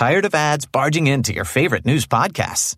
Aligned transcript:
Tired 0.00 0.24
of 0.24 0.34
ads 0.34 0.64
barging 0.64 1.08
into 1.08 1.34
your 1.34 1.44
favorite 1.44 1.84
news 1.84 2.06
podcasts? 2.06 2.74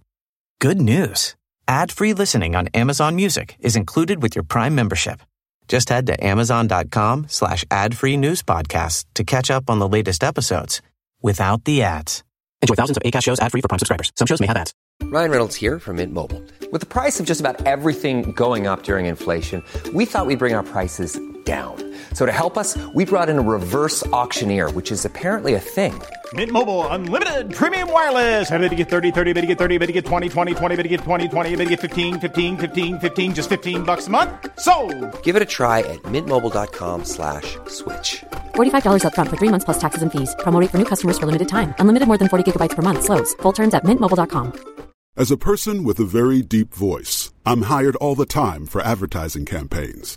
Good 0.60 0.80
news. 0.80 1.36
Ad-free 1.68 2.14
listening 2.14 2.56
on 2.56 2.66
Amazon 2.74 3.14
Music 3.14 3.54
is 3.60 3.76
included 3.76 4.20
with 4.20 4.34
your 4.34 4.42
Prime 4.42 4.74
membership. 4.74 5.22
Just 5.68 5.88
head 5.88 6.08
to 6.08 6.26
amazon.com 6.26 7.26
slash 7.28 7.64
ad-free 7.70 8.16
news 8.16 8.42
podcasts 8.42 9.04
to 9.14 9.22
catch 9.22 9.52
up 9.52 9.70
on 9.70 9.78
the 9.78 9.86
latest 9.86 10.24
episodes 10.24 10.82
without 11.22 11.62
the 11.62 11.84
ads. 11.84 12.24
Enjoy 12.60 12.74
thousands 12.74 12.96
of 12.96 13.04
ACAST 13.04 13.22
shows 13.22 13.38
ad-free 13.38 13.60
for 13.60 13.68
Prime 13.68 13.78
subscribers. 13.78 14.10
Some 14.16 14.26
shows 14.26 14.40
may 14.40 14.48
have 14.48 14.56
ads. 14.56 14.74
Ryan 15.04 15.30
Reynolds 15.30 15.54
here 15.54 15.78
from 15.78 15.98
Mint 15.98 16.12
Mobile. 16.12 16.42
With 16.72 16.80
the 16.80 16.88
price 16.88 17.20
of 17.20 17.26
just 17.26 17.38
about 17.38 17.64
everything 17.68 18.32
going 18.32 18.66
up 18.66 18.82
during 18.82 19.06
inflation, 19.06 19.62
we 19.94 20.06
thought 20.06 20.26
we'd 20.26 20.40
bring 20.40 20.54
our 20.54 20.64
prices 20.64 21.20
down. 21.44 21.76
So 22.14 22.24
to 22.24 22.32
help 22.32 22.56
us, 22.56 22.78
we 22.94 23.04
brought 23.04 23.28
in 23.28 23.38
a 23.38 23.42
reverse 23.42 24.06
auctioneer, 24.08 24.70
which 24.70 24.90
is 24.90 25.04
apparently 25.04 25.54
a 25.54 25.60
thing. 25.60 25.92
Mint 26.32 26.50
Mobile 26.50 26.86
unlimited 26.88 27.54
premium 27.54 27.92
wireless. 27.92 28.48
Have 28.48 28.62
to 28.62 28.74
get 28.74 28.88
30, 28.88 29.10
30, 29.10 29.32
bit 29.34 29.42
to 29.42 29.46
get 29.46 29.58
30, 29.58 29.78
bit 29.78 29.86
to 29.88 29.92
get 29.92 30.06
20, 30.06 30.30
20, 30.30 30.54
20, 30.54 30.76
bit 30.76 30.82
to 30.82 30.88
get 30.88 31.00
20, 31.00 31.28
20, 31.28 31.56
bit 31.56 31.64
to 31.64 31.70
get 31.70 31.80
15, 31.80 32.20
15, 32.20 32.56
15, 32.56 33.00
15 33.00 33.34
just 33.34 33.48
15 33.50 33.82
bucks 33.82 34.06
a 34.06 34.10
month. 34.10 34.30
So, 34.58 34.74
Give 35.22 35.36
it 35.36 35.42
a 35.42 35.50
try 35.58 35.80
at 35.80 36.00
mintmobile.com 36.04 37.04
slash 37.04 37.58
switch. 37.68 38.24
$45 38.54 39.02
upfront 39.04 39.28
for 39.28 39.36
three 39.36 39.50
months 39.50 39.64
plus 39.66 39.80
taxes 39.80 40.02
and 40.02 40.10
fees. 40.10 40.34
Promo 40.40 40.60
rate 40.60 40.70
for 40.70 40.78
new 40.78 40.86
customers 40.86 41.18
for 41.18 41.26
limited 41.26 41.48
time. 41.48 41.74
Unlimited 41.78 42.08
more 42.08 42.18
than 42.18 42.28
40 42.28 42.44
gigabytes 42.50 42.76
per 42.76 42.82
month. 42.82 43.04
Slows. 43.04 43.34
Full 43.42 43.52
terms 43.52 43.74
at 43.74 43.84
mintmobile.com. 43.84 44.72
As 45.14 45.30
a 45.30 45.36
person 45.36 45.84
with 45.84 46.00
a 46.00 46.06
very 46.06 46.40
deep 46.40 46.72
voice, 46.72 47.34
I'm 47.44 47.62
hired 47.62 47.96
all 47.96 48.14
the 48.14 48.24
time 48.24 48.64
for 48.64 48.80
advertising 48.80 49.44
campaigns. 49.44 50.16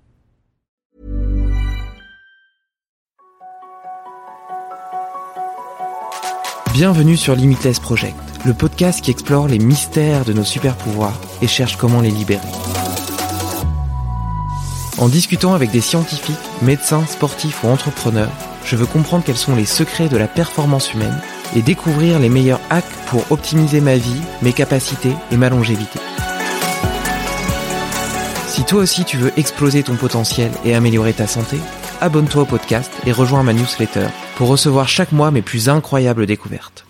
Bienvenue 6.73 7.17
sur 7.17 7.35
Limitless 7.35 7.81
Project, 7.81 8.15
le 8.45 8.53
podcast 8.53 9.01
qui 9.01 9.11
explore 9.11 9.49
les 9.49 9.59
mystères 9.59 10.23
de 10.23 10.31
nos 10.31 10.45
super 10.45 10.77
pouvoirs 10.77 11.19
et 11.41 11.47
cherche 11.47 11.75
comment 11.75 11.99
les 11.99 12.11
libérer. 12.11 12.47
En 14.97 15.09
discutant 15.09 15.53
avec 15.53 15.71
des 15.71 15.81
scientifiques, 15.81 16.37
médecins, 16.61 17.05
sportifs 17.05 17.65
ou 17.65 17.67
entrepreneurs, 17.67 18.31
je 18.63 18.77
veux 18.77 18.85
comprendre 18.85 19.25
quels 19.25 19.35
sont 19.35 19.53
les 19.53 19.65
secrets 19.65 20.07
de 20.07 20.15
la 20.15 20.29
performance 20.29 20.93
humaine 20.93 21.19
et 21.57 21.61
découvrir 21.61 22.19
les 22.19 22.29
meilleurs 22.29 22.61
hacks 22.69 22.85
pour 23.07 23.29
optimiser 23.31 23.81
ma 23.81 23.97
vie, 23.97 24.21
mes 24.41 24.53
capacités 24.53 25.13
et 25.29 25.35
ma 25.35 25.49
longévité. 25.49 25.99
Si 28.47 28.63
toi 28.63 28.79
aussi 28.79 29.03
tu 29.03 29.17
veux 29.17 29.33
exploser 29.37 29.83
ton 29.83 29.97
potentiel 29.97 30.51
et 30.63 30.73
améliorer 30.73 31.11
ta 31.11 31.27
santé, 31.27 31.57
abonne-toi 32.01 32.41
au 32.41 32.45
podcast 32.45 32.91
et 33.05 33.11
rejoins 33.11 33.43
ma 33.43 33.53
newsletter 33.53 34.07
pour 34.35 34.49
recevoir 34.49 34.89
chaque 34.89 35.11
mois 35.11 35.31
mes 35.31 35.43
plus 35.43 35.69
incroyables 35.69 36.25
découvertes. 36.25 36.85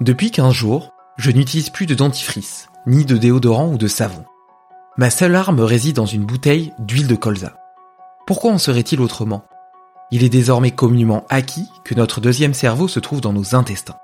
Depuis 0.00 0.32
15 0.32 0.52
jours, 0.52 0.92
je 1.16 1.30
n'utilise 1.30 1.70
plus 1.70 1.86
de 1.86 1.94
dentifrice, 1.94 2.70
ni 2.86 3.04
de 3.04 3.16
déodorant 3.16 3.68
ou 3.68 3.78
de 3.78 3.86
savon. 3.86 4.24
Ma 4.96 5.10
seule 5.10 5.36
arme 5.36 5.60
réside 5.60 5.96
dans 5.96 6.06
une 6.06 6.24
bouteille 6.24 6.72
d'huile 6.80 7.06
de 7.06 7.14
colza. 7.14 7.54
Pourquoi 8.26 8.50
en 8.50 8.58
serait-il 8.58 9.00
autrement? 9.00 9.44
Il 10.10 10.24
est 10.24 10.28
désormais 10.28 10.72
communément 10.72 11.24
acquis 11.28 11.68
que 11.84 11.94
notre 11.94 12.20
deuxième 12.20 12.54
cerveau 12.54 12.88
se 12.88 13.00
trouve 13.00 13.20
dans 13.20 13.32
nos 13.32 13.54
intestins. 13.54 13.98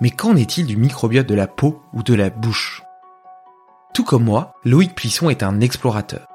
Mais 0.00 0.10
qu'en 0.10 0.34
est-il 0.34 0.66
du 0.66 0.76
microbiote 0.76 1.28
de 1.28 1.34
la 1.34 1.46
peau 1.46 1.82
ou 1.92 2.02
de 2.02 2.14
la 2.14 2.30
bouche? 2.30 2.82
Tout 3.94 4.02
comme 4.02 4.24
moi, 4.24 4.54
Loïc 4.64 4.92
Plisson 4.92 5.30
est 5.30 5.44
un 5.44 5.60
explorateur. 5.60 6.26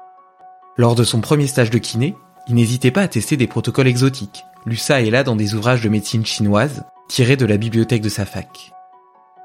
Lors 0.78 0.94
de 0.94 1.04
son 1.04 1.20
premier 1.20 1.46
stage 1.46 1.68
de 1.68 1.76
kiné, 1.76 2.16
il 2.48 2.54
n'hésitait 2.54 2.90
pas 2.90 3.02
à 3.02 3.08
tester 3.08 3.36
des 3.36 3.46
protocoles 3.46 3.86
exotiques, 3.86 4.46
lus 4.64 4.76
ça 4.76 5.02
et 5.02 5.10
là 5.10 5.24
dans 5.24 5.36
des 5.36 5.54
ouvrages 5.54 5.82
de 5.82 5.90
médecine 5.90 6.24
chinoise, 6.24 6.84
tirés 7.10 7.36
de 7.36 7.44
la 7.44 7.58
bibliothèque 7.58 8.00
de 8.00 8.08
sa 8.08 8.24
fac. 8.24 8.72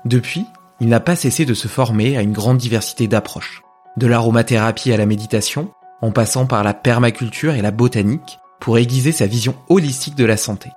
Depuis, 0.06 0.46
il 0.80 0.88
n'a 0.88 1.02
pas 1.02 1.18
cessé 1.18 1.44
de 1.44 1.54
se 1.54 1.68
former 1.68 2.16
à 2.16 2.22
une 2.22 2.32
grande 2.32 2.58
diversité 2.58 3.10
d'approches, 3.10 3.64
de 3.98 4.08
l'aromathérapie 4.08 4.94
à 4.94 4.98
la 4.98 5.06
méditation, 5.06 5.72
en 6.02 6.12
passant 6.12 6.46
par 6.46 6.64
la 6.64 6.74
permaculture 6.74 7.54
et 7.54 7.62
la 7.62 7.72
botanique, 7.72 8.40
pour 8.62 8.78
aiguiser 8.78 9.12
sa 9.12 9.28
vision 9.28 9.56
holistique 9.68 10.16
de 10.16 10.26
la 10.26 10.38
santé. 10.38 10.70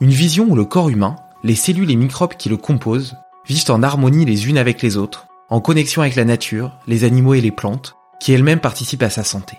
Une 0.00 0.10
vision 0.10 0.46
où 0.48 0.56
le 0.56 0.64
corps 0.64 0.88
humain, 0.88 1.14
les 1.44 1.54
cellules 1.54 1.92
et 1.92 1.96
microbes 1.96 2.34
qui 2.34 2.48
le 2.48 2.56
composent, 2.56 3.16
vivent 3.46 3.70
en 3.70 3.84
harmonie 3.84 4.24
les 4.24 4.48
unes 4.48 4.58
avec 4.58 4.82
les 4.82 4.96
autres, 4.96 5.27
en 5.48 5.60
connexion 5.60 6.02
avec 6.02 6.14
la 6.14 6.24
nature, 6.24 6.78
les 6.86 7.04
animaux 7.04 7.34
et 7.34 7.40
les 7.40 7.50
plantes, 7.50 7.96
qui 8.20 8.32
elles-mêmes 8.32 8.60
participent 8.60 9.02
à 9.02 9.10
sa 9.10 9.24
santé. 9.24 9.58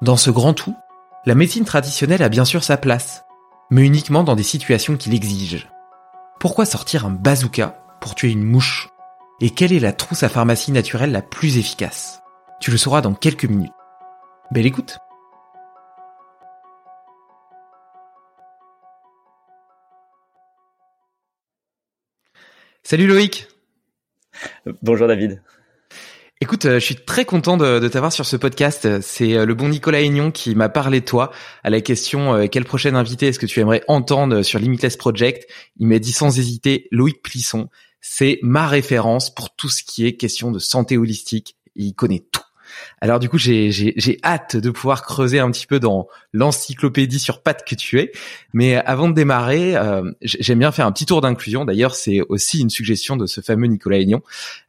Dans 0.00 0.16
ce 0.16 0.30
grand 0.30 0.54
tout, 0.54 0.76
la 1.26 1.34
médecine 1.34 1.64
traditionnelle 1.64 2.22
a 2.22 2.28
bien 2.28 2.44
sûr 2.44 2.62
sa 2.62 2.76
place, 2.76 3.24
mais 3.70 3.84
uniquement 3.84 4.22
dans 4.22 4.36
des 4.36 4.42
situations 4.44 4.96
qui 4.96 5.10
l'exigent. 5.10 5.66
Pourquoi 6.38 6.66
sortir 6.66 7.04
un 7.04 7.10
bazooka 7.10 7.82
pour 8.00 8.14
tuer 8.14 8.30
une 8.30 8.44
mouche? 8.44 8.90
Et 9.40 9.50
quelle 9.50 9.72
est 9.72 9.80
la 9.80 9.92
trousse 9.92 10.22
à 10.22 10.28
pharmacie 10.28 10.72
naturelle 10.72 11.12
la 11.12 11.22
plus 11.22 11.58
efficace? 11.58 12.20
Tu 12.60 12.70
le 12.70 12.76
sauras 12.76 13.00
dans 13.00 13.14
quelques 13.14 13.44
minutes. 13.44 13.72
Belle 14.52 14.66
écoute 14.66 14.98
Salut 22.84 23.06
Loïc 23.06 23.48
Bonjour 24.82 25.08
David. 25.08 25.42
Écoute, 26.40 26.66
euh, 26.66 26.78
je 26.78 26.84
suis 26.84 26.94
très 26.94 27.24
content 27.24 27.56
de, 27.56 27.88
t'avoir 27.88 28.12
sur 28.12 28.24
ce 28.24 28.36
podcast. 28.36 29.00
C'est 29.00 29.34
euh, 29.34 29.44
le 29.44 29.54
bon 29.54 29.68
Nicolas 29.68 30.00
Aignon 30.00 30.30
qui 30.30 30.54
m'a 30.54 30.68
parlé 30.68 31.00
de 31.00 31.04
toi 31.04 31.32
à 31.64 31.70
la 31.70 31.80
question 31.80 32.34
euh, 32.34 32.46
quel 32.46 32.64
prochain 32.64 32.94
invité 32.94 33.26
est-ce 33.26 33.40
que 33.40 33.46
tu 33.46 33.58
aimerais 33.58 33.82
entendre 33.88 34.42
sur 34.42 34.60
Limitless 34.60 34.96
Project? 34.96 35.50
Il 35.78 35.88
m'a 35.88 35.98
dit 35.98 36.12
sans 36.12 36.38
hésiter 36.38 36.86
Loïc 36.92 37.22
Plisson. 37.22 37.68
C'est 38.00 38.38
ma 38.42 38.68
référence 38.68 39.34
pour 39.34 39.56
tout 39.56 39.68
ce 39.68 39.82
qui 39.82 40.06
est 40.06 40.14
question 40.14 40.52
de 40.52 40.60
santé 40.60 40.96
holistique. 40.96 41.56
Il 41.74 41.94
connaît 41.94 42.24
tout. 42.30 42.42
Alors 43.00 43.18
du 43.20 43.28
coup, 43.28 43.38
j'ai, 43.38 44.18
hâte 44.24 44.56
de 44.56 44.70
pouvoir 44.70 45.02
creuser 45.02 45.38
un 45.38 45.50
petit 45.50 45.66
peu 45.66 45.78
dans 45.78 46.08
l'encyclopédie 46.32 47.18
sur 47.18 47.42
pattes 47.42 47.64
que 47.66 47.74
tu 47.74 48.00
es. 48.00 48.12
Mais 48.52 48.76
avant 48.76 49.08
de 49.08 49.14
démarrer, 49.14 49.76
euh, 49.76 50.10
j'aime 50.22 50.58
bien 50.58 50.72
faire 50.72 50.86
un 50.86 50.92
petit 50.92 51.06
tour 51.06 51.20
d'inclusion. 51.20 51.64
D'ailleurs, 51.64 51.94
c'est 51.94 52.20
aussi 52.28 52.60
une 52.60 52.70
suggestion 52.70 53.16
de 53.16 53.26
ce 53.26 53.40
fameux 53.40 53.66
Nicolas 53.66 53.98
Aignan 53.98 54.22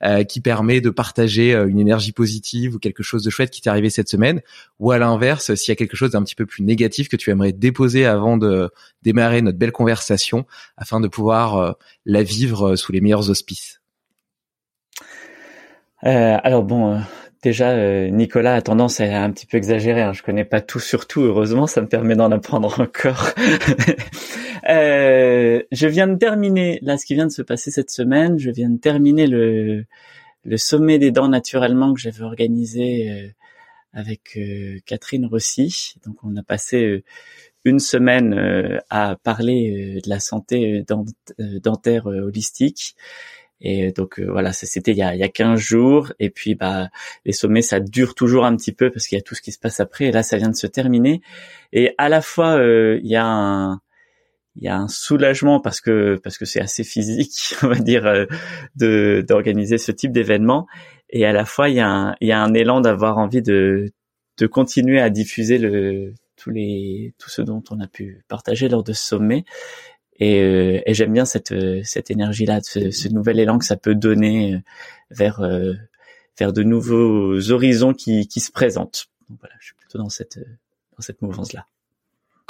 euh, 0.03 0.23
qui 0.23 0.41
permet 0.41 0.81
de 0.81 0.89
partager 0.89 1.53
euh, 1.53 1.67
une 1.67 1.79
énergie 1.79 2.11
positive 2.11 2.75
ou 2.75 2.79
quelque 2.79 3.03
chose 3.03 3.23
de 3.23 3.29
chouette 3.29 3.49
qui 3.49 3.61
t'est 3.61 3.69
arrivé 3.69 3.89
cette 3.89 4.09
semaine. 4.09 4.41
Ou 4.79 4.91
à 4.91 4.97
l'inverse, 4.97 5.53
s'il 5.55 5.71
y 5.71 5.73
a 5.73 5.75
quelque 5.75 5.97
chose 5.97 6.11
d'un 6.11 6.23
petit 6.23 6.35
peu 6.35 6.45
plus 6.45 6.63
négatif 6.63 7.09
que 7.09 7.15
tu 7.15 7.31
aimerais 7.31 7.51
déposer 7.51 8.05
avant 8.05 8.37
de 8.37 8.69
démarrer 9.01 9.41
notre 9.41 9.57
belle 9.57 9.71
conversation 9.71 10.45
afin 10.77 10.99
de 10.99 11.07
pouvoir 11.07 11.57
euh, 11.57 11.71
la 12.05 12.23
vivre 12.23 12.75
sous 12.75 12.91
les 12.91 13.01
meilleurs 13.01 13.29
auspices. 13.29 13.81
Euh, 16.05 16.37
alors 16.43 16.63
bon, 16.63 17.01
déjà, 17.41 17.71
euh, 17.71 18.09
Nicolas 18.09 18.55
a 18.55 18.61
tendance 18.61 18.99
à 18.99 19.23
un 19.23 19.31
petit 19.31 19.45
peu 19.45 19.57
exagérer. 19.57 20.01
Hein. 20.01 20.13
Je 20.13 20.23
connais 20.23 20.45
pas 20.45 20.61
tout 20.61 20.79
sur 20.79 21.07
tout. 21.07 21.21
Heureusement, 21.21 21.67
ça 21.67 21.81
me 21.81 21.87
permet 21.87 22.15
d'en 22.15 22.31
apprendre 22.31 22.79
encore. 22.81 23.29
euh, 24.69 25.61
je 25.71 25.87
viens 25.87 26.07
de 26.07 26.15
terminer 26.15 26.79
là 26.81 26.97
ce 26.97 27.05
qui 27.05 27.15
vient 27.15 27.27
de 27.27 27.31
se 27.31 27.41
passer 27.41 27.71
cette 27.71 27.91
semaine. 27.91 28.37
Je 28.39 28.51
viens 28.51 28.69
de 28.69 28.79
terminer 28.79 29.27
le 29.27 29.85
sommet 30.57 30.99
des 30.99 31.11
dents 31.11 31.29
naturellement 31.29 31.93
que 31.93 31.99
j'avais 31.99 32.23
organisé 32.23 33.11
euh, 33.11 33.27
avec 33.93 34.37
Catherine 34.85 35.25
Rossi. 35.25 35.95
Donc, 36.05 36.17
on 36.23 36.35
a 36.35 36.43
passé 36.43 37.03
une 37.65 37.79
semaine 37.79 38.79
à 38.91 39.15
parler 39.23 39.99
de 40.03 40.09
la 40.09 40.19
santé 40.19 40.85
dentaire 41.63 42.05
holistique. 42.05 42.95
Et 43.61 43.91
donc 43.91 44.19
voilà, 44.19 44.53
c'était 44.53 44.91
il 44.91 44.97
il 44.97 45.19
y 45.19 45.23
a 45.23 45.29
15 45.29 45.59
jours. 45.59 46.13
Et 46.19 46.29
puis 46.29 46.55
bah 46.55 46.89
les 47.25 47.33
sommets, 47.33 47.61
ça 47.61 47.79
dure 47.79 48.15
toujours 48.15 48.45
un 48.45 48.55
petit 48.55 48.71
peu 48.73 48.89
parce 48.89 49.07
qu'il 49.07 49.17
y 49.17 49.19
a 49.19 49.23
tout 49.23 49.35
ce 49.35 49.41
qui 49.41 49.51
se 49.51 49.59
passe 49.59 49.79
après. 49.79 50.05
Et 50.05 50.11
là, 50.11 50.23
ça 50.23 50.37
vient 50.37 50.49
de 50.49 50.55
se 50.55 50.67
terminer. 50.67 51.21
Et 51.73 51.93
à 51.97 52.09
la 52.09 52.21
fois, 52.21 52.59
il 52.63 53.07
y 53.07 53.15
a 53.15 53.25
un 53.25 53.81
il 54.59 54.63
y 54.65 54.67
a 54.67 54.77
un 54.77 54.87
soulagement 54.87 55.59
parce 55.61 55.81
que 55.81 56.19
parce 56.23 56.37
que 56.37 56.45
c'est 56.45 56.61
assez 56.61 56.83
physique, 56.83 57.55
on 57.63 57.67
va 57.67 57.75
dire, 57.75 58.05
euh, 58.05 58.25
de 58.75 59.23
d'organiser 59.27 59.77
ce 59.77 59.91
type 59.91 60.11
d'événement. 60.11 60.67
Et 61.09 61.25
à 61.25 61.33
la 61.33 61.45
fois, 61.45 61.69
il 61.69 61.75
y 61.75 61.79
a 61.79 61.87
un, 61.87 62.15
il 62.21 62.27
y 62.27 62.31
a 62.31 62.41
un 62.41 62.53
élan 62.53 62.81
d'avoir 62.81 63.17
envie 63.17 63.41
de 63.41 63.91
de 64.37 64.47
continuer 64.47 64.99
à 65.01 65.09
diffuser 65.09 65.57
le 65.57 66.13
tous 66.37 66.49
les 66.51 67.13
tout 67.19 67.29
ce 67.29 67.41
dont 67.41 67.63
on 67.71 67.79
a 67.79 67.87
pu 67.87 68.23
partager 68.27 68.69
lors 68.69 68.83
de 68.83 68.93
ce 68.93 69.05
sommet. 69.05 69.45
Et, 70.19 70.41
euh, 70.41 70.81
et 70.85 70.93
j'aime 70.93 71.13
bien 71.13 71.25
cette 71.25 71.53
cette 71.83 72.11
énergie 72.11 72.45
là, 72.45 72.59
ce, 72.61 72.91
ce, 72.91 73.07
nouvel 73.07 73.39
élan 73.39 73.57
que 73.57 73.65
ça 73.65 73.77
peut 73.77 73.95
donner 73.95 74.55
euh, 74.55 74.59
vers 75.11 75.41
vers 76.37 76.53
de 76.53 76.63
nouveaux 76.63 77.51
horizons 77.51 77.93
qui 77.93 78.27
qui 78.27 78.39
se 78.39 78.51
présentent. 78.51 79.07
Donc 79.29 79.39
voilà, 79.39 79.55
je 79.59 79.67
suis 79.67 79.75
plutôt 79.75 79.97
dans 79.97 80.09
cette 80.09 80.37
dans 80.37 81.01
cette 81.01 81.21
mouvance 81.21 81.53
là. 81.53 81.65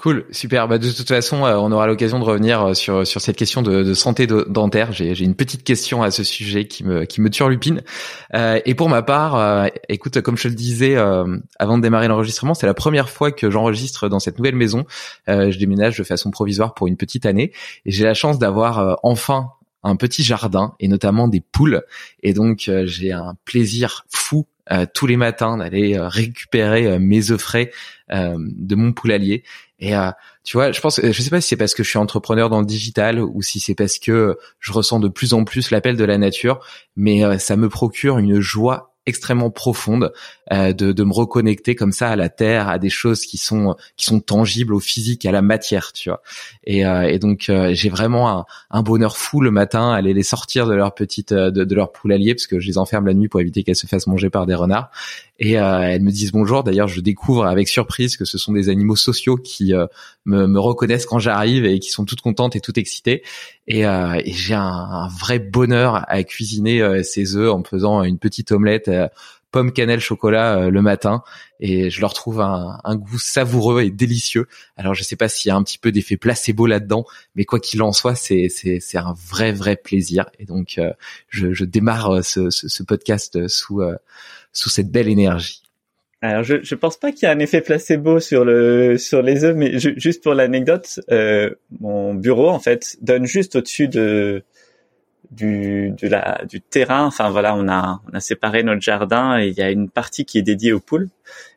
Cool, 0.01 0.23
super. 0.31 0.69
Bah, 0.69 0.77
de 0.77 0.89
toute 0.89 1.09
façon, 1.09 1.45
euh, 1.45 1.57
on 1.57 1.73
aura 1.73 1.85
l'occasion 1.85 2.19
de 2.19 2.23
revenir 2.23 2.67
euh, 2.67 2.73
sur 2.73 3.05
sur 3.05 3.19
cette 3.19 3.35
question 3.35 3.61
de, 3.61 3.83
de 3.83 3.93
santé 3.93 4.27
dentaire. 4.27 4.93
J'ai 4.93 5.13
j'ai 5.13 5.25
une 5.25 5.35
petite 5.35 5.65
question 5.65 6.01
à 6.01 6.09
ce 6.09 6.23
sujet 6.23 6.67
qui 6.67 6.85
me 6.85 7.03
qui 7.03 7.19
me 7.19 7.29
turlupine. 7.29 7.81
Euh, 8.33 8.61
et 8.63 8.75
pour 8.75 8.87
ma 8.87 9.01
part, 9.01 9.35
euh, 9.35 9.67
écoute, 9.89 10.21
comme 10.21 10.37
je 10.37 10.47
le 10.47 10.55
disais 10.55 10.95
avant 10.95 11.77
de 11.77 11.81
démarrer 11.81 12.07
l'enregistrement, 12.07 12.53
c'est 12.53 12.65
la 12.65 12.73
première 12.73 13.09
fois 13.09 13.33
que 13.33 13.49
j'enregistre 13.51 14.07
dans 14.07 14.19
cette 14.19 14.37
nouvelle 14.37 14.55
maison. 14.55 14.85
je 15.27 15.57
déménage 15.57 15.97
de 15.97 16.03
façon 16.05 16.31
provisoire 16.31 16.75
pour 16.75 16.87
une 16.87 16.95
petite 16.95 17.25
année 17.25 17.51
et 17.85 17.91
j'ai 17.91 18.05
la 18.05 18.13
chance 18.13 18.39
d'avoir 18.39 18.99
enfin 19.03 19.49
un 19.83 19.97
petit 19.97 20.23
jardin 20.23 20.75
et 20.79 20.87
notamment 20.87 21.27
des 21.27 21.41
poules. 21.41 21.81
Et 22.23 22.33
donc 22.33 22.71
j'ai 22.85 23.11
un 23.11 23.35
plaisir 23.43 24.05
fou 24.09 24.47
tous 24.93 25.07
les 25.07 25.17
matins 25.17 25.57
d'aller 25.57 25.97
récupérer 25.99 26.99
mes 26.99 27.31
œufs 27.31 27.41
frais 27.41 27.71
de 28.09 28.75
mon 28.75 28.93
poulailler 28.93 29.43
et 29.79 29.95
euh, 29.95 30.11
tu 30.43 30.57
vois, 30.57 30.71
je 30.71 30.81
pense, 30.81 30.99
je 31.01 31.21
sais 31.21 31.29
pas 31.29 31.41
si 31.41 31.49
c'est 31.49 31.57
parce 31.57 31.73
que 31.73 31.83
je 31.83 31.89
suis 31.89 31.97
entrepreneur 31.97 32.49
dans 32.49 32.59
le 32.59 32.65
digital 32.65 33.21
ou 33.21 33.41
si 33.41 33.59
c'est 33.59 33.75
parce 33.75 33.97
que 33.97 34.37
je 34.59 34.71
ressens 34.71 34.99
de 34.99 35.07
plus 35.07 35.33
en 35.33 35.43
plus 35.43 35.71
l'appel 35.71 35.95
de 35.95 36.03
la 36.03 36.17
nature, 36.17 36.59
mais 36.95 37.23
euh, 37.23 37.37
ça 37.37 37.55
me 37.55 37.69
procure 37.69 38.17
une 38.17 38.39
joie 38.39 38.89
extrêmement 39.09 39.49
profonde 39.49 40.13
euh, 40.53 40.71
de, 40.71 40.93
de 40.93 41.03
me 41.03 41.11
reconnecter 41.11 41.75
comme 41.75 41.91
ça 41.91 42.09
à 42.09 42.15
la 42.15 42.29
terre, 42.29 42.69
à 42.69 42.79
des 42.79 42.89
choses 42.89 43.25
qui 43.25 43.37
sont 43.37 43.75
qui 43.97 44.05
sont 44.05 44.21
tangibles 44.21 44.73
au 44.73 44.79
physique, 44.79 45.25
à 45.25 45.31
la 45.31 45.41
matière, 45.41 45.91
tu 45.91 46.09
vois. 46.09 46.21
Et, 46.63 46.85
euh, 46.85 47.09
et 47.09 47.19
donc 47.19 47.49
euh, 47.49 47.73
j'ai 47.73 47.89
vraiment 47.89 48.29
un, 48.29 48.45
un, 48.69 48.83
bonheur 48.83 49.17
fou 49.17 49.41
le 49.41 49.51
matin 49.51 49.91
à 49.91 49.95
aller 49.95 50.13
les 50.13 50.23
sortir 50.23 50.67
de 50.67 50.73
leur 50.73 50.93
petite 50.93 51.33
de, 51.33 51.63
de 51.63 51.75
leur 51.75 51.91
poulailler 51.91 52.35
parce 52.35 52.47
que 52.47 52.59
je 52.59 52.67
les 52.67 52.77
enferme 52.77 53.07
la 53.07 53.13
nuit 53.13 53.27
pour 53.27 53.41
éviter 53.41 53.63
qu'elles 53.63 53.75
se 53.75 53.87
fassent 53.87 54.07
manger 54.07 54.29
par 54.29 54.45
des 54.45 54.55
renards. 54.55 54.91
Et 55.41 55.53
elles 55.53 56.01
me 56.01 56.11
disent 56.11 56.33
bonjour. 56.33 56.63
D'ailleurs, 56.63 56.89
je 56.89 56.99
découvre 56.99 57.45
avec 57.45 57.69
surprise 57.69 58.17
que 58.17 58.25
ce 58.25 58.37
sont 58.37 58.51
des 58.51 58.67
animaux 58.67 58.97
sociaux 58.97 59.37
qui 59.37 59.73
me, 60.25 60.47
me, 60.47 60.59
reconnaissent 60.59 61.05
quand 61.05 61.19
j'arrive 61.19 61.65
et 61.65 61.79
qui 61.79 61.91
sont 61.91 62.03
toutes 62.03 62.19
contentes 62.19 62.57
et 62.57 62.59
toutes 62.59 62.77
excitées. 62.77 63.23
Et, 63.67 63.83
et 63.83 64.33
j'ai 64.33 64.55
un, 64.55 64.61
un, 64.61 65.07
vrai 65.07 65.39
bonheur 65.39 66.03
à 66.09 66.23
cuisiner 66.23 67.03
ces 67.03 67.37
œufs 67.37 67.53
en 67.53 67.63
faisant 67.63 68.03
une 68.03 68.19
petite 68.19 68.51
omelette 68.51 68.89
pomme 69.51 69.71
cannelle 69.71 69.99
chocolat 69.99 70.57
euh, 70.57 70.69
le 70.69 70.81
matin 70.81 71.23
et 71.59 71.89
je 71.89 72.01
leur 72.01 72.13
trouve 72.13 72.39
un, 72.41 72.79
un, 72.83 72.95
goût 72.95 73.19
savoureux 73.19 73.81
et 73.81 73.89
délicieux. 73.89 74.47
Alors 74.77 74.93
je 74.93 75.03
sais 75.03 75.15
pas 75.15 75.27
s'il 75.27 75.49
y 75.49 75.51
a 75.51 75.55
un 75.55 75.63
petit 75.63 75.77
peu 75.77 75.91
d'effet 75.91 76.17
placebo 76.17 76.67
là-dedans, 76.67 77.05
mais 77.35 77.45
quoi 77.45 77.59
qu'il 77.59 77.81
en 77.81 77.91
soit, 77.91 78.15
c'est 78.15 78.47
c'est 78.49 78.79
c'est 78.79 78.97
un 78.97 79.13
vrai 79.27 79.51
vrai 79.51 79.75
plaisir 79.75 80.29
et 80.39 80.45
donc 80.45 80.77
euh, 80.77 80.91
je, 81.27 81.53
je 81.53 81.65
démarre 81.65 82.15
euh, 82.15 82.21
ce, 82.21 82.49
ce, 82.49 82.67
ce 82.67 82.83
podcast 82.83 83.47
sous 83.47 83.81
sous 84.51 84.69
cette 84.69 84.89
belle 84.91 85.07
énergie. 85.07 85.61
Alors 86.21 86.43
je 86.43 86.57
je 86.61 86.75
pense 86.75 86.97
pas 86.97 87.11
qu'il 87.13 87.23
y 87.23 87.25
a 87.27 87.31
un 87.31 87.39
effet 87.39 87.61
placebo 87.61 88.19
sur 88.19 88.43
le 88.43 88.97
sur 88.97 89.21
les 89.21 89.45
œufs, 89.45 89.55
mais 89.55 89.79
juste 89.79 90.21
pour 90.21 90.33
l'anecdote, 90.33 90.99
euh, 91.11 91.51
mon 91.79 92.13
bureau 92.13 92.49
en 92.49 92.59
fait 92.59 92.97
donne 93.01 93.25
juste 93.25 93.55
au-dessus 93.55 93.87
de 93.87 94.43
du 95.31 95.91
de 95.91 96.07
la 96.09 96.43
du 96.49 96.59
terrain. 96.59 97.05
Enfin 97.05 97.29
voilà, 97.29 97.55
on 97.55 97.69
a 97.69 98.01
on 98.11 98.15
a 98.15 98.19
séparé 98.19 98.63
notre 98.63 98.81
jardin 98.81 99.39
et 99.39 99.47
il 99.47 99.53
y 99.53 99.61
a 99.61 99.71
une 99.71 99.89
partie 99.89 100.25
qui 100.25 100.37
est 100.37 100.41
dédiée 100.41 100.73
aux 100.73 100.81
poules. 100.81 101.07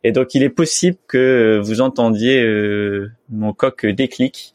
Et 0.05 0.13
donc 0.13 0.33
il 0.35 0.45
est 0.45 0.49
possible 0.49 0.99
que 1.09 1.61
vous 1.63 1.81
entendiez 1.81 2.41
euh, 2.41 3.11
mon 3.31 3.53
coq 3.53 3.85
déclic, 3.87 4.55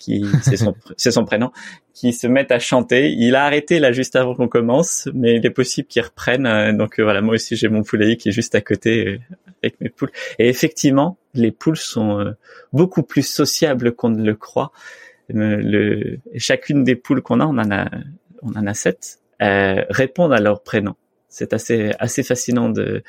qui 0.00 0.24
c'est 0.96 1.10
son 1.10 1.24
prénom, 1.24 1.52
qui 1.94 2.12
se 2.12 2.26
mette 2.26 2.50
à 2.50 2.58
chanter. 2.58 3.12
Il 3.12 3.36
a 3.36 3.44
arrêté 3.44 3.78
là 3.78 3.92
juste 3.92 4.16
avant 4.16 4.34
qu'on 4.34 4.48
commence, 4.48 5.08
mais 5.14 5.36
il 5.36 5.46
est 5.46 5.50
possible 5.50 5.86
qu'il 5.86 6.02
reprenne. 6.02 6.46
Euh, 6.46 6.72
donc 6.72 6.98
euh, 6.98 7.04
voilà, 7.04 7.20
moi 7.20 7.34
aussi 7.34 7.54
j'ai 7.54 7.68
mon 7.68 7.82
poulailler 7.82 8.16
qui 8.16 8.30
est 8.30 8.32
juste 8.32 8.54
à 8.54 8.60
côté 8.60 9.20
avec 9.62 9.80
mes 9.80 9.90
poules. 9.90 10.10
Et 10.38 10.48
effectivement, 10.48 11.18
les 11.34 11.52
poules 11.52 11.76
sont 11.76 12.34
beaucoup 12.72 13.02
plus 13.02 13.22
sociables 13.22 13.92
qu'on 13.92 14.08
ne 14.08 14.24
le 14.24 14.34
croit. 14.34 14.72
Le, 15.28 16.18
chacune 16.38 16.82
des 16.82 16.96
poules 16.96 17.22
qu'on 17.22 17.38
a, 17.38 17.46
on 17.46 17.58
en 17.58 17.70
a 17.70 17.88
on 18.42 18.52
en 18.56 18.66
a 18.66 18.74
sept, 18.74 19.18
euh, 19.42 19.84
répondent 19.90 20.32
à 20.32 20.40
leur 20.40 20.62
prénom. 20.62 20.94
C'est 21.28 21.52
assez 21.52 21.92
assez 21.98 22.22
fascinant 22.22 22.68
de, 22.68 23.02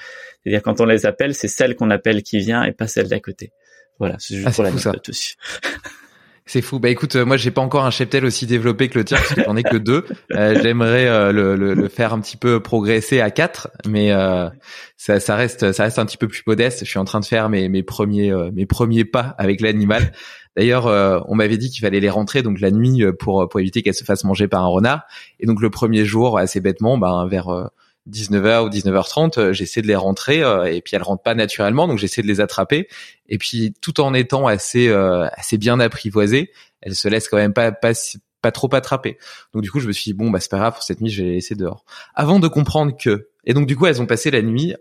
dire 0.46 0.62
quand 0.62 0.80
on 0.80 0.86
les 0.86 1.06
appelle, 1.06 1.34
c'est 1.34 1.48
celle 1.48 1.76
qu'on 1.76 1.90
appelle 1.90 2.22
qui 2.22 2.40
vient 2.40 2.64
et 2.64 2.72
pas 2.72 2.88
celle 2.88 3.08
d'à 3.08 3.20
côté. 3.20 3.52
Voilà, 4.00 4.16
c'est 4.20 4.36
juste 4.36 4.48
ah, 4.50 4.52
pour 4.52 4.64
la 4.64 4.72
note 4.72 5.10
aussi. 5.10 5.36
C'est 6.46 6.62
fou. 6.62 6.80
Bah 6.80 6.90
écoute, 6.90 7.16
euh, 7.16 7.26
moi 7.26 7.38
j'ai 7.38 7.52
pas 7.52 7.62
encore 7.62 7.86
un 7.86 7.92
cheptel 7.92 8.26
aussi 8.26 8.48
développé 8.48 8.90
que 8.90 8.98
le 8.98 9.06
tien 9.06 9.18
parce 9.18 9.34
que 9.34 9.44
j'en 9.44 9.56
ai 9.56 9.64
que 9.64 9.78
deux. 9.78 10.06
Euh, 10.34 10.60
J'aimerais 10.62 11.08
euh, 11.08 11.32
le, 11.32 11.56
le, 11.56 11.74
le, 11.74 11.88
faire 11.88 12.14
un 12.14 12.20
petit 12.20 12.36
peu 12.36 12.60
progresser 12.60 13.22
à 13.22 13.30
quatre, 13.32 13.70
mais 13.88 14.12
euh, 14.12 14.50
ça, 14.98 15.20
ça, 15.20 15.36
reste 15.36 15.72
ça 15.72 15.84
reste 15.84 16.00
un 16.00 16.06
petit 16.06 16.18
peu 16.18 16.28
plus 16.28 16.44
modeste. 16.46 16.80
Je 16.84 16.90
suis 16.90 17.00
en 17.00 17.06
train 17.06 17.20
de 17.20 17.26
faire 17.26 17.50
mes, 17.50 17.70
mes 17.70 17.84
premiers 17.84 18.34
mes 18.54 18.66
premiers 18.66 19.06
pas 19.06 19.36
avec 19.38 19.62
l'animal. 19.62 20.12
D'ailleurs, 20.58 20.86
on 21.30 21.36
m'avait 21.36 21.58
dit 21.58 21.70
qu'il 21.70 21.82
fallait 21.82 22.02
les 22.02 22.10
rentrer 22.10 22.42
donc 22.42 22.60
la 22.60 22.72
nuit 22.72 23.04
pour 23.20 23.48
pour 23.48 23.60
éviter 23.60 23.82
qu'elles 23.84 23.94
se 23.94 24.04
fassent 24.04 24.26
manger 24.26 24.48
par 24.48 24.64
un 24.64 24.68
renard. 24.68 25.04
Et 25.40 25.46
donc 25.46 25.62
le 25.62 25.70
premier 25.70 26.04
jour, 26.06 26.38
assez 26.38 26.60
bêtement, 26.60 26.98
ben 26.98 27.28
vers 27.28 27.70
19h 28.09 28.65
ou 28.65 28.69
19h30, 28.69 29.39
euh, 29.39 29.53
j'essaie 29.53 29.81
de 29.81 29.88
les 29.88 29.95
rentrer 29.95 30.44
euh, 30.44 30.65
et 30.65 30.81
puis 30.81 30.95
elles 30.95 31.03
rentrent 31.03 31.24
pas 31.24 31.36
naturellement, 31.36 31.88
donc 31.88 32.00
j'essaie 32.00 32.21
de 32.21 32.27
les 32.27 32.42
attraper. 32.42 32.88
Et 33.27 33.38
puis 33.38 33.74
tout 33.81 34.01
en 34.01 34.13
étant 34.13 34.48
assez 34.48 34.88
euh, 34.88 35.27
assez 35.33 35.57
bien 35.57 35.80
apprivoisées, 35.80 36.51
elles 36.81 36.95
se 36.95 37.07
laissent 37.07 37.30
quand 37.30 37.38
même 37.38 37.53
pas 37.53 37.71
pas 37.71 37.94
pas 38.42 38.51
trop 38.51 38.74
attraper. 38.74 39.18
Donc 39.53 39.62
du 39.62 39.69
coup, 39.69 39.80
je 39.80 39.88
me 39.88 39.92
suis 39.92 40.12
dit 40.12 40.13
bon 40.13 40.31
bah 40.31 40.39
c'est 40.39 40.50
pas 40.50 40.57
grave 40.57 40.74
pour 40.74 40.83
cette 40.83 41.00
nuit, 41.00 41.12
je 41.12 41.21
vais 41.21 41.30
les 41.30 41.36
laisser 41.36 41.56
dehors. 41.56 41.86
Avant 42.15 42.39
de 42.39 42.48
comprendre 42.48 42.97
que 42.97 43.30
et 43.45 43.54
donc 43.54 43.68
du 43.68 43.76
coup, 43.76 43.85
elles 43.85 44.02
ont 44.02 44.07
passé 44.07 44.31
la 44.31 44.42
nuit 44.42 44.76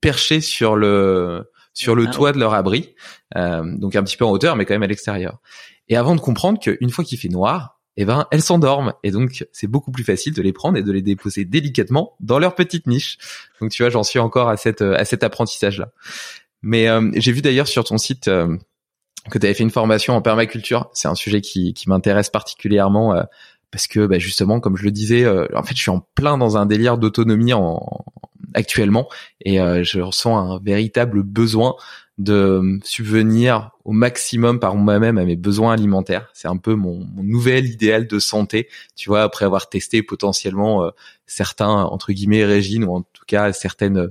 perchées 0.00 0.40
sur 0.40 0.76
le 0.76 1.50
sur 1.72 1.96
le 1.96 2.06
ah 2.08 2.12
toit 2.12 2.32
de 2.32 2.38
leur 2.38 2.54
abri, 2.54 2.94
donc 3.34 3.96
un 3.96 4.04
petit 4.04 4.16
peu 4.16 4.24
en 4.24 4.30
hauteur, 4.30 4.54
mais 4.54 4.64
quand 4.64 4.74
même 4.74 4.84
à 4.84 4.86
l'extérieur. 4.86 5.40
Et 5.88 5.96
avant 5.96 6.14
de 6.14 6.20
comprendre 6.20 6.60
qu'une 6.60 6.90
fois 6.90 7.04
qu'il 7.04 7.18
fait 7.18 7.28
noir, 7.28 7.73
eh 7.96 8.04
ben 8.04 8.26
elles 8.30 8.42
s'endorment 8.42 8.94
et 9.02 9.10
donc 9.10 9.46
c'est 9.52 9.66
beaucoup 9.66 9.92
plus 9.92 10.04
facile 10.04 10.34
de 10.34 10.42
les 10.42 10.52
prendre 10.52 10.76
et 10.76 10.82
de 10.82 10.90
les 10.90 11.02
déposer 11.02 11.44
délicatement 11.44 12.16
dans 12.20 12.38
leur 12.38 12.54
petite 12.54 12.86
niche. 12.86 13.18
Donc 13.60 13.70
tu 13.70 13.82
vois, 13.82 13.90
j'en 13.90 14.02
suis 14.02 14.18
encore 14.18 14.48
à 14.48 14.56
cette 14.56 14.82
à 14.82 15.04
cet 15.04 15.22
apprentissage 15.22 15.78
là. 15.78 15.90
Mais 16.64 16.88
euh, 16.88 17.10
j'ai 17.14 17.30
vu 17.30 17.42
d'ailleurs 17.42 17.68
sur 17.68 17.84
ton 17.84 17.98
site 17.98 18.26
euh, 18.26 18.56
que 19.30 19.38
tu 19.38 19.46
avais 19.46 19.54
fait 19.54 19.62
une 19.62 19.70
formation 19.70 20.14
en 20.14 20.22
permaculture. 20.22 20.88
C'est 20.94 21.08
un 21.08 21.14
sujet 21.14 21.42
qui, 21.42 21.74
qui 21.74 21.90
m'intéresse 21.90 22.30
particulièrement 22.30 23.14
euh, 23.14 23.22
parce 23.70 23.86
que 23.86 24.06
bah, 24.06 24.18
justement, 24.18 24.60
comme 24.60 24.76
je 24.76 24.84
le 24.84 24.90
disais, 24.90 25.28
en 25.28 25.62
fait, 25.62 25.74
je 25.76 25.82
suis 25.82 25.90
en 25.90 26.00
plein 26.14 26.38
dans 26.38 26.56
un 26.56 26.64
délire 26.64 26.96
d'autonomie 26.96 27.52
en, 27.52 28.04
actuellement 28.54 29.08
et 29.44 29.56
je 29.56 30.00
ressens 30.00 30.38
un 30.38 30.60
véritable 30.60 31.24
besoin 31.24 31.74
de 32.18 32.78
subvenir 32.84 33.70
au 33.84 33.92
maximum 33.92 34.60
par 34.60 34.76
moi-même 34.76 35.18
à 35.18 35.24
mes 35.24 35.36
besoins 35.36 35.72
alimentaires. 35.72 36.28
C'est 36.32 36.48
un 36.48 36.56
peu 36.56 36.74
mon, 36.74 37.06
nouvel 37.16 37.66
idéal 37.66 38.06
de 38.06 38.18
santé, 38.18 38.68
tu 38.94 39.08
vois, 39.08 39.22
après 39.22 39.44
avoir 39.44 39.68
testé 39.68 40.02
potentiellement 40.02 40.84
euh, 40.84 40.90
certains, 41.26 41.68
entre 41.84 42.12
guillemets, 42.12 42.44
régimes 42.44 42.84
ou 42.84 42.96
en 42.96 43.02
tout 43.02 43.24
cas 43.26 43.52
certaines 43.52 44.10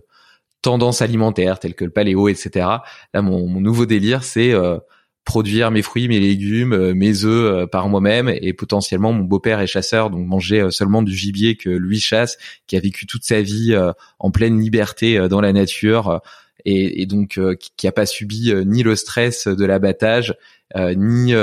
tendances 0.62 1.02
alimentaires 1.02 1.60
telles 1.60 1.76
que 1.76 1.86
le 1.86 1.92
paléo, 1.92 2.28
etc. 2.28 2.68
Là, 3.14 3.22
mon, 3.22 3.48
nouveau 3.62 3.86
délire, 3.86 4.24
c'est 4.24 4.52
euh, 4.52 4.80
produire 5.24 5.72
mes 5.72 5.82
fruits, 5.82 6.10
mes 6.10 6.20
légumes, 6.20 6.74
euh, 6.74 6.94
mes 6.94 7.24
œufs 7.24 7.70
par 7.70 7.88
moi-même 7.88 8.28
et 8.28 8.52
potentiellement 8.52 9.14
mon 9.14 9.24
beau-père 9.24 9.62
est 9.62 9.68
chasseur, 9.68 10.10
donc 10.10 10.28
manger 10.28 10.72
seulement 10.72 11.04
du 11.04 11.16
gibier 11.16 11.56
que 11.56 11.70
lui 11.70 12.02
chasse, 12.02 12.38
qui 12.68 12.76
a 12.76 12.82
vécu 12.82 13.06
toute 13.06 13.24
sa 13.24 13.42
vie 13.42 13.74
en 14.20 14.30
pleine 14.30 14.60
liberté 14.60 15.30
dans 15.30 15.40
la 15.40 15.54
nature 15.54 16.22
et, 16.66 17.02
et 17.02 17.06
donc 17.06 17.38
euh, 17.38 17.56
qui, 17.56 17.86
n'a 17.86 17.92
pas 17.92 18.06
subi 18.06 18.52
euh, 18.52 18.64
ni 18.64 18.84
le 18.84 18.96
stress 18.96 19.48
de 19.48 19.66
l'abattage 19.66 20.36
euh, 20.76 20.94
ni 20.96 21.34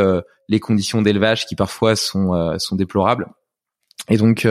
les 0.48 0.60
conditions 0.60 1.02
d'élevage 1.02 1.46
qui 1.46 1.54
parfois 1.54 1.94
sont 1.96 2.58
sont 2.58 2.76
déplorables. 2.76 3.26
Et 4.08 4.16
donc 4.16 4.46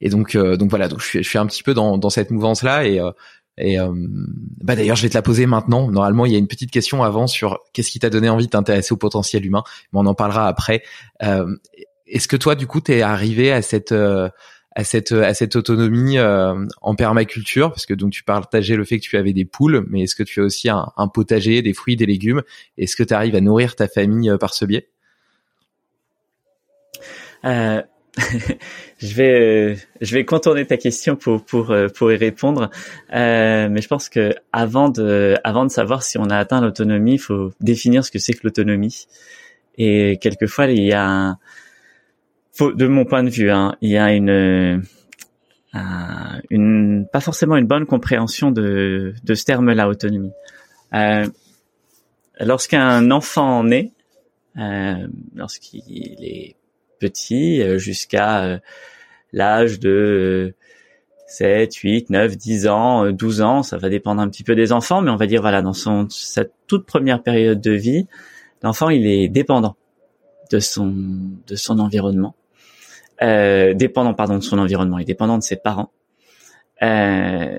et 0.00 0.08
donc 0.08 0.36
donc 0.36 0.70
voilà, 0.70 0.88
donc 0.88 1.00
je 1.00 1.06
suis, 1.06 1.22
je 1.22 1.28
suis 1.28 1.38
un 1.38 1.46
petit 1.46 1.62
peu 1.62 1.74
dans, 1.74 1.98
dans 1.98 2.10
cette 2.10 2.30
mouvance 2.30 2.62
là 2.62 2.86
et 2.86 3.00
Et 3.58 3.76
bah 4.62 4.76
d'ailleurs, 4.76 4.96
je 4.96 5.02
vais 5.02 5.08
te 5.08 5.14
la 5.14 5.22
poser 5.22 5.46
maintenant. 5.46 5.90
Normalement, 5.90 6.24
il 6.26 6.32
y 6.32 6.36
a 6.36 6.38
une 6.38 6.46
petite 6.46 6.70
question 6.70 7.02
avant 7.02 7.26
sur 7.26 7.58
qu'est-ce 7.72 7.90
qui 7.90 7.98
t'a 7.98 8.08
donné 8.08 8.28
envie 8.28 8.46
de 8.46 8.50
t'intéresser 8.50 8.92
au 8.92 8.96
potentiel 8.96 9.44
humain, 9.44 9.64
mais 9.92 9.98
on 9.98 10.06
en 10.06 10.14
parlera 10.14 10.46
après. 10.46 10.84
Est-ce 12.06 12.28
que 12.28 12.36
toi, 12.36 12.54
du 12.54 12.68
coup, 12.68 12.80
t'es 12.80 13.02
arrivé 13.02 13.50
à 13.50 13.62
cette 13.62 13.92
à 14.80 14.84
cette 14.84 15.12
à 15.12 15.34
cette 15.34 15.56
autonomie 15.56 16.18
euh, 16.18 16.54
en 16.80 16.94
permaculture 16.94 17.68
parce 17.70 17.84
que 17.84 17.92
donc 17.92 18.12
tu 18.12 18.24
partageais 18.24 18.76
le 18.76 18.84
fait 18.84 18.98
que 18.98 19.04
tu 19.04 19.16
avais 19.18 19.34
des 19.34 19.44
poules 19.44 19.84
mais 19.90 20.02
est-ce 20.02 20.14
que 20.14 20.22
tu 20.22 20.40
as 20.40 20.44
aussi 20.44 20.70
un, 20.70 21.08
potager 21.12 21.60
des 21.60 21.74
fruits 21.74 21.96
des 21.96 22.06
légumes? 22.06 22.42
Est-ce 22.78 22.96
que 22.96 23.02
tu 23.02 23.12
arrives 23.12 23.34
à 23.36 23.42
nourrir 23.42 23.76
ta 23.76 23.88
famille 23.88 24.30
euh, 24.30 24.38
par 24.38 24.54
ce 24.54 24.64
biais? 24.64 24.88
Euh, 27.44 27.82
je 28.98 29.14
vais 29.14 29.76
je 30.00 30.14
vais 30.14 30.24
contourner 30.24 30.66
ta 30.66 30.78
question 30.78 31.14
pour 31.14 31.44
pour 31.44 31.74
pour 31.94 32.10
y 32.10 32.16
répondre. 32.16 32.70
Mais 33.12 33.82
je 33.82 33.88
pense 33.88 34.08
que 34.08 34.34
avant 34.52 34.88
de 34.88 35.36
avant 35.44 35.66
de 35.66 35.70
savoir 35.70 36.02
si 36.02 36.16
on 36.16 36.24
a 36.30 36.38
atteint 36.38 36.60
l'autonomie 36.62 37.14
il 37.14 37.20
faut 37.20 37.52
définir 37.60 38.04
ce 38.04 38.10
que 38.10 38.18
c'est 38.18 38.32
que 38.32 38.40
l'autonomie. 38.44 39.06
Et 39.76 40.18
quelquefois 40.20 40.66
il 40.66 40.82
y 40.82 40.92
a 40.92 41.06
un, 41.06 41.38
de 42.62 42.86
mon 42.86 43.04
point 43.04 43.22
de 43.22 43.30
vue, 43.30 43.50
hein, 43.50 43.76
il 43.80 43.90
y 43.90 43.98
a 43.98 44.12
une, 44.12 44.30
euh, 44.30 44.78
une, 46.50 47.06
pas 47.12 47.20
forcément 47.20 47.56
une 47.56 47.66
bonne 47.66 47.86
compréhension 47.86 48.50
de, 48.50 49.14
de 49.22 49.34
ce 49.34 49.44
terme-là, 49.44 49.88
autonomie. 49.88 50.32
Euh, 50.94 51.26
lorsqu'un 52.40 53.10
enfant 53.10 53.64
naît, 53.64 53.92
euh, 54.58 55.06
lorsqu'il 55.34 56.24
est 56.24 56.56
petit, 56.98 57.62
euh, 57.62 57.78
jusqu'à 57.78 58.44
euh, 58.44 58.58
l'âge 59.32 59.78
de 59.78 60.54
7, 61.28 61.72
8, 61.74 62.10
9, 62.10 62.36
10 62.36 62.66
ans, 62.66 63.10
12 63.12 63.40
ans, 63.42 63.62
ça 63.62 63.78
va 63.78 63.88
dépendre 63.88 64.20
un 64.20 64.28
petit 64.28 64.42
peu 64.42 64.56
des 64.56 64.72
enfants, 64.72 65.00
mais 65.00 65.10
on 65.10 65.16
va 65.16 65.26
dire 65.26 65.40
voilà, 65.40 65.62
dans 65.62 65.72
son 65.72 66.08
sa 66.10 66.44
toute 66.66 66.86
première 66.86 67.22
période 67.22 67.60
de 67.60 67.70
vie, 67.70 68.06
l'enfant 68.62 68.90
il 68.90 69.06
est 69.06 69.28
dépendant 69.28 69.76
de 70.50 70.58
son 70.58 70.92
de 71.46 71.54
son 71.54 71.78
environnement 71.78 72.34
euh, 73.22 73.74
dépendant 73.74 74.14
pardon 74.14 74.36
de 74.36 74.42
son 74.42 74.58
environnement, 74.58 74.98
il 74.98 75.02
est 75.02 75.06
dépendant 75.06 75.38
de 75.38 75.42
ses 75.42 75.56
parents. 75.56 75.92
Euh, 76.82 77.58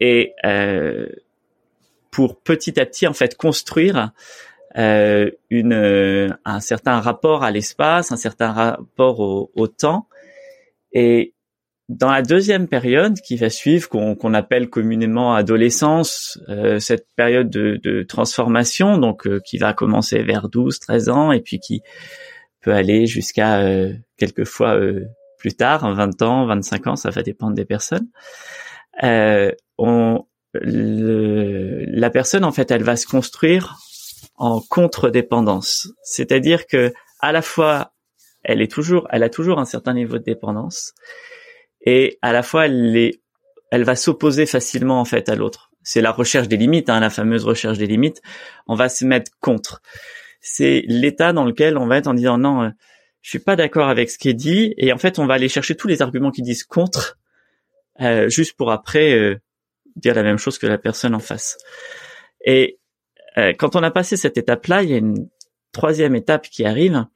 et 0.00 0.34
euh, 0.44 1.06
pour 2.10 2.40
petit 2.40 2.78
à 2.78 2.86
petit 2.86 3.06
en 3.06 3.12
fait 3.12 3.36
construire 3.36 4.12
euh, 4.78 5.30
une 5.50 5.74
euh, 5.74 6.28
un 6.44 6.60
certain 6.60 7.00
rapport 7.00 7.44
à 7.44 7.50
l'espace, 7.50 8.12
un 8.12 8.16
certain 8.16 8.52
rapport 8.52 9.20
au, 9.20 9.50
au, 9.54 9.66
temps. 9.66 10.08
Et 10.92 11.34
dans 11.88 12.10
la 12.10 12.22
deuxième 12.22 12.68
période 12.68 13.20
qui 13.20 13.36
va 13.36 13.50
suivre, 13.50 13.88
qu'on 13.88 14.34
appelle 14.34 14.70
communément 14.70 15.34
adolescence, 15.34 16.38
euh, 16.48 16.78
cette 16.78 17.06
période 17.16 17.50
de, 17.50 17.78
de 17.82 18.02
transformation, 18.02 18.96
donc 18.96 19.28
qui 19.42 19.58
va 19.58 19.74
commencer 19.74 20.22
vers 20.22 20.48
12-13 20.48 21.10
ans 21.10 21.32
et 21.32 21.40
puis 21.40 21.58
qui 21.58 21.82
peut 22.62 22.72
aller 22.72 23.06
jusqu'à 23.06 23.60
euh, 23.60 23.92
quelquefois 24.16 24.76
euh, 24.76 25.04
plus 25.38 25.54
tard, 25.54 25.92
20 25.92 26.22
ans, 26.22 26.46
25 26.46 26.86
ans, 26.86 26.96
ça 26.96 27.10
va 27.10 27.22
dépendre 27.22 27.54
des 27.54 27.64
personnes. 27.64 28.08
Euh, 29.02 29.50
on, 29.76 30.24
le, 30.54 31.84
la 31.86 32.10
personne, 32.10 32.44
en 32.44 32.52
fait, 32.52 32.70
elle 32.70 32.84
va 32.84 32.96
se 32.96 33.06
construire 33.06 33.76
en 34.36 34.60
contre-dépendance. 34.60 35.88
C'est-à-dire 36.02 36.66
que 36.66 36.92
à 37.20 37.32
la 37.32 37.42
fois, 37.42 37.92
elle 38.44 38.62
est 38.62 38.70
toujours, 38.70 39.06
elle 39.10 39.22
a 39.22 39.28
toujours 39.28 39.58
un 39.58 39.64
certain 39.64 39.94
niveau 39.94 40.18
de 40.18 40.24
dépendance, 40.24 40.94
et 41.84 42.18
à 42.22 42.32
la 42.32 42.42
fois, 42.42 42.66
elle 42.66 42.96
est, 42.96 43.20
elle 43.70 43.84
va 43.84 43.96
s'opposer 43.96 44.46
facilement 44.46 45.00
en 45.00 45.04
fait 45.04 45.28
à 45.28 45.34
l'autre. 45.34 45.70
C'est 45.82 46.00
la 46.00 46.12
recherche 46.12 46.46
des 46.46 46.56
limites, 46.56 46.88
hein, 46.90 47.00
la 47.00 47.10
fameuse 47.10 47.44
recherche 47.44 47.78
des 47.78 47.86
limites. 47.86 48.22
On 48.68 48.76
va 48.76 48.88
se 48.88 49.04
mettre 49.04 49.32
contre 49.40 49.82
c'est 50.42 50.82
l'état 50.88 51.32
dans 51.32 51.44
lequel 51.44 51.78
on 51.78 51.86
va 51.86 51.96
être 51.96 52.08
en 52.08 52.14
disant 52.14 52.36
non, 52.36 52.64
euh, 52.64 52.70
je 53.22 53.30
suis 53.30 53.38
pas 53.38 53.56
d'accord 53.56 53.88
avec 53.88 54.10
ce 54.10 54.18
qui 54.18 54.28
est 54.28 54.34
dit, 54.34 54.74
et 54.76 54.92
en 54.92 54.98
fait 54.98 55.18
on 55.18 55.26
va 55.26 55.34
aller 55.34 55.48
chercher 55.48 55.76
tous 55.76 55.88
les 55.88 56.02
arguments 56.02 56.32
qui 56.32 56.42
disent 56.42 56.64
contre, 56.64 57.18
euh, 58.00 58.28
juste 58.28 58.56
pour 58.56 58.72
après 58.72 59.14
euh, 59.14 59.40
dire 59.94 60.14
la 60.14 60.24
même 60.24 60.38
chose 60.38 60.58
que 60.58 60.66
la 60.66 60.78
personne 60.78 61.14
en 61.14 61.20
face. 61.20 61.56
Et 62.44 62.78
quand 63.58 63.76
on 63.76 63.82
a 63.82 63.90
passé 63.90 64.18
cette 64.18 64.36
étape-là, 64.36 64.82
il 64.82 64.90
y 64.90 64.94
a 64.94 64.98
une 64.98 65.26
troisième 65.72 66.14
étape 66.14 66.48
qui 66.48 66.66
arrive, 66.66 67.06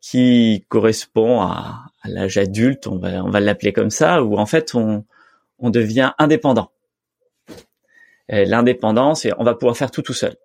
qui 0.00 0.64
correspond 0.68 1.42
à, 1.42 1.84
l'âge 2.04 2.38
adulte, 2.38 2.86
on 2.86 2.98
va 2.98 3.40
l'appeler 3.40 3.74
comme 3.74 3.90
ça, 3.90 4.22
où 4.22 4.38
en 4.38 4.46
fait 4.46 4.74
on 4.74 5.04
on 5.58 5.68
devient 5.68 6.12
indépendant. 6.18 6.70
L'indépendance, 8.28 9.26
on 9.36 9.44
va 9.44 9.54
pouvoir 9.54 9.76
faire 9.76 9.90
tout 9.90 10.02
tout 10.02 10.14
seul 10.14 10.36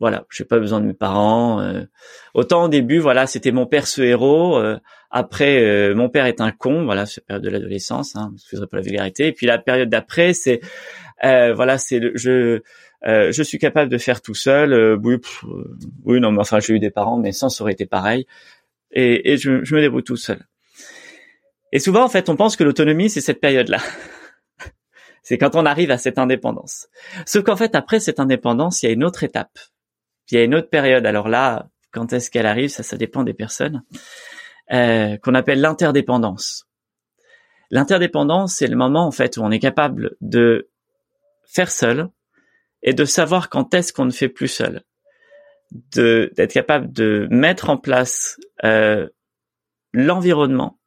voilà, 0.00 0.26
j'ai 0.30 0.44
pas 0.44 0.58
besoin 0.58 0.80
de 0.80 0.86
mes 0.86 0.94
parents. 0.94 1.60
Euh. 1.60 1.84
Autant 2.34 2.64
au 2.64 2.68
début, 2.68 2.98
voilà, 2.98 3.26
c'était 3.26 3.50
mon 3.50 3.66
père 3.66 3.86
ce 3.86 4.02
héros. 4.02 4.56
Euh, 4.56 4.78
après, 5.10 5.62
euh, 5.62 5.94
mon 5.94 6.08
père 6.08 6.26
est 6.26 6.40
un 6.40 6.52
con. 6.52 6.84
Voilà, 6.84 7.06
c'est 7.06 7.20
la 7.22 7.24
période 7.26 7.44
de 7.44 7.50
l'adolescence. 7.50 8.14
Hein, 8.14 8.32
excusez 8.34 8.66
pas 8.66 8.76
la 8.76 8.82
vulgarité. 8.82 9.26
Et 9.28 9.32
puis 9.32 9.46
la 9.46 9.58
période 9.58 9.88
d'après, 9.88 10.32
c'est 10.32 10.60
voilà, 11.22 11.78
c'est 11.78 11.98
le 11.98 12.12
je 12.14 12.60
je 13.02 13.42
suis 13.42 13.58
capable 13.58 13.90
de 13.90 13.98
faire 13.98 14.20
tout 14.22 14.34
seul. 14.34 14.98
oui, 15.02 15.16
oui, 16.04 16.20
non, 16.20 16.30
mais 16.30 16.40
enfin, 16.40 16.60
j'ai 16.60 16.74
eu 16.74 16.78
des 16.78 16.90
parents, 16.90 17.18
mais 17.18 17.32
sans 17.32 17.48
ça 17.48 17.64
aurait 17.64 17.72
été 17.72 17.86
pareil. 17.86 18.26
Et, 18.92 19.32
et 19.32 19.36
je, 19.36 19.64
je 19.64 19.74
me 19.74 19.80
débrouille 19.80 20.04
tout 20.04 20.16
seul. 20.16 20.46
Et 21.72 21.78
souvent, 21.78 22.02
en 22.04 22.08
fait, 22.08 22.28
on 22.28 22.36
pense 22.36 22.56
que 22.56 22.64
l'autonomie, 22.64 23.10
c'est 23.10 23.20
cette 23.20 23.40
période-là. 23.40 23.78
c'est 25.22 25.36
quand 25.36 25.54
on 25.54 25.66
arrive 25.66 25.90
à 25.90 25.98
cette 25.98 26.18
indépendance. 26.18 26.88
Sauf 27.26 27.44
qu'en 27.44 27.56
fait, 27.56 27.74
après 27.74 28.00
cette 28.00 28.20
indépendance, 28.20 28.82
il 28.82 28.86
y 28.86 28.88
a 28.88 28.92
une 28.92 29.04
autre 29.04 29.24
étape 29.24 29.58
il 30.30 30.38
y 30.38 30.40
a 30.40 30.44
une 30.44 30.54
autre 30.54 30.70
période. 30.70 31.06
Alors 31.06 31.28
là, 31.28 31.68
quand 31.92 32.12
est-ce 32.12 32.30
qu'elle 32.30 32.46
arrive? 32.46 32.70
Ça, 32.70 32.82
ça 32.82 32.96
dépend 32.96 33.24
des 33.24 33.34
personnes. 33.34 33.82
Euh, 34.70 35.16
qu'on 35.18 35.34
appelle 35.34 35.62
l'interdépendance. 35.62 36.68
L'interdépendance, 37.70 38.56
c'est 38.56 38.66
le 38.66 38.76
moment 38.76 39.06
en 39.06 39.10
fait 39.10 39.38
où 39.38 39.40
on 39.40 39.50
est 39.50 39.58
capable 39.58 40.16
de 40.20 40.68
faire 41.46 41.70
seul 41.70 42.08
et 42.82 42.92
de 42.92 43.06
savoir 43.06 43.48
quand 43.48 43.72
est-ce 43.72 43.94
qu'on 43.94 44.04
ne 44.04 44.10
fait 44.10 44.28
plus 44.28 44.48
seul, 44.48 44.82
de 45.72 46.30
d'être 46.36 46.52
capable 46.52 46.92
de 46.92 47.28
mettre 47.30 47.70
en 47.70 47.78
place 47.78 48.38
euh, 48.62 49.08
l'environnement 49.92 50.78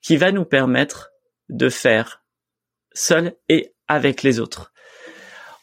qui 0.00 0.16
va 0.16 0.32
nous 0.32 0.44
permettre 0.44 1.12
de 1.48 1.68
faire 1.68 2.24
seul 2.92 3.36
et 3.48 3.72
avec 3.86 4.24
les 4.24 4.40
autres. 4.40 4.72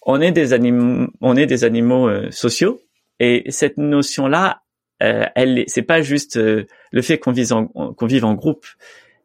On 0.01 0.21
est 0.21 0.31
des 0.31 0.53
animaux, 0.53 1.07
on 1.19 1.35
est 1.35 1.45
des 1.45 1.65
animaux 1.65 2.07
euh, 2.07 2.31
sociaux 2.31 2.81
et 3.19 3.51
cette 3.51 3.77
notion-là, 3.77 4.61
euh, 5.03 5.25
elle, 5.35 5.63
c'est 5.67 5.83
pas 5.83 6.01
juste 6.01 6.38
euh, 6.38 6.65
le 6.91 7.01
fait 7.01 7.17
qu'on 7.17 7.31
vive 7.31 7.53
en, 7.53 7.95
vive 8.01 8.25
en 8.25 8.33
groupe. 8.33 8.65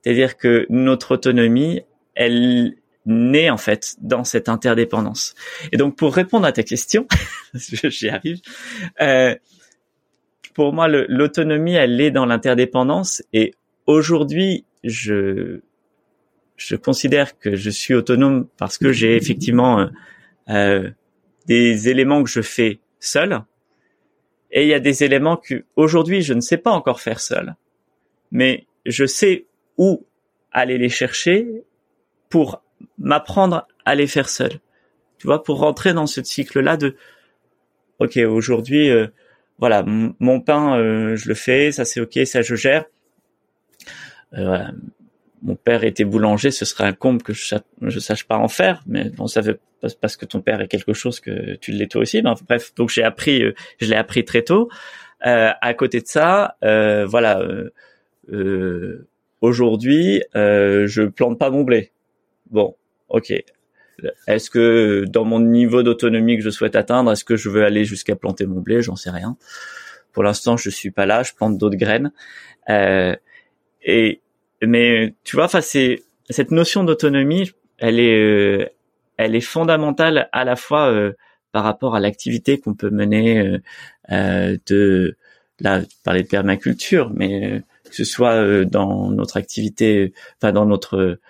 C'est-à-dire 0.02 0.36
que 0.36 0.66
notre 0.68 1.14
autonomie, 1.14 1.82
elle 2.14 2.74
naît 3.06 3.50
en 3.50 3.56
fait 3.56 3.96
dans 4.00 4.24
cette 4.24 4.48
interdépendance. 4.48 5.34
Et 5.72 5.76
donc, 5.76 5.96
pour 5.96 6.14
répondre 6.14 6.46
à 6.46 6.52
ta 6.52 6.62
question, 6.62 7.06
j'y 7.54 8.08
arrive. 8.08 8.40
Euh, 9.00 9.34
pour 10.54 10.72
moi, 10.72 10.88
l'autonomie, 10.88 11.74
elle 11.74 12.00
est 12.00 12.10
dans 12.10 12.26
l'interdépendance. 12.26 13.22
Et 13.32 13.54
aujourd'hui, 13.86 14.64
je 14.84 15.60
je 16.56 16.76
considère 16.76 17.36
que 17.38 17.56
je 17.56 17.68
suis 17.68 17.94
autonome 17.94 18.46
parce 18.56 18.78
que 18.78 18.92
j'ai 18.92 19.16
effectivement 19.16 19.80
euh, 19.80 19.86
euh 20.50 20.90
des 21.46 21.90
éléments 21.90 22.22
que 22.22 22.30
je 22.30 22.40
fais 22.40 22.80
seul 23.00 23.42
et 24.54 24.62
il 24.62 24.68
y 24.68 24.74
a 24.74 24.80
des 24.80 25.04
éléments 25.04 25.36
que 25.36 25.64
aujourd'hui 25.76 26.22
je 26.22 26.32
ne 26.32 26.40
sais 26.40 26.56
pas 26.56 26.70
encore 26.70 27.00
faire 27.00 27.20
seul, 27.20 27.56
mais 28.30 28.66
je 28.86 29.04
sais 29.04 29.46
où 29.76 30.06
aller 30.52 30.78
les 30.78 30.88
chercher 30.88 31.46
pour 32.30 32.62
m'apprendre 32.96 33.66
à 33.84 33.94
les 33.94 34.06
faire 34.06 34.28
seul. 34.28 34.60
Tu 35.18 35.26
vois, 35.26 35.42
pour 35.42 35.58
rentrer 35.58 35.92
dans 35.92 36.06
ce 36.06 36.22
cycle-là 36.22 36.76
de, 36.76 36.96
ok, 37.98 38.16
aujourd'hui, 38.28 38.90
euh, 38.90 39.08
voilà, 39.58 39.84
mon 39.84 40.40
pain, 40.40 40.78
euh, 40.78 41.16
je 41.16 41.28
le 41.28 41.34
fais, 41.34 41.72
ça 41.72 41.84
c'est 41.84 42.00
ok, 42.00 42.18
ça 42.24 42.42
je 42.42 42.54
gère. 42.54 42.84
Euh, 44.34 44.58
mon 45.44 45.54
père 45.54 45.84
était 45.84 46.04
boulanger, 46.04 46.50
ce 46.50 46.64
serait 46.64 46.84
un 46.84 46.92
comble 46.92 47.22
que 47.22 47.32
je, 47.34 47.54
je 47.82 47.98
sache 48.00 48.24
pas 48.24 48.36
en 48.36 48.48
faire, 48.48 48.82
mais 48.86 49.10
bon, 49.10 49.26
ça 49.26 49.40
veut 49.40 49.60
parce 50.00 50.16
que 50.16 50.24
ton 50.24 50.40
père 50.40 50.62
est 50.62 50.68
quelque 50.68 50.94
chose 50.94 51.20
que 51.20 51.56
tu 51.56 51.70
l'es 51.72 51.88
toi 51.88 52.00
aussi. 52.00 52.22
Ben, 52.22 52.34
bref, 52.48 52.74
donc 52.74 52.88
j'ai 52.88 53.02
appris, 53.02 53.42
euh, 53.42 53.54
je 53.78 53.86
l'ai 53.86 53.96
appris 53.96 54.24
très 54.24 54.42
tôt. 54.42 54.70
Euh, 55.26 55.50
à 55.60 55.74
côté 55.74 56.00
de 56.00 56.06
ça, 56.06 56.56
euh, 56.64 57.06
voilà, 57.06 57.42
euh, 58.32 59.06
aujourd'hui, 59.40 60.22
je 60.34 61.06
plante 61.06 61.38
pas 61.38 61.50
mon 61.50 61.62
blé. 61.62 61.92
Bon, 62.50 62.76
ok. 63.08 63.32
Est-ce 64.26 64.50
que 64.50 65.04
dans 65.08 65.24
mon 65.24 65.40
niveau 65.40 65.82
d'autonomie 65.82 66.36
que 66.36 66.42
je 66.42 66.50
souhaite 66.50 66.76
atteindre, 66.76 67.12
est-ce 67.12 67.24
que 67.24 67.36
je 67.36 67.48
veux 67.48 67.64
aller 67.64 67.84
jusqu'à 67.84 68.16
planter 68.16 68.46
mon 68.46 68.60
blé? 68.60 68.82
J'en 68.82 68.96
sais 68.96 69.10
rien. 69.10 69.36
Pour 70.12 70.22
l'instant, 70.22 70.56
je 70.56 70.68
suis 70.68 70.90
pas 70.90 71.06
là. 71.06 71.22
Je 71.22 71.32
plante 71.32 71.58
d'autres 71.58 71.76
graines. 71.76 72.12
et 72.68 74.20
mais 74.62 75.14
tu 75.24 75.36
vois, 75.36 75.46
enfin 75.46 75.60
c'est 75.60 76.02
cette 76.30 76.50
notion 76.50 76.84
d'autonomie, 76.84 77.50
elle 77.78 77.98
est, 77.98 78.18
euh, 78.18 78.66
elle 79.16 79.34
est 79.34 79.40
fondamentale 79.40 80.28
à 80.32 80.44
la 80.44 80.56
fois 80.56 80.90
euh, 80.90 81.12
par 81.52 81.64
rapport 81.64 81.94
à 81.94 82.00
l'activité 82.00 82.58
qu'on 82.58 82.74
peut 82.74 82.90
mener 82.90 83.38
euh, 83.38 83.58
euh, 84.10 84.56
de 84.66 85.16
là 85.60 85.82
parler 86.04 86.22
de 86.22 86.28
permaculture, 86.28 87.10
mais 87.14 87.62
que 87.84 87.94
ce 87.94 88.04
soit 88.04 88.64
dans 88.64 89.10
notre 89.10 89.36
activité, 89.36 90.12
enfin 90.38 90.52
dans 90.52 90.66
notre 90.66 91.20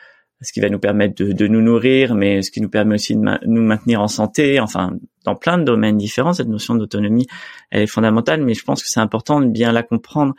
ce 0.40 0.52
qui 0.52 0.60
va 0.60 0.68
nous 0.68 0.78
permettre 0.78 1.14
de, 1.22 1.32
de, 1.32 1.46
nous 1.46 1.62
nourrir, 1.62 2.14
mais 2.14 2.42
ce 2.42 2.50
qui 2.50 2.60
nous 2.60 2.68
permet 2.68 2.96
aussi 2.96 3.14
de 3.14 3.20
nous 3.46 3.62
maintenir 3.62 4.00
en 4.00 4.08
santé. 4.08 4.60
Enfin, 4.60 4.96
dans 5.24 5.34
plein 5.34 5.58
de 5.58 5.64
domaines 5.64 5.96
différents, 5.96 6.34
cette 6.34 6.48
notion 6.48 6.74
d'autonomie, 6.74 7.26
elle 7.70 7.82
est 7.82 7.86
fondamentale. 7.86 8.42
Mais 8.42 8.54
je 8.54 8.62
pense 8.64 8.82
que 8.82 8.88
c'est 8.88 9.00
important 9.00 9.40
de 9.40 9.46
bien 9.46 9.72
la 9.72 9.82
comprendre 9.82 10.34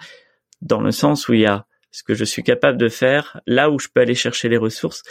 dans 0.61 0.81
le 0.81 0.91
sens 0.91 1.27
où 1.27 1.33
il 1.33 1.41
y 1.41 1.45
a 1.45 1.65
ce 1.95 2.03
que 2.03 2.13
je 2.13 2.25
suis 2.25 2.43
capable 2.43 2.77
de 2.77 2.89
faire, 2.89 3.39
là 3.47 3.69
où 3.71 3.79
je 3.79 3.87
peux 3.87 4.01
aller 4.01 4.15
chercher 4.15 4.49
les 4.49 4.57
ressources 4.57 5.01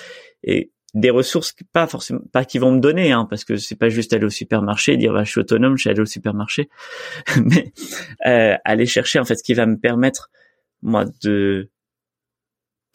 et 0.42 0.70
des 0.92 1.08
ressources 1.08 1.54
pas 1.72 1.86
forcément 1.86 2.20
pas 2.30 2.44
qui 2.44 2.58
vont 2.58 2.72
me 2.72 2.78
donner 2.78 3.10
hein, 3.10 3.26
parce 3.28 3.44
que 3.44 3.56
c'est 3.56 3.74
pas 3.74 3.88
juste 3.88 4.12
aller 4.12 4.26
au 4.26 4.30
supermarché 4.30 4.96
dire 4.98 5.12
bah, 5.14 5.24
je 5.24 5.30
suis 5.30 5.40
autonome 5.40 5.76
je 5.76 5.80
suis 5.80 5.90
allé 5.90 6.00
au 6.00 6.06
supermarché. 6.06 6.68
Mais 7.42 7.72
euh, 8.26 8.56
aller 8.66 8.84
chercher 8.84 9.18
en 9.18 9.24
fait 9.24 9.36
ce 9.36 9.42
qui 9.42 9.54
va 9.54 9.64
me 9.64 9.78
permettre 9.78 10.30
moi 10.82 11.06
de 11.22 11.70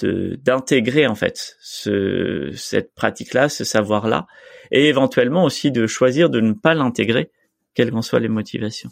d'intégrer 0.02 1.08
en 1.08 1.16
fait 1.16 1.58
ce 1.60 2.52
cette 2.56 2.94
pratique 2.94 3.34
là 3.34 3.50
ce 3.50 3.64
savoir 3.64 4.08
là 4.08 4.28
et 4.72 4.88
éventuellement 4.88 5.44
aussi 5.44 5.72
de 5.72 5.88
choisir 5.88 6.30
de 6.30 6.40
ne 6.40 6.54
pas 6.54 6.76
l'intégrer 6.76 7.32
quelles 7.74 7.92
qu'en 7.92 8.04
soient 8.04 8.22
les 8.22 8.30
motivations 8.30 8.92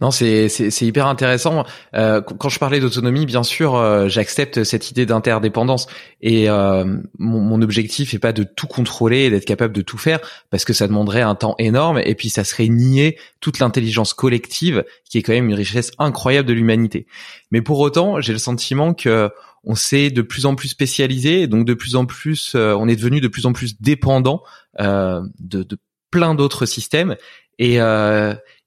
non, 0.00 0.10
c'est 0.10 0.48
c'est 0.48 0.86
hyper 0.86 1.06
intéressant. 1.06 1.64
Euh, 1.94 2.22
quand 2.22 2.48
je 2.48 2.58
parlais 2.58 2.80
d'autonomie, 2.80 3.26
bien 3.26 3.42
sûr, 3.42 3.74
euh, 3.74 4.08
j'accepte 4.08 4.64
cette 4.64 4.90
idée 4.90 5.04
d'interdépendance. 5.04 5.88
Et 6.22 6.48
euh, 6.48 6.96
mon, 7.18 7.60
objectif 7.60 8.14
est 8.14 8.18
pas 8.18 8.32
de 8.32 8.42
tout 8.42 8.66
contrôler 8.66 9.24
et 9.24 9.30
d'être 9.30 9.44
capable 9.44 9.74
de 9.74 9.82
tout 9.82 9.98
faire, 9.98 10.20
parce 10.48 10.64
que 10.64 10.72
ça 10.72 10.88
demanderait 10.88 11.20
un 11.20 11.34
temps 11.34 11.54
énorme. 11.58 12.00
Et 12.02 12.14
puis 12.14 12.30
ça 12.30 12.44
serait 12.44 12.68
nier 12.68 13.18
toute 13.40 13.58
l'intelligence 13.58 14.14
collective, 14.14 14.84
qui 15.04 15.18
est 15.18 15.22
quand 15.22 15.34
même 15.34 15.50
une 15.50 15.54
richesse 15.54 15.90
incroyable 15.98 16.48
de 16.48 16.54
l'humanité. 16.54 17.06
Mais 17.50 17.60
pour 17.60 17.78
autant, 17.80 18.22
j'ai 18.22 18.32
le 18.32 18.38
sentiment 18.38 18.94
que 18.94 19.30
on 19.64 19.74
s'est 19.74 20.08
de 20.08 20.22
plus 20.22 20.46
en 20.46 20.54
plus 20.54 20.68
spécialisé, 20.68 21.46
donc 21.46 21.66
de 21.66 21.74
plus 21.74 21.94
en 21.94 22.06
plus, 22.06 22.54
on 22.54 22.88
est 22.88 22.96
devenu 22.96 23.20
de 23.20 23.28
plus 23.28 23.44
en 23.44 23.52
plus 23.52 23.78
dépendant 23.78 24.42
de, 24.78 25.66
plein 26.10 26.34
d'autres 26.34 26.64
systèmes. 26.64 27.16
Et, 27.58 27.78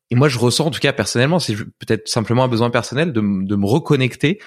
et 0.09 0.15
moi, 0.15 0.27
je 0.27 0.37
ressens, 0.37 0.65
en 0.65 0.71
tout 0.71 0.79
cas 0.79 0.93
personnellement, 0.93 1.39
c'est 1.39 1.55
peut-être 1.55 2.07
simplement 2.07 2.43
un 2.43 2.47
besoin 2.47 2.69
personnel 2.69 3.13
de, 3.13 3.21
de 3.21 3.55
me 3.55 3.65
reconnecter 3.65 4.39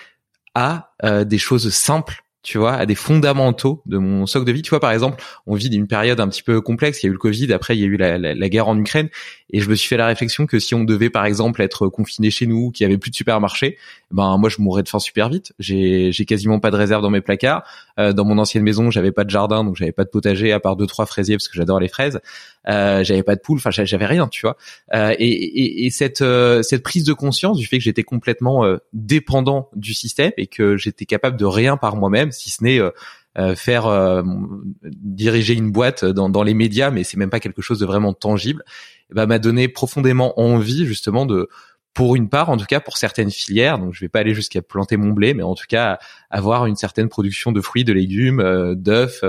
à 0.54 0.92
euh, 1.04 1.25
des 1.25 1.38
choses 1.38 1.72
simples 1.72 2.22
tu 2.46 2.58
vois, 2.58 2.75
à 2.75 2.86
des 2.86 2.94
fondamentaux 2.94 3.82
de 3.86 3.98
mon 3.98 4.25
socle 4.25 4.46
de 4.46 4.52
vie. 4.52 4.62
Tu 4.62 4.70
vois, 4.70 4.78
par 4.78 4.92
exemple, 4.92 5.20
on 5.48 5.56
vit 5.56 5.68
d'une 5.68 5.88
période 5.88 6.20
un 6.20 6.28
petit 6.28 6.44
peu 6.44 6.60
complexe. 6.60 7.02
Il 7.02 7.06
y 7.06 7.08
a 7.08 7.10
eu 7.10 7.12
le 7.12 7.18
Covid, 7.18 7.52
après 7.52 7.76
il 7.76 7.80
y 7.80 7.82
a 7.82 7.86
eu 7.86 7.96
la, 7.96 8.18
la, 8.18 8.48
guerre 8.48 8.68
en 8.68 8.78
Ukraine, 8.78 9.08
et 9.50 9.60
je 9.60 9.68
me 9.68 9.75
suis 9.75 9.88
fait 9.88 9.96
la 9.96 10.06
réflexion 10.06 10.46
que 10.46 10.60
si 10.60 10.72
on 10.72 10.84
devait, 10.84 11.10
par 11.10 11.25
exemple, 11.25 11.60
être 11.60 11.88
confiné 11.88 12.30
chez 12.30 12.46
nous, 12.46 12.70
qu'il 12.70 12.84
y 12.84 12.86
avait 12.86 12.98
plus 12.98 13.10
de 13.10 13.16
supermarché, 13.16 13.78
ben 14.12 14.38
moi 14.38 14.48
je 14.48 14.60
mourrais 14.60 14.84
de 14.84 14.88
faim 14.88 15.00
super 15.00 15.28
vite. 15.28 15.54
J'ai 15.58 16.12
j'ai 16.12 16.25
quasiment 16.25 16.60
pas 16.60 16.70
de 16.70 16.76
réserve 16.76 17.02
dans 17.02 17.10
mes 17.10 17.20
placards. 17.20 17.64
Euh, 17.98 18.12
dans 18.12 18.25
mon 18.25 18.38
ancienne 18.38 18.62
maison, 18.62 18.92
j'avais 18.92 19.10
pas 19.10 19.25
de 19.25 19.30
jardin, 19.30 19.64
donc 19.64 19.75
j'avais 19.75 19.90
pas 19.90 20.04
de 20.04 20.10
potager 20.10 20.52
à 20.52 20.60
part 20.60 20.76
deux 20.76 20.86
trois 20.86 21.06
fraisiers 21.06 21.34
parce 21.36 21.48
que 21.48 21.56
j'adore 21.56 21.80
les 21.80 21.88
fraises. 21.88 22.20
Euh, 22.68 23.04
j'avais 23.04 23.23
pas 23.23 23.37
de 23.37 23.40
poule, 23.40 23.58
enfin 23.58 23.70
j'avais 23.70 24.06
rien, 24.06 24.28
tu 24.28 24.42
vois. 24.42 24.56
Euh, 24.94 25.14
et, 25.18 25.28
et, 25.28 25.87
et, 25.87 25.90
cette 25.90 26.20
euh, 26.20 26.62
cette 26.62 26.82
prise 26.82 27.04
de 27.04 27.12
conscience 27.12 27.58
du 27.58 27.66
fait 27.66 27.78
que 27.78 27.85
j'étais 27.85 28.02
complètement 28.02 28.64
euh, 28.64 28.78
dépendant 28.92 29.70
du 29.75 29.94
système 29.94 30.32
et 30.37 30.46
que 30.46 30.76
j'étais 30.76 31.06
capable 31.06 31.37
de 31.37 31.44
rien 31.44 31.76
par 31.76 31.96
moi-même 31.96 32.32
si 32.32 32.50
ce 32.50 32.64
n'est 32.64 32.80
euh, 33.38 33.54
faire 33.54 33.87
euh, 33.87 34.23
diriger 34.82 35.52
une 35.52 35.70
boîte 35.70 36.06
dans, 36.06 36.30
dans 36.30 36.42
les 36.42 36.54
médias, 36.54 36.90
mais 36.90 37.04
c'est 37.04 37.18
même 37.18 37.28
pas 37.28 37.38
quelque 37.40 37.61
chose 37.61 37.78
de 37.78 37.85
vraiment 37.85 38.14
tangible, 38.14 38.64
bah, 39.11 39.26
m'a 39.26 39.38
donné 39.38 39.68
profondément 39.68 40.40
envie 40.40 40.87
justement 40.87 41.26
de 41.26 41.50
pour 41.97 42.15
une 42.15 42.29
part, 42.29 42.50
en 42.50 42.57
tout 42.57 42.67
cas 42.67 42.79
pour 42.79 42.97
certaines 42.97 43.31
filières, 43.31 43.79
donc 43.79 43.93
je 43.95 44.00
vais 44.00 44.09
pas 44.09 44.21
aller 44.21 44.35
jusqu'à 44.35 44.62
planter 44.62 44.97
mon 44.97 45.11
blé, 45.11 45.35
mais 45.35 45.43
en 45.43 45.55
tout 45.55 45.65
cas 45.69 45.99
avoir 46.31 46.67
une 46.67 46.76
certaine 46.76 47.09
production 47.09 47.50
de 47.50 47.61
fruits, 47.61 47.85
de 47.85 47.93
légumes, 47.93 48.38
euh, 48.38 48.75
d'œufs, 48.76 49.25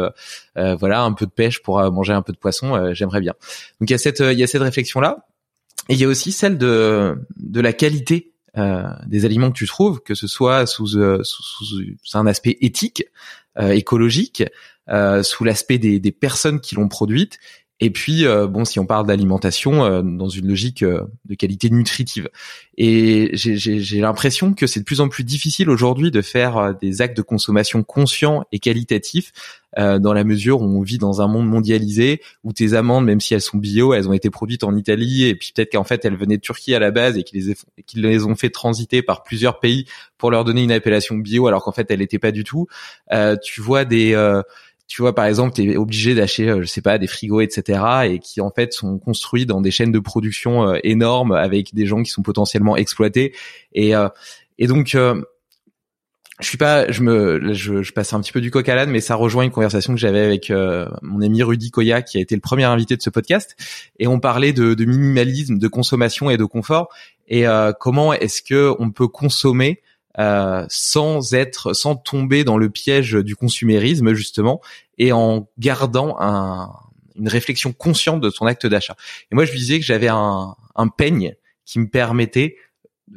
voilà, 0.55 1.01
un 1.01 1.13
peu 1.13 1.25
de 1.25 1.31
pêche 1.31 1.63
pour 1.63 1.79
manger 1.91 2.13
un 2.13 2.21
peu 2.21 2.33
de 2.33 2.37
poisson, 2.37 2.93
j'aimerais 2.93 3.21
bien. 3.21 3.33
Donc 3.79 3.89
il 3.89 3.91
y 3.91 3.95
a 3.95 3.97
cette 3.97 4.19
il 4.19 4.37
y 4.37 4.43
a 4.43 4.47
cette 4.47 4.61
réflexion 4.61 4.99
là, 4.99 5.25
et 5.89 5.93
il 5.93 5.99
y 5.99 6.03
a 6.03 6.07
aussi 6.07 6.31
celle 6.31 6.57
de 6.57 7.17
de 7.37 7.61
la 7.61 7.73
qualité 7.73 8.33
euh, 8.57 8.89
des 9.05 9.23
aliments 9.25 9.51
que 9.51 9.57
tu 9.57 9.67
trouves, 9.67 10.01
que 10.01 10.15
ce 10.15 10.25
soit 10.25 10.65
sous, 10.65 10.97
euh, 10.97 11.21
sous, 11.23 11.43
sous, 11.43 12.17
un 12.17 12.25
aspect 12.25 12.57
éthique, 12.61 13.03
euh, 13.59 13.69
écologique, 13.69 14.43
sous 15.21 15.43
l'aspect 15.43 15.77
des, 15.77 15.99
des, 15.99 16.11
personnes 16.11 16.59
qui 16.59 16.73
l'ont 16.73 16.87
produite, 16.87 17.37
et 17.79 17.89
puis, 17.89 18.25
bon, 18.49 18.65
si 18.65 18.79
on 18.79 18.85
parle 18.85 19.05
d'alimentation, 19.05 20.01
dans 20.01 20.29
une 20.29 20.47
logique 20.47 20.83
de 20.83 21.35
qualité 21.35 21.69
nutritive. 21.69 22.29
Et 22.77 23.31
j'ai 23.33 24.01
l'impression 24.01 24.53
que 24.53 24.67
c'est 24.67 24.79
de 24.79 24.85
plus 24.85 25.01
en 25.01 25.09
plus 25.09 25.23
difficile 25.23 25.69
aujourd'hui 25.69 26.11
de 26.11 26.21
faire 26.21 26.73
des 26.81 27.01
actes 27.01 27.15
de 27.15 27.21
consommation 27.21 27.83
conscients 27.83 28.45
et 28.51 28.59
qualitatifs 28.59 29.31
euh, 29.77 29.99
dans 29.99 30.13
la 30.13 30.23
mesure 30.23 30.61
où 30.61 30.65
on 30.65 30.81
vit 30.81 30.97
dans 30.97 31.21
un 31.21 31.27
monde 31.27 31.47
mondialisé 31.47 32.21
où 32.43 32.51
tes 32.51 32.73
amandes, 32.73 33.05
même 33.05 33.21
si 33.21 33.33
elles 33.33 33.41
sont 33.41 33.57
bio, 33.57 33.93
elles 33.93 34.07
ont 34.09 34.13
été 34.13 34.29
produites 34.29 34.63
en 34.63 34.75
Italie 34.75 35.25
et 35.25 35.35
puis 35.35 35.51
peut-être 35.53 35.73
qu'en 35.73 35.83
fait 35.83 36.03
elles 36.03 36.15
venaient 36.15 36.37
de 36.37 36.41
Turquie 36.41 36.73
à 36.73 36.79
la 36.79 36.89
base 36.89 37.17
et 37.17 37.23
qu'ils 37.23 37.55
les, 37.95 38.01
les 38.01 38.23
ont 38.23 38.35
fait 38.35 38.49
transiter 38.49 39.03
par 39.03 39.23
plusieurs 39.23 39.59
pays 39.59 39.85
pour 40.17 40.31
leur 40.31 40.45
donner 40.45 40.63
une 40.63 40.71
appellation 40.71 41.15
bio 41.15 41.47
alors 41.47 41.63
qu'en 41.63 41.73
fait 41.73 41.91
elle 41.91 41.99
n'était 41.99 42.17
pas 42.17 42.31
du 42.31 42.43
tout. 42.43 42.67
Euh, 43.11 43.35
tu 43.43 43.61
vois 43.61 43.85
des 43.85 44.13
euh, 44.13 44.41
tu 44.87 45.01
vois 45.01 45.13
par 45.13 45.25
exemple 45.25 45.53
tu 45.53 45.71
es 45.71 45.77
obligé 45.77 46.15
d'acheter 46.15 46.47
je 46.61 46.65
sais 46.65 46.81
pas 46.81 46.97
des 46.97 47.07
frigos 47.07 47.41
etc 47.41 47.81
et 48.05 48.19
qui 48.19 48.41
en 48.41 48.51
fait 48.51 48.73
sont 48.73 48.99
construits 48.99 49.45
dans 49.45 49.61
des 49.61 49.71
chaînes 49.71 49.91
de 49.91 49.99
production 49.99 50.75
énormes 50.83 51.33
avec 51.33 51.73
des 51.73 51.85
gens 51.85 52.03
qui 52.03 52.11
sont 52.11 52.21
potentiellement 52.21 52.77
exploités. 52.77 53.33
Et 53.73 53.93
et 54.59 54.67
donc 54.67 54.95
je 56.39 56.47
suis 56.47 56.57
pas, 56.57 56.91
je 56.91 57.01
me, 57.01 57.53
je, 57.53 57.81
je, 57.81 57.93
passe 57.93 58.13
un 58.13 58.21
petit 58.21 58.31
peu 58.31 58.41
du 58.41 58.51
coq 58.51 58.67
à 58.69 58.75
l'âne, 58.75 58.91
mais 58.91 59.01
ça 59.01 59.15
rejoint 59.15 59.43
une 59.43 59.51
conversation 59.51 59.93
que 59.93 59.99
j'avais 59.99 60.21
avec 60.21 60.51
euh, 60.51 60.87
mon 61.01 61.21
ami 61.21 61.41
Rudy 61.41 61.71
Koya, 61.71 62.03
qui 62.03 62.19
a 62.19 62.21
été 62.21 62.35
le 62.35 62.41
premier 62.41 62.65
invité 62.65 62.95
de 62.95 63.01
ce 63.01 63.09
podcast, 63.09 63.55
et 63.97 64.07
on 64.07 64.19
parlait 64.19 64.53
de, 64.53 64.75
de 64.75 64.85
minimalisme, 64.85 65.57
de 65.57 65.67
consommation 65.67 66.29
et 66.29 66.37
de 66.37 66.45
confort, 66.45 66.89
et 67.27 67.47
euh, 67.47 67.73
comment 67.73 68.13
est-ce 68.13 68.43
que 68.43 68.73
on 68.77 68.91
peut 68.91 69.07
consommer 69.07 69.81
euh, 70.19 70.65
sans 70.69 71.33
être, 71.33 71.73
sans 71.73 71.95
tomber 71.95 72.43
dans 72.43 72.57
le 72.57 72.69
piège 72.69 73.13
du 73.13 73.35
consumérisme 73.35 74.13
justement, 74.13 74.61
et 74.97 75.11
en 75.11 75.47
gardant 75.57 76.17
un, 76.19 76.71
une 77.15 77.27
réflexion 77.27 77.73
consciente 77.73 78.21
de 78.21 78.29
son 78.29 78.45
acte 78.45 78.65
d'achat. 78.65 78.95
Et 79.31 79.35
moi, 79.35 79.45
je 79.45 79.53
disais 79.53 79.79
que 79.79 79.85
j'avais 79.85 80.07
un, 80.07 80.55
un 80.75 80.87
peigne 80.87 81.35
qui 81.65 81.79
me 81.79 81.87
permettait 81.87 82.55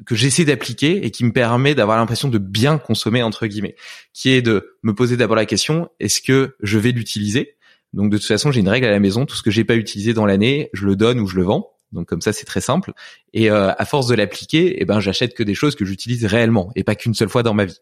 que 0.07 0.15
j'essaie 0.15 0.45
d'appliquer 0.45 1.05
et 1.05 1.11
qui 1.11 1.25
me 1.25 1.33
permet 1.33 1.75
d'avoir 1.75 1.99
l'impression 1.99 2.29
de 2.29 2.39
bien 2.39 2.79
consommer 2.79 3.23
entre 3.23 3.47
guillemets, 3.47 3.77
qui 4.13 4.31
est 4.31 4.43
de 4.43 4.77
me 4.83 4.95
poser 4.95 5.17
d'abord 5.17 5.37
la 5.37 5.47
question 5.47 5.89
est-ce 5.99 6.21
que 6.21 6.57
je 6.61 6.79
vais 6.79 6.93
l'utiliser? 6.93 7.57
Donc 7.93 8.11
de 8.11 8.19
toute 8.19 8.27
façon, 8.27 8.53
j'ai 8.53 8.61
une 8.61 8.69
règle 8.69 8.87
à 8.87 8.91
la 8.91 9.01
maison, 9.01 9.27
tout 9.27 9.35
ce 9.35 9.43
que 9.43 9.51
j'ai 9.51 9.65
pas 9.65 9.75
utilisé 9.75 10.15
dans 10.15 10.27
l'année, 10.27 10.71
je 10.73 10.87
le 10.87 10.95
donne 10.95 11.19
ou 11.19 11.27
je 11.27 11.37
le 11.37 11.43
vends. 11.43 11.73
Donc 11.93 12.07
comme 12.07 12.21
ça, 12.21 12.33
c'est 12.33 12.45
très 12.45 12.61
simple. 12.61 12.93
Et 13.33 13.51
euh, 13.51 13.73
à 13.77 13.85
force 13.85 14.07
de 14.07 14.15
l'appliquer, 14.15 14.77
eh 14.81 14.85
ben 14.85 15.01
j'achète 15.01 15.35
que 15.35 15.43
des 15.43 15.55
choses 15.55 15.75
que 15.75 15.85
j'utilise 15.85 16.25
réellement 16.25 16.71
et 16.77 16.85
pas 16.85 16.95
qu'une 16.95 17.15
seule 17.15 17.29
fois 17.29 17.43
dans 17.43 17.55
ma 17.55 17.65
vie. 17.65 17.79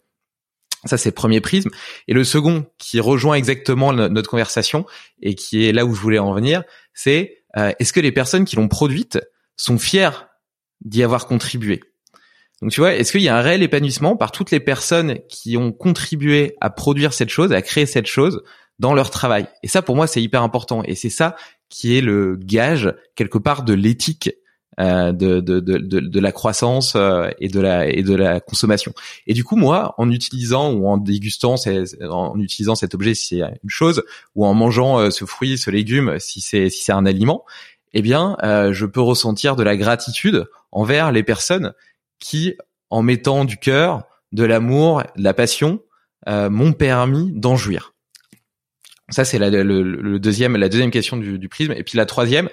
Ça, 0.84 0.96
c'est 0.96 1.08
le 1.08 1.14
premier 1.14 1.40
prisme. 1.40 1.70
Et 2.06 2.14
le 2.14 2.22
second, 2.22 2.66
qui 2.78 3.00
rejoint 3.00 3.34
exactement 3.34 3.92
notre 3.92 4.30
conversation 4.30 4.86
et 5.20 5.34
qui 5.34 5.66
est 5.66 5.72
là 5.72 5.84
où 5.84 5.94
je 5.94 6.00
voulais 6.00 6.20
en 6.20 6.32
venir, 6.32 6.62
c'est 6.94 7.42
euh, 7.56 7.72
est-ce 7.78 7.92
que 7.92 8.00
les 8.00 8.12
personnes 8.12 8.44
qui 8.44 8.56
l'ont 8.56 8.68
produite 8.68 9.18
sont 9.56 9.78
fières 9.78 10.28
d'y 10.80 11.02
avoir 11.02 11.26
contribué? 11.26 11.80
Donc 12.62 12.70
tu 12.70 12.80
vois, 12.80 12.94
est-ce 12.94 13.12
qu'il 13.12 13.22
y 13.22 13.28
a 13.28 13.36
un 13.36 13.40
réel 13.40 13.62
épanouissement 13.62 14.16
par 14.16 14.32
toutes 14.32 14.50
les 14.50 14.60
personnes 14.60 15.18
qui 15.28 15.56
ont 15.56 15.72
contribué 15.72 16.56
à 16.60 16.70
produire 16.70 17.12
cette 17.12 17.28
chose, 17.28 17.52
à 17.52 17.62
créer 17.62 17.86
cette 17.86 18.06
chose 18.06 18.42
dans 18.78 18.94
leur 18.94 19.10
travail 19.10 19.48
Et 19.62 19.68
ça, 19.68 19.82
pour 19.82 19.96
moi, 19.96 20.06
c'est 20.06 20.22
hyper 20.22 20.42
important. 20.42 20.82
Et 20.84 20.94
c'est 20.94 21.10
ça 21.10 21.36
qui 21.68 21.96
est 21.96 22.00
le 22.00 22.36
gage 22.36 22.94
quelque 23.14 23.38
part 23.38 23.62
de 23.62 23.74
l'éthique 23.74 24.30
euh, 24.80 25.12
de, 25.12 25.40
de, 25.40 25.58
de, 25.58 25.78
de, 25.78 26.20
la 26.20 26.30
croissance 26.30 26.94
euh, 26.94 27.28
et 27.40 27.48
de 27.48 27.60
la 27.60 27.88
et 27.88 28.04
de 28.04 28.14
la 28.14 28.38
consommation. 28.38 28.92
Et 29.26 29.34
du 29.34 29.42
coup, 29.42 29.56
moi, 29.56 29.94
en 29.98 30.08
utilisant 30.10 30.72
ou 30.72 30.86
en 30.86 30.98
dégustant, 30.98 31.56
en 32.08 32.38
utilisant 32.38 32.76
cet 32.76 32.94
objet, 32.94 33.14
si 33.14 33.38
c'est 33.38 33.40
une 33.40 33.70
chose, 33.70 34.04
ou 34.36 34.46
en 34.46 34.54
mangeant 34.54 35.00
euh, 35.00 35.10
ce 35.10 35.24
fruit, 35.24 35.58
ce 35.58 35.70
légume, 35.70 36.20
si 36.20 36.40
c'est 36.40 36.70
si 36.70 36.84
c'est 36.84 36.92
un 36.92 37.06
aliment, 37.06 37.44
eh 37.92 38.02
bien, 38.02 38.36
je 38.42 38.84
peux 38.84 39.00
ressentir 39.00 39.56
de 39.56 39.62
la 39.62 39.76
gratitude 39.76 40.46
envers 40.70 41.10
les 41.10 41.22
personnes 41.22 41.72
qui, 42.20 42.54
en 42.90 43.02
mettant 43.02 43.44
du 43.44 43.56
cœur, 43.56 44.04
de 44.32 44.44
l'amour, 44.44 45.02
de 45.16 45.22
la 45.24 45.34
passion, 45.34 45.80
euh, 46.28 46.50
m'ont 46.50 46.72
permis 46.72 47.32
d'en 47.32 47.56
jouir. 47.56 47.94
Ça, 49.10 49.24
c'est 49.24 49.38
la, 49.38 49.50
le, 49.50 50.18
deuxième, 50.18 50.56
la 50.56 50.68
deuxième 50.68 50.90
question 50.90 51.16
du, 51.16 51.38
du 51.38 51.48
prisme. 51.48 51.72
Et 51.72 51.82
puis 51.82 51.96
la 51.96 52.04
troisième, 52.06 52.48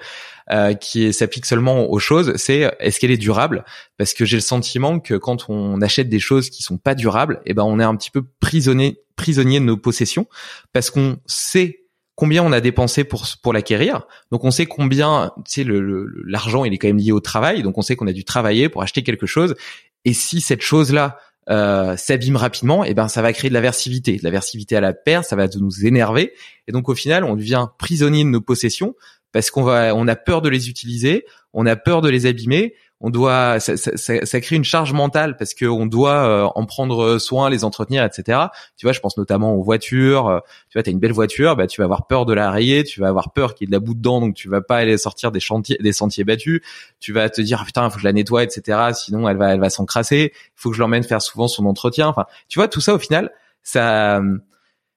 euh, 0.52 0.74
qui 0.74 1.12
s'applique 1.12 1.44
seulement 1.44 1.90
aux 1.90 1.98
choses, 1.98 2.34
c'est 2.36 2.72
est-ce 2.78 3.00
qu'elle 3.00 3.10
est 3.10 3.16
durable? 3.16 3.64
Parce 3.96 4.14
que 4.14 4.24
j'ai 4.24 4.36
le 4.36 4.42
sentiment 4.42 5.00
que 5.00 5.14
quand 5.14 5.50
on 5.50 5.82
achète 5.82 6.08
des 6.08 6.20
choses 6.20 6.50
qui 6.50 6.62
sont 6.62 6.78
pas 6.78 6.94
durables, 6.94 7.40
eh 7.46 7.52
ben 7.52 7.64
on 7.64 7.80
est 7.80 7.84
un 7.84 7.96
petit 7.96 8.12
peu 8.12 8.22
prisonnier, 8.38 9.00
prisonnier 9.16 9.58
de 9.58 9.64
nos 9.64 9.76
possessions, 9.76 10.28
parce 10.72 10.90
qu'on 10.90 11.16
sait 11.26 11.80
combien 12.14 12.44
on 12.44 12.52
a 12.52 12.60
dépensé 12.60 13.02
pour 13.02 13.26
pour 13.42 13.54
l'acquérir. 13.54 14.06
Donc 14.30 14.44
on 14.44 14.52
sait 14.52 14.66
combien, 14.66 15.32
tu 15.38 15.42
sais, 15.52 15.64
le 15.64 16.06
l'argent 16.24 16.64
il 16.64 16.72
est 16.72 16.78
quand 16.78 16.86
même 16.86 16.98
lié 16.98 17.10
au 17.10 17.18
travail, 17.18 17.64
donc 17.64 17.76
on 17.76 17.82
sait 17.82 17.96
qu'on 17.96 18.06
a 18.06 18.12
dû 18.12 18.24
travailler 18.24 18.68
pour 18.68 18.82
acheter 18.82 19.02
quelque 19.02 19.26
chose. 19.26 19.56
Et 20.04 20.12
si 20.12 20.40
cette 20.40 20.62
chose 20.62 20.92
là 20.92 21.18
euh, 21.48 21.96
s'abîme 21.96 22.36
rapidement, 22.36 22.84
et 22.84 22.94
ben 22.94 23.08
ça 23.08 23.22
va 23.22 23.32
créer 23.32 23.48
de 23.48 23.54
l'aversivité, 23.54 24.16
de 24.16 24.24
l'aversivité 24.24 24.76
à 24.76 24.80
la 24.80 24.92
perte, 24.92 25.26
ça 25.26 25.36
va 25.36 25.46
nous 25.58 25.86
énerver, 25.86 26.32
et 26.66 26.72
donc 26.72 26.88
au 26.88 26.94
final 26.94 27.24
on 27.24 27.36
devient 27.36 27.66
prisonnier 27.78 28.24
de 28.24 28.28
nos 28.28 28.40
possessions 28.40 28.94
parce 29.32 29.50
qu'on 29.50 29.62
va, 29.62 29.94
on 29.94 30.08
a 30.08 30.16
peur 30.16 30.40
de 30.40 30.48
les 30.48 30.70
utiliser, 30.70 31.26
on 31.52 31.66
a 31.66 31.76
peur 31.76 32.00
de 32.00 32.08
les 32.08 32.26
abîmer, 32.26 32.74
on 33.00 33.10
doit, 33.10 33.60
ça, 33.60 33.76
ça, 33.76 34.24
ça, 34.24 34.40
crée 34.40 34.56
une 34.56 34.64
charge 34.64 34.94
mentale 34.94 35.36
parce 35.36 35.52
qu'on 35.52 35.84
doit 35.84 36.26
euh, 36.26 36.48
en 36.54 36.64
prendre 36.64 37.18
soin, 37.18 37.50
les 37.50 37.62
entretenir, 37.62 38.02
etc. 38.02 38.46
Tu 38.78 38.86
vois, 38.86 38.92
je 38.92 39.00
pense 39.00 39.18
notamment 39.18 39.54
aux 39.54 39.62
voitures. 39.62 40.28
Euh, 40.28 40.40
tu 40.70 40.78
vois, 40.78 40.82
t'as 40.82 40.92
une 40.92 40.98
belle 40.98 41.12
voiture, 41.12 41.56
bah 41.56 41.66
tu 41.66 41.80
vas 41.82 41.84
avoir 41.84 42.06
peur 42.06 42.24
de 42.24 42.32
la 42.32 42.50
rayer, 42.50 42.84
tu 42.84 43.00
vas 43.00 43.08
avoir 43.08 43.32
peur 43.32 43.54
qu'il 43.54 43.66
y 43.66 43.68
ait 43.68 43.70
de 43.70 43.76
la 43.76 43.80
boue 43.80 43.92
dedans, 43.92 44.20
donc 44.22 44.34
tu 44.34 44.48
vas 44.48 44.62
pas 44.62 44.78
aller 44.78 44.96
sortir 44.96 45.30
des 45.30 45.40
chantiers, 45.40 45.76
des 45.78 45.92
sentiers 45.92 46.24
battus. 46.24 46.62
Tu 46.98 47.12
vas 47.12 47.28
te 47.28 47.42
dire 47.42 47.58
ah, 47.60 47.66
putain, 47.66 47.90
faut 47.90 47.96
que 47.96 48.00
je 48.00 48.06
la 48.06 48.14
nettoie, 48.14 48.42
etc. 48.42 48.78
Sinon, 48.94 49.28
elle 49.28 49.36
va, 49.36 49.52
elle 49.52 49.60
va 49.60 49.68
s'encrasser. 49.68 50.32
Faut 50.54 50.70
que 50.70 50.76
je 50.76 50.80
l'emmène 50.80 51.02
faire 51.02 51.20
souvent 51.20 51.48
son 51.48 51.66
entretien. 51.66 52.08
Enfin, 52.08 52.24
tu 52.48 52.58
vois, 52.58 52.68
tout 52.68 52.80
ça 52.80 52.94
au 52.94 52.98
final, 52.98 53.30
ça, 53.62 54.22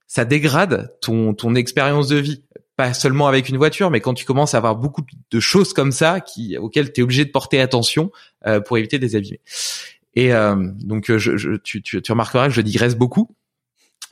ça 0.07 0.23
dégrade 0.23 0.95
ton 1.01 1.33
ton 1.33 1.53
expérience 1.53 2.07
de 2.07 2.15
vie 2.15 2.43
pas 2.79 2.93
seulement 2.93 3.27
avec 3.27 3.49
une 3.49 3.57
voiture, 3.57 3.91
mais 3.91 3.99
quand 3.99 4.13
tu 4.13 4.23
commences 4.23 4.53
à 4.53 4.57
avoir 4.57 4.77
beaucoup 4.77 5.01
de 5.31 5.39
choses 5.41 5.73
comme 5.73 5.91
ça 5.91 6.21
qui 6.21 6.57
auxquelles 6.57 6.93
tu 6.93 7.01
es 7.01 7.03
obligé 7.03 7.25
de 7.25 7.29
porter 7.29 7.59
attention 7.59 8.09
euh, 8.47 8.61
pour 8.61 8.77
éviter 8.77 8.99
des 8.99 9.17
abîmer. 9.17 9.41
Et 10.13 10.33
euh, 10.33 10.55
donc 10.79 11.11
je, 11.11 11.35
je, 11.35 11.57
tu, 11.57 11.81
tu, 11.81 12.01
tu, 12.01 12.11
remarqueras 12.13 12.47
que 12.47 12.53
je 12.53 12.61
digresse 12.61 12.95
beaucoup, 12.95 13.35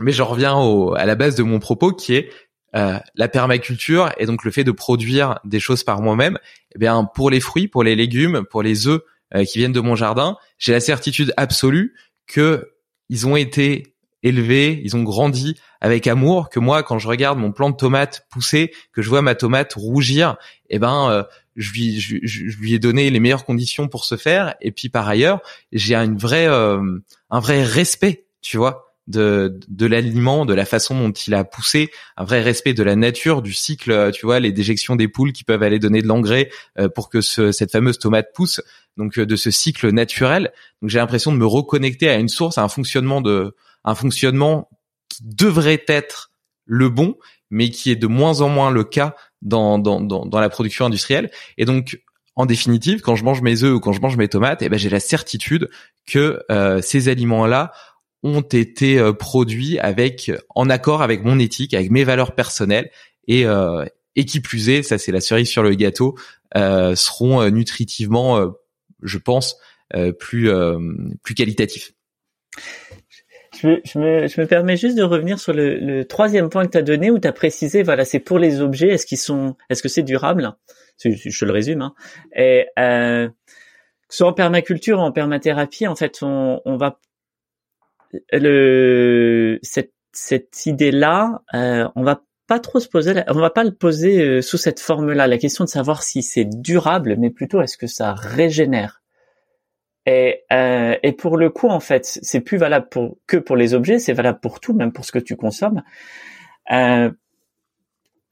mais 0.01 0.11
je 0.11 0.21
reviens 0.21 0.57
au, 0.57 0.93
à 0.95 1.05
la 1.05 1.15
base 1.15 1.35
de 1.35 1.43
mon 1.43 1.59
propos 1.59 1.93
qui 1.93 2.15
est 2.15 2.29
euh, 2.75 2.99
la 3.15 3.29
permaculture 3.29 4.11
et 4.17 4.25
donc 4.25 4.43
le 4.43 4.51
fait 4.51 4.65
de 4.65 4.73
produire 4.73 5.39
des 5.45 5.61
choses 5.61 5.85
par 5.85 6.01
moi-même. 6.01 6.37
Eh 6.75 6.77
bien 6.77 7.05
pour 7.05 7.29
les 7.29 7.39
fruits, 7.39 7.69
pour 7.69 7.83
les 7.83 7.95
légumes, 7.95 8.43
pour 8.51 8.63
les 8.63 8.85
œufs 8.89 8.99
euh, 9.33 9.45
qui 9.45 9.59
viennent 9.59 9.71
de 9.71 9.79
mon 9.79 9.95
jardin, 9.95 10.35
j'ai 10.57 10.73
la 10.73 10.81
certitude 10.81 11.33
absolue 11.37 11.93
que 12.27 12.73
ils 13.07 13.27
ont 13.27 13.37
été 13.37 13.95
élevés, 14.23 14.81
ils 14.83 14.95
ont 14.95 15.03
grandi 15.03 15.55
avec 15.81 16.07
amour, 16.07 16.49
que 16.49 16.59
moi, 16.59 16.83
quand 16.83 16.99
je 16.99 17.07
regarde 17.07 17.37
mon 17.37 17.51
plant 17.51 17.69
de 17.69 17.75
tomate 17.75 18.25
pousser, 18.29 18.71
que 18.93 19.01
je 19.01 19.09
vois 19.09 19.21
ma 19.21 19.35
tomate 19.35 19.73
rougir, 19.73 20.37
eh 20.69 20.79
ben, 20.79 21.09
euh, 21.09 21.23
je, 21.55 21.71
lui, 21.71 21.99
je, 21.99 22.57
lui 22.57 22.73
ai 22.73 22.79
donné 22.79 23.09
les 23.09 23.19
meilleures 23.19 23.45
conditions 23.45 23.87
pour 23.87 24.05
se 24.05 24.17
faire. 24.17 24.55
Et 24.61 24.71
puis 24.71 24.89
par 24.89 25.07
ailleurs, 25.07 25.41
j'ai 25.71 25.95
une 25.95 26.17
vraie, 26.17 26.47
euh, 26.47 26.99
un 27.29 27.39
vrai 27.39 27.63
respect, 27.63 28.25
tu 28.41 28.57
vois, 28.57 28.93
de, 29.07 29.59
de 29.67 29.85
l'aliment, 29.85 30.45
de 30.45 30.53
la 30.53 30.65
façon 30.65 30.99
dont 30.99 31.11
il 31.11 31.33
a 31.33 31.43
poussé, 31.43 31.91
un 32.17 32.25
vrai 32.25 32.41
respect 32.41 32.73
de 32.73 32.83
la 32.83 32.95
nature, 32.95 33.41
du 33.41 33.53
cycle, 33.53 34.11
tu 34.13 34.25
vois, 34.25 34.39
les 34.39 34.51
déjections 34.51 34.95
des 34.95 35.07
poules 35.07 35.31
qui 35.31 35.43
peuvent 35.43 35.63
aller 35.63 35.79
donner 35.79 36.01
de 36.01 36.07
l'engrais 36.07 36.49
euh, 36.77 36.89
pour 36.89 37.09
que 37.09 37.21
ce, 37.21 37.51
cette 37.51 37.71
fameuse 37.71 37.99
tomate 37.99 38.33
pousse, 38.33 38.61
donc 38.97 39.19
de 39.19 39.35
ce 39.35 39.51
cycle 39.51 39.91
naturel. 39.91 40.51
Donc 40.81 40.89
j'ai 40.89 40.97
l'impression 40.97 41.31
de 41.31 41.37
me 41.37 41.45
reconnecter 41.45 42.09
à 42.09 42.15
une 42.15 42.29
source, 42.29 42.57
à 42.57 42.63
un 42.63 42.67
fonctionnement 42.67 43.21
de, 43.21 43.55
un 43.87 43.95
fonctionnement 43.95 44.69
qui 45.07 45.23
devrait 45.23 45.83
être 45.87 46.29
le 46.65 46.89
bon, 46.89 47.15
mais 47.49 47.69
qui 47.69 47.89
est 47.89 47.95
de 47.95 48.05
moins 48.05 48.41
en 48.41 48.49
moins 48.49 48.69
le 48.69 48.83
cas 48.83 49.15
dans, 49.41 49.79
dans, 49.79 50.01
dans, 50.01 50.39
la 50.39 50.49
production 50.49 50.85
industrielle. 50.85 51.31
Et 51.57 51.63
donc, 51.63 52.01
en 52.35 52.45
définitive, 52.45 52.99
quand 52.99 53.15
je 53.15 53.23
mange 53.23 53.41
mes 53.41 53.63
œufs 53.63 53.73
ou 53.73 53.79
quand 53.79 53.93
je 53.93 54.01
mange 54.01 54.17
mes 54.17 54.27
tomates, 54.27 54.61
eh 54.61 54.67
ben, 54.67 54.77
j'ai 54.77 54.89
la 54.89 54.99
certitude 54.99 55.69
que 56.05 56.43
euh, 56.51 56.81
ces 56.81 57.07
aliments-là 57.07 57.71
ont 58.23 58.41
été 58.41 58.99
euh, 58.99 59.13
produits 59.13 59.79
avec 59.79 60.31
en 60.53 60.69
accord 60.69 61.01
avec 61.01 61.23
mon 61.23 61.39
éthique, 61.39 61.73
avec 61.73 61.89
mes 61.89 62.03
valeurs 62.03 62.35
personnelles 62.35 62.91
et 63.27 63.45
euh, 63.45 63.85
et 64.17 64.25
qui 64.25 64.41
plus 64.41 64.69
est, 64.69 64.83
ça 64.83 64.97
c'est 64.97 65.13
la 65.13 65.21
cerise 65.21 65.47
sur 65.47 65.63
le 65.63 65.75
gâteau, 65.75 66.17
seront 66.55 67.47
nutritivement, 67.51 68.51
je 69.03 69.17
pense, 69.19 69.57
plus 70.17 70.49
plus 71.21 71.35
qualitatifs. 71.35 71.93
Je 73.59 73.67
me, 73.67 73.81
je, 74.27 74.41
me, 74.41 74.45
permets 74.45 74.77
juste 74.77 74.97
de 74.97 75.03
revenir 75.03 75.39
sur 75.39 75.53
le, 75.53 75.77
le 75.79 76.05
troisième 76.05 76.49
point 76.49 76.65
que 76.65 76.71
tu 76.71 76.77
as 76.77 76.83
donné 76.83 77.09
où 77.09 77.17
tu 77.17 77.27
as 77.27 77.33
précisé, 77.33 77.81
voilà, 77.81 78.05
c'est 78.05 78.19
pour 78.19 78.39
les 78.39 78.61
objets, 78.61 78.89
est-ce 78.89 79.05
qu'ils 79.05 79.17
sont, 79.17 79.55
est-ce 79.69 79.81
que 79.81 79.89
c'est 79.89 80.03
durable? 80.03 80.53
Je, 81.03 81.09
je, 81.11 81.45
le 81.45 81.51
résume. 81.51 81.81
Hein. 81.81 81.93
Et 82.35 82.67
euh, 82.77 83.27
que 83.27 84.15
soit 84.15 84.27
en 84.27 84.33
permaculture 84.33 84.99
ou 84.99 85.01
en 85.01 85.11
permathérapie, 85.11 85.87
en 85.87 85.95
fait, 85.95 86.19
on, 86.21 86.61
on 86.65 86.77
va 86.77 86.99
le 88.31 89.59
cette, 89.61 89.93
cette 90.13 90.65
idée-là, 90.65 91.43
euh, 91.53 91.87
on 91.95 92.03
va 92.03 92.23
pas 92.47 92.59
trop 92.59 92.79
se 92.79 92.87
poser, 92.87 93.23
on 93.27 93.39
va 93.39 93.49
pas 93.49 93.63
le 93.63 93.73
poser 93.73 94.21
euh, 94.21 94.41
sous 94.41 94.57
cette 94.57 94.79
forme-là. 94.79 95.27
La 95.27 95.37
question 95.37 95.65
de 95.65 95.69
savoir 95.69 96.03
si 96.03 96.23
c'est 96.23 96.45
durable, 96.45 97.15
mais 97.19 97.29
plutôt 97.29 97.61
est-ce 97.61 97.77
que 97.77 97.87
ça 97.87 98.13
régénère? 98.13 99.01
Et, 100.07 100.45
euh, 100.53 100.95
et 101.03 101.11
pour 101.11 101.35
le 101.35 101.49
coup, 101.49 101.67
en 101.67 101.81
fait, 101.81 102.05
c'est 102.05 102.39
plus 102.39 102.57
valable 102.57 102.87
pour, 102.89 103.17
que 103.27 103.35
pour 103.35 103.57
les 103.57 103.73
objets, 103.73 103.99
c'est 103.99 104.13
valable 104.13 104.39
pour 104.39 104.61
tout, 104.61 104.73
même 104.73 104.93
pour 104.93 105.03
ce 105.03 105.11
que 105.11 105.19
tu 105.19 105.35
consommes. 105.35 105.83
Euh, 106.71 107.11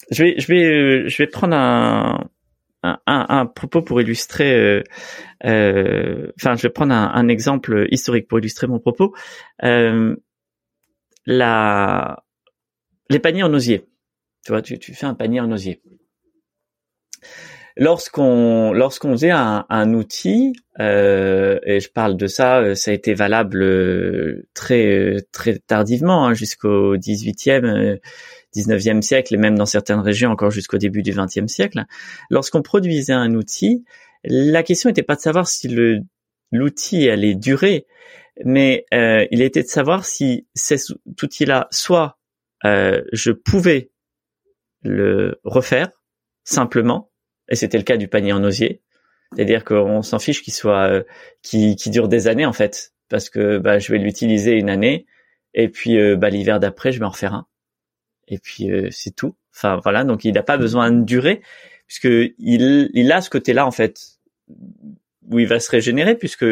je 0.10 0.24
vais, 0.24 0.40
je 0.40 0.48
vais, 0.48 1.10
je 1.10 1.18
vais 1.22 1.28
prendre 1.28 1.54
un, 1.54 2.30
un, 2.82 3.02
un 3.06 3.46
propos 3.46 3.82
pour 3.82 4.00
illustrer. 4.00 4.56
Euh, 4.56 4.84
euh, 5.44 6.32
enfin, 6.40 6.56
je 6.56 6.62
vais 6.62 6.70
prendre 6.70 6.94
un, 6.94 7.28
exemple 7.28 7.88
historique 7.92 8.30
pour 8.30 8.40
illustrer 8.40 8.68
mon 8.68 8.80
propos. 8.80 9.14
Euh, 9.64 10.16
la, 11.26 12.24
les 13.10 13.20
paniers 13.20 13.44
en 13.44 13.54
osier. 13.54 13.86
Tu 14.46 14.54
vois, 14.54 14.62
tu, 14.62 14.80
tu 14.80 14.94
fais 14.94 15.08
un 15.08 15.16
panier 15.16 15.42
en 15.42 15.52
osier 15.52 15.82
lorsqu'on 17.78 18.74
lorsqu'on 18.74 19.12
faisait 19.12 19.32
un, 19.32 19.66
un 19.70 19.94
outil, 19.94 20.54
euh, 20.80 21.60
et 21.66 21.80
je 21.80 21.90
parle 21.90 22.18
de 22.18 22.28
ça, 22.28 22.60
euh, 22.60 22.76
ça 22.76 22.92
a 22.92 22.94
été 22.94 23.14
valable 23.14 23.64
euh, 23.64 24.48
très 24.54 25.26
très 25.32 25.58
tardivement, 25.60 26.26
hein, 26.28 26.34
jusqu'au 26.34 26.98
18e, 26.98 28.00
19e 28.56 29.02
siècle, 29.02 29.36
et 29.36 29.38
même 29.38 29.58
dans 29.58 29.66
certaines 29.66 30.00
régions 30.00 30.32
encore 30.32 30.52
jusqu'au 30.52 30.78
début 30.78 31.04
du 31.04 31.12
20e 31.12 31.48
siècle. 31.48 31.84
Lorsqu'on 32.30 32.62
produisait 32.62 33.14
un 33.14 33.34
outil, 33.36 33.86
la 34.24 34.64
question 34.64 34.90
n'était 34.90 35.04
pas 35.04 35.16
de 35.16 35.22
savoir 35.22 35.48
si 35.48 35.68
le 35.68 36.02
l'outil 36.52 37.10
allait 37.10 37.36
durer, 37.36 37.86
mais 38.44 38.86
euh, 38.94 39.26
il 39.32 39.42
était 39.42 39.64
de 39.64 39.68
savoir 39.68 40.06
si 40.06 40.48
cet 40.54 40.82
outil-là, 41.22 41.68
soit 41.72 42.18
euh, 42.66 43.02
je 43.14 43.32
pouvais 43.32 43.92
le 44.82 45.40
refaire 45.44 45.90
simplement, 46.44 47.12
et 47.50 47.56
c'était 47.56 47.78
le 47.78 47.84
cas 47.84 47.98
du 47.98 48.08
panier 48.08 48.34
en 48.34 48.44
osier. 48.44 48.82
C'est-à-dire 49.34 49.64
qu'on 49.64 50.02
s'en 50.02 50.20
fiche 50.20 50.42
qu'il 50.44 50.54
soit, 50.54 50.88
euh, 50.90 51.04
qui, 51.42 51.76
qui 51.76 51.90
dure 51.90 52.08
des 52.08 52.28
années 52.28 52.46
en 52.46 52.54
fait, 52.54 52.94
parce 53.10 53.30
que 53.30 53.58
bah, 53.58 53.80
je 53.80 53.92
vais 53.92 53.98
l'utiliser 53.98 54.54
une 54.54 54.70
année 54.70 55.06
et 55.54 55.68
puis 55.68 55.98
euh, 55.98 56.16
bah, 56.16 56.30
l'hiver 56.30 56.60
d'après 56.60 56.92
je 56.92 57.00
vais 57.00 57.06
en 57.06 57.10
refaire 57.10 57.34
un. 57.34 57.48
Et 58.28 58.40
puis 58.40 58.72
euh, 58.72 58.90
c'est 58.92 59.16
tout. 59.16 59.36
Enfin 59.54 59.80
voilà, 59.84 60.04
donc 60.04 60.26
il 60.26 60.34
n'a 60.34 60.44
pas 60.44 60.58
besoin 60.58 60.92
de 60.92 61.04
durer 61.04 61.42
puisque 61.88 62.06
il, 62.06 62.90
il 62.94 63.12
a 63.12 63.22
ce 63.22 63.30
côté-là 63.30 63.66
en 63.66 63.72
fait 63.72 64.00
où 65.30 65.40
il 65.40 65.48
va 65.48 65.60
se 65.60 65.70
régénérer 65.70 66.16
puisque 66.16 66.46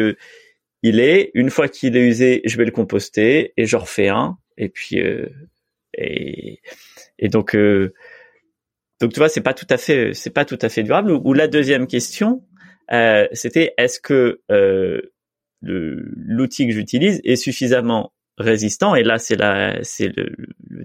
il 0.82 1.00
est 1.00 1.30
une 1.34 1.50
fois 1.50 1.68
qu'il 1.68 1.96
est 1.96 2.06
usé, 2.06 2.42
je 2.44 2.56
vais 2.56 2.64
le 2.64 2.70
composter 2.70 3.52
et 3.56 3.66
je 3.66 3.76
refais 3.76 4.08
un 4.08 4.36
et 4.56 4.68
puis 4.68 4.98
et, 5.96 6.60
et 7.18 7.28
donc 7.28 7.56
donc 9.00 9.12
tu 9.12 9.18
vois, 9.18 9.28
c'est 9.28 9.40
pas 9.40 9.54
tout 9.54 9.66
à 9.70 9.76
fait, 9.76 10.14
c'est 10.14 10.30
pas 10.30 10.44
tout 10.44 10.58
à 10.60 10.68
fait 10.68 10.82
durable. 10.82 11.10
Ou, 11.12 11.32
la 11.32 11.48
deuxième 11.48 11.86
question, 11.86 12.44
euh, 12.92 13.26
c'était 13.32 13.74
est-ce 13.76 14.00
que 14.00 14.40
euh, 14.50 15.00
l'outil 15.62 16.66
que 16.66 16.72
j'utilise 16.72 17.20
est 17.24 17.36
suffisamment 17.36 18.12
résistant? 18.38 18.94
Et 18.94 19.02
là, 19.02 19.18
c'est 19.18 19.36
la, 19.36 19.78
c'est 19.82 20.08
le, 20.08 20.34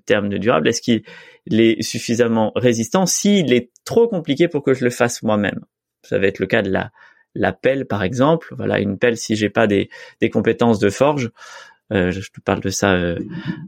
terme 0.05 0.29
de 0.29 0.37
durable. 0.37 0.67
Est-ce 0.67 0.81
qu'il 0.81 1.03
est 1.51 1.81
suffisamment 1.81 2.51
résistant? 2.55 3.05
S'il 3.05 3.53
est 3.53 3.71
trop 3.85 4.07
compliqué 4.07 4.47
pour 4.47 4.63
que 4.63 4.73
je 4.73 4.83
le 4.83 4.89
fasse 4.89 5.21
moi-même 5.23 5.59
Ça 6.03 6.17
va 6.17 6.27
être 6.27 6.39
le 6.39 6.47
cas 6.47 6.61
de 6.61 6.69
la 6.69 6.91
la 7.35 7.53
pelle 7.53 7.85
par 7.85 8.03
exemple. 8.03 8.53
Voilà, 8.57 8.79
une 8.79 8.97
pelle 8.97 9.17
si 9.17 9.35
j'ai 9.35 9.49
pas 9.49 9.67
des, 9.67 9.89
des 10.19 10.29
compétences 10.29 10.79
de 10.79 10.89
forge, 10.89 11.29
euh, 11.91 12.11
je 12.11 12.29
te 12.31 12.39
parle 12.39 12.59
de 12.61 12.69
ça 12.69 12.93
euh, 12.93 13.19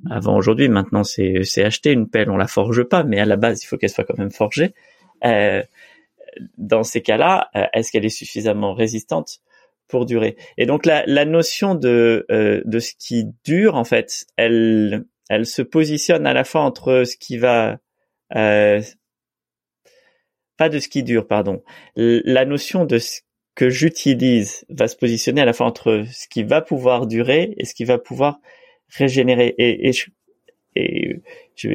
avant 0.10 0.38
aujourd'hui. 0.38 0.70
Maintenant, 0.70 1.04
c'est 1.04 1.44
c'est 1.44 1.64
acheter 1.64 1.92
une 1.92 2.10
pelle, 2.10 2.30
on 2.30 2.38
la 2.38 2.48
forge 2.48 2.84
pas, 2.84 3.04
mais 3.04 3.20
à 3.20 3.26
la 3.26 3.36
base, 3.38 3.64
il 3.64 3.68
faut 3.68 3.78
qu'elle 3.78 3.90
soit 3.90 4.04
quand 4.04 4.18
même 4.18 4.32
forgée. 4.32 4.74
Euh, 5.26 5.64
dans 6.58 6.84
ces 6.84 7.02
cas-là, 7.02 7.50
est-ce 7.74 7.92
qu'elle 7.92 8.06
est 8.06 8.10
suffisamment 8.10 8.74
résistante 8.74 9.40
pour 9.88 10.06
durer? 10.06 10.38
Et 10.58 10.66
donc 10.66 10.86
la, 10.86 11.04
la 11.06 11.26
notion 11.26 11.76
de 11.76 12.26
de 12.30 12.80
ce 12.80 12.94
qui 12.98 13.26
dure, 13.44 13.76
en 13.76 13.84
fait, 13.84 14.26
elle 14.38 15.06
elle 15.30 15.46
se 15.46 15.62
positionne 15.62 16.26
à 16.26 16.34
la 16.34 16.44
fois 16.44 16.62
entre 16.62 17.04
ce 17.06 17.18
qui 17.18 17.38
va 17.38 17.80
pas 20.62 20.70
de 20.70 20.80
ce 20.80 20.88
qui 20.90 21.04
dure, 21.04 21.28
pardon. 21.28 21.64
La 21.96 22.46
notion 22.46 22.86
de 22.86 23.00
ce 23.00 23.22
que 23.56 23.70
j'utilise 23.70 24.66
va 24.70 24.88
se 24.88 24.96
positionner 24.96 25.42
à 25.42 25.46
la 25.46 25.54
fois 25.54 25.66
entre 25.66 26.06
ce 26.12 26.28
qui 26.28 26.44
va 26.44 26.62
pouvoir 26.62 27.08
durer 27.08 27.54
et 27.58 27.66
ce 27.66 27.74
qui 27.74 27.86
va 27.86 27.98
pouvoir 27.98 28.40
régénérer. 28.90 29.54
Et, 29.58 29.90
et, 29.90 29.94
je, 29.94 30.10
et 30.76 31.20
je, 31.56 31.70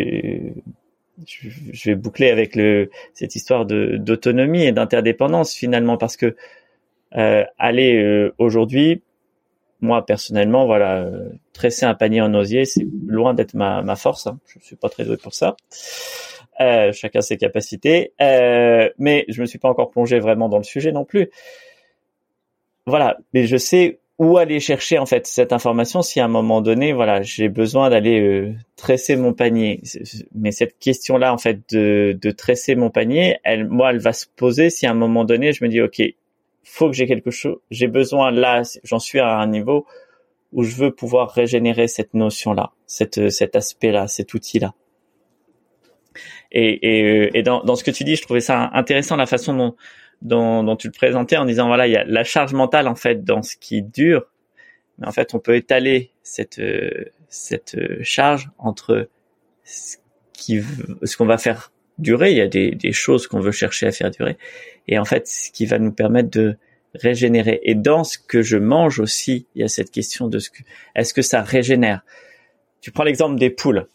je, 1.72 1.90
vais 1.90 1.94
boucler 1.94 2.30
avec 2.30 2.56
le 2.56 2.90
cette 3.14 3.36
histoire 3.36 3.66
d'autonomie 3.66 4.64
et 4.64 4.72
d'interdépendance 4.72 5.54
finalement 5.54 5.96
parce 5.96 6.16
que 6.16 6.36
euh, 7.16 7.44
aller 7.58 7.96
euh, 8.02 8.34
aujourd'hui, 8.38 9.02
moi 9.80 10.04
personnellement, 10.04 10.66
voilà, 10.66 11.02
euh, 11.02 11.30
tresser 11.52 11.86
un 11.86 11.94
panier 11.94 12.20
en 12.20 12.34
osier, 12.34 12.64
c'est 12.64 12.86
loin 13.06 13.34
d'être 13.34 13.54
ma, 13.54 13.82
ma 13.82 13.96
force. 13.96 14.26
Hein. 14.26 14.38
Je 14.46 14.64
suis 14.64 14.76
pas 14.76 14.88
très 14.88 15.04
doué 15.04 15.16
pour 15.16 15.34
ça. 15.34 15.56
Euh, 16.60 16.90
chacun 16.92 17.20
ses 17.20 17.36
capacités, 17.36 18.12
euh, 18.22 18.88
mais 18.98 19.26
je 19.28 19.42
me 19.42 19.46
suis 19.46 19.58
pas 19.58 19.68
encore 19.68 19.90
plongé 19.90 20.20
vraiment 20.20 20.48
dans 20.48 20.56
le 20.56 20.64
sujet 20.64 20.90
non 20.90 21.04
plus. 21.04 21.28
Voilà, 22.86 23.18
mais 23.34 23.46
je 23.46 23.58
sais 23.58 23.98
où 24.18 24.38
aller 24.38 24.58
chercher 24.60 24.98
en 24.98 25.04
fait 25.04 25.26
cette 25.26 25.52
information 25.52 26.00
si 26.00 26.18
à 26.18 26.24
un 26.24 26.28
moment 26.28 26.62
donné, 26.62 26.94
voilà, 26.94 27.20
j'ai 27.20 27.50
besoin 27.50 27.90
d'aller 27.90 28.20
euh, 28.20 28.54
tresser 28.76 29.16
mon 29.16 29.34
panier. 29.34 29.82
Mais 30.34 30.50
cette 30.50 30.78
question-là, 30.78 31.34
en 31.34 31.36
fait, 31.36 31.60
de, 31.74 32.18
de 32.18 32.30
tresser 32.30 32.74
mon 32.74 32.88
panier, 32.88 33.36
elle, 33.44 33.68
moi, 33.68 33.90
elle 33.90 33.98
va 33.98 34.14
se 34.14 34.24
poser 34.34 34.70
si 34.70 34.86
à 34.86 34.92
un 34.92 34.94
moment 34.94 35.24
donné, 35.24 35.52
je 35.52 35.62
me 35.62 35.68
dis, 35.68 35.82
ok, 35.82 36.00
faut 36.62 36.88
que 36.88 36.96
j'ai 36.96 37.06
quelque 37.06 37.30
chose, 37.30 37.58
j'ai 37.70 37.86
besoin 37.88 38.30
là, 38.30 38.62
j'en 38.82 38.98
suis 38.98 39.20
à 39.20 39.36
un 39.36 39.46
niveau 39.46 39.84
où 40.52 40.62
je 40.62 40.74
veux 40.74 40.90
pouvoir 40.90 41.30
régénérer 41.30 41.86
cette 41.86 42.14
notion-là, 42.14 42.72
cette, 42.86 43.28
cet 43.28 43.56
aspect-là, 43.56 44.08
cet 44.08 44.32
outil-là. 44.32 44.72
Et, 46.52 46.68
et, 46.68 47.38
et 47.38 47.42
dans, 47.42 47.62
dans, 47.62 47.76
ce 47.76 47.84
que 47.84 47.90
tu 47.90 48.04
dis, 48.04 48.16
je 48.16 48.22
trouvais 48.22 48.40
ça 48.40 48.70
intéressant 48.72 49.16
la 49.16 49.26
façon 49.26 49.54
dont, 49.54 49.76
dont, 50.22 50.62
dont, 50.62 50.76
tu 50.76 50.88
le 50.88 50.92
présentais 50.92 51.36
en 51.36 51.44
disant 51.44 51.66
voilà, 51.66 51.86
il 51.86 51.92
y 51.92 51.96
a 51.96 52.04
la 52.04 52.24
charge 52.24 52.54
mentale 52.54 52.88
en 52.88 52.94
fait 52.94 53.24
dans 53.24 53.42
ce 53.42 53.56
qui 53.56 53.82
dure, 53.82 54.26
mais 54.98 55.06
en 55.06 55.12
fait 55.12 55.34
on 55.34 55.38
peut 55.38 55.56
étaler 55.56 56.10
cette 56.22 56.62
cette 57.28 58.02
charge 58.02 58.50
entre 58.58 59.08
ce 59.64 59.96
qui 60.32 60.62
ce 61.02 61.16
qu'on 61.16 61.26
va 61.26 61.38
faire 61.38 61.72
durer, 61.98 62.30
il 62.30 62.36
y 62.36 62.42
a 62.42 62.46
des, 62.46 62.72
des 62.72 62.92
choses 62.92 63.26
qu'on 63.26 63.40
veut 63.40 63.52
chercher 63.52 63.86
à 63.86 63.92
faire 63.92 64.10
durer, 64.10 64.36
et 64.86 64.98
en 64.98 65.04
fait 65.04 65.26
ce 65.26 65.50
qui 65.50 65.66
va 65.66 65.78
nous 65.78 65.92
permettre 65.92 66.30
de 66.30 66.56
régénérer. 66.96 67.60
Et 67.62 67.74
dans 67.74 68.04
ce 68.04 68.18
que 68.18 68.42
je 68.42 68.56
mange 68.56 69.00
aussi, 69.00 69.46
il 69.54 69.62
y 69.62 69.64
a 69.64 69.68
cette 69.68 69.90
question 69.90 70.28
de 70.28 70.38
ce 70.38 70.50
que 70.50 70.62
est-ce 70.94 71.14
que 71.14 71.22
ça 71.22 71.42
régénère? 71.42 72.02
Tu 72.80 72.90
prends 72.90 73.04
l'exemple 73.04 73.38
des 73.38 73.50
poules. 73.50 73.86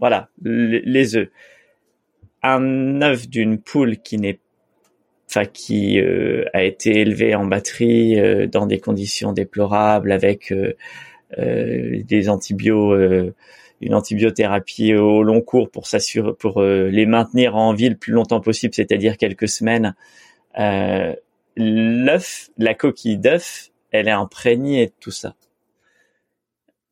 Voilà, 0.00 0.28
les 0.42 1.16
œufs. 1.16 1.28
Un 2.46 3.00
œuf 3.00 3.26
d'une 3.26 3.58
poule 3.58 3.96
qui 3.96 4.18
n'est 4.18 4.38
enfin 5.30 5.46
qui 5.46 5.98
euh, 5.98 6.44
a 6.52 6.62
été 6.62 7.00
élevé 7.00 7.34
en 7.34 7.46
batterie 7.46 8.20
euh, 8.20 8.46
dans 8.46 8.66
des 8.66 8.78
conditions 8.78 9.32
déplorables 9.32 10.12
avec 10.12 10.52
euh, 10.52 10.74
des 11.38 12.28
antibiotiques 12.28 13.34
une 13.80 13.94
antibiothérapie 13.94 14.94
au 14.94 15.22
long 15.22 15.40
cours 15.40 15.70
pour 15.70 15.86
s'assurer 15.88 16.32
pour 16.38 16.62
les 16.62 17.06
maintenir 17.06 17.56
en 17.56 17.74
vie 17.74 17.88
le 17.90 17.96
plus 17.96 18.12
longtemps 18.12 18.40
possible, 18.40 18.72
c'est-à-dire 18.72 19.18
quelques 19.18 19.48
semaines. 19.48 19.94
L'œuf, 21.56 22.50
la 22.56 22.74
coquille 22.74 23.18
d'œuf, 23.18 23.72
elle 23.90 24.08
est 24.08 24.12
imprégnée 24.12 24.86
de 24.86 24.92
tout 25.00 25.10
ça. 25.10 25.34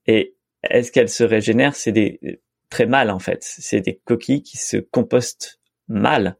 Et 0.07 0.35
est-ce 0.69 0.93
qu'elle 0.93 1.09
se 1.09 1.25
régénère? 1.25 1.75
C'est 1.77 1.93
des 1.93 2.19
très 2.73 2.87
mal 2.87 3.11
en 3.11 3.19
fait. 3.19 3.41
C'est 3.43 3.83
des 3.83 4.01
coquilles 4.05 4.43
qui 4.43 4.57
se 4.57 4.79
compostent 4.79 5.61
mal. 5.89 6.37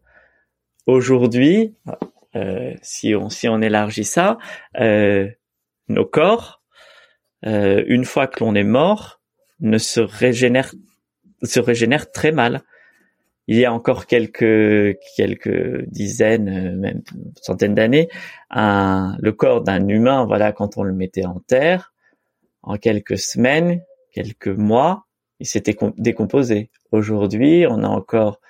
Aujourd'hui, 0.87 1.77
euh, 2.35 2.73
si 2.81 3.15
on 3.15 3.29
si 3.29 3.49
on 3.49 3.61
élargit 3.61 4.05
ça, 4.05 4.39
euh, 4.81 5.29
nos 5.89 6.07
corps, 6.07 6.63
euh, 7.45 7.85
une 7.87 8.07
fois 8.07 8.27
que 8.29 8.43
l'on 8.43 8.55
est 8.55 8.65
mort, 8.65 9.21
ne 9.61 9.77
se 9.77 10.01
régénèrent 10.01 10.73
se 11.43 11.61
régénèrent 11.61 12.11
très 12.11 12.33
mal. 12.33 12.63
Il 13.47 13.59
y 13.59 13.67
a 13.67 13.73
encore 13.73 14.07
quelques 14.07 14.97
quelques 15.17 15.85
dizaines, 15.89 16.77
même 16.79 17.03
centaines 17.43 17.75
d'années, 17.75 18.09
le 18.51 19.31
corps 19.33 19.61
d'un 19.63 19.87
humain, 19.87 20.25
voilà, 20.25 20.53
quand 20.53 20.79
on 20.79 20.83
le 20.83 20.95
mettait 20.95 21.27
en 21.27 21.41
terre, 21.41 21.93
en 22.63 22.79
quelques 22.79 23.19
semaines, 23.19 23.83
quelques 24.13 24.57
mois, 24.71 25.07
il 25.43 25.47
s'était 25.47 25.77
décomposé. 25.99 26.71
Aujourd'hui, 26.93 27.67
on 27.69 27.83
a 27.83 27.89
encore 27.89 28.41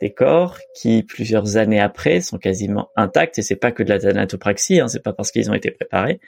des 0.00 0.12
corps 0.12 0.58
qui, 0.76 1.02
plusieurs 1.02 1.56
années 1.56 1.80
après, 1.80 2.20
sont 2.20 2.38
quasiment 2.38 2.88
intacts. 2.94 3.40
Et 3.40 3.42
c'est 3.42 3.56
pas 3.56 3.72
que 3.72 3.82
de 3.82 3.88
la 3.88 3.98
thanatopraxie, 3.98 4.78
hein, 4.78 4.86
c'est 4.86 5.02
pas 5.02 5.12
parce 5.12 5.32
qu'ils 5.32 5.50
ont 5.50 5.54
été 5.54 5.72
préparés, 5.72 6.20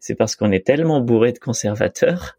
c'est 0.00 0.14
parce 0.14 0.36
qu'on 0.36 0.52
est 0.52 0.66
tellement 0.66 1.02
bourré 1.02 1.32
de 1.32 1.38
conservateurs 1.38 2.38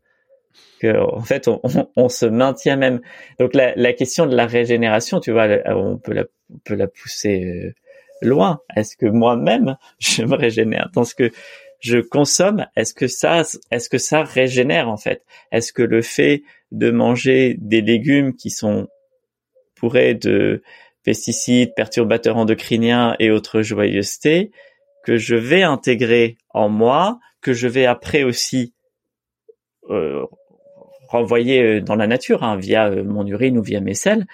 que, 0.81 0.97
en 0.97 1.21
fait, 1.21 1.47
on, 1.95 2.09
se 2.09 2.25
maintient 2.25 2.77
même. 2.77 2.99
Donc 3.39 3.53
la, 3.53 3.75
la, 3.75 3.93
question 3.93 4.25
de 4.25 4.35
la 4.35 4.47
régénération, 4.47 5.19
tu 5.19 5.31
vois, 5.31 5.47
on 5.67 5.99
peut 5.99 6.13
la, 6.13 6.23
on 6.51 6.57
peut 6.65 6.73
la 6.73 6.87
pousser 6.87 7.43
euh, 7.43 7.73
loin. 8.23 8.61
Est-ce 8.75 8.97
que 8.97 9.05
moi-même 9.05 9.77
je 9.99 10.23
me 10.23 10.35
régénère? 10.35 10.89
Dans 10.95 11.03
ce 11.03 11.13
que 11.13 11.29
je 11.79 11.99
consomme 11.99 12.65
Est-ce 12.75 12.93
que 12.93 13.07
ça, 13.07 13.43
est-ce 13.71 13.89
que 13.89 13.97
ça 13.97 14.23
régénère 14.23 14.89
en 14.89 14.97
fait? 14.97 15.23
Est-ce 15.51 15.73
que 15.73 15.83
le 15.83 16.01
fait 16.01 16.43
de 16.71 16.91
manger 16.91 17.55
des 17.59 17.81
légumes 17.81 18.35
qui 18.35 18.49
sont 18.49 18.87
pourraient 19.75 20.15
de 20.15 20.61
pesticides, 21.03 21.73
perturbateurs 21.75 22.37
endocriniens 22.37 23.15
et 23.19 23.31
autres 23.31 23.61
joyeusetés 23.61 24.51
que 25.05 25.17
je 25.17 25.35
vais 25.35 25.63
intégrer 25.63 26.37
en 26.49 26.69
moi, 26.69 27.19
que 27.41 27.53
je 27.53 27.67
vais 27.67 27.85
après 27.85 28.23
aussi 28.23 28.73
euh, 29.89 30.25
renvoyer 31.09 31.61
euh, 31.61 31.81
dans 31.81 31.95
la 31.95 32.07
nature 32.07 32.43
hein, 32.43 32.55
via 32.57 32.87
euh, 32.89 33.03
mon 33.03 33.25
urine 33.25 33.57
ou 33.57 33.63
via 33.63 33.81
mes 33.81 33.95
selles, 33.95 34.27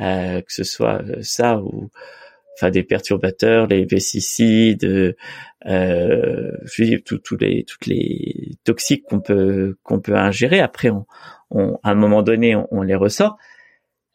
euh, 0.00 0.40
que 0.40 0.52
ce 0.52 0.64
soit 0.64 1.02
ça 1.22 1.58
ou 1.58 1.90
enfin 2.56 2.70
des 2.70 2.82
perturbateurs, 2.82 3.66
les 3.66 3.86
pesticides, 3.86 4.84
euh, 5.66 6.52
tous 7.04 7.36
les 7.38 7.64
toutes 7.64 7.86
les 7.86 8.52
toxiques 8.64 9.04
qu'on 9.04 9.20
peut 9.20 9.76
qu'on 9.82 10.00
peut 10.00 10.16
ingérer. 10.16 10.60
Après, 10.60 10.90
on, 10.90 11.06
on, 11.50 11.78
à 11.82 11.90
un 11.90 11.94
moment 11.94 12.22
donné, 12.22 12.56
on, 12.70 12.82
les 12.82 12.94
ressort. 12.94 13.36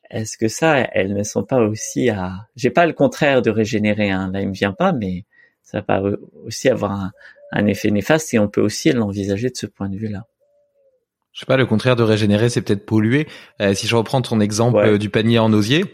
Est-ce 0.09 0.37
que 0.37 0.47
ça, 0.47 0.79
elles 0.93 1.13
ne 1.13 1.23
sont 1.23 1.43
pas 1.43 1.59
aussi 1.59 2.09
à 2.09 2.47
J'ai 2.55 2.71
pas 2.71 2.85
le 2.85 2.93
contraire 2.93 3.41
de 3.41 3.51
régénérer. 3.51 4.09
Hein. 4.11 4.31
Là, 4.33 4.41
il 4.41 4.49
me 4.49 4.53
vient 4.53 4.73
pas, 4.73 4.91
mais 4.91 5.25
ça 5.61 5.83
va 5.87 6.01
aussi 6.45 6.69
avoir 6.69 6.91
un, 6.91 7.11
un 7.51 7.65
effet 7.67 7.91
néfaste 7.91 8.33
et 8.33 8.39
on 8.39 8.47
peut 8.47 8.61
aussi 8.61 8.91
l'envisager 8.91 9.49
de 9.49 9.57
ce 9.57 9.65
point 9.65 9.89
de 9.89 9.97
vue-là. 9.97 10.25
Je 11.33 11.41
sais 11.41 11.45
pas, 11.45 11.57
le 11.57 11.65
contraire 11.65 11.95
de 11.95 12.03
régénérer, 12.03 12.49
c'est 12.49 12.61
peut-être 12.61 12.85
polluer. 12.85 13.27
Euh, 13.61 13.73
si 13.73 13.87
je 13.87 13.95
reprends 13.95 14.21
ton 14.21 14.39
exemple 14.39 14.77
euh, 14.77 14.97
du 14.97 15.09
panier 15.09 15.39
en 15.39 15.53
osier, 15.53 15.85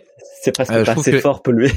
c'est 0.41 0.54
presque 0.54 0.71
euh, 0.71 0.86
pas 0.86 0.93
assez 0.93 1.19
fort 1.19 1.41
pollué. 1.41 1.71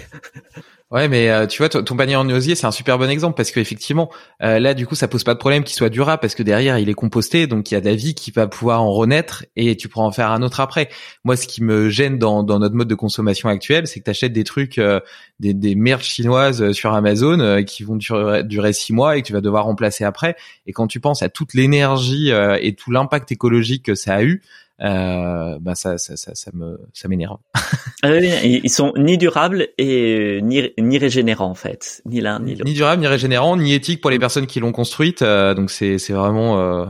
Ouais, 0.90 1.06
mais 1.06 1.28
euh, 1.28 1.46
tu 1.46 1.58
vois, 1.58 1.68
ton 1.68 1.96
panier 1.96 2.16
en 2.16 2.30
osier, 2.30 2.54
c'est 2.54 2.66
un 2.66 2.70
super 2.70 2.96
bon 2.96 3.10
exemple 3.10 3.36
parce 3.36 3.50
qu'effectivement, 3.50 4.10
euh, 4.42 4.58
là, 4.58 4.72
du 4.72 4.86
coup, 4.86 4.94
ça 4.94 5.06
pose 5.06 5.22
pas 5.22 5.34
de 5.34 5.38
problème 5.38 5.62
qu'il 5.62 5.76
soit 5.76 5.90
durable 5.90 6.18
parce 6.22 6.34
que 6.34 6.42
derrière, 6.42 6.78
il 6.78 6.88
est 6.88 6.94
composté, 6.94 7.46
donc 7.46 7.70
il 7.70 7.74
y 7.74 7.76
a 7.76 7.82
de 7.82 7.84
la 7.84 7.94
vie 7.94 8.14
qui 8.14 8.30
va 8.30 8.46
pouvoir 8.46 8.82
en 8.82 8.90
renaître 8.90 9.44
et 9.54 9.76
tu 9.76 9.90
pourras 9.90 10.06
en 10.06 10.12
faire 10.12 10.30
un 10.30 10.40
autre 10.40 10.60
après. 10.60 10.88
Moi, 11.24 11.36
ce 11.36 11.46
qui 11.46 11.62
me 11.62 11.90
gêne 11.90 12.18
dans, 12.18 12.42
notre 12.42 12.74
mode 12.74 12.88
de 12.88 12.94
consommation 12.94 13.50
actuel, 13.50 13.86
c'est 13.86 14.00
que 14.00 14.04
tu 14.04 14.10
achètes 14.10 14.32
des 14.32 14.44
trucs, 14.44 14.78
euh, 14.78 15.00
des, 15.40 15.52
des 15.52 15.74
merdes 15.74 16.00
chinoises 16.00 16.72
sur 16.72 16.94
Amazon 16.94 17.62
qui 17.64 17.82
vont 17.82 17.96
durer, 17.96 18.42
durer 18.42 18.72
six 18.72 18.94
mois 18.94 19.18
et 19.18 19.22
que 19.22 19.26
tu 19.26 19.34
vas 19.34 19.42
devoir 19.42 19.64
remplacer 19.64 20.04
après. 20.04 20.36
Et 20.66 20.72
quand 20.72 20.86
tu 20.86 21.00
penses 21.00 21.22
à 21.22 21.28
toute 21.28 21.52
l'énergie 21.52 22.30
et 22.30 22.74
tout 22.74 22.90
l'impact 22.92 23.30
écologique 23.30 23.84
que 23.84 23.94
ça 23.94 24.14
a 24.14 24.22
eu, 24.22 24.42
euh, 24.80 25.58
bah 25.60 25.74
ça, 25.74 25.98
ça, 25.98 26.16
ça, 26.16 26.34
ça 26.34 26.50
me, 26.54 26.78
ça 26.92 27.08
m'énerve. 27.08 27.38
Ah 28.02 28.14
ils 28.14 28.70
sont 28.70 28.92
ni 28.96 29.18
durables 29.18 29.68
et 29.76 30.40
ni, 30.42 30.70
ni 30.78 30.98
régénérants 30.98 31.50
en 31.50 31.54
fait, 31.54 32.00
ni 32.06 32.20
l'un 32.20 32.38
ni 32.38 32.52
l'autre. 32.52 32.64
Ni 32.64 32.74
durables, 32.74 33.00
ni 33.00 33.08
régénérants, 33.08 33.56
ni 33.56 33.74
éthiques 33.74 34.00
pour 34.00 34.10
les 34.10 34.20
personnes 34.20 34.46
qui 34.46 34.60
l'ont 34.60 34.70
construite. 34.70 35.22
Euh, 35.22 35.54
donc 35.54 35.70
c'est, 35.70 35.98
c'est 35.98 36.12
vraiment, 36.12 36.60
euh, 36.60 36.86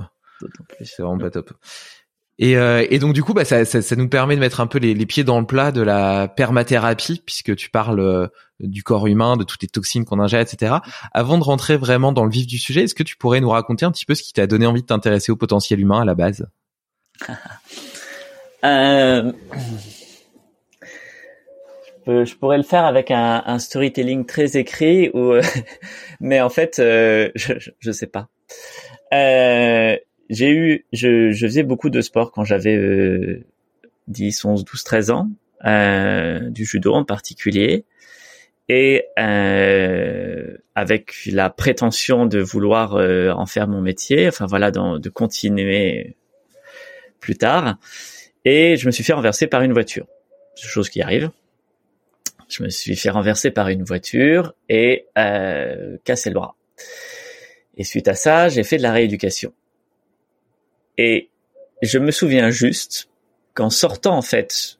c'est 0.82 1.02
vraiment 1.02 1.18
pas 1.18 1.30
top. 1.30 1.50
Et, 2.38 2.56
euh, 2.56 2.86
et 2.88 3.00
donc 3.00 3.14
du 3.14 3.22
coup, 3.22 3.34
bah, 3.34 3.44
ça, 3.44 3.64
ça, 3.64 3.82
ça, 3.82 3.96
nous 3.96 4.08
permet 4.08 4.36
de 4.36 4.40
mettre 4.40 4.60
un 4.60 4.68
peu 4.68 4.78
les, 4.78 4.94
les, 4.94 5.06
pieds 5.06 5.24
dans 5.24 5.40
le 5.40 5.46
plat 5.46 5.72
de 5.72 5.82
la 5.82 6.28
permathérapie, 6.28 7.20
puisque 7.26 7.56
tu 7.56 7.68
parles 7.68 7.98
euh, 7.98 8.28
du 8.60 8.84
corps 8.84 9.08
humain, 9.08 9.36
de 9.36 9.42
toutes 9.42 9.62
les 9.62 9.68
toxines 9.68 10.04
qu'on 10.04 10.20
ingère, 10.20 10.40
etc. 10.40 10.76
Avant 11.12 11.38
de 11.38 11.42
rentrer 11.42 11.76
vraiment 11.76 12.12
dans 12.12 12.24
le 12.24 12.30
vif 12.30 12.46
du 12.46 12.58
sujet, 12.58 12.84
est-ce 12.84 12.94
que 12.94 13.02
tu 13.02 13.16
pourrais 13.16 13.40
nous 13.40 13.50
raconter 13.50 13.86
un 13.86 13.90
petit 13.90 14.06
peu 14.06 14.14
ce 14.14 14.22
qui 14.22 14.32
t'a 14.32 14.46
donné 14.46 14.66
envie 14.66 14.82
de 14.82 14.86
t'intéresser 14.86 15.32
au 15.32 15.36
potentiel 15.36 15.80
humain 15.80 16.02
à 16.02 16.04
la 16.04 16.14
base? 16.14 16.46
euh, 18.64 19.32
je 22.08 22.34
pourrais 22.36 22.56
le 22.56 22.62
faire 22.62 22.84
avec 22.84 23.10
un, 23.10 23.58
storytelling 23.58 24.24
très 24.26 24.56
écrit 24.56 25.10
ou 25.12 25.34
mais 26.20 26.40
en 26.40 26.48
fait 26.48 26.78
euh, 26.78 27.30
je, 27.34 27.54
je 27.78 27.92
sais 27.92 28.06
pas. 28.06 28.28
Euh, 29.12 29.96
j'ai 30.30 30.50
eu 30.50 30.86
je, 30.92 31.30
je 31.30 31.46
faisais 31.46 31.62
beaucoup 31.62 31.90
de 31.90 32.00
sport 32.00 32.32
quand 32.32 32.44
j'avais 32.44 32.76
euh, 32.76 33.44
10 34.08 34.44
11 34.44 34.64
12 34.64 34.84
13 34.84 35.10
ans 35.10 35.28
du 36.50 36.64
judo 36.64 36.94
en 36.94 37.04
particulier. 37.04 37.84
Et 38.70 39.06
avec 40.74 41.14
la 41.26 41.48
prétention 41.48 42.26
de 42.26 42.38
vouloir 42.38 42.94
en 42.94 43.46
faire 43.46 43.66
mon 43.66 43.80
métier 43.80 44.28
enfin 44.28 44.44
voilà 44.44 44.70
de 44.70 45.08
continuer 45.08 46.17
plus 47.20 47.36
tard, 47.36 47.78
et 48.44 48.76
je 48.76 48.86
me 48.86 48.90
suis 48.90 49.04
fait 49.04 49.12
renverser 49.12 49.46
par 49.46 49.62
une 49.62 49.72
voiture. 49.72 50.06
chose 50.56 50.88
qui 50.88 51.02
arrive. 51.02 51.30
Je 52.48 52.62
me 52.62 52.70
suis 52.70 52.96
fait 52.96 53.10
renverser 53.10 53.50
par 53.50 53.68
une 53.68 53.84
voiture 53.84 54.54
et 54.68 55.06
euh, 55.18 55.98
cassé 56.04 56.30
le 56.30 56.34
bras. 56.34 56.56
Et 57.76 57.84
suite 57.84 58.08
à 58.08 58.14
ça, 58.14 58.48
j'ai 58.48 58.64
fait 58.64 58.78
de 58.78 58.82
la 58.82 58.92
rééducation. 58.92 59.52
Et 60.96 61.28
je 61.82 61.98
me 61.98 62.10
souviens 62.10 62.50
juste 62.50 63.08
qu'en 63.54 63.70
sortant 63.70 64.16
en 64.16 64.22
fait 64.22 64.78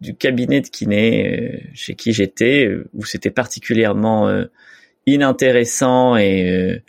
du 0.00 0.14
cabinet 0.14 0.60
de 0.60 0.68
kiné 0.68 1.38
euh, 1.40 1.58
chez 1.74 1.94
qui 1.94 2.12
j'étais, 2.12 2.66
euh, 2.66 2.88
où 2.94 3.04
c'était 3.04 3.30
particulièrement 3.30 4.28
euh, 4.28 4.44
inintéressant 5.06 6.16
et 6.16 6.82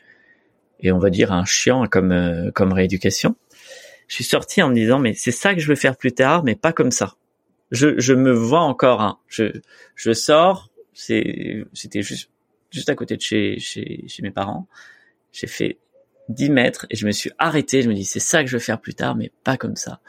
et 0.82 0.94
on 0.94 0.98
va 0.98 1.10
dire 1.10 1.34
un 1.34 1.44
chiant 1.44 1.88
comme 1.88 2.52
comme 2.54 2.72
rééducation, 2.72 3.36
je 4.10 4.16
suis 4.16 4.24
sorti 4.24 4.62
en 4.62 4.70
me 4.70 4.74
disant 4.74 5.00
mais 5.00 5.14
c'est 5.14 5.32
ça 5.32 5.54
que 5.54 5.62
je 5.62 5.68
veux 5.68 5.76
faire 5.76 5.96
plus 5.96 6.12
tard, 6.12 6.44
mais 6.44 6.56
pas 6.56 6.74
comme 6.74 6.92
ça. 6.92 7.16
Je 7.72 8.00
je 8.00 8.14
me 8.14 8.34
vois 8.34 8.62
encore. 8.62 9.02
Hein. 9.02 9.20
Je 9.28 9.62
je 9.96 10.12
sors, 10.12 10.70
c'est 10.94 11.64
c'était 11.74 12.02
juste 12.02 12.30
juste 12.72 12.90
à 12.90 12.96
côté 12.96 13.16
de 13.16 13.22
chez 13.22 13.60
chez 13.60 14.04
chez 14.08 14.24
mes 14.24 14.32
parents. 14.32 14.68
J'ai 15.32 15.46
fait 15.46 15.78
10 16.30 16.50
mètres 16.50 16.88
et 16.90 16.96
je 16.96 17.06
me 17.06 17.12
suis 17.12 17.32
arrêté. 17.38 17.84
Je 17.84 17.90
me 17.90 17.94
dis 17.94 18.04
c'est 18.04 18.20
ça 18.20 18.44
que 18.44 18.50
je 18.50 18.58
veux 18.58 18.62
faire 18.62 18.82
plus 18.82 18.96
tard, 18.96 19.16
mais 19.16 19.32
pas 19.44 19.58
comme 19.58 19.76
ça. 19.76 20.00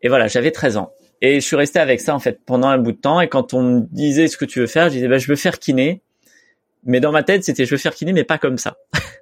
Et 0.00 0.08
voilà, 0.08 0.26
j'avais 0.26 0.50
13 0.50 0.78
ans. 0.78 0.92
Et 1.20 1.40
je 1.40 1.46
suis 1.46 1.56
resté 1.56 1.78
avec 1.78 2.00
ça 2.00 2.14
en 2.14 2.18
fait 2.18 2.40
pendant 2.44 2.68
un 2.68 2.78
bout 2.78 2.92
de 2.92 2.96
temps. 2.96 3.20
Et 3.20 3.28
quand 3.28 3.52
on 3.52 3.62
me 3.62 3.80
disait 3.90 4.28
ce 4.28 4.38
que 4.38 4.46
tu 4.46 4.60
veux 4.60 4.66
faire, 4.66 4.88
je 4.88 4.94
disais 4.94 5.08
bah, 5.08 5.18
je 5.18 5.28
veux 5.28 5.36
faire 5.36 5.58
kiné. 5.58 6.00
Mais 6.84 7.00
dans 7.00 7.12
ma 7.12 7.22
tête, 7.22 7.44
c'était 7.44 7.66
je 7.66 7.70
veux 7.72 7.76
faire 7.78 7.94
kiné, 7.94 8.14
mais 8.14 8.24
pas 8.24 8.38
comme 8.38 8.56
ça. 8.56 8.78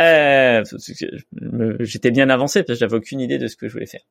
euh, 0.00 0.64
J'étais 1.80 2.10
bien 2.10 2.30
avancé 2.30 2.62
parce 2.62 2.78
que 2.78 2.80
j'avais 2.80 2.96
aucune 2.96 3.20
idée 3.20 3.38
de 3.38 3.46
ce 3.46 3.56
que 3.56 3.68
je 3.68 3.72
voulais 3.72 3.86
faire. 3.86 4.02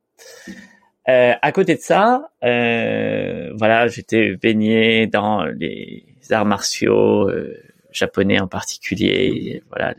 Euh, 1.10 1.34
à 1.42 1.52
côté 1.52 1.76
de 1.76 1.82
ça, 1.82 2.32
euh, 2.44 3.52
voilà, 3.58 3.88
j'étais 3.88 4.36
baigné 4.36 5.08
dans 5.08 5.46
les 5.46 6.06
arts 6.30 6.46
martiaux 6.46 7.28
euh, 7.28 7.58
japonais 7.92 8.40
en 8.40 8.48
particulier, 8.48 9.64
voilà, 9.70 9.96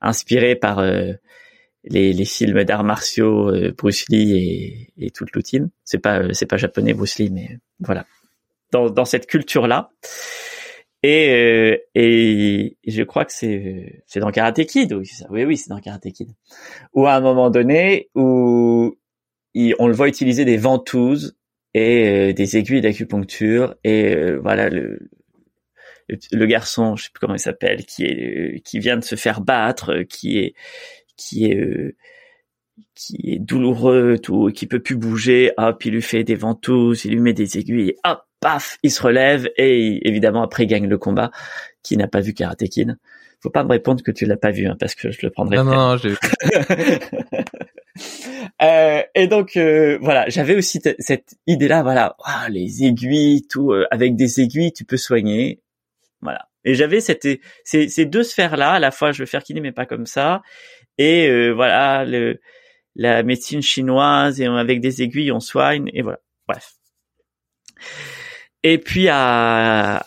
inspiré 0.00 0.56
par 0.56 0.78
euh, 0.78 1.12
les, 1.84 2.14
les, 2.14 2.24
films 2.24 2.64
d'arts 2.64 2.84
martiaux, 2.84 3.50
euh, 3.50 3.74
Bruce 3.76 4.08
Lee 4.08 4.88
et, 4.96 5.06
et 5.06 5.10
toute 5.10 5.30
team. 5.42 5.68
C'est 5.84 5.98
pas 5.98 6.22
c'est 6.32 6.46
pas 6.46 6.56
japonais 6.56 6.94
Bruce 6.94 7.18
Lee, 7.18 7.30
mais 7.30 7.58
voilà, 7.80 8.06
dans, 8.72 8.88
dans 8.88 9.04
cette 9.04 9.26
culture 9.26 9.66
là. 9.66 9.90
Et, 11.06 11.82
et 11.94 12.78
je 12.86 13.02
crois 13.02 13.26
que 13.26 13.32
c'est 13.32 14.02
c'est 14.06 14.20
dans 14.20 14.30
Karate 14.30 14.64
Kid. 14.64 14.94
Oui, 14.94 15.44
oui, 15.44 15.56
c'est 15.58 15.68
dans 15.68 15.80
Karate 15.80 16.10
Kid. 16.10 16.30
Où 16.94 17.06
à 17.06 17.14
un 17.14 17.20
moment 17.20 17.50
donné, 17.50 18.08
où 18.14 18.96
on 19.54 19.86
le 19.86 19.92
voit 19.92 20.08
utiliser 20.08 20.46
des 20.46 20.56
ventouses 20.56 21.36
et 21.74 22.32
des 22.32 22.56
aiguilles 22.56 22.80
d'acupuncture 22.80 23.74
et 23.84 24.32
voilà 24.36 24.70
le, 24.70 25.10
le 26.08 26.46
garçon, 26.46 26.96
je 26.96 27.04
sais 27.04 27.10
plus 27.12 27.20
comment 27.20 27.34
il 27.34 27.40
s'appelle, 27.40 27.84
qui 27.84 28.04
est 28.06 28.62
qui 28.64 28.78
vient 28.78 28.96
de 28.96 29.04
se 29.04 29.16
faire 29.16 29.42
battre, 29.42 30.04
qui 30.04 30.38
est 30.38 30.54
qui 31.18 31.50
est 31.50 31.56
euh, 31.56 31.96
qui 32.94 33.32
est 33.32 33.38
douloureux, 33.38 34.18
tout, 34.22 34.50
qui 34.54 34.66
peut 34.66 34.80
plus 34.80 34.96
bouger. 34.96 35.52
Hop, 35.56 35.84
il 35.84 35.94
lui 35.94 36.02
fait 36.02 36.24
des 36.24 36.34
ventouses, 36.34 37.04
il 37.04 37.12
lui 37.12 37.20
met 37.20 37.32
des 37.32 37.58
aiguilles, 37.58 37.94
hop, 38.04 38.22
paf, 38.40 38.78
il 38.82 38.90
se 38.90 39.02
relève 39.02 39.48
et 39.56 40.06
évidemment 40.08 40.42
après 40.42 40.64
il 40.64 40.66
gagne 40.66 40.88
le 40.88 40.98
combat. 40.98 41.30
Qui 41.82 41.96
n'a 41.96 42.08
pas 42.08 42.20
vu 42.20 42.32
Karate 42.32 42.64
Kid 42.64 42.96
Faut 43.40 43.50
pas 43.50 43.62
me 43.62 43.70
répondre 43.70 44.02
que 44.02 44.10
tu 44.10 44.24
l'as 44.24 44.38
pas 44.38 44.50
vu, 44.50 44.66
hein, 44.66 44.76
parce 44.78 44.94
que 44.94 45.10
je 45.10 45.18
le 45.22 45.30
prendrai. 45.30 45.58
Non, 45.58 45.64
non, 45.64 45.96
j'ai. 45.98 46.14
euh, 48.62 49.02
et 49.14 49.26
donc 49.26 49.56
euh, 49.56 49.98
voilà, 50.00 50.28
j'avais 50.28 50.56
aussi 50.56 50.80
cette 50.98 51.34
idée-là, 51.46 51.82
voilà, 51.82 52.16
les 52.48 52.84
aiguilles, 52.84 53.46
tout, 53.46 53.72
euh, 53.72 53.86
avec 53.90 54.16
des 54.16 54.40
aiguilles 54.40 54.72
tu 54.72 54.84
peux 54.84 54.96
soigner. 54.96 55.60
Voilà. 56.22 56.48
Et 56.64 56.74
j'avais 56.74 57.00
cette, 57.00 57.28
ces, 57.64 57.88
ces 57.88 58.06
deux 58.06 58.22
sphères-là, 58.22 58.72
à 58.72 58.78
la 58.78 58.90
fois 58.90 59.12
je 59.12 59.22
veux 59.22 59.26
faire 59.26 59.42
kiné 59.42 59.60
mais 59.60 59.72
pas 59.72 59.84
comme 59.84 60.06
ça, 60.06 60.40
et 60.98 61.28
euh, 61.28 61.50
voilà 61.50 62.04
le, 62.04 62.40
la 62.96 63.22
médecine 63.22 63.62
chinoise 63.62 64.40
et 64.40 64.46
avec 64.46 64.80
des 64.80 65.02
aiguilles 65.02 65.32
on 65.32 65.40
soigne 65.40 65.90
et 65.92 66.02
voilà. 66.02 66.20
Bref. 66.46 66.74
Et 68.62 68.78
puis 68.78 69.08
à 69.10 70.06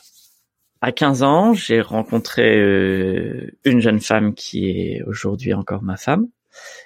à 0.81 0.91
15 0.91 1.23
ans, 1.23 1.53
j'ai 1.53 1.81
rencontré 1.81 2.57
euh, 2.57 3.51
une 3.65 3.81
jeune 3.81 3.99
femme 3.99 4.33
qui 4.35 4.69
est 4.69 5.01
aujourd'hui 5.03 5.53
encore 5.53 5.81
ma 5.81 5.97
femme. 5.97 6.27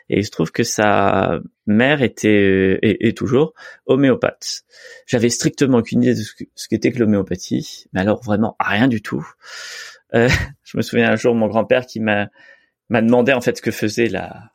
Et 0.10 0.20
il 0.20 0.26
se 0.26 0.32
trouve 0.32 0.52
que 0.52 0.64
sa 0.64 1.40
mère 1.66 2.02
était 2.02 2.30
euh, 2.30 2.80
et, 2.82 3.14
toujours 3.14 3.54
homéopathe. 3.86 4.64
J'avais 5.08 5.30
strictement 5.30 5.78
aucune 5.78 6.04
idée 6.04 6.16
de 6.16 6.22
ce 6.56 6.68
qu'était 6.68 6.92
que 6.92 7.00
l'homéopathie, 7.00 7.86
mais 7.94 8.02
alors 8.02 8.22
vraiment 8.22 8.56
rien 8.60 8.88
du 8.88 9.02
tout. 9.02 9.26
Euh, 10.14 10.30
je 10.64 10.78
me 10.78 10.82
souviens 10.82 11.12
un 11.12 11.16
jour 11.16 11.36
mon 11.36 11.48
grand-père 11.48 11.86
qui 11.86 12.00
m'a 12.00 12.30
m'a 12.90 13.02
demandé 13.02 13.32
en 13.32 13.40
fait 13.40 13.58
ce 13.58 13.62
que 13.62 13.72
faisait 13.72 14.10
la 14.10 14.52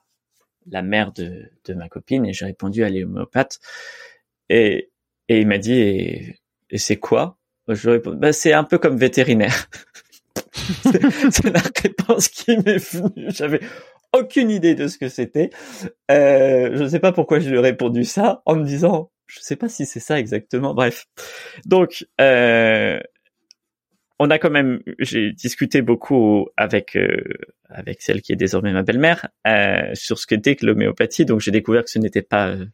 la 0.70 0.82
mère 0.82 1.12
de, 1.12 1.50
de 1.64 1.74
ma 1.74 1.88
copine 1.88 2.26
et 2.26 2.32
j'ai 2.32 2.46
répondu 2.46 2.84
à 2.84 2.90
l'homéopathe 2.90 3.58
et 4.48 4.90
et 5.28 5.40
il 5.40 5.46
m'a 5.46 5.58
dit 5.58 5.72
et, 6.70 6.78
c'est 6.78 6.96
quoi? 6.96 7.38
Je 7.68 7.90
réponds 7.90 8.14
bah 8.14 8.32
c'est 8.32 8.52
un 8.52 8.64
peu 8.64 8.78
comme 8.78 8.96
vétérinaire. 8.96 9.68
c'est 11.30 11.50
la 11.50 11.62
réponse 11.82 12.28
qui 12.28 12.56
m'est 12.58 12.78
venue. 12.78 13.30
J'avais 13.30 13.60
aucune 14.12 14.50
idée 14.50 14.74
de 14.74 14.88
ce 14.88 14.98
que 14.98 15.08
c'était. 15.08 15.50
Euh, 16.10 16.70
je 16.74 16.82
ne 16.82 16.88
sais 16.88 17.00
pas 17.00 17.12
pourquoi 17.12 17.40
je 17.40 17.48
lui 17.50 17.56
ai 17.56 17.60
répondu 17.60 18.04
ça 18.04 18.42
en 18.46 18.56
me 18.56 18.64
disant, 18.64 19.10
je 19.26 19.40
ne 19.40 19.42
sais 19.42 19.56
pas 19.56 19.68
si 19.68 19.86
c'est 19.86 20.00
ça 20.00 20.18
exactement. 20.18 20.74
Bref, 20.74 21.06
donc 21.64 22.06
euh, 22.20 23.00
on 24.18 24.30
a 24.30 24.38
quand 24.38 24.50
même, 24.50 24.80
j'ai 24.98 25.32
discuté 25.32 25.82
beaucoup 25.82 26.48
avec 26.56 26.96
euh, 26.96 27.22
avec 27.68 28.02
celle 28.02 28.22
qui 28.22 28.32
est 28.32 28.36
désormais 28.36 28.72
ma 28.72 28.82
belle-mère 28.82 29.28
euh, 29.46 29.90
sur 29.94 30.18
ce 30.18 30.26
qu'était 30.26 30.56
que 30.56 30.64
l'homéopathie. 30.64 31.24
Donc 31.24 31.40
j'ai 31.40 31.50
découvert 31.50 31.84
que 31.84 31.90
ce 31.90 31.98
n'était 31.98 32.22
pas 32.22 32.48
euh, 32.48 32.66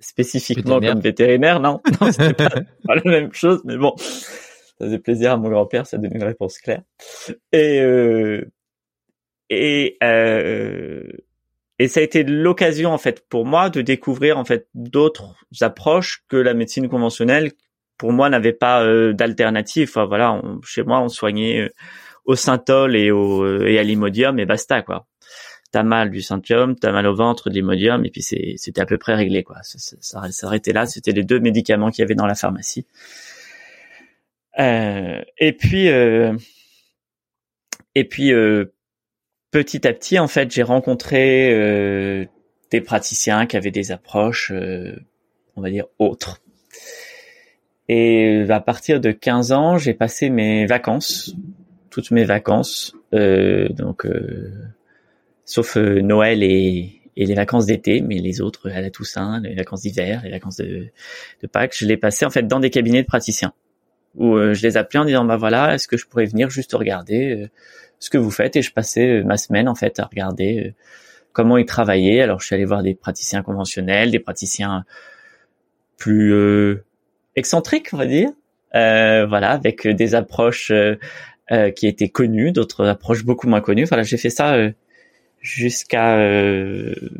spécifiquement 0.00 0.80
comme 0.80 1.00
vétérinaire, 1.00 1.60
non, 1.60 1.80
non, 2.00 2.12
c'était 2.12 2.34
pas, 2.34 2.50
pas, 2.50 2.94
la 2.96 3.10
même 3.10 3.32
chose, 3.32 3.62
mais 3.64 3.76
bon, 3.76 3.94
ça 3.96 4.84
faisait 4.86 4.98
plaisir 4.98 5.32
à 5.32 5.36
mon 5.36 5.48
grand-père, 5.48 5.86
ça 5.86 5.98
donnait 5.98 6.16
une 6.16 6.24
réponse 6.24 6.58
claire. 6.58 6.82
Et 7.52 7.80
euh, 7.80 8.44
et 9.48 9.96
euh, 10.02 11.04
et 11.78 11.88
ça 11.88 12.00
a 12.00 12.02
été 12.02 12.24
l'occasion 12.24 12.90
en 12.90 12.98
fait 12.98 13.26
pour 13.28 13.44
moi 13.44 13.70
de 13.70 13.82
découvrir 13.82 14.38
en 14.38 14.44
fait 14.44 14.68
d'autres 14.74 15.36
approches 15.60 16.24
que 16.28 16.36
la 16.36 16.54
médecine 16.54 16.88
conventionnelle 16.88 17.52
pour 17.98 18.12
moi 18.12 18.28
n'avait 18.28 18.52
pas 18.52 18.82
euh, 18.82 19.12
d'alternative. 19.12 19.88
Enfin, 19.90 20.04
voilà 20.06 20.40
chez 20.64 20.82
moi 20.82 21.00
on 21.00 21.08
soignait 21.08 21.62
euh, 21.62 21.68
au 22.24 22.34
synthol 22.34 22.96
et 22.96 23.10
au 23.10 23.44
euh, 23.44 23.66
et 23.66 23.78
à 23.78 23.82
l'imodium 23.82 24.38
et 24.38 24.46
basta 24.46 24.82
quoi. 24.82 25.06
T'as 25.72 25.82
mal 25.82 26.10
du 26.10 26.22
synthium 26.22 26.76
t'as 26.76 26.92
mal 26.92 27.06
au 27.06 27.14
ventre 27.14 27.50
de 27.50 27.54
l'imodium 27.54 28.04
et 28.04 28.10
puis 28.10 28.22
c'était 28.22 28.80
à 28.80 28.86
peu 28.86 28.98
près 28.98 29.14
réglé 29.14 29.42
quoi. 29.42 29.56
Ça, 29.62 30.20
s'arrêtait 30.30 30.72
là. 30.72 30.86
C'était 30.86 31.12
les 31.12 31.24
deux 31.24 31.40
médicaments 31.40 31.90
qu'il 31.90 32.02
y 32.02 32.04
avait 32.04 32.14
dans 32.14 32.26
la 32.26 32.34
pharmacie. 32.34 32.86
Et 34.58 35.52
puis 35.58 35.86
et 37.94 38.04
puis 38.04 38.32
petit 39.50 39.86
à 39.86 39.92
petit, 39.92 40.18
en 40.18 40.28
fait, 40.28 40.50
j'ai 40.50 40.62
rencontré 40.62 42.26
des 42.70 42.80
praticiens 42.80 43.46
qui 43.46 43.58
avaient 43.58 43.70
des 43.70 43.92
approches, 43.92 44.50
on 45.56 45.60
va 45.60 45.68
dire, 45.68 45.86
autres. 45.98 46.40
Et 47.88 48.44
à 48.48 48.60
partir 48.60 49.00
de 49.00 49.12
15 49.12 49.52
ans, 49.52 49.78
j'ai 49.78 49.94
passé 49.94 50.28
mes 50.28 50.66
vacances, 50.66 51.36
toutes 51.90 52.10
mes 52.10 52.24
vacances, 52.24 52.94
euh, 53.14 53.68
donc 53.68 54.06
sauf 55.44 55.76
Noël 55.76 56.42
et, 56.42 56.92
les 57.16 57.34
vacances 57.34 57.66
d'été, 57.66 58.02
mais 58.02 58.18
les 58.18 58.42
autres 58.42 58.68
à 58.70 58.80
la 58.80 58.90
Toussaint, 58.90 59.40
les 59.40 59.54
vacances 59.54 59.82
d'hiver, 59.82 60.20
les 60.24 60.30
vacances 60.30 60.56
de, 60.56 60.88
de 61.42 61.46
Pâques, 61.46 61.74
je 61.78 61.86
les 61.86 61.96
passais 61.96 62.26
en 62.26 62.30
fait 62.30 62.46
dans 62.46 62.60
des 62.60 62.68
cabinets 62.68 63.02
de 63.02 63.06
praticiens 63.06 63.54
où 64.16 64.36
je 64.38 64.62
les 64.62 64.76
appelais 64.76 65.00
en 65.00 65.04
disant 65.04 65.24
bah 65.24 65.36
voilà, 65.36 65.74
est-ce 65.74 65.88
que 65.88 65.96
je 65.96 66.06
pourrais 66.06 66.26
venir 66.26 66.50
juste 66.50 66.72
regarder 66.72 67.48
ce 67.98 68.10
que 68.10 68.18
vous 68.18 68.30
faites? 68.30 68.56
Et 68.56 68.62
je 68.62 68.72
passais 68.72 69.20
euh, 69.20 69.24
ma 69.24 69.36
semaine 69.36 69.68
en 69.68 69.74
fait 69.74 69.98
à 70.00 70.04
regarder 70.04 70.66
euh, 70.66 70.74
comment 71.32 71.56
ils 71.56 71.66
travaillaient. 71.66 72.22
Alors 72.22 72.40
je 72.40 72.46
suis 72.46 72.54
allé 72.54 72.64
voir 72.64 72.82
des 72.82 72.94
praticiens 72.94 73.42
conventionnels, 73.42 74.10
des 74.10 74.20
praticiens 74.20 74.84
plus 75.96 76.32
euh, 76.32 76.84
excentriques, 77.36 77.90
on 77.92 77.96
va 77.96 78.06
dire, 78.06 78.30
euh, 78.74 79.26
voilà, 79.26 79.52
avec 79.52 79.86
des 79.86 80.14
approches 80.14 80.70
euh, 80.70 81.70
qui 81.70 81.86
étaient 81.86 82.08
connues, 82.08 82.52
d'autres 82.52 82.86
approches 82.86 83.24
beaucoup 83.24 83.48
moins 83.48 83.60
connues. 83.60 83.84
Voilà, 83.84 84.02
j'ai 84.02 84.16
fait 84.16 84.30
ça 84.30 84.56
jusqu'à 85.40 86.16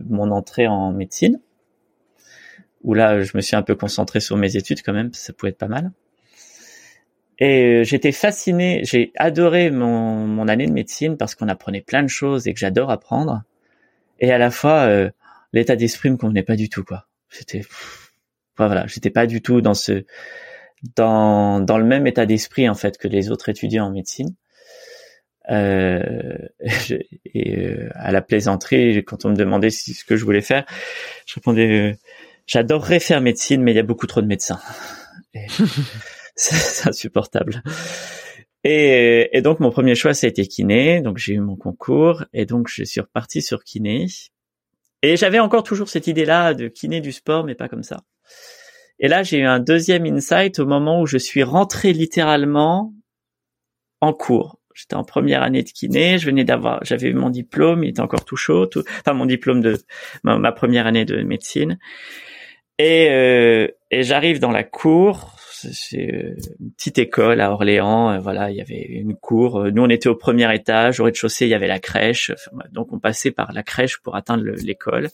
mon 0.08 0.30
entrée 0.32 0.66
en 0.66 0.92
médecine, 0.92 1.40
où 2.82 2.94
là 2.94 3.22
je 3.22 3.36
me 3.36 3.42
suis 3.42 3.54
un 3.54 3.62
peu 3.62 3.76
concentré 3.76 4.20
sur 4.20 4.36
mes 4.36 4.56
études 4.56 4.82
quand 4.82 4.92
même, 4.92 5.12
ça 5.12 5.32
pouvait 5.32 5.50
être 5.50 5.58
pas 5.58 5.68
mal. 5.68 5.92
Et 7.38 7.80
euh, 7.80 7.84
j'étais 7.84 8.12
fasciné, 8.12 8.80
j'ai 8.84 9.12
adoré 9.16 9.70
mon, 9.70 10.26
mon, 10.26 10.48
année 10.48 10.66
de 10.66 10.72
médecine 10.72 11.16
parce 11.16 11.34
qu'on 11.34 11.48
apprenait 11.48 11.82
plein 11.82 12.02
de 12.02 12.08
choses 12.08 12.48
et 12.48 12.54
que 12.54 12.60
j'adore 12.60 12.90
apprendre. 12.90 13.42
Et 14.20 14.32
à 14.32 14.38
la 14.38 14.50
fois, 14.50 14.86
euh, 14.86 15.10
l'état 15.52 15.76
d'esprit 15.76 16.10
me 16.10 16.16
convenait 16.16 16.42
pas 16.42 16.56
du 16.56 16.70
tout, 16.70 16.82
quoi. 16.82 17.06
C'était 17.28 17.62
voilà, 18.58 18.86
j'étais 18.86 19.10
pas 19.10 19.26
du 19.26 19.42
tout 19.42 19.60
dans 19.60 19.74
ce 19.74 20.04
dans 20.94 21.60
dans 21.60 21.78
le 21.78 21.84
même 21.84 22.06
état 22.06 22.26
d'esprit 22.26 22.68
en 22.68 22.74
fait 22.74 22.98
que 22.98 23.08
les 23.08 23.30
autres 23.30 23.48
étudiants 23.48 23.86
en 23.86 23.90
médecine. 23.90 24.34
Euh, 25.50 26.38
et 27.34 27.58
euh, 27.58 27.90
à 27.94 28.12
la 28.12 28.22
plaisanterie, 28.22 29.04
quand 29.04 29.24
on 29.24 29.30
me 29.30 29.36
demandait 29.36 29.70
ce 29.70 30.04
que 30.04 30.16
je 30.16 30.24
voulais 30.24 30.40
faire, 30.40 30.64
je 31.26 31.34
répondais 31.34 31.92
euh, 31.92 31.94
j'adorerais 32.46 33.00
faire 33.00 33.20
médecine, 33.20 33.62
mais 33.62 33.72
il 33.72 33.76
y 33.76 33.80
a 33.80 33.84
beaucoup 33.84 34.06
trop 34.06 34.22
de 34.22 34.26
médecins. 34.26 34.60
c'est 36.36 36.88
insupportable. 36.88 37.62
Et, 38.64 39.28
et, 39.36 39.42
donc 39.42 39.60
mon 39.60 39.70
premier 39.70 39.94
choix, 39.94 40.14
ça 40.14 40.26
a 40.26 40.30
été 40.30 40.46
kiné. 40.46 41.00
Donc 41.00 41.18
j'ai 41.18 41.34
eu 41.34 41.40
mon 41.40 41.56
concours 41.56 42.24
et 42.32 42.46
donc 42.46 42.68
je 42.68 42.82
suis 42.84 43.00
reparti 43.00 43.42
sur 43.42 43.62
kiné. 43.62 44.06
Et 45.02 45.16
j'avais 45.16 45.38
encore 45.38 45.62
toujours 45.62 45.88
cette 45.88 46.06
idée-là 46.06 46.54
de 46.54 46.68
kiné 46.68 47.00
du 47.00 47.12
sport, 47.12 47.44
mais 47.44 47.54
pas 47.54 47.68
comme 47.68 47.84
ça. 47.84 48.02
Et 48.98 49.08
là, 49.08 49.22
j'ai 49.22 49.38
eu 49.38 49.44
un 49.44 49.60
deuxième 49.60 50.06
insight 50.06 50.58
au 50.58 50.66
moment 50.66 51.00
où 51.00 51.06
je 51.06 51.18
suis 51.18 51.42
rentré 51.42 51.92
littéralement 51.92 52.94
en 54.00 54.12
cours. 54.12 54.58
J'étais 54.74 54.94
en 54.94 55.04
première 55.04 55.42
année 55.42 55.62
de 55.62 55.70
kiné, 55.70 56.18
je 56.18 56.26
venais 56.26 56.44
d'avoir, 56.44 56.84
j'avais 56.84 57.08
eu 57.08 57.14
mon 57.14 57.30
diplôme, 57.30 57.82
il 57.82 57.90
était 57.90 58.00
encore 58.00 58.26
tout 58.26 58.36
chaud, 58.36 58.68
enfin 58.76 59.14
mon 59.14 59.24
diplôme 59.24 59.62
de 59.62 59.78
ma, 60.22 60.52
première 60.52 60.86
année 60.86 61.06
de 61.06 61.22
médecine. 61.22 61.78
Et, 62.78 63.08
euh, 63.10 63.68
j'arrive 63.90 64.38
dans 64.38 64.50
la 64.50 64.64
cour, 64.64 65.34
c'est 65.50 66.12
euh, 66.12 66.36
une 66.60 66.72
petite 66.72 66.98
école 66.98 67.40
à 67.40 67.52
Orléans. 67.52 68.10
Euh, 68.10 68.18
voilà, 68.18 68.50
il 68.50 68.56
y 68.56 68.60
avait 68.60 68.82
une 68.82 69.16
cour. 69.16 69.64
Nous, 69.72 69.82
on 69.82 69.88
était 69.88 70.10
au 70.10 70.14
premier 70.14 70.54
étage. 70.54 71.00
Au 71.00 71.04
rez-de-chaussée, 71.04 71.46
il 71.46 71.50
y 71.50 71.54
avait 71.54 71.68
la 71.68 71.78
crèche. 71.78 72.32
Donc, 72.72 72.92
on 72.92 72.98
passait 72.98 73.30
par 73.30 73.54
la 73.54 73.62
crèche 73.62 73.96
pour 74.02 74.14
atteindre 74.14 74.44
l'école. 74.44 75.08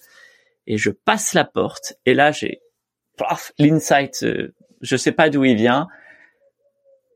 Et 0.67 0.77
je 0.77 0.91
passe 0.91 1.35
la 1.35 1.45
porte. 1.45 1.95
Et 2.05 2.15
là, 2.15 2.33
j'ai 2.33 2.63
l'insight. 3.59 4.27
Je 4.81 4.97
sais 4.97 5.13
pas 5.13 5.31
d'où 5.31 5.45
il 5.45 5.57
vient. 5.57 5.89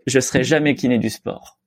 Je 0.07 0.21
serai 0.21 0.45
jamais 0.45 0.75
kiné 0.75 0.99
du 0.99 1.11
sport. 1.11 1.59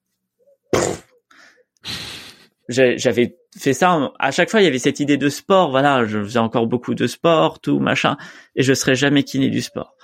J'avais 2.68 3.36
fait 3.58 3.72
ça. 3.72 4.12
À 4.18 4.30
chaque 4.30 4.48
fois, 4.48 4.60
il 4.60 4.64
y 4.64 4.68
avait 4.68 4.78
cette 4.78 5.00
idée 5.00 5.16
de 5.16 5.28
sport. 5.28 5.70
Voilà, 5.70 6.04
je 6.06 6.22
faisais 6.22 6.38
encore 6.38 6.66
beaucoup 6.66 6.94
de 6.94 7.06
sport, 7.06 7.60
tout 7.60 7.80
machin, 7.80 8.16
et 8.54 8.62
je 8.62 8.72
serais 8.72 8.94
jamais 8.94 9.24
kiné 9.24 9.50
du 9.50 9.60
sport. 9.60 9.96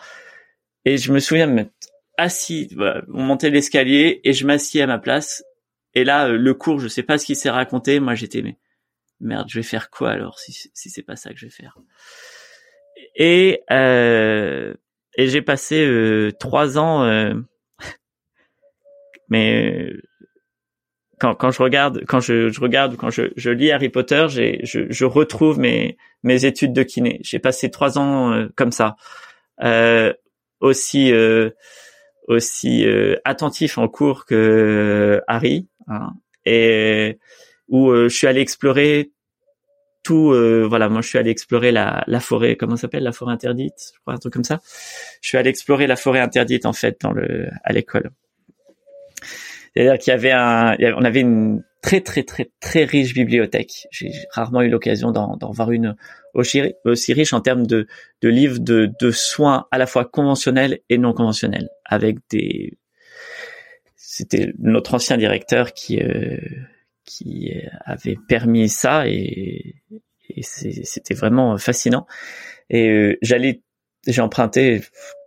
Et 0.84 0.98
je 0.98 1.12
me 1.12 1.20
souviens 1.20 1.46
m'être 1.46 1.70
assis, 2.18 2.74
on 3.12 3.22
montait 3.22 3.50
l'escalier 3.50 4.20
et 4.24 4.32
je 4.32 4.46
m'assis 4.46 4.80
à 4.80 4.86
ma 4.86 4.98
place. 4.98 5.44
Et 5.94 6.04
là, 6.04 6.28
euh, 6.28 6.36
le 6.36 6.54
cours, 6.54 6.78
je 6.78 6.88
sais 6.88 7.02
pas 7.02 7.18
ce 7.18 7.26
qui 7.26 7.36
s'est 7.36 7.50
raconté. 7.50 8.00
Moi, 8.00 8.14
j'étais 8.14 8.42
mais 8.42 8.58
merde, 9.20 9.46
je 9.48 9.58
vais 9.58 9.62
faire 9.62 9.90
quoi 9.90 10.10
alors 10.10 10.38
si 10.38 10.70
si 10.74 10.90
c'est 10.90 11.02
pas 11.02 11.16
ça 11.16 11.32
que 11.32 11.38
je 11.38 11.46
vais 11.46 11.50
faire. 11.50 11.78
Et 13.16 13.62
euh, 13.70 14.74
et 15.16 15.28
j'ai 15.28 15.42
passé 15.42 15.84
euh, 15.84 16.30
trois 16.38 16.78
ans, 16.78 17.02
euh, 17.04 17.34
mais 19.30 19.90
quand, 21.18 21.34
quand 21.34 21.50
je 21.50 21.62
regarde, 21.62 22.04
quand 22.06 22.20
je, 22.20 22.50
je 22.50 22.60
regarde, 22.60 22.96
quand 22.96 23.08
je, 23.10 23.32
je 23.36 23.50
lis 23.50 23.72
Harry 23.72 23.88
Potter, 23.88 24.26
j'ai, 24.28 24.60
je, 24.64 24.80
je 24.90 25.04
retrouve 25.06 25.58
mes, 25.58 25.96
mes 26.22 26.44
études 26.44 26.74
de 26.74 26.82
kiné. 26.82 27.18
J'ai 27.22 27.38
passé 27.38 27.70
trois 27.70 27.98
ans 27.98 28.32
euh, 28.32 28.48
comme 28.54 28.72
ça. 28.72 28.96
Euh, 29.62 30.12
aussi 30.60 31.12
euh, 31.12 31.50
aussi 32.28 32.86
euh, 32.86 33.16
attentif 33.24 33.78
en 33.78 33.88
cours 33.88 34.26
que 34.26 34.34
euh, 34.34 35.20
Harry 35.28 35.68
hein, 35.88 36.12
et 36.44 37.18
où 37.68 37.92
je 37.92 38.08
suis 38.08 38.26
allé 38.26 38.40
explorer 38.40 39.10
tout 40.06 40.32
voilà 40.68 40.88
moi 40.88 41.00
je 41.00 41.08
suis 41.08 41.18
allé 41.18 41.30
explorer 41.30 41.72
la, 41.72 42.04
la 42.06 42.20
forêt 42.20 42.56
comment 42.56 42.76
s'appelle 42.76 43.02
la 43.02 43.12
forêt 43.12 43.32
interdite 43.32 43.92
je 43.94 44.00
crois 44.00 44.14
un 44.14 44.18
truc 44.18 44.32
comme 44.32 44.44
ça. 44.44 44.60
Je 45.20 45.28
suis 45.28 45.38
allé 45.38 45.50
explorer 45.50 45.86
la 45.86 45.96
forêt 45.96 46.20
interdite 46.20 46.66
en 46.66 46.72
fait 46.72 46.98
dans 47.00 47.12
le 47.12 47.48
à 47.64 47.72
l'école. 47.72 48.10
C'est-à-dire 49.74 49.98
qu'il 49.98 50.10
y 50.12 50.14
avait 50.14 50.32
un 50.32 50.76
on 50.96 51.04
avait 51.04 51.20
une 51.20 51.62
très 51.82 52.00
très 52.00 52.22
très 52.22 52.50
très 52.60 52.84
riche 52.84 53.14
bibliothèque. 53.14 53.86
J'ai 53.90 54.10
rarement 54.30 54.62
eu 54.62 54.68
l'occasion 54.68 55.12
d'en 55.12 55.50
voir 55.52 55.70
une 55.70 55.96
aussi, 56.34 57.12
riche 57.12 57.32
en 57.32 57.40
termes 57.40 57.66
de, 57.66 57.86
de 58.20 58.28
livres 58.28 58.58
de, 58.58 58.90
de 59.00 59.10
soins 59.10 59.66
à 59.70 59.78
la 59.78 59.86
fois 59.86 60.04
conventionnels 60.04 60.80
et 60.90 60.98
non 60.98 61.12
conventionnels, 61.12 61.68
avec 61.84 62.18
des 62.30 62.78
c'était 63.96 64.52
notre 64.58 64.94
ancien 64.94 65.16
directeur 65.16 65.72
qui 65.72 66.00
euh, 66.00 66.38
qui 67.06 67.52
avait 67.84 68.18
permis 68.28 68.68
ça 68.68 69.08
et, 69.08 69.76
c'était 70.42 71.14
vraiment 71.14 71.56
fascinant. 71.56 72.06
Et 72.68 72.90
euh, 72.90 73.16
j'allais, 73.22 73.62
j'ai 74.06 74.20
emprunté 74.20 74.82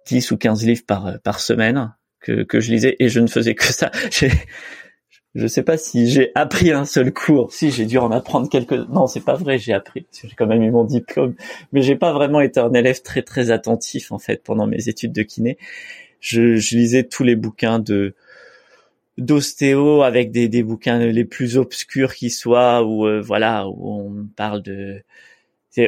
10 0.05 0.31
ou 0.31 0.37
15 0.37 0.65
livres 0.65 0.85
par 0.85 1.19
par 1.21 1.39
semaine 1.39 1.95
que 2.19 2.43
que 2.43 2.59
je 2.59 2.71
lisais 2.71 2.95
et 2.99 3.09
je 3.09 3.19
ne 3.19 3.27
faisais 3.27 3.55
que 3.55 3.63
ça. 3.63 3.91
je 5.35 5.47
sais 5.47 5.63
pas 5.63 5.77
si 5.77 6.09
j'ai 6.09 6.31
appris 6.35 6.71
un 6.71 6.85
seul 6.85 7.13
cours. 7.13 7.53
Si 7.53 7.71
j'ai 7.71 7.85
dû 7.85 7.97
en 7.97 8.11
apprendre 8.11 8.49
quelques. 8.49 8.73
Non, 8.73 9.07
c'est 9.07 9.23
pas 9.23 9.35
vrai. 9.35 9.57
J'ai 9.57 9.73
appris. 9.73 10.05
J'ai 10.21 10.35
quand 10.35 10.47
même 10.47 10.63
eu 10.63 10.71
mon 10.71 10.83
diplôme, 10.83 11.33
mais 11.71 11.81
j'ai 11.81 11.95
pas 11.95 12.11
vraiment 12.11 12.41
été 12.41 12.59
un 12.59 12.73
élève 12.73 13.01
très 13.01 13.21
très 13.21 13.51
attentif 13.51 14.11
en 14.11 14.19
fait 14.19 14.43
pendant 14.43 14.67
mes 14.67 14.89
études 14.89 15.13
de 15.13 15.23
kiné. 15.23 15.57
Je 16.19 16.75
lisais 16.75 17.03
tous 17.03 17.23
les 17.23 17.37
bouquins 17.37 17.79
de 17.79 18.15
d'ostéo 19.19 20.03
avec 20.03 20.31
des, 20.31 20.47
des 20.47 20.63
bouquins 20.63 20.99
les 20.99 21.25
plus 21.25 21.57
obscurs 21.57 22.13
qui 22.15 22.29
soient 22.29 22.83
où 22.83 23.05
euh, 23.07 23.21
voilà 23.21 23.67
où 23.67 24.01
on 24.01 24.27
parle 24.35 24.61
de 24.63 25.03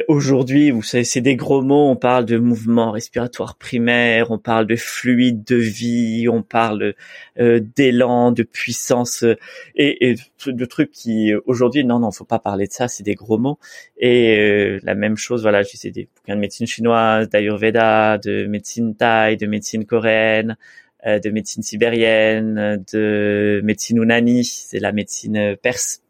aujourd'hui, 0.08 0.72
savez, 0.82 1.04
c'est 1.04 1.20
des 1.20 1.36
gros 1.36 1.62
mots. 1.62 1.88
On 1.90 1.96
parle 1.96 2.24
de 2.24 2.38
mouvement 2.38 2.90
respiratoire 2.92 3.56
primaire, 3.56 4.30
on 4.30 4.38
parle 4.38 4.66
de 4.66 4.76
fluide 4.76 5.44
de 5.44 5.56
vie, 5.56 6.28
on 6.30 6.42
parle 6.42 6.94
euh, 7.38 7.60
d'élan, 7.76 8.32
de 8.32 8.42
puissance 8.42 9.24
euh, 9.24 9.36
et, 9.74 10.10
et, 10.10 10.16
de 10.46 10.64
trucs 10.64 10.90
qui 10.90 11.32
aujourd'hui, 11.46 11.84
non, 11.84 11.98
non, 11.98 12.10
faut 12.10 12.24
pas 12.24 12.38
parler 12.38 12.66
de 12.66 12.72
ça. 12.72 12.88
C'est 12.88 13.02
des 13.02 13.14
gros 13.14 13.38
mots. 13.38 13.58
Et 13.98 14.38
euh, 14.38 14.80
la 14.82 14.94
même 14.94 15.16
chose, 15.16 15.42
voilà, 15.42 15.62
j'ai 15.62 15.90
des 15.90 16.08
bouquins 16.14 16.36
de 16.36 16.40
médecine 16.40 16.66
chinoise, 16.66 17.28
d'ayurveda, 17.28 18.18
de 18.18 18.46
médecine 18.46 18.94
thaï, 18.94 19.36
de 19.36 19.46
médecine 19.46 19.84
coréenne, 19.84 20.56
de 21.04 21.30
médecine 21.30 21.62
sibérienne, 21.62 22.84
de 22.92 23.60
médecine 23.64 24.02
unani, 24.02 24.44
c'est 24.44 24.78
la 24.78 24.92
médecine 24.92 25.56
perse 25.60 26.02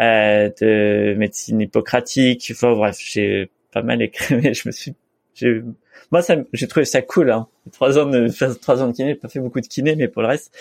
euh, 0.00 0.50
de 0.60 1.14
médecine 1.16 1.60
hippocratique. 1.60 2.50
Enfin 2.52 2.74
bref, 2.74 2.96
j'ai 2.98 3.50
pas 3.72 3.82
mal 3.82 4.02
écrit, 4.02 4.36
mais 4.42 4.54
je 4.54 4.68
me 4.68 4.72
suis, 4.72 4.94
moi 6.10 6.22
ça, 6.22 6.36
j'ai 6.52 6.66
trouvé 6.66 6.84
ça 6.84 7.02
cool. 7.02 7.30
Hein. 7.30 7.46
Trois 7.72 7.98
ans 7.98 8.06
de 8.06 8.28
trois 8.54 8.82
ans 8.82 8.88
de 8.88 8.92
kiné, 8.92 9.14
pas 9.14 9.28
fait 9.28 9.40
beaucoup 9.40 9.60
de 9.60 9.66
kiné, 9.66 9.96
mais 9.96 10.08
pour 10.08 10.22
le 10.22 10.28
reste. 10.28 10.52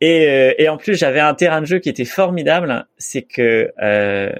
Et, 0.00 0.26
euh, 0.28 0.54
et 0.58 0.68
en 0.68 0.76
plus, 0.76 0.94
j'avais 0.94 1.20
un 1.20 1.34
terrain 1.34 1.60
de 1.60 1.66
jeu 1.66 1.78
qui 1.78 1.88
était 1.88 2.04
formidable. 2.04 2.86
C'est 2.98 3.22
que 3.22 3.72
euh, 3.82 4.32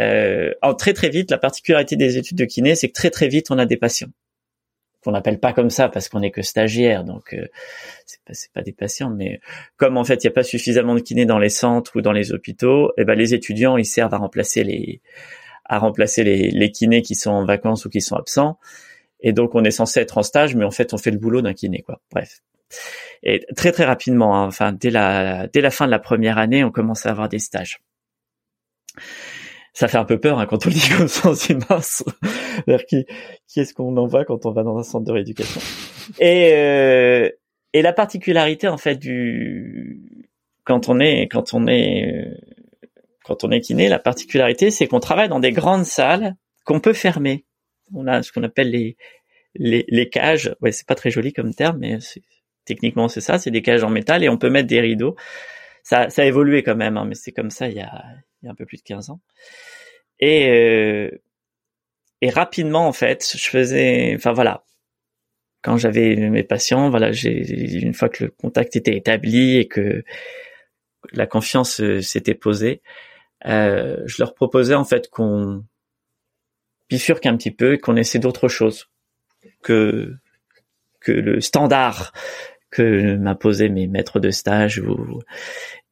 euh, 0.00 0.52
en 0.62 0.74
très 0.74 0.92
très 0.92 1.08
vite, 1.08 1.30
la 1.30 1.38
particularité 1.38 1.96
des 1.96 2.18
études 2.18 2.38
de 2.38 2.44
kiné, 2.44 2.74
c'est 2.74 2.88
que 2.88 2.94
très 2.94 3.10
très 3.10 3.28
vite, 3.28 3.50
on 3.50 3.58
a 3.58 3.66
des 3.66 3.76
patients 3.76 4.08
qu'on 5.02 5.12
n'appelle 5.12 5.38
pas 5.38 5.52
comme 5.52 5.70
ça 5.70 5.88
parce 5.88 6.08
qu'on 6.08 6.22
est 6.22 6.30
que 6.30 6.42
stagiaire, 6.42 7.04
donc 7.04 7.34
euh, 7.34 7.46
c'est 8.06 8.22
pas 8.24 8.32
pas 8.54 8.62
des 8.62 8.72
patients, 8.72 9.10
mais 9.10 9.40
comme 9.76 9.96
en 9.96 10.04
fait 10.04 10.24
il 10.24 10.26
n'y 10.26 10.32
a 10.32 10.34
pas 10.34 10.42
suffisamment 10.42 10.94
de 10.94 11.00
kinés 11.00 11.26
dans 11.26 11.38
les 11.38 11.50
centres 11.50 11.96
ou 11.96 12.00
dans 12.02 12.12
les 12.12 12.32
hôpitaux, 12.32 12.90
et 12.90 13.02
eh 13.02 13.04
ben 13.04 13.14
les 13.14 13.34
étudiants 13.34 13.76
ils 13.76 13.86
servent 13.86 14.14
à 14.14 14.18
remplacer 14.18 14.64
les 14.64 15.00
à 15.64 15.78
remplacer 15.78 16.24
les, 16.24 16.50
les 16.50 16.70
kinés 16.72 17.02
qui 17.02 17.14
sont 17.14 17.30
en 17.30 17.44
vacances 17.44 17.84
ou 17.84 17.90
qui 17.90 18.00
sont 18.00 18.16
absents, 18.16 18.58
et 19.20 19.32
donc 19.32 19.54
on 19.54 19.64
est 19.64 19.70
censé 19.70 20.00
être 20.00 20.18
en 20.18 20.22
stage, 20.22 20.56
mais 20.56 20.64
en 20.64 20.70
fait 20.70 20.92
on 20.92 20.98
fait 20.98 21.10
le 21.10 21.18
boulot 21.18 21.42
d'un 21.42 21.54
kiné 21.54 21.82
quoi. 21.82 22.00
Bref. 22.10 22.40
Et 23.22 23.46
très 23.56 23.72
très 23.72 23.84
rapidement, 23.84 24.36
hein, 24.36 24.46
enfin 24.46 24.72
dès 24.72 24.90
la 24.90 25.46
dès 25.48 25.60
la 25.60 25.70
fin 25.70 25.86
de 25.86 25.90
la 25.90 25.98
première 25.98 26.38
année, 26.38 26.64
on 26.64 26.70
commence 26.70 27.06
à 27.06 27.10
avoir 27.10 27.28
des 27.28 27.38
stages 27.38 27.80
ça 29.72 29.88
fait 29.88 29.98
un 29.98 30.04
peu 30.04 30.18
peur 30.18 30.38
hein, 30.38 30.46
quand 30.46 30.66
on 30.66 30.68
le 30.68 30.74
dit 30.74 30.88
comme 30.96 31.08
ça, 31.08 31.34
c'est 31.34 31.54
mince. 31.70 32.04
Vers 32.66 32.84
qui, 32.84 33.06
qui 33.46 33.60
est-ce 33.60 33.74
qu'on 33.74 33.96
envoie 33.96 34.24
quand 34.24 34.46
on 34.46 34.50
va 34.50 34.62
dans 34.62 34.76
un 34.78 34.82
centre 34.82 35.04
de 35.04 35.12
rééducation? 35.12 35.60
Et 36.18 36.52
euh, 36.54 37.28
et 37.72 37.82
la 37.82 37.92
particularité 37.92 38.68
en 38.68 38.78
fait 38.78 38.96
du 38.96 40.00
quand 40.64 40.88
on 40.88 41.00
est 41.00 41.28
quand 41.28 41.54
on 41.54 41.66
est 41.66 42.26
quand 43.24 43.44
on 43.44 43.50
est 43.50 43.60
kiné, 43.60 43.88
la 43.88 43.98
particularité 43.98 44.70
c'est 44.70 44.86
qu'on 44.86 45.00
travaille 45.00 45.28
dans 45.28 45.40
des 45.40 45.52
grandes 45.52 45.84
salles 45.84 46.34
qu'on 46.64 46.80
peut 46.80 46.94
fermer. 46.94 47.44
On 47.94 48.06
a 48.06 48.22
ce 48.22 48.32
qu'on 48.32 48.42
appelle 48.42 48.70
les 48.70 48.96
les, 49.54 49.84
les 49.88 50.08
cages. 50.08 50.54
Ouais, 50.60 50.72
c'est 50.72 50.86
pas 50.86 50.94
très 50.94 51.10
joli 51.10 51.32
comme 51.32 51.54
terme, 51.54 51.78
mais 51.78 51.98
techniquement 52.64 53.08
c'est 53.08 53.20
ça. 53.20 53.38
C'est 53.38 53.50
des 53.50 53.62
cages 53.62 53.84
en 53.84 53.90
métal 53.90 54.24
et 54.24 54.28
on 54.28 54.38
peut 54.38 54.50
mettre 54.50 54.68
des 54.68 54.80
rideaux. 54.80 55.16
Ça, 55.82 56.10
ça 56.10 56.22
a 56.22 56.24
évolué 56.26 56.62
quand 56.62 56.76
même, 56.76 56.96
hein, 56.96 57.06
mais 57.06 57.14
c'est 57.14 57.32
comme 57.32 57.50
ça 57.50 57.68
il 57.68 57.76
y 57.76 57.80
a, 57.80 58.04
il 58.42 58.46
y 58.46 58.48
a 58.48 58.52
un 58.52 58.54
peu 58.54 58.66
plus 58.66 58.78
de 58.78 58.82
15 58.82 59.10
ans. 59.10 59.20
Et 60.20 60.48
euh, 60.50 61.10
et 62.20 62.30
rapidement 62.30 62.88
en 62.88 62.92
fait, 62.92 63.34
je 63.36 63.48
faisais, 63.48 64.12
enfin 64.16 64.32
voilà, 64.32 64.64
quand 65.62 65.76
j'avais 65.76 66.16
mes 66.16 66.44
patients, 66.44 66.90
voilà, 66.90 67.12
j'ai 67.12 67.80
une 67.80 67.94
fois 67.94 68.08
que 68.08 68.24
le 68.24 68.30
contact 68.30 68.76
était 68.76 68.96
établi 68.96 69.58
et 69.58 69.68
que 69.68 70.04
la 71.12 71.26
confiance 71.26 71.80
euh, 71.80 72.00
s'était 72.00 72.34
posée, 72.34 72.82
euh, 73.46 74.02
je 74.06 74.16
leur 74.20 74.34
proposais 74.34 74.74
en 74.74 74.84
fait 74.84 75.08
qu'on 75.10 75.64
bifurque 76.90 77.26
un 77.26 77.36
petit 77.36 77.50
peu 77.50 77.74
et 77.74 77.78
qu'on 77.78 77.96
essaie 77.96 78.18
d'autres 78.18 78.48
choses. 78.48 78.88
que 79.62 80.16
que 81.00 81.12
le 81.12 81.40
standard 81.40 82.12
que 82.70 83.16
m'imposaient 83.16 83.68
mes 83.68 83.86
maîtres 83.86 84.20
de 84.20 84.30
stage 84.30 84.78
ou 84.80 85.20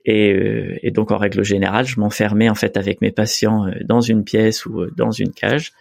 et, 0.06 0.32
euh, 0.32 0.78
et, 0.82 0.92
donc 0.92 1.10
en 1.10 1.18
règle 1.18 1.42
générale, 1.42 1.84
je 1.84 1.98
m'enfermais 1.98 2.48
en 2.48 2.54
fait 2.54 2.76
avec 2.76 3.00
mes 3.00 3.10
patients 3.10 3.66
euh, 3.66 3.72
dans 3.84 4.00
une 4.00 4.24
pièce 4.24 4.64
ou 4.64 4.80
euh, 4.80 4.92
dans 4.96 5.10
une 5.10 5.32
cage. 5.32 5.72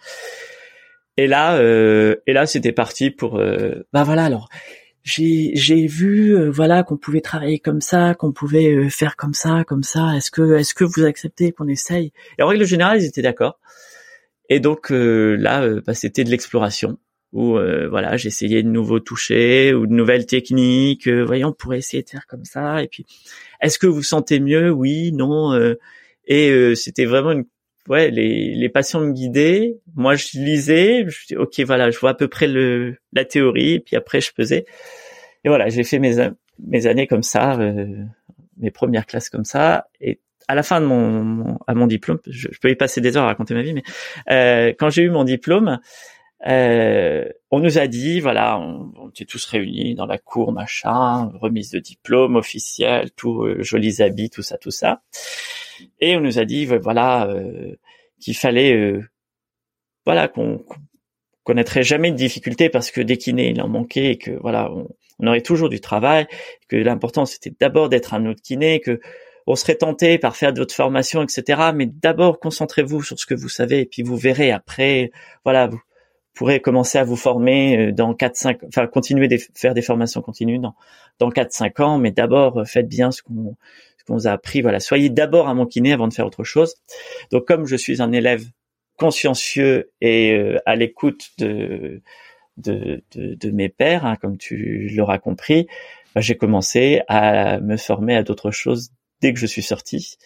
Et 1.16 1.28
là, 1.28 1.56
euh, 1.56 2.16
et 2.26 2.32
là, 2.32 2.44
c'était 2.44 2.72
parti 2.72 3.10
pour. 3.10 3.38
Euh, 3.38 3.86
bah 3.92 4.02
voilà, 4.02 4.24
alors 4.24 4.48
j'ai 5.04 5.52
j'ai 5.54 5.86
vu 5.86 6.50
voilà 6.50 6.82
qu'on 6.82 6.96
pouvait 6.96 7.20
travailler 7.20 7.60
comme 7.60 7.80
ça, 7.80 8.14
qu'on 8.14 8.32
pouvait 8.32 8.90
faire 8.90 9.14
comme 9.16 9.32
ça, 9.32 9.62
comme 9.64 9.84
ça. 9.84 10.16
Est-ce 10.16 10.32
que 10.32 10.56
est-ce 10.56 10.74
que 10.74 10.84
vous 10.84 11.04
acceptez 11.04 11.52
qu'on 11.52 11.68
essaye? 11.68 12.12
Et 12.38 12.42
en 12.42 12.48
règle 12.48 12.64
générale, 12.64 13.00
ils 13.00 13.06
étaient 13.06 13.22
d'accord. 13.22 13.60
Et 14.48 14.58
donc 14.58 14.90
là, 14.90 15.66
bah, 15.86 15.94
c'était 15.94 16.24
de 16.24 16.30
l'exploration 16.30 16.98
où 17.32 17.56
euh, 17.56 17.88
voilà, 17.88 18.16
j'essayais 18.16 18.62
de 18.62 18.68
nouveaux 18.68 19.00
touchés 19.00 19.74
ou 19.74 19.86
de 19.86 19.92
nouvelles 19.92 20.26
techniques. 20.26 21.06
Euh, 21.06 21.24
voyons, 21.24 21.48
on 21.48 21.52
pourrait 21.52 21.78
essayer 21.78 22.02
de 22.02 22.08
faire 22.08 22.26
comme 22.26 22.44
ça. 22.44 22.82
Et 22.82 22.88
puis, 22.88 23.04
est-ce 23.60 23.78
que 23.78 23.86
vous 23.86 24.02
sentez 24.02 24.40
mieux? 24.40 24.70
Oui, 24.70 25.12
non. 25.12 25.52
Euh, 25.52 25.74
et 26.26 26.74
c'était 26.74 27.04
vraiment 27.04 27.32
une 27.32 27.44
ouais, 27.88 28.10
les, 28.10 28.54
les 28.54 28.68
patients 28.68 29.00
me 29.00 29.12
guidaient. 29.12 29.78
Moi, 29.94 30.16
je 30.16 30.38
lisais. 30.38 31.04
Je 31.06 31.26
dis, 31.26 31.36
ok, 31.36 31.60
voilà, 31.60 31.90
je 31.90 31.98
vois 31.98 32.10
à 32.10 32.14
peu 32.14 32.26
près 32.26 32.48
le 32.48 32.96
la 33.12 33.24
théorie. 33.24 33.74
Et 33.74 33.80
puis 33.80 33.96
après, 33.96 34.20
je 34.20 34.30
faisais. 34.34 34.64
Et 35.44 35.48
voilà, 35.48 35.68
j'ai 35.68 35.84
fait 35.84 35.98
mes 35.98 36.30
mes 36.66 36.86
années 36.86 37.06
comme 37.06 37.22
ça, 37.22 37.58
mes 38.56 38.70
premières 38.70 39.06
classes 39.06 39.30
comme 39.30 39.44
ça. 39.44 39.88
Et 40.00 40.20
à 40.48 40.54
la 40.54 40.62
fin 40.62 40.80
de 40.80 40.86
mon, 40.86 41.58
à 41.66 41.74
mon 41.74 41.86
diplôme, 41.86 42.18
je, 42.26 42.48
je, 42.50 42.58
peux 42.58 42.70
y 42.70 42.76
passer 42.76 43.00
des 43.00 43.16
heures 43.16 43.24
à 43.24 43.26
raconter 43.26 43.54
ma 43.54 43.62
vie, 43.62 43.74
mais 43.74 44.74
quand 44.78 44.90
j'ai 44.90 45.02
eu 45.02 45.10
mon 45.10 45.22
diplôme, 45.22 45.78
euh, 46.46 47.28
on 47.50 47.60
nous 47.60 47.78
a 47.78 47.86
dit, 47.86 48.20
voilà, 48.20 48.58
on, 48.58 49.08
était 49.10 49.24
tous 49.24 49.44
réunis 49.46 49.94
dans 49.94 50.06
la 50.06 50.18
cour, 50.18 50.52
machin, 50.52 51.32
remise 51.40 51.70
de 51.70 51.78
diplôme 51.78 52.36
officiel, 52.36 53.10
tout 53.12 53.42
euh, 53.44 53.62
jolis 53.62 54.02
habits, 54.02 54.30
tout 54.30 54.42
ça, 54.42 54.58
tout 54.58 54.70
ça. 54.70 55.02
Et 56.00 56.16
on 56.16 56.20
nous 56.20 56.38
a 56.38 56.44
dit, 56.44 56.66
voilà, 56.66 57.26
euh, 57.28 57.76
qu'il 58.20 58.36
fallait, 58.36 58.74
euh, 58.74 59.02
voilà, 60.04 60.28
qu'on 60.28 60.64
connaîtrait 61.44 61.82
jamais 61.82 62.10
de 62.10 62.16
difficultés 62.16 62.68
parce 62.68 62.90
que 62.90 63.00
des 63.00 63.18
kinés 63.18 63.50
il 63.50 63.62
en 63.62 63.68
manquait 63.68 64.12
et 64.12 64.18
que 64.18 64.32
voilà, 64.32 64.70
on, 64.72 64.88
on 65.20 65.26
aurait 65.28 65.42
toujours 65.42 65.68
du 65.68 65.80
travail. 65.80 66.26
Que 66.68 66.76
l'important 66.76 67.26
c'était 67.26 67.52
d'abord 67.58 67.88
d'être 67.88 68.14
un 68.14 68.26
autre 68.26 68.42
kiné, 68.42 68.80
que 68.80 69.00
on 69.46 69.54
serait 69.54 69.76
tenté 69.76 70.18
par 70.18 70.36
faire 70.36 70.52
de 70.52 70.58
votre 70.58 70.74
formation, 70.74 71.22
etc. 71.22 71.70
Mais 71.74 71.86
d'abord 71.86 72.40
concentrez-vous 72.40 73.02
sur 73.02 73.18
ce 73.18 73.26
que 73.26 73.34
vous 73.34 73.48
savez 73.48 73.80
et 73.80 73.86
puis 73.86 74.02
vous 74.02 74.16
verrez 74.16 74.50
après, 74.50 75.12
voilà, 75.44 75.68
vous 75.68 75.80
pourrez 76.36 76.60
commencer 76.60 76.98
à 76.98 77.04
vous 77.04 77.16
former 77.16 77.88
euh, 77.88 77.92
dans 77.92 78.14
4 78.14 78.36
5 78.36 78.58
enfin 78.68 78.86
continuer 78.86 79.26
de 79.26 79.38
faire 79.54 79.74
des 79.74 79.82
formations 79.82 80.22
continues 80.22 80.58
dans 80.58 80.74
dans 81.18 81.30
4 81.30 81.50
5 81.52 81.80
ans 81.80 81.98
mais 81.98 82.12
d'abord 82.12 82.58
euh, 82.58 82.64
faites 82.64 82.88
bien 82.88 83.10
ce 83.10 83.22
qu'on 83.22 83.56
ce 83.98 84.04
qu'on 84.04 84.14
vous 84.14 84.28
a 84.28 84.32
appris 84.32 84.60
voilà. 84.62 84.78
Soyez 84.78 85.08
d'abord 85.10 85.48
un 85.48 85.54
mon 85.54 85.66
kiné 85.66 85.92
avant 85.92 86.06
de 86.06 86.14
faire 86.14 86.26
autre 86.26 86.44
chose. 86.44 86.76
Donc 87.32 87.46
comme 87.46 87.66
je 87.66 87.76
suis 87.76 88.02
un 88.02 88.12
élève 88.12 88.44
consciencieux 88.96 89.90
et 90.00 90.34
euh, 90.34 90.58
à 90.66 90.76
l'écoute 90.76 91.30
de, 91.38 92.02
de, 92.58 93.02
de 93.12 93.34
de 93.34 93.50
mes 93.50 93.68
pères 93.68 94.04
hein, 94.06 94.16
comme 94.16 94.38
tu 94.38 94.88
l'auras 94.94 95.18
compris 95.18 95.66
bah, 96.14 96.22
j'ai 96.22 96.36
commencé 96.36 97.02
à 97.08 97.60
me 97.60 97.76
former 97.76 98.16
à 98.16 98.22
d'autres 98.22 98.50
choses 98.50 98.90
dès 99.20 99.34
que 99.34 99.38
je 99.38 99.46
suis 99.46 99.62
sorti 99.62 100.16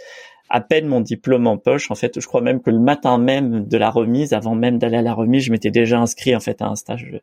à 0.51 0.61
peine 0.61 0.87
mon 0.87 1.01
diplôme 1.01 1.47
en 1.47 1.57
poche. 1.57 1.91
En 1.91 1.95
fait, 1.95 2.21
je 2.21 2.27
crois 2.27 2.41
même 2.41 2.61
que 2.61 2.71
le 2.71 2.81
matin 2.81 3.19
même 3.19 3.67
de 3.67 3.79
la 3.79 3.91
remise, 3.91 4.33
avant 4.33 4.55
même 4.55 4.79
d'aller 4.79 4.99
à 4.99 5.03
la 5.03 5.15
remise, 5.15 5.45
je 5.45 5.53
m'étais 5.53 5.71
déjà 5.71 5.99
inscrit 5.99 6.35
en 6.35 6.41
fait 6.41 6.61
à 6.61 6.67
un 6.67 6.77
stage 6.77 7.21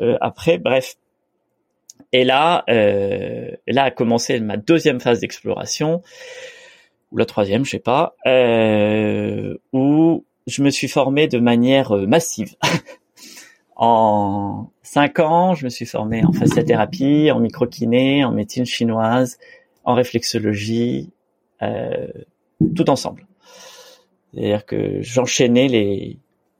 euh, 0.00 0.16
après. 0.20 0.58
Bref. 0.58 0.96
Et 2.12 2.24
là, 2.24 2.64
euh, 2.70 3.50
là 3.66 3.84
a 3.84 3.90
commencé 3.90 4.40
ma 4.40 4.56
deuxième 4.56 5.00
phase 5.00 5.20
d'exploration 5.20 6.02
ou 7.12 7.16
la 7.16 7.26
troisième, 7.26 7.64
je 7.64 7.70
sais 7.70 7.78
pas, 7.78 8.14
euh, 8.26 9.56
où 9.72 10.24
je 10.46 10.62
me 10.62 10.70
suis 10.70 10.88
formé 10.88 11.26
de 11.26 11.38
manière 11.38 11.92
euh, 11.92 12.06
massive. 12.06 12.54
en 13.76 14.70
cinq 14.82 15.18
ans, 15.18 15.54
je 15.54 15.64
me 15.64 15.70
suis 15.70 15.86
formé 15.86 16.24
en 16.24 16.32
fasciathérapie, 16.32 17.30
en 17.32 17.40
microkiné, 17.40 18.24
en 18.24 18.32
médecine 18.32 18.66
chinoise, 18.66 19.38
en 19.84 19.94
réflexologie, 19.94 21.10
tout 21.60 22.90
ensemble. 22.90 23.26
C'est-à-dire 24.32 24.64
que 24.64 25.02
j'enchaînais 25.02 25.68
les, 25.68 26.18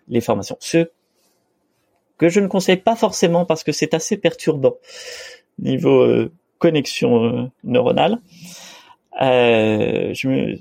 les 0.08 0.20
formations. 0.20 0.56
Ce 0.60 0.90
que 2.18 2.28
je 2.28 2.40
ne 2.40 2.48
conseille 2.48 2.76
pas 2.76 2.96
forcément 2.96 3.46
parce 3.46 3.64
que 3.64 3.72
c'est 3.72 3.94
assez 3.94 4.16
perturbant 4.16 4.74
niveau 5.58 6.02
euh, 6.02 6.32
connexion 6.58 7.24
euh, 7.24 7.50
neuronale. 7.64 8.18
Euh, 9.22 10.12
je, 10.14 10.28
me, 10.28 10.58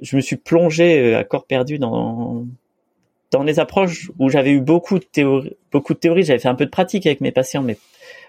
je 0.00 0.16
me 0.16 0.20
suis 0.20 0.36
plongé 0.36 1.14
à 1.14 1.24
corps 1.24 1.46
perdu 1.46 1.78
dans 1.78 2.46
dans 3.30 3.42
les 3.42 3.58
approches 3.60 4.10
où 4.18 4.30
j'avais 4.30 4.52
eu 4.52 4.60
beaucoup 4.60 4.98
de 4.98 5.04
théories, 5.04 5.54
beaucoup 5.70 5.92
de 5.92 5.98
théories, 5.98 6.22
j'avais 6.22 6.38
fait 6.38 6.48
un 6.48 6.54
peu 6.54 6.64
de 6.64 6.70
pratique 6.70 7.06
avec 7.06 7.20
mes 7.20 7.30
patients, 7.30 7.62
mais 7.62 7.76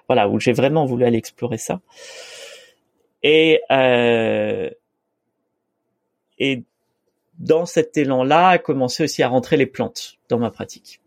voilà 0.08 0.28
où 0.28 0.42
j'ai 0.42 0.52
vraiment 0.52 0.86
voulu 0.86 1.06
aller 1.06 1.18
explorer 1.18 1.58
ça. 1.58 1.80
Et 3.24 3.62
euh, 3.72 4.70
et 6.40 6.64
dans 7.38 7.66
cet 7.66 7.96
élan-là, 7.98 8.50
a 8.50 8.58
commencé 8.58 9.04
aussi 9.04 9.24
à 9.24 9.28
rentrer 9.30 9.58
les 9.58 9.66
plantes 9.66 10.18
dans 10.28 10.40
ma 10.40 10.52
pratique. 10.52 11.02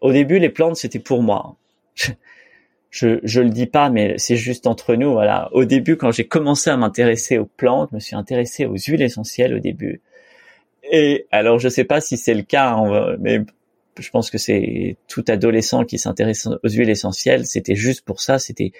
Au 0.00 0.12
début, 0.12 0.38
les 0.38 0.50
plantes, 0.50 0.76
c'était 0.76 0.98
pour 0.98 1.22
moi. 1.22 1.56
Je, 2.92 3.20
je 3.22 3.40
le 3.40 3.50
dis 3.50 3.68
pas, 3.68 3.88
mais 3.88 4.18
c'est 4.18 4.34
juste 4.34 4.66
entre 4.66 4.96
nous. 4.96 5.12
Voilà. 5.12 5.48
Au 5.52 5.64
début, 5.64 5.96
quand 5.96 6.10
j'ai 6.10 6.26
commencé 6.26 6.70
à 6.70 6.76
m'intéresser 6.76 7.38
aux 7.38 7.46
plantes, 7.46 7.90
je 7.92 7.94
me 7.94 8.00
suis 8.00 8.16
intéressé 8.16 8.66
aux 8.66 8.76
huiles 8.76 9.02
essentielles 9.02 9.54
au 9.54 9.60
début. 9.60 10.00
Et 10.90 11.28
alors, 11.30 11.60
je 11.60 11.68
sais 11.68 11.84
pas 11.84 12.00
si 12.00 12.16
c'est 12.16 12.34
le 12.34 12.42
cas, 12.42 12.76
mais 13.20 13.42
je 13.96 14.10
pense 14.10 14.28
que 14.28 14.38
c'est 14.38 14.96
tout 15.06 15.24
adolescent 15.28 15.84
qui 15.84 15.98
s'intéresse 15.98 16.48
aux 16.48 16.68
huiles 16.68 16.90
essentielles. 16.90 17.46
C'était 17.46 17.76
juste 17.76 18.04
pour 18.04 18.20
ça. 18.20 18.40
C'était 18.40 18.72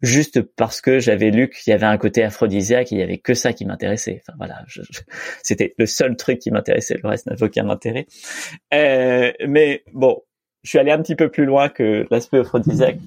juste 0.00 0.42
parce 0.42 0.80
que 0.80 1.00
j'avais 1.00 1.30
lu 1.30 1.50
qu'il 1.50 1.70
y 1.70 1.74
avait 1.74 1.86
un 1.86 1.98
côté 1.98 2.22
aphrodisiaque, 2.22 2.92
il 2.92 2.98
y 2.98 3.02
avait 3.02 3.18
que 3.18 3.34
ça 3.34 3.52
qui 3.52 3.64
m'intéressait. 3.64 4.22
Enfin 4.22 4.36
voilà, 4.38 4.64
c'était 5.42 5.74
le 5.78 5.86
seul 5.86 6.16
truc 6.16 6.38
qui 6.38 6.50
m'intéressait, 6.50 6.98
le 7.02 7.08
reste 7.08 7.26
n'avait 7.26 7.42
aucun 7.42 7.68
intérêt. 7.68 8.06
Euh, 8.72 9.32
mais 9.46 9.82
bon, 9.92 10.22
je 10.62 10.70
suis 10.70 10.78
allé 10.78 10.90
un 10.90 11.02
petit 11.02 11.16
peu 11.16 11.30
plus 11.30 11.44
loin 11.44 11.68
que 11.68 12.06
l'aspect 12.10 12.38
aphrodisiaque, 12.38 12.98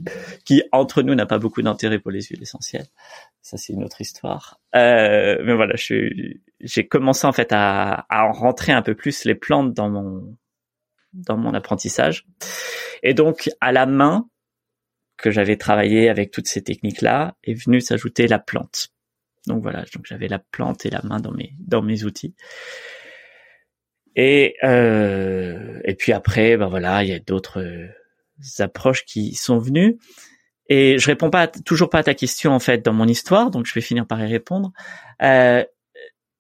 qui 0.46 0.64
entre 0.72 1.02
nous 1.02 1.16
n'a 1.16 1.26
pas 1.26 1.40
beaucoup 1.40 1.62
d'intérêt 1.62 2.00
pour 2.00 2.12
les 2.12 2.22
huiles 2.22 2.42
essentielles. 2.42 2.88
Ça 3.42 3.58
c'est 3.58 3.74
une 3.74 3.84
autre 3.84 4.02
histoire. 4.02 4.60
Euh, 4.76 5.42
mais 5.44 5.54
voilà, 5.54 5.76
j'ai 5.78 6.88
commencé 6.88 7.26
en 7.26 7.32
fait 7.32 7.50
à, 7.52 8.06
à 8.10 8.26
en 8.26 8.32
rentrer 8.32 8.72
un 8.72 8.82
peu 8.82 8.96
plus 8.96 9.26
les 9.26 9.36
plantes 9.36 9.74
dans 9.74 9.90
mon 9.90 10.38
dans 11.14 11.38
mon 11.38 11.54
apprentissage. 11.54 12.26
Et 13.04 13.14
donc 13.14 13.50
à 13.60 13.72
la 13.72 13.86
main, 13.86 14.28
que 15.22 15.32
j'avais 15.32 15.58
travaillé 15.58 16.10
avec 16.10 16.32
toutes 16.32 16.48
ces 16.48 16.64
techniques-là 16.64 17.36
est 17.44 17.54
venu 17.54 17.82
s'ajouter 17.82 18.28
la 18.28 18.40
plante. 18.40 18.90
Donc 19.48 19.62
voilà, 19.62 19.86
donc 19.94 20.06
j'avais 20.06 20.28
la 20.28 20.40
plante 20.40 20.86
et 20.86 20.90
la 20.90 21.02
main 21.04 21.20
dans 21.20 21.32
mes 21.32 21.54
dans 21.60 21.82
mes 21.82 22.04
outils. 22.04 22.36
Et 24.16 24.56
euh, 24.64 25.80
et 25.86 25.96
puis 25.96 26.12
après, 26.12 26.58
ben 26.58 26.68
voilà, 26.68 27.04
il 27.04 27.10
y 27.10 27.14
a 27.14 27.20
d'autres 27.20 27.62
euh, 27.62 27.88
approches 28.60 29.06
qui 29.06 29.34
sont 29.36 29.58
venues. 29.58 29.98
Et 30.68 30.98
je 31.00 31.08
réponds 31.08 31.30
pas 31.30 31.48
toujours 31.48 31.90
pas 31.90 32.00
à 32.00 32.04
ta 32.04 32.14
question 32.14 32.54
en 32.54 32.60
fait 32.60 32.84
dans 32.84 32.94
mon 32.94 33.08
histoire, 33.08 33.52
donc 33.52 33.66
je 33.66 33.74
vais 33.74 33.82
finir 33.82 34.06
par 34.06 34.22
y 34.22 34.28
répondre. 34.28 34.72
Euh, 35.22 35.64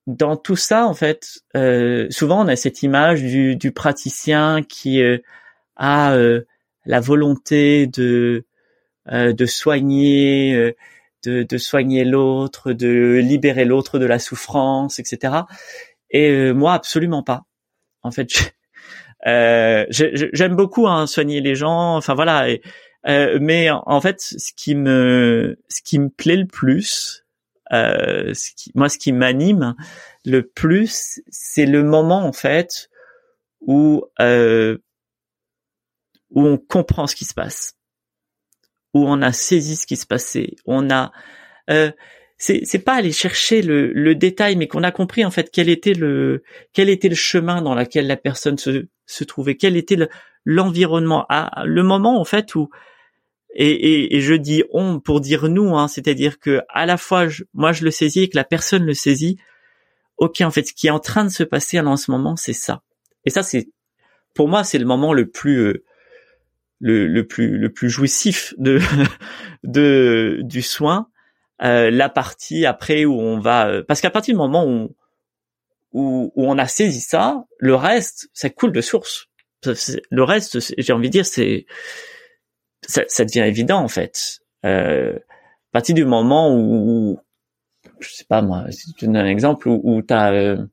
dans 0.07 0.35
tout 0.35 0.55
ça, 0.55 0.87
en 0.87 0.93
fait, 0.93 1.41
euh, 1.55 2.07
souvent 2.09 2.43
on 2.43 2.47
a 2.47 2.55
cette 2.55 2.83
image 2.83 3.21
du, 3.21 3.55
du 3.55 3.71
praticien 3.71 4.63
qui 4.63 5.01
euh, 5.01 5.19
a 5.75 6.13
euh, 6.13 6.41
la 6.85 6.99
volonté 6.99 7.87
de 7.87 8.45
de 9.11 9.45
soigner, 9.45 10.53
euh, 10.55 10.75
de, 11.23 11.43
de, 11.43 11.57
soigner 11.57 12.05
l'autre, 12.05 12.73
de 12.73 13.19
libérer 13.21 13.65
l'autre 13.65 13.99
de 13.99 14.05
la 14.05 14.19
souffrance, 14.19 14.99
etc. 14.99 15.43
Et 16.09 16.29
euh, 16.29 16.53
moi, 16.53 16.73
absolument 16.73 17.23
pas. 17.23 17.43
En 18.03 18.11
fait, 18.11 18.29
j'aime 19.91 20.55
beaucoup 20.55 20.87
hein, 20.87 21.07
soigner 21.07 21.41
les 21.41 21.55
gens. 21.55 21.95
Enfin 21.97 22.15
voilà. 22.15 22.49
Et, 22.49 22.61
mais 23.05 23.69
en, 23.71 23.99
fait, 23.99 24.21
ce 24.21 24.53
qui 24.55 24.75
me, 24.75 25.59
ce 25.69 25.81
qui 25.81 25.99
me 25.99 26.09
plaît 26.09 26.37
le 26.37 26.47
plus, 26.47 27.25
ce 27.71 28.55
qui, 28.55 28.71
moi, 28.75 28.89
ce 28.89 28.97
qui 28.97 29.11
m'anime 29.11 29.75
le 30.23 30.47
plus, 30.47 31.19
c'est 31.29 31.65
le 31.65 31.83
moment 31.83 32.23
en 32.25 32.31
fait 32.31 32.89
où 33.61 34.05
où 36.33 36.47
on 36.47 36.57
comprend 36.57 37.07
ce 37.07 37.15
qui 37.15 37.25
se 37.25 37.33
passe 37.33 37.75
où 38.93 39.07
on 39.07 39.21
a 39.21 39.31
saisi 39.31 39.75
ce 39.75 39.87
qui 39.87 39.95
se 39.95 40.05
passait, 40.05 40.55
on 40.65 40.89
a 40.89 41.11
euh, 41.69 41.91
c'est 42.37 42.61
c'est 42.63 42.79
pas 42.79 42.95
aller 42.95 43.11
chercher 43.11 43.61
le, 43.61 43.91
le 43.93 44.15
détail, 44.15 44.55
mais 44.55 44.67
qu'on 44.67 44.83
a 44.83 44.91
compris 44.91 45.23
en 45.23 45.31
fait 45.31 45.49
quel 45.51 45.69
était 45.69 45.93
le 45.93 46.43
quel 46.73 46.89
était 46.89 47.09
le 47.09 47.15
chemin 47.15 47.61
dans 47.61 47.75
lequel 47.75 48.07
la 48.07 48.17
personne 48.17 48.57
se 48.57 48.87
se 49.05 49.23
trouvait, 49.23 49.55
quel 49.55 49.77
était 49.77 49.95
le, 49.95 50.09
l'environnement, 50.45 51.25
à 51.29 51.63
le 51.65 51.83
moment 51.83 52.19
en 52.19 52.25
fait 52.25 52.55
où 52.55 52.69
et, 53.53 54.15
et, 54.15 54.21
je 54.21 54.33
dis 54.33 54.63
on 54.71 54.99
pour 54.99 55.19
dire 55.19 55.49
nous, 55.49 55.75
hein, 55.75 55.87
c'est-à-dire 55.87 56.39
que 56.39 56.61
à 56.69 56.85
la 56.85 56.97
fois 56.97 57.27
moi 57.53 57.73
je 57.73 57.83
le 57.83 57.91
saisis 57.91 58.21
et 58.21 58.29
que 58.29 58.37
la 58.37 58.45
personne 58.45 58.85
le 58.85 58.93
saisit. 58.93 59.37
Ok, 60.17 60.41
en 60.41 60.51
fait, 60.51 60.67
ce 60.67 60.73
qui 60.73 60.87
est 60.87 60.91
en 60.91 60.99
train 60.99 61.25
de 61.25 61.29
se 61.29 61.43
passer 61.43 61.79
en 61.79 61.97
ce 61.97 62.11
moment, 62.11 62.35
c'est 62.35 62.53
ça. 62.53 62.83
Et 63.25 63.31
ça, 63.31 63.41
c'est 63.41 63.69
pour 64.35 64.47
moi, 64.47 64.63
c'est 64.63 64.77
le 64.77 64.85
moment 64.85 65.13
le 65.13 65.27
plus 65.29 65.57
euh, 65.57 65.83
le, 66.81 67.07
le, 67.07 67.25
plus 67.25 67.57
le 67.57 67.71
plus 67.71 67.89
jouissif 67.89 68.53
de 68.57 68.79
de 69.63 70.39
du 70.43 70.61
soin. 70.61 71.07
Euh, 71.63 71.91
la 71.91 72.09
partie 72.09 72.65
après 72.65 73.05
où 73.05 73.13
on 73.19 73.39
va 73.39 73.67
euh, 73.67 73.83
parce 73.87 74.01
qu'à 74.01 74.09
partir 74.09 74.33
du 74.33 74.37
moment 74.37 74.65
où, 74.65 74.95
où, 75.91 76.31
où 76.35 76.45
on 76.49 76.57
a 76.57 76.67
saisi 76.67 77.01
ça, 77.01 77.45
le 77.59 77.75
reste, 77.75 78.29
ça 78.33 78.49
coule 78.49 78.71
de 78.71 78.81
source. 78.81 79.27
Le 80.09 80.23
reste, 80.23 80.57
j'ai 80.79 80.93
envie 80.93 81.09
de 81.09 81.11
dire, 81.11 81.25
c'est 81.25 81.67
ça, 82.87 83.03
ça, 83.07 83.25
devient 83.25 83.41
évident 83.41 83.79
en 83.79 83.87
fait. 83.87 84.39
Euh, 84.65 85.17
à 85.17 85.71
partir 85.71 85.95
du 85.95 86.05
moment 86.05 86.55
où, 86.55 87.19
je 87.99 88.09
sais 88.09 88.25
pas 88.25 88.41
moi, 88.41 88.65
si 88.71 88.93
tu 88.93 89.05
donnes 89.05 89.17
un 89.17 89.27
exemple 89.27 89.69
où, 89.69 89.79
où 89.83 90.01
tu 90.01 90.13
as 90.13 90.31
euh, 90.33 90.65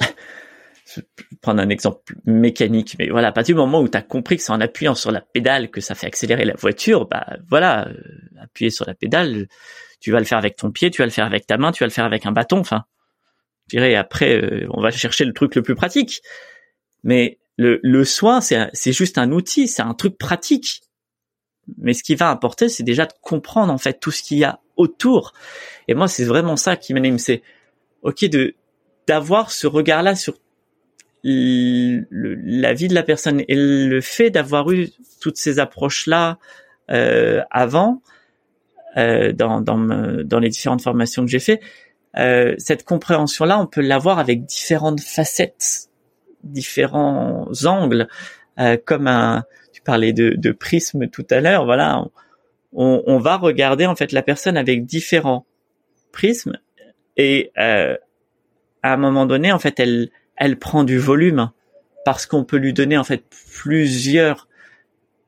prendre 1.44 1.60
un 1.60 1.68
exemple 1.68 2.14
mécanique, 2.24 2.96
mais 2.98 3.10
voilà, 3.10 3.28
à 3.28 3.32
partir 3.32 3.54
du 3.54 3.60
moment 3.60 3.82
où 3.82 3.88
tu 3.88 3.98
as 3.98 4.02
compris 4.02 4.38
que 4.38 4.42
c'est 4.42 4.52
en 4.52 4.60
appuyant 4.62 4.94
sur 4.94 5.12
la 5.12 5.20
pédale 5.20 5.70
que 5.70 5.82
ça 5.82 5.94
fait 5.94 6.06
accélérer 6.06 6.46
la 6.46 6.54
voiture, 6.54 7.06
bah 7.06 7.36
voilà, 7.50 7.86
euh, 7.88 7.94
appuyer 8.40 8.70
sur 8.70 8.86
la 8.86 8.94
pédale, 8.94 9.46
tu 10.00 10.10
vas 10.10 10.20
le 10.20 10.24
faire 10.24 10.38
avec 10.38 10.56
ton 10.56 10.70
pied, 10.70 10.90
tu 10.90 11.02
vas 11.02 11.06
le 11.06 11.10
faire 11.10 11.26
avec 11.26 11.46
ta 11.46 11.58
main, 11.58 11.70
tu 11.70 11.80
vas 11.80 11.86
le 11.86 11.92
faire 11.92 12.06
avec 12.06 12.24
un 12.24 12.32
bâton, 12.32 12.58
enfin, 12.58 12.84
je 13.66 13.76
dirais 13.76 13.94
après, 13.94 14.42
euh, 14.42 14.66
on 14.70 14.80
va 14.80 14.90
chercher 14.90 15.26
le 15.26 15.34
truc 15.34 15.54
le 15.54 15.62
plus 15.62 15.74
pratique. 15.74 16.22
Mais 17.02 17.38
le, 17.58 17.78
le 17.82 18.04
soin, 18.04 18.40
c'est 18.40 18.92
juste 18.92 19.18
un 19.18 19.30
outil, 19.30 19.68
c'est 19.68 19.82
un 19.82 19.94
truc 19.94 20.16
pratique. 20.16 20.80
Mais 21.76 21.92
ce 21.92 22.02
qui 22.02 22.14
va 22.14 22.30
apporter, 22.30 22.70
c'est 22.70 22.82
déjà 22.82 23.04
de 23.04 23.12
comprendre 23.20 23.72
en 23.72 23.78
fait 23.78 24.00
tout 24.00 24.10
ce 24.10 24.22
qu'il 24.22 24.38
y 24.38 24.44
a 24.44 24.60
autour. 24.76 25.34
Et 25.88 25.94
moi, 25.94 26.08
c'est 26.08 26.24
vraiment 26.24 26.56
ça 26.56 26.76
qui 26.76 26.94
m'anime, 26.94 27.18
c'est 27.18 27.42
ok 28.02 28.24
de 28.26 28.54
d'avoir 29.06 29.50
ce 29.50 29.66
regard-là 29.66 30.14
sur 30.14 30.38
la 31.24 32.74
vie 32.74 32.88
de 32.88 32.94
la 32.94 33.02
personne 33.02 33.42
et 33.48 33.54
le 33.56 34.00
fait 34.00 34.30
d'avoir 34.30 34.70
eu 34.70 34.90
toutes 35.20 35.38
ces 35.38 35.58
approches-là 35.58 36.38
euh, 36.90 37.42
avant 37.50 38.02
euh, 38.96 39.32
dans, 39.32 39.60
dans, 39.60 39.78
dans 39.78 40.38
les 40.38 40.50
différentes 40.50 40.82
formations 40.82 41.24
que 41.24 41.30
j'ai 41.30 41.40
fait, 41.40 41.60
euh, 42.16 42.54
cette 42.58 42.84
compréhension-là, 42.84 43.58
on 43.58 43.66
peut 43.66 43.80
l'avoir 43.80 44.18
avec 44.18 44.44
différentes 44.44 45.00
facettes, 45.00 45.88
différents 46.44 47.48
angles, 47.64 48.06
euh, 48.60 48.76
comme 48.84 49.08
un, 49.08 49.44
tu 49.72 49.82
parlais 49.82 50.12
de, 50.12 50.30
de 50.36 50.52
prisme 50.52 51.08
tout 51.08 51.26
à 51.30 51.40
l'heure, 51.40 51.64
voilà, 51.64 52.04
on, 52.72 53.02
on, 53.06 53.18
va 53.18 53.36
regarder 53.36 53.86
en 53.86 53.96
fait 53.96 54.12
la 54.12 54.22
personne 54.22 54.56
avec 54.56 54.84
différents 54.84 55.46
prismes 56.12 56.58
et 57.16 57.50
euh, 57.58 57.96
à 58.82 58.92
un 58.92 58.96
moment 58.96 59.26
donné, 59.26 59.50
en 59.50 59.58
fait, 59.58 59.80
elle 59.80 60.10
elle 60.36 60.58
prend 60.58 60.84
du 60.84 60.98
volume 60.98 61.50
parce 62.04 62.26
qu'on 62.26 62.44
peut 62.44 62.56
lui 62.56 62.72
donner 62.72 62.98
en 62.98 63.04
fait 63.04 63.24
plusieurs 63.52 64.48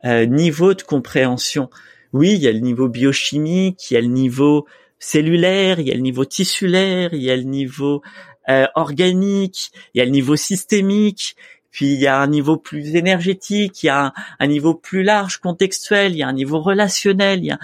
euh, 0.05 0.27
niveaux 0.27 0.75
de 0.75 0.83
compréhension. 0.83 1.71
Oui, 2.13 2.35
il 2.35 2.41
y 2.41 2.49
a 2.49 2.53
le 2.53 2.61
niveau 2.61 2.89
biochimique, 2.89 3.91
il 3.91 3.95
y 3.95 3.97
a 3.97 4.01
le 4.01 4.07
niveau 4.07 4.67
cellulaire, 4.99 5.81
il 5.81 5.89
y 5.89 5.93
a 5.93 5.95
le 5.95 6.01
niveau 6.01 6.25
tissulaire, 6.25 7.13
il 7.13 7.23
y 7.23 7.31
a 7.31 7.37
le 7.37 7.43
niveau 7.43 8.03
euh, 8.49 8.67
organique, 8.75 9.71
il 9.95 9.99
y 9.99 10.01
a 10.01 10.05
le 10.05 10.11
niveau 10.11 10.37
systémique, 10.37 11.37
puis 11.71 11.93
il 11.93 12.01
y 12.01 12.07
a 12.07 12.21
un 12.21 12.27
niveau 12.27 12.57
plus 12.57 12.95
énergétique, 12.95 13.83
il 13.83 13.87
y 13.87 13.89
a 13.89 14.13
un, 14.39 14.47
niveau 14.47 14.75
plus 14.75 15.03
large, 15.03 15.39
contextuel, 15.39 16.13
il 16.13 16.19
y 16.19 16.23
a 16.23 16.29
un 16.29 16.33
niveau 16.33 16.61
relationnel, 16.61 17.41
il 17.41 17.47
y 17.47 17.51
a, 17.51 17.59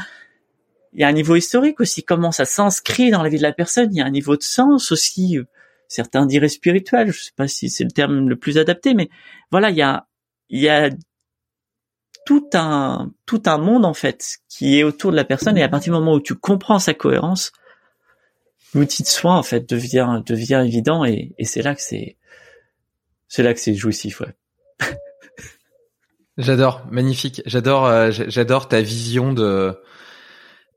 il 0.93 1.01
y 1.01 1.05
a 1.05 1.09
un 1.09 1.13
niveau 1.13 1.37
historique 1.37 1.81
aussi, 1.81 2.03
comment 2.03 2.33
ça 2.33 2.45
s'inscrit 2.45 3.11
dans 3.11 3.23
la 3.23 3.29
vie 3.29 3.39
de 3.39 3.43
la 3.43 3.53
personne, 3.53 3.89
il 3.93 3.99
y 3.99 4.01
a 4.03 4.05
un 4.05 4.11
niveau 4.11 4.37
de 4.37 4.43
sens 4.43 4.93
aussi, 4.93 5.39
certains 5.93 6.27
diraient 6.27 6.49
spirituel, 6.49 7.13
je 7.13 7.23
sais 7.23 7.33
pas 7.37 7.49
si 7.49 7.69
c'est 7.69 7.85
le 7.85 7.91
terme 7.91 8.29
le 8.29 8.37
plus 8.37 8.59
adapté, 8.59 8.95
mais 8.95 9.11
voilà, 9.51 9.71
il 9.71 9.77
y 9.77 9.83
a, 9.83 10.07
y 10.49 10.69
a 10.69 10.91
tout 12.25 12.49
un, 12.55 13.13
tout 13.27 13.43
un 13.47 13.59
monde, 13.59 13.85
en 13.85 13.95
fait, 13.95 14.39
qui 14.49 14.79
est 14.79 14.85
autour 14.85 15.11
de 15.11 15.17
la 15.17 15.25
personne, 15.25 15.59
et 15.59 15.63
à 15.63 15.69
partir 15.69 15.93
du 15.93 15.99
moment 15.99 16.15
où 16.15 16.21
tu 16.21 16.35
comprends 16.35 16.79
sa 16.79 16.95
cohérence, 16.95 17.53
l'outil 18.75 19.03
de 19.03 19.09
soin, 19.09 19.37
en 19.37 19.43
fait, 19.43 19.69
devient, 19.69 20.23
devient 20.25 20.65
évident, 20.67 21.05
et, 21.05 21.35
et 21.37 21.45
c'est 21.45 21.63
là 21.63 21.75
que 21.75 21.83
c'est, 21.83 22.17
c'est 23.29 23.43
là 23.43 23.53
que 23.53 23.61
c'est 23.61 23.75
jouissif, 23.75 24.21
ouais. 24.21 24.35
J'adore, 26.39 26.87
magnifique. 26.91 27.43
J'adore, 27.45 27.85
euh, 27.85 28.11
j'adore 28.11 28.67
ta 28.67 28.81
vision 28.81 29.35
de, 29.35 29.79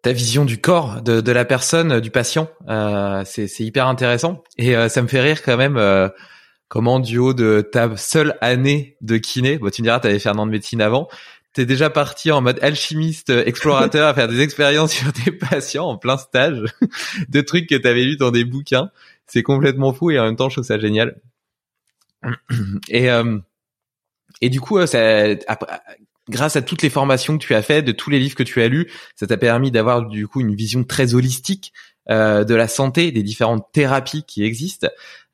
ta 0.05 0.11
vision 0.11 0.45
du 0.45 0.61
corps 0.61 1.01
de, 1.01 1.19
de 1.19 1.31
la 1.31 1.45
personne, 1.45 1.99
du 1.99 2.11
patient. 2.11 2.47
Euh, 2.69 3.23
c'est 3.25 3.49
hyper 3.61 3.87
intéressant 3.87 4.43
et 4.55 4.75
euh, 4.75 4.87
ça 4.87 5.01
me 5.01 5.07
fait 5.07 5.19
rire 5.19 5.41
quand 5.41 5.57
même. 5.57 5.77
Euh, 5.77 6.09
comment 6.67 6.99
du 6.99 7.17
haut 7.17 7.33
de 7.33 7.67
ta 7.71 7.97
seule 7.97 8.37
année 8.39 8.97
de 9.01 9.17
kiné, 9.17 9.57
bon 9.57 9.71
tu 9.71 9.81
me 9.81 9.87
diras, 9.87 9.99
t'avais 9.99 10.19
fait 10.19 10.29
un 10.29 10.37
an 10.37 10.45
de 10.45 10.51
médecine 10.51 10.79
avant, 10.79 11.07
t'es 11.53 11.65
déjà 11.65 11.89
parti 11.89 12.31
en 12.31 12.41
mode 12.41 12.59
alchimiste, 12.61 13.31
explorateur, 13.31 14.07
à 14.07 14.13
faire 14.13 14.27
des 14.27 14.41
expériences 14.41 14.91
sur 14.93 15.11
des 15.11 15.31
patients 15.31 15.87
en 15.87 15.97
plein 15.97 16.17
stage, 16.17 16.59
de 17.27 17.41
trucs 17.41 17.67
que 17.67 17.73
t'avais 17.73 18.03
lu 18.03 18.15
dans 18.15 18.29
des 18.29 18.45
bouquins. 18.45 18.91
C'est 19.25 19.41
complètement 19.41 19.91
fou 19.91 20.11
et 20.11 20.19
en 20.19 20.25
même 20.25 20.35
temps 20.35 20.49
je 20.49 20.55
trouve 20.57 20.65
ça 20.65 20.77
génial. 20.77 21.19
Et 22.89 23.09
euh, 23.09 23.39
et 24.41 24.49
du 24.49 24.59
coup, 24.59 24.85
ça, 24.85 24.99
grâce 26.29 26.55
à 26.55 26.61
toutes 26.61 26.81
les 26.81 26.89
formations 26.89 27.37
que 27.37 27.43
tu 27.43 27.55
as 27.55 27.61
faites, 27.61 27.85
de 27.85 27.91
tous 27.91 28.09
les 28.09 28.19
livres 28.19 28.35
que 28.35 28.43
tu 28.43 28.61
as 28.61 28.67
lus, 28.67 28.91
ça 29.15 29.27
t'a 29.27 29.37
permis 29.37 29.71
d'avoir 29.71 30.05
du 30.05 30.27
coup 30.27 30.41
une 30.41 30.55
vision 30.55 30.83
très 30.83 31.13
holistique 31.13 31.73
euh, 32.09 32.43
de 32.43 32.55
la 32.55 32.67
santé, 32.67 33.11
des 33.11 33.23
différentes 33.23 33.65
thérapies 33.71 34.23
qui 34.23 34.43
existent. 34.43 34.87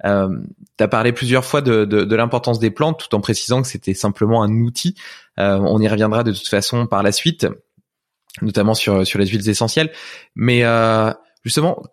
Euh, 0.05 0.29
tu 0.77 0.83
as 0.83 0.87
parlé 0.87 1.11
plusieurs 1.11 1.45
fois 1.45 1.61
de, 1.61 1.85
de, 1.85 2.15
l'importance 2.15 2.59
des 2.59 2.71
plantes, 2.71 2.99
tout 2.99 3.15
en 3.15 3.21
précisant 3.21 3.61
que 3.61 3.67
c'était 3.67 3.93
simplement 3.93 4.41
un 4.43 4.51
outil. 4.61 4.95
Euh, 5.39 5.57
on 5.57 5.79
y 5.79 5.87
reviendra 5.87 6.23
de 6.23 6.31
toute 6.31 6.47
façon 6.47 6.87
par 6.87 7.03
la 7.03 7.11
suite, 7.11 7.47
notamment 8.41 8.73
sur 8.73 9.05
sur 9.05 9.19
les 9.19 9.27
huiles 9.27 9.47
essentielles. 9.49 9.91
Mais 10.35 10.63
euh, 10.63 11.11
justement, 11.43 11.83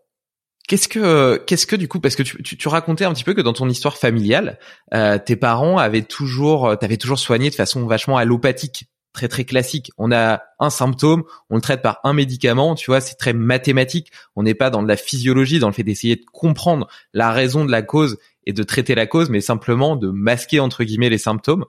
Qu'est-ce 0.69 0.87
que, 0.87 1.43
qu'est-ce 1.47 1.67
que 1.67 1.77
du 1.77 1.89
coup, 1.89 1.99
parce 1.99 2.15
que 2.15 2.23
tu, 2.23 2.43
tu, 2.43 2.57
tu, 2.57 2.69
racontais 2.69 3.05
un 3.05 3.13
petit 3.15 3.25
peu 3.25 3.35
que 3.35 3.41
dans 3.41 3.55
ton 3.55 3.69
histoire 3.69 3.97
familiale, 3.97 4.59
euh, 4.95 5.19
tes 5.19 5.35
parents 5.35 5.79
avaient 5.79 6.03
toujours, 6.03 6.79
t'avaient 6.79 6.99
toujours 6.99 7.19
soigné 7.19 7.49
de 7.51 7.55
façon 7.55 7.87
vachement 7.87 8.19
allopathique, 8.19 8.85
très 9.15 9.29
très 9.29 9.45
classique. 9.45 9.91
On 9.99 10.13
a 10.13 10.43
un 10.61 10.71
symptôme, 10.71 11.25
on 11.51 11.57
le 11.57 11.61
traite 11.61 11.83
par 11.83 12.01
un 12.05 12.13
médicament, 12.13 12.75
tu 12.75 12.91
vois, 12.91 13.01
c'est 13.01 13.17
très 13.17 13.33
mathématique. 13.33 14.13
On 14.37 14.43
n'est 14.43 14.55
pas 14.55 14.71
dans 14.71 14.83
de 14.83 14.89
la 14.89 14.97
physiologie, 14.97 15.59
dans 15.59 15.69
le 15.69 15.73
fait 15.73 15.83
d'essayer 15.83 16.17
de 16.17 16.25
comprendre 16.33 16.87
la 17.15 17.33
raison 17.33 17.65
de 17.65 17.71
la 17.71 17.83
cause 17.83 18.19
et 18.45 18.53
de 18.53 18.63
traiter 18.63 18.95
la 18.95 19.07
cause, 19.07 19.31
mais 19.31 19.41
simplement 19.41 19.97
de 19.97 20.09
masquer 20.09 20.61
entre 20.61 20.85
guillemets 20.85 21.11
les 21.11 21.19
symptômes. 21.19 21.65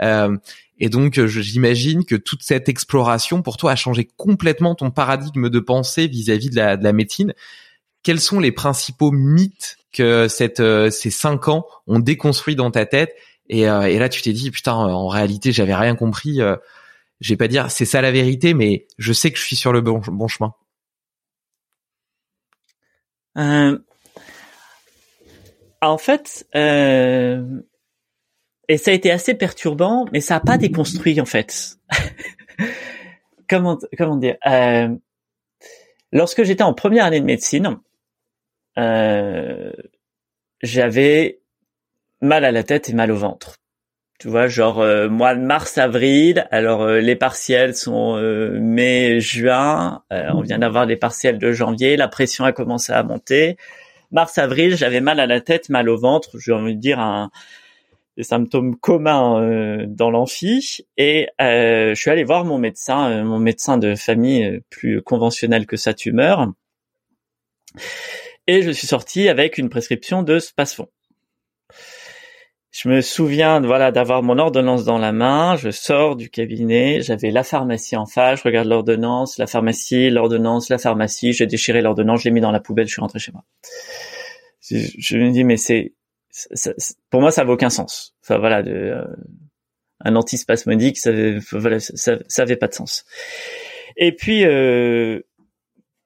Euh, 0.00 0.36
et 0.78 0.88
donc, 0.88 1.24
j'imagine 1.26 2.04
que 2.04 2.16
toute 2.16 2.42
cette 2.42 2.68
exploration 2.68 3.42
pour 3.42 3.56
toi 3.56 3.72
a 3.72 3.76
changé 3.76 4.08
complètement 4.16 4.74
ton 4.74 4.90
paradigme 4.90 5.48
de 5.48 5.60
pensée 5.60 6.06
vis-à-vis 6.06 6.50
de 6.50 6.56
la, 6.56 6.76
de 6.76 6.84
la 6.84 6.92
médecine 6.92 7.34
quels 8.02 8.20
sont 8.20 8.40
les 8.40 8.52
principaux 8.52 9.10
mythes 9.10 9.78
que 9.92 10.28
euh, 10.60 10.90
ces 10.90 11.10
cinq 11.10 11.48
ans 11.48 11.66
ont 11.86 11.98
déconstruit 11.98 12.56
dans 12.56 12.70
ta 12.70 12.86
tête? 12.86 13.14
Et, 13.48 13.68
euh, 13.68 13.82
et 13.82 13.98
là 13.98 14.08
tu 14.08 14.22
t'es 14.22 14.32
dit 14.32 14.50
putain 14.50 14.72
en 14.72 15.08
réalité 15.08 15.52
j'avais 15.52 15.74
rien 15.74 15.94
compris 15.96 16.40
euh, 16.40 16.56
je 17.20 17.30
vais 17.30 17.36
pas 17.36 17.48
dire 17.48 17.70
c'est 17.70 17.84
ça 17.84 18.00
la 18.00 18.12
vérité 18.12 18.54
mais 18.54 18.86
je 18.98 19.12
sais 19.12 19.30
que 19.30 19.38
je 19.38 19.44
suis 19.44 19.56
sur 19.56 19.72
le 19.72 19.80
bon, 19.80 20.00
bon 20.06 20.28
chemin. 20.28 20.54
En 25.80 25.98
fait 25.98 26.46
et 28.68 28.78
ça 28.78 28.92
a 28.92 28.94
été 28.94 29.10
assez 29.10 29.34
perturbant 29.34 30.06
mais 30.12 30.20
ça 30.20 30.36
a 30.36 30.40
pas 30.40 30.56
déconstruit 30.56 31.20
en 31.20 31.26
fait. 31.26 31.76
Comment 33.48 33.78
comment 33.98 34.16
dire 34.16 34.36
lorsque 36.12 36.44
j'étais 36.44 36.62
en 36.62 36.72
première 36.72 37.04
année 37.04 37.20
de 37.20 37.26
médecine 37.26 37.78
euh, 38.78 39.72
j'avais 40.62 41.40
mal 42.20 42.44
à 42.44 42.52
la 42.52 42.62
tête 42.62 42.88
et 42.88 42.94
mal 42.94 43.10
au 43.10 43.16
ventre. 43.16 43.56
Tu 44.18 44.28
vois, 44.28 44.46
genre 44.46 44.80
euh, 44.80 45.08
mois 45.08 45.34
de 45.34 45.40
mars, 45.40 45.78
avril. 45.78 46.46
Alors 46.50 46.82
euh, 46.82 47.00
les 47.00 47.16
partiels 47.16 47.74
sont 47.74 48.16
mai, 48.60 49.20
juin. 49.20 50.02
on 50.10 50.40
vient 50.42 50.58
d'avoir 50.58 50.86
les 50.86 50.96
partiels 50.96 51.38
de 51.38 51.52
janvier. 51.52 51.96
La 51.96 52.08
pression 52.08 52.44
a 52.44 52.52
commencé 52.52 52.92
à 52.92 53.02
monter. 53.02 53.56
Mars, 54.10 54.38
avril, 54.38 54.76
j'avais 54.76 55.00
mal 55.00 55.20
à 55.20 55.26
la 55.26 55.40
tête, 55.40 55.68
mal 55.68 55.88
au 55.88 55.98
ventre. 55.98 56.38
J'ai 56.38 56.52
envie 56.52 56.76
de 56.76 56.80
dire 56.80 57.00
un 57.00 57.30
des 58.18 58.24
symptômes 58.24 58.76
communs 58.76 59.86
dans 59.86 60.10
l'amphi. 60.10 60.86
Et 60.98 61.28
je 61.40 61.94
suis 61.96 62.10
allé 62.10 62.24
voir 62.24 62.44
mon 62.44 62.58
médecin, 62.58 63.24
mon 63.24 63.38
médecin 63.38 63.78
de 63.78 63.94
famille 63.94 64.60
plus 64.70 65.02
conventionnel 65.02 65.66
que 65.66 65.76
sa 65.76 65.94
tumeur 65.94 66.52
et 68.46 68.62
je 68.62 68.70
suis 68.70 68.86
sorti 68.86 69.28
avec 69.28 69.58
une 69.58 69.68
prescription 69.68 70.22
de 70.22 70.38
Spasfon. 70.38 70.88
je 72.70 72.88
me 72.88 73.00
souviens 73.00 73.60
voilà 73.60 73.92
d'avoir 73.92 74.22
mon 74.22 74.38
ordonnance 74.38 74.84
dans 74.84 74.98
la 74.98 75.12
main, 75.12 75.56
je 75.56 75.70
sors 75.70 76.16
du 76.16 76.30
cabinet, 76.30 77.02
j'avais 77.02 77.30
la 77.30 77.44
pharmacie 77.44 77.96
en 77.96 78.06
face, 78.06 78.40
je 78.40 78.44
regarde 78.44 78.68
l'ordonnance, 78.68 79.38
la 79.38 79.46
pharmacie, 79.46 80.10
l'ordonnance, 80.10 80.68
la 80.68 80.78
pharmacie, 80.78 81.32
j'ai 81.32 81.46
déchiré 81.46 81.82
l'ordonnance, 81.82 82.20
je 82.20 82.24
l'ai 82.24 82.30
mis 82.30 82.40
dans 82.40 82.52
la 82.52 82.60
poubelle, 82.60 82.86
je 82.86 82.92
suis 82.92 83.00
rentré 83.00 83.18
chez 83.18 83.32
moi. 83.32 83.44
Je, 84.60 84.76
je 84.98 85.16
me 85.18 85.30
dis 85.30 85.44
mais 85.44 85.56
c'est 85.56 85.92
pour 87.10 87.20
moi 87.20 87.30
ça 87.30 87.44
n'a 87.44 87.50
aucun 87.50 87.70
sens. 87.70 88.14
Enfin 88.22 88.38
voilà 88.38 88.58
euh, 88.58 89.04
un 90.04 90.16
antispasmodique, 90.16 90.98
ça, 90.98 91.10
voilà, 91.52 91.78
ça 91.80 92.18
avait 92.38 92.56
pas 92.56 92.68
de 92.68 92.74
sens. 92.74 93.04
Et 93.96 94.12
puis 94.12 94.44
euh, 94.44 95.20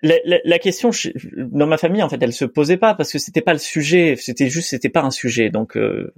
la, 0.07 0.15
la, 0.25 0.39
la, 0.45 0.59
question 0.59 0.91
dans 1.37 1.67
ma 1.67 1.79
famille 1.79 2.03
en 2.03 2.09
fait 2.09 2.23
elle 2.23 2.33
se 2.33 2.45
posait 2.45 2.77
pas 2.77 2.95
parce 2.95 3.13
que 3.13 3.19
c'était 3.19 3.41
pas 3.41 3.53
le 3.53 3.59
sujet 3.59 4.17
c'était 4.17 4.49
juste 4.49 4.69
c'était 4.71 4.89
pas 4.89 5.03
un 5.03 5.11
sujet 5.11 5.51
donc 5.51 5.77
euh, 5.77 6.13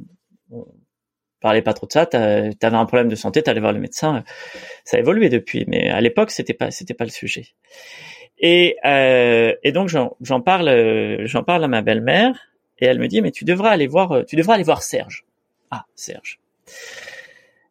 on 0.51 0.67
parlait 1.41 1.63
pas 1.63 1.73
trop 1.73 1.87
de 1.87 1.93
ça. 1.93 2.07
T'avais 2.07 2.77
un 2.77 2.87
problème 2.87 3.09
de 3.09 3.15
santé, 3.15 3.43
t'allais 3.43 3.61
voir 3.61 3.73
le 3.73 3.81
médecin. 3.81 4.25
Ça 4.85 4.97
a 4.97 5.01
évolué 5.01 5.29
depuis, 5.29 5.65
mais 5.69 5.89
à 5.89 6.01
l'époque 6.01 6.31
c'était 6.31 6.55
pas 6.55 6.71
c'était 6.71 6.95
pas 6.95 7.05
le 7.05 7.11
sujet. 7.11 7.47
Et 8.39 8.77
euh, 8.85 9.55
et 9.63 9.73
donc 9.73 9.89
j'en 9.89 10.41
parle 10.41 11.27
j'en 11.27 11.43
parle 11.45 11.65
à 11.65 11.69
ma 11.69 11.83
belle-mère 11.83 12.39
et 12.79 12.87
elle 12.87 12.99
me 12.99 13.09
dit 13.09 13.23
mais 13.23 13.31
tu 13.31 13.45
devras 13.45 13.71
aller 13.71 13.87
voir 13.87 14.25
tu 14.27 14.37
devras 14.37 14.55
aller 14.55 14.65
voir 14.65 14.83
Serge. 14.83 15.25
Ah 15.71 15.85
Serge. 15.95 16.41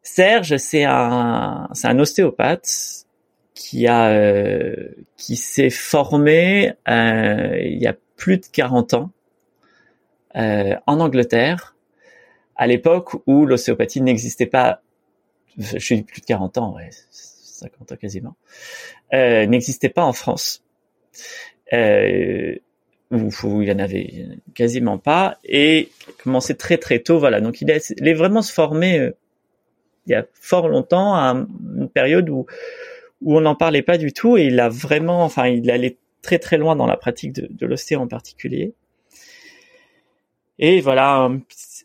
Serge 0.02 0.56
c'est 0.56 0.84
un 0.84 1.68
c'est 1.72 1.88
un 1.88 1.98
ostéopathe 1.98 3.06
qui 3.58 3.88
a 3.88 4.10
euh, 4.10 4.90
qui 5.16 5.34
s'est 5.34 5.68
formé 5.68 6.74
euh, 6.88 7.58
il 7.60 7.82
y 7.82 7.88
a 7.88 7.96
plus 8.16 8.38
de 8.38 8.46
40 8.46 8.94
ans 8.94 9.10
euh, 10.36 10.76
en 10.86 11.00
Angleterre 11.00 11.74
à 12.54 12.68
l'époque 12.68 13.14
où 13.26 13.46
l'ostéopathie 13.46 14.00
n'existait 14.00 14.46
pas, 14.46 14.80
je 15.56 15.78
suis 15.78 16.02
plus 16.02 16.20
de 16.20 16.26
40 16.26 16.58
ans, 16.58 16.76
ouais, 16.76 16.90
50 17.10 17.92
ans 17.92 17.96
quasiment, 17.96 18.36
euh, 19.12 19.46
n'existait 19.46 19.88
pas 19.88 20.04
en 20.04 20.12
France. 20.12 20.64
Euh, 21.72 22.56
où, 23.10 23.62
il 23.62 23.68
y 23.68 23.72
en 23.72 23.78
avait 23.78 24.26
quasiment 24.54 24.98
pas, 24.98 25.38
et 25.44 25.88
commençait 26.22 26.54
très 26.54 26.76
très 26.76 26.98
tôt, 26.98 27.18
voilà. 27.18 27.40
Donc 27.40 27.62
il 27.62 27.70
est, 27.70 28.14
vraiment 28.14 28.42
se 28.42 28.52
former 28.52 28.98
euh, 28.98 29.16
il 30.06 30.12
y 30.12 30.14
a 30.14 30.26
fort 30.34 30.68
longtemps, 30.68 31.14
à 31.14 31.46
une 31.76 31.88
période 31.88 32.28
où 32.28 32.46
où 33.20 33.36
on 33.36 33.40
n'en 33.40 33.54
parlait 33.54 33.82
pas 33.82 33.98
du 33.98 34.12
tout, 34.12 34.36
et 34.36 34.44
il 34.44 34.60
a 34.60 34.68
vraiment, 34.68 35.24
enfin, 35.24 35.48
il 35.48 35.70
allait 35.70 35.98
très 36.22 36.38
très 36.38 36.58
loin 36.58 36.76
dans 36.76 36.86
la 36.86 36.96
pratique 36.96 37.32
de, 37.32 37.48
de 37.50 37.66
l'ostéo 37.66 38.00
en 38.00 38.08
particulier. 38.08 38.74
Et 40.58 40.80
voilà, 40.80 41.30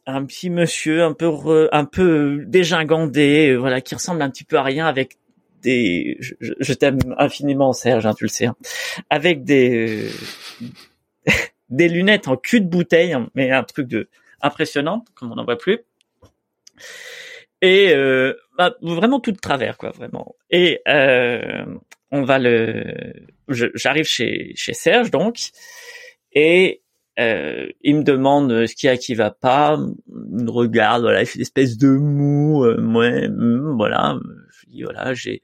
un 0.05 0.25
petit 0.25 0.49
monsieur 0.49 1.03
un 1.03 1.13
peu 1.13 1.69
un 1.71 1.85
peu 1.85 2.43
dégingandé, 2.45 3.49
euh, 3.51 3.57
voilà, 3.57 3.81
qui 3.81 3.95
ressemble 3.95 4.21
un 4.21 4.29
petit 4.29 4.43
peu 4.43 4.57
à 4.57 4.63
rien 4.63 4.87
avec 4.87 5.17
des 5.61 6.17
je, 6.19 6.73
t'aime 6.73 6.97
infiniment 7.17 7.71
Serge, 7.71 8.05
hein, 8.05 8.13
tu 8.13 8.25
le 8.25 8.29
sais, 8.29 8.47
hein, 8.47 8.55
avec 9.09 9.43
des 9.43 10.09
des 11.69 11.87
lunettes 11.87 12.27
en 12.27 12.35
cul 12.35 12.61
de 12.61 12.67
bouteille, 12.67 13.13
hein, 13.13 13.29
mais 13.35 13.51
un 13.51 13.63
truc 13.63 13.87
de 13.87 14.09
impressionnant 14.41 15.05
comme 15.15 15.31
on 15.31 15.35
n'en 15.35 15.45
voit 15.45 15.57
plus. 15.57 15.79
Et 17.63 17.93
euh, 17.93 18.33
bah, 18.57 18.75
vraiment 18.81 19.21
tout 19.21 19.31
de 19.31 19.39
travers 19.39 19.77
quoi, 19.77 19.91
vraiment. 19.91 20.35
Et 20.51 20.81
euh, 20.85 21.63
on 22.11 22.23
va 22.23 22.37
le 22.37 22.93
j'arrive 23.47 24.05
chez 24.05 24.51
chez 24.55 24.73
Serge 24.73 25.11
donc 25.11 25.37
et 26.33 26.81
euh, 27.19 27.67
il 27.81 27.95
me 27.95 28.03
demande 28.03 28.65
ce 28.65 28.75
qu'il 28.75 28.87
y 28.87 28.89
a 28.89 28.97
qui 28.97 29.15
va 29.15 29.31
pas, 29.31 29.77
il 30.09 30.43
me 30.43 30.51
regarde, 30.51 31.03
voilà, 31.03 31.21
il 31.21 31.25
fait 31.25 31.35
une 31.35 31.43
espèce 31.43 31.77
de 31.77 31.87
mou, 31.87 32.65
euh, 32.65 32.75
ouais, 32.81 33.29
hmm, 33.29 33.77
voilà, 33.77 34.17
je 34.59 34.69
dis 34.69 34.83
voilà, 34.83 35.13
j'ai 35.13 35.41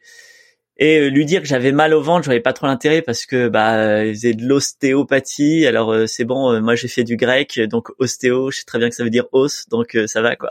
et 0.78 0.99
euh, 0.99 1.09
lui 1.09 1.26
dire 1.26 1.41
que 1.41 1.47
j'avais 1.47 1.72
mal 1.72 1.93
au 1.93 2.01
ventre, 2.01 2.26
j'avais 2.26 2.41
pas 2.41 2.53
trop 2.53 2.67
l'intérêt 2.67 3.01
parce 3.01 3.26
que 3.26 3.47
bah 3.47 4.05
il 4.05 4.13
faisait 4.13 4.34
de 4.34 4.45
l'ostéopathie, 4.45 5.65
alors 5.65 5.93
euh, 5.93 6.05
c'est 6.05 6.26
bon, 6.26 6.59
moi 6.61 6.76
j'ai 6.76 6.89
fait 6.89 7.05
du 7.05 7.15
grec, 7.15 7.61
donc 7.70 7.91
ostéo, 7.97 8.51
je 8.51 8.57
sais 8.57 8.65
très 8.65 8.80
bien 8.80 8.89
que 8.89 8.95
ça 8.95 9.05
veut 9.05 9.09
dire 9.09 9.28
os, 9.32 9.70
donc 9.70 9.97
ça 10.07 10.22
va 10.22 10.36
quoi. 10.36 10.49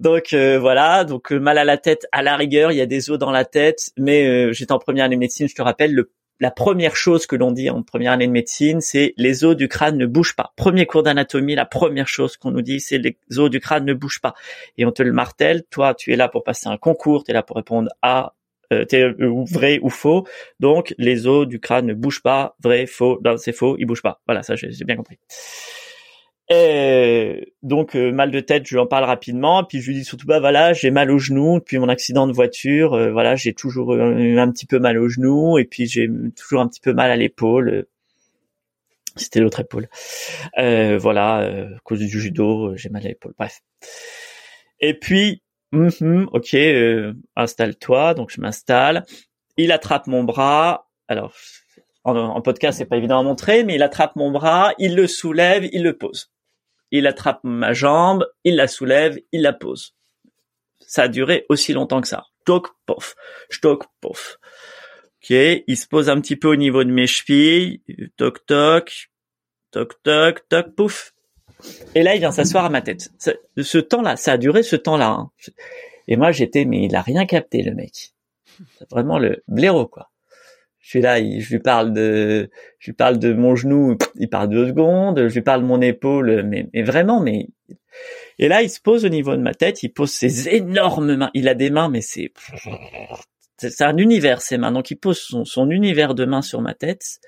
Donc 0.00 0.34
voilà, 0.34 1.04
donc 1.04 1.30
mal 1.30 1.58
à 1.58 1.64
la 1.64 1.78
tête, 1.78 2.06
à 2.12 2.22
la 2.22 2.36
rigueur, 2.36 2.72
il 2.72 2.76
y 2.76 2.80
a 2.80 2.86
des 2.86 3.10
os 3.10 3.18
dans 3.18 3.30
la 3.30 3.44
tête, 3.44 3.90
mais 3.96 4.52
j'étais 4.52 4.72
en 4.72 4.78
première 4.78 5.04
année 5.04 5.16
de 5.16 5.20
médecine, 5.20 5.48
je 5.48 5.54
te 5.54 5.62
rappelle, 5.62 5.94
le 5.94 6.10
la 6.40 6.50
première 6.50 6.96
chose 6.96 7.26
que 7.26 7.36
l'on 7.36 7.50
dit 7.50 7.70
en 7.70 7.82
première 7.82 8.12
année 8.12 8.26
de 8.26 8.32
médecine, 8.32 8.80
c'est 8.80 9.14
les 9.16 9.44
os 9.44 9.56
du 9.56 9.68
crâne 9.68 9.96
ne 9.96 10.06
bougent 10.06 10.36
pas. 10.36 10.52
Premier 10.56 10.86
cours 10.86 11.02
d'anatomie, 11.02 11.54
la 11.54 11.64
première 11.64 12.08
chose 12.08 12.36
qu'on 12.36 12.50
nous 12.50 12.62
dit, 12.62 12.80
c'est 12.80 12.98
les 12.98 13.16
os 13.38 13.48
du 13.50 13.60
crâne 13.60 13.84
ne 13.84 13.94
bougent 13.94 14.20
pas. 14.20 14.34
Et 14.76 14.84
on 14.84 14.92
te 14.92 15.02
le 15.02 15.12
martèle, 15.12 15.62
toi, 15.70 15.94
tu 15.94 16.12
es 16.12 16.16
là 16.16 16.28
pour 16.28 16.44
passer 16.44 16.68
un 16.68 16.76
concours, 16.76 17.24
tu 17.24 17.30
es 17.30 17.34
là 17.34 17.42
pour 17.42 17.56
répondre 17.56 17.90
à 18.02 18.34
euh, 18.72 18.84
euh 18.92 19.44
vrai 19.50 19.78
ou 19.80 19.88
faux. 19.88 20.26
Donc, 20.60 20.94
les 20.98 21.26
os 21.26 21.46
du 21.46 21.60
crâne 21.60 21.86
ne 21.86 21.94
bougent 21.94 22.22
pas, 22.22 22.56
vrai, 22.62 22.86
faux, 22.86 23.20
c'est 23.38 23.52
faux, 23.52 23.76
ils 23.78 23.86
bougent 23.86 24.02
pas. 24.02 24.20
Voilà, 24.26 24.42
ça 24.42 24.56
j'ai 24.56 24.84
bien 24.84 24.96
compris. 24.96 25.18
Et 26.48 27.54
donc 27.62 27.96
euh, 27.96 28.12
mal 28.12 28.30
de 28.30 28.38
tête, 28.38 28.66
je 28.66 28.74
lui 28.74 28.80
en 28.80 28.86
parle 28.86 29.04
rapidement, 29.04 29.64
puis 29.64 29.80
je 29.80 29.88
lui 29.88 29.94
dis 29.94 30.04
surtout 30.04 30.26
bah 30.26 30.38
voilà, 30.38 30.72
j'ai 30.72 30.92
mal 30.92 31.10
au 31.10 31.18
genou 31.18 31.58
depuis 31.58 31.78
mon 31.78 31.88
accident 31.88 32.28
de 32.28 32.32
voiture, 32.32 32.94
euh, 32.94 33.10
voilà, 33.10 33.34
j'ai 33.34 33.52
toujours 33.52 33.92
un 33.92 34.50
petit 34.52 34.66
peu 34.66 34.78
mal 34.78 34.96
au 34.98 35.08
genou 35.08 35.58
et 35.58 35.64
puis 35.64 35.86
j'ai 35.86 36.08
toujours 36.36 36.60
un 36.60 36.68
petit 36.68 36.80
peu 36.80 36.92
mal 36.92 37.10
à 37.10 37.16
l'épaule. 37.16 37.86
C'était 39.16 39.40
l'autre 39.40 39.60
épaule. 39.60 39.88
Euh, 40.58 40.98
voilà, 40.98 41.38
à 41.38 41.78
cause 41.84 42.00
du 42.00 42.08
judo, 42.08 42.76
j'ai 42.76 42.90
mal 42.90 43.04
à 43.04 43.08
l'épaule. 43.08 43.32
Bref. 43.38 43.62
Et 44.78 44.94
puis, 44.94 45.42
mm 45.72 46.26
ok, 46.32 46.56
installe-toi. 47.34 48.14
Donc 48.14 48.30
je 48.30 48.40
m'installe. 48.40 49.04
Il 49.56 49.72
attrape 49.72 50.06
mon 50.06 50.22
bras. 50.22 50.88
Alors 51.08 51.32
en, 52.04 52.16
en 52.16 52.40
podcast, 52.40 52.78
c'est 52.78 52.84
pas 52.84 52.98
évident 52.98 53.18
à 53.18 53.22
montrer, 53.22 53.64
mais 53.64 53.74
il 53.74 53.82
attrape 53.82 54.14
mon 54.16 54.30
bras, 54.30 54.72
il 54.78 54.94
le 54.94 55.08
soulève, 55.08 55.68
il 55.72 55.82
le 55.82 55.96
pose 55.96 56.30
il 56.98 57.06
attrape 57.06 57.40
ma 57.42 57.72
jambe, 57.72 58.26
il 58.44 58.56
la 58.56 58.68
soulève, 58.68 59.18
il 59.32 59.42
la 59.42 59.52
pose. 59.52 59.94
Ça 60.80 61.04
a 61.04 61.08
duré 61.08 61.46
aussi 61.48 61.72
longtemps 61.72 62.00
que 62.00 62.08
ça. 62.08 62.26
Toc, 62.44 62.68
pof, 62.86 63.16
toc, 63.60 63.84
pof. 64.00 64.38
Ok, 65.22 65.30
il 65.30 65.76
se 65.76 65.88
pose 65.88 66.08
un 66.08 66.20
petit 66.20 66.36
peu 66.36 66.48
au 66.48 66.56
niveau 66.56 66.84
de 66.84 66.90
mes 66.90 67.06
chevilles, 67.06 67.82
toc, 68.16 68.46
toc, 68.46 69.10
toc, 69.72 70.02
toc, 70.02 70.48
toc, 70.48 70.74
pouf. 70.74 71.12
Et 71.94 72.02
là, 72.02 72.14
il 72.14 72.18
vient 72.18 72.32
s'asseoir 72.32 72.64
à 72.64 72.70
ma 72.70 72.82
tête. 72.82 73.10
Ce, 73.56 73.78
temps-là, 73.78 74.16
ça 74.16 74.32
a 74.32 74.38
duré 74.38 74.62
ce 74.62 74.76
temps-là. 74.76 75.08
Hein. 75.08 75.30
Et 76.06 76.16
moi, 76.16 76.30
j'étais, 76.30 76.64
mais 76.64 76.84
il 76.84 76.94
a 76.94 77.02
rien 77.02 77.26
capté, 77.26 77.62
le 77.62 77.74
mec. 77.74 78.12
Vraiment 78.90 79.18
le 79.18 79.42
blaireau, 79.48 79.86
quoi 79.86 80.10
je 80.86 80.90
suis 80.90 81.00
là, 81.00 81.18
je 81.18 81.50
lui 81.50 81.58
parle 81.58 81.92
de, 81.92 82.48
je 82.78 82.92
lui 82.92 82.94
parle 82.94 83.18
de 83.18 83.32
mon 83.32 83.56
genou, 83.56 83.98
il 84.14 84.28
parle 84.28 84.50
deux 84.50 84.68
secondes, 84.68 85.26
je 85.26 85.34
lui 85.34 85.42
parle 85.42 85.62
de 85.62 85.66
mon 85.66 85.80
épaule, 85.80 86.44
mais, 86.44 86.68
vraiment, 86.84 87.18
mais 87.18 87.48
et 88.38 88.46
là 88.46 88.62
il 88.62 88.70
se 88.70 88.80
pose 88.80 89.04
au 89.04 89.08
niveau 89.08 89.34
de 89.34 89.42
ma 89.42 89.52
tête, 89.52 89.82
il 89.82 89.88
pose 89.88 90.12
ses 90.12 90.48
énormes 90.54 91.16
mains, 91.16 91.30
il 91.34 91.48
a 91.48 91.54
des 91.54 91.70
mains, 91.70 91.88
mais 91.88 92.02
c'est 92.02 92.32
c'est 93.58 93.82
un 93.82 93.96
univers 93.96 94.40
ses 94.40 94.58
mains, 94.58 94.70
donc 94.70 94.92
il 94.92 94.96
pose 94.96 95.18
son, 95.18 95.70
univers 95.70 96.14
de 96.14 96.24
mains 96.24 96.42
sur 96.42 96.60
ma 96.60 96.72
tête. 96.72 97.18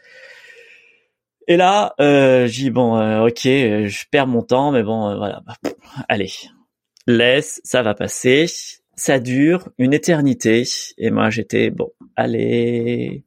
Et 1.49 1.57
là, 1.57 1.95
euh, 2.01 2.47
j'ai 2.47 2.71
bon, 2.71 2.97
euh, 2.97 3.27
ok, 3.27 3.41
je 3.43 4.05
perds 4.09 4.29
mon 4.29 4.43
temps, 4.43 4.71
mais 4.71 4.85
bon, 4.85 5.09
euh, 5.09 5.17
voilà, 5.17 5.43
allez, 6.09 6.31
laisse, 7.09 7.61
ça 7.65 7.83
va 7.83 7.95
passer. 7.95 8.47
Ça 8.95 9.19
dure 9.21 9.69
une 9.79 9.95
éternité, 9.95 10.65
et 10.99 11.11
moi 11.11 11.31
j'étais 11.31 11.71
bon, 11.71 11.93
allez, 12.17 13.25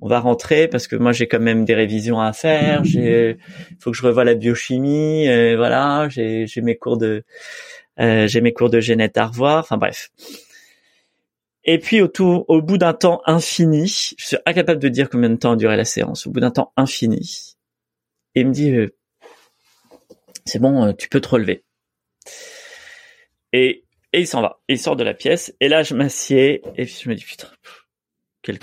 on 0.00 0.08
va 0.08 0.20
rentrer 0.20 0.68
parce 0.68 0.86
que 0.86 0.96
moi 0.96 1.12
j'ai 1.12 1.26
quand 1.26 1.40
même 1.40 1.64
des 1.64 1.74
révisions 1.74 2.20
à 2.20 2.32
faire. 2.32 2.84
J'ai, 2.84 3.38
faut 3.80 3.90
que 3.90 3.96
je 3.96 4.02
revoie 4.02 4.24
la 4.24 4.34
biochimie. 4.34 5.28
Euh, 5.28 5.56
voilà, 5.56 6.08
j'ai, 6.08 6.46
j'ai 6.46 6.60
mes 6.60 6.76
cours 6.76 6.96
de, 6.96 7.24
euh, 8.00 8.26
j'ai 8.28 8.40
mes 8.40 8.52
cours 8.52 8.70
de 8.70 8.80
génète 8.80 9.16
à 9.16 9.26
revoir. 9.26 9.60
Enfin 9.60 9.76
bref. 9.76 10.10
Et 11.64 11.78
puis 11.78 12.00
au 12.00 12.08
tout, 12.08 12.44
au 12.48 12.62
bout 12.62 12.78
d'un 12.78 12.94
temps 12.94 13.20
infini, 13.26 13.86
je 13.86 14.26
suis 14.26 14.36
incapable 14.46 14.80
de 14.80 14.88
dire 14.88 15.10
combien 15.10 15.30
de 15.30 15.36
temps 15.36 15.52
a 15.52 15.56
duré 15.56 15.76
la 15.76 15.84
séance. 15.84 16.26
Au 16.26 16.30
bout 16.30 16.40
d'un 16.40 16.50
temps 16.50 16.72
infini, 16.76 17.56
il 18.34 18.46
me 18.46 18.52
dit, 18.52 18.70
euh, 18.74 18.94
c'est 20.46 20.58
bon, 20.58 20.92
tu 20.94 21.08
peux 21.08 21.20
te 21.20 21.28
relever. 21.28 21.64
Et 23.52 23.84
et 24.12 24.20
il 24.20 24.26
s'en 24.26 24.40
va. 24.40 24.60
il 24.68 24.78
sort 24.78 24.96
de 24.96 25.04
la 25.04 25.14
pièce. 25.14 25.54
Et 25.60 25.68
là, 25.68 25.82
je 25.82 25.94
m'assieds 25.94 26.62
et 26.76 26.86
je 26.86 27.08
me 27.08 27.14
dis 27.14 27.24
putain, 27.24 27.48
quel 28.42 28.58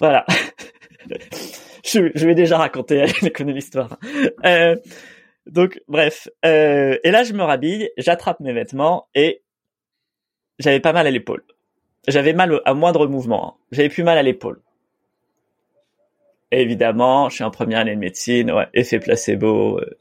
voilà. 0.00 0.24
je, 1.84 2.10
je 2.14 2.26
vais 2.26 2.34
déjà 2.34 2.58
raconter 2.58 3.04
une 3.38 3.56
histoire. 3.56 3.98
Euh, 4.44 4.76
donc, 5.46 5.80
bref. 5.88 6.28
Euh, 6.44 6.98
et 7.04 7.10
là, 7.10 7.22
je 7.22 7.32
me 7.32 7.42
rhabille, 7.42 7.90
j'attrape 7.96 8.40
mes 8.40 8.52
vêtements 8.52 9.08
et 9.14 9.42
j'avais 10.58 10.80
pas 10.80 10.92
mal 10.92 11.06
à 11.06 11.10
l'épaule. 11.10 11.44
J'avais 12.08 12.32
mal 12.32 12.60
à 12.64 12.74
moindre 12.74 13.06
mouvement. 13.06 13.54
Hein. 13.54 13.64
J'avais 13.72 13.88
plus 13.88 14.02
mal 14.02 14.18
à 14.18 14.22
l'épaule. 14.22 14.60
évidemment, 16.50 17.28
je 17.28 17.36
suis 17.36 17.44
en 17.44 17.50
première 17.50 17.80
année 17.80 17.94
de 17.94 18.00
médecine, 18.00 18.50
ouais, 18.50 18.66
effet 18.74 18.98
placebo. 18.98 19.78
Euh, 19.78 19.98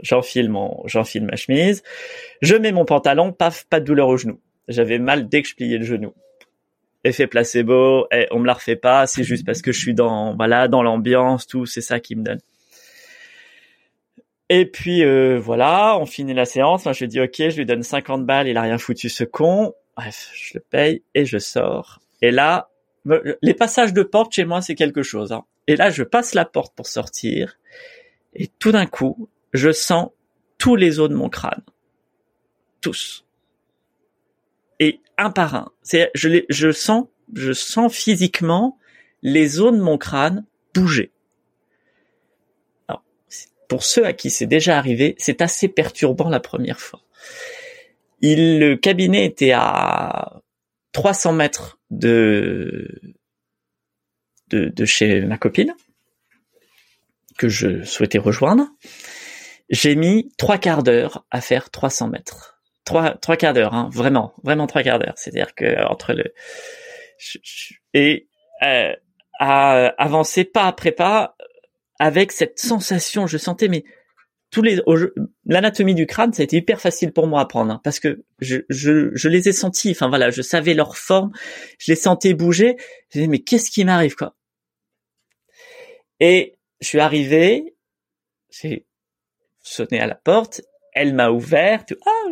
j'enfile 0.00 0.48
mon, 0.48 0.82
j'enfile 0.86 1.24
ma 1.24 1.36
chemise, 1.36 1.82
je 2.42 2.54
mets 2.54 2.72
mon 2.72 2.84
pantalon, 2.84 3.32
paf, 3.32 3.64
pas 3.64 3.80
de 3.80 3.84
douleur 3.84 4.08
au 4.08 4.16
genou. 4.16 4.40
J'avais 4.68 4.98
mal 4.98 5.28
dès 5.28 5.42
que 5.42 5.48
je 5.48 5.54
pliais 5.54 5.78
le 5.78 5.84
genou. 5.84 6.14
Effet 7.04 7.26
placebo, 7.26 8.06
eh, 8.10 8.26
on 8.30 8.40
me 8.40 8.46
la 8.46 8.54
refait 8.54 8.76
pas, 8.76 9.06
c'est 9.06 9.22
juste 9.22 9.46
parce 9.46 9.62
que 9.62 9.70
je 9.72 9.78
suis 9.78 9.94
dans, 9.94 10.34
voilà, 10.34 10.66
dans 10.68 10.82
l'ambiance, 10.82 11.46
tout, 11.46 11.64
c'est 11.64 11.80
ça 11.80 12.00
qui 12.00 12.16
me 12.16 12.24
donne. 12.24 12.40
Et 14.48 14.66
puis 14.66 15.04
euh, 15.04 15.38
voilà, 15.38 15.98
on 15.98 16.06
finit 16.06 16.34
la 16.34 16.44
séance. 16.44 16.84
Moi, 16.84 16.92
je 16.92 17.04
dis 17.04 17.20
ok, 17.20 17.34
je 17.36 17.56
lui 17.56 17.66
donne 17.66 17.82
50 17.82 18.24
balles, 18.24 18.48
il 18.48 18.56
a 18.56 18.62
rien 18.62 18.78
foutu 18.78 19.08
ce 19.08 19.24
con. 19.24 19.74
Bref, 19.96 20.30
je 20.34 20.52
le 20.54 20.60
paye 20.60 21.02
et 21.14 21.24
je 21.24 21.38
sors. 21.38 22.00
Et 22.22 22.30
là, 22.30 22.70
les 23.42 23.54
passages 23.54 23.92
de 23.92 24.02
porte 24.02 24.32
chez 24.32 24.44
moi, 24.44 24.60
c'est 24.60 24.74
quelque 24.74 25.02
chose. 25.02 25.32
Hein. 25.32 25.44
Et 25.66 25.76
là, 25.76 25.90
je 25.90 26.02
passe 26.02 26.34
la 26.34 26.44
porte 26.44 26.74
pour 26.74 26.86
sortir, 26.86 27.58
et 28.34 28.48
tout 28.58 28.72
d'un 28.72 28.86
coup, 28.86 29.28
je 29.52 29.70
sens 29.70 30.08
tous 30.56 30.76
les 30.76 30.98
os 30.98 31.08
de 31.08 31.14
mon 31.14 31.28
crâne, 31.28 31.62
tous, 32.80 33.24
et 33.24 33.27
un 35.18 35.30
par 35.30 35.54
un. 35.54 35.72
C'est, 35.82 36.10
je, 36.14 36.44
je 36.48 36.72
sens, 36.72 37.06
je 37.34 37.52
sens 37.52 37.92
physiquement 37.92 38.78
les 39.22 39.60
os 39.60 39.72
de 39.72 39.80
mon 39.80 39.98
crâne 39.98 40.46
bouger. 40.74 41.12
Alors, 42.86 43.04
pour 43.68 43.82
ceux 43.82 44.06
à 44.06 44.12
qui 44.12 44.30
c'est 44.30 44.46
déjà 44.46 44.78
arrivé, 44.78 45.14
c'est 45.18 45.42
assez 45.42 45.68
perturbant 45.68 46.30
la 46.30 46.40
première 46.40 46.80
fois. 46.80 47.00
Il, 48.20 48.58
le 48.58 48.76
cabinet 48.76 49.26
était 49.26 49.52
à 49.52 50.40
300 50.92 51.32
mètres 51.32 51.78
de, 51.90 52.88
de, 54.48 54.68
de 54.68 54.84
chez 54.84 55.20
ma 55.20 55.38
copine 55.38 55.74
que 57.36 57.48
je 57.48 57.84
souhaitais 57.84 58.18
rejoindre. 58.18 58.66
J'ai 59.70 59.94
mis 59.94 60.32
trois 60.38 60.58
quarts 60.58 60.82
d'heure 60.82 61.26
à 61.30 61.40
faire 61.40 61.70
300 61.70 62.08
mètres. 62.08 62.57
Trois, 62.88 63.10
trois 63.18 63.36
quarts 63.36 63.52
d'heure, 63.52 63.74
hein, 63.74 63.90
vraiment, 63.92 64.32
vraiment 64.42 64.66
trois 64.66 64.82
quarts 64.82 64.98
d'heure. 64.98 65.12
C'est-à-dire 65.16 65.54
que 65.54 65.84
entre 65.84 66.14
le 66.14 66.32
et 67.92 68.30
euh, 68.62 68.94
à 69.38 69.88
avancer 69.98 70.44
pas 70.44 70.64
après 70.64 70.92
pas 70.92 71.36
avec 71.98 72.32
cette 72.32 72.58
sensation, 72.58 73.26
je 73.26 73.36
sentais 73.36 73.68
mais 73.68 73.84
tous 74.50 74.62
les 74.62 74.80
l'anatomie 75.44 75.94
du 75.94 76.06
crâne, 76.06 76.32
ça 76.32 76.40
a 76.40 76.44
été 76.44 76.56
hyper 76.56 76.80
facile 76.80 77.12
pour 77.12 77.26
moi 77.26 77.42
à 77.42 77.44
prendre 77.44 77.72
hein, 77.74 77.80
parce 77.84 78.00
que 78.00 78.24
je, 78.38 78.60
je, 78.70 79.10
je 79.14 79.28
les 79.28 79.50
ai 79.50 79.52
sentis. 79.52 79.90
Enfin 79.90 80.08
voilà, 80.08 80.30
je 80.30 80.40
savais 80.40 80.72
leur 80.72 80.96
forme, 80.96 81.30
je 81.78 81.92
les 81.92 81.96
sentais 81.96 82.32
bouger. 82.32 82.76
Je 83.10 83.18
disais 83.18 83.28
mais 83.28 83.40
qu'est-ce 83.40 83.70
qui 83.70 83.84
m'arrive 83.84 84.14
quoi? 84.14 84.34
Et 86.20 86.56
je 86.80 86.86
suis 86.86 87.00
arrivé, 87.00 87.76
j'ai 88.48 88.86
sonné 89.60 90.00
à 90.00 90.06
la 90.06 90.14
porte, 90.14 90.62
elle 90.94 91.14
m'a 91.14 91.30
ouvert, 91.30 91.84
tout, 91.86 91.94
ah, 92.06 92.28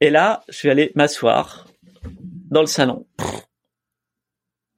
et 0.00 0.10
là 0.10 0.44
je 0.48 0.56
suis 0.56 0.70
allé 0.70 0.92
m'asseoir 0.94 1.66
dans 2.50 2.60
le 2.60 2.66
salon 2.66 3.06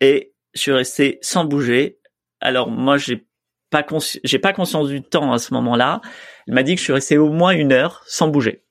et 0.01 0.35
je 0.55 0.61
suis 0.61 0.73
resté 0.73 1.19
sans 1.23 1.45
bouger. 1.45 1.99
Alors 2.41 2.71
moi 2.71 2.99
j'ai 2.99 3.27
pas 3.71 3.85
j'ai 4.25 4.39
pas 4.39 4.53
conscience 4.53 4.89
du 4.89 5.03
temps 5.03 5.33
à 5.33 5.39
ce 5.39 5.53
moment-là. 5.55 6.01
Elle 6.47 6.55
m'a 6.55 6.63
dit 6.63 6.75
que 6.75 6.79
je 6.79 6.85
suis 6.85 6.93
resté 6.93 7.19
au 7.19 7.31
moins 7.31 7.51
une 7.51 7.73
heure 7.73 8.03
sans 8.07 8.29
bouger, 8.29 8.65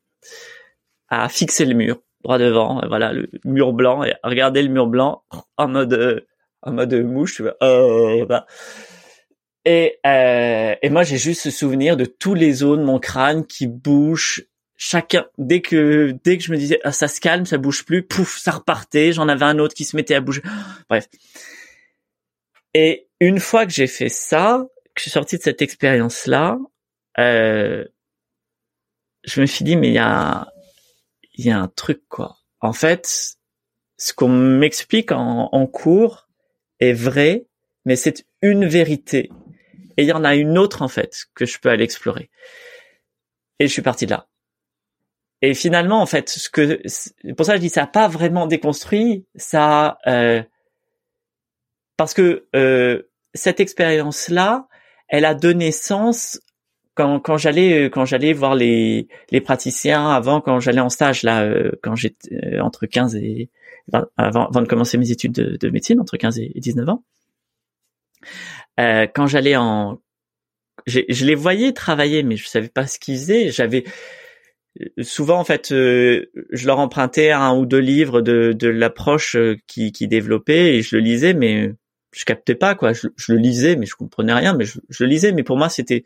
à 1.10 1.30
fixer 1.30 1.66
le 1.66 1.76
mur 1.76 2.02
droit 2.24 2.40
devant, 2.40 2.82
voilà 2.88 3.14
le 3.14 3.30
mur 3.46 3.74
blanc 3.74 4.04
et 4.04 4.14
regarder 4.24 4.62
le 4.62 4.70
mur 4.70 4.88
blanc 4.88 5.24
en 5.58 5.68
mode 5.68 6.26
en 6.64 6.74
mode 6.74 6.94
mouche. 6.94 7.42
Euh, 7.62 8.26
bah. 8.26 8.46
Et 9.66 10.00
euh, 10.06 10.76
et 10.82 10.90
moi 10.90 11.04
j'ai 11.04 11.18
juste 11.18 11.42
ce 11.42 11.52
souvenir 11.52 11.98
de 11.98 12.06
tous 12.06 12.34
les 12.34 12.64
os 12.64 12.78
de 12.78 12.84
mon 12.84 13.00
crâne 13.00 13.46
qui 13.46 13.68
bougent. 13.68 14.46
Chacun 14.80 15.26
dès 15.40 15.62
que 15.62 16.16
dès 16.24 16.38
que 16.38 16.44
je 16.44 16.52
me 16.52 16.58
disais 16.58 16.80
ah, 16.84 16.92
ça 16.92 17.08
se 17.08 17.20
calme, 17.20 17.48
ça 17.48 17.58
bouge 17.58 17.84
plus, 17.84 18.04
pouf, 18.04 18.38
ça 18.38 18.52
repartait. 18.52 19.12
J'en 19.12 19.28
avais 19.28 19.46
un 19.46 19.58
autre 19.58 19.74
qui 19.74 19.86
se 19.86 19.96
mettait 19.96 20.14
à 20.14 20.22
bouger. 20.22 20.44
Bref. 20.90 21.08
Et 22.76 23.08
une 23.20 23.40
fois 23.40 23.66
que 23.66 23.72
j'ai 23.72 23.88
fait 23.88 24.10
ça, 24.10 24.68
je 24.96 25.02
suis 25.02 25.12
sorti 25.12 25.38
de 25.38 25.42
cette 25.42 25.64
expérience-là, 25.64 26.60
euh, 27.18 27.86
je 29.24 29.42
me 29.42 29.48
suis 29.48 29.66
dit 29.66 29.76
mais 29.76 29.88
il 29.88 29.96
y 29.96 30.00
a 30.00 30.48
il 31.34 31.46
y 31.46 31.50
a 31.50 31.60
un 31.60 31.68
truc 31.68 32.04
quoi. 32.08 32.38
En 32.60 32.74
fait, 32.74 33.38
ce 33.98 34.14
qu'on 34.14 34.30
m'explique 34.30 35.12
en, 35.12 35.50
en 35.52 35.66
cours 35.66 36.28
est 36.80 36.94
vrai, 36.94 37.48
mais 37.86 37.96
c'est 37.96 38.28
une 38.44 38.68
vérité. 38.68 39.32
Et 39.98 40.04
il 40.04 40.08
y 40.08 40.14
en 40.14 40.24
a 40.24 40.36
une 40.36 40.60
autre 40.60 40.84
en 40.84 40.88
fait 40.88 41.26
que 41.34 41.46
je 41.46 41.58
peux 41.58 41.70
aller 41.70 41.84
explorer. 41.84 42.30
Et 43.58 43.68
je 43.68 43.74
suis 43.74 43.82
parti 43.82 44.06
de 44.06 44.12
là. 44.12 44.28
Et 45.42 45.54
finalement, 45.54 46.02
en 46.02 46.06
fait, 46.06 46.30
ce 46.30 46.50
que 46.50 46.82
pour 47.34 47.46
ça 47.46 47.56
je 47.56 47.62
dis 47.62 47.70
ça 47.70 47.82
n'a 47.82 47.88
pas 47.88 48.08
vraiment 48.08 48.48
déconstruit, 48.48 49.26
ça 49.36 50.00
euh, 50.08 50.42
parce 51.96 52.14
que 52.14 52.48
euh, 52.56 53.04
cette 53.34 53.60
expérience-là, 53.60 54.68
elle 55.08 55.26
a 55.26 55.36
donné 55.36 55.72
sens 55.72 56.40
quand, 56.96 57.20
quand 57.20 57.38
j'allais 57.38 57.86
quand 57.86 58.06
j'allais 58.06 58.34
voir 58.34 58.56
les 58.56 59.08
les 59.30 59.40
praticiens 59.42 60.10
avant 60.10 60.42
quand 60.42 60.60
j'allais 60.60 60.82
en 60.82 60.90
stage 60.90 61.22
là 61.24 61.44
euh, 61.44 61.72
quand 61.84 61.96
j'étais 61.96 62.34
euh, 62.34 62.62
entre 62.62 62.88
15 62.88 63.16
et 63.16 63.50
avant, 63.94 64.48
avant 64.48 64.62
de 64.62 64.68
commencer 64.68 64.98
mes 64.98 65.12
études 65.12 65.32
de, 65.34 65.58
de 65.58 65.70
médecine 65.70 66.00
entre 66.02 66.18
15 66.18 66.40
et 66.40 66.52
19 66.56 66.90
ans. 66.90 67.04
Euh, 68.80 69.08
quand 69.14 69.28
j'allais 69.28 69.56
en 69.56 70.00
je 70.88 71.26
les 71.26 71.36
voyais 71.36 71.72
travailler 71.74 72.24
mais 72.24 72.36
je 72.36 72.48
savais 72.48 72.70
pas 72.70 72.88
ce 72.88 72.98
qu'ils 72.98 73.18
faisaient. 73.18 73.52
J'avais 73.52 73.84
souvent 75.02 75.40
en 75.40 75.44
fait 75.44 75.70
je 75.70 76.66
leur 76.66 76.80
empruntais 76.80 77.32
un 77.32 77.56
ou 77.56 77.66
deux 77.66 77.80
livres 77.80 78.22
de 78.22 78.54
de 78.54 78.68
l'approche 78.68 79.38
qui 79.68 79.92
qui 79.92 80.08
développait 80.08 80.76
et 80.76 80.82
je 80.82 80.96
le 80.96 81.02
lisais 81.02 81.34
mais 81.34 81.74
je 82.18 82.26
captais 82.26 82.56
pas 82.56 82.76
quoi. 82.76 82.94
Je, 82.94 83.08
le 83.32 83.38
lisais, 83.38 83.76
mais 83.76 83.86
je 83.86 83.96
comprenais 83.96 84.34
rien. 84.34 84.56
Mais 84.56 84.66
je, 84.66 84.80
le 85.00 85.06
lisais, 85.06 85.32
mais 85.32 85.44
pour 85.44 85.58
moi 85.58 85.70
c'était, 85.70 86.04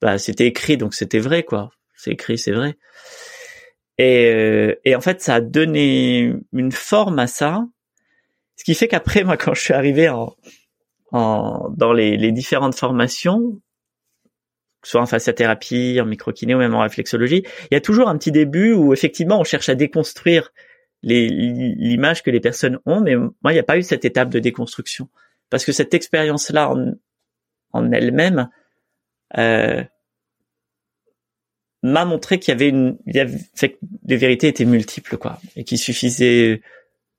bah 0.00 0.18
c'était 0.18 0.46
écrit, 0.46 0.76
donc 0.76 0.94
c'était 0.94 1.18
vrai 1.18 1.42
quoi. 1.42 1.70
C'est 1.96 2.12
écrit, 2.12 2.38
c'est 2.38 2.52
vrai. 2.52 2.76
Et, 3.98 4.26
euh, 4.26 4.74
et 4.84 4.94
en 4.94 5.00
fait, 5.00 5.20
ça 5.20 5.36
a 5.36 5.40
donné 5.40 6.34
une 6.52 6.72
forme 6.72 7.18
à 7.18 7.26
ça, 7.26 7.66
ce 8.56 8.64
qui 8.64 8.74
fait 8.74 8.88
qu'après 8.88 9.24
moi, 9.24 9.36
quand 9.36 9.54
je 9.54 9.60
suis 9.60 9.74
arrivé 9.74 10.08
en, 10.08 10.34
en 11.12 11.70
dans 11.76 11.92
les, 11.92 12.16
les 12.16 12.32
différentes 12.32 12.74
formations, 12.74 13.60
soit 14.82 15.00
en 15.00 15.06
fasciathérapie, 15.06 16.00
en 16.00 16.06
microkiné 16.06 16.54
ou 16.54 16.58
même 16.58 16.74
en 16.74 16.80
réflexologie, 16.80 17.44
il 17.70 17.74
y 17.74 17.76
a 17.76 17.80
toujours 17.80 18.08
un 18.08 18.16
petit 18.16 18.32
début 18.32 18.72
où 18.72 18.92
effectivement 18.92 19.38
on 19.40 19.44
cherche 19.44 19.68
à 19.68 19.74
déconstruire 19.74 20.52
l'image 21.02 22.22
que 22.22 22.30
les 22.30 22.40
personnes 22.40 22.78
ont, 22.86 23.00
mais 23.00 23.16
moi, 23.16 23.32
il 23.46 23.52
n'y 23.52 23.58
a 23.58 23.64
pas 23.64 23.78
eu 23.78 23.82
cette 23.82 24.04
étape 24.04 24.30
de 24.30 24.38
déconstruction. 24.38 25.08
Parce 25.48 25.64
que 25.64 25.72
cette 25.72 25.94
expérience-là 25.94 26.70
en, 26.70 26.92
en 27.72 27.92
elle-même 27.92 28.48
euh, 29.38 29.82
m'a 31.82 32.04
montré 32.04 32.38
qu'il 32.38 32.52
y 32.52 32.54
avait 32.54 32.68
une... 32.68 32.98
Il 33.06 33.16
y 33.16 33.20
avait, 33.20 33.38
que 33.38 33.76
les 34.06 34.16
vérités 34.16 34.48
étaient 34.48 34.64
multiples, 34.64 35.16
quoi. 35.16 35.40
Et 35.56 35.64
qu'il 35.64 35.78
suffisait 35.78 36.60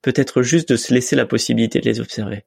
peut-être 0.01 0.43
juste 0.43 0.69
de 0.69 0.75
se 0.75 0.93
laisser 0.93 1.15
la 1.15 1.25
possibilité 1.25 1.79
de 1.79 1.85
les 1.85 1.99
observer. 1.99 2.45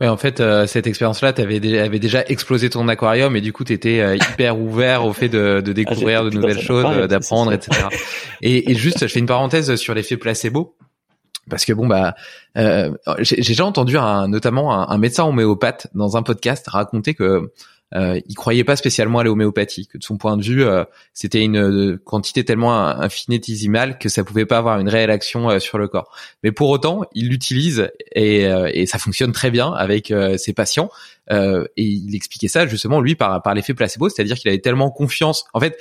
Ouais, 0.00 0.08
en 0.08 0.16
fait, 0.16 0.40
euh, 0.40 0.66
cette 0.66 0.86
expérience-là, 0.86 1.34
tu 1.34 1.42
avais 1.42 1.60
déjà 1.60 2.24
explosé 2.24 2.70
ton 2.70 2.88
aquarium 2.88 3.36
et 3.36 3.42
du 3.42 3.52
coup, 3.52 3.64
tu 3.64 3.74
étais 3.74 4.00
euh, 4.00 4.16
hyper 4.16 4.58
ouvert 4.58 5.04
au 5.04 5.12
fait 5.12 5.28
de, 5.28 5.60
de 5.60 5.70
ah, 5.70 5.74
découvrir 5.74 6.24
de 6.24 6.30
nouvelles 6.30 6.60
choses, 6.60 6.86
euh, 6.86 7.06
d'apprendre, 7.06 7.52
etc. 7.52 7.88
Et, 8.40 8.70
et, 8.70 8.74
juste, 8.74 9.00
je 9.00 9.12
fais 9.12 9.20
une 9.20 9.26
parenthèse 9.26 9.74
sur 9.76 9.92
l'effet 9.92 10.16
placebo. 10.16 10.74
Parce 11.48 11.64
que 11.64 11.72
bon 11.72 11.88
bah 11.88 12.14
j'ai 12.54 13.36
déjà 13.36 13.64
entendu 13.64 13.96
un, 13.96 14.28
notamment 14.28 14.72
un, 14.72 14.88
un, 14.88 14.98
médecin 14.98 15.24
homéopathe 15.24 15.88
dans 15.94 16.16
un 16.16 16.22
podcast 16.22 16.68
raconter 16.68 17.14
que 17.14 17.50
euh, 17.94 18.20
il 18.26 18.34
croyait 18.34 18.64
pas 18.64 18.76
spécialement 18.76 19.18
à 19.18 19.24
l'homéopathie, 19.24 19.86
que 19.86 19.98
de 19.98 20.04
son 20.04 20.16
point 20.16 20.36
de 20.36 20.42
vue, 20.42 20.64
euh, 20.64 20.84
c'était 21.12 21.42
une 21.42 21.56
euh, 21.58 22.00
quantité 22.04 22.44
tellement 22.44 22.86
infinitésimale 22.86 23.98
que 23.98 24.08
ça 24.08 24.22
pouvait 24.22 24.46
pas 24.46 24.58
avoir 24.58 24.78
une 24.78 24.88
réelle 24.88 25.10
action 25.10 25.50
euh, 25.50 25.58
sur 25.58 25.78
le 25.78 25.88
corps. 25.88 26.14
Mais 26.44 26.52
pour 26.52 26.68
autant, 26.70 27.02
il 27.14 27.28
l'utilise 27.28 27.90
et, 28.14 28.42
et, 28.42 28.86
ça 28.86 28.98
fonctionne 28.98 29.32
très 29.32 29.50
bien 29.50 29.72
avec 29.72 30.12
ses 30.36 30.52
patients. 30.52 30.90
et 31.30 31.68
il 31.76 32.14
expliquait 32.14 32.48
ça 32.48 32.66
justement 32.66 33.00
lui 33.00 33.14
par, 33.14 33.42
par 33.42 33.54
l'effet 33.54 33.74
placebo, 33.74 34.08
c'est-à-dire 34.08 34.36
qu'il 34.36 34.48
avait 34.48 34.60
tellement 34.60 34.90
confiance. 34.90 35.44
En 35.54 35.60
fait, 35.60 35.78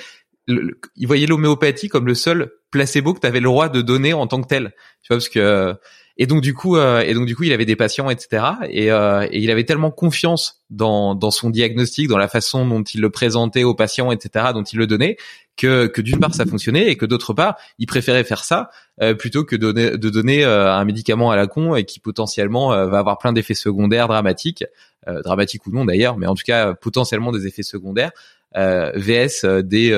il 0.47 1.07
voyait 1.07 1.27
l'homéopathie 1.27 1.89
comme 1.89 2.07
le 2.07 2.15
seul 2.15 2.51
placebo 2.71 3.13
que 3.13 3.19
tu 3.19 3.27
avais 3.27 3.39
le 3.39 3.45
droit 3.45 3.69
de 3.69 3.81
donner 3.81 4.13
en 4.13 4.27
tant 4.27 4.41
que 4.41 4.47
tel. 4.47 4.73
Tu 5.01 5.07
vois, 5.09 5.17
parce 5.17 5.29
que 5.29 5.75
et 6.21 6.27
donc 6.27 6.41
du 6.41 6.53
coup, 6.53 6.75
euh, 6.75 6.99
et 6.99 7.13
donc 7.13 7.25
du 7.25 7.35
coup, 7.35 7.43
il 7.43 7.53
avait 7.53 7.65
des 7.65 7.77
patients, 7.77 8.09
etc. 8.09 8.43
Et, 8.69 8.91
euh, 8.91 9.25
et, 9.31 9.39
il 9.39 9.49
avait 9.49 9.63
tellement 9.63 9.89
confiance 9.89 10.61
dans, 10.69 11.15
dans 11.15 11.31
son 11.31 11.49
diagnostic, 11.49 12.09
dans 12.09 12.17
la 12.17 12.27
façon 12.27 12.67
dont 12.67 12.83
il 12.83 12.99
le 12.99 13.09
présentait 13.09 13.63
aux 13.63 13.73
patients, 13.73 14.11
etc., 14.11 14.47
dont 14.53 14.63
il 14.63 14.79
le 14.79 14.85
donnait, 14.85 15.15
que, 15.55 15.87
que 15.87 16.01
d'une 16.01 16.19
part 16.19 16.35
ça 16.35 16.45
fonctionnait 16.45 16.89
et 16.89 16.97
que 16.97 17.05
d'autre 17.05 17.33
part, 17.33 17.55
il 17.79 17.85
préférait 17.85 18.25
faire 18.25 18.43
ça 18.43 18.69
euh, 19.01 19.13
plutôt 19.13 19.45
que 19.45 19.55
donner, 19.55 19.91
de 19.91 20.09
donner 20.09 20.43
un 20.43 20.83
médicament 20.83 21.31
à 21.31 21.37
la 21.37 21.47
con 21.47 21.75
et 21.75 21.85
qui 21.85 22.01
potentiellement 22.01 22.69
va 22.69 22.99
avoir 22.99 23.17
plein 23.17 23.31
d'effets 23.31 23.53
secondaires 23.53 24.09
dramatiques, 24.09 24.65
dramatiques 25.07 25.65
ou 25.67 25.71
non 25.71 25.85
d'ailleurs, 25.85 26.17
mais 26.17 26.27
en 26.27 26.35
tout 26.35 26.43
cas 26.45 26.73
potentiellement 26.73 27.31
des 27.31 27.47
effets 27.47 27.63
secondaires 27.63 28.11
vs 28.55 29.63
des 29.63 29.97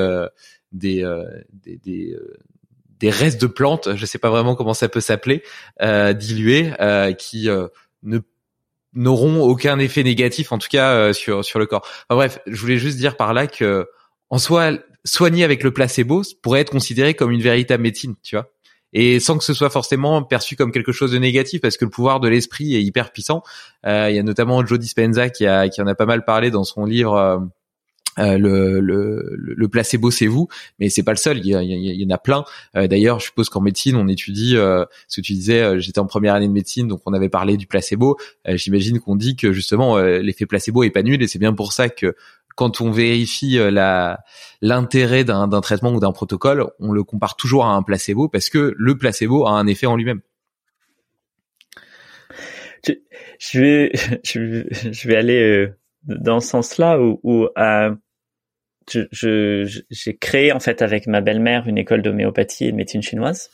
des 0.71 1.03
des, 1.51 1.77
des, 1.83 2.15
des 3.01 3.09
restes 3.09 3.41
de 3.41 3.47
plantes, 3.47 3.95
je 3.95 4.05
sais 4.05 4.19
pas 4.19 4.29
vraiment 4.29 4.55
comment 4.55 4.73
ça 4.73 4.87
peut 4.87 5.01
s'appeler, 5.01 5.43
euh, 5.81 6.13
diluées, 6.13 6.71
euh, 6.79 7.11
qui 7.13 7.49
euh, 7.49 7.67
ne 8.03 8.19
n'auront 8.93 9.41
aucun 9.41 9.79
effet 9.79 10.03
négatif 10.03 10.51
en 10.51 10.57
tout 10.57 10.67
cas 10.69 10.91
euh, 10.91 11.13
sur 11.13 11.45
sur 11.45 11.59
le 11.59 11.65
corps. 11.65 11.85
Enfin, 12.09 12.15
bref, 12.15 12.39
je 12.45 12.59
voulais 12.59 12.77
juste 12.77 12.97
dire 12.97 13.15
par 13.15 13.33
là 13.33 13.47
que 13.47 13.87
en 14.29 14.37
soi 14.37 14.73
soigner 15.03 15.43
avec 15.43 15.63
le 15.63 15.71
placebo 15.71 16.21
pourrait 16.41 16.61
être 16.61 16.71
considéré 16.71 17.13
comme 17.13 17.31
une 17.31 17.41
véritable 17.41 17.83
médecine, 17.83 18.15
tu 18.21 18.35
vois. 18.35 18.51
Et 18.93 19.21
sans 19.21 19.37
que 19.37 19.43
ce 19.45 19.53
soit 19.53 19.69
forcément 19.69 20.21
perçu 20.21 20.57
comme 20.57 20.71
quelque 20.71 20.91
chose 20.91 21.11
de 21.11 21.17
négatif, 21.17 21.61
parce 21.61 21.77
que 21.77 21.85
le 21.85 21.91
pouvoir 21.91 22.19
de 22.19 22.27
l'esprit 22.27 22.75
est 22.75 22.83
hyper 22.83 23.11
puissant. 23.11 23.41
Euh, 23.85 24.09
il 24.09 24.15
y 24.17 24.19
a 24.19 24.23
notamment 24.23 24.65
Joe 24.65 24.77
Dispenza 24.77 25.29
qui, 25.29 25.47
a, 25.47 25.69
qui 25.69 25.81
en 25.81 25.87
a 25.87 25.95
pas 25.95 26.05
mal 26.05 26.25
parlé 26.25 26.51
dans 26.51 26.65
son 26.65 26.83
livre 26.83 27.49
euh, 28.19 28.37
le, 28.37 28.79
le, 28.81 29.35
le, 29.37 29.67
placebo 29.69 30.11
c'est 30.11 30.27
vous, 30.27 30.47
mais 30.79 30.89
c'est 30.89 31.03
pas 31.03 31.11
le 31.11 31.17
seul. 31.17 31.37
Il 31.37 31.45
y, 31.45 31.51
y 31.51 32.05
en 32.05 32.09
a 32.09 32.17
plein. 32.17 32.43
Euh, 32.75 32.87
d'ailleurs, 32.87 33.19
je 33.19 33.25
suppose 33.25 33.49
qu'en 33.49 33.61
médecine, 33.61 33.95
on 33.95 34.07
étudie 34.07 34.57
euh, 34.57 34.85
ce 35.07 35.21
que 35.21 35.25
tu 35.25 35.33
disais. 35.33 35.79
j'étais 35.79 35.99
en 35.99 36.05
première 36.05 36.33
année 36.35 36.47
de 36.47 36.53
médecine, 36.53 36.87
donc 36.87 37.01
on 37.05 37.13
avait 37.13 37.29
parlé 37.29 37.57
du 37.57 37.67
placebo. 37.67 38.17
J'imagine 38.45 38.99
qu'on 38.99 39.15
dit 39.15 39.35
que 39.35 39.53
justement 39.53 39.97
l'effet 39.97 40.45
placebo 40.45 40.83
est 40.83 40.89
pas 40.89 41.03
nul, 41.03 41.21
et 41.21 41.27
c'est 41.27 41.39
bien 41.39 41.53
pour 41.53 41.73
ça 41.73 41.89
que 41.89 42.15
quand 42.55 42.81
on 42.81 42.91
vérifie 42.91 43.57
la 43.71 44.19
l'intérêt 44.61 45.23
d'un 45.23 45.61
traitement 45.61 45.93
ou 45.93 45.99
d'un 45.99 46.11
protocole, 46.11 46.67
on 46.79 46.91
le 46.91 47.03
compare 47.03 47.35
toujours 47.35 47.65
à 47.65 47.69
un 47.69 47.81
placebo 47.81 48.27
parce 48.27 48.49
que 48.49 48.75
le 48.77 48.97
placebo 48.97 49.45
a 49.45 49.51
un 49.51 49.67
effet 49.67 49.85
en 49.85 49.95
lui-même. 49.95 50.21
Je, 52.85 52.93
je, 53.39 53.59
vais 53.59 53.91
je, 54.23 55.07
vais 55.07 55.15
aller 55.15 55.71
dans 56.03 56.39
ce 56.39 56.47
sens-là 56.49 56.99
où, 56.99 57.19
où 57.23 57.47
euh, 57.57 57.95
je, 58.89 59.81
j'ai 59.89 60.17
créé 60.17 60.51
en 60.51 60.59
fait 60.59 60.81
avec 60.81 61.07
ma 61.07 61.21
belle-mère 61.21 61.67
une 61.67 61.77
école 61.77 62.01
d'homéopathie 62.01 62.65
et 62.65 62.71
de 62.71 62.77
médecine 62.77 63.01
chinoise, 63.01 63.49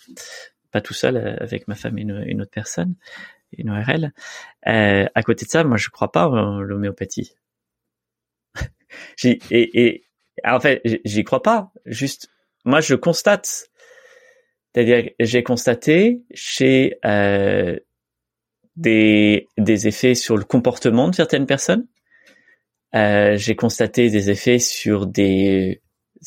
pas 0.71 0.81
tout 0.81 0.93
seul, 0.93 1.17
euh, 1.17 1.35
avec 1.39 1.67
ma 1.67 1.75
femme 1.75 1.97
et 1.97 2.01
une, 2.01 2.41
autre 2.41 2.51
personne, 2.51 2.95
une 3.57 3.69
ORL. 3.69 4.13
Euh, 4.67 5.05
à 5.13 5.23
côté 5.23 5.45
de 5.45 5.51
ça, 5.51 5.63
moi 5.63 5.77
je 5.77 5.89
crois 5.89 6.11
pas 6.11 6.27
en 6.27 6.61
l'homéopathie. 6.61 7.33
et, 9.23 9.39
et 9.51 10.03
en 10.45 10.59
fait, 10.59 10.81
j'y 11.05 11.23
crois 11.23 11.41
pas. 11.41 11.71
Juste, 11.85 12.29
moi 12.65 12.79
je 12.81 12.95
constate, 12.95 13.69
c'est-à-dire 14.73 15.11
j'ai 15.19 15.43
constaté 15.43 16.21
chez 16.33 16.97
euh, 17.05 17.77
des, 18.75 19.47
des 19.57 19.87
effets 19.87 20.15
sur 20.15 20.37
le 20.37 20.43
comportement 20.43 21.09
de 21.09 21.15
certaines 21.15 21.47
personnes 21.47 21.87
euh, 22.95 23.35
j'ai 23.37 23.55
constaté 23.55 24.09
des 24.09 24.29
effets 24.29 24.59
sur 24.59 25.07
des 25.07 25.81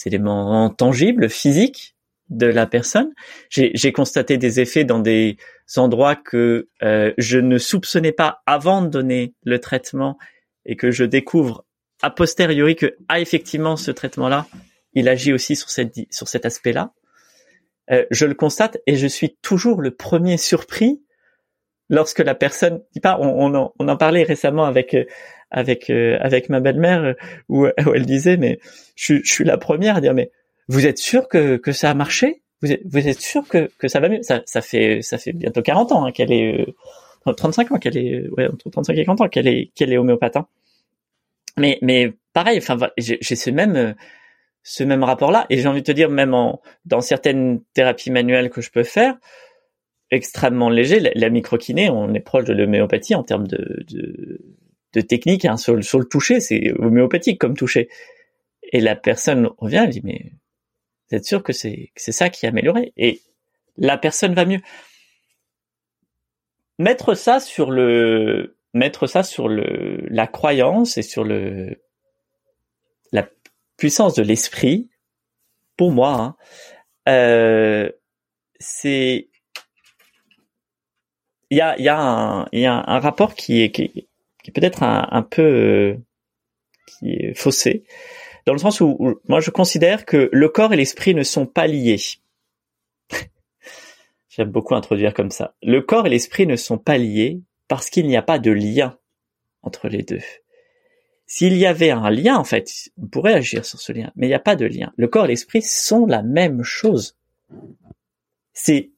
éléments 0.04 0.70
tangibles, 0.70 1.28
physiques 1.28 1.96
de 2.28 2.46
la 2.46 2.66
personne. 2.66 3.12
J'ai 3.50 3.92
constaté 3.92 4.38
des 4.38 4.60
effets 4.60 4.84
dans 4.84 5.00
des 5.00 5.36
endroits 5.76 6.16
que 6.16 6.68
euh, 6.82 7.12
je 7.18 7.38
ne 7.38 7.58
soupçonnais 7.58 8.12
pas 8.12 8.42
avant 8.46 8.82
de 8.82 8.88
donner 8.88 9.34
le 9.44 9.58
traitement 9.58 10.16
et 10.64 10.76
que 10.76 10.90
je 10.90 11.04
découvre 11.04 11.64
a 12.02 12.10
posteriori 12.10 12.76
que 12.76 12.96
ah 13.08 13.20
effectivement 13.20 13.76
ce 13.76 13.90
traitement-là, 13.90 14.46
il 14.94 15.08
agit 15.08 15.32
aussi 15.32 15.54
sur 15.54 15.68
cette 15.68 15.94
sur 16.10 16.28
cet 16.28 16.46
aspect-là. 16.46 16.92
Euh, 17.90 18.06
je 18.10 18.24
le 18.24 18.34
constate 18.34 18.78
et 18.86 18.96
je 18.96 19.06
suis 19.06 19.36
toujours 19.42 19.82
le 19.82 19.90
premier 19.90 20.36
surpris 20.36 21.02
lorsque 21.90 22.20
la 22.20 22.34
personne 22.34 22.80
pas. 23.02 23.18
On, 23.20 23.54
on, 23.54 23.72
on 23.78 23.88
en 23.88 23.96
parlait 23.96 24.22
récemment 24.22 24.64
avec 24.64 24.96
avec 25.50 25.90
euh, 25.90 26.16
avec 26.20 26.48
ma 26.48 26.60
belle-mère 26.60 27.02
euh, 27.02 27.14
où, 27.48 27.66
elle 27.66 28.06
disait 28.06 28.38
mais 28.38 28.60
je, 28.96 29.16
je, 29.22 29.32
suis 29.32 29.44
la 29.44 29.58
première 29.58 29.96
à 29.96 30.00
dire 30.00 30.14
mais 30.14 30.30
vous 30.68 30.86
êtes 30.86 30.98
sûr 30.98 31.28
que 31.28 31.56
que 31.56 31.72
ça 31.72 31.90
a 31.90 31.94
marché? 31.94 32.42
Vous 32.62 32.72
êtes 32.72 32.82
vous 32.84 33.06
êtes 33.06 33.20
sûr 33.20 33.46
que 33.48 33.70
que 33.78 33.88
ça 33.88 34.00
va 34.00 34.08
mieux? 34.08 34.22
Ça 34.22 34.42
ça 34.46 34.62
fait 34.62 35.02
ça 35.02 35.18
fait 35.18 35.32
bientôt 35.32 35.60
40 35.60 35.92
ans 35.92 36.06
hein, 36.06 36.12
qu'elle 36.12 36.32
est 36.32 36.66
euh, 37.26 37.32
35 37.32 37.72
ans 37.72 37.78
qu'elle 37.78 37.98
est 37.98 38.28
ouais 38.30 38.46
entre 38.46 38.70
35 38.70 38.96
et 38.96 39.04
40 39.04 39.20
ans 39.20 39.28
qu'elle 39.28 39.48
est 39.48 39.70
qu'elle 39.74 39.92
est 39.92 39.98
homéopathe 39.98 40.36
hein. 40.36 40.46
mais 41.58 41.78
mais 41.82 42.14
pareil 42.32 42.58
enfin 42.58 42.78
j'ai 42.96 43.20
ce 43.22 43.50
même 43.50 43.94
ce 44.62 44.84
même 44.84 45.04
rapport 45.04 45.30
là 45.30 45.46
et 45.50 45.58
j'ai 45.58 45.68
envie 45.68 45.82
de 45.82 45.86
te 45.86 45.92
dire 45.92 46.08
même 46.08 46.32
en 46.32 46.62
dans 46.86 47.00
certaines 47.00 47.60
thérapies 47.74 48.10
manuelles 48.10 48.48
que 48.48 48.60
je 48.62 48.70
peux 48.70 48.84
faire 48.84 49.16
extrêmement 50.10 50.70
léger 50.70 51.00
la, 51.00 51.10
la 51.14 51.30
microkiné 51.30 51.88
on 51.90 52.12
est 52.14 52.20
proche 52.20 52.44
de 52.44 52.52
l'homéopathie 52.52 53.14
en 53.14 53.22
termes 53.22 53.46
de, 53.46 53.84
de 53.88 54.40
de 54.92 55.00
technique 55.00 55.44
hein, 55.44 55.56
sur, 55.56 55.82
sur, 55.84 55.98
le 55.98 56.04
toucher, 56.04 56.40
c'est 56.40 56.72
homéopathique 56.78 57.38
comme 57.38 57.56
toucher. 57.56 57.88
Et 58.72 58.80
la 58.80 58.96
personne 58.96 59.48
revient, 59.58 59.82
elle 59.84 59.90
dit 59.90 60.00
mais 60.04 60.32
vous 61.10 61.16
êtes 61.16 61.24
sûr 61.24 61.42
que 61.42 61.52
c'est 61.52 61.90
c'est 61.96 62.12
ça 62.12 62.28
qui 62.28 62.46
est 62.46 62.48
amélioré? 62.48 62.92
Et 62.96 63.20
la 63.76 63.98
personne 63.98 64.34
va 64.34 64.44
mieux. 64.44 64.60
Mettre 66.78 67.14
ça 67.14 67.40
sur 67.40 67.70
le 67.70 68.56
mettre 68.74 69.06
ça 69.06 69.22
sur 69.22 69.48
le 69.48 70.06
la 70.08 70.26
croyance 70.26 70.98
et 70.98 71.02
sur 71.02 71.24
le 71.24 71.82
la 73.12 73.28
puissance 73.76 74.14
de 74.14 74.22
l'esprit, 74.22 74.90
pour 75.76 75.90
moi, 75.90 76.12
hein, 76.12 76.36
euh, 77.08 77.90
c'est 78.60 79.29
il 81.50 81.58
y 81.58 81.60
a 81.60 81.78
y 81.78 81.88
a 81.88 81.98
un 81.98 82.48
y 82.52 82.66
a 82.66 82.84
un 82.86 83.00
rapport 83.00 83.34
qui 83.34 83.62
est 83.62 83.70
qui, 83.70 84.08
qui 84.42 84.50
est 84.50 84.52
peut-être 84.52 84.82
un, 84.82 85.22
peu 85.22 85.42
euh, 85.42 85.96
qui 86.86 87.10
est 87.10 87.34
faussé, 87.34 87.84
dans 88.46 88.52
le 88.52 88.58
sens 88.58 88.80
où, 88.80 89.20
moi 89.28 89.40
je 89.40 89.50
considère 89.50 90.04
que 90.04 90.28
le 90.32 90.48
corps 90.48 90.72
et 90.72 90.76
l'esprit 90.76 91.14
ne 91.14 91.22
sont 91.22 91.46
pas 91.46 91.66
liés. 91.66 92.00
J'aime 94.28 94.50
beaucoup 94.50 94.74
introduire 94.74 95.14
comme 95.14 95.30
ça. 95.30 95.54
Le 95.62 95.80
corps 95.80 96.06
et 96.06 96.10
l'esprit 96.10 96.46
ne 96.46 96.56
sont 96.56 96.78
pas 96.78 96.98
liés 96.98 97.40
parce 97.68 97.90
qu'il 97.90 98.06
n'y 98.06 98.16
a 98.16 98.22
pas 98.22 98.38
de 98.38 98.50
lien 98.50 98.98
entre 99.62 99.88
les 99.88 100.02
deux. 100.02 100.22
S'il 101.26 101.56
y 101.56 101.66
avait 101.66 101.90
un 101.90 102.10
lien, 102.10 102.36
en 102.36 102.44
fait, 102.44 102.90
on 103.00 103.06
pourrait 103.06 103.34
agir 103.34 103.64
sur 103.64 103.80
ce 103.80 103.92
lien, 103.92 104.10
mais 104.16 104.26
il 104.26 104.30
n'y 104.30 104.34
a 104.34 104.40
pas 104.40 104.56
de 104.56 104.66
lien. 104.66 104.92
Le 104.96 105.06
corps 105.06 105.26
et 105.26 105.28
l'esprit 105.28 105.62
sont 105.62 106.06
la 106.06 106.22
même 106.22 106.64
chose. 106.64 107.16
C'est 108.52 108.90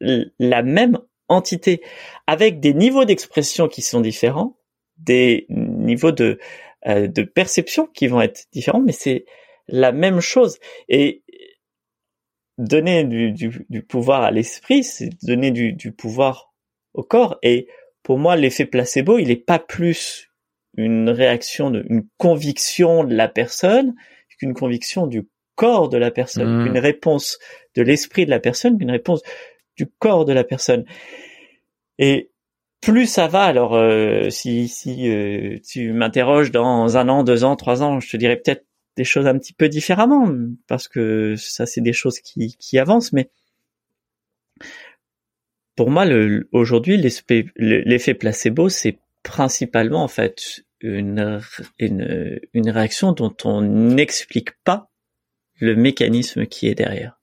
la 0.00 0.62
même 0.62 0.98
entité 1.28 1.82
avec 2.26 2.60
des 2.60 2.74
niveaux 2.74 3.04
d'expression 3.04 3.68
qui 3.68 3.82
sont 3.82 4.00
différents, 4.00 4.56
des 4.98 5.46
niveaux 5.48 6.12
de, 6.12 6.38
euh, 6.86 7.06
de 7.06 7.22
perception 7.22 7.86
qui 7.86 8.06
vont 8.06 8.20
être 8.20 8.46
différents, 8.52 8.80
mais 8.80 8.92
c'est 8.92 9.24
la 9.68 9.92
même 9.92 10.20
chose. 10.20 10.58
Et 10.88 11.22
donner 12.58 13.04
du, 13.04 13.32
du, 13.32 13.66
du 13.68 13.82
pouvoir 13.82 14.22
à 14.22 14.30
l'esprit, 14.30 14.82
c'est 14.84 15.10
donner 15.22 15.50
du, 15.50 15.72
du 15.72 15.92
pouvoir 15.92 16.54
au 16.94 17.02
corps. 17.02 17.38
Et 17.42 17.68
pour 18.02 18.18
moi, 18.18 18.36
l'effet 18.36 18.66
placebo, 18.66 19.18
il 19.18 19.28
n'est 19.28 19.36
pas 19.36 19.58
plus 19.58 20.30
une 20.76 21.10
réaction, 21.10 21.70
de, 21.70 21.84
une 21.88 22.06
conviction 22.18 23.04
de 23.04 23.14
la 23.14 23.28
personne 23.28 23.94
qu'une 24.38 24.54
conviction 24.54 25.06
du 25.06 25.28
corps 25.54 25.88
de 25.88 25.96
la 25.96 26.10
personne, 26.10 26.64
mmh. 26.64 26.66
une 26.66 26.78
réponse 26.78 27.38
de 27.74 27.82
l'esprit 27.82 28.26
de 28.26 28.30
la 28.30 28.40
personne, 28.40 28.76
une 28.80 28.90
réponse 28.90 29.22
du 29.76 29.86
corps 29.86 30.24
de 30.24 30.32
la 30.32 30.44
personne. 30.44 30.84
Et 31.98 32.30
plus 32.80 33.06
ça 33.06 33.26
va, 33.26 33.44
alors 33.44 33.74
euh, 33.74 34.30
si, 34.30 34.68
si 34.68 35.08
euh, 35.08 35.58
tu 35.66 35.92
m'interroges 35.92 36.50
dans 36.50 36.96
un 36.96 37.08
an, 37.08 37.24
deux 37.24 37.44
ans, 37.44 37.56
trois 37.56 37.82
ans, 37.82 38.00
je 38.00 38.10
te 38.10 38.16
dirais 38.16 38.36
peut-être 38.36 38.64
des 38.96 39.04
choses 39.04 39.26
un 39.26 39.38
petit 39.38 39.52
peu 39.52 39.68
différemment, 39.68 40.30
parce 40.66 40.88
que 40.88 41.34
ça 41.36 41.66
c'est 41.66 41.80
des 41.80 41.92
choses 41.92 42.20
qui, 42.20 42.56
qui 42.58 42.78
avancent, 42.78 43.12
mais 43.12 43.30
pour 45.76 45.90
moi, 45.90 46.06
le, 46.06 46.48
aujourd'hui, 46.52 46.96
l'effet 46.96 48.14
placebo, 48.14 48.68
c'est 48.70 48.98
principalement 49.22 50.02
en 50.02 50.08
fait 50.08 50.64
une, 50.80 51.40
une, 51.78 52.40
une 52.54 52.70
réaction 52.70 53.12
dont 53.12 53.36
on 53.44 53.60
n'explique 53.60 54.52
pas 54.64 54.90
le 55.60 55.76
mécanisme 55.76 56.46
qui 56.46 56.68
est 56.68 56.74
derrière 56.74 57.20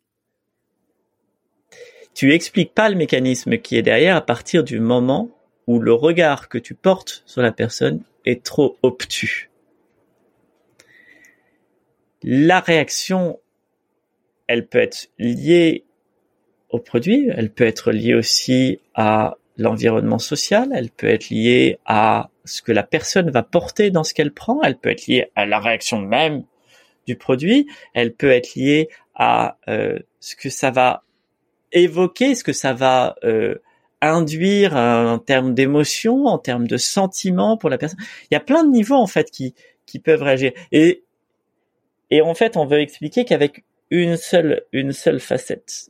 tu 2.14 2.34
expliques 2.34 2.74
pas 2.74 2.90
le 2.90 2.96
mécanisme 2.96 3.58
qui 3.58 3.78
est 3.78 3.82
derrière 3.82 4.16
à 4.16 4.22
partir 4.22 4.64
du 4.64 4.80
moment 4.80 5.30
où 5.68 5.80
le 5.80 5.94
regard 5.94 6.50
que 6.50 6.58
tu 6.58 6.76
portes 6.76 7.24
sur 7.26 7.42
la 7.42 7.52
personne 7.52 8.02
est 8.26 8.44
trop 8.44 8.78
obtus. 8.84 9.50
La 12.22 12.60
réaction, 12.60 13.40
elle 14.48 14.68
peut 14.68 14.80
être 14.80 15.10
liée 15.18 15.84
au 16.70 16.80
produit, 16.80 17.30
elle 17.36 17.52
peut 17.52 17.66
être 17.66 17.92
liée 17.92 18.14
aussi 18.14 18.80
à 18.94 19.38
l'environnement 19.58 20.20
social, 20.20 20.70
elle 20.74 20.90
peut 20.90 21.08
être 21.08 21.30
liée 21.30 21.80
à 21.86 22.30
ce 22.46 22.62
que 22.62 22.72
la 22.72 22.84
personne 22.84 23.30
va 23.30 23.44
porter 23.44 23.92
dans 23.92 24.04
ce 24.04 24.14
qu'elle 24.14 24.34
prend, 24.34 24.62
elle 24.64 24.78
peut 24.78 24.90
être 24.90 25.08
liée 25.08 25.30
à 25.36 25.46
la 25.46 25.60
réaction 25.60 26.00
même 26.00 26.44
du 27.08 27.16
produit, 27.16 27.68
elle 27.94 28.14
peut 28.14 28.32
être 28.32 28.56
liée 28.56 28.90
à 29.16 29.58
euh, 29.68 30.00
ce 30.20 30.36
que 30.36 30.50
ça 30.50 30.72
va 30.72 31.04
évoquer, 31.74 32.36
ce 32.36 32.44
que 32.44 32.54
ça 32.54 32.74
va 32.74 33.16
euh, 33.24 33.56
induire 34.02 34.76
en 34.76 35.20
termes 35.20 35.54
d'émotion, 35.54 36.26
en 36.26 36.38
termes 36.38 36.68
de 36.68 36.78
sentiments 36.78 37.58
pour 37.58 37.70
la 37.70 37.78
personne. 37.78 38.00
Il 38.32 38.34
y 38.34 38.38
a 38.38 38.42
plein 38.42 38.64
de 38.64 38.70
niveaux 38.70 38.96
en 38.96 39.08
fait 39.08 39.30
qui 39.30 39.54
qui 39.86 40.00
peuvent 40.00 40.24
réagir. 40.24 40.54
Et 40.72 42.22
en 42.22 42.34
fait, 42.36 42.58
on 42.58 42.66
veut 42.66 42.80
expliquer 42.80 43.26
qu'avec 43.26 43.64
une 43.90 44.18
seule, 44.18 44.64
une 44.72 44.92
seule 44.92 45.20
facette, 45.20 45.90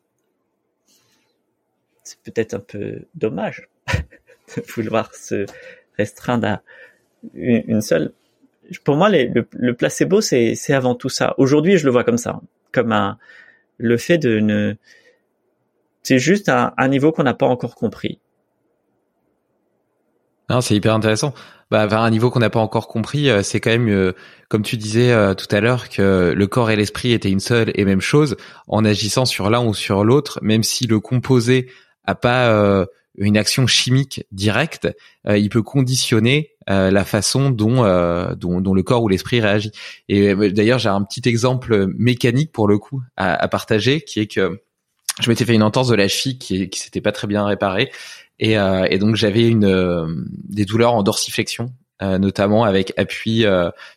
c'est 2.04 2.20
peut-être 2.20 2.54
un 2.54 2.60
peu 2.60 3.02
dommage 3.16 3.68
de 4.58 4.62
vouloir 4.74 5.14
se 5.16 5.46
restreindre 5.98 6.48
à 6.48 6.62
une, 7.34 7.82
seule. 7.82 8.14
Pour 8.84 8.96
moi, 8.96 9.10
le, 9.10 9.72
placebo, 9.74 10.22
c'est, 10.22 10.56
avant 10.70 10.96
tout 10.96 11.10
ça. 11.10 11.34
Aujourd'hui, 11.38 11.78
je 11.78 11.86
le 11.86 11.92
vois 11.92 12.04
comme 12.04 12.18
ça, 12.18 12.42
comme 12.72 13.18
le 13.78 13.98
fait 13.98 14.18
de 14.18 14.40
ne, 14.40 14.76
c'est 16.04 16.20
juste 16.20 16.50
un, 16.50 16.74
un 16.78 16.88
niveau 16.88 17.12
qu'on 17.12 17.24
n'a 17.24 17.34
pas 17.34 17.48
encore 17.48 17.76
compris. 17.76 18.20
Non, 20.50 20.62
c'est 20.62 20.76
hyper 20.76 20.94
intéressant. 20.94 21.34
Bah, 21.72 21.88
à 21.90 21.98
un 21.98 22.12
niveau 22.12 22.30
qu'on 22.30 22.40
n'a 22.40 22.52
pas 22.52 22.60
encore 22.60 22.88
compris, 22.88 23.30
euh, 23.30 23.42
c'est 23.42 23.60
quand 23.60 23.72
même, 23.72 23.90
euh, 23.90 24.12
comme 24.48 24.62
tu 24.62 24.78
disais 24.78 25.12
euh, 25.12 25.34
tout 25.34 25.48
à 25.50 25.60
l'heure, 25.60 25.90
que 25.90 26.32
le 26.36 26.48
corps 26.48 26.70
et 26.70 26.76
l'esprit 26.76 27.14
étaient 27.14 27.32
une 27.32 27.40
seule 27.40 27.72
et 27.74 27.86
même 27.86 28.02
chose 28.02 28.36
en 28.68 28.86
agissant 28.86 29.26
sur 29.26 29.50
l'un 29.50 29.66
ou 29.66 29.74
sur 29.74 30.04
l'autre, 30.04 30.38
même 30.44 30.62
si 30.62 30.86
le 30.86 31.00
composé 31.00 31.72
a 32.06 32.14
pas 32.14 32.86
une 33.18 33.38
action 33.38 33.66
chimique 33.66 34.26
directe, 34.32 34.90
il 35.26 35.50
peut 35.50 35.64
conditionner 35.64 36.52
la 36.68 37.06
façon 37.06 37.50
dont, 37.50 37.84
dont, 38.36 38.60
dont 38.60 38.74
le 38.74 38.84
corps 38.84 39.04
ou 39.04 39.08
l'esprit 39.08 39.40
réagit. 39.40 39.72
Et 40.10 40.36
d'ailleurs, 40.52 40.80
j'ai 40.80 40.90
un 40.90 41.02
petit 41.02 41.28
exemple 41.30 41.88
mécanique 41.98 42.52
pour 42.52 42.68
le 42.68 42.78
coup 42.78 43.02
à 43.16 43.48
partager, 43.48 44.02
qui 44.02 44.20
est 44.20 44.28
que 44.28 44.60
je 45.22 45.30
m'étais 45.30 45.46
fait 45.46 45.54
une 45.54 45.64
entorse 45.64 45.88
de 45.88 45.96
la 45.96 46.08
cheville 46.08 46.38
qui, 46.38 46.70
qui 46.70 46.80
s'était 46.80 47.02
pas 47.02 47.12
très 47.12 47.28
bien 47.28 47.46
réparée 47.46 47.92
et, 48.40 48.58
euh, 48.58 48.86
et 48.90 48.98
donc 48.98 49.16
j'avais 49.16 49.48
une 49.48 49.66
euh, 49.66 50.06
des 50.28 50.66
douleurs 50.66 50.94
en 50.94 51.04
dorsiflexion, 51.04 51.72
euh, 52.02 52.18
notamment 52.18 52.64
avec 52.64 52.94
appui 52.98 53.46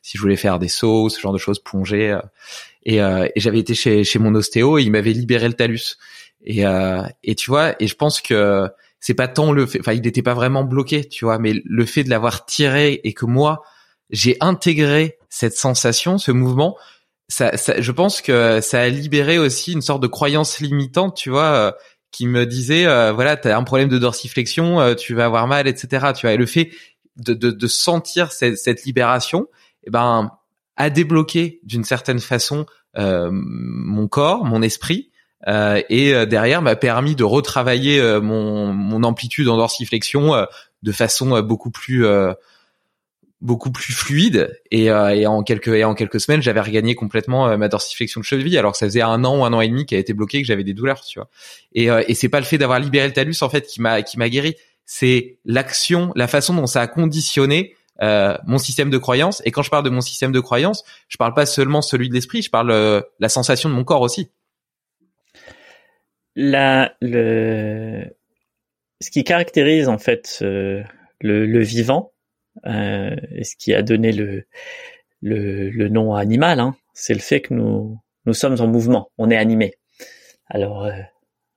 si 0.03 0.17
je 0.17 0.23
voulais 0.23 0.37
faire 0.37 0.59
des 0.59 0.69
sauts, 0.69 1.09
ce 1.09 1.21
genre 1.21 1.33
de 1.33 1.39
choses, 1.39 1.59
plonger. 1.59 2.19
et, 2.85 2.97
et 2.99 3.41
j'avais 3.41 3.59
été 3.59 3.75
chez, 3.75 4.05
chez 4.05 4.19
mon 4.19 4.35
ostéo 4.35 4.79
et 4.79 4.83
il 4.83 4.93
m'avait 4.93 5.13
libéré 5.13 5.49
le 5.49 5.55
talus. 5.55 5.97
Et, 6.45 6.63
et 7.25 7.35
tu 7.35 7.51
vois, 7.51 7.75
et 7.81 7.89
je 7.89 7.97
pense 7.97 8.21
que 8.21 8.69
c'est 9.01 9.15
pas 9.15 9.29
tant 9.29 9.53
le 9.53 9.67
fait, 9.67 9.81
enfin 9.81 9.93
il 9.93 10.03
n'était 10.03 10.23
pas 10.23 10.35
vraiment 10.35 10.65
bloqué, 10.65 11.05
tu 11.05 11.25
vois, 11.25 11.39
mais 11.39 11.55
le 11.65 11.87
fait 11.87 12.05
de 12.05 12.11
l'avoir 12.11 12.47
tiré 12.47 13.01
et 13.03 13.13
que 13.15 13.27
moi 13.27 13.63
j'ai 14.11 14.37
intégré 14.41 15.19
cette 15.29 15.57
sensation, 15.57 16.19
ce 16.19 16.31
mouvement, 16.31 16.77
ça, 17.29 17.57
ça, 17.57 17.81
je 17.81 17.93
pense 17.93 18.21
que 18.21 18.61
ça 18.61 18.81
a 18.81 18.89
libéré 18.89 19.39
aussi 19.39 19.73
une 19.73 19.83
sorte 19.83 20.03
de 20.03 20.07
croyance 20.07 20.61
limitante, 20.61 21.17
tu 21.17 21.31
vois, 21.31 21.75
qui 22.17 22.27
me 22.27 22.47
disait 22.47 22.87
euh, 22.87 23.13
voilà 23.13 23.37
t'as 23.37 23.57
un 23.57 23.63
problème 23.63 23.91
de 23.91 23.99
dorsiflexion 23.99 24.81
euh, 24.81 24.95
tu 24.95 25.15
vas 25.15 25.27
avoir 25.27 25.47
mal 25.47 25.69
etc 25.69 26.13
tu 26.15 26.27
vois. 26.27 26.33
Et 26.33 26.39
le 26.39 26.47
fait 26.47 26.71
de, 27.17 27.35
de, 27.35 27.51
de 27.51 27.67
sentir 27.67 28.33
cette, 28.33 28.57
cette 28.57 28.85
libération 28.85 29.49
eh 29.85 29.91
ben 29.91 30.31
a 30.77 30.91
débloqué 30.91 31.61
d'une 31.63 31.85
certaine 31.85 32.21
façon 32.21 32.65
euh, 32.97 33.29
mon 33.33 34.09
corps 34.09 34.47
mon 34.47 34.63
esprit 34.63 35.11
euh, 35.47 35.83
et 35.91 36.15
euh, 36.15 36.25
derrière 36.25 36.63
m'a 36.63 36.75
permis 36.75 37.17
de 37.17 37.25
retravailler 37.25 38.01
mon, 38.23 38.73
mon 38.73 39.03
amplitude 39.03 39.49
en 39.49 39.59
dorsiflexion 39.59 40.47
de 40.83 40.93
façon 40.93 41.43
beaucoup 41.43 41.71
plus 41.71 42.07
beaucoup 43.47 43.71
plus 43.71 43.95
fluide. 43.95 44.61
Et, 44.71 44.91
euh, 44.91 45.15
et, 45.15 45.27
en 45.27 45.43
quelques 45.43 45.69
et 45.69 45.85
en 45.85 45.95
quelques 45.95 46.21
semaines 46.21 46.43
j'avais 46.43 46.61
regagné 46.61 46.95
complètement 46.95 47.49
euh, 47.49 47.57
ma 47.57 47.69
dorsiflexion 47.69 48.21
de 48.21 48.27
cheville. 48.27 48.59
Alors 48.59 48.77
ça 48.77 48.87
faisait 48.87 49.01
un 49.01 49.25
an 49.25 49.39
ou 49.39 49.45
un 49.45 49.53
an 49.53 49.61
et 49.63 49.69
demi 49.69 49.87
qui 49.87 49.95
a 49.95 49.99
été 49.99 50.13
bloqué 50.13 50.43
que 50.43 50.47
j'avais 50.47 50.65
des 50.65 50.75
douleurs 50.75 51.01
tu 51.03 51.19
vois. 51.19 51.31
Et, 51.73 51.91
euh, 51.91 52.03
et 52.09 52.15
c'est 52.15 52.29
pas 52.29 52.41
le 52.41 52.45
fait 52.45 52.59
d'avoir 52.59 52.81
libéré 52.81 53.07
le 53.07 53.15
talus 53.15 53.37
en 53.41 53.49
fait 53.49 53.67
qui 53.67 53.81
m'a 53.81 54.03
qui 54.03 54.19
m'a 54.19 54.29
guéri. 54.29 54.57
C'est 54.85 55.39
l'action 55.45 56.13
la 56.17 56.27
façon 56.27 56.55
dont 56.55 56.67
ça 56.67 56.83
a 56.83 56.87
conditionné 56.87 57.75
mon 57.99 58.59
système 58.59 58.91
de 58.91 58.99
croyance. 58.99 59.41
Et 59.47 59.51
quand 59.51 59.63
je 59.63 59.71
parle 59.71 59.83
de 59.83 59.89
mon 59.89 60.03
système 60.03 60.31
de 60.31 60.41
croyance 60.41 60.85
je 61.09 61.17
parle 61.17 61.33
pas 61.33 61.47
seulement 61.47 61.81
celui 61.81 62.11
de 62.11 62.15
l'esprit 62.15 62.43
je 62.43 62.51
parle 62.51 63.05
la 63.21 63.29
sensation 63.29 63.71
de 63.71 63.75
mon 63.75 63.85
corps 63.85 64.03
aussi. 64.03 64.29
La 66.35 66.93
le 67.01 68.05
ce 69.01 69.11
qui 69.11 69.25
caractérise 69.25 69.89
en 69.89 69.99
fait 69.99 70.39
le, 70.43 70.85
le 71.21 71.61
vivant 71.61 72.13
euh, 72.13 72.16
ce 72.65 73.57
qui 73.57 73.75
a 73.75 73.83
donné 73.83 74.13
le, 74.13 74.47
le, 75.23 75.71
le 75.71 75.89
nom 75.89 76.15
animal, 76.15 76.61
hein, 76.61 76.77
c'est 76.95 77.15
le 77.15 77.21
fait 77.21 77.41
que 77.41 77.55
nous, 77.55 77.99
nous 78.25 78.35
sommes 78.35 78.61
en 78.61 78.67
mouvement, 78.67 79.11
on 79.19 79.31
est 79.31 79.37
animé. 79.37 79.75
Alors, 80.49 80.85
euh, 80.85 80.93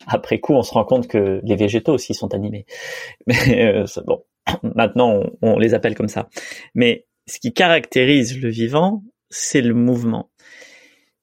après 0.08 0.40
coup, 0.40 0.54
on 0.54 0.64
se 0.64 0.74
rend 0.74 0.86
compte 0.86 1.08
que 1.08 1.42
les 1.44 1.56
végétaux 1.56 1.94
aussi 1.94 2.14
sont 2.14 2.34
animés. 2.34 2.66
Mais 3.28 3.66
euh, 3.66 3.86
bon, 4.06 4.24
maintenant, 4.76 5.12
on, 5.12 5.38
on, 5.42 5.60
les 5.60 5.74
appelle 5.74 5.96
comme 5.96 6.08
ça. 6.08 6.30
Mais 6.76 7.08
ce 7.28 7.40
qui 7.40 7.54
caractérise 7.54 8.40
le 8.40 8.50
vivant, 8.50 9.04
c'est 9.30 9.62
le 9.62 9.74
mouvement. 9.74 10.32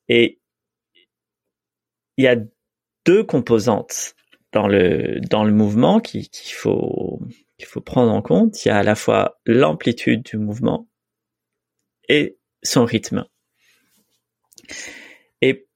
Et 0.08 0.40
il 2.16 2.24
y 2.24 2.28
a 2.28 2.36
deux 3.04 3.24
composantes 3.24 4.14
dans 4.52 4.68
le 4.68 5.20
dans 5.28 5.44
le 5.44 5.52
mouvement 5.52 6.00
qu'il 6.00 6.28
faut 6.52 7.20
qu'il 7.58 7.66
faut 7.66 7.80
prendre 7.80 8.12
en 8.12 8.22
compte. 8.22 8.64
Il 8.64 8.68
y 8.68 8.70
a 8.70 8.78
à 8.78 8.82
la 8.82 8.94
fois 8.94 9.40
l'amplitude 9.46 10.22
du 10.22 10.36
mouvement 10.36 10.88
et 12.08 12.38
son 12.62 12.84
rythme. 12.84 13.26
Et 15.40 15.68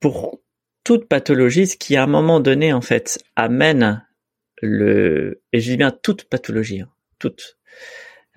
pour 0.00 0.40
toute 0.84 1.08
pathologie, 1.08 1.66
ce 1.66 1.76
qui 1.76 1.96
à 1.96 2.04
un 2.04 2.06
moment 2.06 2.40
donné 2.40 2.72
en 2.72 2.80
fait 2.80 3.22
amène 3.36 4.06
le 4.62 5.42
et 5.52 5.60
je 5.60 5.70
dis 5.70 5.76
bien 5.76 5.90
toute 5.90 6.24
pathologie, 6.24 6.80
hein, 6.80 6.90
toute, 7.18 7.58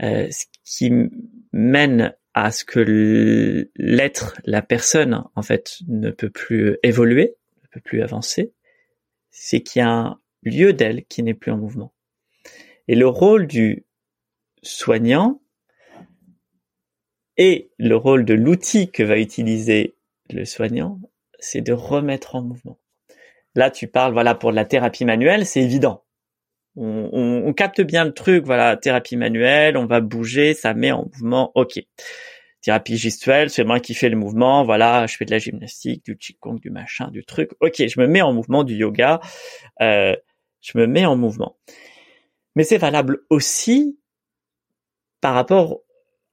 euh, 0.01 0.28
ce 0.30 0.45
qui 0.63 0.91
mène 1.51 2.15
à 2.34 2.51
ce 2.51 2.65
que 2.65 3.69
l'être, 3.76 4.36
la 4.45 4.61
personne 4.61 5.24
en 5.36 5.41
fait 5.41 5.78
ne 5.88 6.09
peut 6.09 6.30
plus 6.30 6.78
évoluer, 6.84 7.36
ne 7.63 7.67
peut 7.71 7.82
plus 7.82 8.01
avancer, 8.01 8.53
c'est 9.30 9.61
qu'il 9.61 9.82
y 9.82 9.84
a 9.84 9.89
un 9.89 10.19
lieu 10.43 10.74
d'elle 10.74 11.05
qui 11.05 11.24
n'est 11.24 11.34
plus 11.34 11.51
en 11.51 11.57
mouvement. 11.57 11.93
Et 12.88 12.95
le 12.95 13.07
rôle 13.07 13.47
du 13.47 13.86
soignant 14.61 15.41
et 17.38 17.71
le 17.77 17.95
rôle 17.95 18.25
de 18.25 18.34
l'outil 18.34 18.91
que 18.91 19.03
va 19.03 19.17
utiliser 19.17 19.95
le 20.29 20.45
soignant, 20.45 20.99
c'est 21.39 21.61
de 21.61 21.73
remettre 21.73 22.36
en 22.36 22.41
mouvement. 22.41 22.79
Là, 23.55 23.69
tu 23.69 23.88
parles, 23.88 24.13
voilà, 24.13 24.36
pour 24.36 24.51
la 24.51 24.65
thérapie 24.65 25.05
manuelle, 25.05 25.45
c'est 25.45 25.61
évident. 25.61 26.03
On, 26.75 27.09
on, 27.45 27.53
capte 27.53 27.81
bien 27.81 28.03
le 28.03 28.13
truc, 28.13 28.45
voilà, 28.45 28.77
thérapie 28.77 29.15
manuelle, 29.15 29.77
on 29.77 29.86
va 29.86 30.01
bouger, 30.01 30.55
ça 30.55 30.73
met 30.73 30.91
en 30.91 31.05
mouvement, 31.05 31.51
ok. 31.53 31.79
Thérapie 32.61 32.97
gestuelle, 32.97 33.51
c'est 33.51 33.63
moi 33.63 33.79
qui 33.79 33.93
fais 33.93 34.09
le 34.09 34.15
mouvement, 34.15 34.63
voilà, 34.63 35.05
je 35.05 35.15
fais 35.15 35.25
de 35.25 35.31
la 35.31 35.38
gymnastique, 35.38 36.03
du 36.03 36.17
qigong, 36.17 36.59
du 36.59 36.71
machin, 36.71 37.09
du 37.11 37.23
truc, 37.23 37.51
ok, 37.59 37.75
je 37.88 37.99
me 37.99 38.07
mets 38.07 38.23
en 38.23 38.34
mouvement, 38.34 38.63
du 38.63 38.73
yoga, 38.73 39.19
euh, 39.82 40.16
je 40.62 40.78
me 40.78 40.87
mets 40.87 41.05
en 41.05 41.16
mouvement. 41.16 41.58
Mais 42.55 42.63
c'est 42.63 42.78
valable 42.78 43.24
aussi 43.30 44.00
par 45.21 45.34
rapport 45.34 45.82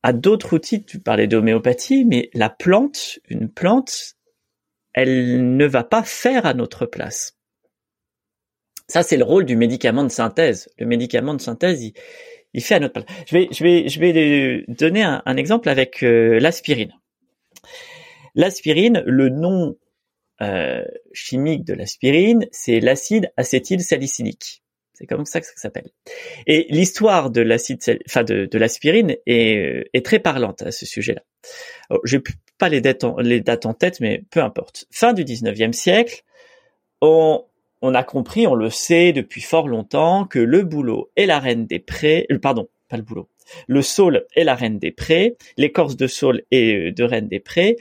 à 0.03 0.13
d'autres 0.13 0.55
outils. 0.55 0.85
Tu 0.85 1.01
parlais 1.01 1.27
d'homéopathie, 1.27 2.05
mais 2.05 2.31
la 2.35 2.51
plante, 2.51 3.19
une 3.29 3.51
plante, 3.51 4.17
elle 4.93 5.57
ne 5.57 5.67
va 5.67 5.85
pas 5.85 6.03
faire 6.03 6.47
à 6.47 6.55
notre 6.55 6.87
place. 6.87 7.37
Ça, 8.89 9.03
c'est 9.05 9.17
le 9.17 9.25
rôle 9.25 9.45
du 9.45 9.57
médicament 9.57 10.03
de 10.03 10.09
synthèse. 10.09 10.69
Le 10.79 10.87
médicament 10.87 11.35
de 11.35 11.41
synthèse, 11.41 11.93
il, 12.53 12.63
fait 12.63 12.75
à 12.75 12.81
notre 12.81 13.05
place. 13.05 13.07
Je 13.29 13.37
vais, 13.37 13.49
je 13.53 13.63
vais, 13.63 13.89
je 13.89 14.01
vais 14.01 14.65
donner 14.67 15.03
un, 15.05 15.37
exemple 15.37 15.69
avec 15.69 16.03
euh, 16.03 16.41
l'aspirine. 16.41 16.93
L'aspirine, 18.35 19.03
le 19.07 19.29
nom 19.29 19.77
euh, 20.43 20.85
chimique 21.13 21.65
de 21.65 21.75
l'aspirine, 21.75 22.47
c'est 22.51 22.81
l'acide 22.81 23.33
acétylsalicylique. 23.37 24.65
C'est 25.01 25.07
comme 25.07 25.25
ça 25.25 25.41
que 25.41 25.47
ça 25.47 25.55
s'appelle. 25.57 25.89
Et 26.47 26.67
l'histoire 26.69 27.31
de 27.31 27.41
l'acide, 27.41 27.81
enfin 28.07 28.23
de, 28.23 28.45
de 28.45 28.59
l'aspirine 28.59 29.17
est, 29.27 29.57
euh, 29.57 29.85
est, 29.95 30.05
très 30.05 30.19
parlante 30.19 30.61
à 30.61 30.73
ce 30.73 30.85
sujet-là. 30.85 31.23
Je 32.05 32.19
n'ai 32.19 32.23
pas 32.59 32.69
les 32.69 32.83
dates, 32.83 33.05
en, 33.05 33.17
les 33.17 33.41
dates 33.41 33.65
en 33.65 33.73
tête, 33.73 34.01
mais 34.01 34.23
peu 34.31 34.41
importe. 34.41 34.85
Fin 34.91 35.15
du 35.15 35.25
19e 35.25 35.73
siècle, 35.73 36.23
on, 37.01 37.43
on 37.81 37.95
a 37.95 38.03
compris, 38.03 38.47
on 38.47 38.55
le 38.55 38.69
sait 38.69 39.13
depuis 39.13 39.41
fort 39.41 39.69
longtemps, 39.69 40.27
que 40.27 40.39
le 40.39 40.63
boulot 40.63 41.11
est 41.17 41.27
la 41.27 41.39
reine 41.39 41.67
des 41.67 41.79
prés, 41.79 42.27
euh, 42.31 42.39
pardon, 42.39 42.69
pas 42.91 42.99
le 42.99 43.03
boulot, 43.03 43.31
le 43.69 43.81
saule 43.81 44.27
est 44.35 44.45
la 44.45 44.55
reine 44.55 44.79
des 44.79 44.91
prés, 44.91 45.37
l'écorce 45.57 45.97
de 45.97 46.07
saule 46.07 46.43
et 46.51 46.75
euh, 46.75 46.93
de 46.93 47.05
reine 47.05 47.29
des 47.29 47.41
prés 47.41 47.77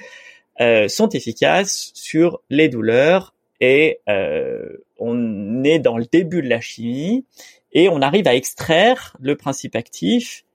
euh, 0.61 0.87
sont 0.87 1.09
efficaces 1.09 1.91
sur 1.93 2.41
les 2.49 2.69
douleurs 2.69 3.33
et 3.59 3.99
euh, 4.07 4.77
on 4.99 5.63
est 5.63 5.79
dans 5.79 5.97
le 5.97 6.05
début 6.05 6.41
de 6.41 6.49
la 6.49 6.61
chimie 6.61 7.25
et 7.71 7.89
on 7.89 8.01
arrive 8.01 8.27
à 8.27 8.35
extraire 8.35 9.15
le 9.19 9.35
principe 9.35 9.75
actif 9.75 10.45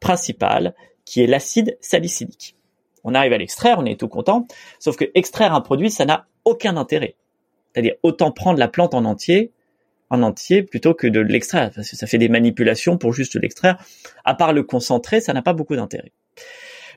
principal 0.00 0.74
qui 1.04 1.22
est 1.22 1.26
l'acide 1.26 1.76
salicylique. 1.80 2.56
On 3.04 3.14
arrive 3.14 3.32
à 3.32 3.38
l'extraire, 3.38 3.78
on 3.78 3.84
est 3.84 3.98
tout 3.98 4.08
content, 4.08 4.46
sauf 4.78 4.96
que 4.96 5.04
extraire 5.14 5.54
un 5.54 5.60
produit, 5.60 5.90
ça 5.90 6.04
n'a 6.04 6.26
aucun 6.44 6.76
intérêt. 6.76 7.14
C'est-à-dire 7.72 7.94
autant 8.02 8.32
prendre 8.32 8.58
la 8.58 8.68
plante 8.68 8.94
en 8.94 9.04
entier, 9.04 9.52
en 10.10 10.22
entier 10.22 10.62
plutôt 10.62 10.94
que 10.94 11.06
de 11.06 11.20
l'extraire, 11.20 11.70
parce 11.74 11.90
que 11.90 11.96
ça 11.96 12.06
fait 12.06 12.18
des 12.18 12.28
manipulations 12.28 12.98
pour 12.98 13.12
juste 13.12 13.36
l'extraire. 13.36 13.78
À 14.24 14.34
part 14.34 14.52
le 14.52 14.62
concentrer, 14.62 15.20
ça 15.20 15.32
n'a 15.32 15.42
pas 15.42 15.52
beaucoup 15.52 15.76
d'intérêt. 15.76 16.12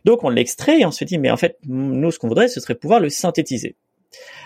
Donc 0.05 0.23
on 0.23 0.29
l'extrait 0.29 0.79
et 0.79 0.85
on 0.85 0.91
se 0.91 1.03
dit 1.03 1.17
mais 1.17 1.31
en 1.31 1.37
fait 1.37 1.57
nous 1.65 2.11
ce 2.11 2.19
qu'on 2.19 2.27
voudrait 2.27 2.47
ce 2.47 2.59
serait 2.59 2.75
pouvoir 2.75 2.99
le 2.99 3.09
synthétiser. 3.09 3.75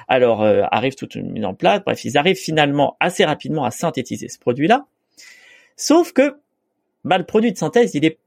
Alors 0.08 0.44
euh, 0.44 0.64
arrive 0.72 0.96
toute 0.96 1.16
une 1.16 1.32
mise 1.32 1.46
en 1.46 1.54
place, 1.54 1.82
bref 1.86 2.04
ils 2.06 2.18
arrivent 2.18 2.38
finalement 2.38 2.98
assez 3.00 3.24
rapidement 3.26 3.66
à 3.66 3.72
synthétiser 3.72 4.28
ce 4.28 4.40
produit-là. 4.40 4.86
Sauf 5.78 6.14
que 6.14 6.36
bah, 7.04 7.18
le 7.18 7.26
produit 7.26 7.52
de 7.52 7.58
synthèse 7.58 7.96
il 7.96 8.06
est 8.06 8.20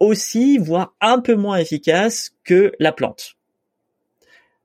aussi 0.00 0.58
voire 0.58 0.94
un 1.00 1.20
peu 1.20 1.34
moins 1.34 1.56
efficace 1.56 2.34
que 2.44 2.72
la 2.78 2.92
plante. 2.92 3.36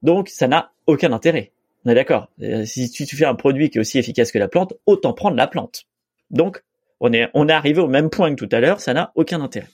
Donc 0.02 0.30
ça 0.30 0.48
n'a 0.48 0.72
aucun 0.88 1.12
intérêt. 1.14 1.52
On 1.86 1.90
est 1.90 1.96
d'accord. 1.96 2.30
Euh, 2.42 2.66
si 2.66 2.90
tu 2.90 3.16
fais 3.16 3.26
un 3.26 3.36
produit 3.36 3.70
qui 3.70 3.78
est 3.78 3.82
aussi 3.82 3.98
efficace 3.98 4.32
que 4.32 4.40
la 4.40 4.48
plante, 4.48 4.74
autant 4.86 5.14
prendre 5.14 5.36
la 5.36 5.48
plante. 5.48 5.88
Donc 6.30 6.64
on 7.00 7.12
est 7.14 7.30
on 7.34 7.50
est 7.50 7.54
arrivé 7.54 7.82
au 7.82 7.88
même 7.88 8.10
point 8.10 8.34
que 8.34 8.46
tout 8.46 8.56
à 8.56 8.60
l'heure, 8.60 8.80
ça 8.80 8.94
n'a 8.94 9.12
aucun 9.16 9.42
intérêt. 9.42 9.68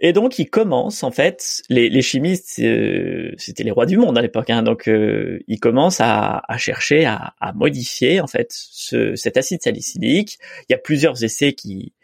Et 0.00 0.12
donc 0.12 0.38
ils 0.38 0.48
commencent 0.48 1.02
en 1.02 1.10
fait, 1.10 1.62
les, 1.68 1.88
les 1.88 2.02
chimistes, 2.02 2.60
euh, 2.60 3.32
c'était 3.36 3.64
les 3.64 3.72
rois 3.72 3.86
du 3.86 3.96
monde 3.96 4.16
à 4.16 4.22
l'époque, 4.22 4.48
hein, 4.50 4.62
donc 4.62 4.88
euh, 4.88 5.40
ils 5.48 5.58
commencent 5.58 6.00
à, 6.00 6.42
à 6.46 6.56
chercher 6.56 7.04
à, 7.04 7.34
à, 7.40 7.52
modifier 7.52 8.20
en 8.20 8.28
fait 8.28 8.48
ce, 8.52 9.16
cet 9.16 9.36
acide 9.36 9.62
salicylique. 9.62 10.38
Il 10.68 10.72
y 10.72 10.74
a 10.74 10.78
plusieurs 10.78 11.24
essais 11.24 11.52
qui 11.52 11.94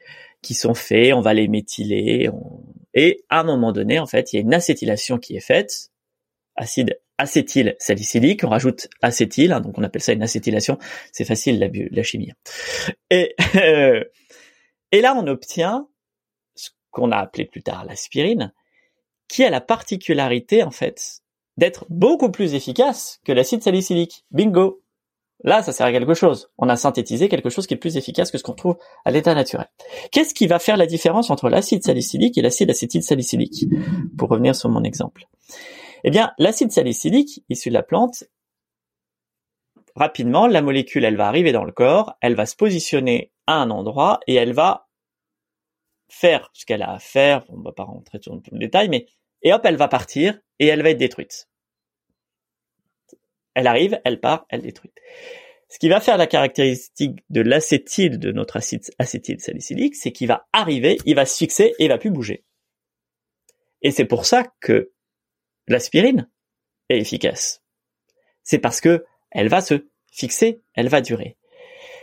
qui 0.43 0.55
sont 0.55 0.75
faits, 0.75 1.15
on 1.15 1.21
va 1.21 1.35
les 1.35 1.49
méthyler, 1.49 2.31
et 2.95 3.25
à 3.31 3.41
un 3.41 3.45
moment 3.45 3.73
donné 3.73 3.99
en 4.01 4.07
fait 4.07 4.33
il 4.33 4.37
y 4.37 4.39
a 4.41 4.43
une 4.43 4.55
acétylation 4.55 5.19
qui 5.19 5.37
est 5.37 5.41
faite, 5.41 5.91
acide 6.57 6.99
acétyl 7.16 7.77
salicylique, 7.79 8.43
on 8.43 8.49
rajoute 8.49 8.89
acétyl, 9.03 9.53
hein, 9.53 9.61
donc 9.61 9.79
on 9.79 9.85
appelle 9.85 10.03
ça 10.03 10.12
une 10.12 10.23
acétylation, 10.23 10.79
c'est 11.12 11.25
facile 11.25 11.61
la, 11.61 11.69
la 11.73 12.03
chimie. 12.03 12.33
Et 13.11 13.37
et 14.93 15.01
là 15.01 15.15
on 15.16 15.27
obtient 15.29 15.87
qu'on 16.95 17.12
a 17.12 17.19
appelé 17.19 17.45
plus 17.45 17.62
tard 17.62 17.85
l'aspirine, 17.85 18.53
qui 19.29 19.45
a 19.45 19.51
la 19.51 19.61
particularité 19.61 20.62
en 20.62 20.71
fait 20.71 21.21
d'être 21.57 21.85
beaucoup 21.91 22.31
plus 22.31 22.55
efficace 22.55 23.21
que 23.25 23.33
l'acide 23.33 23.62
salicylique. 23.62 24.25
Bingo 24.31 24.81
Là, 25.43 25.62
ça 25.62 25.73
sert 25.73 25.85
à 25.85 25.93
quelque 25.93 26.15
chose. 26.15 26.51
On 26.57 26.69
a 26.69 26.77
synthétisé 26.77 27.29
quelque 27.29 27.51
chose 27.51 27.66
qui 27.66 27.75
est 27.75 27.79
plus 27.79 27.97
efficace 27.97 28.31
que 28.31 28.39
ce 28.39 28.43
qu'on 28.43 28.55
trouve 28.55 28.79
à 29.05 29.11
l'état 29.11 29.35
naturel. 29.35 29.69
Qu'est-ce 30.11 30.33
qui 30.33 30.47
va 30.47 30.59
faire 30.59 30.77
la 30.77 30.87
différence 30.87 31.29
entre 31.29 31.51
l'acide 31.51 31.83
salicylique 31.83 32.39
et 32.39 32.43
l'acide 32.43 32.71
acétylsalicylique 32.71 33.66
Pour 34.16 34.31
revenir 34.31 34.57
sur 34.57 34.71
mon 34.71 34.83
exemple? 34.85 35.27
Eh 36.05 36.11
bien, 36.11 36.33
l'acide 36.39 36.71
salicylique, 36.71 37.45
issu 37.51 37.69
de 37.69 37.75
la 37.75 37.83
plante, 37.83 38.25
rapidement, 39.97 40.47
la 40.47 40.62
molécule, 40.62 41.05
elle 41.05 41.16
va 41.16 41.27
arriver 41.27 41.53
dans 41.53 41.65
le 41.65 41.73
corps, 41.73 42.15
elle 42.21 42.37
va 42.37 42.47
se 42.47 42.57
positionner 42.57 43.33
à 43.47 43.61
un 43.61 43.71
endroit 43.71 44.21
et 44.27 44.35
elle 44.35 44.53
va 44.53 44.84
faire 46.15 46.51
ce 46.53 46.65
qu'elle 46.65 46.82
a 46.82 46.93
à 46.93 46.99
faire, 46.99 47.45
on 47.49 47.61
va 47.61 47.73
pas 47.73 47.85
rentrer 47.85 48.19
dans 48.27 48.41
tout 48.41 48.51
le 48.53 48.59
détail, 48.59 48.89
mais 48.89 49.07
et 49.43 49.53
hop, 49.53 49.62
elle 49.65 49.77
va 49.77 49.89
partir 49.89 50.39
et 50.59 50.66
elle 50.66 50.82
va 50.82 50.91
être 50.91 50.99
détruite. 50.99 51.49
Elle 53.55 53.66
arrive, 53.66 54.01
elle 54.05 54.20
part, 54.20 54.47
elle 54.49 54.62
détruit. 54.62 54.93
Ce 55.69 55.78
qui 55.78 55.89
va 55.89 56.01
faire 56.01 56.16
la 56.16 56.27
caractéristique 56.27 57.20
de 57.31 57.41
l'acétyl 57.41 58.19
de 58.19 58.32
notre 58.32 58.57
acide 58.57 58.85
acétylsalicylique, 58.99 59.97
c'est 59.97 60.12
qu'il 60.12 60.28
va 60.28 60.47
arriver, 60.53 60.99
il 61.05 61.15
va 61.15 61.27
se 61.27 61.36
fixer 61.36 61.74
et 61.78 61.85
il 61.85 61.89
va 61.89 61.99
plus 61.99 62.11
bouger. 62.11 62.45
Et 63.82 63.91
c'est 63.91 64.05
pour 64.05 64.24
ça 64.24 64.45
que 64.61 64.93
l'aspirine 65.69 66.31
est 66.89 66.99
efficace. 66.99 67.62
C'est 68.43 68.59
parce 68.59 68.81
que 68.81 69.05
elle 69.31 69.49
va 69.49 69.61
se 69.61 69.86
fixer, 70.12 70.62
elle 70.74 70.89
va 70.89 71.01
durer. 71.01 71.36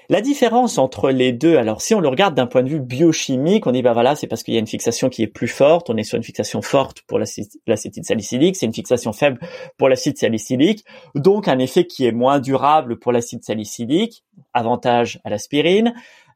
La 0.09 0.21
différence 0.21 0.77
entre 0.77 1.09
les 1.09 1.31
deux, 1.31 1.57
alors 1.57 1.81
si 1.81 1.93
on 1.95 1.99
le 1.99 2.07
regarde 2.07 2.35
d'un 2.35 2.47
point 2.47 2.63
de 2.63 2.69
vue 2.69 2.79
biochimique, 2.79 3.65
on 3.67 3.71
dit 3.71 3.81
bah 3.81 3.93
voilà, 3.93 4.15
c'est 4.15 4.27
parce 4.27 4.43
qu'il 4.43 4.53
y 4.53 4.57
a 4.57 4.59
une 4.59 4.67
fixation 4.67 5.09
qui 5.09 5.23
est 5.23 5.27
plus 5.27 5.47
forte, 5.47 5.89
on 5.89 5.97
est 5.97 6.03
sur 6.03 6.17
une 6.17 6.23
fixation 6.23 6.61
forte 6.61 7.01
pour 7.03 7.17
l'acétylsalicylique, 7.17 8.05
salicylique, 8.05 8.55
c'est 8.57 8.65
une 8.65 8.73
fixation 8.73 9.13
faible 9.13 9.39
pour 9.77 9.89
l'acide 9.89 10.17
salicylique, 10.17 10.83
donc 11.15 11.47
un 11.47 11.59
effet 11.59 11.85
qui 11.85 12.05
est 12.05 12.11
moins 12.11 12.39
durable 12.39 12.99
pour 12.99 13.11
l'acide 13.11 13.43
salicylique, 13.43 14.23
avantage 14.53 15.19
à 15.23 15.29
l'aspirine. 15.29 15.93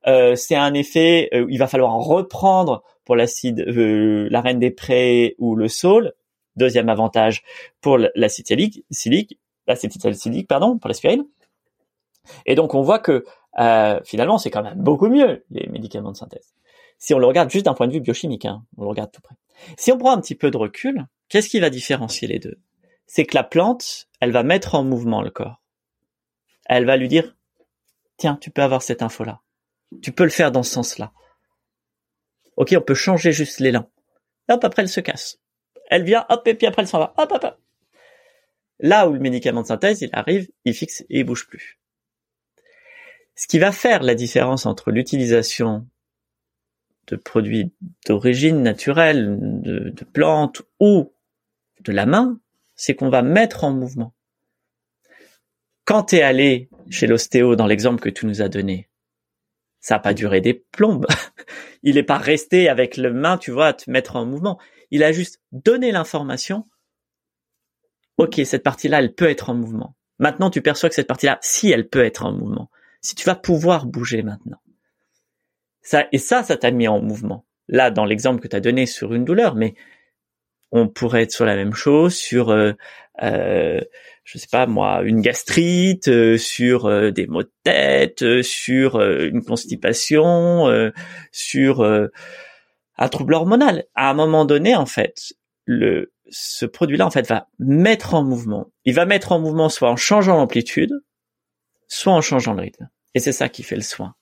Euh, 0.07 0.35
c'est 0.35 0.55
un 0.55 0.73
effet 0.75 1.29
où 1.33 1.49
il 1.49 1.57
va 1.57 1.67
falloir 1.67 1.93
reprendre 1.95 2.83
pour 3.05 3.15
l'acide, 3.15 3.59
euh, 3.61 4.27
la 4.29 4.41
reine 4.41 4.59
des 4.59 4.71
prés 4.71 5.35
ou 5.39 5.55
le 5.55 5.67
saule. 5.67 6.13
Deuxième 6.55 6.89
avantage 6.89 7.43
pour 7.81 7.97
l'acide 8.15 8.47
salicylique, 8.47 9.39
salicylique, 9.67 10.47
pardon, 10.47 10.77
pour 10.77 10.87
l'aspirine. 10.87 11.25
Et 12.45 12.55
donc 12.55 12.73
on 12.73 12.81
voit 12.81 12.99
que 12.99 13.25
euh, 13.59 13.99
finalement, 14.03 14.37
c'est 14.37 14.51
quand 14.51 14.63
même 14.63 14.79
beaucoup 14.79 15.07
mieux 15.07 15.45
les 15.49 15.67
médicaments 15.67 16.11
de 16.11 16.17
synthèse. 16.17 16.53
Si 16.97 17.13
on 17.13 17.19
le 17.19 17.25
regarde 17.25 17.49
juste 17.49 17.65
d'un 17.65 17.73
point 17.73 17.87
de 17.87 17.93
vue 17.93 17.99
biochimique, 18.01 18.45
hein, 18.45 18.65
on 18.77 18.83
le 18.83 18.89
regarde 18.89 19.11
tout 19.11 19.21
près. 19.21 19.35
Si 19.77 19.91
on 19.91 19.97
prend 19.97 20.11
un 20.11 20.21
petit 20.21 20.35
peu 20.35 20.51
de 20.51 20.57
recul, 20.57 21.05
qu'est-ce 21.29 21.49
qui 21.49 21.59
va 21.59 21.69
différencier 21.69 22.27
les 22.27 22.39
deux? 22.39 22.59
C'est 23.07 23.25
que 23.25 23.35
la 23.35 23.43
plante, 23.43 24.07
elle 24.19 24.31
va 24.31 24.43
mettre 24.43 24.75
en 24.75 24.83
mouvement 24.83 25.21
le 25.21 25.29
corps. 25.29 25.61
Elle 26.65 26.85
va 26.85 26.97
lui 26.97 27.07
dire, 27.07 27.35
tiens, 28.17 28.37
tu 28.41 28.49
peux 28.49 28.63
avoir 28.63 28.81
cette 28.81 29.01
info-là. 29.01 29.41
Tu 30.01 30.11
peux 30.11 30.23
le 30.23 30.29
faire 30.29 30.51
dans 30.51 30.63
ce 30.63 30.71
sens-là. 30.71 31.11
Ok, 32.57 32.73
on 32.77 32.81
peut 32.81 32.95
changer 32.95 33.31
juste 33.31 33.59
l'élan. 33.59 33.89
Hop, 34.49 34.63
après 34.63 34.81
elle 34.81 34.89
se 34.89 34.99
casse. 34.99 35.39
Elle 35.89 36.03
vient, 36.03 36.25
hop, 36.29 36.47
et 36.47 36.55
puis 36.55 36.67
après 36.67 36.81
elle 36.81 36.87
s'en 36.87 36.99
va. 36.99 37.13
Hop, 37.17 37.31
hop, 37.31 37.43
hop. 37.43 37.59
Là 38.79 39.07
où 39.07 39.13
le 39.13 39.19
médicament 39.19 39.61
de 39.61 39.67
synthèse, 39.67 40.01
il 40.01 40.09
arrive, 40.13 40.49
il 40.65 40.73
fixe 40.73 41.01
et 41.01 41.19
il 41.19 41.23
bouge 41.23 41.47
plus. 41.47 41.79
Ce 43.35 43.47
qui 43.47 43.59
va 43.59 43.73
faire 43.73 44.01
la 44.01 44.15
différence 44.15 44.65
entre 44.65 44.91
l'utilisation 44.91 45.85
de 47.07 47.17
produits 47.17 47.71
d'origine 48.07 48.61
naturelle, 48.61 49.37
de, 49.39 50.03
plantes 50.05 50.61
ou 50.79 51.13
de 51.81 51.91
la 51.91 52.05
main, 52.05 52.39
c'est 52.75 52.95
qu'on 52.95 53.09
va 53.09 53.21
mettre 53.21 53.63
en 53.63 53.71
mouvement. 53.71 54.13
Quand 55.83 56.05
tu 56.05 56.15
es 56.15 56.21
allé 56.21 56.69
chez 56.89 57.07
l'ostéo 57.07 57.55
dans 57.55 57.67
l'exemple 57.67 58.01
que 58.01 58.09
tu 58.09 58.25
nous 58.25 58.41
as 58.41 58.49
donné, 58.49 58.89
ça 59.81 59.95
n'a 59.95 59.99
pas 59.99 60.15
duré 60.15 60.41
des 60.41 60.53
plombes. 60.53 61.05
Il 61.83 61.95
n'est 61.95 62.03
pas 62.03 62.17
resté 62.17 62.69
avec 62.69 62.97
le 62.97 63.13
main, 63.13 63.37
tu 63.37 63.51
vois, 63.51 63.67
à 63.67 63.73
te 63.73 63.91
mettre 63.91 64.15
en 64.15 64.25
mouvement. 64.25 64.59
Il 64.89 65.03
a 65.03 65.11
juste 65.11 65.41
donné 65.51 65.91
l'information. 65.91 66.67
Ok, 68.17 68.41
cette 68.45 68.63
partie-là, 68.63 68.99
elle 68.99 69.13
peut 69.13 69.29
être 69.29 69.49
en 69.49 69.53
mouvement. 69.53 69.95
Maintenant, 70.17 70.49
tu 70.49 70.61
perçois 70.61 70.89
que 70.89 70.95
cette 70.95 71.07
partie-là, 71.07 71.37
si 71.41 71.69
elle 71.69 71.87
peut 71.87 72.03
être 72.03 72.25
en 72.25 72.31
mouvement 72.31 72.71
si 73.05 73.15
tu 73.15 73.25
vas 73.25 73.35
pouvoir 73.35 73.85
bouger 73.85 74.23
maintenant. 74.23 74.57
Ça, 75.81 76.07
et 76.11 76.17
ça, 76.17 76.43
ça 76.43 76.57
t'a 76.57 76.71
mis 76.71 76.87
en 76.87 76.99
mouvement. 76.99 77.45
Là, 77.67 77.91
dans 77.91 78.05
l'exemple 78.05 78.41
que 78.41 78.47
tu 78.47 78.55
as 78.55 78.59
donné 78.59 78.85
sur 78.85 79.13
une 79.13 79.25
douleur, 79.25 79.55
mais 79.55 79.75
on 80.71 80.87
pourrait 80.87 81.23
être 81.23 81.31
sur 81.31 81.45
la 81.45 81.55
même 81.55 81.73
chose, 81.73 82.15
sur, 82.15 82.49
euh, 82.49 82.73
euh, 83.21 83.79
je 84.23 84.37
sais 84.39 84.47
pas 84.51 84.65
moi, 84.65 85.03
une 85.03 85.21
gastrite, 85.21 86.07
euh, 86.07 86.37
sur 86.37 86.85
euh, 86.85 87.11
des 87.11 87.27
maux 87.27 87.43
de 87.43 87.51
tête, 87.63 88.41
sur 88.41 88.99
une 88.99 89.43
constipation, 89.43 90.91
sur 91.31 91.83
un 91.83 93.09
trouble 93.09 93.35
hormonal. 93.35 93.85
À 93.93 94.09
un 94.09 94.13
moment 94.15 94.45
donné, 94.45 94.75
en 94.75 94.87
fait, 94.87 95.33
ce 95.67 96.65
produit-là, 96.65 97.05
en 97.05 97.11
fait, 97.11 97.27
va 97.27 97.47
mettre 97.59 98.15
en 98.15 98.23
mouvement. 98.23 98.71
Il 98.83 98.95
va 98.95 99.05
mettre 99.05 99.31
en 99.31 99.39
mouvement 99.39 99.69
soit 99.69 99.91
en 99.91 99.95
changeant 99.95 100.37
l'amplitude, 100.37 100.91
soit 101.87 102.13
en 102.13 102.21
changeant 102.21 102.53
le 102.53 102.61
rythme. 102.61 102.89
Et 103.15 103.19
c'est 103.19 103.31
ça 103.31 103.49
qui 103.49 103.63
fait 103.63 103.75
le 103.75 103.81
soin. 103.81 104.13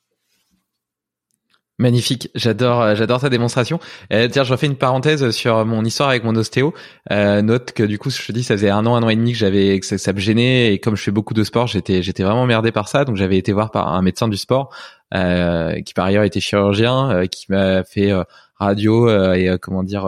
Magnifique, 1.80 2.30
j'adore, 2.36 2.82
euh, 2.82 2.96
j'adore 2.96 3.20
ta 3.20 3.30
démonstration. 3.30 3.80
Euh, 4.14 4.28
tiens, 4.32 4.44
je 4.44 4.52
refais 4.52 4.68
une 4.68 4.78
parenthèse 4.78 5.32
sur 5.32 5.66
mon 5.66 5.84
histoire 5.84 6.10
avec 6.10 6.24
mon 6.24 6.36
ostéo. 6.36 6.72
Euh, 7.12 7.42
note 7.42 7.72
que 7.72 7.82
du 7.82 7.98
coup, 7.98 8.12
je 8.12 8.24
te 8.24 8.32
dis, 8.32 8.44
ça 8.44 8.54
faisait 8.54 8.70
un 8.70 8.86
an, 8.86 8.96
un 8.96 9.02
an 9.02 9.10
et 9.10 9.16
demi 9.16 9.32
que 9.32 9.38
j'avais, 9.40 9.80
que 9.80 9.98
ça, 9.98 10.14
me 10.14 10.20
gênait 10.20 10.72
et 10.72 10.80
comme 10.80 10.96
je 10.96 11.02
fais 11.02 11.12
beaucoup 11.12 11.34
de 11.34 11.44
sport, 11.44 11.66
j'étais, 11.66 12.04
j'étais 12.04 12.22
vraiment 12.22 12.46
merdé 12.46 12.72
par 12.72 12.88
ça. 12.88 13.06
Donc 13.06 13.16
j'avais 13.16 13.38
été 13.38 13.54
voir 13.54 13.72
par 13.72 13.88
un 13.88 14.04
médecin 14.04 14.28
du 14.28 14.38
sport 14.38 14.74
euh, 15.16 15.82
qui 15.82 15.96
par 15.96 16.06
ailleurs 16.06 16.24
était 16.24 16.40
chirurgien, 16.40 17.10
euh, 17.10 17.26
qui 17.26 17.48
m'a 17.50 17.84
fait 17.84 18.14
radio 18.60 19.10
et 19.34 19.58
comment 19.60 19.82
dire, 19.82 20.08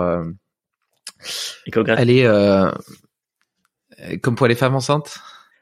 échographie. 1.65 2.01
Allez, 2.01 2.69
comme 4.21 4.35
pour 4.35 4.45
les 4.45 4.55
femmes 4.55 4.75
enceintes. 4.75 5.17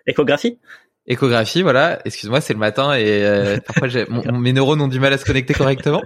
Échographie? 0.05 0.59
Échographie, 1.05 1.63
voilà. 1.63 1.99
Excuse-moi, 2.05 2.39
c'est 2.39 2.53
le 2.53 2.59
matin 2.59 2.93
et 2.93 3.25
euh, 3.25 3.57
parfois 3.65 3.89
mes 4.31 4.53
neurones 4.53 4.79
ont 4.79 4.87
du 4.87 5.01
mal 5.01 5.11
à 5.11 5.17
se 5.17 5.25
connecter 5.25 5.53
correctement. 5.53 6.01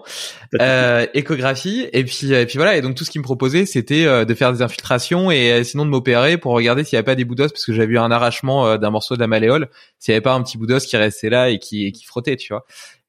Euh, 0.59 1.05
échographie 1.13 1.87
et 1.93 2.03
puis 2.03 2.33
et 2.33 2.45
puis 2.47 2.57
voilà. 2.57 2.77
Et 2.77 2.81
donc 2.81 2.95
tout 2.95 3.05
ce 3.05 3.11
qu'il 3.11 3.21
me 3.21 3.23
proposait, 3.23 3.67
c'était 3.67 4.07
euh, 4.07 4.25
de 4.25 4.33
faire 4.33 4.51
des 4.51 4.63
infiltrations 4.63 5.29
et 5.29 5.51
euh, 5.51 5.63
sinon 5.63 5.85
de 5.85 5.91
m'opérer 5.91 6.37
pour 6.37 6.53
regarder 6.53 6.83
s'il 6.83 6.95
n'y 6.95 6.97
avait 6.97 7.05
pas 7.05 7.15
des 7.15 7.25
bouts 7.25 7.35
d'os 7.35 7.51
parce 7.51 7.63
que 7.63 7.73
j'avais 7.73 7.93
eu 7.93 7.99
un 7.99 8.09
arrachement 8.09 8.75
d'un 8.77 8.89
morceau 8.89 9.13
de 9.13 9.19
la 9.19 9.27
malléole, 9.27 9.69
s'il 9.99 10.13
n'y 10.13 10.15
avait 10.15 10.23
pas 10.23 10.33
un 10.33 10.41
petit 10.41 10.57
bout 10.57 10.65
d'os 10.65 10.83
qui 10.83 10.97
restait 10.97 11.29
là 11.29 11.51
et 11.51 11.59
qui 11.59 11.91
qui 11.91 12.03
frottait, 12.03 12.35
tu 12.35 12.53
vois. 12.53 12.65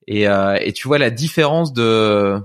Et 0.07 0.25
et 0.25 0.73
tu 0.75 0.89
vois 0.89 0.99
la 0.99 1.11
différence 1.11 1.73
de 1.73 2.39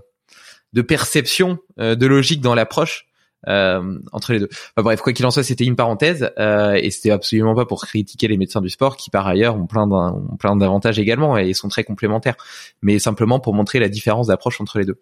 de 0.71 0.81
perception, 0.81 1.59
de 1.77 2.05
logique 2.05 2.39
dans 2.39 2.55
l'approche 2.55 3.07
euh, 3.47 3.99
entre 4.11 4.33
les 4.33 4.39
deux. 4.39 4.49
bref, 4.77 5.01
quoi 5.01 5.13
qu'il 5.13 5.25
en 5.25 5.31
soit, 5.31 5.43
c'était 5.43 5.65
une 5.65 5.75
parenthèse 5.75 6.31
euh, 6.39 6.73
et 6.73 6.89
c'était 6.91 7.11
absolument 7.11 7.55
pas 7.55 7.65
pour 7.65 7.83
critiquer 7.85 8.27
les 8.27 8.37
médecins 8.37 8.61
du 8.61 8.69
sport 8.69 8.97
qui 8.97 9.09
par 9.09 9.27
ailleurs 9.27 9.55
ont 9.55 9.65
plein 9.67 9.89
ont 9.89 10.37
plein 10.37 10.55
d'avantages 10.55 10.99
également 10.99 11.37
et 11.37 11.53
sont 11.53 11.67
très 11.67 11.83
complémentaires, 11.83 12.35
mais 12.81 12.99
simplement 12.99 13.39
pour 13.39 13.53
montrer 13.53 13.79
la 13.79 13.89
différence 13.89 14.27
d'approche 14.27 14.59
entre 14.61 14.79
les 14.79 14.85
deux. 14.85 15.01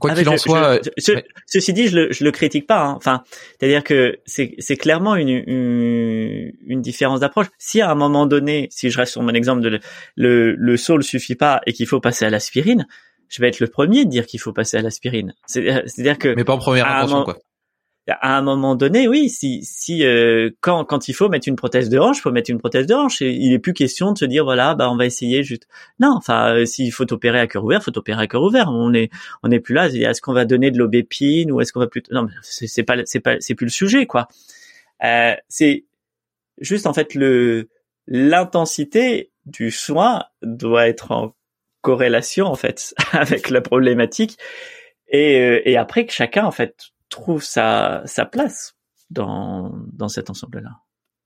Quoi 0.00 0.12
Ah, 0.12 0.14
qu'il 0.14 0.28
en 0.30 0.38
soit, 0.38 0.80
je- 0.96 1.12
ouais. 1.12 1.24
ceci 1.44 1.72
dit, 1.74 1.88
je 1.88 1.96
le, 1.98 2.12
je 2.12 2.24
le 2.24 2.30
critique 2.30 2.66
pas. 2.66 2.80
hein. 2.82 2.94
Enfin, 2.96 3.22
c'est-à-dire 3.60 3.84
que 3.84 4.16
c'est 4.24 4.54
c'est 4.58 4.76
clairement 4.76 5.16
une, 5.16 5.28
une 5.28 6.52
une 6.66 6.80
différence 6.80 7.20
d'approche. 7.20 7.48
Si 7.58 7.82
à 7.82 7.90
un 7.90 7.94
moment 7.94 8.24
donné, 8.26 8.68
si 8.70 8.88
je 8.90 8.96
reste 8.96 9.12
sur 9.12 9.22
mon 9.22 9.34
exemple 9.34 9.60
de 9.60 9.68
le 9.68 9.80
le, 10.16 10.54
le 10.54 10.76
saule 10.78 11.02
suffit 11.04 11.34
pas 11.34 11.60
et 11.66 11.74
qu'il 11.74 11.86
faut 11.86 12.00
passer 12.00 12.24
à 12.24 12.30
l'aspirine, 12.30 12.86
je 13.28 13.42
vais 13.42 13.48
être 13.48 13.60
le 13.60 13.66
premier 13.66 14.06
de 14.06 14.10
dire 14.10 14.26
qu'il 14.26 14.40
faut 14.40 14.52
passer 14.54 14.78
à 14.78 14.82
l'aspirine. 14.82 15.34
C'est- 15.46 15.82
C'est-à-dire 15.86 16.16
que 16.16 16.34
mais 16.34 16.44
pas 16.44 16.54
en 16.54 16.58
première 16.58 16.86
un 16.86 16.96
intention 16.98 17.24
quoi. 17.24 17.36
À 18.08 18.36
un 18.36 18.42
moment 18.42 18.74
donné, 18.74 19.06
oui, 19.06 19.28
si, 19.28 19.64
si 19.64 20.04
euh, 20.04 20.50
quand, 20.60 20.84
quand 20.84 21.08
il 21.08 21.12
faut 21.12 21.28
mettre 21.28 21.46
une 21.46 21.54
prothèse 21.54 21.88
de 21.88 21.98
hanche, 21.98 22.20
faut 22.20 22.32
mettre 22.32 22.50
une 22.50 22.58
prothèse 22.58 22.86
de 22.86 22.94
hanche. 22.94 23.20
Il 23.20 23.52
est 23.52 23.60
plus 23.60 23.74
question 23.74 24.12
de 24.12 24.18
se 24.18 24.24
dire 24.24 24.44
voilà, 24.44 24.74
bah 24.74 24.90
on 24.90 24.96
va 24.96 25.06
essayer 25.06 25.44
juste. 25.44 25.68
Non, 26.00 26.14
enfin, 26.16 26.56
euh, 26.56 26.64
s'il 26.64 26.92
faut 26.92 27.10
opérer 27.12 27.38
à 27.38 27.46
cœur 27.46 27.64
ouvert, 27.64 27.82
faut 27.82 27.96
opérer 27.96 28.20
à 28.22 28.26
cœur 28.26 28.42
ouvert. 28.42 28.68
On 28.70 28.92
est, 28.92 29.10
on 29.44 29.48
n'est 29.48 29.60
plus 29.60 29.74
là. 29.74 29.88
Est-ce 29.88 30.20
qu'on 30.20 30.32
va 30.32 30.44
donner 30.44 30.72
de 30.72 30.78
l'aubépine 30.78 31.52
ou 31.52 31.60
est-ce 31.60 31.72
qu'on 31.72 31.80
va 31.80 31.86
plus 31.86 32.02
Non, 32.10 32.26
c'est 32.42 32.82
pas, 32.82 32.96
c'est 33.04 33.20
pas, 33.20 33.36
c'est 33.38 33.54
plus 33.54 33.66
le 33.66 33.70
sujet, 33.70 34.06
quoi. 34.06 34.26
Euh, 35.04 35.34
c'est 35.48 35.84
juste 36.58 36.86
en 36.86 36.92
fait 36.92 37.14
le 37.14 37.68
l'intensité 38.08 39.30
du 39.46 39.70
soin 39.70 40.24
doit 40.42 40.88
être 40.88 41.12
en 41.12 41.34
corrélation 41.82 42.46
en 42.46 42.54
fait 42.54 42.94
avec 43.12 43.50
la 43.50 43.60
problématique 43.60 44.38
et, 45.08 45.40
euh, 45.40 45.62
et 45.64 45.76
après 45.76 46.06
que 46.06 46.12
chacun 46.12 46.44
en 46.44 46.50
fait 46.50 46.92
trouve 47.12 47.42
sa, 47.42 48.02
place 48.30 48.74
dans, 49.10 49.72
dans 49.92 50.08
cet 50.08 50.30
ensemble-là. 50.30 50.70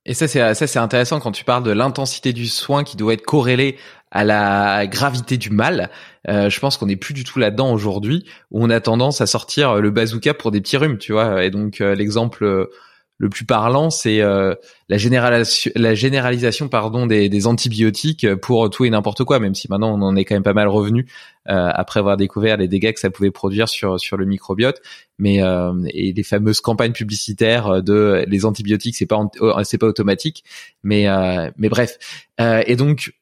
Et 0.09 0.15
ça, 0.15 0.29
c'est 0.29 0.55
ça, 0.55 0.67
c'est 0.69 0.79
intéressant 0.79 1.19
quand 1.19 1.33
tu 1.33 1.43
parles 1.43 1.65
de 1.65 1.73
l'intensité 1.73 2.33
du 2.33 2.47
soin 2.47 2.85
qui 2.85 2.97
doit 2.97 3.15
être 3.15 3.25
corrélée 3.25 3.77
à 4.13 4.23
la 4.23 4.87
gravité 4.87 5.37
du 5.37 5.51
mal. 5.51 5.91
Euh, 6.29 6.49
je 6.49 6.61
pense 6.61 6.77
qu'on 6.77 6.87
n'est 6.87 6.97
plus 6.97 7.13
du 7.13 7.25
tout 7.25 7.41
là-dedans 7.41 7.73
aujourd'hui, 7.73 8.25
où 8.53 8.65
on 8.65 8.71
a 8.71 8.81
tendance 8.81 9.21
à 9.21 9.27
sortir 9.27 9.77
le 9.77 9.91
bazooka 9.91 10.33
pour 10.33 10.53
des 10.53 10.61
petits 10.61 10.77
rhumes, 10.77 10.99
tu 10.99 11.13
vois. 11.13 11.45
Et 11.45 11.51
donc 11.51 11.81
euh, 11.81 11.95
l'exemple 11.95 12.45
euh, 12.45 12.71
le 13.19 13.31
plus 13.31 13.47
parlant, 13.47 13.89
c'est 13.89 14.21
euh, 14.21 14.55
la 14.89 14.99
généralisation, 14.99 16.69
pardon, 16.69 17.07
des, 17.07 17.29
des 17.31 17.47
antibiotiques 17.47 18.27
pour 18.37 18.69
tout 18.69 18.85
et 18.85 18.91
n'importe 18.91 19.25
quoi. 19.25 19.39
Même 19.39 19.55
si 19.55 19.69
maintenant 19.71 19.99
on 19.99 20.03
en 20.03 20.17
est 20.17 20.25
quand 20.27 20.35
même 20.35 20.43
pas 20.43 20.53
mal 20.53 20.69
revenu 20.69 21.07
euh, 21.49 21.71
après 21.73 22.01
avoir 22.01 22.19
découvert 22.19 22.59
les 22.59 22.69
dégâts 22.69 22.93
que 22.93 23.01
ça 23.01 23.09
pouvait 23.09 23.31
produire 23.31 23.69
sur 23.69 23.99
sur 23.99 24.19
le 24.19 24.27
microbiote. 24.27 24.83
Mais 25.19 25.43
euh, 25.43 25.73
et 25.95 26.13
les 26.13 26.23
fameuses 26.23 26.61
campagnes 26.61 26.93
publicitaires 26.93 27.83
de 27.83 28.25
les 28.29 28.45
antibiotiques, 28.45 28.97
c'est 28.97 29.07
pas 29.07 29.19
oh, 29.41 29.53
c'est 29.65 29.79
pas 29.79 29.87
automatique. 29.87 30.45
Mais 30.83 31.09
euh, 31.09 31.51
mais 31.57 31.71
bref. 31.71 31.97
Euh, 32.39 32.63
et 32.67 32.77
donc 32.77 33.15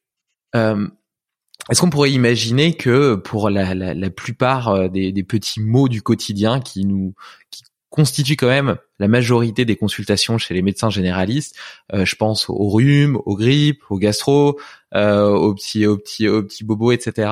euh, 0.57 0.89
est-ce 1.71 1.81
qu'on 1.81 1.91
pourrait 1.91 2.11
imaginer 2.13 2.75
que 2.75 3.15
pour 3.15 3.49
la, 3.49 3.75
la, 3.75 3.95
la 3.95 4.11
plupart 4.11 4.69
euh, 4.69 4.89
des, 4.89 5.13
des 5.13 5.23
petits 5.23 5.61
mots 5.61 5.89
du 5.89 6.03
quotidien 6.03 6.61
qui 6.61 6.85
nous 6.85 7.15
qui 7.51 7.63
constituent 7.95 8.35
quand 8.35 8.49
même 8.49 8.77
la 8.99 9.07
majorité 9.07 9.65
des 9.65 9.77
consultations 9.77 10.37
chez 10.37 10.53
les 10.53 10.63
médecins 10.63 10.91
généralistes, 10.91 11.55
euh, 11.93 12.05
je 12.05 12.17
pense 12.17 12.51
au 12.51 12.69
rhume, 12.69 13.21
aux 13.25 13.37
grippes, 13.37 13.85
au 13.89 13.99
gastro, 13.99 14.59
euh, 14.97 15.29
aux 15.29 15.55
petits 15.55 15.87
aux 15.87 15.97
petits 15.97 16.27
aux 16.27 16.43
petits 16.43 16.65
bobos, 16.65 16.91
etc. 16.91 17.31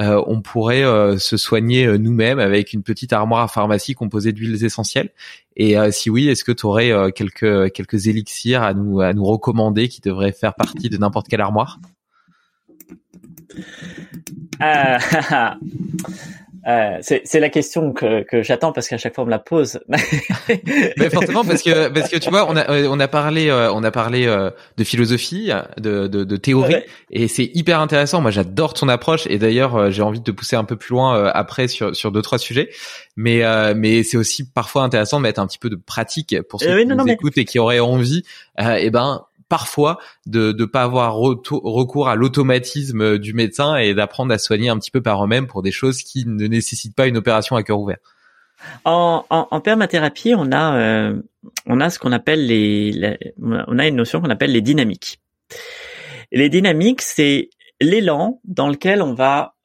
euh, 0.00 0.20
on 0.26 0.42
pourrait 0.42 0.82
euh, 0.82 1.16
se 1.18 1.36
soigner 1.36 1.86
euh, 1.86 1.96
nous-mêmes 1.96 2.40
avec 2.40 2.72
une 2.72 2.82
petite 2.82 3.12
armoire 3.12 3.42
à 3.42 3.46
pharmacie 3.48 3.94
composée 3.94 4.32
d'huiles 4.32 4.64
essentielles. 4.64 5.10
Et 5.54 5.78
euh, 5.78 5.92
si 5.92 6.10
oui, 6.10 6.28
est-ce 6.28 6.42
que 6.42 6.50
tu 6.50 6.66
aurais 6.66 6.90
quelques 7.12 7.72
quelques 7.72 8.08
élixirs 8.08 8.64
à 8.64 8.74
nous 8.74 9.00
à 9.00 9.12
nous 9.12 9.24
recommander 9.24 9.86
qui 9.88 10.00
devraient 10.00 10.32
faire 10.32 10.56
partie 10.56 10.88
de 10.88 10.96
n'importe 10.98 11.28
quelle 11.28 11.40
armoire? 11.40 11.78
Euh, 16.68 16.98
c'est 17.00 17.22
c'est 17.24 17.40
la 17.40 17.48
question 17.48 17.92
que, 17.92 18.22
que 18.22 18.42
j'attends 18.42 18.72
parce 18.72 18.86
qu'à 18.88 18.98
chaque 18.98 19.14
fois 19.14 19.24
on 19.24 19.26
me 19.26 19.30
la 19.30 19.38
pose. 19.38 19.80
Mais 20.98 21.08
forcément 21.10 21.44
parce 21.44 21.62
que 21.62 21.88
parce 21.88 22.08
que 22.10 22.16
tu 22.18 22.28
vois 22.30 22.48
on 22.50 22.56
a 22.56 22.70
on 22.86 23.00
a 23.00 23.08
parlé 23.08 23.48
euh, 23.48 23.72
on 23.72 23.82
a 23.82 23.90
parlé 23.90 24.26
euh, 24.26 24.50
de 24.76 24.84
philosophie 24.84 25.50
de 25.78 26.06
de, 26.06 26.24
de 26.24 26.36
théorie 26.36 26.74
Ouais. 26.74 26.86
et 27.10 27.28
c'est 27.28 27.50
hyper 27.54 27.80
intéressant 27.80 28.20
moi 28.20 28.30
j'adore 28.30 28.74
ton 28.74 28.88
approche 28.88 29.26
et 29.28 29.38
d'ailleurs 29.38 29.74
euh, 29.76 29.90
j'ai 29.90 30.02
envie 30.02 30.20
de 30.20 30.24
te 30.24 30.30
pousser 30.30 30.54
un 30.56 30.64
peu 30.64 30.76
plus 30.76 30.90
loin 30.90 31.24
après 31.32 31.66
sur 31.66 31.96
sur 31.96 32.12
deux 32.12 32.22
trois 32.22 32.38
sujets 32.38 32.68
mais 33.16 33.42
euh, 33.42 33.72
mais 33.76 34.02
c'est 34.02 34.16
aussi 34.18 34.48
parfois 34.50 34.82
intéressant 34.82 35.16
de 35.18 35.22
mettre 35.22 35.40
un 35.40 35.46
petit 35.46 35.58
peu 35.58 35.70
de 35.70 35.76
pratique 35.76 36.36
pour 36.48 36.60
ceux 36.60 36.68
Euh, 36.70 36.78
qui 36.80 36.84
non, 36.86 36.90
nous 36.90 36.98
non, 36.98 37.04
mais- 37.04 37.12
écoutent 37.14 37.38
et 37.38 37.44
qui 37.46 37.58
auraient 37.58 37.80
envie 37.80 38.22
et 38.58 38.90
ben 38.90 39.22
parfois 39.50 39.98
de 40.24 40.52
de 40.52 40.64
pas 40.64 40.84
avoir 40.84 41.16
recours 41.16 42.08
à 42.08 42.14
l'automatisme 42.14 43.18
du 43.18 43.34
médecin 43.34 43.76
et 43.76 43.92
d'apprendre 43.92 44.32
à 44.32 44.38
soigner 44.38 44.70
un 44.70 44.78
petit 44.78 44.90
peu 44.90 45.02
par 45.02 45.22
eux-mêmes 45.22 45.46
pour 45.46 45.60
des 45.60 45.72
choses 45.72 46.02
qui 46.02 46.24
ne 46.26 46.46
nécessitent 46.46 46.96
pas 46.96 47.06
une 47.06 47.18
opération 47.18 47.56
à 47.56 47.62
cœur 47.62 47.78
ouvert. 47.78 47.98
En, 48.84 49.26
en, 49.28 49.48
en 49.50 49.60
permathérapie, 49.60 50.34
on 50.34 50.52
a 50.52 50.78
euh, 50.78 51.22
on 51.66 51.80
a 51.80 51.90
ce 51.90 51.98
qu'on 51.98 52.12
appelle 52.12 52.46
les, 52.46 53.18
on 53.42 53.78
a 53.78 53.86
une 53.86 53.96
notion 53.96 54.22
qu'on 54.22 54.30
appelle 54.30 54.52
les 54.52 54.62
dynamiques. 54.62 55.20
Les 56.32 56.48
dynamiques, 56.48 57.02
c'est 57.02 57.50
l'élan 57.80 58.40
dans 58.44 58.68
lequel 58.68 59.02
on 59.02 59.14
va 59.14 59.56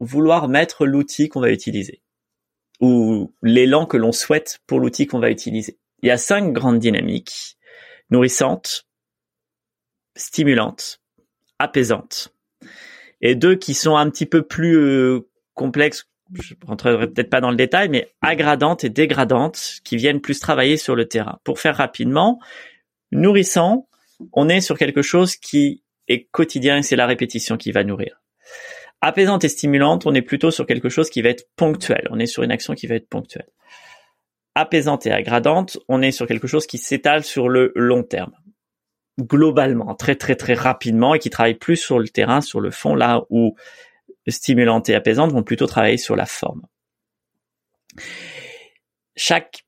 vouloir 0.00 0.48
mettre 0.48 0.84
l'outil 0.84 1.28
qu'on 1.28 1.40
va 1.40 1.50
utiliser 1.50 2.02
ou 2.80 3.32
l'élan 3.42 3.86
que 3.86 3.96
l'on 3.96 4.12
souhaite 4.12 4.60
pour 4.66 4.80
l'outil 4.80 5.06
qu'on 5.06 5.20
va 5.20 5.30
utiliser. 5.30 5.78
Il 6.02 6.08
y 6.08 6.10
a 6.10 6.18
cinq 6.18 6.52
grandes 6.52 6.80
dynamiques 6.80 7.56
nourrissantes, 8.12 8.86
stimulantes, 10.14 11.00
apaisantes 11.58 12.32
et 13.20 13.34
deux 13.34 13.56
qui 13.56 13.74
sont 13.74 13.96
un 13.96 14.10
petit 14.10 14.26
peu 14.26 14.42
plus 14.42 14.76
euh, 14.76 15.28
complexes 15.54 16.06
je 16.40 16.54
rentrerai 16.66 17.08
peut-être 17.08 17.28
pas 17.28 17.40
dans 17.40 17.50
le 17.50 17.56
détail, 17.56 17.88
mais 17.88 18.10
aggradantes 18.22 18.84
et 18.84 18.88
dégradantes 18.88 19.80
qui 19.84 19.96
viennent 19.96 20.20
plus 20.20 20.40
travailler 20.40 20.78
sur 20.78 20.94
le 20.94 21.06
terrain. 21.06 21.38
Pour 21.44 21.60
faire 21.60 21.76
rapidement, 21.76 22.40
nourrissant, 23.10 23.86
on 24.32 24.48
est 24.48 24.60
sur 24.60 24.78
quelque 24.78 25.02
chose 25.02 25.36
qui 25.36 25.82
est 26.08 26.24
quotidien 26.30 26.78
et 26.78 26.82
c'est 26.82 26.96
la 26.96 27.06
répétition 27.06 27.56
qui 27.56 27.70
va 27.70 27.84
nourrir. 27.84 28.22
Apaisante 29.02 29.44
et 29.44 29.48
stimulante, 29.48 30.06
on 30.06 30.14
est 30.14 30.22
plutôt 30.22 30.50
sur 30.50 30.64
quelque 30.64 30.88
chose 30.88 31.10
qui 31.10 31.22
va 31.22 31.28
être 31.28 31.48
ponctuel. 31.56 32.08
On 32.10 32.18
est 32.18 32.26
sur 32.26 32.44
une 32.44 32.52
action 32.52 32.74
qui 32.74 32.86
va 32.86 32.94
être 32.94 33.08
ponctuelle. 33.08 33.48
Apaisante 34.54 35.06
et 35.06 35.12
aggradante, 35.12 35.78
on 35.88 36.02
est 36.02 36.12
sur 36.12 36.26
quelque 36.26 36.46
chose 36.46 36.66
qui 36.66 36.78
s'étale 36.78 37.24
sur 37.24 37.48
le 37.48 37.72
long 37.74 38.02
terme. 38.02 38.34
Globalement, 39.20 39.94
très 39.94 40.14
très 40.14 40.36
très 40.36 40.54
rapidement 40.54 41.14
et 41.14 41.18
qui 41.18 41.30
travaille 41.30 41.54
plus 41.54 41.76
sur 41.76 41.98
le 41.98 42.08
terrain, 42.08 42.40
sur 42.40 42.60
le 42.60 42.70
fond, 42.70 42.94
là 42.94 43.24
où 43.30 43.54
stimulante 44.28 44.88
et 44.88 44.94
apaisante 44.94 45.32
vont 45.32 45.42
plutôt 45.42 45.66
travailler 45.66 45.96
sur 45.96 46.16
la 46.16 46.26
forme. 46.26 46.62
Chaque 49.16 49.64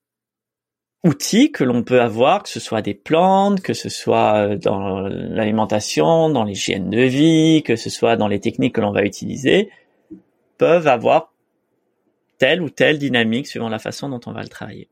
outil 1.05 1.52
que 1.52 1.65
l'on 1.65 1.82
peut 1.82 2.01
avoir, 2.01 2.43
que 2.43 2.48
ce 2.48 2.61
soit 2.61 2.81
des 2.81 2.94
plantes, 2.94 3.61
que 3.61 3.74
ce 3.74 3.90
soit 3.90 4.56
dans 4.56 5.01
l'alimentation, 5.01 6.31
dans 6.31 6.44
l'hygiène 6.44 6.89
de 6.89 7.02
vie, 7.02 7.62
que 7.62 7.77
ce 7.77 7.90
soit 7.90 8.16
dans 8.16 8.28
les 8.28 8.40
techniques 8.40 8.74
que 8.74 8.81
l'on 8.81 8.93
va 8.93 9.05
utiliser, 9.05 9.70
peuvent 10.56 10.86
avoir 10.86 11.34
telle 12.39 12.62
ou 12.62 12.70
telle 12.70 12.98
dynamique 12.98 13.47
suivant 13.47 13.69
la 13.69 13.78
façon 13.78 14.09
dont 14.09 14.20
on 14.27 14.32
va 14.32 14.43
le 14.43 14.48
travailler. 14.48 14.89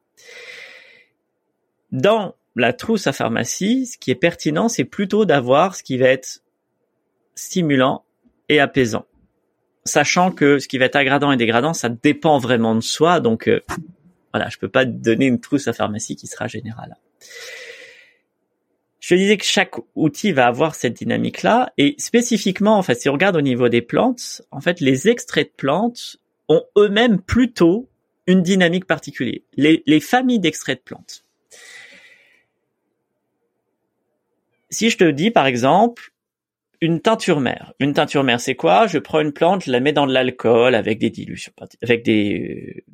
Dans 1.91 2.35
la 2.57 2.73
trousse 2.73 3.07
à 3.07 3.13
pharmacie, 3.13 3.87
ce 3.87 3.99
qui 3.99 4.11
est 4.11 4.17
pertinent, 4.17 4.69
c'est 4.69 4.85
plutôt 4.85 5.25
d'avoir 5.25 5.75
ce 5.75 5.83
qui 5.83 5.99
va 5.99 6.09
être 6.09 6.43
stimulant 7.35 8.05
et 8.49 8.61
apaisant 8.61 9.07
sachant 9.85 10.31
que 10.31 10.59
ce 10.59 10.69
qui 10.69 10.79
va 10.79 10.87
être 10.87 10.97
aggradant 10.97 11.33
et 11.33 11.37
dégradant, 11.37 11.75
ça 11.75 11.89
dépend 11.89 12.39
vraiment 12.39 12.75
de 12.75 12.81
soi. 12.81 13.21
Donc 13.21 13.49
euh, 13.49 13.61
voilà, 14.33 14.49
je 14.49 14.59
peux 14.59 14.69
pas 14.69 14.85
donner 14.85 15.27
une 15.27 15.41
trousse 15.41 15.69
à 15.69 15.73
pharmacie 15.73 16.17
qui 16.17 16.27
sera 16.27 16.47
générale. 16.47 16.97
Je 19.01 19.17
disais 19.17 19.37
que 19.37 19.45
chaque 19.45 19.75
outil 19.97 20.31
va 20.31 20.47
avoir 20.47 20.77
cette 20.77 20.95
dynamique-là, 20.95 21.73
et 21.77 21.97
spécifiquement, 21.99 22.79
en 22.79 22.83
fait, 22.83 22.95
si 22.95 23.09
on 23.09 23.13
regarde 23.15 23.35
au 23.35 23.41
niveau 23.41 23.69
des 23.69 23.83
plantes, 23.83 24.43
en 24.53 24.61
fait, 24.61 24.81
les 24.81 25.09
extraits 25.09 25.49
de 25.49 25.53
plantes 25.57 26.19
eux-mêmes 26.77 27.21
plutôt 27.21 27.89
une 28.27 28.43
dynamique 28.43 28.87
particulière. 28.87 29.41
Les, 29.57 29.83
les 29.87 30.01
familles 30.01 30.41
d'extraits 30.41 30.79
de 30.79 30.83
plantes. 30.83 31.25
Si 34.71 34.91
je 34.91 34.97
te 34.97 35.11
dis, 35.11 35.31
par 35.31 35.47
exemple, 35.47 36.13
une 36.83 37.01
teinture 37.01 37.41
mère. 37.41 37.73
Une 37.79 37.95
teinture 37.95 38.25
mère, 38.25 38.41
c'est 38.41 38.57
quoi? 38.57 38.89
Je 38.89 38.99
prends 38.99 39.21
une 39.21 39.33
plante, 39.33 39.65
je 39.65 39.71
la 39.71 39.79
mets 39.79 39.93
dans 39.93 40.07
de 40.07 40.13
l'alcool 40.13 40.75
avec 40.75 40.99
des 40.99 41.11
dilutions, 41.11 41.53
avec 41.81 42.05
des, 42.05 42.85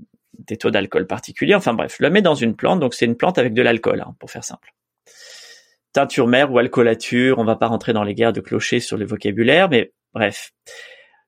taux 0.61 0.71
d'alcool 0.71 1.07
particuliers. 1.07 1.55
Enfin 1.55 1.73
bref, 1.73 1.97
je 1.99 2.03
la 2.03 2.11
mets 2.11 2.21
dans 2.21 2.35
une 2.35 2.55
plante, 2.55 2.81
donc 2.81 2.93
c'est 2.93 3.07
une 3.07 3.17
plante 3.17 3.39
avec 3.39 3.55
de 3.55 3.63
l'alcool, 3.63 4.03
hein, 4.03 4.15
pour 4.21 4.31
faire 4.31 4.45
simple. 4.45 4.75
Teinture 5.95 6.27
mère 6.27 6.53
ou 6.53 6.59
alcoolature, 6.59 7.39
on 7.39 7.45
va 7.45 7.57
pas 7.57 7.67
rentrer 7.67 7.95
dans 7.95 8.05
les 8.05 8.15
guerres 8.15 8.35
de 8.35 8.41
clocher 8.41 8.79
sur 8.79 8.99
le 8.99 9.07
vocabulaire, 9.07 9.71
mais 9.71 9.93
bref. 10.13 10.53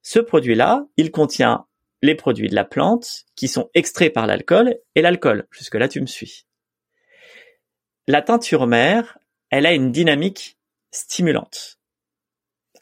Ce 0.02 0.18
produit-là, 0.18 0.84
il 0.98 1.10
contient 1.10 1.64
les 2.02 2.14
produits 2.14 2.48
de 2.48 2.54
la 2.54 2.64
plante 2.64 3.24
qui 3.36 3.48
sont 3.48 3.70
extraits 3.74 4.12
par 4.12 4.26
l'alcool 4.26 4.76
et 4.94 5.02
l'alcool. 5.02 5.46
Jusque-là, 5.50 5.88
tu 5.88 6.00
me 6.00 6.06
suis. 6.06 6.46
La 8.06 8.22
teinture 8.22 8.66
mère, 8.66 9.18
elle 9.50 9.66
a 9.66 9.72
une 9.72 9.92
dynamique 9.92 10.58
stimulante. 10.90 11.78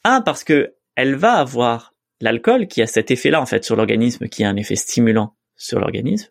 Un, 0.05 0.20
parce 0.20 0.45
que 0.45 0.77
elle 0.95 1.15
va 1.15 1.35
avoir 1.35 1.95
l'alcool 2.20 2.66
qui 2.66 2.82
a 2.82 2.86
cet 2.86 3.11
effet-là 3.11 3.40
en 3.40 3.47
fait 3.47 3.65
sur 3.65 3.77
l'organisme, 3.77 4.28
qui 4.28 4.45
a 4.45 4.49
un 4.49 4.57
effet 4.57 4.77
stimulant 4.77 5.36
sur 5.57 5.81
l'organisme. 5.81 6.31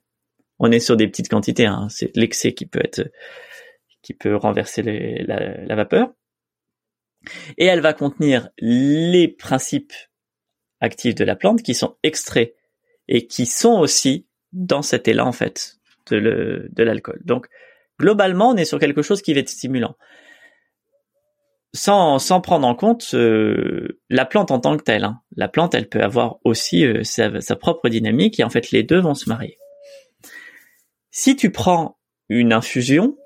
On 0.59 0.71
est 0.71 0.79
sur 0.79 0.97
des 0.97 1.07
petites 1.07 1.29
quantités, 1.29 1.65
hein. 1.65 1.87
c'est 1.89 2.15
l'excès 2.15 2.53
qui 2.53 2.65
peut 2.65 2.81
être, 2.83 3.11
qui 4.01 4.13
peut 4.13 4.35
renverser 4.35 4.81
la, 4.81 5.63
la 5.63 5.75
vapeur. 5.75 6.13
Et 7.57 7.65
elle 7.65 7.81
va 7.81 7.93
contenir 7.93 8.49
les 8.57 9.27
principes 9.27 9.93
actifs 10.79 11.15
de 11.15 11.25
la 11.25 11.35
plante 11.35 11.61
qui 11.61 11.73
sont 11.73 11.97
extraits 12.03 12.55
et 13.07 13.27
qui 13.27 13.45
sont 13.45 13.79
aussi 13.79 14.27
dans 14.53 14.81
cet 14.81 15.07
élan 15.07 15.27
en 15.27 15.31
fait 15.31 15.77
de, 16.09 16.69
l'alcool. 16.77 17.21
Donc 17.25 17.47
globalement, 17.99 18.49
on 18.49 18.55
est 18.55 18.65
sur 18.65 18.79
quelque 18.79 19.01
chose 19.01 19.21
qui 19.21 19.33
va 19.33 19.41
être 19.41 19.49
stimulant 19.49 19.95
sans, 21.73 22.17
sans 22.19 22.41
prendre 22.41 22.67
en 22.67 22.75
compte 22.75 23.11
euh, 23.13 23.99
la 24.09 24.25
plante 24.25 24.51
en 24.51 24.59
tant 24.59 24.77
que 24.77 24.83
telle. 24.83 25.03
Hein. 25.03 25.21
La 25.35 25.47
plante, 25.47 25.75
elle 25.75 25.87
peut 25.87 26.01
avoir 26.01 26.37
aussi 26.43 26.85
euh, 26.85 27.03
sa, 27.03 27.39
sa, 27.41 27.55
propre 27.55 27.89
dynamique 27.89 28.39
et 28.39 28.43
en 28.43 28.49
fait 28.49 28.71
les 28.71 28.83
deux 28.83 28.99
vont 28.99 29.13
se 29.13 29.29
marier. 29.29 29.57
Si 31.11 31.35
tu 31.35 31.51
prends 31.51 31.97
une 32.29 32.53
infusion, 32.53 33.17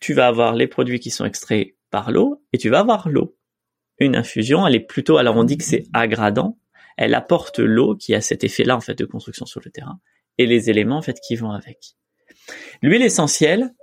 tu 0.00 0.12
vas 0.12 0.26
avoir 0.26 0.54
les 0.54 0.66
produits 0.66 1.00
qui 1.00 1.10
sont 1.10 1.24
extraits 1.24 1.74
par 1.90 2.10
l'eau 2.10 2.42
et 2.52 2.58
tu 2.58 2.68
vas 2.68 2.80
avoir 2.80 3.08
l'eau. 3.08 3.36
Une 3.98 4.16
infusion, 4.16 4.66
elle 4.66 4.74
est 4.74 4.80
plutôt, 4.80 5.16
alors 5.16 5.36
on 5.36 5.44
dit 5.44 5.56
que 5.56 5.64
c'est 5.64 5.84
agradant, 5.94 6.58
elle 6.96 7.14
apporte 7.14 7.58
l'eau 7.58 7.96
qui 7.96 8.14
a 8.14 8.20
cet 8.20 8.44
effet-là 8.44 8.76
en 8.76 8.80
fait 8.80 8.94
de 8.94 9.04
construction 9.04 9.46
sur 9.46 9.60
le 9.64 9.70
terrain 9.70 10.00
et 10.38 10.46
les 10.46 10.70
éléments 10.70 10.98
en 10.98 11.02
fait 11.02 11.20
qui 11.20 11.36
vont 11.36 11.50
avec. 11.50 11.96
L'huile 12.82 13.02
essentielle, 13.02 13.74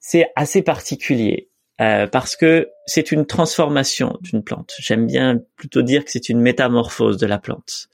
c'est 0.00 0.30
assez 0.36 0.62
particulier. 0.62 1.48
Euh, 1.80 2.08
parce 2.08 2.34
que 2.34 2.70
c'est 2.86 3.12
une 3.12 3.24
transformation 3.24 4.18
d'une 4.20 4.42
plante. 4.42 4.74
J'aime 4.80 5.06
bien 5.06 5.40
plutôt 5.54 5.82
dire 5.82 6.04
que 6.04 6.10
c'est 6.10 6.28
une 6.28 6.40
métamorphose 6.40 7.18
de 7.18 7.26
la 7.26 7.38
plante, 7.38 7.88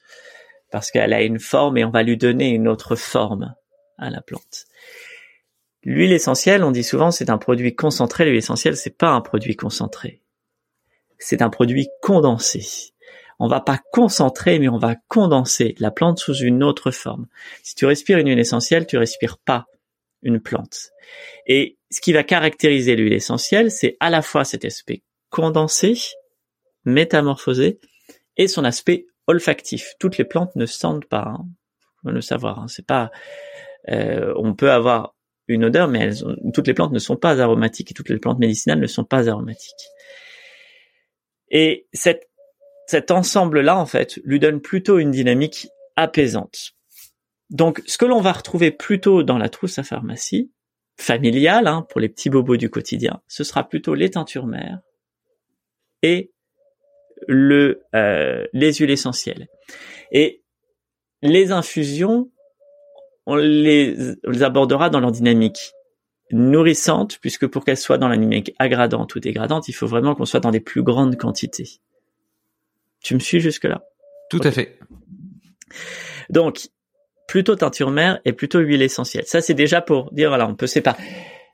parce 0.71 0.91
qu'elle 0.91 1.13
a 1.13 1.23
une 1.23 1.39
forme 1.39 1.77
et 1.77 1.85
on 1.85 1.91
va 1.91 2.03
lui 2.03 2.17
donner 2.17 2.49
une 2.49 2.67
autre 2.67 2.97
forme 2.97 3.55
à 3.99 4.09
la 4.09 4.23
plante. 4.23 4.65
L'huile 5.83 6.13
essentielle, 6.13 6.65
on 6.65 6.71
dit 6.71 6.83
souvent, 6.83 7.11
c'est 7.11 7.29
un 7.29 7.37
produit 7.37 7.75
concentré. 7.75 8.25
L'huile 8.25 8.39
essentielle, 8.39 8.77
c'est 8.77 8.97
pas 8.97 9.11
un 9.11 9.21
produit 9.21 9.55
concentré. 9.55 10.23
C'est 11.19 11.43
un 11.43 11.51
produit 11.51 11.89
condensé. 12.01 12.94
On 13.39 13.49
va 13.49 13.61
pas 13.61 13.81
concentrer, 13.93 14.59
mais 14.59 14.69
on 14.69 14.79
va 14.79 14.97
condenser 15.09 15.75
la 15.79 15.91
plante 15.91 16.19
sous 16.19 16.37
une 16.37 16.63
autre 16.63 16.91
forme. 16.91 17.27
Si 17.63 17.75
tu 17.75 17.87
respires 17.87 18.19
une 18.19 18.29
huile 18.29 18.39
essentielle, 18.39 18.87
tu 18.87 18.97
respires 18.97 19.39
pas 19.39 19.67
une 20.23 20.41
plante. 20.41 20.91
Et 21.47 21.79
ce 21.91 22.01
qui 22.01 22.13
va 22.13 22.25
caractériser 22.25 22.97
l'huile 22.97 23.13
essentielle, 23.13 23.71
c'est 23.71 23.97
à 24.01 24.11
la 24.11 24.23
fois 24.23 24.45
cet 24.45 24.65
aspect 24.65 25.03
condensé, 25.31 25.95
métamorphosé, 26.85 27.81
et 28.37 28.49
son 28.49 28.65
aspect 28.65 29.07
olfactif. 29.27 29.95
Toutes 29.99 30.19
les 30.19 30.25
plantes 30.25 30.55
ne 30.57 30.67
sentent 30.67 31.07
pas, 31.07 31.25
hein, 31.27 31.47
faut 32.03 32.11
le 32.11 32.21
savoir. 32.21 32.61
Hein. 32.61 32.69
C'est 32.69 32.87
pas, 32.87 33.11
euh, 33.91 34.33
on 34.37 34.55
peut 34.55 34.71
avoir 34.71 35.15
une 35.47 35.65
odeur, 35.65 35.89
mais 35.89 36.11
toutes 36.55 36.67
les 36.67 36.75
plantes 36.75 36.93
ne 36.93 36.99
sont 36.99 37.17
pas 37.17 37.41
aromatiques 37.41 37.91
et 37.91 37.95
toutes 37.95 38.09
les 38.09 38.19
plantes 38.19 38.39
médicinales 38.39 38.81
ne 38.81 38.87
sont 38.87 39.05
pas 39.05 39.29
aromatiques. 39.29 39.89
Et 41.51 41.87
cet 42.87 43.11
ensemble-là, 43.11 43.77
en 43.79 43.87
fait, 43.87 44.19
lui 44.25 44.39
donne 44.39 44.61
plutôt 44.61 44.99
une 44.99 45.11
dynamique 45.11 45.69
apaisante. 45.97 46.73
Donc, 47.51 47.83
ce 47.87 47.99
que 47.99 48.05
l'on 48.05 48.21
va 48.21 48.33
retrouver 48.33 48.71
plutôt 48.71 49.23
dans 49.23 49.39
la 49.39 49.49
trousse 49.49 49.79
à 49.79 49.83
pharmacie, 49.83 50.51
familiale, 50.97 51.67
hein, 51.67 51.87
pour 51.89 52.01
les 52.01 52.09
petits 52.09 52.31
bobos 52.31 52.57
du 52.57 52.71
quotidien, 52.71 53.21
ce 53.29 53.45
sera 53.45 53.69
plutôt 53.69 53.95
les 53.95 54.11
teintures 54.11 54.47
mères 54.47 54.81
et 56.03 56.33
euh, 57.31 58.47
les 58.53 58.73
huiles 58.75 58.91
essentielles. 58.91 59.49
Et 60.13 60.43
les 61.23 61.53
infusions, 61.53 62.31
on 63.27 63.37
les, 63.37 63.97
abordera 64.43 64.91
dans 64.91 65.01
leur 65.01 65.13
dynamique 65.13 65.73
nourrissante, 66.31 67.19
puisque 67.21 67.47
pour 67.47 67.65
qu'elles 67.65 67.77
soient 67.77 67.99
dans 67.99 68.09
la 68.09 68.17
dynamique 68.17 68.55
agradante 68.59 69.15
ou 69.15 69.21
dégradante, 69.21 69.69
il 69.69 69.73
faut 69.73 69.87
vraiment 69.87 70.15
qu'on 70.15 70.25
soit 70.25 70.41
dans 70.41 70.51
des 70.51 70.61
plus 70.61 70.83
grandes 70.83 71.17
quantités. 71.17 71.81
Tu 73.05 73.15
me 73.15 73.21
suis 73.21 73.39
jusque-là 73.39 73.85
Tout 74.31 74.41
à 74.43 74.51
fait. 74.51 74.79
Donc, 76.31 76.69
plutôt 77.29 77.55
teinture 77.55 77.91
mère 77.91 78.19
et 78.25 78.33
plutôt 78.33 78.59
huile 78.61 78.83
essentielle. 78.83 79.27
Ça, 79.27 79.41
c'est 79.41 79.55
déjà 79.55 79.83
pour 79.83 80.11
dire, 80.13 80.31
voilà, 80.31 80.49
on 80.49 80.57
peut 80.57 80.67
séparer. 80.67 81.03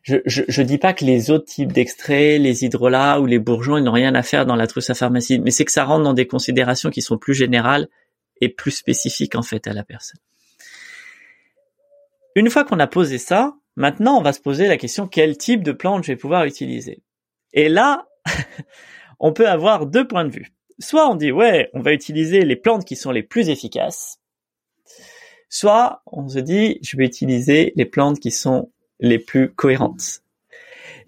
Je, 0.02 0.16
je, 0.24 0.42
je 0.48 0.62
dis 0.62 0.78
pas 0.78 0.94
que 0.94 1.04
les 1.04 1.30
autres 1.30 1.44
types 1.44 1.72
d'extraits, 1.72 2.40
les 2.40 2.64
hydrolats 2.64 3.20
ou 3.20 3.26
les 3.26 3.38
bourgeons, 3.38 3.76
ils 3.76 3.84
n'ont 3.84 3.92
rien 3.92 4.14
à 4.14 4.22
faire 4.22 4.46
dans 4.46 4.56
la 4.56 4.66
trousse 4.66 4.88
à 4.88 4.94
pharmacie, 4.94 5.40
mais 5.40 5.50
c'est 5.50 5.64
que 5.64 5.72
ça 5.72 5.84
rentre 5.84 6.04
dans 6.04 6.14
des 6.14 6.26
considérations 6.26 6.88
qui 6.88 7.02
sont 7.02 7.18
plus 7.18 7.34
générales 7.34 7.88
et 8.40 8.48
plus 8.48 8.70
spécifiques 8.70 9.34
en 9.34 9.42
fait 9.42 9.66
à 9.66 9.74
la 9.74 9.84
personne. 9.84 10.20
Une 12.34 12.48
fois 12.48 12.64
qu'on 12.64 12.78
a 12.78 12.86
posé 12.86 13.18
ça, 13.18 13.54
maintenant 13.76 14.16
on 14.16 14.22
va 14.22 14.32
se 14.32 14.40
poser 14.40 14.68
la 14.68 14.78
question 14.78 15.06
quel 15.06 15.36
type 15.36 15.62
de 15.62 15.72
plante 15.72 16.04
je 16.04 16.12
vais 16.12 16.16
pouvoir 16.16 16.44
utiliser? 16.44 17.02
Et 17.52 17.68
là, 17.68 18.06
on 19.20 19.34
peut 19.34 19.48
avoir 19.48 19.84
deux 19.84 20.06
points 20.06 20.24
de 20.24 20.32
vue. 20.32 20.52
Soit 20.80 21.08
on 21.08 21.14
dit 21.14 21.30
ouais, 21.30 21.70
on 21.74 21.80
va 21.80 21.92
utiliser 21.92 22.44
les 22.44 22.56
plantes 22.56 22.84
qui 22.84 22.96
sont 22.96 23.12
les 23.12 23.22
plus 23.22 23.48
efficaces, 23.48 24.20
Soit 25.52 26.02
on 26.06 26.28
se 26.28 26.38
dit, 26.38 26.78
je 26.80 26.96
vais 26.96 27.04
utiliser 27.04 27.72
les 27.74 27.84
plantes 27.84 28.20
qui 28.20 28.30
sont 28.30 28.70
les 29.00 29.18
plus 29.18 29.52
cohérentes. 29.52 30.22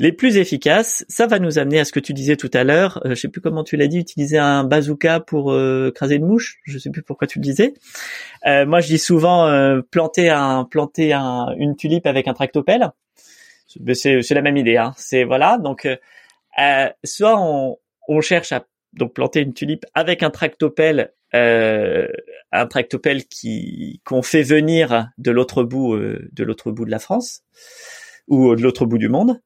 Les 0.01 0.11
plus 0.11 0.37
efficaces, 0.37 1.05
ça 1.09 1.29
va 1.29 1.39
nous 1.39 1.61
amener 1.61 1.79
à 1.79 1.85
ce 1.85 1.93
que 1.93 2.01
tu 2.01 2.13
disais 2.13 2.35
tout 2.35 2.51
à 2.53 2.65
l'heure. 2.65 3.01
Euh, 3.05 3.11
je 3.11 3.15
sais 3.15 3.29
plus 3.29 3.41
comment 3.41 3.63
tu 3.63 3.77
l'as 3.77 3.87
dit, 3.87 3.99
utiliser 3.99 4.39
un 4.39 4.65
bazooka 4.65 5.21
pour 5.21 5.53
euh, 5.53 5.93
craser 5.95 6.17
une 6.17 6.27
mouche. 6.27 6.59
Je 6.65 6.77
sais 6.77 6.91
plus 6.91 7.03
pourquoi 7.03 7.29
tu 7.29 7.39
le 7.39 7.45
disais. 7.45 7.75
Euh, 8.45 8.67
moi, 8.67 8.81
je 8.81 8.89
dis 8.89 8.99
souvent 8.99 9.81
planter 9.93 10.29
un 10.29 10.65
planter 10.65 11.13
un, 11.13 11.55
une 11.57 11.77
tulipe 11.77 12.07
avec 12.07 12.27
un 12.27 12.35
tractopelle. 12.35 12.91
C'est 13.95 14.31
la 14.31 14.43
même 14.43 14.57
idée. 14.57 14.77
Hein. 14.77 14.93
C'est 14.97 15.23
voilà. 15.23 15.59
Donc, 15.59 15.87
soit 17.05 17.41
on, 17.41 17.79
on 18.09 18.21
cherche 18.21 18.51
à 18.51 18.67
donc 18.93 19.15
planter 19.15 19.41
une 19.41 19.55
tulipe 19.55 19.87
avec 19.95 20.23
un 20.23 20.31
tractopelle 20.31 21.13
euh, 21.35 22.09
un 22.53 22.67
tractopelle 22.67 23.25
qui 23.25 24.01
qu'on 24.05 24.23
fait 24.23 24.43
venir 24.43 25.09
de 25.19 25.31
l'autre 25.31 25.65
bout 25.65 25.95
euh, 25.95 26.29
de 26.33 26.45
l'autre 26.45 26.71
bout 26.71 26.85
de 26.85 26.91
la 26.91 26.99
France 26.99 27.43
ou 28.29 28.55
de 28.55 28.63
l'autre 28.63 28.85
bout 28.85 28.99
du 28.99 29.09
monde 29.09 29.41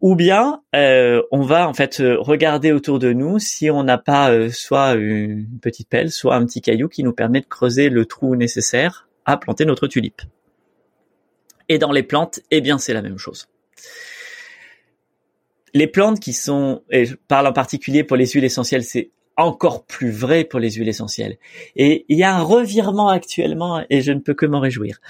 ou 0.00 0.14
bien 0.14 0.62
euh, 0.74 1.22
on 1.30 1.42
va 1.42 1.68
en 1.68 1.74
fait 1.74 2.02
regarder 2.18 2.72
autour 2.72 2.98
de 2.98 3.12
nous 3.12 3.38
si 3.38 3.70
on 3.70 3.82
n'a 3.82 3.98
pas 3.98 4.30
euh, 4.30 4.50
soit 4.50 4.94
une 4.94 5.46
petite 5.60 5.88
pelle, 5.88 6.10
soit 6.10 6.34
un 6.34 6.46
petit 6.46 6.62
caillou 6.62 6.88
qui 6.88 7.04
nous 7.04 7.12
permet 7.12 7.40
de 7.40 7.46
creuser 7.46 7.90
le 7.90 8.06
trou 8.06 8.34
nécessaire 8.34 9.08
à 9.26 9.36
planter 9.36 9.64
notre 9.64 9.86
tulipe. 9.86 10.22
Et 11.68 11.78
dans 11.78 11.92
les 11.92 12.02
plantes, 12.02 12.40
eh 12.50 12.60
bien 12.60 12.78
c'est 12.78 12.94
la 12.94 13.02
même 13.02 13.18
chose. 13.18 13.46
Les 15.74 15.86
plantes 15.86 16.20
qui 16.20 16.32
sont, 16.32 16.82
et 16.90 17.06
je 17.06 17.14
parle 17.28 17.46
en 17.46 17.52
particulier 17.52 18.04
pour 18.04 18.16
les 18.16 18.26
huiles 18.26 18.44
essentielles, 18.44 18.84
c'est 18.84 19.10
encore 19.40 19.84
plus 19.84 20.10
vrai 20.10 20.44
pour 20.44 20.60
les 20.60 20.72
huiles 20.72 20.88
essentielles. 20.88 21.38
Et 21.76 22.04
il 22.08 22.18
y 22.18 22.22
a 22.22 22.34
un 22.34 22.42
revirement 22.42 23.08
actuellement 23.08 23.82
et 23.88 24.02
je 24.02 24.12
ne 24.12 24.20
peux 24.20 24.34
que 24.34 24.46
m'en 24.46 24.60
réjouir. 24.60 25.00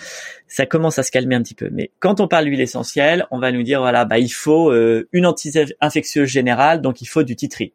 Ça 0.46 0.66
commence 0.66 0.98
à 0.98 1.02
se 1.02 1.10
calmer 1.10 1.34
un 1.34 1.42
petit 1.42 1.54
peu. 1.54 1.68
Mais 1.72 1.90
quand 1.98 2.20
on 2.20 2.28
parle 2.28 2.44
d'huile 2.44 2.60
essentielle, 2.60 3.26
on 3.30 3.38
va 3.38 3.52
nous 3.52 3.62
dire 3.62 3.80
voilà, 3.80 4.04
bah 4.04 4.18
il 4.18 4.28
faut 4.28 4.70
euh, 4.70 5.08
une 5.12 5.26
anti-infectieuse 5.26 6.28
générale, 6.28 6.80
donc 6.80 7.00
il 7.00 7.06
faut 7.06 7.22
du 7.22 7.36
titri. 7.36 7.72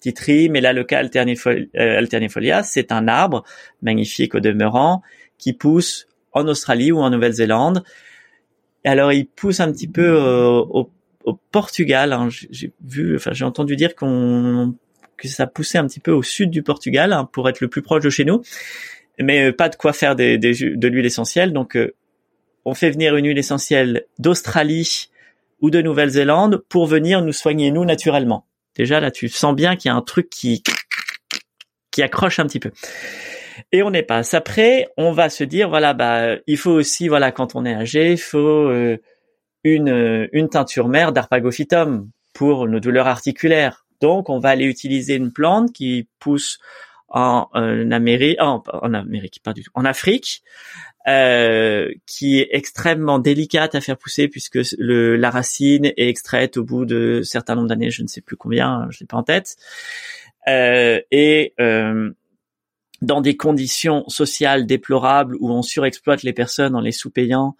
Titri, 0.00 0.48
Melaleuca 0.48 0.98
alternifolia, 0.98 1.66
euh, 1.76 1.98
alternifolia 1.98 2.62
c'est 2.64 2.92
un 2.92 3.08
arbre 3.08 3.44
magnifique 3.82 4.34
au 4.34 4.40
demeurant 4.40 5.02
qui 5.38 5.52
pousse 5.52 6.06
en 6.32 6.48
Australie 6.48 6.92
ou 6.92 6.98
en 6.98 7.10
Nouvelle-Zélande. 7.10 7.84
Alors 8.84 9.12
il 9.12 9.26
pousse 9.26 9.60
un 9.60 9.70
petit 9.72 9.88
peu 9.88 10.04
euh, 10.04 10.58
au, 10.58 10.90
Portugal. 11.50 12.12
Hein. 12.12 12.28
J'ai 12.30 12.72
vu, 12.84 13.16
enfin 13.16 13.32
j'ai 13.32 13.44
entendu 13.44 13.76
dire 13.76 13.94
qu'on 13.94 14.74
que 15.16 15.28
ça 15.28 15.46
poussait 15.46 15.78
un 15.78 15.86
petit 15.86 16.00
peu 16.00 16.10
au 16.10 16.22
sud 16.22 16.50
du 16.50 16.62
Portugal 16.62 17.12
hein, 17.12 17.28
pour 17.30 17.48
être 17.48 17.60
le 17.60 17.68
plus 17.68 17.82
proche 17.82 18.02
de 18.02 18.10
chez 18.10 18.24
nous, 18.24 18.42
mais 19.20 19.48
euh, 19.48 19.52
pas 19.52 19.68
de 19.68 19.76
quoi 19.76 19.92
faire 19.92 20.16
des, 20.16 20.36
de 20.36 20.88
l'huile 20.88 21.06
essentielle. 21.06 21.52
Donc, 21.52 21.76
euh, 21.76 21.94
on 22.64 22.74
fait 22.74 22.90
venir 22.90 23.14
une 23.16 23.26
huile 23.26 23.38
essentielle 23.38 24.04
d'Australie 24.18 25.10
ou 25.60 25.70
de 25.70 25.80
Nouvelle-Zélande 25.80 26.64
pour 26.68 26.86
venir 26.86 27.22
nous 27.22 27.32
soigner 27.32 27.70
nous 27.70 27.84
naturellement. 27.84 28.46
Déjà 28.74 29.00
là, 29.00 29.10
tu 29.10 29.28
sens 29.28 29.54
bien 29.54 29.76
qu'il 29.76 29.90
y 29.90 29.92
a 29.92 29.94
un 29.94 30.02
truc 30.02 30.28
qui 30.28 30.62
qui 31.90 32.02
accroche 32.02 32.38
un 32.38 32.46
petit 32.46 32.58
peu. 32.58 32.70
Et 33.70 33.82
on 33.82 33.92
est 33.92 34.02
pas. 34.02 34.22
Après, 34.34 34.88
on 34.96 35.12
va 35.12 35.28
se 35.28 35.44
dire 35.44 35.68
voilà, 35.68 35.94
bah 35.94 36.36
il 36.46 36.56
faut 36.56 36.70
aussi 36.70 37.08
voilà 37.08 37.32
quand 37.32 37.54
on 37.54 37.64
est 37.64 37.74
âgé, 37.74 38.12
il 38.12 38.18
faut 38.18 38.38
euh, 38.38 38.98
une 39.64 40.28
une 40.32 40.48
teinture 40.48 40.88
mère 40.88 41.12
d'arpagophytum 41.12 42.08
pour 42.34 42.66
nos 42.66 42.80
douleurs 42.80 43.06
articulaires 43.06 43.82
donc, 44.02 44.28
on 44.28 44.40
va 44.40 44.50
aller 44.50 44.64
utiliser 44.64 45.14
une 45.14 45.32
plante 45.32 45.72
qui 45.72 46.08
pousse 46.18 46.58
en, 47.08 47.48
Amérique, 47.54 48.36
en, 48.40 48.62
Amérique, 48.94 49.40
pas 49.44 49.52
du 49.52 49.62
tout, 49.62 49.70
en 49.74 49.84
Afrique, 49.84 50.42
euh, 51.06 51.92
qui 52.06 52.40
est 52.40 52.48
extrêmement 52.50 53.20
délicate 53.20 53.76
à 53.76 53.80
faire 53.80 53.96
pousser 53.96 54.26
puisque 54.26 54.58
le, 54.76 55.16
la 55.16 55.30
racine 55.30 55.86
est 55.86 56.08
extraite 56.08 56.56
au 56.56 56.64
bout 56.64 56.84
de 56.84 57.20
certains 57.22 57.54
nombre 57.54 57.68
d'années, 57.68 57.90
je 57.90 58.02
ne 58.02 58.08
sais 58.08 58.22
plus 58.22 58.36
combien, 58.36 58.88
je 58.90 59.04
n'ai 59.04 59.06
pas 59.06 59.18
en 59.18 59.22
tête. 59.22 59.56
Euh, 60.48 61.00
et 61.12 61.54
euh, 61.60 62.10
dans 63.02 63.20
des 63.20 63.36
conditions 63.36 64.08
sociales 64.08 64.66
déplorables 64.66 65.36
où 65.38 65.52
on 65.52 65.62
surexploite 65.62 66.24
les 66.24 66.32
personnes 66.32 66.74
en 66.74 66.80
les 66.80 66.92
sous-payant 66.92 67.56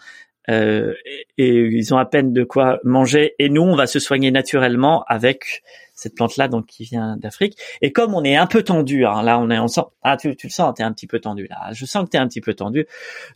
euh, 0.51 0.95
et, 1.39 1.49
ils 1.49 1.95
ont 1.95 1.99
à 1.99 2.05
peine 2.05 2.33
de 2.33 2.45
quoi 2.45 2.81
manger. 2.85 3.35
Et 3.39 3.49
nous 3.49 3.63
on 3.63 3.77
va 3.77 3.87
se 3.87 3.99
soigner 3.99 4.31
naturellement 4.31 5.05
avec 5.07 5.63
cette 5.95 6.15
plante 6.15 6.37
là 6.37 6.49
donc 6.49 6.67
qui 6.67 6.85
vient 6.85 7.17
d'Afrique. 7.17 7.57
Et 7.81 7.93
comme 7.93 8.15
on 8.15 8.25
est 8.25 8.37
un 8.37 8.47
peu 8.47 8.63
tendu 8.63 9.05
hein, 9.07 9.23
là 9.23 9.39
on 9.39 9.51
est 9.51 9.59
on 9.59 9.67
ah 10.03 10.17
tu, 10.17 10.35
tu 10.37 10.49
le 10.49 10.53
sens 10.53 10.75
t'es 10.75 10.83
un 10.83 10.93
petit 10.93 11.07
peu 11.07 11.21
tendu 11.21 11.47
là. 11.49 11.73
Je 11.73 11.85
sens 11.85 12.05
que 12.05 12.11
t'es 12.11 12.19
un 12.19 12.27
petit 12.27 12.41
peu 12.41 12.55
tendu. 12.55 12.87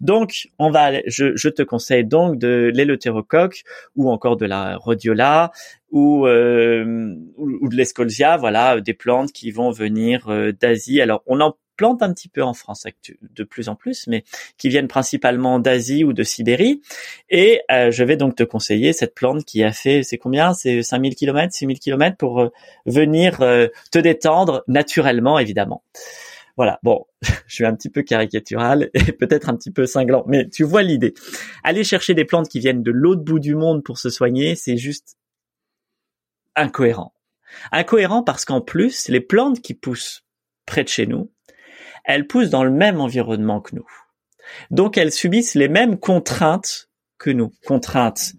Donc 0.00 0.48
on 0.58 0.70
va 0.70 1.00
je, 1.06 1.36
je 1.36 1.48
te 1.48 1.62
conseille 1.62 2.04
donc 2.04 2.38
de 2.38 2.70
l'éleutérocoque 2.74 3.62
ou 3.94 4.10
encore 4.10 4.36
de 4.36 4.46
la 4.46 4.76
rhodiola 4.76 5.52
ou, 5.92 6.26
euh, 6.26 7.14
ou, 7.36 7.68
de 7.68 7.76
l'escolzia 7.76 8.36
voilà 8.36 8.80
des 8.80 8.94
plantes 8.94 9.32
qui 9.32 9.50
vont 9.52 9.70
venir 9.70 10.28
euh, 10.28 10.52
d'Asie. 10.52 11.00
Alors 11.00 11.22
on 11.26 11.40
en 11.40 11.54
plantes 11.76 12.02
un 12.02 12.12
petit 12.12 12.28
peu 12.28 12.42
en 12.42 12.54
France 12.54 12.84
de 13.22 13.44
plus 13.44 13.68
en 13.68 13.74
plus, 13.74 14.06
mais 14.06 14.24
qui 14.58 14.68
viennent 14.68 14.88
principalement 14.88 15.58
d'Asie 15.58 16.04
ou 16.04 16.12
de 16.12 16.22
Sibérie. 16.22 16.82
Et 17.30 17.60
euh, 17.70 17.90
je 17.90 18.04
vais 18.04 18.16
donc 18.16 18.36
te 18.36 18.42
conseiller 18.42 18.92
cette 18.92 19.14
plante 19.14 19.44
qui 19.44 19.62
a 19.62 19.72
fait, 19.72 20.02
c'est 20.02 20.18
combien? 20.18 20.54
C'est 20.54 20.82
5000 20.82 21.14
km, 21.14 21.52
6000 21.52 21.78
km 21.78 22.16
pour 22.16 22.40
euh, 22.40 22.48
venir 22.86 23.40
euh, 23.42 23.68
te 23.90 23.98
détendre 23.98 24.64
naturellement, 24.66 25.38
évidemment. 25.38 25.82
Voilà, 26.56 26.78
bon, 26.82 27.04
je 27.46 27.54
suis 27.54 27.66
un 27.66 27.74
petit 27.74 27.90
peu 27.90 28.02
caricatural 28.02 28.90
et 28.94 29.12
peut-être 29.12 29.48
un 29.48 29.56
petit 29.56 29.70
peu 29.70 29.86
cinglant, 29.86 30.24
mais 30.26 30.48
tu 30.48 30.64
vois 30.64 30.82
l'idée. 30.82 31.14
Aller 31.62 31.84
chercher 31.84 32.14
des 32.14 32.24
plantes 32.24 32.48
qui 32.48 32.60
viennent 32.60 32.82
de 32.82 32.90
l'autre 32.90 33.22
bout 33.22 33.38
du 33.38 33.54
monde 33.54 33.84
pour 33.84 33.98
se 33.98 34.10
soigner, 34.10 34.56
c'est 34.56 34.76
juste 34.76 35.16
incohérent. 36.54 37.12
Incohérent 37.72 38.22
parce 38.22 38.44
qu'en 38.44 38.60
plus, 38.60 39.08
les 39.08 39.20
plantes 39.20 39.60
qui 39.60 39.74
poussent 39.74 40.24
près 40.64 40.82
de 40.82 40.88
chez 40.88 41.06
nous, 41.06 41.30
elles 42.06 42.26
poussent 42.26 42.50
dans 42.50 42.64
le 42.64 42.70
même 42.70 43.00
environnement 43.00 43.60
que 43.60 43.74
nous. 43.74 43.86
Donc 44.70 44.96
elles 44.96 45.12
subissent 45.12 45.54
les 45.54 45.68
mêmes 45.68 45.98
contraintes 45.98 46.88
que 47.18 47.30
nous. 47.30 47.52
Contraintes 47.66 48.32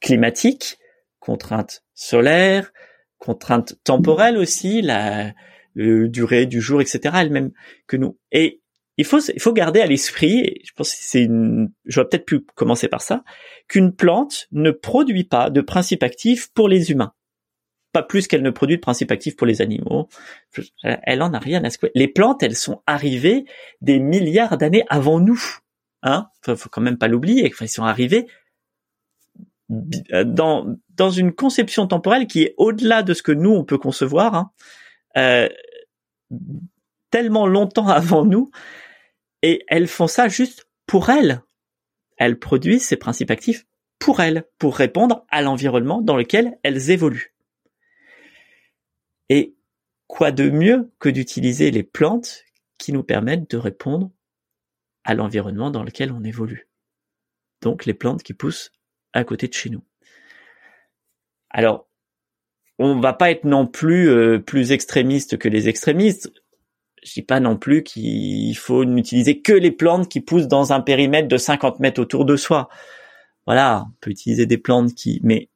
climatiques, 0.00 0.78
contraintes 1.18 1.82
solaires, 1.94 2.72
contraintes 3.18 3.74
temporelles 3.84 4.38
aussi, 4.38 4.80
la, 4.80 5.34
durée 5.74 6.46
du 6.46 6.60
jour, 6.60 6.80
etc. 6.80 7.14
elles-mêmes 7.20 7.52
que 7.86 7.96
nous. 7.96 8.18
Et 8.32 8.62
il 8.96 9.04
faut, 9.04 9.52
garder 9.52 9.80
à 9.80 9.86
l'esprit, 9.86 10.60
je 10.64 10.72
pense 10.74 10.90
que 10.90 10.98
c'est 11.00 11.22
une, 11.22 11.70
j'aurais 11.84 12.08
peut-être 12.08 12.24
pu 12.24 12.40
commencer 12.56 12.88
par 12.88 13.00
ça, 13.00 13.22
qu'une 13.68 13.94
plante 13.94 14.48
ne 14.50 14.72
produit 14.72 15.22
pas 15.22 15.50
de 15.50 15.60
principe 15.60 16.02
actif 16.02 16.52
pour 16.52 16.68
les 16.68 16.90
humains 16.90 17.12
pas 17.92 18.02
plus 18.02 18.26
qu'elle 18.26 18.42
ne 18.42 18.50
produit 18.50 18.76
de 18.76 18.80
principes 18.80 19.10
actifs 19.10 19.36
pour 19.36 19.46
les 19.46 19.62
animaux. 19.62 20.08
Elle 20.82 21.22
en 21.22 21.32
a 21.32 21.38
rien 21.38 21.64
à 21.64 21.70
secouer. 21.70 21.90
Les 21.94 22.08
plantes, 22.08 22.42
elles 22.42 22.56
sont 22.56 22.82
arrivées 22.86 23.44
des 23.80 23.98
milliards 23.98 24.58
d'années 24.58 24.84
avant 24.88 25.20
nous. 25.20 25.42
Hein 26.02 26.28
faut, 26.42 26.56
faut 26.56 26.68
quand 26.68 26.80
même 26.80 26.98
pas 26.98 27.08
l'oublier. 27.08 27.50
Enfin, 27.52 27.64
ils 27.64 27.68
sont 27.68 27.84
arrivés 27.84 28.26
dans 29.68 30.76
dans 30.94 31.10
une 31.10 31.32
conception 31.32 31.86
temporelle 31.86 32.26
qui 32.26 32.42
est 32.42 32.54
au-delà 32.56 33.02
de 33.02 33.12
ce 33.12 33.22
que 33.22 33.32
nous 33.32 33.50
on 33.50 33.64
peut 33.64 33.78
concevoir. 33.78 34.34
Hein. 34.34 34.50
Euh, 35.16 35.48
tellement 37.10 37.46
longtemps 37.46 37.88
avant 37.88 38.24
nous, 38.24 38.50
et 39.42 39.64
elles 39.68 39.88
font 39.88 40.06
ça 40.06 40.28
juste 40.28 40.68
pour 40.86 41.10
elles. 41.10 41.42
Elles 42.16 42.38
produisent 42.38 42.86
ces 42.86 42.96
principes 42.96 43.30
actifs 43.30 43.66
pour 43.98 44.20
elles, 44.20 44.44
pour 44.58 44.76
répondre 44.76 45.24
à 45.30 45.42
l'environnement 45.42 46.00
dans 46.00 46.16
lequel 46.16 46.58
elles 46.62 46.90
évoluent. 46.90 47.34
Et 49.28 49.56
quoi 50.06 50.32
de 50.32 50.50
mieux 50.50 50.90
que 50.98 51.08
d'utiliser 51.08 51.70
les 51.70 51.82
plantes 51.82 52.44
qui 52.78 52.92
nous 52.92 53.02
permettent 53.02 53.50
de 53.50 53.56
répondre 53.56 54.10
à 55.04 55.14
l'environnement 55.14 55.70
dans 55.70 55.82
lequel 55.82 56.12
on 56.12 56.24
évolue. 56.24 56.68
Donc 57.62 57.86
les 57.86 57.94
plantes 57.94 58.22
qui 58.22 58.34
poussent 58.34 58.72
à 59.12 59.24
côté 59.24 59.48
de 59.48 59.54
chez 59.54 59.70
nous. 59.70 59.82
Alors, 61.50 61.88
on 62.78 63.00
va 63.00 63.12
pas 63.12 63.30
être 63.30 63.44
non 63.44 63.66
plus 63.66 64.08
euh, 64.08 64.38
plus 64.38 64.72
extrémiste 64.72 65.38
que 65.38 65.48
les 65.48 65.68
extrémistes. 65.68 66.30
Je 67.02 67.12
dis 67.12 67.22
pas 67.22 67.40
non 67.40 67.56
plus 67.56 67.82
qu'il 67.82 68.56
faut 68.56 68.84
n'utiliser 68.84 69.40
que 69.40 69.52
les 69.52 69.70
plantes 69.70 70.08
qui 70.08 70.20
poussent 70.20 70.48
dans 70.48 70.72
un 70.72 70.80
périmètre 70.80 71.28
de 71.28 71.36
50 71.36 71.80
mètres 71.80 72.00
autour 72.00 72.24
de 72.24 72.36
soi. 72.36 72.68
Voilà, 73.46 73.86
on 73.88 73.94
peut 74.00 74.10
utiliser 74.10 74.46
des 74.46 74.58
plantes 74.58 74.94
qui, 74.94 75.20
mais 75.22 75.48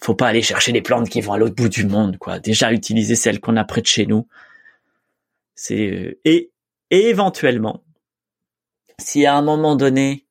faut 0.00 0.14
pas 0.14 0.28
aller 0.28 0.42
chercher 0.42 0.72
des 0.72 0.82
plantes 0.82 1.08
qui 1.08 1.20
vont 1.20 1.32
à 1.32 1.38
l'autre 1.38 1.54
bout 1.54 1.68
du 1.68 1.86
monde, 1.86 2.18
quoi. 2.18 2.38
Déjà 2.38 2.72
utiliser 2.72 3.14
celles 3.14 3.40
qu'on 3.40 3.56
a 3.56 3.64
près 3.64 3.80
de 3.80 3.86
chez 3.86 4.06
nous. 4.06 4.28
C'est 5.54 5.90
euh, 5.90 6.20
et, 6.24 6.52
éventuellement, 6.90 7.82
si 9.00 9.26
à 9.26 9.34
un 9.34 9.42
moment 9.42 9.74
donné 9.74 10.26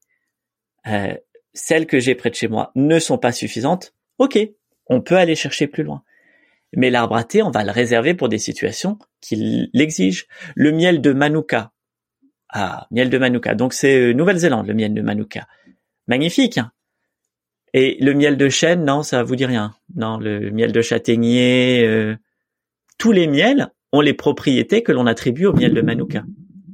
euh, 0.88 1.16
celles 1.54 1.88
que 1.88 2.00
j'ai 2.00 2.16
près 2.16 2.30
de 2.30 2.36
chez 2.36 2.48
moi 2.48 2.72
ne 2.76 3.00
sont 3.00 3.18
pas 3.18 3.32
suffisantes, 3.32 3.94
ok, 4.20 4.38
on 4.88 5.02
peut 5.02 5.18
aller 5.18 5.36
chercher 5.36 5.68
plus 5.68 5.84
loin. 5.84 6.04
Mais 6.76 6.90
l'arbre 6.90 7.16
à 7.16 7.24
thé, 7.24 7.42
on 7.42 7.52
va 7.52 7.64
le 7.64 7.72
réserver 7.72 8.14
pour 8.14 8.30
des 8.30 8.38
situations 8.38 9.00
qui 9.22 9.70
l'exigent. 9.74 10.26
Le 10.56 10.72
miel 10.72 11.02
de 11.02 11.14
Manuka. 11.14 11.72
Ah, 12.50 12.88
miel 12.92 13.10
de 13.10 13.18
Manuka. 13.18 13.56
Donc 13.56 13.74
c'est 13.74 14.00
euh, 14.00 14.14
Nouvelle-Zélande, 14.14 14.68
le 14.68 14.74
miel 14.74 14.94
de 14.94 15.02
Manuka. 15.02 15.48
Magnifique. 16.08 16.58
Hein 16.58 16.72
et 17.77 17.97
le 17.99 18.14
miel 18.14 18.38
de 18.38 18.47
chêne, 18.47 18.85
non, 18.85 19.03
ça 19.03 19.22
vous 19.22 19.35
dit 19.35 19.45
rien. 19.45 19.76
Non, 19.95 20.18
le 20.18 20.49
miel 20.49 20.72
de 20.72 20.81
châtaignier, 20.81 21.84
euh, 21.85 22.15
tous 22.97 23.11
les 23.11 23.27
miels 23.27 23.68
ont 23.91 23.99
les 23.99 24.14
propriétés 24.14 24.81
que 24.81 24.93
l'on 24.93 25.06
attribue 25.07 25.45
au 25.45 25.52
miel 25.52 25.73
de 25.73 25.81
Manuka. 25.81 26.23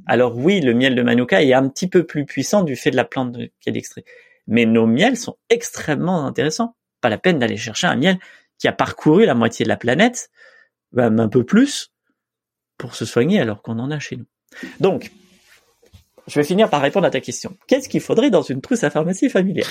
Alors 0.06 0.38
oui, 0.38 0.60
le 0.60 0.74
miel 0.74 0.94
de 0.94 1.02
Manuka 1.02 1.42
est 1.42 1.54
un 1.54 1.68
petit 1.68 1.88
peu 1.88 2.04
plus 2.04 2.24
puissant 2.24 2.62
du 2.62 2.76
fait 2.76 2.92
de 2.92 2.96
la 2.96 3.04
plante 3.04 3.36
qui 3.60 3.68
est 3.68 3.76
extrait. 3.76 4.04
Mais 4.46 4.64
nos 4.64 4.86
miels 4.86 5.16
sont 5.16 5.36
extrêmement 5.50 6.24
intéressants. 6.24 6.76
Pas 7.00 7.08
la 7.08 7.18
peine 7.18 7.40
d'aller 7.40 7.56
chercher 7.56 7.88
un 7.88 7.96
miel 7.96 8.20
qui 8.60 8.68
a 8.68 8.72
parcouru 8.72 9.26
la 9.26 9.34
moitié 9.34 9.64
de 9.64 9.68
la 9.68 9.76
planète, 9.76 10.30
même 10.92 11.18
un 11.18 11.28
peu 11.28 11.42
plus, 11.42 11.92
pour 12.78 12.94
se 12.94 13.04
soigner 13.04 13.40
alors 13.40 13.60
qu'on 13.62 13.80
en 13.80 13.90
a 13.90 13.98
chez 13.98 14.18
nous. 14.18 14.26
Donc, 14.78 15.10
je 16.28 16.38
vais 16.38 16.46
finir 16.46 16.70
par 16.70 16.80
répondre 16.80 17.06
à 17.08 17.10
ta 17.10 17.20
question. 17.20 17.56
Qu'est-ce 17.66 17.88
qu'il 17.88 18.00
faudrait 18.00 18.30
dans 18.30 18.42
une 18.42 18.60
trousse 18.60 18.84
à 18.84 18.90
pharmacie 18.90 19.30
familiale? 19.30 19.66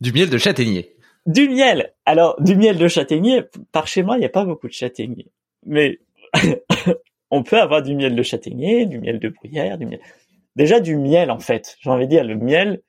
Du 0.00 0.12
miel 0.12 0.30
de 0.30 0.38
châtaignier. 0.38 0.94
Du 1.26 1.48
miel. 1.48 1.92
Alors, 2.04 2.40
du 2.42 2.56
miel 2.56 2.76
de 2.76 2.88
châtaignier, 2.88 3.42
par 3.72 3.86
chez 3.86 4.02
moi, 4.02 4.16
il 4.16 4.20
n'y 4.20 4.26
a 4.26 4.30
pas 4.30 4.44
beaucoup 4.44 4.68
de 4.68 4.72
châtaignier. 4.72 5.26
Mais 5.66 5.98
on 7.30 7.42
peut 7.42 7.58
avoir 7.58 7.82
du 7.82 7.94
miel 7.94 8.14
de 8.14 8.22
châtaignier, 8.22 8.86
du 8.86 8.98
miel 8.98 9.18
de 9.18 9.28
bruyère, 9.30 9.78
du 9.78 9.86
miel. 9.86 10.00
Déjà 10.56 10.80
du 10.80 10.96
miel, 10.96 11.30
en 11.30 11.38
fait. 11.38 11.76
J'ai 11.80 11.90
envie 11.90 12.04
de 12.04 12.10
dire 12.10 12.24
le 12.24 12.36
miel 12.36 12.80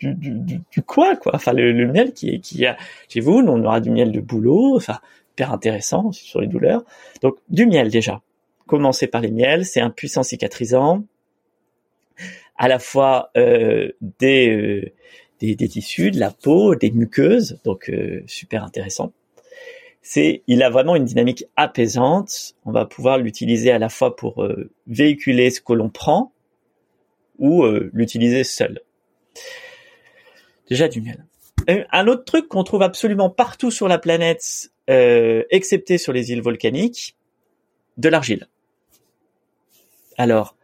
du, 0.00 0.14
du, 0.14 0.82
quoi, 0.82 1.16
quoi. 1.16 1.32
Enfin, 1.34 1.52
le, 1.52 1.86
miel 1.86 2.12
qui 2.12 2.30
est, 2.30 2.40
qui 2.40 2.66
a 2.66 2.76
chez 3.08 3.20
vous, 3.20 3.38
on 3.38 3.64
aura 3.64 3.80
du 3.80 3.90
miel 3.90 4.12
de 4.12 4.20
bouleau, 4.20 4.76
enfin, 4.76 4.98
hyper 5.32 5.52
intéressant 5.52 6.12
sur 6.12 6.40
les 6.40 6.46
douleurs. 6.46 6.84
Donc, 7.22 7.36
du 7.48 7.66
miel 7.66 7.90
déjà. 7.90 8.20
Commencer 8.66 9.06
par 9.06 9.20
les 9.20 9.30
miels, 9.30 9.64
c'est 9.64 9.80
un 9.80 9.90
puissant 9.90 10.22
cicatrisant. 10.22 11.04
À 12.56 12.68
la 12.68 12.78
fois 12.78 13.30
euh, 13.36 13.90
des 14.00 14.48
euh, 14.50 14.92
des, 15.54 15.68
tissus, 15.68 16.10
de 16.10 16.18
la 16.18 16.30
peau, 16.30 16.74
des 16.74 16.90
muqueuses, 16.90 17.58
donc 17.64 17.90
euh, 17.90 18.22
super 18.26 18.64
intéressant. 18.64 19.12
C'est, 20.02 20.42
il 20.46 20.62
a 20.62 20.70
vraiment 20.70 20.96
une 20.96 21.04
dynamique 21.04 21.46
apaisante. 21.56 22.54
On 22.64 22.72
va 22.72 22.84
pouvoir 22.84 23.18
l'utiliser 23.18 23.70
à 23.70 23.78
la 23.78 23.88
fois 23.88 24.16
pour 24.16 24.42
euh, 24.42 24.70
véhiculer 24.86 25.50
ce 25.50 25.60
que 25.60 25.72
l'on 25.72 25.88
prend 25.88 26.32
ou 27.38 27.64
euh, 27.64 27.90
l'utiliser 27.92 28.44
seul. 28.44 28.80
Déjà 30.68 30.88
du 30.88 31.00
miel. 31.00 31.24
Un 31.66 32.08
autre 32.08 32.24
truc 32.24 32.48
qu'on 32.48 32.64
trouve 32.64 32.82
absolument 32.82 33.30
partout 33.30 33.70
sur 33.70 33.88
la 33.88 33.98
planète, 33.98 34.70
excepté 34.86 35.96
sur 35.96 36.12
les 36.12 36.30
îles 36.30 36.42
volcaniques, 36.42 37.16
de 37.96 38.08
l'argile. 38.10 38.48
Alors, 40.18 40.56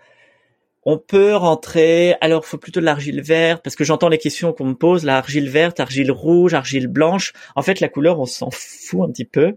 on 0.85 0.98
peut 0.98 1.35
rentrer, 1.35 2.15
alors 2.20 2.47
faut 2.47 2.59
plutôt 2.59 2.81
de 2.81 2.86
l'argile 2.86 3.20
verte, 3.20 3.62
parce 3.62 3.77
que 3.77 3.85
j'entends 3.85 4.09
les 4.09 4.19
questions 4.19 4.52
qu'on 4.52 4.65
me 4.65 4.74
pose, 4.74 5.05
l'argile 5.05 5.48
verte, 5.48 5.78
argile 5.78 6.11
rouge, 6.11 6.55
argile 6.55 6.86
blanche. 6.86 7.32
En 7.55 7.62
fait, 7.62 7.81
la 7.81 7.89
couleur, 7.89 8.19
on 8.19 8.27
s'en 8.27 8.51
fout 8.51 9.02
un 9.02 9.12
petit 9.12 9.27
peu. 9.27 9.57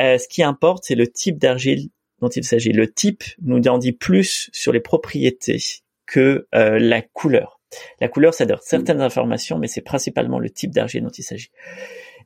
Euh, 0.00 0.18
ce 0.18 0.28
qui 0.28 0.42
importe, 0.42 0.84
c'est 0.84 0.94
le 0.94 1.06
type 1.06 1.38
d'argile 1.38 1.90
dont 2.20 2.28
il 2.28 2.44
s'agit. 2.44 2.72
Le 2.72 2.90
type 2.90 3.24
nous 3.42 3.60
en 3.68 3.78
dit 3.78 3.92
plus 3.92 4.48
sur 4.52 4.72
les 4.72 4.80
propriétés 4.80 5.62
que 6.06 6.46
euh, 6.54 6.78
la 6.78 7.02
couleur. 7.02 7.60
La 8.00 8.08
couleur, 8.08 8.32
ça 8.32 8.46
donne 8.46 8.58
certaines 8.62 9.00
informations, 9.00 9.58
mais 9.58 9.68
c'est 9.68 9.82
principalement 9.82 10.38
le 10.38 10.48
type 10.48 10.70
d'argile 10.70 11.02
dont 11.02 11.10
il 11.10 11.24
s'agit. 11.24 11.50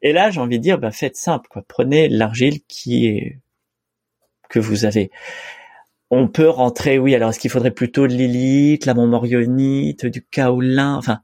Et 0.02 0.12
là, 0.12 0.31
j'ai 0.31 0.40
envie 0.40 0.59
de 0.59 0.62
dire, 0.62 0.78
ben, 0.78 0.93
faites 0.93 1.16
simple, 1.16 1.48
quoi. 1.48 1.62
Prenez 1.66 2.09
l'argile 2.09 2.61
qui 2.69 3.07
est 3.07 3.39
que 4.48 4.59
vous 4.59 4.85
avez 4.85 5.11
on 6.11 6.28
peut 6.28 6.49
rentrer, 6.49 6.99
oui, 6.99 7.15
alors 7.15 7.31
est-ce 7.31 7.39
qu'il 7.39 7.51
faudrait 7.51 7.70
plutôt 7.70 8.09
de 8.09 8.12
l'élite, 8.12 8.85
la 8.85 8.95
montmorillonite, 8.95 10.07
du 10.07 10.23
kaolin, 10.23 10.97
enfin, 10.97 11.20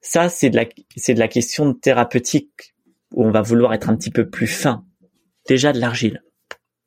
ça 0.00 0.28
c'est 0.28 0.50
de 0.50 0.56
la 0.56 0.66
c'est 0.96 1.14
de 1.14 1.20
la 1.20 1.28
question 1.28 1.72
thérapeutique 1.74 2.74
où 3.12 3.24
on 3.24 3.30
va 3.30 3.42
vouloir 3.42 3.72
être 3.72 3.88
un 3.88 3.96
petit 3.96 4.10
peu 4.10 4.28
plus 4.28 4.48
fin. 4.48 4.84
Déjà 5.46 5.72
de 5.72 5.78
l'argile, 5.80 6.22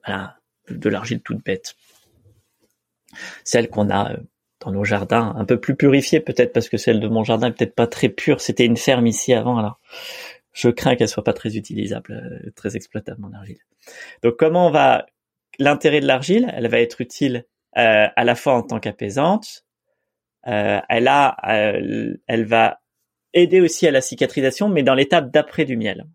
voilà, 0.05 0.37
de 0.69 0.89
l'argile 0.89 1.21
toute 1.21 1.43
bête. 1.43 1.75
celle 3.43 3.69
qu'on 3.69 3.89
a 3.89 4.13
euh, 4.13 4.17
dans 4.59 4.71
nos 4.71 4.83
jardins, 4.83 5.33
un 5.37 5.45
peu 5.45 5.59
plus 5.59 5.75
purifiée 5.75 6.19
peut-être 6.19 6.51
parce 6.51 6.67
que 6.67 6.77
celle 6.77 6.99
de 6.99 7.07
mon 7.07 7.23
jardin 7.23 7.47
est 7.47 7.51
peut-être 7.51 7.75
pas 7.75 7.87
très 7.87 8.09
pure. 8.09 8.41
C'était 8.41 8.65
une 8.65 8.77
ferme 8.77 9.07
ici 9.07 9.33
avant, 9.33 9.57
alors 9.57 9.79
je 10.51 10.69
crains 10.69 10.95
qu'elle 10.95 11.07
soit 11.07 11.23
pas 11.23 11.33
très 11.33 11.55
utilisable, 11.55 12.11
euh, 12.13 12.51
très 12.55 12.75
exploitable 12.75 13.21
mon 13.21 13.33
argile. 13.33 13.59
Donc 14.23 14.35
comment 14.37 14.67
on 14.67 14.71
va 14.71 15.05
l'intérêt 15.59 16.01
de 16.01 16.07
l'argile 16.07 16.51
Elle 16.55 16.67
va 16.67 16.79
être 16.79 17.01
utile 17.01 17.45
euh, 17.77 18.07
à 18.15 18.23
la 18.23 18.35
fois 18.35 18.53
en 18.53 18.63
tant 18.63 18.79
qu'apaisante. 18.79 19.65
Euh, 20.47 20.79
elle 20.89 21.07
a, 21.07 21.37
elle 21.43 22.45
va 22.45 22.79
aider 23.33 23.61
aussi 23.61 23.87
à 23.87 23.91
la 23.91 24.01
cicatrisation, 24.01 24.69
mais 24.69 24.83
dans 24.83 24.95
l'étape 24.95 25.31
d'après 25.31 25.65
du 25.65 25.77
miel. 25.77 26.05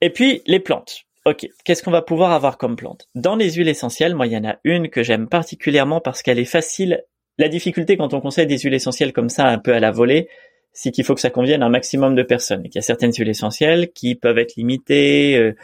Et 0.00 0.10
puis 0.10 0.42
les 0.46 0.60
plantes. 0.60 1.04
Ok, 1.24 1.48
qu'est-ce 1.64 1.82
qu'on 1.82 1.90
va 1.90 2.02
pouvoir 2.02 2.32
avoir 2.32 2.58
comme 2.58 2.76
plante? 2.76 3.08
Dans 3.14 3.34
les 3.34 3.52
huiles 3.52 3.70
essentielles, 3.70 4.14
moi 4.14 4.26
il 4.26 4.34
y 4.34 4.36
en 4.36 4.44
a 4.44 4.58
une 4.62 4.90
que 4.90 5.02
j'aime 5.02 5.26
particulièrement 5.26 6.00
parce 6.02 6.22
qu'elle 6.22 6.38
est 6.38 6.44
facile. 6.44 7.02
La 7.38 7.48
difficulté 7.48 7.96
quand 7.96 8.12
on 8.12 8.20
conseille 8.20 8.46
des 8.46 8.58
huiles 8.58 8.74
essentielles 8.74 9.14
comme 9.14 9.30
ça, 9.30 9.46
un 9.46 9.58
peu 9.58 9.72
à 9.72 9.80
la 9.80 9.90
volée, 9.90 10.28
c'est 10.74 10.90
qu'il 10.90 11.04
faut 11.04 11.14
que 11.14 11.22
ça 11.22 11.30
convienne 11.30 11.62
à 11.62 11.66
un 11.66 11.70
maximum 11.70 12.14
de 12.14 12.22
personnes. 12.22 12.66
Et 12.66 12.68
qu'il 12.68 12.78
y 12.78 12.80
a 12.80 12.82
certaines 12.82 13.12
huiles 13.12 13.30
essentielles 13.30 13.92
qui 13.92 14.14
peuvent 14.14 14.36
être 14.36 14.56
limitées 14.56 15.38
euh, 15.38 15.54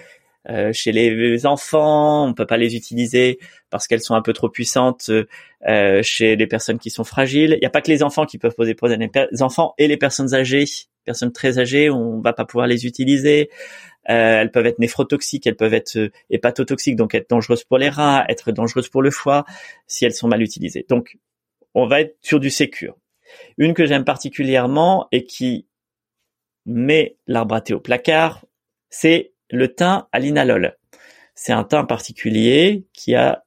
euh, 0.48 0.72
chez 0.72 0.92
les 0.92 1.46
enfants, 1.46 2.26
on 2.26 2.32
peut 2.32 2.46
pas 2.46 2.56
les 2.56 2.74
utiliser 2.74 3.38
parce 3.68 3.86
qu'elles 3.86 4.00
sont 4.00 4.14
un 4.14 4.22
peu 4.22 4.32
trop 4.32 4.48
puissantes 4.48 5.10
euh, 5.68 6.02
chez 6.02 6.36
les 6.36 6.46
personnes 6.46 6.78
qui 6.78 6.90
sont 6.90 7.04
fragiles. 7.04 7.52
Il 7.54 7.60
n'y 7.60 7.66
a 7.66 7.70
pas 7.70 7.82
que 7.82 7.90
les 7.90 8.02
enfants 8.02 8.24
qui 8.24 8.38
peuvent 8.38 8.54
poser 8.54 8.74
problème. 8.74 9.08
Les 9.30 9.42
enfants 9.42 9.74
et 9.76 9.86
les 9.86 9.96
personnes 9.96 10.34
âgées, 10.34 10.64
personnes 11.04 11.32
très 11.32 11.58
âgées, 11.58 11.90
on 11.90 12.20
va 12.20 12.32
pas 12.32 12.44
pouvoir 12.44 12.66
les 12.66 12.86
utiliser. 12.86 13.50
Euh, 14.08 14.40
elles 14.40 14.50
peuvent 14.50 14.66
être 14.66 14.78
néphrotoxiques, 14.78 15.46
elles 15.46 15.56
peuvent 15.56 15.74
être 15.74 15.96
euh, 15.96 16.10
hépatotoxiques, 16.30 16.96
donc 16.96 17.14
être 17.14 17.28
dangereuses 17.28 17.64
pour 17.64 17.78
les 17.78 17.90
rats, 17.90 18.24
être 18.28 18.50
dangereuses 18.50 18.88
pour 18.88 19.02
le 19.02 19.10
foie 19.10 19.44
si 19.86 20.04
elles 20.04 20.14
sont 20.14 20.28
mal 20.28 20.42
utilisées. 20.42 20.86
Donc, 20.88 21.18
on 21.74 21.86
va 21.86 22.00
être 22.00 22.16
sur 22.22 22.40
du 22.40 22.50
sécure. 22.50 22.96
Une 23.58 23.74
que 23.74 23.86
j'aime 23.86 24.04
particulièrement 24.04 25.06
et 25.12 25.24
qui 25.24 25.66
met 26.64 27.16
l'arbre 27.26 27.54
à 27.54 27.60
thé 27.60 27.74
au 27.74 27.80
placard, 27.80 28.44
c'est 28.88 29.29
le 29.50 29.74
thym 29.74 30.06
à 30.12 30.18
linalol. 30.18 30.76
C'est 31.34 31.52
un 31.52 31.64
thym 31.64 31.86
particulier 31.86 32.84
qui 32.92 33.14
a 33.14 33.44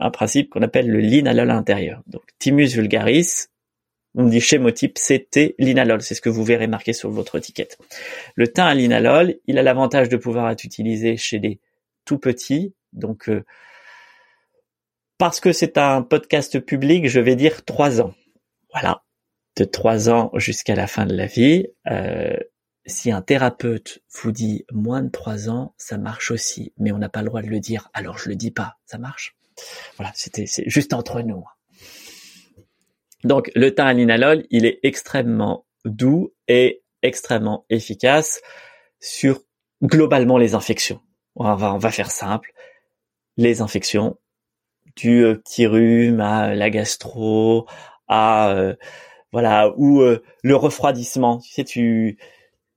un 0.00 0.10
principe 0.10 0.50
qu'on 0.50 0.62
appelle 0.62 0.88
le 0.88 1.00
linalol 1.00 1.50
à 1.50 1.54
l'intérieur. 1.54 2.02
Donc, 2.06 2.22
Thymus 2.38 2.68
vulgaris, 2.68 3.48
on 4.14 4.26
dit 4.26 4.40
chémotype 4.40 4.98
CT 4.98 5.54
linalol, 5.58 6.00
c'est 6.02 6.14
ce 6.14 6.20
que 6.20 6.28
vous 6.28 6.44
verrez 6.44 6.66
marqué 6.66 6.92
sur 6.92 7.10
votre 7.10 7.36
étiquette. 7.36 7.78
Le 8.34 8.48
thym 8.48 8.64
à 8.64 8.74
linalol, 8.74 9.36
il 9.46 9.58
a 9.58 9.62
l'avantage 9.62 10.08
de 10.08 10.16
pouvoir 10.16 10.50
être 10.50 10.64
utilisé 10.64 11.16
chez 11.16 11.38
les 11.38 11.60
tout 12.04 12.18
petits, 12.18 12.74
donc 12.92 13.28
euh, 13.28 13.44
parce 15.18 15.40
que 15.40 15.52
c'est 15.52 15.78
un 15.78 16.02
podcast 16.02 16.60
public, 16.60 17.08
je 17.08 17.20
vais 17.20 17.36
dire 17.36 17.64
trois 17.64 18.00
ans. 18.00 18.14
Voilà, 18.72 19.02
de 19.56 19.64
trois 19.64 20.10
ans 20.10 20.30
jusqu'à 20.34 20.74
la 20.74 20.86
fin 20.86 21.06
de 21.06 21.14
la 21.14 21.26
vie. 21.26 21.66
Euh, 21.90 22.36
si 22.86 23.10
un 23.10 23.22
thérapeute 23.22 24.02
vous 24.10 24.32
dit 24.32 24.64
moins 24.72 25.02
de 25.02 25.10
trois 25.10 25.48
ans, 25.48 25.74
ça 25.76 25.98
marche 25.98 26.30
aussi, 26.30 26.72
mais 26.78 26.92
on 26.92 26.98
n'a 26.98 27.08
pas 27.08 27.22
le 27.22 27.28
droit 27.28 27.42
de 27.42 27.48
le 27.48 27.60
dire, 27.60 27.90
alors 27.94 28.18
je 28.18 28.28
le 28.28 28.36
dis 28.36 28.50
pas, 28.50 28.76
ça 28.86 28.98
marche. 28.98 29.36
Voilà, 29.96 30.12
c'était 30.14 30.46
c'est 30.46 30.68
juste 30.68 30.92
entre 30.92 31.22
nous. 31.22 31.44
Donc 33.22 33.50
le 33.54 33.72
linalol, 33.92 34.44
il 34.50 34.66
est 34.66 34.80
extrêmement 34.82 35.66
doux 35.84 36.32
et 36.48 36.82
extrêmement 37.02 37.64
efficace 37.70 38.40
sur 39.00 39.40
globalement 39.82 40.38
les 40.38 40.54
infections. 40.54 41.00
On 41.36 41.54
va, 41.54 41.74
on 41.74 41.78
va 41.78 41.90
faire 41.90 42.10
simple. 42.10 42.52
Les 43.36 43.60
infections, 43.60 44.18
du 44.96 45.24
euh, 45.24 45.36
petit 45.36 45.66
rhume 45.66 46.20
à 46.20 46.54
la 46.54 46.70
gastro, 46.70 47.66
à 48.08 48.50
euh, 48.50 48.74
voilà, 49.32 49.72
ou 49.76 50.00
euh, 50.00 50.22
le 50.42 50.56
refroidissement. 50.56 51.38
Tu 51.38 51.52
sais, 51.52 51.64
tu 51.64 52.18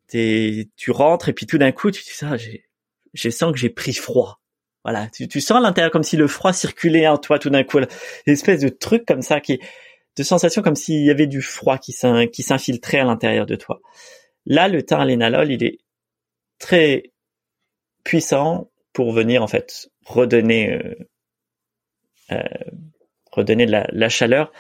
tu 0.10 0.92
rentres 0.92 1.30
et 1.30 1.34
puis 1.34 1.46
tout 1.46 1.58
d'un 1.58 1.72
coup, 1.72 1.92
tu 1.92 2.04
dis 2.04 2.12
ça, 2.12 2.38
j'ai, 2.38 2.66
je 3.14 3.30
sens 3.30 3.52
que 3.52 3.58
j'ai 3.58 3.70
pris 3.70 3.94
froid. 3.94 4.40
Voilà, 4.84 5.08
tu, 5.10 5.28
tu 5.28 5.42
sens 5.42 5.58
à 5.58 5.62
l'intérieur 5.62 5.92
comme 5.92 6.04
si 6.04 6.16
le 6.16 6.28
froid 6.28 6.54
circulait 6.54 7.08
en 7.08 7.18
toi 7.18 7.40
tout 7.40 7.50
d'un 7.50 7.64
coup. 7.64 7.80
Une 7.80 7.88
espèce 8.26 8.62
de 8.62 8.70
truc 8.70 9.06
comme 9.06 9.22
ça 9.22 9.42
qui 9.42 9.60
de 10.16 10.24
sensation 10.24 10.62
comme 10.62 10.76
s'il 10.76 11.06
y 11.06 11.12
avait 11.12 11.28
du 11.28 11.42
froid 11.42 11.78
qui 11.78 11.92
s'infiltrait 11.92 13.00
à 13.00 13.04
l'intérieur 13.04 13.46
de 13.46 13.56
toi. 13.56 13.80
Là, 14.46 14.68
le 14.68 14.82
taralénalol, 14.82 15.52
il 15.52 15.64
est 15.64 15.80
très 16.58 17.12
puissant 18.04 18.72
pour 18.94 19.12
venir 19.12 19.44
en 19.44 19.48
fait 19.48 19.90
redonner 20.06 20.74
euh, 20.74 20.96
euh, 22.32 22.44
redonner 23.32 23.68
de 23.68 23.72
la, 23.72 24.10
chaleur 24.10 24.52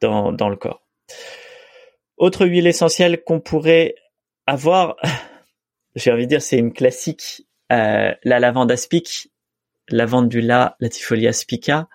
dans, 0.00 0.30
dans 0.30 0.48
le 0.48 0.56
corps. 0.56 0.86
Autre 2.16 2.46
huile 2.46 2.66
essentielle 2.66 3.24
qu'on 3.24 3.40
pourrait 3.40 3.94
avoir, 4.50 4.96
j'ai 5.94 6.12
envie 6.12 6.24
de 6.24 6.28
dire, 6.28 6.42
c'est 6.42 6.58
une 6.58 6.72
classique, 6.72 7.46
euh, 7.72 8.12
la 8.24 8.40
lavande 8.40 8.72
aspic, 8.72 9.30
lavandula 9.88 10.76
latifolia 10.80 11.32
spica. 11.32 11.88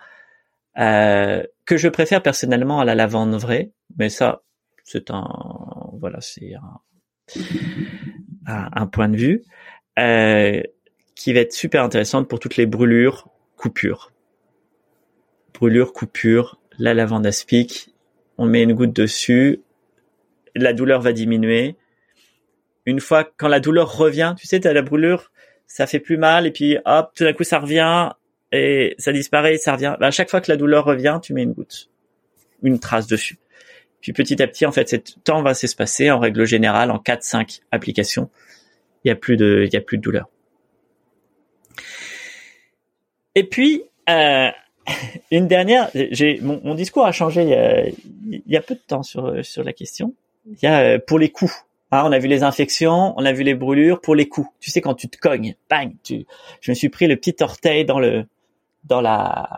Euh, 0.78 1.44
que 1.66 1.78
je 1.78 1.88
préfère 1.88 2.22
personnellement 2.22 2.80
à 2.80 2.86
la 2.86 2.96
lavande 2.96 3.34
vraie, 3.36 3.72
mais 3.98 4.10
ça, 4.10 4.44
c'est 4.84 5.10
un, 5.10 5.26
voilà, 6.00 6.20
c'est 6.20 6.54
un, 8.46 8.70
un, 8.74 8.88
point 8.88 9.08
de 9.08 9.16
vue 9.16 9.44
euh, 9.98 10.62
qui 11.16 11.32
va 11.32 11.40
être 11.40 11.54
super 11.54 11.82
intéressante 11.82 12.28
pour 12.28 12.40
toutes 12.40 12.58
les 12.58 12.66
brûlures, 12.66 13.30
coupures, 13.56 14.12
brûlures, 15.54 15.94
coupures, 15.94 16.60
la 16.78 16.94
lavande 16.94 17.26
aspic, 17.26 17.96
on 18.38 18.46
met 18.46 18.64
une 18.64 18.74
goutte 18.74 18.94
dessus, 18.94 19.62
la 20.56 20.74
douleur 20.74 21.02
va 21.02 21.14
diminuer. 21.14 21.78
Une 22.86 23.00
fois 23.00 23.24
quand 23.38 23.48
la 23.48 23.60
douleur 23.60 23.98
revient, 23.98 24.36
tu 24.38 24.48
sais, 24.48 24.60
tu 24.60 24.72
la 24.72 24.82
brûlure, 24.82 25.32
ça 25.68 25.88
fait 25.88 26.00
plus 26.00 26.18
mal 26.18 26.46
et 26.46 26.52
puis 26.52 26.78
hop, 26.86 27.12
tout 27.16 27.24
d'un 27.24 27.34
coup 27.34 27.44
ça 27.44 27.60
revient 27.60 28.12
et 28.52 28.96
ça 28.98 29.12
disparaît, 29.12 29.58
ça 29.58 29.74
revient. 29.74 29.96
Bah, 30.00 30.08
à 30.08 30.12
chaque 30.12 30.30
fois 30.30 30.42
que 30.42 30.52
la 30.52 30.58
douleur 30.58 30.86
revient, 30.86 31.20
tu 31.22 31.34
mets 31.34 31.44
une 31.44 31.54
goutte, 31.54 31.90
une 32.64 32.80
trace 32.80 33.08
dessus. 33.08 33.38
Puis 34.02 34.14
petit 34.14 34.42
à 34.42 34.48
petit, 34.48 34.66
en 34.66 34.72
fait, 34.72 34.88
ce 34.88 34.98
temps 35.24 35.42
va 35.42 35.56
s'espacer. 35.56 36.12
En 36.12 36.20
règle 36.20 36.46
générale, 36.46 36.92
en 36.92 36.98
4-5 36.98 37.62
applications, 37.72 38.30
il 39.04 39.08
y 39.08 39.12
a 39.12 39.16
plus 39.16 39.36
de, 39.36 39.64
il 39.66 39.74
y 39.74 39.78
a 39.78 39.82
plus 39.82 39.98
de 39.98 40.04
douleur. 40.04 40.30
Et 43.34 43.44
puis, 43.44 43.84
euh, 44.10 44.50
une 45.32 45.48
dernière, 45.48 45.90
j'ai 45.94 46.40
mon, 46.42 46.76
discours 46.76 47.06
a 47.06 47.12
changé 47.12 47.42
il 48.26 48.42
y 48.46 48.56
a, 48.56 48.62
peu 48.62 48.76
de 48.76 48.80
temps 48.80 49.04
sur 49.04 49.44
sur 49.44 49.64
la 49.64 49.74
question. 49.74 50.14
Il 50.46 50.60
y 50.62 50.68
a 50.68 50.82
euh, 50.82 51.00
pour 51.00 51.18
les 51.18 51.30
coups. 51.30 51.66
Hein, 51.92 52.04
on 52.06 52.12
a 52.12 52.20
vu 52.20 52.28
les 52.28 52.44
infections, 52.44 53.14
on 53.18 53.26
a 53.26 53.32
vu 53.32 53.44
les 53.44 53.54
brûlures 53.54 54.02
pour 54.02 54.16
les 54.16 54.28
coups. 54.28 54.50
Tu 54.60 54.72
sais 54.72 54.82
quand 54.82 54.96
tu 54.96 55.08
te 55.08 55.18
cognes, 55.18 55.56
bang, 55.70 55.94
tu, 56.04 56.26
je 56.62 56.72
me 56.72 56.76
suis 56.76 56.90
pris 56.90 57.08
le 57.08 57.16
petit 57.16 57.36
orteil 57.42 57.86
dans 57.86 58.00
le 58.00 58.26
dans 58.84 59.02
la 59.02 59.50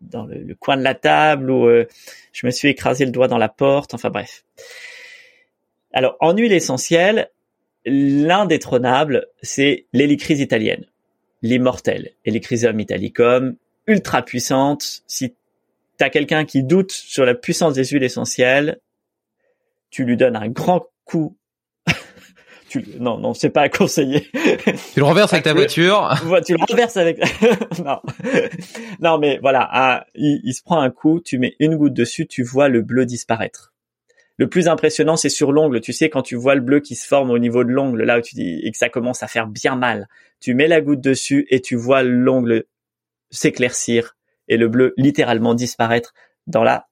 dans 0.00 0.24
le, 0.24 0.54
coin 0.56 0.76
de 0.76 0.82
la 0.82 0.94
table 0.94 1.50
ou 1.50 1.68
euh, 1.68 1.86
je 2.32 2.46
me 2.46 2.50
suis 2.50 2.68
écrasé 2.68 3.04
le 3.04 3.12
doigt 3.12 3.28
dans 3.28 3.38
la 3.38 3.48
porte. 3.48 3.94
Enfin 3.94 4.10
bref. 4.10 4.44
Alors 5.92 6.16
en 6.20 6.36
huile 6.36 6.52
essentielle, 6.52 7.30
l'indétrônable, 7.84 9.28
c'est 9.42 9.86
l'hélicryse 9.92 10.40
italienne, 10.40 10.86
l'immortelle, 11.42 12.12
Helichrysum 12.24 12.80
italicum, 12.80 13.56
ultra 13.86 14.22
puissante. 14.22 15.02
Si 15.06 15.34
tu 15.98 16.04
as 16.04 16.10
quelqu'un 16.10 16.44
qui 16.44 16.64
doute 16.64 16.92
sur 16.92 17.24
la 17.24 17.34
puissance 17.34 17.74
des 17.74 17.84
huiles 17.84 18.02
essentielles, 18.02 18.80
tu 19.90 20.04
lui 20.04 20.16
donnes 20.16 20.36
un 20.36 20.48
grand 20.48 20.86
coup 21.04 21.36
non, 22.98 23.18
non, 23.18 23.34
c'est 23.34 23.50
pas 23.50 23.62
à 23.62 23.68
conseiller. 23.68 24.28
Tu 24.94 25.00
le 25.00 25.04
renverses 25.04 25.32
avec 25.32 25.44
ta 25.44 25.52
voiture. 25.54 26.14
tu 26.46 26.54
le 26.54 26.64
renverses 26.64 26.96
avec. 26.96 27.18
non, 27.84 28.00
non, 29.00 29.18
mais 29.18 29.38
voilà, 29.40 30.06
il, 30.14 30.52
se 30.54 30.62
prend 30.62 30.80
un 30.80 30.90
coup, 30.90 31.20
tu 31.20 31.38
mets 31.38 31.56
une 31.58 31.76
goutte 31.76 31.94
dessus, 31.94 32.26
tu 32.26 32.42
vois 32.42 32.68
le 32.68 32.82
bleu 32.82 33.06
disparaître. 33.06 33.72
Le 34.38 34.48
plus 34.48 34.68
impressionnant, 34.68 35.16
c'est 35.16 35.28
sur 35.28 35.52
l'ongle. 35.52 35.80
Tu 35.80 35.92
sais, 35.92 36.08
quand 36.08 36.22
tu 36.22 36.36
vois 36.36 36.54
le 36.54 36.62
bleu 36.62 36.80
qui 36.80 36.94
se 36.94 37.06
forme 37.06 37.30
au 37.30 37.38
niveau 37.38 37.64
de 37.64 37.70
l'ongle, 37.70 38.02
là 38.02 38.18
où 38.18 38.22
tu 38.22 38.34
dis 38.34 38.60
et 38.62 38.70
que 38.70 38.78
ça 38.78 38.88
commence 38.88 39.22
à 39.22 39.28
faire 39.28 39.46
bien 39.46 39.76
mal, 39.76 40.08
tu 40.40 40.54
mets 40.54 40.68
la 40.68 40.80
goutte 40.80 41.00
dessus 41.00 41.46
et 41.50 41.60
tu 41.60 41.76
vois 41.76 42.02
l'ongle 42.02 42.64
s'éclaircir 43.30 44.16
et 44.48 44.56
le 44.56 44.68
bleu 44.68 44.94
littéralement 44.96 45.54
disparaître 45.54 46.12
dans 46.46 46.64
la 46.64 46.88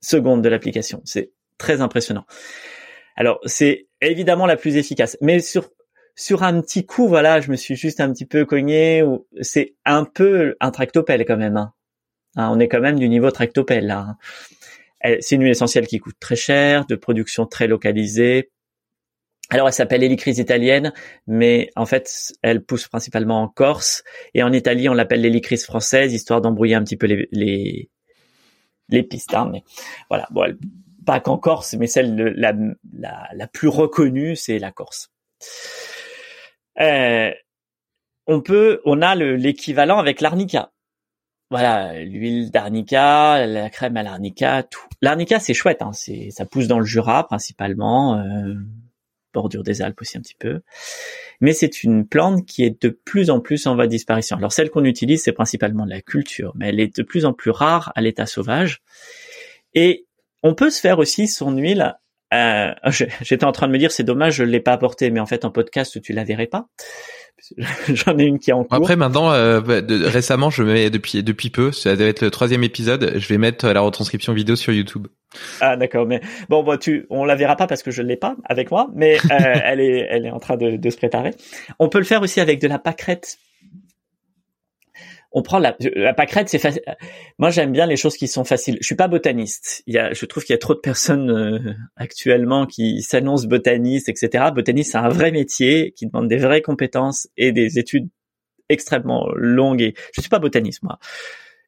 seconde 0.00 0.42
de 0.42 0.48
l'application. 0.48 1.00
C'est 1.04 1.32
très 1.58 1.80
impressionnant. 1.80 2.26
Alors 3.16 3.40
c'est 3.44 3.86
évidemment 4.10 4.46
la 4.46 4.56
plus 4.56 4.76
efficace, 4.76 5.16
mais 5.20 5.40
sur 5.40 5.70
sur 6.14 6.42
un 6.42 6.60
petit 6.60 6.84
coup, 6.84 7.08
voilà, 7.08 7.40
je 7.40 7.50
me 7.50 7.56
suis 7.56 7.74
juste 7.76 8.00
un 8.00 8.12
petit 8.12 8.26
peu 8.26 8.44
cogné. 8.44 9.02
Ou 9.02 9.26
c'est 9.40 9.74
un 9.84 10.04
peu 10.04 10.56
un 10.60 10.70
tractopelle 10.70 11.24
quand 11.24 11.36
même. 11.36 11.56
Hein. 11.56 11.72
Hein, 12.36 12.50
on 12.52 12.58
est 12.60 12.68
quand 12.68 12.80
même 12.80 12.98
du 12.98 13.08
niveau 13.08 13.30
tractopelle 13.30 13.86
là. 13.86 14.16
Hein. 15.04 15.18
C'est 15.20 15.34
une 15.34 15.42
huile 15.42 15.50
essentielle 15.50 15.86
qui 15.86 15.98
coûte 15.98 16.16
très 16.20 16.36
cher, 16.36 16.86
de 16.86 16.94
production 16.94 17.44
très 17.46 17.66
localisée. 17.66 18.50
alors 19.50 19.66
elle 19.66 19.74
s'appelle 19.74 20.02
hélicrise 20.04 20.38
italienne, 20.38 20.92
mais 21.26 21.70
en 21.76 21.86
fait 21.86 22.32
elle 22.42 22.64
pousse 22.64 22.88
principalement 22.88 23.42
en 23.42 23.48
Corse 23.48 24.04
et 24.34 24.42
en 24.44 24.52
Italie 24.52 24.88
on 24.88 24.94
l'appelle 24.94 25.20
l'hélicrise 25.22 25.64
française, 25.64 26.12
histoire 26.14 26.40
d'embrouiller 26.40 26.76
un 26.76 26.84
petit 26.84 26.96
peu 26.96 27.06
les 27.06 27.28
les, 27.32 27.90
les 28.90 29.02
pistes. 29.02 29.34
Hein, 29.34 29.50
mais 29.52 29.64
voilà, 30.08 30.28
bon, 30.30 30.56
pas 31.04 31.20
qu'en 31.20 31.38
Corse, 31.38 31.74
mais 31.74 31.86
celle 31.86 32.16
la, 32.16 32.54
la, 32.92 33.28
la 33.32 33.46
plus 33.46 33.68
reconnue, 33.68 34.36
c'est 34.36 34.58
la 34.58 34.72
Corse. 34.72 35.10
Euh, 36.80 37.30
on 38.26 38.40
peut, 38.40 38.80
on 38.84 39.02
a 39.02 39.14
l'équivalent 39.14 39.98
avec 39.98 40.20
l'arnica. 40.20 40.72
Voilà, 41.50 42.02
l'huile 42.02 42.50
d'arnica, 42.50 43.46
la 43.46 43.68
crème 43.68 43.98
à 43.98 44.02
l'arnica, 44.02 44.62
tout. 44.62 44.86
L'arnica, 45.02 45.38
c'est 45.38 45.52
chouette, 45.52 45.82
hein, 45.82 45.92
c'est, 45.92 46.30
ça 46.30 46.46
pousse 46.46 46.66
dans 46.66 46.78
le 46.78 46.86
Jura 46.86 47.26
principalement, 47.26 48.18
euh, 48.18 48.54
bordure 49.34 49.62
des 49.62 49.82
Alpes 49.82 50.00
aussi 50.00 50.16
un 50.16 50.22
petit 50.22 50.36
peu. 50.38 50.62
Mais 51.40 51.52
c'est 51.52 51.82
une 51.82 52.06
plante 52.06 52.46
qui 52.46 52.64
est 52.64 52.80
de 52.82 52.88
plus 52.88 53.28
en 53.28 53.40
plus 53.40 53.66
en 53.66 53.74
voie 53.74 53.84
de 53.84 53.90
disparition. 53.90 54.36
Alors 54.38 54.52
celle 54.52 54.70
qu'on 54.70 54.84
utilise, 54.84 55.24
c'est 55.24 55.32
principalement 55.32 55.84
de 55.84 55.90
la 55.90 56.00
culture, 56.00 56.52
mais 56.54 56.70
elle 56.70 56.80
est 56.80 56.96
de 56.96 57.02
plus 57.02 57.26
en 57.26 57.34
plus 57.34 57.50
rare 57.50 57.92
à 57.96 58.00
l'état 58.00 58.24
sauvage. 58.24 58.80
Et 59.74 60.06
on 60.42 60.54
peut 60.54 60.70
se 60.70 60.80
faire 60.80 60.98
aussi 60.98 61.28
son 61.28 61.56
huile. 61.56 61.94
Euh, 62.32 62.72
J'étais 63.20 63.44
en 63.44 63.52
train 63.52 63.66
de 63.66 63.72
me 63.72 63.78
dire, 63.78 63.92
c'est 63.92 64.04
dommage, 64.04 64.34
je 64.34 64.44
l'ai 64.44 64.60
pas 64.60 64.72
apporté, 64.72 65.10
mais 65.10 65.20
en 65.20 65.26
fait 65.26 65.44
en 65.44 65.50
podcast 65.50 66.00
tu 66.00 66.12
la 66.12 66.24
verrais 66.24 66.46
pas. 66.46 66.66
J'en 67.88 68.18
ai 68.18 68.24
une 68.24 68.38
qui 68.38 68.50
est 68.50 68.52
en 68.52 68.64
cours. 68.64 68.76
Après 68.76 68.96
maintenant, 68.96 69.32
euh, 69.32 69.60
bah, 69.60 69.80
récemment, 69.88 70.50
je 70.50 70.62
mets 70.62 70.90
depuis 70.90 71.22
depuis 71.22 71.50
peu, 71.50 71.72
ça 71.72 71.96
doit 71.96 72.06
être 72.06 72.20
le 72.20 72.30
troisième 72.30 72.62
épisode. 72.62 73.14
Je 73.16 73.28
vais 73.28 73.38
mettre 73.38 73.68
la 73.68 73.80
retranscription 73.80 74.32
vidéo 74.32 74.54
sur 74.54 74.72
YouTube. 74.72 75.08
Ah 75.60 75.76
d'accord, 75.76 76.06
mais 76.06 76.20
bon, 76.48 76.62
bon, 76.62 76.78
tu, 76.78 77.06
on 77.10 77.24
la 77.24 77.34
verra 77.34 77.56
pas 77.56 77.66
parce 77.66 77.82
que 77.82 77.90
je 77.90 78.02
l'ai 78.02 78.16
pas 78.16 78.36
avec 78.44 78.70
moi, 78.70 78.88
mais 78.94 79.16
euh, 79.16 79.20
elle 79.64 79.80
est, 79.80 80.06
elle 80.10 80.26
est 80.26 80.30
en 80.30 80.38
train 80.38 80.56
de, 80.56 80.76
de, 80.76 80.90
se 80.90 80.96
préparer. 80.96 81.34
On 81.78 81.88
peut 81.88 81.98
le 81.98 82.04
faire 82.04 82.22
aussi 82.22 82.40
avec 82.40 82.60
de 82.60 82.68
la 82.68 82.78
pâquerette 82.78 83.38
on 85.32 85.42
prend 85.42 85.58
la, 85.58 85.76
la 85.94 86.14
pâquerette, 86.14 86.48
c'est 86.48 86.58
facile. 86.58 86.82
Moi, 87.38 87.50
j'aime 87.50 87.72
bien 87.72 87.86
les 87.86 87.96
choses 87.96 88.16
qui 88.16 88.28
sont 88.28 88.44
faciles. 88.44 88.78
Je 88.80 88.86
suis 88.86 88.94
pas 88.94 89.08
botaniste. 89.08 89.82
Il 89.86 89.94
y 89.94 89.98
a, 89.98 90.12
je 90.12 90.24
trouve 90.26 90.44
qu'il 90.44 90.52
y 90.52 90.56
a 90.56 90.58
trop 90.58 90.74
de 90.74 90.80
personnes 90.80 91.30
euh, 91.30 91.74
actuellement 91.96 92.66
qui 92.66 93.02
s'annoncent 93.02 93.46
botanistes, 93.46 94.08
etc. 94.08 94.46
Botaniste, 94.54 94.92
c'est 94.92 94.98
un 94.98 95.08
vrai 95.08 95.30
métier 95.30 95.92
qui 95.92 96.06
demande 96.06 96.28
des 96.28 96.36
vraies 96.36 96.62
compétences 96.62 97.28
et 97.36 97.52
des 97.52 97.78
études 97.78 98.08
extrêmement 98.68 99.28
longues. 99.34 99.82
Et 99.82 99.94
je 100.14 100.20
suis 100.20 100.30
pas 100.30 100.38
botaniste, 100.38 100.82
moi. 100.82 100.98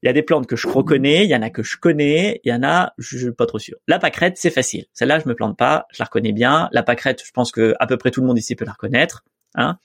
Il 0.02 0.06
y 0.06 0.10
a 0.10 0.12
des 0.12 0.22
plantes 0.22 0.46
que 0.46 0.56
je 0.56 0.68
reconnais, 0.68 1.24
il 1.24 1.30
y 1.30 1.34
en 1.34 1.40
a 1.40 1.48
que 1.48 1.62
je 1.62 1.78
connais, 1.78 2.42
il 2.44 2.50
y 2.50 2.52
en 2.52 2.62
a, 2.62 2.92
je 2.98 3.16
suis 3.16 3.32
pas 3.32 3.46
trop 3.46 3.58
sûr. 3.58 3.78
La 3.88 3.98
pâquerette, 3.98 4.36
c'est 4.36 4.50
facile. 4.50 4.84
Celle-là, 4.92 5.18
je 5.18 5.26
me 5.26 5.34
plante 5.34 5.56
pas, 5.56 5.86
je 5.92 5.96
la 6.00 6.04
reconnais 6.04 6.32
bien. 6.32 6.68
La 6.72 6.82
pâquerette, 6.82 7.22
je 7.24 7.30
pense 7.32 7.50
que 7.50 7.74
à 7.80 7.86
peu 7.86 7.96
près 7.96 8.10
tout 8.10 8.20
le 8.20 8.26
monde 8.26 8.38
ici 8.38 8.54
peut 8.54 8.66
la 8.66 8.72
reconnaître. 8.72 9.24
Hein. 9.54 9.78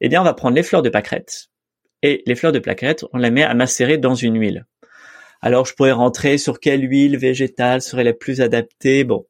Eh 0.00 0.08
bien, 0.08 0.20
on 0.20 0.24
va 0.24 0.34
prendre 0.34 0.54
les 0.54 0.62
fleurs 0.62 0.82
de 0.82 0.88
pâquerette 0.88 1.48
et 2.04 2.22
les 2.26 2.34
fleurs 2.34 2.52
de 2.52 2.58
plaquettes, 2.58 3.06
on 3.14 3.18
les 3.18 3.30
met 3.30 3.42
à 3.42 3.54
macérer 3.54 3.96
dans 3.96 4.14
une 4.14 4.38
huile. 4.38 4.66
Alors 5.40 5.64
je 5.64 5.72
pourrais 5.72 5.92
rentrer 5.92 6.36
sur 6.36 6.60
quelle 6.60 6.82
huile 6.82 7.16
végétale 7.16 7.80
serait 7.80 8.04
la 8.04 8.12
plus 8.12 8.42
adaptée. 8.42 9.04
Bon, 9.04 9.26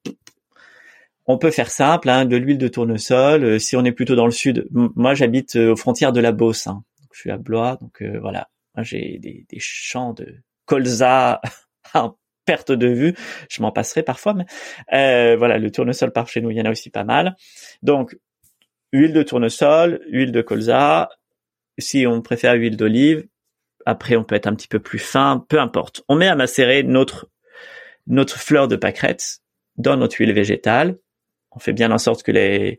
on 1.26 1.38
peut 1.38 1.52
faire 1.52 1.70
simple, 1.70 2.10
hein, 2.10 2.24
de 2.24 2.36
l'huile 2.36 2.58
de 2.58 2.66
tournesol. 2.66 3.44
Euh, 3.44 3.58
si 3.60 3.76
on 3.76 3.84
est 3.84 3.92
plutôt 3.92 4.16
dans 4.16 4.26
le 4.26 4.32
sud, 4.32 4.66
moi 4.72 5.14
j'habite 5.14 5.54
euh, 5.54 5.72
aux 5.72 5.76
frontières 5.76 6.12
de 6.12 6.18
la 6.20 6.32
Beauce. 6.32 6.66
Hein. 6.66 6.82
je 7.12 7.20
suis 7.20 7.30
à 7.30 7.38
Blois, 7.38 7.78
donc 7.80 8.02
euh, 8.02 8.18
voilà. 8.20 8.48
J'ai 8.78 9.20
des, 9.20 9.46
champs 9.60 10.12
de 10.12 10.34
colza 10.66 11.40
en 11.94 12.16
perte 12.44 12.72
de 12.72 12.88
vue. 12.88 13.14
Je 13.48 13.62
m'en 13.62 13.70
passerai 13.70 14.02
parfois, 14.02 14.34
mais 14.34 15.36
voilà, 15.36 15.58
le 15.58 15.70
tournesol 15.70 16.10
par 16.10 16.26
chez 16.26 16.40
nous, 16.40 16.50
il 16.50 16.56
y 16.56 16.60
en 16.60 16.64
a 16.64 16.72
aussi 16.72 16.90
pas 16.90 17.04
mal. 17.04 17.36
Donc 17.82 18.18
huile 18.92 19.12
de 19.12 19.22
tournesol, 19.22 20.00
huile 20.08 20.32
de 20.32 20.42
colza, 20.42 21.08
si 21.78 22.06
on 22.06 22.22
préfère 22.22 22.54
huile 22.54 22.76
d'olive, 22.76 23.26
après 23.86 24.16
on 24.16 24.24
peut 24.24 24.34
être 24.34 24.46
un 24.46 24.54
petit 24.54 24.68
peu 24.68 24.78
plus 24.78 24.98
fin, 24.98 25.44
peu 25.48 25.60
importe. 25.60 26.02
On 26.08 26.16
met 26.16 26.28
à 26.28 26.36
macérer 26.36 26.82
notre 26.82 27.30
notre 28.06 28.38
fleur 28.38 28.68
de 28.68 28.76
pâquerette 28.76 29.40
dans 29.76 29.96
notre 29.96 30.16
huile 30.18 30.32
végétale. 30.32 30.98
On 31.52 31.58
fait 31.58 31.72
bien 31.72 31.90
en 31.90 31.98
sorte 31.98 32.22
que 32.22 32.76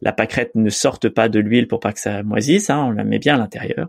la 0.00 0.12
pâquerette 0.12 0.54
ne 0.54 0.70
sorte 0.70 1.08
pas 1.08 1.28
de 1.28 1.40
l'huile 1.40 1.68
pour 1.68 1.80
pas 1.80 1.92
que 1.92 2.00
ça 2.00 2.22
moisisse, 2.22 2.70
hein, 2.70 2.84
on 2.86 2.90
la 2.90 3.04
met 3.04 3.18
bien 3.18 3.34
à 3.34 3.38
l'intérieur. 3.38 3.88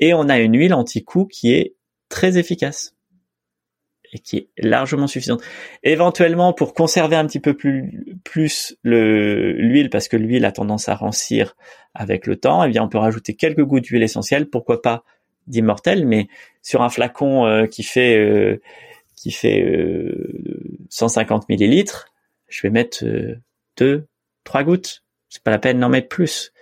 Et 0.00 0.14
on 0.14 0.28
a 0.28 0.38
une 0.38 0.56
huile 0.56 0.74
anti-coup 0.74 1.26
qui 1.26 1.52
est 1.52 1.74
très 2.08 2.38
efficace 2.38 2.94
et 4.12 4.18
qui 4.18 4.36
est 4.36 4.48
largement 4.58 5.06
suffisante. 5.06 5.42
Éventuellement, 5.82 6.52
pour 6.52 6.74
conserver 6.74 7.16
un 7.16 7.26
petit 7.26 7.40
peu 7.40 7.54
plus, 7.54 8.04
plus 8.24 8.76
l'huile, 8.84 9.88
parce 9.90 10.08
que 10.08 10.16
l'huile 10.16 10.44
a 10.44 10.52
tendance 10.52 10.88
à 10.88 10.94
rancir 10.94 11.56
avec 11.94 12.26
le 12.26 12.36
temps, 12.36 12.62
eh 12.64 12.68
bien, 12.68 12.82
on 12.82 12.88
peut 12.88 12.98
rajouter 12.98 13.34
quelques 13.34 13.64
gouttes 13.64 13.84
d'huile 13.84 14.02
essentielle, 14.02 14.48
pourquoi 14.48 14.82
pas 14.82 15.04
d'immortel, 15.46 16.06
mais 16.06 16.28
sur 16.60 16.82
un 16.82 16.88
flacon 16.88 17.46
euh, 17.46 17.66
qui 17.66 17.82
fait 17.82 18.16
euh, 18.16 18.60
qui 19.16 19.30
fait 19.30 19.64
150 20.90 21.42
euh, 21.42 21.46
millilitres, 21.48 22.08
je 22.48 22.62
vais 22.62 22.70
mettre 22.70 23.04
deux, 23.76 24.06
trois 24.44 24.62
gouttes. 24.62 25.04
C'est 25.28 25.42
pas 25.42 25.50
la 25.50 25.58
peine 25.58 25.80
d'en 25.80 25.88
mettre 25.88 26.08
plus. 26.08 26.52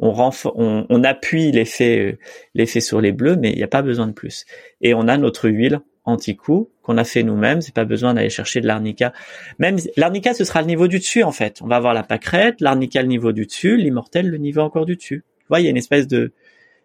On, 0.00 0.30
on, 0.44 0.86
on 0.88 1.04
appuie 1.04 1.52
l'effet 1.52 2.18
l'effet 2.54 2.80
sur 2.80 3.00
les 3.00 3.12
bleus, 3.12 3.36
mais 3.36 3.50
il 3.50 3.56
n'y 3.56 3.62
a 3.62 3.68
pas 3.68 3.82
besoin 3.82 4.06
de 4.06 4.12
plus. 4.12 4.46
Et 4.80 4.94
on 4.94 5.08
a 5.08 5.16
notre 5.16 5.48
huile 5.48 5.80
anti-coup 6.08 6.70
qu'on 6.82 6.96
a 6.96 7.04
fait 7.04 7.22
nous-mêmes. 7.22 7.60
C'est 7.60 7.74
pas 7.74 7.84
besoin 7.84 8.14
d'aller 8.14 8.30
chercher 8.30 8.60
de 8.60 8.66
l'arnica. 8.66 9.12
Même 9.58 9.76
l'arnica, 9.96 10.34
ce 10.34 10.44
sera 10.44 10.60
le 10.60 10.66
niveau 10.66 10.88
du 10.88 10.98
dessus 10.98 11.22
en 11.22 11.32
fait. 11.32 11.60
On 11.62 11.66
va 11.66 11.76
avoir 11.76 11.94
la 11.94 12.02
pâquerette, 12.02 12.60
l'arnica 12.60 13.02
le 13.02 13.08
niveau 13.08 13.32
du 13.32 13.46
dessus, 13.46 13.76
l'immortel 13.76 14.28
le 14.28 14.38
niveau 14.38 14.62
encore 14.62 14.86
du 14.86 14.96
dessus. 14.96 15.24
Tu 15.40 15.46
vois, 15.48 15.60
il 15.60 15.64
y 15.64 15.66
a 15.66 15.70
une 15.70 15.76
espèce 15.76 16.08
de 16.08 16.32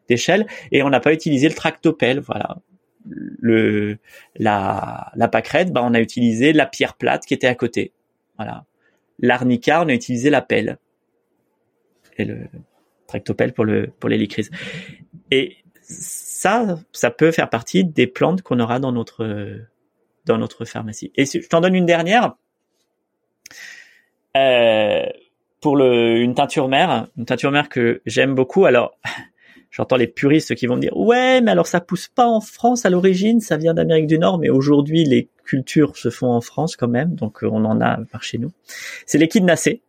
d'échelle 0.10 0.46
et 0.72 0.84
on 0.84 0.90
n'a 0.90 1.00
pas 1.00 1.14
utilisé 1.14 1.48
le 1.48 1.56
tractopelle. 1.56 2.20
Voilà. 2.20 2.58
Le 3.06 3.98
la 4.36 5.12
la 5.16 5.28
pâquerette, 5.28 5.72
bah 5.72 5.82
on 5.84 5.94
a 5.94 6.00
utilisé 6.00 6.54
la 6.54 6.66
pierre 6.66 6.96
plate 6.96 7.26
qui 7.26 7.34
était 7.34 7.48
à 7.48 7.56
côté. 7.56 7.92
Voilà. 8.38 8.66
L'arnica, 9.20 9.84
on 9.84 9.90
a 9.90 9.94
utilisé 9.94 10.30
la 10.30 10.42
pelle 10.42 10.78
et 12.18 12.26
le 12.26 12.48
tractopelle 13.08 13.54
pour 13.54 13.66
le 13.66 13.88
pour 14.00 14.10
l'hélicrise. 14.10 14.52
Et 15.32 15.58
ça, 15.84 16.80
ça 16.92 17.12
peut 17.12 17.32
faire 17.32 17.50
partie 17.50 17.84
des 17.84 18.08
plantes 18.08 18.42
qu'on 18.42 18.60
aura 18.60 18.80
dans 18.80 18.92
notre 18.92 19.60
dans 20.26 20.38
notre 20.38 20.66
pharmacie. 20.66 21.12
Et 21.16 21.26
je 21.26 21.48
t'en 21.48 21.62
donne 21.62 21.76
une 21.76 21.86
dernière. 21.86 22.36
Euh, 24.36 25.06
pour 25.60 25.78
le, 25.78 26.18
une 26.18 26.36
teinture 26.36 26.68
mère, 26.68 27.08
une 27.18 27.26
teinture 27.26 27.52
mère 27.52 27.70
que 27.70 28.02
j'aime 28.06 28.36
beaucoup. 28.36 28.66
Alors, 28.66 28.98
j'entends 29.72 29.96
les 29.96 30.08
puristes 30.08 30.56
qui 30.56 30.68
vont 30.68 30.76
me 30.76 30.82
dire 30.82 30.96
ouais, 30.96 31.42
mais 31.42 31.52
alors 31.52 31.68
ça 31.68 31.82
pousse 31.82 32.08
pas 32.08 32.28
en 32.28 32.42
France 32.42 32.86
à 32.86 32.90
l'origine, 32.90 33.40
ça 33.40 33.58
vient 33.58 33.74
d'Amérique 33.74 34.08
du 34.08 34.20
Nord, 34.20 34.40
mais 34.40 34.50
aujourd'hui 34.50 35.04
les 35.04 35.30
cultures 35.46 35.98
se 35.98 36.10
font 36.10 36.32
en 36.32 36.42
France 36.42 36.76
quand 36.76 36.88
même, 36.88 37.16
donc 37.16 37.40
on 37.44 37.66
en 37.66 37.82
a 37.82 38.00
par 38.12 38.24
chez 38.24 38.38
nous. 38.38 38.52
C'est 39.06 39.18
l'équidnacée, 39.18 39.82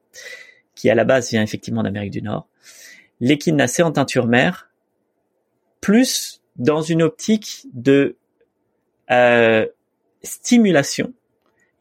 qui 0.75 0.91
à 0.91 0.95
la 0.95 1.05
base 1.05 1.31
vient 1.31 1.43
effectivement 1.43 1.83
d'Amérique 1.83 2.12
du 2.12 2.23
Nord. 2.23 2.49
L'équidnacée 3.21 3.83
en 3.83 3.93
teinture 3.93 4.27
mère, 4.27 4.71
plus 5.85 6.40
dans 6.56 6.81
une 6.81 7.02
optique 7.02 7.66
de 7.74 8.16
euh, 9.11 9.66
stimulation 10.23 11.12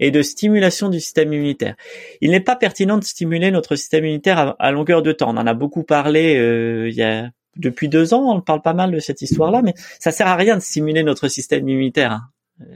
et 0.01 0.11
de 0.11 0.21
stimulation 0.21 0.89
du 0.89 0.99
système 0.99 1.31
immunitaire. 1.31 1.75
Il 2.19 2.31
n'est 2.31 2.41
pas 2.41 2.57
pertinent 2.57 2.97
de 2.97 3.05
stimuler 3.05 3.49
notre 3.49 3.77
système 3.77 4.03
immunitaire 4.03 4.57
à, 4.59 4.71
longueur 4.71 5.03
de 5.03 5.13
temps. 5.13 5.29
On 5.29 5.37
en 5.37 5.47
a 5.47 5.53
beaucoup 5.53 5.83
parlé 5.83 6.35
euh, 6.35 6.89
il 6.89 6.95
y 6.95 7.01
a 7.01 7.29
depuis 7.55 7.87
deux 7.87 8.13
ans. 8.13 8.35
On 8.35 8.41
parle 8.41 8.61
pas 8.61 8.73
mal 8.73 8.91
de 8.91 8.99
cette 8.99 9.21
histoire-là, 9.21 9.61
mais 9.61 9.73
ça 10.01 10.11
sert 10.11 10.27
à 10.27 10.35
rien 10.35 10.57
de 10.57 10.61
stimuler 10.61 11.03
notre 11.03 11.29
système 11.29 11.69
immunitaire. 11.69 12.11
Hein. 12.11 12.21
Euh, 12.59 12.75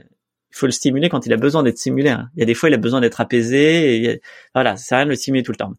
il 0.50 0.56
faut 0.56 0.64
le 0.64 0.72
stimuler 0.72 1.10
quand 1.10 1.26
il 1.26 1.32
a 1.34 1.36
besoin 1.36 1.62
d'être 1.62 1.76
stimulé. 1.76 2.08
Hein. 2.08 2.30
Il 2.36 2.40
y 2.40 2.42
a 2.42 2.46
des 2.46 2.54
fois, 2.54 2.70
il 2.70 2.74
a 2.74 2.78
besoin 2.78 3.02
d'être 3.02 3.20
apaisé. 3.20 4.02
Et 4.02 4.22
voilà, 4.54 4.76
ça 4.76 4.84
sert 4.84 4.96
à 4.96 5.00
rien 5.00 5.04
de 5.04 5.10
le 5.10 5.16
stimuler 5.16 5.42
tout 5.42 5.52
le 5.52 5.58
temps. 5.58 5.74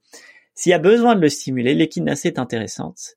S'il 0.53 0.69
y 0.69 0.73
a 0.73 0.79
besoin 0.79 1.15
de 1.15 1.21
le 1.21 1.29
stimuler, 1.29 1.73
l'équinacée 1.73 2.27
est 2.27 2.37
intéressante 2.37 3.15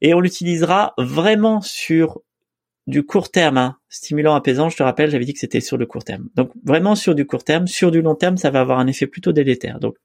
et 0.00 0.14
on 0.14 0.20
l'utilisera 0.20 0.94
vraiment 0.98 1.60
sur 1.60 2.20
du 2.86 3.04
court 3.04 3.30
terme, 3.30 3.58
hein. 3.58 3.76
stimulant 3.88 4.34
apaisant. 4.34 4.68
Je 4.68 4.76
te 4.76 4.82
rappelle, 4.82 5.10
j'avais 5.10 5.24
dit 5.24 5.32
que 5.32 5.40
c'était 5.40 5.60
sur 5.60 5.76
le 5.76 5.86
court 5.86 6.04
terme. 6.04 6.28
Donc 6.34 6.52
vraiment 6.64 6.94
sur 6.94 7.14
du 7.14 7.26
court 7.26 7.44
terme, 7.44 7.66
sur 7.66 7.90
du 7.90 8.02
long 8.02 8.14
terme, 8.14 8.36
ça 8.36 8.50
va 8.50 8.60
avoir 8.60 8.78
un 8.78 8.86
effet 8.86 9.06
plutôt 9.06 9.32
délétère. 9.32 9.80
Donc 9.80 9.96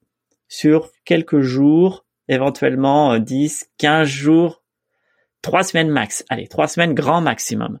sur 0.48 0.90
quelques 1.04 1.40
jours, 1.40 2.04
éventuellement 2.28 3.18
10, 3.18 3.62
euh, 3.62 3.66
15 3.78 4.08
jours, 4.08 4.62
3 5.42 5.62
semaines 5.62 5.88
max. 5.88 6.24
Allez, 6.28 6.48
3 6.48 6.68
semaines 6.68 6.94
grand 6.94 7.20
maximum. 7.20 7.78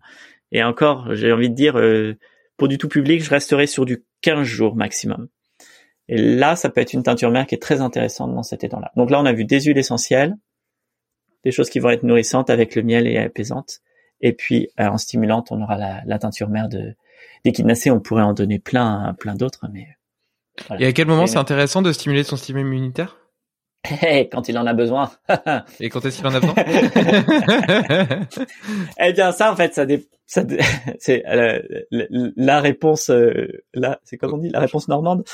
Et 0.52 0.62
encore, 0.62 1.14
j'ai 1.14 1.32
envie 1.32 1.50
de 1.50 1.54
dire, 1.54 1.78
euh, 1.78 2.14
pour 2.56 2.68
du 2.68 2.78
tout 2.78 2.88
public, 2.88 3.24
je 3.24 3.30
resterai 3.30 3.66
sur 3.66 3.84
du 3.84 4.04
15 4.20 4.42
jours 4.42 4.76
maximum. 4.76 5.28
Et 6.08 6.16
là, 6.16 6.56
ça 6.56 6.68
peut 6.68 6.80
être 6.80 6.92
une 6.92 7.02
teinture 7.02 7.30
mère 7.30 7.46
qui 7.46 7.54
est 7.54 7.62
très 7.62 7.80
intéressante 7.80 8.34
dans 8.34 8.42
cet 8.42 8.64
état-là. 8.64 8.92
Donc 8.96 9.10
là, 9.10 9.20
on 9.20 9.24
a 9.24 9.32
vu 9.32 9.44
des 9.44 9.60
huiles 9.62 9.78
essentielles, 9.78 10.36
des 11.44 11.50
choses 11.50 11.70
qui 11.70 11.78
vont 11.78 11.90
être 11.90 12.02
nourrissantes 12.02 12.50
avec 12.50 12.74
le 12.74 12.82
miel 12.82 13.06
et 13.06 13.18
apaisantes. 13.18 13.80
Et 14.20 14.32
puis 14.32 14.68
euh, 14.80 14.86
en 14.86 14.98
stimulante, 14.98 15.48
on 15.50 15.62
aura 15.62 15.76
la, 15.76 16.02
la 16.06 16.18
teinture 16.18 16.48
mère 16.48 16.68
de 16.68 16.94
d'équidnacée. 17.44 17.90
On 17.90 18.00
pourrait 18.00 18.22
en 18.22 18.34
donner 18.34 18.58
plein, 18.58 19.14
plein 19.18 19.34
d'autres, 19.34 19.66
mais 19.72 19.88
Et 20.78 20.86
à 20.86 20.92
quel 20.92 21.06
moment 21.06 21.26
c'est 21.26 21.38
intéressant 21.38 21.82
de 21.82 21.92
stimuler 21.92 22.22
son 22.22 22.36
système 22.36 22.58
immunitaire? 22.58 23.18
Quand 24.30 24.48
il 24.48 24.56
en 24.58 24.66
a 24.66 24.74
besoin. 24.74 25.10
Et 25.80 25.88
quand 25.88 26.04
est-ce 26.04 26.18
qu'il 26.18 26.26
en 26.26 26.34
a 26.34 26.40
besoin? 26.40 26.54
Eh 28.98 29.12
bien, 29.12 29.32
ça, 29.32 29.52
en 29.52 29.56
fait, 29.56 29.74
ça, 29.74 29.84
ça 30.26 30.44
c'est 30.98 31.26
euh, 31.26 31.60
la, 31.90 32.60
réponse. 32.60 33.10
Euh, 33.10 33.64
là, 33.74 34.00
c'est 34.04 34.16
comme 34.16 34.34
on 34.34 34.38
dit, 34.38 34.50
la 34.50 34.60
réponse 34.60 34.88
normande. 34.88 35.24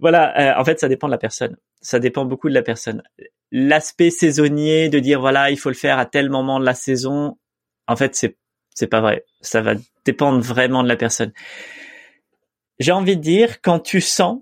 Voilà. 0.00 0.56
Euh, 0.56 0.60
en 0.60 0.64
fait, 0.64 0.80
ça 0.80 0.88
dépend 0.88 1.06
de 1.06 1.12
la 1.12 1.18
personne. 1.18 1.56
Ça 1.80 1.98
dépend 1.98 2.24
beaucoup 2.24 2.48
de 2.48 2.54
la 2.54 2.62
personne. 2.62 3.02
L'aspect 3.50 4.10
saisonnier 4.10 4.88
de 4.88 4.98
dire 4.98 5.20
voilà, 5.20 5.50
il 5.50 5.58
faut 5.58 5.70
le 5.70 5.74
faire 5.74 5.98
à 5.98 6.06
tel 6.06 6.30
moment 6.30 6.60
de 6.60 6.64
la 6.64 6.74
saison. 6.74 7.38
En 7.86 7.96
fait, 7.96 8.14
c'est 8.14 8.36
c'est 8.74 8.86
pas 8.86 9.00
vrai. 9.00 9.24
Ça 9.40 9.60
va 9.62 9.74
dépendre 10.04 10.40
vraiment 10.40 10.82
de 10.82 10.88
la 10.88 10.96
personne. 10.96 11.32
J'ai 12.78 12.92
envie 12.92 13.16
de 13.16 13.22
dire 13.22 13.60
quand 13.60 13.80
tu 13.80 14.00
sens 14.00 14.40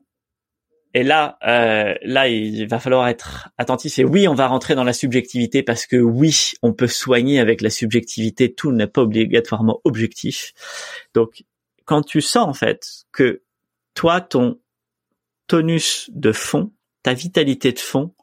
et 0.96 1.02
là, 1.02 1.36
euh, 1.46 1.94
là, 2.04 2.26
il 2.26 2.66
va 2.68 2.78
falloir 2.78 3.06
être 3.06 3.50
attentif. 3.58 3.98
Et 3.98 4.04
oui, 4.04 4.28
on 4.28 4.34
va 4.34 4.46
rentrer 4.46 4.74
dans 4.74 4.82
la 4.82 4.94
subjectivité 4.94 5.62
parce 5.62 5.84
que 5.84 5.96
oui, 5.96 6.52
on 6.62 6.72
peut 6.72 6.86
soigner 6.86 7.38
avec 7.38 7.60
la 7.60 7.68
subjectivité. 7.68 8.54
Tout 8.54 8.72
n'est 8.72 8.86
pas 8.86 9.02
obligatoirement 9.02 9.82
objectif. 9.84 10.54
Donc, 11.12 11.44
quand 11.84 12.00
tu 12.00 12.22
sens 12.22 12.48
en 12.48 12.54
fait 12.54 13.04
que 13.12 13.42
toi, 13.92 14.22
ton 14.22 14.58
tonus 15.48 16.08
de 16.14 16.32
fond, 16.32 16.72
ta 17.02 17.12
vitalité 17.12 17.72
de 17.72 17.78
fond 17.78 18.14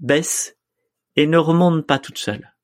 baisse 0.00 0.56
et 1.16 1.26
ne 1.26 1.38
remonte 1.38 1.86
pas 1.86 1.98
toute 1.98 2.18
seule. 2.18 2.54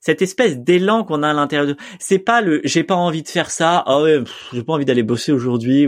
Cette 0.00 0.22
espèce 0.22 0.58
d'élan 0.58 1.04
qu'on 1.04 1.22
a 1.22 1.30
à 1.30 1.32
l'intérieur 1.32 1.66
de, 1.66 1.76
c'est 1.98 2.20
pas 2.20 2.40
le, 2.40 2.60
j'ai 2.64 2.84
pas 2.84 2.94
envie 2.94 3.22
de 3.22 3.28
faire 3.28 3.50
ça, 3.50 3.82
ah 3.86 4.00
ouais, 4.00 4.22
j'ai 4.52 4.62
pas 4.62 4.72
envie 4.74 4.84
d'aller 4.84 5.02
bosser 5.02 5.32
aujourd'hui, 5.32 5.86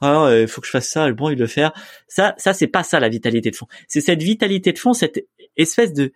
ah 0.00 0.30
il 0.40 0.48
faut 0.48 0.60
que 0.60 0.66
je 0.66 0.72
fasse 0.72 0.88
ça, 0.88 1.08
j'ai 1.08 1.14
pas 1.14 1.24
envie 1.24 1.36
de 1.36 1.40
le 1.40 1.46
faire. 1.46 1.72
Ça, 2.08 2.34
ça 2.38 2.54
c'est 2.54 2.68
pas 2.68 2.82
ça 2.82 3.00
la 3.00 3.08
vitalité 3.08 3.50
de 3.50 3.56
fond. 3.56 3.66
C'est 3.88 4.00
cette 4.00 4.22
vitalité 4.22 4.72
de 4.72 4.78
fond, 4.78 4.92
cette 4.92 5.26
espèce 5.56 5.92
de 5.92 6.12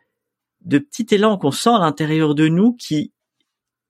de 0.65 0.79
petit 0.79 1.07
élan 1.15 1.37
qu'on 1.37 1.51
sent 1.51 1.71
à 1.71 1.79
l'intérieur 1.79 2.35
de 2.35 2.49
nous 2.49 2.73
qui 2.75 3.13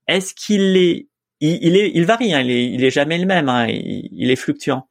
est-ce 0.09 0.35
qu'il 0.35 0.77
est 0.77 1.09
il, 1.41 1.77
est 1.77 1.93
il 1.95 2.05
varie 2.07 2.35
hein, 2.35 2.41
il 2.41 2.51
est 2.51 2.65
il 2.65 2.85
est 2.85 2.91
jamais 2.91 3.19
le 3.19 3.27
même 3.27 3.49
hein, 3.49 3.67
il, 3.69 4.31
est 4.31 4.37
fluctuant. 4.37 4.89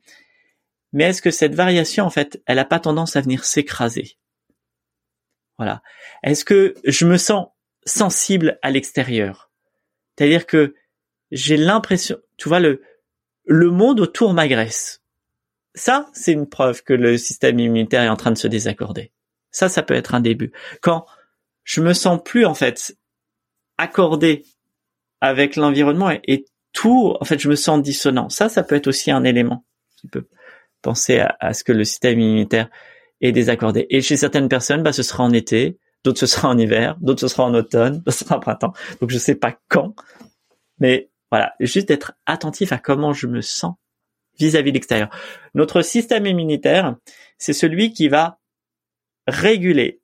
Mais 0.94 1.06
est-ce 1.06 1.22
que 1.22 1.32
cette 1.32 1.56
variation 1.56 2.06
en 2.06 2.10
fait, 2.10 2.42
elle 2.46 2.60
a 2.60 2.66
pas 2.66 2.80
tendance 2.80 3.16
à 3.16 3.22
venir 3.22 3.44
s'écraser? 3.44 4.18
Voilà. 5.58 5.82
Est-ce 6.24 6.46
que 6.46 6.76
je 6.86 7.06
me 7.06 7.18
sens 7.18 7.48
sensible 7.86 8.58
à 8.62 8.72
l'extérieur? 8.72 9.52
C'est-à-dire 10.18 10.46
que 10.46 10.76
j'ai 11.32 11.58
l'impression, 11.58 12.18
tu 12.38 12.48
vois 12.48 12.60
le 12.60 12.82
le 13.46 13.70
monde 13.70 14.00
autour 14.00 14.34
m'agresse. 14.34 15.02
Ça, 15.76 16.10
c'est 16.14 16.32
une 16.32 16.48
preuve 16.48 16.84
que 16.84 16.94
le 16.94 17.18
système 17.18 17.60
immunitaire 17.60 18.04
est 18.04 18.10
en 18.10 18.16
train 18.16 18.32
de 18.32 18.38
se 18.38 18.48
désaccorder. 18.48 19.12
Ça, 19.52 19.70
ça 19.70 19.84
peut 19.84 19.96
être 19.96 20.16
un 20.16 20.22
début. 20.22 20.52
Quand 20.82 21.06
je 21.64 21.82
me 21.82 21.94
sens 21.94 22.22
plus, 22.24 22.46
en 22.46 22.54
fait, 22.54 22.98
accordé 23.78 24.46
avec 25.22 25.56
l'environnement 25.56 26.12
et, 26.12 26.46
tout, 26.74 27.16
en 27.20 27.26
fait, 27.26 27.40
je 27.40 27.50
me 27.50 27.56
sens 27.56 27.82
dissonant. 27.82 28.30
Ça, 28.30 28.50
ça 28.50 28.64
peut 28.64 28.76
être 28.76 28.88
aussi 28.88 29.12
un 29.12 29.24
élément 29.24 29.64
qui 29.98 30.08
peut 30.08 30.28
penser 30.84 31.24
à, 31.40 31.54
ce 31.54 31.64
que 31.64 31.72
le 31.72 31.84
système 31.84 32.20
immunitaire 32.20 32.70
est 33.22 33.32
désaccordé. 33.32 33.88
Et 33.90 34.02
chez 34.02 34.18
certaines 34.18 34.50
personnes, 34.50 34.84
bah, 34.84 34.94
ce 34.94 35.02
sera 35.02 35.24
en 35.24 35.32
été, 35.32 35.80
d'autres 36.04 36.20
ce 36.20 36.28
sera 36.28 36.50
en 36.50 36.58
hiver, 36.58 36.98
d'autres 37.02 37.22
ce 37.22 37.28
sera 37.28 37.46
en 37.46 37.54
automne, 37.56 38.00
d'autres 38.00 38.12
ce 38.12 38.26
sera 38.26 38.38
en 38.38 38.40
printemps. 38.40 38.74
Donc 39.02 39.10
je 39.10 39.18
sais 39.18 39.36
pas 39.36 39.58
quand, 39.70 39.96
mais 40.80 41.10
voilà, 41.32 41.54
juste 41.60 41.88
d'être 41.88 42.14
attentif 42.28 42.72
à 42.72 42.78
comment 42.78 43.14
je 43.14 43.26
me 43.26 43.42
sens 43.42 43.74
vis-à-vis 44.38 44.72
de 44.72 44.76
l'extérieur. 44.76 45.10
Notre 45.56 45.82
système 45.82 46.28
immunitaire, 46.28 46.98
c'est 47.40 47.54
celui 47.54 47.94
qui 47.94 48.08
va 48.08 48.40
réguler 49.26 50.03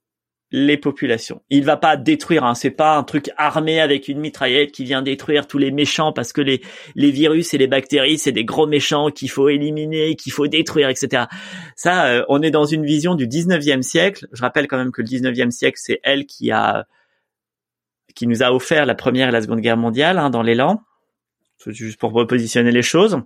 les 0.52 0.78
populations. 0.78 1.42
Il 1.50 1.64
va 1.64 1.78
pas 1.78 1.96
détruire, 1.96 2.44
hein, 2.44 2.56
c'est 2.56 2.72
pas 2.72 2.98
un 2.98 3.04
truc 3.04 3.30
armé 3.38 3.80
avec 3.80 4.08
une 4.08 4.20
mitraillette 4.20 4.72
qui 4.72 4.84
vient 4.84 5.02
détruire 5.02 5.48
tous 5.48 5.58
les 5.58 5.72
méchants 5.72 6.12
parce 6.12 6.34
que 6.34 6.42
les, 6.42 6.62
les 6.96 7.12
virus 7.12 7.54
et 7.54 7.58
les 7.58 7.68
bactéries, 7.68 8.18
c'est 8.18 8.32
des 8.32 8.46
gros 8.46 8.66
méchants 8.66 9.12
qu'il 9.12 9.30
faut 9.30 9.50
éliminer, 9.50 10.16
qu'il 10.16 10.32
faut 10.32 10.48
détruire, 10.48 10.90
etc. 10.90 11.26
Ça, 11.76 12.08
euh, 12.08 12.26
on 12.30 12.42
est 12.42 12.52
dans 12.52 12.66
une 12.66 12.86
vision 12.86 13.16
du 13.16 13.28
19e 13.28 13.84
siècle. 13.84 14.28
Je 14.32 14.42
rappelle 14.42 14.68
quand 14.68 14.78
même 14.78 14.92
que 14.92 15.02
le 15.02 15.08
19e 15.08 15.52
siècle, 15.52 15.78
c'est 15.80 16.00
elle 16.04 16.26
qui 16.26 16.52
a 16.52 16.86
qui 18.16 18.28
nous 18.28 18.44
a 18.44 18.52
offert 18.52 18.86
la 18.86 18.96
première 18.96 19.30
et 19.30 19.32
la 19.32 19.42
seconde 19.42 19.62
guerre 19.62 19.78
mondiale 19.78 20.18
hein, 20.18 20.30
dans 20.30 20.42
l'élan 20.42 20.82
juste 21.68 22.00
pour 22.00 22.12
repositionner 22.12 22.72
les 22.72 22.82
choses. 22.82 23.22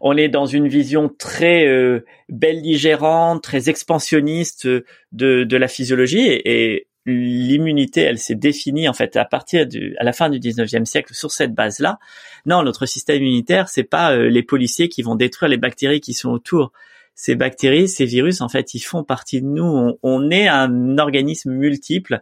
On 0.00 0.16
est 0.16 0.28
dans 0.28 0.46
une 0.46 0.68
vision 0.68 1.08
très 1.08 1.66
euh, 1.66 2.04
belligérante, 2.28 3.42
très 3.42 3.68
expansionniste 3.68 4.66
de, 4.66 5.44
de 5.44 5.56
la 5.56 5.68
physiologie 5.68 6.26
et, 6.26 6.86
l'immunité, 7.06 8.00
elle 8.02 8.18
s'est 8.18 8.34
définie 8.34 8.88
en 8.88 8.92
fait 8.92 9.16
à 9.16 9.24
partir 9.24 9.66
du, 9.66 9.96
à 9.98 10.04
la 10.04 10.12
fin 10.12 10.28
du 10.28 10.38
19e 10.40 10.84
siècle 10.84 11.14
sur 11.14 11.30
cette 11.30 11.54
base-là. 11.54 11.98
Non, 12.44 12.62
notre 12.62 12.86
système 12.86 13.18
immunitaire, 13.18 13.68
c'est 13.68 13.84
pas 13.84 14.12
euh, 14.12 14.28
les 14.28 14.42
policiers 14.42 14.88
qui 14.88 15.02
vont 15.02 15.14
détruire 15.14 15.48
les 15.48 15.56
bactéries 15.56 16.00
qui 16.00 16.12
sont 16.14 16.30
autour. 16.30 16.72
Ces 17.14 17.34
bactéries, 17.34 17.88
ces 17.88 18.04
virus, 18.04 18.42
en 18.42 18.48
fait, 18.48 18.74
ils 18.74 18.80
font 18.80 19.02
partie 19.02 19.40
de 19.40 19.46
nous. 19.46 19.96
On 20.02 20.30
est 20.30 20.48
un 20.48 20.98
organisme 20.98 21.50
multiple. 21.50 22.20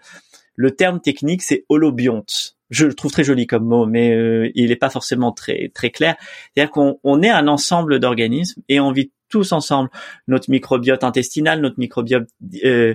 Le 0.56 0.70
terme 0.70 1.00
technique, 1.00 1.42
c'est 1.42 1.64
holobionte 1.68 2.54
je 2.74 2.86
le 2.86 2.94
trouve 2.94 3.12
très 3.12 3.24
joli 3.24 3.46
comme 3.46 3.64
mot, 3.64 3.86
mais 3.86 4.12
euh, 4.12 4.50
il 4.54 4.68
n'est 4.68 4.76
pas 4.76 4.90
forcément 4.90 5.32
très 5.32 5.70
très 5.74 5.90
clair. 5.90 6.16
C'est-à-dire 6.54 6.70
qu'on 6.70 6.98
on 7.04 7.22
est 7.22 7.30
un 7.30 7.48
ensemble 7.48 8.00
d'organismes 8.00 8.62
et 8.68 8.80
on 8.80 8.92
vit 8.92 9.12
tous 9.28 9.52
ensemble. 9.52 9.90
Notre 10.28 10.50
microbiote 10.50 11.04
intestinal, 11.04 11.60
notre 11.60 11.78
microbiote 11.78 12.28
euh, 12.64 12.94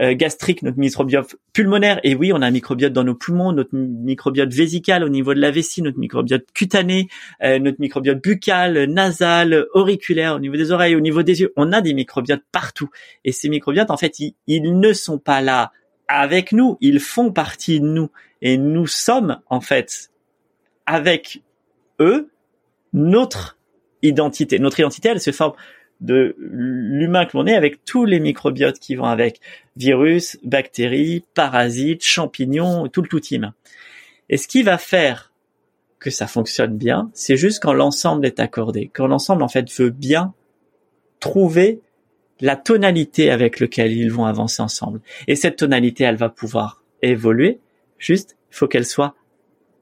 euh, 0.00 0.14
gastrique, 0.14 0.62
notre 0.62 0.78
microbiote 0.78 1.36
pulmonaire. 1.52 2.00
Et 2.04 2.14
oui, 2.14 2.32
on 2.32 2.40
a 2.40 2.46
un 2.46 2.50
microbiote 2.50 2.92
dans 2.92 3.04
nos 3.04 3.14
poumons, 3.14 3.52
notre 3.52 3.74
microbiote 3.74 4.52
vésical 4.52 5.04
au 5.04 5.08
niveau 5.08 5.34
de 5.34 5.40
la 5.40 5.50
vessie, 5.50 5.82
notre 5.82 5.98
microbiote 5.98 6.44
cutané, 6.54 7.08
notre 7.42 7.80
microbiote 7.80 8.22
buccal, 8.22 8.84
nasal, 8.84 9.66
auriculaire, 9.74 10.36
au 10.36 10.38
niveau 10.38 10.56
des 10.56 10.70
oreilles, 10.70 10.96
au 10.96 11.00
niveau 11.00 11.22
des 11.22 11.40
yeux. 11.40 11.52
On 11.56 11.72
a 11.72 11.80
des 11.80 11.94
microbiotes 11.94 12.44
partout. 12.52 12.88
Et 13.24 13.32
ces 13.32 13.48
microbiotes, 13.48 13.90
en 13.90 13.96
fait, 13.96 14.18
ils 14.46 14.78
ne 14.78 14.92
sont 14.92 15.18
pas 15.18 15.40
là 15.40 15.72
avec 16.10 16.52
nous, 16.52 16.76
ils 16.80 17.00
font 17.00 17.32
partie 17.32 17.80
de 17.80 17.86
nous 17.86 18.10
et 18.42 18.58
nous 18.58 18.86
sommes 18.86 19.40
en 19.48 19.60
fait 19.60 20.10
avec 20.86 21.42
eux 22.00 22.30
notre 22.92 23.58
identité. 24.02 24.58
Notre 24.58 24.80
identité, 24.80 25.08
elle 25.08 25.20
se 25.20 25.30
forme 25.30 25.54
de 26.00 26.34
l'humain 26.38 27.26
que 27.26 27.36
l'on 27.36 27.46
est 27.46 27.54
avec 27.54 27.84
tous 27.84 28.06
les 28.06 28.18
microbiotes 28.18 28.78
qui 28.78 28.96
vont 28.96 29.04
avec 29.04 29.40
virus, 29.76 30.38
bactéries, 30.42 31.24
parasites, 31.34 32.02
champignons, 32.02 32.88
tout 32.88 33.02
le 33.02 33.08
tout 33.08 33.20
team. 33.20 33.52
Et 34.28 34.36
ce 34.36 34.48
qui 34.48 34.62
va 34.62 34.78
faire 34.78 35.32
que 35.98 36.10
ça 36.10 36.26
fonctionne 36.26 36.76
bien, 36.76 37.10
c'est 37.12 37.36
juste 37.36 37.62
quand 37.62 37.74
l'ensemble 37.74 38.24
est 38.26 38.40
accordé, 38.40 38.90
quand 38.92 39.06
l'ensemble 39.06 39.42
en 39.42 39.48
fait 39.48 39.70
veut 39.70 39.90
bien 39.90 40.32
trouver 41.20 41.80
la 42.40 42.56
tonalité 42.56 43.30
avec 43.30 43.60
laquelle 43.60 43.92
ils 43.92 44.12
vont 44.12 44.24
avancer 44.24 44.62
ensemble. 44.62 45.00
Et 45.28 45.36
cette 45.36 45.56
tonalité, 45.56 46.04
elle 46.04 46.16
va 46.16 46.28
pouvoir 46.28 46.82
évoluer 47.02 47.60
Juste, 48.00 48.36
il 48.50 48.56
faut 48.56 48.66
qu'elle 48.66 48.86
soit, 48.86 49.14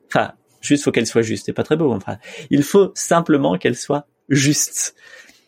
enfin, 0.09 0.33
juste 0.61 0.85
faut 0.85 0.91
qu'elle 0.91 1.07
soit 1.07 1.23
juste. 1.23 1.47
C'est 1.47 1.53
pas 1.55 1.63
très 1.63 1.77
beau. 1.77 1.93
Enfin, 1.93 2.19
il 2.51 2.63
faut 2.63 2.91
simplement 2.95 3.57
qu'elle 3.57 3.77
soit 3.77 4.07
juste. 4.29 4.95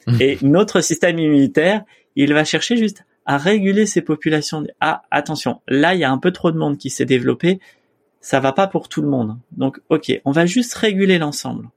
Et 0.20 0.39
notre 0.41 0.81
système 0.81 1.19
immunitaire, 1.19 1.82
il 2.16 2.32
va 2.32 2.45
chercher 2.45 2.77
juste 2.77 3.05
à 3.27 3.37
réguler 3.37 3.87
ces 3.87 4.01
populations. 4.01 4.65
Ah, 4.81 5.03
attention, 5.11 5.61
là, 5.69 5.95
il 5.95 6.01
y 6.01 6.05
a 6.05 6.11
un 6.11 6.19
peu 6.19 6.31
trop 6.31 6.53
de 6.53 6.57
monde 6.57 6.78
qui 6.78 6.91
s'est 6.91 7.05
développé. 7.05 7.61
Ça 8.20 8.39
va 8.39 8.53
pas 8.53 8.66
pour 8.66 8.89
tout 8.89 9.03
le 9.03 9.09
monde. 9.09 9.37
Donc, 9.53 9.81
ok, 9.89 10.20
on 10.24 10.31
va 10.31 10.47
juste 10.47 10.74
réguler 10.74 11.19
l'ensemble. 11.19 11.69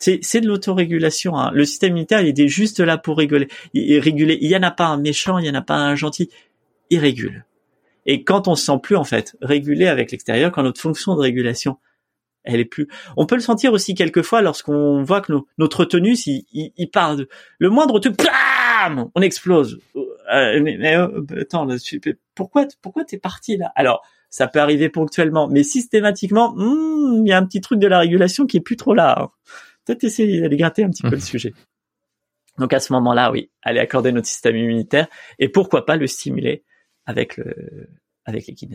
C'est 0.00 0.40
de 0.40 0.48
l'autorégulation. 0.48 1.36
Hein. 1.36 1.50
Le 1.52 1.64
système 1.64 1.90
immunitaire, 1.90 2.22
il 2.22 2.40
est 2.40 2.48
juste 2.48 2.80
là 2.80 2.96
pour 2.96 3.18
réguler. 3.18 3.48
Il, 3.74 3.98
réguler. 3.98 4.38
Il 4.40 4.50
y 4.50 4.56
en 4.56 4.62
a 4.62 4.70
pas 4.70 4.86
un 4.86 4.96
méchant, 4.96 5.38
il 5.38 5.46
y 5.46 5.50
en 5.50 5.54
a 5.54 5.62
pas 5.62 5.76
un 5.76 5.94
gentil. 5.94 6.30
Il 6.88 6.98
régule. 6.98 7.44
Et 8.06 8.24
quand 8.24 8.48
on 8.48 8.54
se 8.54 8.64
sent 8.64 8.78
plus 8.82 8.96
en 8.96 9.04
fait 9.04 9.36
régulé 9.42 9.86
avec 9.86 10.10
l'extérieur, 10.10 10.52
quand 10.52 10.62
notre 10.62 10.80
fonction 10.80 11.14
de 11.14 11.20
régulation 11.20 11.78
elle 12.44 12.60
est 12.60 12.64
plus. 12.64 12.88
On 13.18 13.26
peut 13.26 13.34
le 13.34 13.42
sentir 13.42 13.72
aussi 13.72 13.94
quelquefois 13.94 14.40
lorsqu'on 14.40 15.02
voit 15.02 15.20
que 15.20 15.32
notre 15.58 15.84
tonus 15.84 16.26
il, 16.26 16.44
il, 16.52 16.90
part 16.90 17.16
de 17.16 17.28
le 17.58 17.68
moindre 17.68 17.98
truc, 18.00 18.16
bam, 18.16 19.10
on 19.14 19.20
explose. 19.20 19.78
Euh, 20.32 20.60
mais, 20.62 20.96
euh, 20.96 21.22
attends, 21.38 21.64
là, 21.64 21.76
pourquoi 22.34 22.66
pourquoi 22.80 23.04
t'es 23.04 23.18
parti 23.18 23.56
là? 23.56 23.72
Alors 23.76 24.02
ça 24.30 24.46
peut 24.46 24.60
arriver 24.60 24.88
ponctuellement, 24.88 25.48
mais 25.48 25.64
systématiquement, 25.64 26.54
hmm, 26.56 27.26
il 27.26 27.28
y 27.28 27.32
a 27.32 27.38
un 27.38 27.44
petit 27.44 27.60
truc 27.60 27.78
de 27.78 27.88
la 27.88 27.98
régulation 27.98 28.46
qui 28.46 28.56
est 28.56 28.60
plus 28.60 28.76
trop 28.76 28.94
là. 28.94 29.16
Hein. 29.20 29.30
Peut-être 29.84 30.04
essayer 30.04 30.40
d'aller 30.40 30.56
gratter 30.56 30.84
un 30.84 30.90
petit 30.90 31.02
peu 31.02 31.10
le 31.10 31.20
sujet. 31.20 31.52
Donc 32.58 32.72
à 32.72 32.80
ce 32.80 32.92
moment-là, 32.92 33.30
oui, 33.30 33.50
aller 33.62 33.80
accorder 33.80 34.12
notre 34.12 34.26
système 34.26 34.56
immunitaire 34.56 35.08
et 35.38 35.48
pourquoi 35.48 35.86
pas 35.86 35.96
le 35.96 36.06
stimuler 36.06 36.64
avec 37.06 37.36
le 37.36 37.88
avec 38.26 38.46
l'équipe 38.46 38.70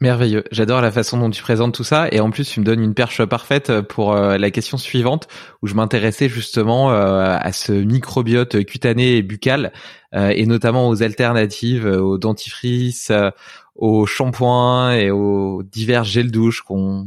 Merveilleux. 0.00 0.42
J'adore 0.50 0.80
la 0.80 0.90
façon 0.90 1.16
dont 1.16 1.30
tu 1.30 1.42
présentes 1.42 1.74
tout 1.74 1.84
ça 1.84 2.08
et 2.10 2.18
en 2.18 2.30
plus 2.30 2.48
tu 2.48 2.58
me 2.58 2.64
donnes 2.64 2.82
une 2.82 2.94
perche 2.94 3.24
parfaite 3.24 3.82
pour 3.82 4.12
euh, 4.12 4.36
la 4.36 4.50
question 4.50 4.76
suivante 4.76 5.28
où 5.62 5.68
je 5.68 5.74
m'intéressais 5.74 6.28
justement 6.28 6.90
euh, 6.90 7.36
à 7.38 7.52
ce 7.52 7.72
microbiote 7.72 8.64
cutané 8.64 9.16
et 9.16 9.22
buccal 9.22 9.72
euh, 10.12 10.32
et 10.34 10.44
notamment 10.46 10.88
aux 10.88 11.04
alternatives, 11.04 11.86
aux 11.86 12.18
dentifrices, 12.18 13.12
aux 13.76 14.04
shampoings 14.06 14.94
et 14.94 15.12
aux 15.12 15.62
divers 15.62 16.02
gels 16.02 16.32
douche 16.32 16.62
qu'on 16.62 17.06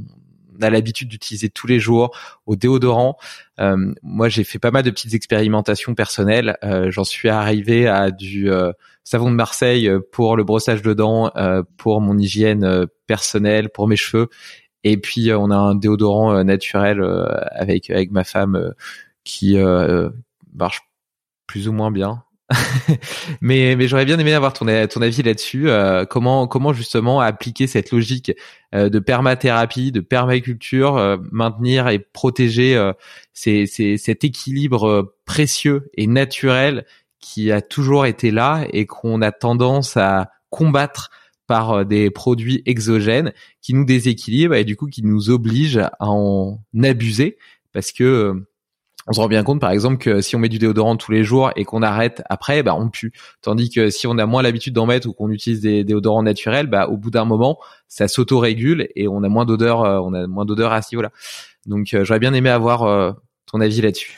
a 0.61 0.69
l'habitude 0.69 1.09
d'utiliser 1.09 1.49
tous 1.49 1.67
les 1.67 1.79
jours, 1.79 2.15
aux 2.45 2.55
déodorants. 2.55 3.17
moi, 4.03 4.29
j'ai 4.29 4.43
fait 4.43 4.59
pas 4.59 4.71
mal 4.71 4.83
de 4.83 4.91
petites 4.91 5.13
expérimentations 5.13 5.95
personnelles. 5.95 6.57
J'en 6.89 7.03
suis 7.03 7.29
arrivé 7.29 7.87
à 7.87 8.11
du 8.11 8.49
savon 9.05 9.29
de 9.29 9.35
Marseille 9.35 9.87
euh, 9.87 10.01
pour 10.11 10.35
le 10.35 10.43
brossage 10.43 10.81
de 10.81 10.93
dents, 10.93 11.31
euh, 11.37 11.63
pour 11.77 12.01
mon 12.01 12.17
hygiène 12.17 12.65
euh, 12.65 12.85
personnelle, 13.07 13.69
pour 13.69 13.87
mes 13.87 13.95
cheveux. 13.95 14.27
Et 14.83 14.97
puis 14.97 15.31
on 15.33 15.49
a 15.51 15.55
un 15.55 15.75
déodorant 15.75 16.43
naturel 16.43 17.01
avec 17.51 17.89
avec 17.89 18.11
ma 18.11 18.23
femme 18.23 18.71
qui 19.23 19.57
marche 20.53 20.81
plus 21.47 21.67
ou 21.67 21.73
moins 21.73 21.89
bien. 21.89 22.24
Mais 23.41 23.75
mais 23.75 23.87
j'aurais 23.87 24.05
bien 24.05 24.19
aimé 24.19 24.33
avoir 24.33 24.53
ton 24.53 24.65
ton 24.87 25.01
avis 25.01 25.23
là-dessus. 25.23 25.67
comment 26.09 26.47
comment 26.47 26.73
justement 26.73 27.19
appliquer 27.19 27.65
cette 27.65 27.91
logique 27.91 28.31
de 28.71 28.99
permathérapie, 28.99 29.91
de 29.91 29.99
permaculture, 29.99 31.19
maintenir 31.31 31.87
et 31.87 31.97
protéger 31.97 32.91
ces, 33.33 33.65
ces, 33.65 33.97
cet 33.97 34.23
équilibre 34.23 35.15
précieux 35.25 35.89
et 35.95 36.05
naturel 36.05 36.85
qui 37.25 37.51
a 37.51 37.61
toujours 37.61 38.05
été 38.05 38.29
là 38.29 38.67
et 38.71 38.85
qu'on 38.85 39.23
a 39.23 39.31
tendance 39.31 39.97
à 39.97 40.29
combattre 40.51 41.09
par 41.47 41.71
euh, 41.71 41.83
des 41.83 42.11
produits 42.11 42.61
exogènes 42.65 43.33
qui 43.61 43.73
nous 43.73 43.83
déséquilibrent 43.83 44.55
et 44.55 44.63
du 44.63 44.75
coup 44.75 44.87
qui 44.87 45.03
nous 45.03 45.29
obligent 45.29 45.89
à 45.99 46.09
en 46.09 46.59
abuser 46.83 47.37
parce 47.73 47.91
que 47.91 48.03
euh, 48.03 48.47
on 49.07 49.13
se 49.13 49.19
rend 49.19 49.27
bien 49.27 49.43
compte 49.43 49.61
par 49.61 49.71
exemple 49.71 49.97
que 49.97 50.21
si 50.21 50.35
on 50.35 50.39
met 50.39 50.49
du 50.49 50.59
déodorant 50.59 50.97
tous 50.97 51.11
les 51.11 51.23
jours 51.23 51.51
et 51.55 51.63
qu'on 51.63 51.81
arrête 51.81 52.23
après 52.29 52.63
bah 52.63 52.75
on 52.75 52.89
pue 52.89 53.13
tandis 53.41 53.69
que 53.69 53.89
si 53.89 54.07
on 54.07 54.17
a 54.17 54.25
moins 54.25 54.41
l'habitude 54.41 54.73
d'en 54.73 54.85
mettre 54.85 55.07
ou 55.07 55.13
qu'on 55.13 55.29
utilise 55.29 55.61
des 55.61 55.83
déodorants 55.83 56.23
naturels 56.23 56.67
bah 56.67 56.87
au 56.87 56.97
bout 56.97 57.11
d'un 57.11 57.25
moment 57.25 57.59
ça 57.87 58.07
s'auto-régule 58.07 58.87
et 58.95 59.07
on 59.07 59.23
a 59.23 59.29
moins 59.29 59.45
d'odeur 59.45 59.83
euh, 59.83 59.99
on 59.99 60.13
a 60.13 60.27
moins 60.27 60.45
d'odeur 60.45 60.73
à 60.73 60.81
ce 60.81 60.93
niveau-là 60.93 61.11
donc 61.65 61.95
j'aurais 62.03 62.19
bien 62.19 62.33
aimé 62.33 62.49
avoir 62.49 63.15
ton 63.45 63.61
avis 63.61 63.81
là-dessus 63.81 64.17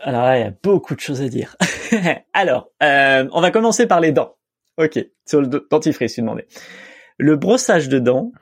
alors 0.00 0.22
là, 0.22 0.38
il 0.38 0.42
y 0.42 0.46
a 0.46 0.52
beaucoup 0.62 0.94
de 0.94 1.00
choses 1.00 1.22
à 1.22 1.28
dire. 1.28 1.56
alors, 2.32 2.70
euh, 2.82 3.28
on 3.32 3.40
va 3.40 3.50
commencer 3.50 3.86
par 3.86 4.00
les 4.00 4.12
dents. 4.12 4.36
Ok, 4.78 4.98
sur 5.26 5.40
le 5.40 5.46
dentifrice, 5.70 6.14
tu 6.14 6.20
demandais. 6.20 6.46
Le 7.18 7.36
brossage 7.36 7.88
de 7.88 7.98
dents, 7.98 8.32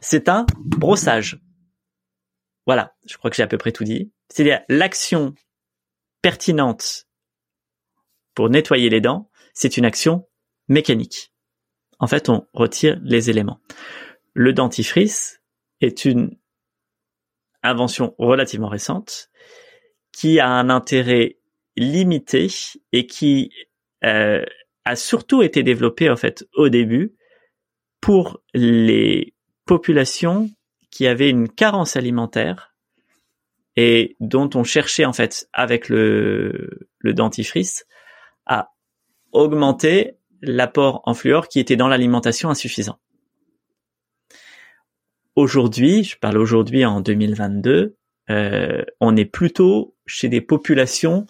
c'est 0.00 0.28
un 0.28 0.46
brossage. 0.64 1.40
Voilà, 2.66 2.94
je 3.06 3.16
crois 3.16 3.30
que 3.30 3.36
j'ai 3.36 3.42
à 3.42 3.46
peu 3.46 3.58
près 3.58 3.72
tout 3.72 3.84
dit. 3.84 4.12
C'est-à-dire 4.28 4.60
l'action 4.68 5.34
pertinente 6.22 7.06
pour 8.34 8.50
nettoyer 8.50 8.90
les 8.90 9.00
dents, 9.00 9.30
c'est 9.54 9.76
une 9.76 9.84
action 9.84 10.28
mécanique. 10.68 11.32
En 11.98 12.06
fait, 12.06 12.28
on 12.28 12.46
retire 12.52 12.98
les 13.02 13.30
éléments. 13.30 13.60
Le 14.34 14.52
dentifrice 14.52 15.40
est 15.80 16.04
une 16.04 16.36
invention 17.62 18.14
relativement 18.18 18.68
récente 18.68 19.30
qui 20.12 20.40
a 20.40 20.48
un 20.48 20.68
intérêt 20.70 21.38
limité 21.76 22.48
et 22.92 23.06
qui 23.06 23.50
euh, 24.04 24.44
a 24.84 24.96
surtout 24.96 25.42
été 25.42 25.62
développé 25.62 26.10
en 26.10 26.16
fait 26.16 26.46
au 26.54 26.68
début 26.68 27.16
pour 28.00 28.42
les 28.54 29.34
populations 29.64 30.50
qui 30.90 31.06
avaient 31.06 31.28
une 31.28 31.48
carence 31.48 31.96
alimentaire 31.96 32.75
et 33.76 34.16
dont 34.20 34.50
on 34.54 34.64
cherchait 34.64 35.04
en 35.04 35.12
fait 35.12 35.48
avec 35.52 35.88
le, 35.88 36.88
le 36.98 37.14
dentifrice 37.14 37.86
à 38.46 38.72
augmenter 39.32 40.16
l'apport 40.40 41.02
en 41.04 41.14
fluor 41.14 41.48
qui 41.48 41.60
était 41.60 41.76
dans 41.76 41.88
l'alimentation 41.88 42.50
insuffisant. 42.50 42.98
Aujourd'hui, 45.34 46.04
je 46.04 46.18
parle 46.18 46.38
aujourd'hui 46.38 46.86
en 46.86 47.00
2022, 47.00 47.96
euh, 48.30 48.84
on 49.00 49.16
est 49.16 49.26
plutôt 49.26 49.94
chez 50.06 50.28
des 50.28 50.40
populations 50.40 51.26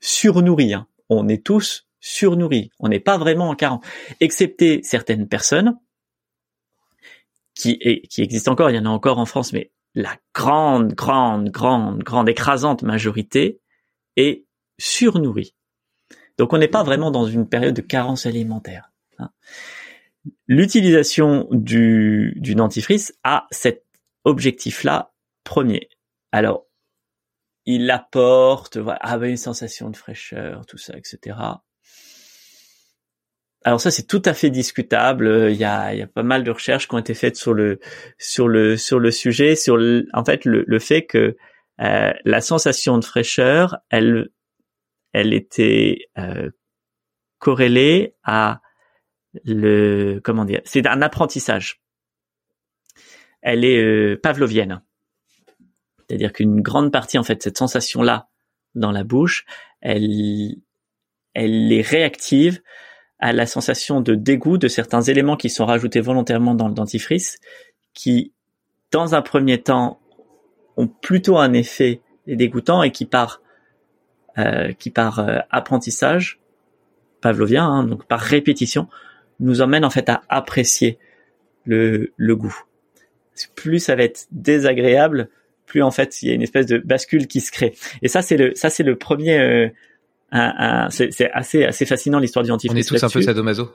surnourries. 0.00 0.74
Hein. 0.74 0.86
On 1.08 1.28
est 1.28 1.44
tous 1.44 1.86
surnourris. 2.00 2.70
On 2.78 2.88
n'est 2.88 3.00
pas 3.00 3.18
vraiment 3.18 3.50
en 3.50 3.54
carence, 3.54 3.84
excepté 4.20 4.80
certaines 4.82 5.28
personnes 5.28 5.78
qui, 7.54 7.78
qui 8.08 8.22
existent 8.22 8.52
encore. 8.52 8.70
Il 8.70 8.76
y 8.76 8.78
en 8.78 8.86
a 8.86 8.90
encore 8.90 9.18
en 9.18 9.26
France, 9.26 9.52
mais 9.52 9.70
la 9.94 10.16
grande, 10.34 10.94
grande, 10.94 11.50
grande, 11.50 12.02
grande, 12.02 12.28
écrasante 12.28 12.82
majorité 12.82 13.60
est 14.16 14.44
surnourrie. 14.78 15.54
Donc 16.38 16.52
on 16.52 16.58
n'est 16.58 16.68
pas 16.68 16.82
vraiment 16.82 17.10
dans 17.10 17.26
une 17.26 17.48
période 17.48 17.74
de 17.74 17.82
carence 17.82 18.26
alimentaire. 18.26 18.92
Hein. 19.18 19.30
L'utilisation 20.46 21.48
du, 21.50 22.34
du 22.36 22.54
dentifrice 22.54 23.14
a 23.24 23.46
cet 23.50 23.84
objectif-là 24.24 25.12
premier. 25.44 25.88
Alors, 26.32 26.66
il 27.66 27.90
apporte 27.90 28.76
voilà, 28.78 28.98
ah 29.02 29.16
une 29.16 29.36
sensation 29.36 29.90
de 29.90 29.96
fraîcheur, 29.96 30.66
tout 30.66 30.78
ça, 30.78 30.96
etc. 30.96 31.36
Alors 33.64 33.80
ça 33.80 33.90
c'est 33.90 34.06
tout 34.06 34.22
à 34.24 34.32
fait 34.32 34.50
discutable. 34.50 35.48
Il 35.50 35.56
y 35.56 35.64
a, 35.64 35.92
il 35.92 35.98
y 35.98 36.02
a 36.02 36.06
pas 36.06 36.22
mal 36.22 36.44
de 36.44 36.50
recherches 36.50 36.88
qui 36.88 36.94
ont 36.94 36.98
été 36.98 37.14
faites 37.14 37.36
sur 37.36 37.52
le 37.52 37.78
sur 38.18 38.48
le 38.48 38.76
sur 38.76 38.98
le 38.98 39.10
sujet, 39.10 39.54
sur 39.54 39.78
en 40.14 40.24
fait 40.24 40.44
le, 40.44 40.64
le 40.66 40.78
fait 40.78 41.04
que 41.04 41.36
euh, 41.80 42.12
la 42.24 42.40
sensation 42.40 42.98
de 42.98 43.04
fraîcheur, 43.04 43.78
elle 43.90 44.28
elle 45.12 45.34
était 45.34 46.08
euh, 46.18 46.50
corrélée 47.38 48.14
à 48.22 48.60
le 49.44 50.20
comment 50.22 50.44
dire, 50.44 50.60
c'est 50.64 50.86
un 50.86 51.02
apprentissage. 51.02 51.80
Elle 53.42 53.64
est 53.64 53.82
euh, 53.82 54.20
pavlovienne. 54.22 54.82
C'est-à-dire 55.98 56.32
qu'une 56.32 56.60
grande 56.60 56.92
partie, 56.92 57.18
en 57.18 57.22
fait, 57.22 57.42
cette 57.42 57.56
sensation-là 57.56 58.28
dans 58.74 58.90
la 58.90 59.04
bouche, 59.04 59.46
elle, 59.80 60.56
elle 61.34 61.72
est 61.72 61.82
réactive 61.82 62.60
à 63.20 63.32
la 63.32 63.46
sensation 63.46 64.00
de 64.00 64.14
dégoût 64.14 64.58
de 64.58 64.68
certains 64.68 65.02
éléments 65.02 65.36
qui 65.36 65.50
sont 65.50 65.66
rajoutés 65.66 66.00
volontairement 66.00 66.54
dans 66.54 66.68
le 66.68 66.74
dentifrice, 66.74 67.38
qui, 67.92 68.32
dans 68.90 69.14
un 69.14 69.22
premier 69.22 69.60
temps, 69.60 70.00
ont 70.76 70.88
plutôt 70.88 71.38
un 71.38 71.52
effet 71.52 72.00
dégoûtant 72.26 72.82
et 72.82 72.90
qui 72.90 73.04
par 73.04 73.42
euh, 74.38 74.72
qui 74.72 74.90
par 74.90 75.18
euh, 75.18 75.38
apprentissage 75.50 76.40
pavlovien, 77.20 77.66
hein, 77.66 77.84
donc 77.84 78.06
par 78.06 78.20
répétition, 78.20 78.88
nous 79.40 79.60
emmène 79.60 79.84
en 79.84 79.90
fait 79.90 80.08
à 80.08 80.22
apprécier 80.28 80.98
le, 81.64 82.12
le 82.16 82.36
goût. 82.36 82.56
Plus 83.54 83.80
ça 83.80 83.96
va 83.96 84.04
être 84.04 84.26
désagréable, 84.30 85.28
plus 85.66 85.82
en 85.82 85.90
fait 85.90 86.22
il 86.22 86.28
y 86.28 86.30
a 86.30 86.34
une 86.34 86.42
espèce 86.42 86.66
de 86.66 86.78
bascule 86.78 87.26
qui 87.26 87.40
se 87.40 87.50
crée. 87.50 87.74
Et 88.02 88.08
ça 88.08 88.22
c'est 88.22 88.36
le 88.36 88.54
ça 88.54 88.70
c'est 88.70 88.82
le 88.82 88.96
premier. 88.96 89.38
Euh, 89.38 89.68
c'est 90.90 91.30
assez 91.32 91.64
assez 91.64 91.86
fascinant 91.86 92.18
l'histoire 92.18 92.44
du 92.44 92.50
dentifrice. 92.50 92.90
On 92.90 92.94
est 92.96 92.98
tous 92.98 93.04
un 93.04 93.08
peu 93.08 93.22
sadomaso. 93.22 93.70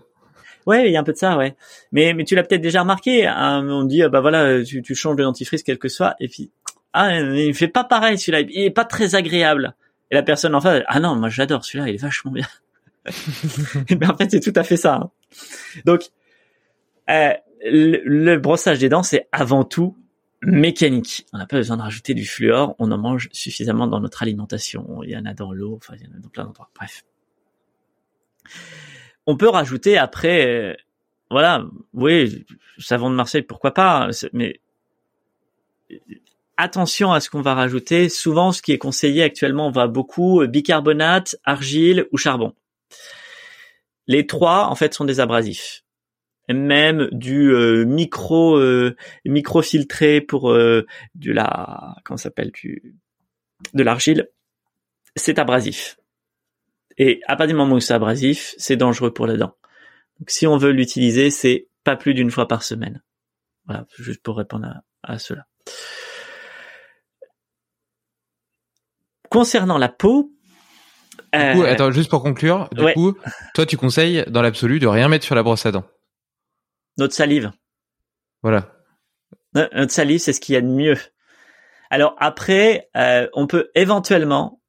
Ouais, 0.65 0.87
il 0.87 0.91
y 0.91 0.97
a 0.97 0.99
un 0.99 1.03
peu 1.03 1.11
de 1.11 1.17
ça, 1.17 1.37
ouais. 1.37 1.55
Mais 1.91 2.13
mais 2.13 2.23
tu 2.23 2.35
l'as 2.35 2.43
peut-être 2.43 2.61
déjà 2.61 2.81
remarqué. 2.81 3.27
Hein, 3.27 3.67
on 3.69 3.83
dit 3.83 4.01
ah, 4.03 4.09
bah 4.09 4.21
voilà, 4.21 4.63
tu, 4.63 4.81
tu 4.81 4.95
changes 4.95 5.15
de 5.15 5.23
dentifrice 5.23 5.63
quel 5.63 5.77
que 5.77 5.89
soit, 5.89 6.15
et 6.19 6.27
puis 6.27 6.51
ah 6.93 7.19
il 7.19 7.53
fait 7.53 7.67
pas 7.67 7.83
pareil 7.83 8.17
celui-là, 8.17 8.41
il 8.41 8.63
est 8.63 8.71
pas 8.71 8.85
très 8.85 9.15
agréable. 9.15 9.75
Et 10.11 10.15
la 10.15 10.23
personne 10.23 10.55
en 10.55 10.61
face, 10.61 10.83
ah 10.87 10.99
non, 10.99 11.15
moi 11.15 11.29
j'adore 11.29 11.65
celui-là, 11.65 11.89
il 11.89 11.95
est 11.95 12.01
vachement 12.01 12.31
bien. 12.31 12.47
mais 13.99 14.07
en 14.07 14.15
fait 14.15 14.31
c'est 14.31 14.39
tout 14.39 14.53
à 14.55 14.63
fait 14.63 14.77
ça. 14.77 14.95
Hein. 14.95 15.11
Donc 15.85 16.09
euh, 17.09 17.33
le, 17.63 18.37
brossage 18.37 18.79
des 18.79 18.89
dents, 18.89 19.03
c'est 19.03 19.27
avant 19.31 19.63
tout 19.63 19.97
mécanique. 20.41 21.25
On 21.33 21.37
n'a 21.37 21.45
pas 21.45 21.57
besoin 21.57 21.77
de 21.77 21.81
rajouter 21.81 22.13
du 22.13 22.25
fluor, 22.25 22.75
on 22.79 22.91
en 22.91 22.97
mange 22.97 23.29
suffisamment 23.31 23.87
dans 23.87 23.99
notre 23.99 24.23
alimentation. 24.23 25.01
Il 25.03 25.11
y 25.11 25.17
en 25.17 25.25
a 25.25 25.33
dans 25.33 25.51
l'eau, 25.51 25.75
enfin 25.77 25.95
il 25.99 26.05
y 26.05 26.11
en 26.11 26.15
a 26.15 26.19
dans 26.19 26.29
plein 26.29 26.45
d'endroits. 26.45 26.69
Bref. 26.75 27.03
On 29.25 29.37
peut 29.37 29.49
rajouter 29.49 29.97
après, 29.97 30.47
euh, 30.47 30.73
voilà, 31.31 31.65
oui, 31.93 32.45
savon 32.77 33.09
de 33.09 33.15
Marseille, 33.15 33.41
pourquoi 33.41 33.73
pas, 33.73 34.09
mais 34.33 34.59
attention 36.57 37.11
à 37.11 37.19
ce 37.19 37.29
qu'on 37.29 37.41
va 37.41 37.55
rajouter. 37.55 38.09
Souvent, 38.09 38.51
ce 38.51 38.61
qui 38.61 38.71
est 38.71 38.77
conseillé 38.77 39.23
actuellement, 39.23 39.67
on 39.67 39.71
va 39.71 39.87
beaucoup 39.87 40.41
euh, 40.41 40.47
bicarbonate, 40.47 41.35
argile 41.43 42.05
ou 42.11 42.17
charbon. 42.17 42.53
Les 44.07 44.27
trois, 44.27 44.67
en 44.67 44.75
fait, 44.75 44.93
sont 44.93 45.05
des 45.05 45.19
abrasifs 45.19 45.84
même 46.49 47.09
du 47.11 47.53
euh, 47.53 47.85
micro 47.85 48.57
euh, 48.57 48.95
micro 49.25 49.61
filtré 49.61 50.21
pour 50.21 50.51
euh, 50.51 50.85
de 51.15 51.31
la 51.31 51.95
comment 52.03 52.17
s'appelle 52.17 52.51
du 52.51 52.95
de 53.73 53.83
l'argile 53.83 54.29
c'est 55.15 55.39
abrasif 55.39 55.97
et 56.97 57.21
à 57.27 57.35
partir 57.35 57.55
du 57.55 57.57
moment 57.57 57.75
où 57.75 57.79
c'est 57.79 57.93
abrasif 57.93 58.53
c'est 58.57 58.77
dangereux 58.77 59.13
pour 59.13 59.27
la 59.27 59.37
dent 59.37 59.55
donc 60.19 60.29
si 60.29 60.45
on 60.45 60.57
veut 60.57 60.71
l'utiliser 60.71 61.31
c'est 61.31 61.67
pas 61.85 61.95
plus 61.95 62.13
d'une 62.13 62.31
fois 62.31 62.49
par 62.49 62.63
semaine. 62.63 63.01
Voilà, 63.65 63.85
juste 63.97 64.21
pour 64.21 64.35
répondre 64.35 64.67
à, 64.67 65.13
à 65.13 65.17
cela. 65.17 65.45
Concernant 69.29 69.77
la 69.77 69.89
peau, 69.89 70.31
Du 71.33 71.39
coup, 71.39 71.63
euh, 71.63 71.71
attends, 71.71 71.91
juste 71.91 72.09
pour 72.09 72.21
conclure, 72.21 72.69
du 72.73 72.83
ouais. 72.83 72.93
coup, 72.93 73.15
toi, 73.53 73.65
tu 73.65 73.77
conseilles 73.77 74.25
dans 74.27 74.41
l'absolu 74.41 74.79
de 74.79 74.87
rien 74.87 75.07
mettre 75.07 75.25
sur 75.25 75.35
la 75.35 75.43
brosse 75.43 75.65
à 75.65 75.71
dents. 75.71 75.85
Notre 76.97 77.13
salive, 77.13 77.51
Voilà. 78.41 78.71
No- 79.53 79.67
notre 79.73 79.91
salive, 79.91 80.19
c'est 80.19 80.33
ce 80.33 80.41
qu'il 80.41 80.53
y 80.53 80.57
a 80.57 80.61
de 80.61 80.67
mieux. 80.67 80.97
Alors 81.89 82.15
après, 82.19 82.89
euh, 82.95 83.27
on 83.33 83.47
peut 83.47 83.69
éventuellement, 83.75 84.59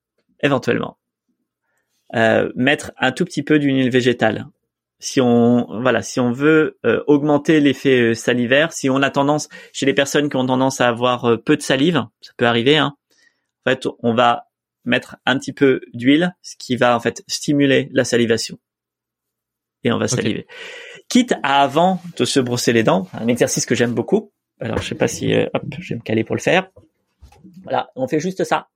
éventuellement, 0.40 0.98
euh, 2.15 2.53
mettre 2.55 2.93
un 2.98 3.12
tout 3.12 3.24
petit 3.24 3.43
peu 3.43 3.59
d'huile 3.59 3.90
végétale. 3.90 4.47
Si 4.98 5.20
on, 5.20 5.66
voilà, 5.82 6.03
si 6.03 6.20
on 6.20 6.32
veut 6.32 6.78
euh, 6.86 7.03
augmenter 7.07 7.61
l'effet 7.61 8.15
salivaire, 8.15 8.73
si 8.73 8.89
on 8.89 9.03
a 9.03 9.11
tendance, 9.11 9.48
chez 9.73 9.85
les 9.86 9.93
personnes 9.94 10.31
qui 10.31 10.36
ont 10.36 10.47
tendance 10.47 10.81
à 10.81 10.89
avoir 10.89 11.43
peu 11.44 11.57
de 11.57 11.62
salive, 11.62 12.05
ça 12.20 12.32
peut 12.36 12.47
arriver. 12.47 12.78
Hein, 12.78 12.97
en 13.66 13.70
fait, 13.70 13.86
on 14.01 14.15
va 14.15 14.47
mettre 14.85 15.16
un 15.27 15.39
petit 15.39 15.53
peu 15.53 15.81
d'huile, 15.93 16.35
ce 16.43 16.55
qui 16.57 16.77
va 16.77 16.97
en 16.97 17.01
fait 17.01 17.24
stimuler 17.27 17.90
la 17.93 18.05
salivation. 18.05 18.59
Et 19.85 19.93
on 19.93 19.98
va 19.98 20.09
saliver. 20.09 20.47
Quitte 21.09 21.35
à 21.43 21.62
avant 21.62 22.01
de 22.16 22.24
se 22.24 22.40
brosser 22.40 22.73
les 22.73 22.82
dents, 22.82 23.07
un 23.12 23.28
exercice 23.28 23.66
que 23.66 23.74
j'aime 23.74 23.93
beaucoup. 23.93 24.32
Alors 24.61 24.78
je 24.78 24.89
sais 24.89 24.94
pas 24.94 25.09
si, 25.09 25.35
euh, 25.35 25.47
hop, 25.55 25.62
je 25.78 25.90
vais 25.90 25.98
me 25.98 26.03
caler 26.03 26.24
pour 26.24 26.35
le 26.35 26.40
faire. 26.40 26.69
Voilà, 27.62 27.90
on 27.94 28.09
fait 28.09 28.20
juste 28.20 28.44
ça. 28.44 28.69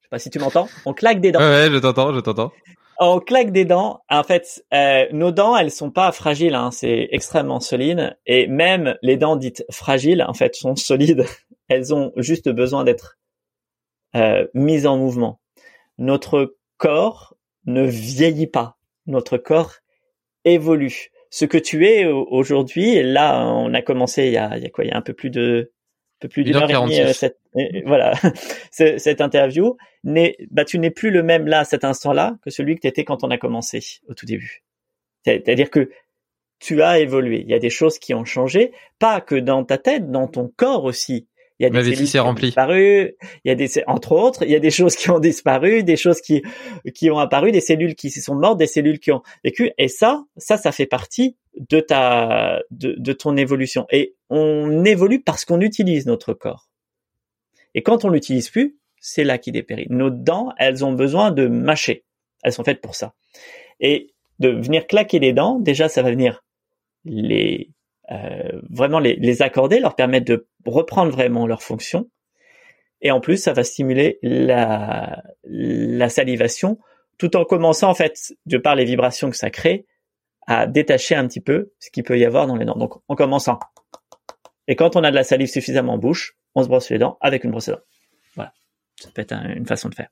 Je 0.00 0.04
sais 0.04 0.08
pas 0.10 0.18
si 0.18 0.30
tu 0.30 0.38
m'entends. 0.38 0.68
On 0.86 0.94
claque 0.94 1.20
des 1.20 1.30
dents. 1.30 1.40
Ouais, 1.40 1.46
ouais, 1.46 1.70
je 1.70 1.78
t'entends, 1.78 2.12
je 2.14 2.20
t'entends. 2.20 2.52
On 2.98 3.18
claque 3.18 3.50
des 3.50 3.64
dents. 3.64 4.02
En 4.08 4.22
fait, 4.22 4.64
euh, 4.72 5.06
nos 5.12 5.32
dents, 5.32 5.56
elles 5.56 5.70
sont 5.70 5.90
pas 5.90 6.12
fragiles. 6.12 6.54
Hein, 6.54 6.70
c'est 6.70 7.08
extrêmement 7.10 7.60
solide. 7.60 8.16
Et 8.26 8.46
même 8.46 8.96
les 9.02 9.16
dents 9.16 9.36
dites 9.36 9.64
fragiles, 9.70 10.24
en 10.26 10.34
fait, 10.34 10.54
sont 10.54 10.76
solides. 10.76 11.24
Elles 11.68 11.94
ont 11.94 12.12
juste 12.16 12.48
besoin 12.50 12.84
d'être 12.84 13.18
euh, 14.14 14.46
mises 14.52 14.86
en 14.86 14.98
mouvement. 14.98 15.40
Notre 15.96 16.56
corps 16.76 17.34
ne 17.66 17.84
vieillit 17.84 18.46
pas. 18.46 18.76
Notre 19.06 19.38
corps 19.38 19.74
évolue. 20.44 21.10
Ce 21.30 21.44
que 21.44 21.58
tu 21.58 21.86
es 21.86 22.06
au- 22.06 22.26
aujourd'hui, 22.30 23.02
là, 23.02 23.46
on 23.46 23.72
a 23.74 23.82
commencé 23.82 24.26
il 24.26 24.32
y 24.32 24.36
a, 24.36 24.56
il 24.56 24.62
y 24.62 24.66
a 24.66 24.70
quoi? 24.70 24.84
Il 24.84 24.88
y 24.88 24.90
a 24.92 24.96
un 24.96 25.02
peu 25.02 25.14
plus 25.14 25.30
de, 25.30 25.72
un 25.72 26.18
peu 26.20 26.28
plus 26.28 26.44
d'une 26.44 26.56
heure 26.56 26.70
et 26.70 26.74
demie. 26.74 26.94
1h46. 26.98 27.08
euh, 27.08 27.12
cette, 27.12 27.38
euh, 27.56 27.80
voilà, 27.86 28.12
ce- 28.72 28.98
cette 28.98 29.20
interview. 29.20 29.76
N'est, 30.04 30.36
bah, 30.50 30.64
tu 30.64 30.78
n'es 30.78 30.90
plus 30.90 31.10
le 31.10 31.22
même 31.22 31.46
là, 31.46 31.60
à 31.60 31.64
cet 31.64 31.84
instant-là, 31.84 32.36
que 32.44 32.50
celui 32.50 32.74
que 32.74 32.80
tu 32.80 32.86
étais 32.88 33.04
quand 33.04 33.22
on 33.24 33.30
a 33.30 33.38
commencé 33.38 33.80
au 34.08 34.14
tout 34.14 34.26
début. 34.26 34.62
C'est- 35.24 35.42
C'est-à-dire 35.44 35.70
que 35.70 35.90
tu 36.58 36.82
as 36.82 36.98
évolué. 37.00 37.40
Il 37.40 37.48
y 37.50 37.54
a 37.54 37.58
des 37.58 37.70
choses 37.70 37.98
qui 37.98 38.14
ont 38.14 38.24
changé, 38.24 38.72
pas 38.98 39.20
que 39.20 39.34
dans 39.34 39.64
ta 39.64 39.78
tête, 39.78 40.10
dans 40.10 40.28
ton 40.28 40.52
corps 40.56 40.84
aussi. 40.84 41.26
Il 41.62 41.74
y 41.74 41.78
a 41.78 41.82
des 41.82 41.94
cellules 41.94 42.08
qui 42.08 42.18
ont 42.18 42.24
remplie. 42.24 42.46
disparu, 42.46 43.14
il 43.44 43.48
y 43.48 43.50
a 43.50 43.54
des, 43.54 43.68
entre 43.86 44.12
autres, 44.12 44.42
il 44.42 44.50
y 44.50 44.56
a 44.56 44.60
des 44.60 44.70
choses 44.78 44.96
qui 44.96 45.10
ont 45.10 45.20
disparu, 45.20 45.84
des 45.84 45.96
choses 45.96 46.20
qui, 46.20 46.42
qui 46.94 47.10
ont 47.10 47.18
apparu, 47.18 47.52
des 47.52 47.60
cellules 47.60 47.94
qui 47.94 48.10
sont 48.10 48.34
mortes, 48.34 48.58
des 48.58 48.66
cellules 48.66 48.98
qui 48.98 49.12
ont 49.12 49.22
vécu. 49.44 49.70
Et 49.78 49.88
ça, 49.88 50.24
ça, 50.36 50.56
ça 50.56 50.72
fait 50.72 50.86
partie 50.86 51.36
de 51.56 51.80
ta, 51.80 52.60
de, 52.70 52.94
de 52.98 53.12
ton 53.12 53.36
évolution. 53.36 53.86
Et 53.90 54.14
on 54.28 54.84
évolue 54.84 55.20
parce 55.20 55.44
qu'on 55.44 55.60
utilise 55.60 56.06
notre 56.06 56.34
corps. 56.34 56.68
Et 57.74 57.82
quand 57.82 58.04
on 58.04 58.08
l'utilise 58.08 58.50
plus, 58.50 58.76
c'est 59.00 59.24
là 59.24 59.38
qu'il 59.38 59.52
dépérit. 59.52 59.86
Nos 59.90 60.10
dents, 60.10 60.52
elles 60.58 60.84
ont 60.84 60.92
besoin 60.92 61.30
de 61.30 61.46
mâcher. 61.46 62.04
Elles 62.42 62.52
sont 62.52 62.64
faites 62.64 62.80
pour 62.80 62.94
ça. 62.94 63.14
Et 63.80 64.12
de 64.38 64.48
venir 64.48 64.86
claquer 64.86 65.18
les 65.18 65.32
dents, 65.32 65.58
déjà, 65.58 65.88
ça 65.88 66.02
va 66.02 66.10
venir 66.10 66.44
les, 67.04 67.70
euh, 68.12 68.60
vraiment 68.70 68.98
les, 68.98 69.42
accorder, 69.42 69.80
leur 69.80 69.94
permettre 69.94 70.26
de 70.26 70.46
reprendre 70.66 71.10
vraiment 71.10 71.46
leur 71.46 71.62
fonction. 71.62 72.10
Et 73.00 73.10
en 73.10 73.20
plus, 73.20 73.36
ça 73.36 73.52
va 73.52 73.64
stimuler 73.64 74.18
la, 74.22 75.22
salivation, 76.08 76.78
tout 77.18 77.36
en 77.36 77.44
commençant 77.44 77.90
en 77.90 77.94
fait, 77.94 78.34
de 78.46 78.58
par 78.58 78.74
les 78.74 78.84
vibrations 78.84 79.30
que 79.30 79.36
ça 79.36 79.50
crée, 79.50 79.86
à 80.46 80.66
détacher 80.66 81.14
un 81.14 81.26
petit 81.26 81.40
peu 81.40 81.72
ce 81.78 81.90
qu'il 81.90 82.02
peut 82.02 82.18
y 82.18 82.24
avoir 82.24 82.46
dans 82.46 82.56
les 82.56 82.64
dents. 82.64 82.76
Donc, 82.76 82.94
en 83.08 83.14
commençant. 83.14 83.58
Et 84.68 84.76
quand 84.76 84.96
on 84.96 85.04
a 85.04 85.10
de 85.10 85.16
la 85.16 85.24
salive 85.24 85.48
suffisamment 85.48 85.94
en 85.94 85.98
bouche, 85.98 86.36
on 86.54 86.62
se 86.62 86.68
brosse 86.68 86.90
les 86.90 86.98
dents 86.98 87.16
avec 87.20 87.44
une 87.44 87.50
brosse 87.50 87.68
à 87.68 87.72
dents. 87.72 87.82
Voilà, 88.34 88.52
ça 89.00 89.10
peut 89.10 89.22
être 89.22 89.32
un- 89.32 89.54
une 89.54 89.66
façon 89.66 89.88
de 89.88 89.94
faire. 89.94 90.10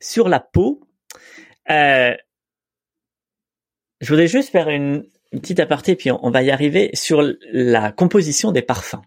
Sur 0.00 0.28
la 0.28 0.40
peau, 0.40 0.80
euh, 1.70 2.14
je 4.00 4.08
voudrais 4.08 4.28
juste 4.28 4.50
faire 4.50 4.68
une, 4.68 5.04
une 5.32 5.40
petite 5.40 5.60
aparté, 5.60 5.96
puis 5.96 6.10
on, 6.10 6.30
va 6.30 6.42
y 6.42 6.50
arriver 6.50 6.90
sur 6.94 7.22
la 7.52 7.90
composition 7.90 8.52
des 8.52 8.62
parfums. 8.62 9.02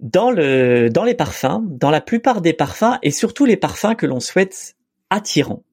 Dans 0.00 0.30
le, 0.30 0.88
dans 0.90 1.02
les 1.02 1.14
parfums, 1.14 1.62
dans 1.66 1.90
la 1.90 2.00
plupart 2.00 2.40
des 2.40 2.52
parfums, 2.52 2.98
et 3.02 3.10
surtout 3.10 3.46
les 3.46 3.56
parfums 3.56 3.96
que 3.96 4.06
l'on 4.06 4.20
souhaite 4.20 4.76
attirants, 5.10 5.64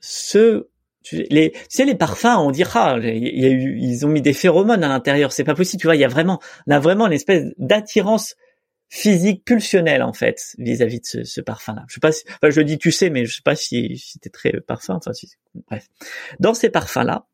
ceux, 0.00 0.70
les, 1.12 1.50
tu 1.52 1.58
sais, 1.68 1.84
les 1.84 1.94
parfums, 1.94 2.38
on 2.38 2.50
dira, 2.50 2.98
il 2.98 3.40
y 3.40 3.44
a 3.44 3.50
eu, 3.50 3.76
ils 3.78 4.06
ont 4.06 4.08
mis 4.08 4.22
des 4.22 4.32
phéromones 4.32 4.82
à 4.82 4.88
l'intérieur, 4.88 5.32
c'est 5.32 5.44
pas 5.44 5.54
possible, 5.54 5.80
tu 5.80 5.86
vois, 5.86 5.96
il 5.96 6.00
y 6.00 6.04
a 6.04 6.08
vraiment, 6.08 6.40
on 6.66 6.70
a 6.72 6.78
vraiment 6.78 7.06
une 7.06 7.12
espèce 7.12 7.44
d'attirance 7.58 8.36
physique 8.92 9.46
pulsionnelle 9.46 10.02
en 10.02 10.12
fait 10.12 10.54
vis-à-vis 10.58 11.00
de 11.00 11.24
ce, 11.24 11.40
parfum-là. 11.40 11.86
Je 11.88 11.94
sais 11.94 12.24
pas, 12.42 12.50
je 12.50 12.60
dis 12.60 12.76
tu 12.76 12.92
sais, 12.92 13.08
mais 13.08 13.24
je 13.24 13.36
sais 13.36 13.42
pas 13.42 13.56
si, 13.56 13.96
si 13.96 14.20
très 14.20 14.60
parfum. 14.60 14.96
Enfin, 14.96 15.12
bref. 15.66 15.88
Dans 16.40 16.52
ces 16.52 16.68
parfums-là, 16.68 17.26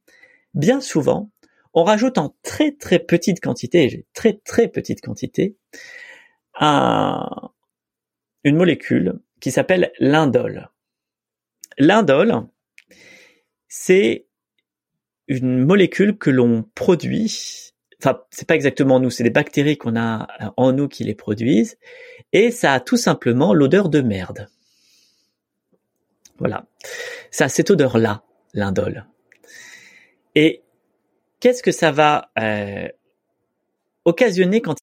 bien 0.54 0.80
souvent, 0.80 1.32
on 1.74 1.82
rajoute 1.82 2.16
en 2.16 2.36
très 2.44 2.70
très 2.70 3.00
petite 3.00 3.40
quantité, 3.40 4.06
très 4.14 4.34
très 4.34 4.68
petite 4.68 5.00
quantité, 5.00 5.56
un, 6.60 7.28
une 8.44 8.56
molécule 8.56 9.18
qui 9.40 9.50
s'appelle 9.50 9.90
l'indole. 9.98 10.68
L'indole, 11.76 12.46
c'est 13.66 14.28
une 15.26 15.64
molécule 15.64 16.16
que 16.18 16.30
l'on 16.30 16.62
produit 16.76 17.67
enfin 18.00 18.20
c'est 18.30 18.46
pas 18.46 18.54
exactement 18.54 19.00
nous, 19.00 19.10
c'est 19.10 19.24
des 19.24 19.30
bactéries 19.30 19.76
qu'on 19.76 19.96
a 19.96 20.28
en 20.56 20.72
nous 20.72 20.88
qui 20.88 21.04
les 21.04 21.14
produisent, 21.14 21.78
et 22.32 22.50
ça 22.50 22.72
a 22.74 22.80
tout 22.80 22.96
simplement 22.96 23.54
l'odeur 23.54 23.88
de 23.88 24.00
merde. 24.00 24.48
Voilà, 26.38 26.66
ça 27.30 27.46
a 27.46 27.48
cette 27.48 27.70
odeur-là, 27.70 28.22
l'indole. 28.54 29.06
Et 30.34 30.62
qu'est-ce 31.40 31.62
que 31.62 31.72
ça 31.72 31.90
va 31.90 32.30
euh, 32.38 32.88
occasionner 34.04 34.60
quand 34.60 34.76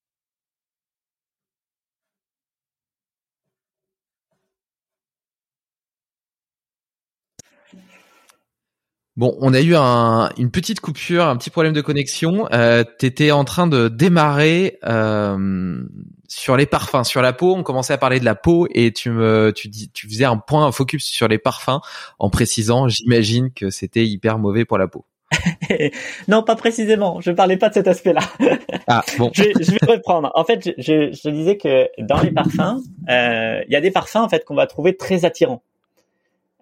Bon, 9.17 9.37
on 9.39 9.53
a 9.53 9.61
eu 9.61 9.75
un, 9.75 10.29
une 10.37 10.51
petite 10.51 10.81
coupure, 10.81 11.25
un 11.25 11.37
petit 11.37 11.49
problème 11.49 11.71
de 11.71 11.79
connexion. 11.79 12.49
Euh, 12.51 12.83
T'étais 12.83 13.31
en 13.31 13.45
train 13.45 13.65
de 13.65 13.87
démarrer 13.87 14.77
euh, 14.83 15.83
sur 16.27 16.57
les 16.57 16.65
parfums, 16.65 17.05
sur 17.05 17.21
la 17.21 17.31
peau. 17.31 17.55
On 17.55 17.63
commençait 17.63 17.93
à 17.93 17.97
parler 17.97 18.19
de 18.19 18.25
la 18.25 18.35
peau 18.35 18.67
et 18.73 18.91
tu 18.91 19.11
me, 19.11 19.53
tu 19.55 19.69
dis, 19.69 19.89
tu 19.89 20.09
faisais 20.09 20.25
un 20.25 20.35
point, 20.35 20.65
un 20.65 20.73
focus 20.73 21.05
sur 21.05 21.29
les 21.29 21.37
parfums 21.37 21.79
en 22.19 22.29
précisant, 22.29 22.89
j'imagine 22.89 23.51
que 23.53 23.69
c'était 23.69 24.05
hyper 24.05 24.37
mauvais 24.37 24.65
pour 24.65 24.77
la 24.77 24.87
peau. 24.87 25.05
non, 26.27 26.43
pas 26.43 26.57
précisément. 26.57 27.21
Je 27.21 27.31
parlais 27.31 27.57
pas 27.57 27.69
de 27.69 27.75
cet 27.75 27.87
aspect-là. 27.87 28.21
Ah 28.87 29.01
bon. 29.17 29.31
je, 29.33 29.43
je 29.43 29.71
vais 29.71 29.93
reprendre. 29.93 30.29
En 30.35 30.43
fait, 30.43 30.61
je, 30.65 30.71
je, 30.77 31.17
je 31.23 31.29
disais 31.29 31.55
que 31.55 31.87
dans 31.99 32.21
les 32.21 32.31
parfums, 32.31 32.81
euh, 33.09 33.61
il 33.65 33.71
y 33.71 33.77
a 33.77 33.81
des 33.81 33.91
parfums 33.91 34.17
en 34.17 34.29
fait 34.29 34.43
qu'on 34.43 34.55
va 34.55 34.67
trouver 34.67 34.97
très 34.97 35.23
attirants. 35.23 35.63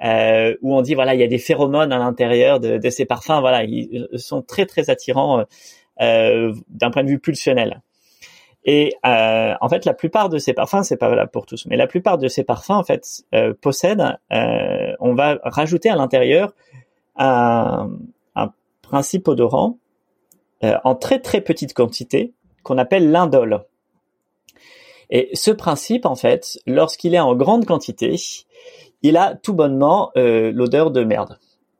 Euh, 0.03 0.55
où 0.61 0.75
on 0.75 0.81
dit 0.81 0.95
voilà 0.95 1.13
il 1.13 1.19
y 1.19 1.23
a 1.23 1.27
des 1.27 1.37
phéromones 1.37 1.93
à 1.93 1.97
l'intérieur 1.99 2.59
de, 2.59 2.77
de 2.77 2.89
ces 2.89 3.05
parfums. 3.05 3.39
Voilà 3.39 3.63
ils 3.63 4.07
sont 4.15 4.41
très 4.41 4.65
très 4.65 4.89
attirants 4.89 5.45
euh, 6.01 6.53
d'un 6.69 6.89
point 6.89 7.03
de 7.03 7.09
vue 7.09 7.19
pulsionnel. 7.19 7.81
Et 8.65 8.93
euh, 9.05 9.53
en 9.61 9.69
fait 9.69 9.85
la 9.85 9.93
plupart 9.93 10.29
de 10.29 10.39
ces 10.39 10.53
parfums 10.53 10.83
c'est 10.83 10.97
pas 10.97 11.09
valable 11.09 11.31
pour 11.31 11.45
tous 11.45 11.65
mais 11.67 11.77
la 11.77 11.87
plupart 11.87 12.17
de 12.17 12.27
ces 12.27 12.43
parfums 12.43 12.71
en 12.71 12.83
fait 12.83 13.05
euh, 13.35 13.53
possèdent 13.53 14.17
euh, 14.31 14.93
on 14.99 15.13
va 15.13 15.39
rajouter 15.43 15.89
à 15.89 15.95
l'intérieur 15.95 16.53
un, 17.15 17.91
un 18.35 18.51
principe 18.81 19.27
odorant 19.27 19.77
euh, 20.63 20.77
en 20.83 20.95
très 20.95 21.19
très 21.19 21.41
petite 21.41 21.73
quantité 21.73 22.33
qu'on 22.63 22.77
appelle 22.77 23.11
l'indole. 23.11 23.65
Et 25.09 25.29
ce 25.33 25.51
principe 25.51 26.05
en 26.05 26.15
fait 26.15 26.57
lorsqu'il 26.65 27.13
est 27.13 27.19
en 27.19 27.35
grande 27.35 27.65
quantité 27.65 28.15
il 29.03 29.17
a 29.17 29.35
tout 29.35 29.53
bonnement 29.53 30.11
euh, 30.17 30.51
l'odeur 30.51 30.91
de 30.91 31.03
merde. 31.03 31.37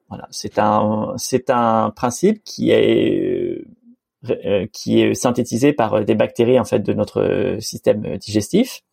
Voilà, 0.09 0.27
c'est 0.31 0.59
un 0.59 1.13
c'est 1.17 1.49
un 1.49 1.89
principe 1.89 2.43
qui 2.43 2.71
est 2.71 3.65
euh, 4.29 4.67
qui 4.71 5.01
est 5.01 5.15
synthétisé 5.15 5.73
par 5.73 6.05
des 6.05 6.15
bactéries 6.15 6.59
en 6.59 6.65
fait 6.65 6.79
de 6.79 6.93
notre 6.93 7.57
système 7.59 8.17
digestif. 8.17 8.83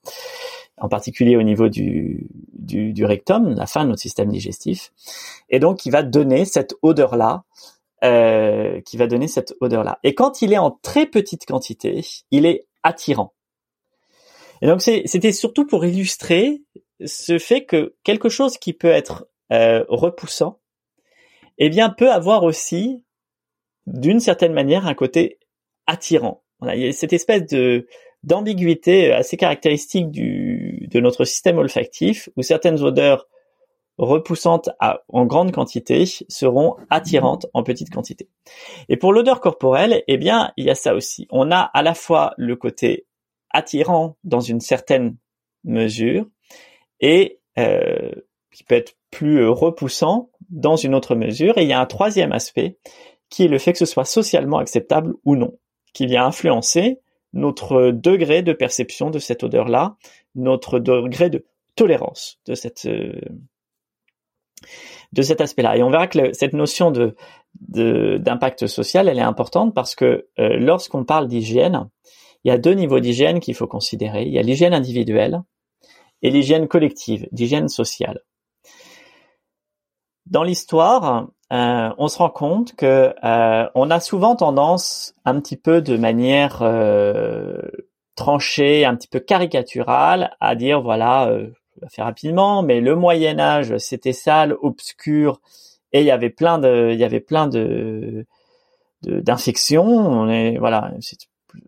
en 0.79 0.89
particulier 0.89 1.37
au 1.37 1.43
niveau 1.43 1.69
du, 1.69 2.27
du, 2.55 2.95
du, 2.95 3.05
rectum, 3.05 3.55
la 3.55 3.67
fin 3.67 3.85
de 3.85 3.91
notre 3.91 4.01
système 4.01 4.31
digestif, 4.31 4.93
et 5.51 5.59
donc 5.59 5.77
qui 5.79 5.91
va 5.91 6.03
donner 6.03 6.47
cette 6.47 6.75
odeur-là, 6.81 7.45
euh, 8.03 8.81
qui 8.81 8.97
va 8.97 9.07
donner 9.07 9.29
cette 9.29 9.55
odeur-là. 9.61 9.99
Et 10.05 10.15
quand 10.15 10.41
il 10.41 10.55
est 10.55 10.59
en 10.59 10.71
très 10.71 11.05
petite 11.05 11.45
quantité, 11.45 12.03
il 12.31 12.47
est 12.47 12.65
attirant. 12.83 13.35
Et 14.63 14.67
donc 14.67 14.81
c'était 14.81 15.33
surtout 15.33 15.67
pour 15.67 15.85
illustrer 15.85 16.63
ce 17.05 17.39
fait 17.39 17.65
que 17.65 17.95
quelque 18.05 18.29
chose 18.29 18.59
qui 18.59 18.73
peut 18.73 18.89
être 18.89 19.27
euh, 19.53 19.85
repoussant, 19.89 20.61
eh 21.59 21.69
bien 21.69 21.91
peut 21.91 22.11
avoir 22.11 22.45
aussi, 22.45 23.05
d'une 23.87 24.21
certaine 24.21 24.53
manière, 24.53 24.87
un 24.87 24.95
côté 24.95 25.39
attirant. 25.87 26.43
Y 26.63 26.89
a 26.89 26.93
cette 26.93 27.13
espèce 27.13 27.47
de 27.47 27.87
d'ambiguïté 28.23 29.13
assez 29.13 29.39
caractéristique 29.39 30.11
de 30.11 31.01
notre 31.01 31.25
système 31.25 31.57
olfactif, 31.57 32.29
où 32.37 32.43
certaines 32.43 32.83
odeurs 32.83 33.27
repoussantes 33.97 34.71
en 35.09 35.27
grande 35.27 35.53
quantité 35.53 36.05
seront 36.29 36.77
attirantes 36.89 37.47
en 37.55 37.63
petite 37.63 37.91
quantité. 37.91 38.29
Et 38.89 38.97
pour 38.97 39.13
l'odeur 39.13 39.41
corporelle, 39.41 40.03
eh 40.07 40.17
bien, 40.17 40.53
il 40.57 40.67
y 40.67 40.71
a 40.71 40.75
ça 40.75 40.95
aussi. 40.95 41.27
On 41.31 41.51
a 41.51 41.61
à 41.61 41.83
la 41.83 41.95
fois 41.95 42.35
le 42.37 42.57
côté 42.57 43.07
attirant 43.51 44.17
dans 44.25 44.41
une 44.41 44.61
certaine 44.61 45.17
mesure 45.65 46.27
et 47.01 47.41
euh, 47.59 48.11
qui 48.53 48.65
peut 48.65 48.75
être 48.75 48.95
plus 49.11 49.47
repoussant 49.47 50.31
dans 50.51 50.77
une 50.77 50.95
autre 50.95 51.15
mesure. 51.15 51.59
Et 51.59 51.63
il 51.63 51.69
y 51.69 51.73
a 51.73 51.81
un 51.81 51.87
troisième 51.87 52.33
aspect 52.33 52.79
qui 53.29 53.45
est 53.45 53.49
le 53.49 53.59
fait 53.59 53.73
que 53.73 53.79
ce 53.79 53.87
soit 53.87 54.05
socialement 54.05 54.59
acceptable 54.59 55.15
ou 55.25 55.37
non, 55.37 55.57
qui 55.93 56.07
vient 56.07 56.27
influencer 56.27 57.01
notre 57.33 57.93
degré 57.93 58.43
de 58.43 58.53
perception 58.53 59.11
de 59.11 59.19
cette 59.19 59.45
odeur-là, 59.45 59.97
notre 60.35 60.79
degré 60.79 61.31
de 61.31 61.45
tolérance 61.77 62.41
de 62.47 62.55
cette 62.55 62.87
euh, 62.87 63.21
de 65.13 65.23
cet 65.23 65.41
aspect-là. 65.41 65.77
Et 65.77 65.83
on 65.83 65.91
verra 65.91 66.07
que 66.07 66.33
cette 66.33 66.53
notion 66.53 66.91
de 66.91 67.15
d'impact 68.19 68.67
social, 68.67 69.09
elle 69.09 69.19
est 69.19 69.23
importante 69.23 69.75
parce 69.75 69.95
que 69.95 70.29
euh, 70.39 70.57
lorsqu'on 70.59 71.05
parle 71.05 71.29
d'hygiène, 71.29 71.89
il 72.45 72.49
y 72.49 72.51
a 72.51 72.59
deux 72.59 72.75
niveaux 72.75 73.01
d'hygiène 73.01 73.41
qu'il 73.41 73.55
faut 73.55 73.67
considérer. 73.67 74.23
Il 74.23 74.33
y 74.33 74.39
a 74.39 74.43
l'hygiène 74.43 74.75
individuelle 74.75 75.43
et 76.23 76.31
l'hygiène 76.31 76.69
collective, 76.69 77.29
l'hygiène 77.33 77.69
sociale. 77.69 78.21
Dans 80.27 80.43
l'histoire, 80.43 81.29
euh, 81.53 81.91
on 81.99 82.09
se 82.09 82.19
rend 82.19 82.31
compte 82.31 82.77
que 82.77 83.13
euh, 83.25 83.69
on 83.75 83.91
a 83.91 84.01
souvent 84.01 84.37
tendance, 84.37 85.15
un 85.25 85.41
petit 85.41 85.57
peu 85.57 85.83
de 85.83 85.97
manière 85.97 86.63
euh, 86.63 87.61
tranchée, 88.15 88.85
un 88.85 88.95
petit 88.95 89.09
peu 89.09 89.19
caricaturale, 89.19 90.37
à 90.41 90.55
dire 90.55 90.83
voilà, 90.83 91.37
je 91.77 91.81
vais 91.81 91.89
faire 91.89 92.05
rapidement, 92.05 92.63
mais 92.63 92.81
le 92.81 92.95
Moyen 92.95 93.41
Âge 93.41 93.77
c'était 93.79 94.13
sale, 94.13 94.57
obscur, 94.63 95.41
et 95.93 96.01
il 96.01 96.07
y 96.07 96.13
avait 96.13 96.31
plein 96.31 96.59
de, 96.59 96.91
il 96.93 96.99
y 97.01 97.05
avait 97.05 97.21
plein 97.21 97.49
de 97.49 98.27
d'infections. 99.03 99.87
On 99.87 100.29
est 100.29 100.59
voilà, 100.59 100.93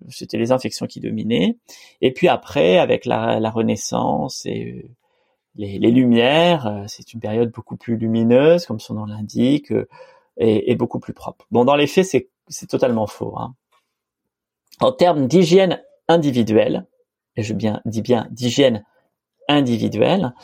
c'était 0.09 0.39
les 0.39 0.53
infections 0.53 0.87
qui 0.87 1.01
dominaient. 1.01 1.57
Et 2.01 2.13
puis 2.13 2.29
après, 2.29 2.79
avec 2.79 3.05
la, 3.07 3.51
Renaissance 3.51 4.47
et 4.47 4.91
les, 5.55 5.79
les 5.79 5.91
lumières, 5.91 6.67
euh, 6.67 6.85
c'est 6.87 7.13
une 7.13 7.21
période 7.21 7.51
beaucoup 7.51 7.77
plus 7.77 7.97
lumineuse, 7.97 8.67
comme 8.67 8.81
son 8.81 8.95
nom 8.95 9.05
l'indique, 9.05 9.73
euh, 9.73 9.87
et, 10.39 10.75
beaucoup 10.77 10.99
plus 10.99 11.13
propre. 11.13 11.47
Bon, 11.51 11.65
dans 11.65 11.77
les 11.77 11.87
faits, 11.87 12.07
c'est, 12.07 12.67
totalement 12.67 13.07
faux. 13.07 13.35
Hein. 13.39 13.55
En 14.81 14.93
termes 14.93 15.27
d'hygiène 15.27 15.83
individuelle, 16.09 16.87
et 17.37 17.43
je 17.43 17.55
dis 17.55 18.03
bien 18.03 18.29
d'hygiène 18.31 18.85
individuelle, 19.49 20.35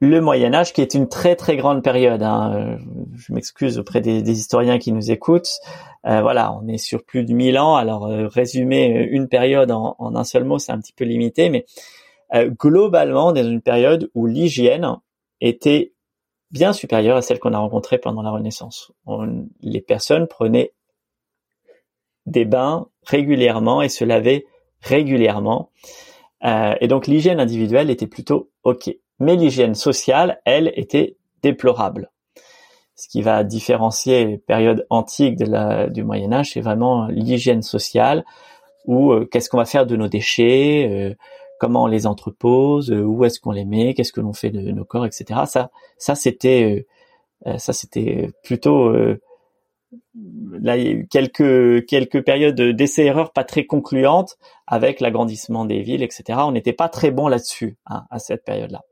le 0.00 0.20
Moyen 0.20 0.54
Âge, 0.54 0.72
qui 0.72 0.80
est 0.80 0.94
une 0.94 1.08
très 1.08 1.36
très 1.36 1.56
grande 1.56 1.82
période. 1.82 2.22
Hein, 2.22 2.54
euh, 2.54 2.78
je 3.16 3.32
m'excuse 3.32 3.78
auprès 3.78 4.00
des, 4.00 4.22
des, 4.22 4.38
historiens 4.38 4.78
qui 4.78 4.92
nous 4.92 5.10
écoutent. 5.10 5.60
Euh, 6.06 6.22
voilà, 6.22 6.54
on 6.54 6.66
est 6.68 6.78
sur 6.78 7.04
plus 7.04 7.24
de 7.24 7.32
1000 7.32 7.58
ans. 7.58 7.76
Alors 7.76 8.04
résumer 8.04 8.86
une 9.10 9.28
période 9.28 9.70
en, 9.70 9.96
en, 9.98 10.16
un 10.16 10.24
seul 10.24 10.44
mot, 10.44 10.58
c'est 10.58 10.72
un 10.72 10.80
petit 10.80 10.94
peu 10.94 11.04
limité, 11.04 11.50
mais 11.50 11.66
euh, 12.34 12.48
globalement 12.48 13.32
dans 13.32 13.44
une 13.44 13.60
période 13.60 14.10
où 14.14 14.26
l'hygiène 14.26 14.96
était 15.40 15.94
bien 16.50 16.72
supérieure 16.72 17.16
à 17.16 17.22
celle 17.22 17.40
qu'on 17.40 17.54
a 17.54 17.58
rencontrée 17.58 17.98
pendant 17.98 18.22
la 18.22 18.30
Renaissance. 18.30 18.92
les 19.60 19.80
personnes 19.80 20.26
prenaient 20.26 20.72
des 22.26 22.44
bains 22.44 22.88
régulièrement 23.06 23.82
et 23.82 23.88
se 23.88 24.04
lavaient 24.04 24.46
régulièrement. 24.80 25.70
Euh, 26.44 26.74
et 26.80 26.88
donc 26.88 27.06
l'hygiène 27.06 27.40
individuelle 27.40 27.90
était 27.90 28.06
plutôt 28.06 28.50
OK. 28.62 28.90
Mais 29.20 29.36
l'hygiène 29.36 29.74
sociale, 29.74 30.40
elle, 30.44 30.72
était 30.74 31.16
déplorable. 31.42 32.10
Ce 32.96 33.08
qui 33.08 33.22
va 33.22 33.44
différencier 33.44 34.24
les 34.26 34.38
périodes 34.38 34.86
antiques 34.90 35.36
de 35.36 35.46
la, 35.46 35.88
du 35.88 36.04
Moyen 36.04 36.32
Âge, 36.32 36.52
c'est 36.52 36.60
vraiment 36.60 37.06
l'hygiène 37.06 37.62
sociale, 37.62 38.24
ou 38.86 39.12
euh, 39.12 39.26
qu'est-ce 39.26 39.48
qu'on 39.48 39.58
va 39.58 39.64
faire 39.64 39.86
de 39.86 39.96
nos 39.96 40.08
déchets, 40.08 40.88
euh, 40.90 41.14
comment 41.60 41.84
on 41.84 41.86
les 41.86 42.06
entrepose, 42.06 42.90
euh, 42.90 43.02
où 43.02 43.24
est-ce 43.24 43.38
qu'on 43.38 43.52
les 43.52 43.66
met, 43.66 43.94
qu'est-ce 43.94 44.12
que 44.12 44.20
l'on 44.20 44.32
fait 44.32 44.50
de 44.50 44.72
nos 44.72 44.84
corps, 44.84 45.06
etc. 45.06 45.40
Ça, 45.46 45.70
ça 45.98 46.14
c'était, 46.14 46.86
euh, 47.46 47.58
ça 47.58 47.72
c'était 47.72 48.30
plutôt 48.42 48.88
euh, 48.88 49.20
là 50.14 50.76
quelques 51.10 51.86
quelques 51.86 52.24
périodes 52.24 52.60
d'essais 52.60 53.04
erreurs 53.04 53.32
pas 53.32 53.44
très 53.44 53.66
concluantes 53.66 54.38
avec 54.66 55.00
l'agrandissement 55.00 55.66
des 55.66 55.82
villes, 55.82 56.02
etc. 56.02 56.40
On 56.42 56.52
n'était 56.52 56.72
pas 56.72 56.88
très 56.88 57.10
bon 57.10 57.28
là-dessus 57.28 57.76
hein, 57.86 58.04
à 58.10 58.18
cette 58.18 58.44
période-là. 58.44 58.82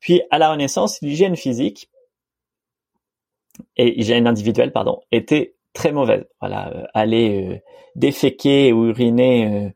Puis 0.00 0.22
à 0.30 0.38
la 0.38 0.50
Renaissance, 0.50 1.00
l'hygiène 1.02 1.36
physique 1.36 1.90
et 3.76 4.00
hygiène 4.00 4.26
individuelle, 4.26 4.72
pardon, 4.72 5.00
était 5.10 5.54
très 5.72 5.92
mauvaise. 5.92 6.24
Voilà, 6.40 6.88
aller 6.94 7.62
déféquer 7.96 8.72
ou 8.72 8.86
uriner 8.86 9.72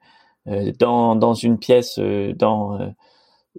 euh, 0.49 0.73
dans, 0.79 1.15
dans 1.15 1.35
une 1.35 1.59
pièce 1.59 1.99
euh, 1.99 2.33
dans 2.35 2.81
euh, 2.81 2.89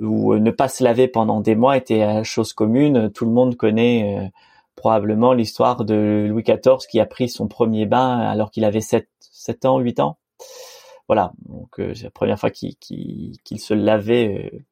où 0.02 0.36
ne 0.36 0.52
pas 0.52 0.68
se 0.68 0.84
laver 0.84 1.08
pendant 1.08 1.40
des 1.40 1.56
mois 1.56 1.78
était 1.78 2.24
chose 2.24 2.52
commune. 2.54 3.12
Tout 3.12 3.26
le 3.26 3.32
monde 3.32 3.56
connaît 3.56 4.32
probablement 4.76 5.34
l'histoire 5.34 5.86
de 5.86 6.26
Louis 6.28 6.42
XIV 6.42 6.88
qui 6.90 7.00
a 7.00 7.06
pris 7.06 7.30
son 7.30 7.48
premier 7.48 7.86
bain 7.86 8.18
alors 8.18 8.50
qu'il 8.50 8.66
avait 8.66 8.82
7, 8.82 9.08
7 9.20 9.66
ans, 9.66 9.78
8 9.78 10.00
ans. 10.00 10.18
Voilà, 11.08 11.32
donc 11.48 11.76
c'est 11.78 12.06
la 12.06 12.10
première 12.10 12.40
fois 12.40 12.50
qu'il 12.50 13.38
se 13.60 13.74
lavait 13.76 14.66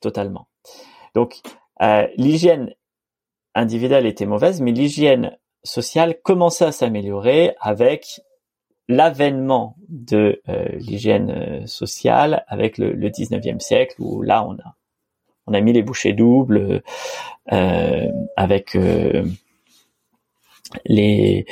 totalement. 0.00 0.48
Donc 1.14 1.40
l'hygiène 2.16 2.74
individuelle 3.54 4.06
était 4.06 4.26
mauvaise, 4.26 4.60
mais 4.60 4.72
l'hygiène 4.72 5.36
sociale 5.64 6.20
commençait 6.22 6.66
à 6.66 6.72
s'améliorer 6.72 7.54
avec 7.60 8.20
l'avènement 8.88 9.76
de 9.88 10.40
euh, 10.48 10.66
l'hygiène 10.78 11.30
euh, 11.30 11.66
sociale 11.66 12.44
avec 12.48 12.78
le, 12.78 12.92
le 12.92 13.10
19e 13.10 13.60
siècle 13.60 13.96
où 13.98 14.22
là 14.22 14.44
on 14.46 14.54
a 14.54 14.76
on 15.46 15.54
a 15.54 15.60
mis 15.60 15.72
les 15.72 15.82
bouchées 15.82 16.12
doubles 16.12 16.82
euh, 17.52 18.06
avec 18.36 18.76
les, 20.84 21.46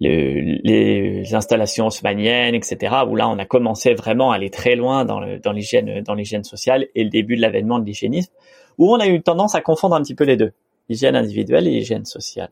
les 0.00 1.34
installations 1.34 1.86
haussmanniennes, 1.86 2.54
etc. 2.54 2.96
Où 3.08 3.16
là, 3.16 3.28
on 3.28 3.38
a 3.38 3.44
commencé 3.44 3.94
vraiment 3.94 4.32
à 4.32 4.36
aller 4.36 4.50
très 4.50 4.76
loin 4.76 5.04
dans, 5.04 5.20
l'hygiène, 5.52 6.02
dans 6.02 6.16
sociale 6.42 6.88
et 6.94 7.04
le 7.04 7.10
début 7.10 7.36
de 7.36 7.42
l'avènement 7.42 7.78
de 7.78 7.84
l'hygiénisme, 7.84 8.32
où 8.78 8.92
on 8.92 8.98
a 8.98 9.06
eu 9.06 9.22
tendance 9.22 9.54
à 9.54 9.60
confondre 9.60 9.94
un 9.94 10.02
petit 10.02 10.14
peu 10.14 10.24
les 10.24 10.36
deux, 10.36 10.52
l'hygiène 10.88 11.16
individuelle 11.16 11.66
et 11.66 11.70
l'hygiène 11.70 12.04
sociale. 12.04 12.50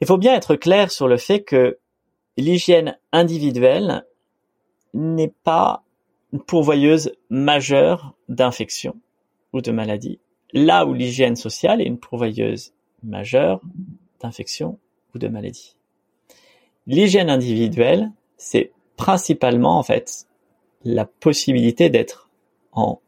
Il 0.00 0.06
faut 0.06 0.18
bien 0.18 0.34
être 0.34 0.56
clair 0.56 0.90
sur 0.90 1.08
le 1.08 1.16
fait 1.16 1.42
que 1.42 1.78
l'hygiène 2.36 2.98
individuelle 3.12 4.04
n'est 4.94 5.32
pas 5.44 5.84
une 6.32 6.40
pourvoyeuse 6.40 7.12
majeure 7.28 8.14
d'infections 8.28 8.96
ou 9.52 9.60
de 9.60 9.72
maladies, 9.72 10.20
là 10.52 10.86
où 10.86 10.94
l'hygiène 10.94 11.36
sociale 11.36 11.80
est 11.80 11.86
une 11.86 11.98
pourvoyeuse 11.98 12.72
majeure 13.02 13.60
d'infections 14.20 14.78
ou 15.14 15.18
de 15.18 15.28
maladies. 15.28 15.76
L'hygiène 16.86 17.30
individuelle, 17.30 18.10
c'est 18.36 18.72
principalement 18.96 19.78
en 19.78 19.82
fait 19.82 20.26
la 20.84 21.04
possibilité 21.04 21.90
d'être 21.90 22.30
en 22.72 23.00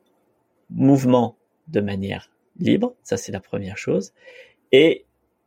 mouvement 0.71 1.37
de 1.69 1.81
manière 1.81 2.31
libre, 2.59 2.95
ça 3.03 3.17
c'est 3.17 3.33
la 3.33 3.41
première 3.41 3.79
chose, 3.79 4.13
et 4.73 5.05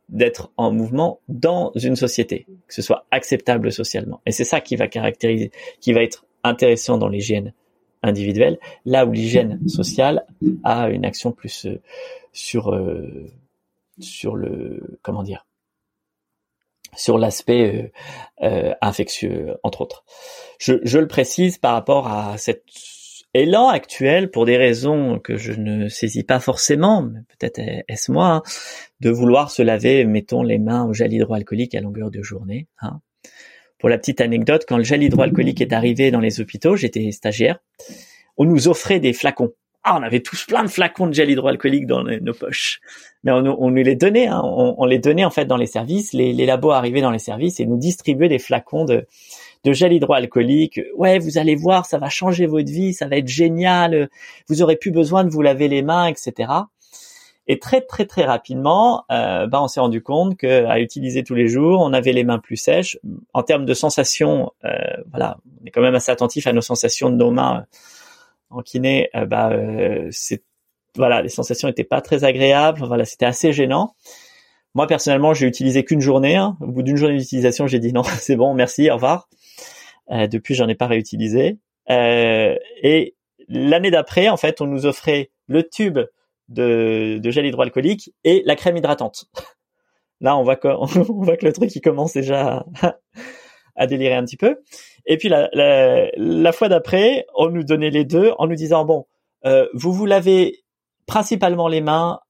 d'être 0.08 0.52
en 0.56 0.70
mouvement 0.70 1.20
dans 1.28 1.72
une 1.74 1.96
société, 1.96 2.46
que 2.68 2.74
ce 2.74 2.82
soit 2.82 3.06
acceptable 3.10 3.72
socialement. 3.72 4.20
Et 4.24 4.32
c'est 4.32 4.44
ça 4.44 4.60
qui 4.60 4.76
va 4.76 4.86
caractériser, 4.86 5.50
qui 5.80 5.92
va 5.92 6.02
être 6.02 6.26
intéressant 6.44 6.96
dans 6.98 7.08
l'hygiène 7.08 7.52
individuelle, 8.02 8.58
là 8.84 9.04
où 9.04 9.12
l'hygiène 9.12 9.66
sociale 9.68 10.24
a 10.62 10.90
une 10.90 11.04
action 11.04 11.32
plus 11.32 11.66
euh, 11.66 11.80
sur 12.32 12.72
euh, 12.72 13.26
sur 13.98 14.36
le 14.36 14.98
comment 15.02 15.22
dire 15.22 15.45
sur 16.96 17.18
l'aspect 17.18 17.92
euh, 18.42 18.46
euh, 18.46 18.74
infectieux, 18.80 19.54
entre 19.62 19.82
autres. 19.82 20.04
Je, 20.58 20.74
je, 20.82 20.98
le 20.98 21.06
précise 21.06 21.58
par 21.58 21.74
rapport 21.74 22.08
à 22.08 22.38
cet 22.38 22.64
élan 23.34 23.68
actuel, 23.68 24.30
pour 24.30 24.46
des 24.46 24.56
raisons 24.56 25.18
que 25.18 25.36
je 25.36 25.52
ne 25.52 25.88
saisis 25.88 26.24
pas 26.24 26.40
forcément, 26.40 27.08
peut-être 27.38 27.60
est-ce 27.88 28.10
moi, 28.10 28.26
hein, 28.28 28.42
de 29.00 29.10
vouloir 29.10 29.50
se 29.50 29.62
laver, 29.62 30.04
mettons, 30.04 30.42
les 30.42 30.58
mains 30.58 30.84
au 30.84 30.94
gel 30.94 31.12
hydroalcoolique 31.12 31.74
à 31.74 31.80
longueur 31.80 32.10
de 32.10 32.22
journée. 32.22 32.66
Hein. 32.80 33.00
Pour 33.78 33.88
la 33.88 33.98
petite 33.98 34.20
anecdote, 34.20 34.64
quand 34.66 34.78
le 34.78 34.84
gel 34.84 35.02
hydroalcoolique 35.02 35.60
est 35.60 35.72
arrivé 35.72 36.10
dans 36.10 36.20
les 36.20 36.40
hôpitaux, 36.40 36.76
j'étais 36.76 37.10
stagiaire, 37.12 37.58
on 38.38 38.44
nous 38.44 38.68
offrait 38.68 39.00
des 39.00 39.12
flacons. 39.12 39.52
Ah, 39.88 39.96
on 40.00 40.02
avait 40.02 40.18
tous 40.18 40.46
plein 40.46 40.64
de 40.64 40.68
flacons 40.68 41.06
de 41.06 41.14
gel 41.14 41.30
hydroalcoolique 41.30 41.86
dans 41.86 42.02
nos 42.02 42.34
poches. 42.34 42.80
Mais 43.22 43.30
on, 43.30 43.36
on 43.62 43.70
nous 43.70 43.84
les 43.84 43.94
donnait, 43.94 44.26
hein. 44.26 44.42
on, 44.44 44.84
les 44.84 44.98
donnait 44.98 45.24
en 45.24 45.30
fait 45.30 45.44
dans 45.44 45.56
les 45.56 45.68
services. 45.68 46.12
Les, 46.12 46.32
les 46.32 46.44
labos 46.44 46.72
arrivaient 46.72 47.02
dans 47.02 47.12
les 47.12 47.20
services 47.20 47.60
et 47.60 47.66
nous 47.66 47.76
distribuaient 47.76 48.28
des 48.28 48.40
flacons 48.40 48.84
de, 48.84 49.06
de 49.62 49.72
gel 49.72 49.92
hydroalcoolique. 49.92 50.80
Ouais, 50.96 51.20
vous 51.20 51.38
allez 51.38 51.54
voir, 51.54 51.86
ça 51.86 51.98
va 51.98 52.08
changer 52.08 52.46
votre 52.46 52.68
vie, 52.68 52.94
ça 52.94 53.06
va 53.06 53.18
être 53.18 53.28
génial. 53.28 54.10
Vous 54.48 54.60
aurez 54.60 54.74
plus 54.74 54.90
besoin 54.90 55.22
de 55.22 55.30
vous 55.30 55.40
laver 55.40 55.68
les 55.68 55.82
mains, 55.82 56.08
etc. 56.08 56.50
Et 57.46 57.60
très 57.60 57.80
très 57.80 58.06
très 58.06 58.24
rapidement, 58.24 59.04
euh, 59.12 59.46
bah, 59.46 59.62
on 59.62 59.68
s'est 59.68 59.78
rendu 59.78 60.02
compte 60.02 60.36
que 60.36 60.64
à 60.64 60.80
utiliser 60.80 61.22
tous 61.22 61.36
les 61.36 61.46
jours, 61.46 61.80
on 61.80 61.92
avait 61.92 62.12
les 62.12 62.24
mains 62.24 62.40
plus 62.40 62.56
sèches. 62.56 62.98
En 63.34 63.44
termes 63.44 63.64
de 63.64 63.74
sensations, 63.74 64.50
euh, 64.64 64.70
voilà, 65.12 65.36
on 65.62 65.66
est 65.66 65.70
quand 65.70 65.80
même 65.80 65.94
assez 65.94 66.10
attentif 66.10 66.48
à 66.48 66.52
nos 66.52 66.60
sensations 66.60 67.08
de 67.08 67.14
nos 67.14 67.30
mains 67.30 67.66
en 68.50 68.62
kiné, 68.62 69.08
euh, 69.14 69.26
bah 69.26 69.50
euh, 69.50 70.08
c'est 70.10 70.42
voilà, 70.96 71.22
les 71.22 71.28
sensations 71.28 71.68
étaient 71.68 71.84
pas 71.84 72.00
très 72.00 72.24
agréables. 72.24 72.82
Voilà, 72.84 73.04
c'était 73.04 73.26
assez 73.26 73.52
gênant. 73.52 73.94
Moi 74.74 74.86
personnellement, 74.86 75.34
j'ai 75.34 75.46
utilisé 75.46 75.84
qu'une 75.84 76.00
journée. 76.00 76.36
Hein. 76.36 76.56
Au 76.60 76.68
bout 76.68 76.82
d'une 76.82 76.96
journée 76.96 77.16
d'utilisation, 77.18 77.66
j'ai 77.66 77.78
dit 77.78 77.92
non, 77.92 78.02
c'est 78.20 78.36
bon, 78.36 78.54
merci, 78.54 78.90
au 78.90 78.94
revoir. 78.94 79.28
Euh, 80.10 80.26
depuis, 80.26 80.54
j'en 80.54 80.68
ai 80.68 80.74
pas 80.74 80.86
réutilisé. 80.86 81.58
Euh, 81.90 82.56
et 82.82 83.16
l'année 83.48 83.90
d'après, 83.90 84.28
en 84.28 84.36
fait, 84.36 84.60
on 84.60 84.66
nous 84.66 84.86
offrait 84.86 85.30
le 85.48 85.68
tube 85.68 85.98
de, 86.48 87.18
de 87.22 87.30
gel 87.30 87.46
hydroalcoolique 87.46 88.14
et 88.24 88.42
la 88.44 88.56
crème 88.56 88.76
hydratante. 88.76 89.26
Là, 90.20 90.36
on 90.36 90.42
voit 90.42 90.56
que, 90.56 90.68
on 91.10 91.22
voit 91.22 91.36
que 91.36 91.44
le 91.44 91.52
truc 91.52 91.74
il 91.74 91.80
commence 91.80 92.14
déjà 92.14 92.64
à 93.76 93.86
délirer 93.86 94.14
un 94.14 94.24
petit 94.24 94.36
peu. 94.36 94.58
Et 95.06 95.16
puis 95.16 95.28
la, 95.28 95.48
la, 95.52 96.08
la 96.16 96.52
fois 96.52 96.68
d'après, 96.68 97.26
on 97.34 97.48
nous 97.48 97.64
donnait 97.64 97.90
les 97.90 98.04
deux 98.04 98.32
en 98.38 98.46
nous 98.46 98.54
disant 98.56 98.84
bon, 98.84 99.06
euh, 99.44 99.66
vous 99.74 99.92
vous 99.92 100.06
lavez 100.06 100.64
principalement 101.06 101.68
les 101.68 101.80
mains 101.80 102.20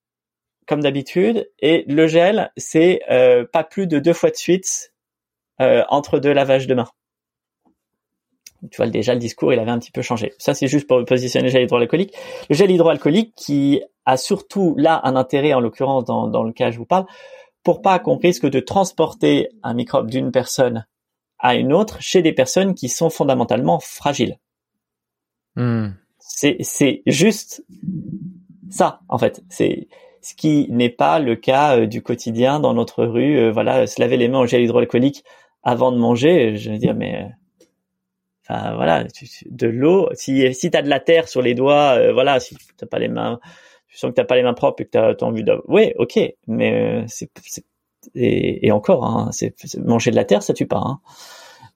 comme 0.67 0.83
d'habitude 0.83 1.51
et 1.61 1.85
le 1.87 2.07
gel 2.07 2.53
c'est 2.57 3.01
euh, 3.11 3.45
pas 3.51 3.65
plus 3.65 3.87
de 3.87 3.99
deux 3.99 4.13
fois 4.13 4.31
de 4.31 4.37
suite 4.37 4.93
euh, 5.61 5.85
entre 5.89 6.19
deux 6.19 6.33
lavages 6.33 6.67
de 6.67 6.75
mains. 6.75 6.91
Tu 8.71 8.77
vois 8.77 8.89
déjà 8.89 9.15
le 9.15 9.21
discours 9.21 9.53
il 9.53 9.59
avait 9.59 9.71
un 9.71 9.79
petit 9.79 9.93
peu 9.93 10.03
changé. 10.03 10.35
Ça 10.39 10.53
c'est 10.55 10.67
juste 10.67 10.87
pour 10.87 11.03
positionner 11.05 11.47
le 11.47 11.53
gel 11.53 11.63
hydroalcoolique. 11.63 12.15
Le 12.51 12.55
gel 12.55 12.71
hydroalcoolique 12.71 13.35
qui 13.37 13.81
a 14.05 14.17
surtout 14.17 14.75
là 14.77 15.01
un 15.05 15.17
intérêt 15.17 15.55
en 15.55 15.61
l'occurrence 15.61 16.05
dans, 16.05 16.29
dans 16.29 16.43
le 16.43 16.53
cas 16.53 16.71
je 16.71 16.79
vous 16.79 16.87
parle 16.87 17.07
pour 17.63 17.81
pas 17.81 17.99
qu'on 17.99 18.17
risque 18.17 18.47
de 18.47 18.61
transporter 18.61 19.49
un 19.63 19.75
microbe 19.75 20.11
d'une 20.11 20.31
personne 20.31 20.87
à 21.39 21.55
une 21.55 21.73
autre 21.73 22.01
chez 22.01 22.23
des 22.23 22.33
personnes 22.33 22.75
qui 22.75 22.89
sont 22.89 23.11
fondamentalement 23.11 23.81
fragiles. 23.81 24.39
Hmm. 25.55 25.89
C'est 26.19 27.03
juste 27.07 27.65
ça 28.71 29.01
en 29.09 29.19
fait. 29.19 29.43
C'est 29.49 29.89
ce 30.21 30.35
qui 30.35 30.67
n'est 30.71 30.91
pas 30.91 31.19
le 31.19 31.37
cas 31.37 31.79
euh, 31.79 31.87
du 31.87 32.03
quotidien 32.03 32.59
dans 32.59 32.75
notre 32.75 33.05
rue. 33.05 33.39
Euh, 33.39 33.53
voilà, 33.53 33.87
se 33.87 34.01
laver 34.01 34.17
les 34.17 34.29
mains 34.29 34.41
au 34.41 34.47
gel 34.47 34.63
hydroalcoolique 34.63 35.25
avant 35.63 35.93
de 35.93 35.99
manger. 35.99 36.57
Je 36.57 36.73
veux 36.73 36.79
dire, 36.79 36.95
mais 36.95 37.23
euh, 37.23 37.29
enfin 38.49 38.75
voilà, 38.75 39.05
de 39.47 39.67
l'eau. 39.69 40.09
Si 40.15 40.53
si 40.55 40.71
t'as 40.71 40.83
de 40.83 40.89
la 40.89 41.01
terre 41.01 41.29
sur 41.29 41.43
les 41.43 41.55
doigts, 41.55 42.13
voilà, 42.13 42.41
si 42.41 42.57
t'as 42.77 42.87
pas 42.87 42.99
les 42.99 43.09
mains, 43.09 43.39
tu 43.89 43.97
sens 43.99 44.11
que 44.11 44.17
t'as 44.17 44.25
pas 44.25 44.37
les 44.37 44.43
mains 44.43 44.55
propres 44.55 44.83
et 44.83 44.85
que 44.87 44.91
t'as 44.91 45.11
as 45.13 45.23
envie 45.23 45.45
de, 45.45 45.63
ouais, 45.69 45.95
ok, 45.99 46.19
mais 46.49 47.05
c'est 47.09 47.31
et, 48.15 48.67
et 48.67 48.73
encore, 48.73 49.05
hein, 49.05 49.31
c'est 49.33 49.55
manger 49.79 50.11
de 50.11 50.17
la 50.17 50.25
terre, 50.25 50.43
ça 50.43 50.55
tue 50.55 50.67
pas. 50.67 50.83
Hein. 50.85 51.01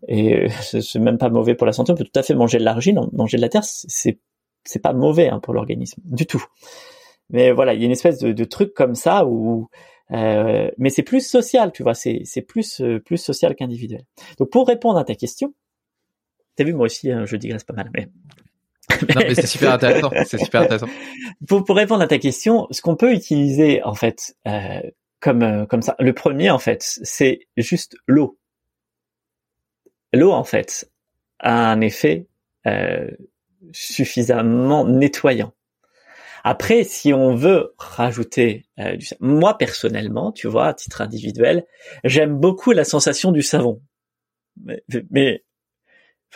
Et 0.09 0.49
c'est 0.63 0.99
même 0.99 1.19
pas 1.19 1.29
mauvais 1.29 1.55
pour 1.55 1.67
la 1.67 1.73
santé. 1.73 1.93
On 1.93 1.95
peut 1.95 2.05
tout 2.05 2.19
à 2.19 2.23
fait 2.23 2.35
manger 2.35 2.59
de 2.59 2.65
l'argile, 2.65 2.99
manger 3.13 3.37
de 3.37 3.43
la 3.43 3.49
terre, 3.49 3.65
c'est 3.65 4.19
c'est 4.65 4.81
pas 4.81 4.93
mauvais 4.93 5.29
hein, 5.29 5.41
pour 5.41 5.55
l'organisme 5.55 6.03
du 6.05 6.27
tout. 6.27 6.45
Mais 7.31 7.53
voilà, 7.53 7.75
il 7.75 7.81
y 7.81 7.83
a 7.83 7.87
une 7.87 7.93
espèce 7.93 8.19
de, 8.19 8.33
de 8.33 8.45
truc 8.45 8.75
comme 8.75 8.95
ça 8.95 9.25
où, 9.25 9.69
euh, 10.13 10.71
mais 10.79 10.91
c'est 10.91 11.03
plus 11.03 11.27
social, 11.27 11.73
tu 11.73 11.83
vois, 11.83 11.95
c'est 11.95 12.23
c'est 12.25 12.43
plus 12.43 12.81
euh, 12.81 12.99
plus 12.99 13.19
social 13.19 13.55
qu'individuel. 13.55 14.05
Donc 14.39 14.51
pour 14.51 14.67
répondre 14.67 14.99
à 14.99 15.05
ta 15.05 15.15
question, 15.15 15.55
t'as 16.57 16.65
vu 16.65 16.75
moi 16.75 16.87
aussi, 16.87 17.11
hein, 17.11 17.25
je 17.27 17.37
digresse 17.37 17.65
pas 17.65 17.75
mal, 17.75 17.91
mais 17.95 18.09
non, 19.15 19.23
mais 19.27 19.35
c'est 19.35 19.47
super 19.47 19.73
intéressant. 19.75 20.11
C'est 20.27 20.39
super 20.39 20.63
intéressant. 20.63 20.89
Pour, 21.47 21.65
pour 21.65 21.77
répondre 21.77 22.03
à 22.03 22.09
ta 22.09 22.19
question, 22.19 22.67
ce 22.71 22.83
qu'on 22.83 22.97
peut 22.97 23.13
utiliser 23.13 23.83
en 23.85 23.95
fait 23.95 24.37
euh, 24.49 24.81
comme 25.21 25.43
euh, 25.43 25.67
comme 25.67 25.83
ça. 25.83 25.97
Le 25.99 26.13
premier 26.13 26.51
en 26.51 26.59
fait, 26.59 26.83
c'est 26.83 27.41
juste 27.57 27.97
l'eau. 28.07 28.39
L'eau 30.13 30.33
en 30.33 30.45
fait 30.45 30.91
a 31.39 31.71
un 31.71 31.81
effet 31.81 32.27
euh, 32.67 33.09
suffisamment 33.73 34.85
nettoyant. 34.85 35.53
Après, 36.43 36.85
si 36.85 37.13
on 37.13 37.35
veut 37.35 37.75
rajouter 37.77 38.67
euh, 38.79 38.97
du 38.97 39.07
moi 39.21 39.59
personnellement, 39.59 40.33
tu 40.33 40.49
vois, 40.49 40.69
à 40.69 40.75
titre 40.75 41.03
individuel, 41.03 41.67
j'aime 42.03 42.39
beaucoup 42.39 42.73
la 42.73 42.85
sensation 42.85 43.31
du 43.31 43.43
savon. 43.43 43.83
Mais, 44.65 44.83
mais 45.11 45.45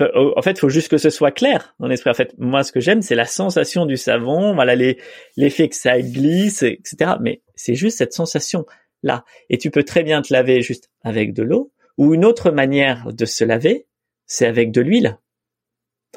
en 0.01 0.43
fait, 0.43 0.53
il 0.53 0.59
faut 0.59 0.69
juste 0.69 0.89
que 0.89 0.99
ce 0.99 1.11
soit 1.11 1.31
clair 1.31 1.75
dans 1.79 1.87
l'esprit. 1.87 2.11
En 2.11 2.15
fait, 2.15 2.35
moi, 2.39 2.65
ce 2.65 2.73
que 2.73 2.81
j'aime, 2.81 3.03
c'est 3.03 3.15
la 3.15 3.27
sensation 3.27 3.87
du 3.87 3.97
savon, 3.97 4.55
voilà 4.55 4.75
l'effet 5.37 5.69
que 5.69 5.77
ça 5.77 6.01
glisse, 6.01 6.63
etc. 6.63 7.13
Mais 7.21 7.43
c'est 7.55 7.75
juste 7.75 7.99
cette 7.99 8.13
sensation 8.13 8.67
là. 9.03 9.25
Et 9.51 9.59
tu 9.59 9.71
peux 9.71 9.85
très 9.85 10.03
bien 10.03 10.23
te 10.23 10.33
laver 10.33 10.63
juste 10.63 10.91
avec 11.03 11.33
de 11.33 11.45
l'eau. 11.45 11.73
Ou 11.97 12.15
une 12.15 12.25
autre 12.25 12.51
manière 12.51 13.13
de 13.13 13.25
se 13.25 13.45
laver, 13.45 13.87
c'est 14.27 14.47
avec 14.47 14.73
de 14.73 14.81
l'huile. 14.81 15.19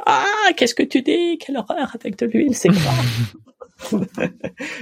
Ah, 0.05 0.51
qu'est-ce 0.55 0.73
que 0.73 0.83
tu 0.83 1.01
dis? 1.03 1.37
Quelle 1.37 1.57
horreur 1.57 1.95
avec 1.95 2.17
de 2.17 2.25
l'huile, 2.25 2.55
c'est 2.55 2.69
gras. 2.69 3.03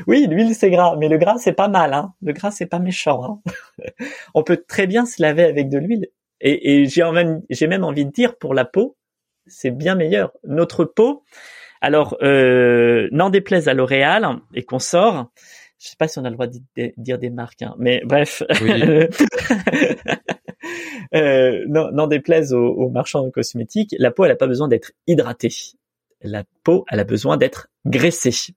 oui, 0.08 0.26
l'huile 0.30 0.56
c'est 0.56 0.70
gras, 0.70 0.96
mais 0.98 1.10
le 1.10 1.18
gras 1.18 1.38
c'est 1.38 1.54
pas 1.54 1.68
mal. 1.68 1.94
Hein. 1.94 2.14
Le 2.22 2.32
gras 2.32 2.52
c'est 2.52 2.66
pas 2.66 2.80
méchant. 2.80 3.42
Hein. 3.46 3.96
On 4.34 4.44
peut 4.44 4.64
très 4.66 4.88
bien 4.88 5.06
se 5.06 5.22
laver 5.22 5.44
avec 5.44 5.70
de 5.70 5.80
l'huile 5.80 6.08
et, 6.42 6.86
j'ai 6.86 7.04
même, 7.12 7.42
j'ai 7.50 7.68
même 7.68 7.84
envie 7.84 8.06
de 8.06 8.12
dire 8.12 8.38
pour 8.38 8.54
la 8.54 8.66
peau, 8.66 8.98
c'est 9.48 9.72
bien 9.72 9.96
meilleur. 9.96 10.32
Notre 10.44 10.86
peau, 10.86 11.24
alors 11.82 12.18
euh, 12.22 13.08
n'en 13.12 13.30
déplaise 13.30 13.68
à 13.68 13.74
L'Oréal 13.74 14.28
et 14.54 14.64
qu'on 14.64 14.80
sort, 14.80 15.32
je 15.80 15.90
sais 15.90 15.96
pas 15.98 16.08
si 16.08 16.20
on 16.20 16.26
a 16.26 16.30
le 16.30 16.36
droit 16.36 16.48
de 16.48 16.60
dire 16.98 17.20
des 17.20 17.30
marques, 17.30 17.62
hein, 17.62 17.76
mais 17.78 18.02
bref. 18.06 18.44
euh, 21.14 21.64
n'en 21.68 22.08
déplaise 22.08 22.54
aux, 22.54 22.68
aux, 22.68 22.90
marchands 22.90 23.24
de 23.24 23.30
cosmétiques, 23.30 23.96
la 24.00 24.12
peau 24.12 24.26
elle 24.26 24.32
a 24.32 24.36
pas 24.36 24.48
besoin 24.48 24.68
d'être 24.68 24.92
hydratée. 25.08 25.54
La 26.22 26.44
peau 26.64 26.86
elle 26.90 27.00
a 27.00 27.06
besoin 27.06 27.38
d'être 27.38 27.68
graissée. 27.86 28.54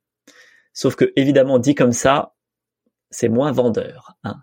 Sauf 0.73 0.97
que 0.97 1.13
évidemment 1.17 1.59
dit 1.59 1.75
comme 1.75 1.93
ça, 1.93 2.35
c'est 3.11 3.29
moins 3.29 3.53
vendeur. 3.53 4.17
Hein 4.25 4.37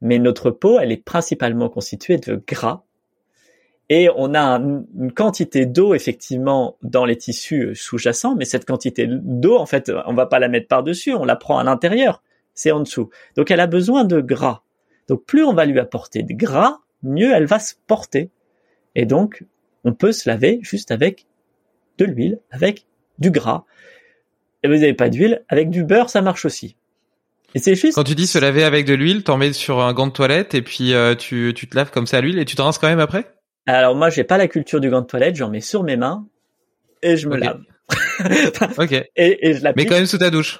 mais 0.00 0.18
notre 0.18 0.50
peau, 0.50 0.78
elle 0.78 0.92
est 0.92 1.02
principalement 1.02 1.68
constituée 1.68 2.18
de 2.18 2.42
gras. 2.46 2.82
Et 3.90 4.10
on 4.16 4.34
a 4.34 4.58
une 4.58 5.12
quantité 5.12 5.64
d'eau 5.64 5.94
effectivement 5.94 6.76
dans 6.82 7.06
les 7.06 7.16
tissus 7.16 7.74
sous-jacents, 7.74 8.34
mais 8.36 8.44
cette 8.44 8.66
quantité 8.66 9.06
d'eau, 9.08 9.56
en 9.56 9.66
fait, 9.66 9.90
on 10.06 10.14
va 10.14 10.26
pas 10.26 10.38
la 10.38 10.48
mettre 10.48 10.68
par-dessus, 10.68 11.14
on 11.14 11.24
la 11.24 11.36
prend 11.36 11.58
à 11.58 11.64
l'intérieur, 11.64 12.22
c'est 12.54 12.70
en 12.70 12.80
dessous. 12.80 13.08
Donc 13.36 13.50
elle 13.50 13.60
a 13.60 13.66
besoin 13.66 14.04
de 14.04 14.20
gras. 14.20 14.62
Donc 15.08 15.24
plus 15.24 15.42
on 15.42 15.54
va 15.54 15.64
lui 15.64 15.78
apporter 15.78 16.22
de 16.22 16.34
gras, 16.34 16.80
mieux 17.02 17.32
elle 17.32 17.46
va 17.46 17.58
se 17.58 17.74
porter. 17.86 18.30
Et 18.94 19.06
donc, 19.06 19.44
on 19.84 19.94
peut 19.94 20.12
se 20.12 20.28
laver 20.28 20.58
juste 20.62 20.90
avec 20.90 21.26
de 21.98 22.04
l'huile, 22.04 22.40
avec 22.50 22.86
du 23.18 23.30
gras. 23.30 23.64
Et 24.62 24.68
vous 24.68 24.74
n'avez 24.74 24.94
pas 24.94 25.08
d'huile, 25.08 25.44
avec 25.48 25.70
du 25.70 25.84
beurre, 25.84 26.10
ça 26.10 26.20
marche 26.20 26.44
aussi. 26.44 26.76
Et 27.54 27.58
c'est 27.58 27.74
juste. 27.74 27.94
Quand 27.94 28.04
tu 28.04 28.14
dis 28.14 28.26
se 28.26 28.38
laver 28.38 28.64
avec 28.64 28.86
de 28.86 28.94
l'huile, 28.94 29.24
t'en 29.24 29.36
mets 29.36 29.52
sur 29.52 29.80
un 29.80 29.92
gant 29.92 30.06
de 30.06 30.12
toilette 30.12 30.54
et 30.54 30.62
puis 30.62 30.92
euh, 30.92 31.14
tu, 31.14 31.52
tu 31.56 31.68
te 31.68 31.76
laves 31.76 31.90
comme 31.90 32.06
ça 32.06 32.18
à 32.18 32.20
l'huile 32.20 32.38
et 32.38 32.44
tu 32.44 32.56
te 32.56 32.62
rinces 32.62 32.78
quand 32.78 32.88
même 32.88 33.00
après? 33.00 33.26
Alors 33.66 33.94
moi 33.94 34.10
j'ai 34.10 34.24
pas 34.24 34.38
la 34.38 34.48
culture 34.48 34.80
du 34.80 34.90
gant 34.90 35.02
de 35.02 35.06
toilette, 35.06 35.36
j'en 35.36 35.50
mets 35.50 35.60
sur 35.60 35.82
mes 35.82 35.96
mains 35.96 36.26
et 37.02 37.16
je 37.16 37.28
me 37.28 37.36
lave. 37.36 37.60
ok. 38.78 38.92
Et, 39.16 39.48
et 39.48 39.54
je 39.54 39.62
Mais 39.76 39.86
quand 39.86 39.94
même 39.94 40.06
sous 40.06 40.18
ta 40.18 40.30
douche. 40.30 40.58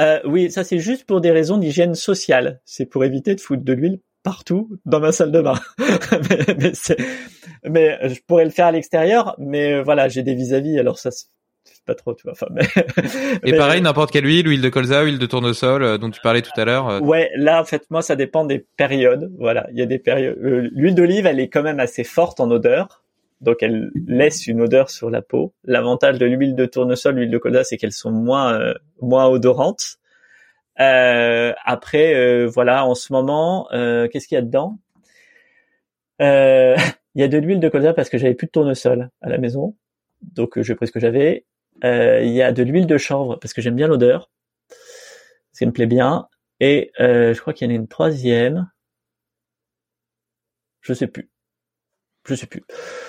Euh, 0.00 0.20
oui, 0.24 0.50
ça 0.50 0.64
c'est 0.64 0.78
juste 0.78 1.04
pour 1.04 1.20
des 1.20 1.30
raisons 1.30 1.58
d'hygiène 1.58 1.94
sociale. 1.94 2.60
C'est 2.64 2.86
pour 2.86 3.04
éviter 3.04 3.34
de 3.34 3.40
foutre 3.40 3.64
de 3.64 3.72
l'huile 3.72 4.00
partout 4.22 4.70
dans 4.84 5.00
ma 5.00 5.12
salle 5.12 5.30
de 5.30 5.40
bain. 5.40 5.54
mais, 6.58 6.72
mais, 7.64 8.08
je 8.08 8.20
pourrais 8.26 8.44
le 8.44 8.50
faire 8.50 8.66
à 8.66 8.72
l'extérieur, 8.72 9.36
mais 9.38 9.74
euh, 9.74 9.82
voilà, 9.82 10.08
j'ai 10.08 10.22
des 10.22 10.34
vis-à-vis, 10.34 10.78
alors 10.78 10.98
ça 10.98 11.10
pas 11.86 11.94
trop, 11.94 12.14
tu 12.14 12.24
vois. 12.24 12.32
Enfin, 12.32 12.46
Et 13.44 13.52
pareil, 13.56 13.80
n'importe 13.80 14.10
quelle 14.10 14.26
huile, 14.26 14.46
huile 14.48 14.60
de 14.60 14.68
colza, 14.68 15.02
huile 15.04 15.18
de 15.18 15.26
tournesol, 15.26 15.82
euh, 15.82 15.98
dont 15.98 16.10
tu 16.10 16.20
parlais 16.20 16.42
tout 16.42 16.50
à 16.60 16.64
l'heure. 16.64 16.88
euh, 16.88 17.00
Ouais, 17.00 17.30
là 17.36 17.60
en 17.60 17.64
fait 17.64 17.84
moi 17.90 18.02
ça 18.02 18.16
dépend 18.16 18.44
des 18.44 18.66
périodes. 18.76 19.32
Voilà, 19.38 19.66
il 19.72 19.78
y 19.78 19.82
a 19.82 19.86
des 19.86 19.98
périodes. 19.98 20.36
euh, 20.42 20.68
L'huile 20.72 20.94
d'olive, 20.94 21.26
elle 21.26 21.40
est 21.40 21.48
quand 21.48 21.62
même 21.62 21.80
assez 21.80 22.04
forte 22.04 22.40
en 22.40 22.50
odeur, 22.50 23.02
donc 23.40 23.62
elle 23.62 23.90
laisse 24.06 24.46
une 24.46 24.60
odeur 24.60 24.90
sur 24.90 25.08
la 25.10 25.22
peau. 25.22 25.54
L'avantage 25.64 26.18
de 26.18 26.26
l'huile 26.26 26.54
de 26.56 26.66
tournesol, 26.66 27.14
l'huile 27.16 27.30
de 27.30 27.38
colza, 27.38 27.64
c'est 27.64 27.76
qu'elles 27.78 27.92
sont 27.92 28.10
moins 28.10 28.60
euh, 28.60 28.74
moins 29.00 29.26
odorantes. 29.26 29.96
Euh, 30.80 31.52
après, 31.64 32.14
euh, 32.14 32.46
voilà, 32.46 32.84
en 32.84 32.94
ce 32.94 33.12
moment, 33.12 33.66
euh, 33.72 34.08
qu'est-ce 34.08 34.28
qu'il 34.28 34.34
y 34.36 34.38
a 34.38 34.42
dedans? 34.42 34.78
Euh, 36.22 36.76
Il 37.14 37.20
y 37.20 37.24
a 37.24 37.28
de 37.28 37.38
l'huile 37.38 37.60
de 37.60 37.68
colza 37.70 37.94
parce 37.94 38.10
que 38.10 38.18
j'avais 38.18 38.34
plus 38.34 38.46
de 38.46 38.50
tournesol 38.50 39.08
à 39.22 39.30
la 39.30 39.38
maison, 39.38 39.74
donc 40.34 40.60
j'ai 40.60 40.74
pris 40.74 40.86
ce 40.86 40.92
que 40.92 41.00
j'avais. 41.00 41.46
Euh, 41.84 42.22
Il 42.22 42.32
y 42.32 42.42
a 42.42 42.52
de 42.52 42.62
l'huile 42.62 42.86
de 42.86 42.98
chanvre 42.98 43.36
parce 43.36 43.52
que 43.54 43.62
j'aime 43.62 43.76
bien 43.76 43.88
l'odeur, 43.88 44.30
ça 45.52 45.66
me 45.66 45.72
plaît 45.72 45.86
bien. 45.86 46.28
Et 46.60 46.90
euh, 47.00 47.34
je 47.34 47.40
crois 47.40 47.52
qu'il 47.52 47.66
y 47.68 47.70
en 47.70 47.74
a 47.74 47.76
une 47.76 47.88
troisième. 47.88 48.70
Je 50.80 50.92
sais 50.94 51.06
plus. 51.06 51.28
Je 52.28 52.34
sais 52.34 52.46
plus. 52.46 52.62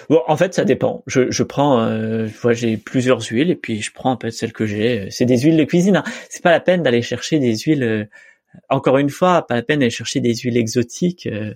Bon, 0.10 0.22
en 0.28 0.38
fait, 0.38 0.54
ça 0.54 0.64
dépend. 0.64 1.04
Je, 1.08 1.32
je 1.32 1.44
prends, 1.44 1.80
euh, 1.82 2.28
j'ai 2.52 2.78
plusieurs 2.78 3.22
huiles 3.22 3.50
et 3.50 3.56
puis 3.56 3.82
je 3.82 3.92
prends 3.92 4.12
un 4.12 4.16
peu 4.16 4.30
celles 4.30 4.54
que 4.54 4.66
j'ai. 4.68 5.10
C'est 5.12 5.26
des 5.26 5.40
huiles 5.40 5.58
de 5.58 5.64
cuisine. 5.64 5.98
Hein. 5.98 6.04
C'est 6.30 6.44
pas 6.44 6.52
la 6.52 6.60
peine 6.60 6.84
d'aller 6.84 7.02
chercher 7.02 7.40
des 7.40 7.58
huiles. 7.58 7.84
euh, 7.84 8.06
encore 8.70 8.98
une 8.98 9.10
fois, 9.10 9.46
pas 9.48 9.56
la 9.56 9.64
peine 9.64 9.80
d'aller 9.80 9.92
chercher 9.92 10.20
des 10.22 10.36
huiles 10.36 10.58
exotiques. 10.58 11.28
euh. 11.28 11.54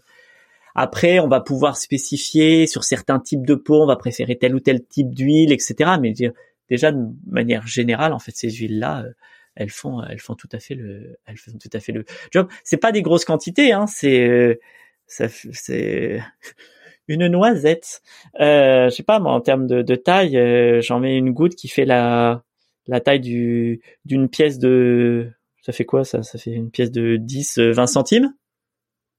Après, 0.75 1.19
on 1.19 1.27
va 1.27 1.41
pouvoir 1.41 1.77
spécifier 1.77 2.67
sur 2.67 2.83
certains 2.83 3.19
types 3.19 3.45
de 3.45 3.55
peau, 3.55 3.83
on 3.83 3.88
va 3.88 3.97
préférer 3.97 4.38
tel 4.38 4.55
ou 4.55 4.59
tel 4.59 4.85
type 4.85 5.13
d'huile, 5.13 5.51
etc. 5.51 5.91
Mais 6.01 6.11
dire, 6.11 6.31
déjà 6.72 6.91
de 6.91 7.06
manière 7.27 7.68
générale, 7.68 8.14
en 8.14 8.19
fait, 8.19 8.31
ces 8.35 8.49
huiles-là, 8.49 9.03
euh, 9.03 9.11
elles 9.56 9.69
font, 9.69 10.02
elles 10.03 10.19
font 10.19 10.35
tout 10.35 10.49
à 10.53 10.60
fait 10.60 10.76
le, 10.76 11.18
elles 11.27 11.38
font 11.38 11.52
tout 11.52 11.69
à 11.73 11.80
fait 11.80 11.91
le 11.91 12.06
job. 12.31 12.48
C'est 12.64 12.77
pas 12.77 12.91
des 12.91 13.02
grosses 13.02 13.26
quantités, 13.26 13.73
hein. 13.73 13.85
C'est, 13.85 14.27
euh, 14.27 14.60
c'est 15.07 16.22
une 17.07 17.27
noisette. 17.27 18.02
Euh, 18.39 18.89
je 18.89 18.95
sais 18.95 19.03
pas, 19.03 19.19
moi, 19.19 19.34
en 19.34 19.41
termes 19.41 19.68
de, 19.68 19.95
taille, 19.95 20.38
euh, 20.38 20.81
j'en 20.81 20.99
mets 21.02 21.18
une 21.18 21.31
goutte 21.31 21.56
qui 21.56 21.68
fait 21.68 21.85
la, 21.85 22.43
la 22.88 23.02
taille 23.02 23.19
du, 23.19 23.81
d'une 24.06 24.30
pièce 24.30 24.57
de, 24.57 25.30
ça 25.61 25.73
fait 25.73 25.85
quoi 25.85 26.06
ça? 26.06 26.23
Ça 26.23 26.38
fait 26.39 26.52
une 26.52 26.72
pièce 26.72 26.91
de 26.91 27.18
10, 27.18 27.60
euh, 27.60 27.72
20 27.72 27.88
centimes. 27.88 28.34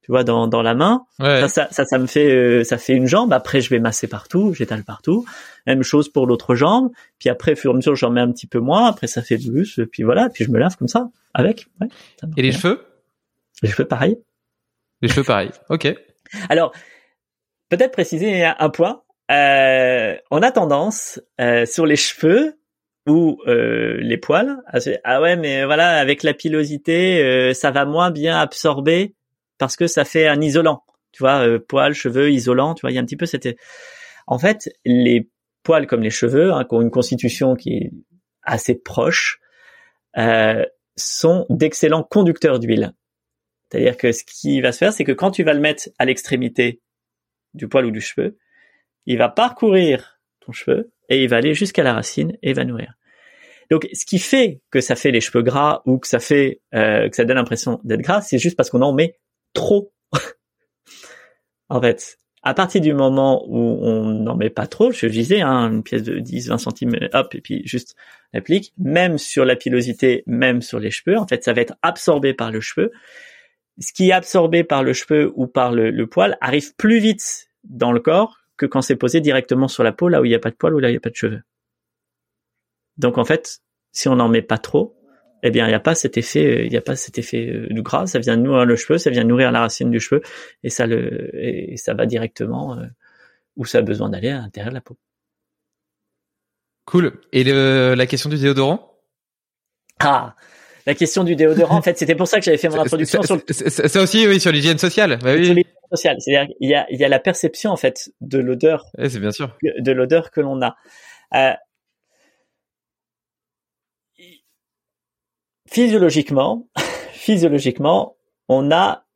Tu 0.03 0.11
vois, 0.11 0.25
dans, 0.25 0.49
dans 0.49 0.63
la 0.63 0.75
main. 0.75 1.05
Ouais. 1.21 1.41
Ça, 1.43 1.49
ça, 1.49 1.69
ça, 1.71 1.85
ça 1.85 1.99
me 1.99 2.07
fait, 2.07 2.29
euh, 2.35 2.65
ça 2.65 2.77
fait 2.77 2.95
une 2.95 3.07
jambe. 3.07 3.33
Après, 3.33 3.61
je 3.61 3.71
vais 3.71 3.79
masser 3.79 4.09
partout, 4.09 4.53
j'étale 4.53 4.83
partout. 4.83 5.25
Même 5.67 5.83
chose 5.85 6.09
pour 6.09 6.27
l'autre 6.27 6.57
jambe. 6.57 6.91
Puis 7.21 7.29
après, 7.29 7.53
au 7.53 7.57
fur 7.57 7.71
et 7.71 7.75
à 7.75 7.77
mesure, 7.77 7.95
j'en 7.95 8.11
mets 8.11 8.21
un 8.21 8.33
petit 8.33 8.49
peu 8.49 8.59
moins. 8.59 8.87
Après, 8.87 9.07
ça 9.07 9.23
fait 9.23 9.39
plus. 9.39 9.81
Puis 9.93 10.03
voilà. 10.03 10.29
Puis 10.29 10.45
je 10.45 10.51
me 10.51 10.59
lave 10.59 10.77
comme 10.77 10.89
ça, 10.89 11.09
avec. 11.35 11.67
Ouais, 11.81 11.87
ça 12.21 12.27
Et 12.37 12.43
les 12.43 12.51
bien. 12.51 12.59
cheveux? 12.59 12.81
Les 13.63 13.69
cheveux, 13.69 13.85
pareil. 13.87 14.19
Les 15.03 15.09
cheveux, 15.09 15.23
pareil. 15.25 15.51
Ok. 15.69 15.87
Alors, 16.49 16.73
peut-être 17.69 17.93
préciser 17.93 18.45
un, 18.45 18.57
un 18.59 18.71
point. 18.71 19.03
Euh, 19.31 20.17
on 20.33 20.43
a 20.43 20.51
tendance 20.51 21.21
euh, 21.41 21.65
sur 21.65 21.87
les 21.87 21.97
cheveux 21.97 22.59
ou 23.09 23.41
euh, 23.47 23.99
les 24.01 24.17
poils 24.19 24.59
ah 25.05 25.21
ouais 25.23 25.37
mais 25.37 25.65
voilà 25.65 25.99
avec 25.99 26.23
la 26.23 26.35
pilosité 26.35 27.23
euh, 27.23 27.55
ça 27.55 27.71
va 27.71 27.85
moins 27.85 28.11
bien 28.11 28.39
absorber 28.39 29.15
parce 29.63 29.77
que 29.77 29.87
ça 29.87 30.05
fait 30.05 30.27
un 30.27 30.41
isolant 30.41 30.83
tu 31.13 31.23
vois 31.23 31.47
euh, 31.47 31.61
poils 31.61 31.95
cheveux 31.95 32.33
isolant 32.33 32.75
tu 32.75 32.81
vois 32.81 32.91
il 32.91 32.95
y 32.95 32.99
a 32.99 33.01
un 33.01 33.05
petit 33.05 33.17
peu 33.17 33.27
cette 33.27 33.49
en 34.27 34.41
fait 34.41 34.69
les 34.85 35.31
poils 35.63 35.87
comme 35.87 36.03
les 36.03 36.11
cheveux 36.11 36.53
hein, 36.53 36.65
qui 36.65 36.75
ont 36.75 36.83
une 36.83 36.91
constitution 36.91 37.55
qui 37.55 37.75
est 37.75 37.93
assez 38.43 38.75
proche 38.75 39.39
euh, 40.19 40.65
sont 40.97 41.47
d'excellents 41.49 42.03
conducteurs 42.03 42.59
d'huile 42.59 42.93
c'est-à-dire 43.71 43.97
que 43.97 44.11
ce 44.11 44.25
qui 44.25 44.61
va 44.61 44.73
se 44.73 44.79
faire 44.79 44.93
c'est 44.93 45.05
que 45.05 45.13
quand 45.13 45.31
tu 45.31 45.45
vas 45.45 45.55
le 45.55 45.61
mettre 45.61 45.89
à 46.01 46.07
l'extrémité 46.07 46.83
du 47.55 47.69
poil 47.69 47.87
ou 47.87 47.93
du 47.93 48.01
cheveu 48.01 48.37
il 49.07 49.17
va 49.17 49.29
parcourir 49.29 50.21
ton 50.41 50.51
cheveu 50.51 50.93
et 51.09 51.23
il 51.23 51.29
va 51.29 51.37
aller 51.37 51.55
jusqu'à 51.55 51.85
la 51.85 51.95
racine 51.95 52.37
et 52.43 52.53
va 52.53 52.65
nourrir. 52.65 52.95
Donc, 53.71 53.89
ce 53.95 54.05
qui 54.05 54.19
fait 54.19 54.61
que 54.71 54.81
ça 54.81 54.97
fait 54.97 55.11
les 55.11 55.23
cheveux 55.23 55.43
gras 55.43 55.81
ou 55.87 55.99
que 55.99 56.07
ça 56.07 56.21
fait 56.21 56.61
euh, 56.75 57.09
que 57.09 57.17
ça 57.17 57.25
donne 57.25 57.37
l'impression 57.37 57.81
d'être 57.85 58.03
gras, 58.03 58.21
c'est 58.21 58.39
juste 58.39 58.55
parce 58.57 58.69
qu'on 58.69 58.83
en 58.83 58.93
met 58.93 59.19
trop. 59.53 59.93
en 61.69 61.81
fait, 61.81 62.19
à 62.43 62.55
partir 62.55 62.81
du 62.81 62.93
moment 62.93 63.45
où 63.47 63.79
on 63.83 64.05
n'en 64.05 64.37
met 64.37 64.51
pas 64.51 64.67
trop, 64.67 64.91
je 64.91 65.07
disais, 65.07 65.41
hein, 65.41 65.71
une 65.71 65.83
pièce 65.83 66.03
de 66.03 66.19
10, 66.19 66.49
20 66.49 66.59
centimes, 66.59 66.97
hop, 67.13 67.35
et 67.35 67.41
puis 67.41 67.63
juste 67.65 67.95
on 68.33 68.39
applique, 68.39 68.73
même 68.79 69.19
sur 69.19 69.45
la 69.45 69.57
pilosité, 69.57 70.25
même 70.27 70.61
sur 70.63 70.81
les 70.81 70.91
cheveux, 70.91 71.19
en 71.19 71.27
fait, 71.27 71.45
ça 71.45 71.53
va 71.53 71.61
être 71.61 71.75
absorbé 71.83 72.35
par 72.35 72.51
le 72.51 72.61
cheveu. 72.61 72.91
Ce 73.79 73.93
qui 73.93 74.09
est 74.09 74.13
absorbé 74.13 74.65
par 74.65 74.83
le 74.83 74.93
cheveu 74.93 75.33
ou 75.37 75.47
par 75.47 75.73
le, 75.73 75.91
le 75.91 76.07
poil 76.07 76.37
arrive 76.41 76.75
plus 76.75 76.99
vite 76.99 77.49
dans 77.65 77.93
le 77.93 78.01
corps 78.01 78.39
que 78.57 78.67
quand 78.67 78.83
c'est 78.83 78.97
posé 78.97 79.21
directement 79.21 79.69
sur 79.69 79.83
la 79.83 79.93
peau, 79.93 80.09
là 80.09 80.21
où 80.21 80.25
il 80.25 80.29
n'y 80.29 80.35
a 80.35 80.39
pas 80.39 80.51
de 80.51 80.57
poils 80.57 80.75
ou 80.75 80.79
là 80.79 80.89
où 80.89 80.91
il 80.91 80.95
n'y 80.95 80.99
a 80.99 81.01
pas 81.01 81.11
de 81.11 81.17
cheveux. 81.17 81.43
Donc 82.99 83.19
en 83.19 83.25
fait, 83.25 83.61
si 83.93 84.09
on 84.09 84.17
n'en 84.17 84.29
met 84.29 84.43
pas 84.43 84.59
trop, 84.59 84.97
eh 85.43 85.51
bien 85.51 85.67
il 85.67 85.69
n'y 85.69 85.75
a 85.75 85.81
pas 85.81 85.95
cet 85.95 86.17
effet, 86.17 86.45
euh, 86.47 86.65
il 86.65 86.71
n'y 86.71 86.77
a 86.77 86.81
pas 86.81 86.97
cet 86.97 87.19
effet 87.19 87.49
euh, 87.49 87.67
du 87.71 87.83
gras. 87.83 88.07
Ça 88.07 88.19
vient 88.19 88.37
nourrir 88.37 88.65
le 88.65 88.77
cheveu, 88.77 88.99
ça 88.99 89.11
vient 89.11 89.25
nourrir 89.25 89.51
la 89.53 89.61
racine 89.61 89.91
du 89.91 90.01
cheveu 90.01 90.23
et 90.63 90.71
ça 90.71 90.87
le 90.87 91.31
et 91.35 91.77
ça 91.77 91.95
va 91.95 92.07
directement 92.07 92.79
euh, 92.79 92.87
où 93.57 93.65
ça 93.65 93.79
a 93.79 93.83
besoin 93.83 94.09
d'aller 94.11 94.31
à 94.31 94.39
l'intérieur 94.39 94.71
de 94.71 94.75
la 94.77 94.81
peau. 94.81 94.97
Cool. 96.87 97.13
Et 97.33 97.45
le, 97.45 97.95
la 97.97 98.07
question 98.07 98.29
du 98.29 98.37
déodorant? 98.39 98.99
Ah, 100.01 100.35
la 100.87 100.95
question 100.95 101.23
du 101.25 101.37
déodorant. 101.37 101.77
en 101.77 101.83
fait, 101.87 101.97
c'était 101.99 102.15
pour 102.17 102.27
ça 102.27 102.39
que 102.39 102.45
j'avais 102.45 102.59
fait 102.59 102.69
mon 102.69 102.79
introduction 102.81 103.23
sur 103.23 103.37
le 103.37 103.43
ça- 103.53 104.03
aussi, 104.03 104.27
oui, 104.27 104.41
sur 104.41 104.51
l'hygiène 104.53 104.79
sociale. 104.79 105.19
Bah 105.23 105.33
sur 105.33 105.41
oui. 105.41 105.49
l'hygiène 105.49 105.65
sociale. 105.91 106.17
C'est-à-dire 106.19 106.55
qu'il 106.59 106.69
y 106.69 106.75
a 106.75 106.87
il 106.91 106.99
y 106.99 107.05
a 107.05 107.09
la 107.09 107.21
perception 107.21 107.71
en 107.71 107.77
fait 107.77 108.11
de 108.21 108.39
l'odeur 108.39 108.87
c'est 109.09 109.21
bien 109.21 109.31
sûr. 109.33 109.57
de 109.63 109.93
l'odeur 109.93 110.31
que 110.31 110.41
l'on 110.41 110.61
a. 110.63 110.77
Euh, 111.35 111.53
physiologiquement, 115.73 116.69
physiologiquement, 117.13 118.17
on 118.49 118.71
a, 118.71 119.07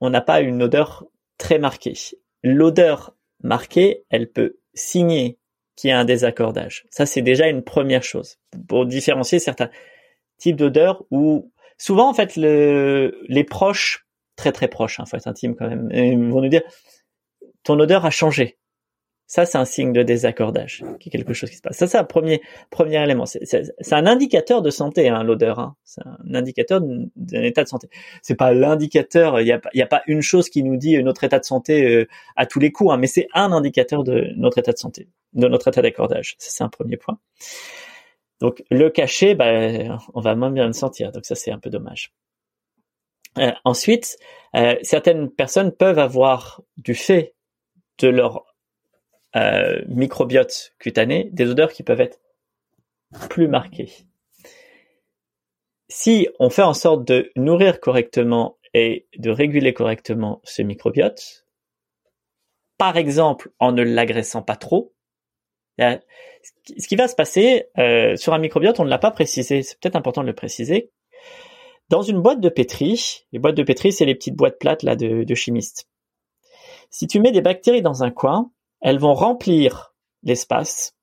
on 0.00 0.08
n'a 0.08 0.22
pas 0.22 0.40
une 0.40 0.62
odeur 0.62 1.04
très 1.36 1.58
marquée. 1.58 1.94
L'odeur 2.42 3.14
marquée, 3.42 4.04
elle 4.08 4.30
peut 4.30 4.58
signer 4.72 5.38
qu'il 5.76 5.90
y 5.90 5.92
a 5.92 5.98
un 5.98 6.04
désaccordage. 6.04 6.86
Ça, 6.90 7.04
c'est 7.04 7.20
déjà 7.20 7.48
une 7.48 7.62
première 7.62 8.02
chose 8.02 8.38
pour 8.68 8.86
différencier 8.86 9.38
certains 9.38 9.68
types 10.38 10.56
d'odeurs 10.56 11.04
où 11.10 11.52
souvent, 11.76 12.08
en 12.08 12.14
fait, 12.14 12.36
le, 12.36 13.20
les 13.28 13.44
proches, 13.44 14.06
très 14.36 14.52
très 14.52 14.68
proches, 14.68 14.98
hein, 14.98 15.04
faut 15.04 15.16
être 15.18 15.28
intime 15.28 15.54
quand 15.54 15.68
même, 15.68 15.90
euh, 15.92 16.30
vont 16.30 16.40
nous 16.40 16.48
dire 16.48 16.62
ton 17.64 17.78
odeur 17.78 18.06
a 18.06 18.10
changé. 18.10 18.58
Ça, 19.32 19.46
c'est 19.46 19.56
un 19.56 19.64
signe 19.64 19.94
de 19.94 20.02
désaccordage, 20.02 20.84
qu'il 21.00 21.10
y 21.10 21.16
a 21.16 21.18
quelque 21.18 21.32
chose 21.32 21.48
qui 21.48 21.56
se 21.56 21.62
passe. 21.62 21.78
Ça, 21.78 21.86
c'est 21.86 21.96
un 21.96 22.04
premier 22.04 22.42
premier 22.68 23.02
élément. 23.02 23.24
C'est- 23.24 23.72
un 23.90 24.06
indicateur 24.06 24.60
de 24.60 24.68
santé, 24.68 25.08
hein, 25.08 25.22
l'odeur. 25.22 25.58
Hein. 25.58 25.74
C'est 25.84 26.02
un 26.04 26.34
indicateur 26.34 26.82
d'un 26.82 27.42
état 27.42 27.64
de 27.64 27.68
santé. 27.68 27.88
C'est 28.20 28.34
pas 28.34 28.52
l'indicateur. 28.52 29.40
Il 29.40 29.46
y 29.46 29.52
a, 29.52 29.60
y 29.72 29.80
a 29.80 29.86
pas 29.86 30.02
une 30.06 30.20
chose 30.20 30.50
qui 30.50 30.62
nous 30.62 30.76
dit 30.76 30.98
euh, 30.98 31.02
notre 31.02 31.24
état 31.24 31.38
de 31.38 31.46
santé 31.46 31.82
euh, 31.82 32.08
à 32.36 32.44
tous 32.44 32.60
les 32.60 32.72
coups, 32.72 32.92
hein, 32.92 32.98
mais 32.98 33.06
c'est 33.06 33.26
un 33.32 33.52
indicateur 33.52 34.04
de 34.04 34.34
notre 34.36 34.58
état 34.58 34.72
de 34.72 34.76
santé, 34.76 35.08
de 35.32 35.48
notre 35.48 35.68
état 35.68 35.80
d'accordage. 35.80 36.34
Ça, 36.36 36.50
c'est 36.50 36.64
un 36.64 36.68
premier 36.68 36.98
point. 36.98 37.18
Donc, 38.42 38.62
le 38.70 38.90
cacher, 38.90 39.34
bah, 39.34 39.98
on 40.12 40.20
va 40.20 40.34
moins 40.34 40.50
bien 40.50 40.66
le 40.66 40.74
sentir. 40.74 41.10
Donc, 41.10 41.24
ça, 41.24 41.36
c'est 41.36 41.50
un 41.50 41.58
peu 41.58 41.70
dommage. 41.70 42.12
Euh, 43.38 43.52
ensuite, 43.64 44.18
euh, 44.56 44.76
certaines 44.82 45.30
personnes 45.30 45.72
peuvent 45.72 45.98
avoir, 45.98 46.60
du 46.76 46.94
fait 46.94 47.34
de 47.98 48.08
leur 48.08 48.51
euh, 49.36 49.82
microbiote 49.88 50.74
cutané, 50.78 51.30
des 51.32 51.48
odeurs 51.48 51.72
qui 51.72 51.82
peuvent 51.82 52.00
être 52.00 52.20
plus 53.28 53.48
marquées. 53.48 53.90
Si 55.88 56.28
on 56.38 56.50
fait 56.50 56.62
en 56.62 56.74
sorte 56.74 57.04
de 57.04 57.30
nourrir 57.36 57.80
correctement 57.80 58.56
et 58.74 59.06
de 59.16 59.30
réguler 59.30 59.74
correctement 59.74 60.40
ce 60.44 60.62
microbiote, 60.62 61.46
par 62.78 62.96
exemple 62.96 63.50
en 63.58 63.72
ne 63.72 63.82
l'agressant 63.82 64.42
pas 64.42 64.56
trop, 64.56 64.94
ce 65.78 66.86
qui- 66.88 66.96
va 66.96 67.08
se 67.08 67.14
passer 67.14 67.66
euh, 67.78 68.16
sur 68.16 68.34
un 68.34 68.38
microbiote, 68.38 68.80
on 68.80 68.84
ne 68.84 68.90
l'a 68.90 68.98
pas 68.98 69.10
précisé, 69.10 69.62
c'est 69.62 69.78
peut-être 69.80 69.96
important 69.96 70.22
de 70.22 70.26
le 70.26 70.34
préciser. 70.34 70.90
Dans 71.88 72.02
une 72.02 72.20
boîte 72.20 72.40
de 72.40 72.48
pétri, 72.48 73.26
les 73.32 73.38
boîtes 73.38 73.56
de 73.56 73.62
pétri, 73.62 73.92
c'est 73.92 74.04
les 74.04 74.14
petites 74.14 74.36
boîtes 74.36 74.58
plates 74.58 74.82
là 74.82 74.96
de 74.96 75.34
chimistes. 75.34 75.88
Si 76.90 77.06
tu 77.06 77.20
mets 77.20 77.32
des 77.32 77.40
bactéries 77.40 77.82
dans 77.82 78.02
un 78.02 78.10
coin, 78.10 78.50
elles 78.82 78.98
vont 78.98 79.14
remplir 79.14 79.94
l'espace 80.22 80.96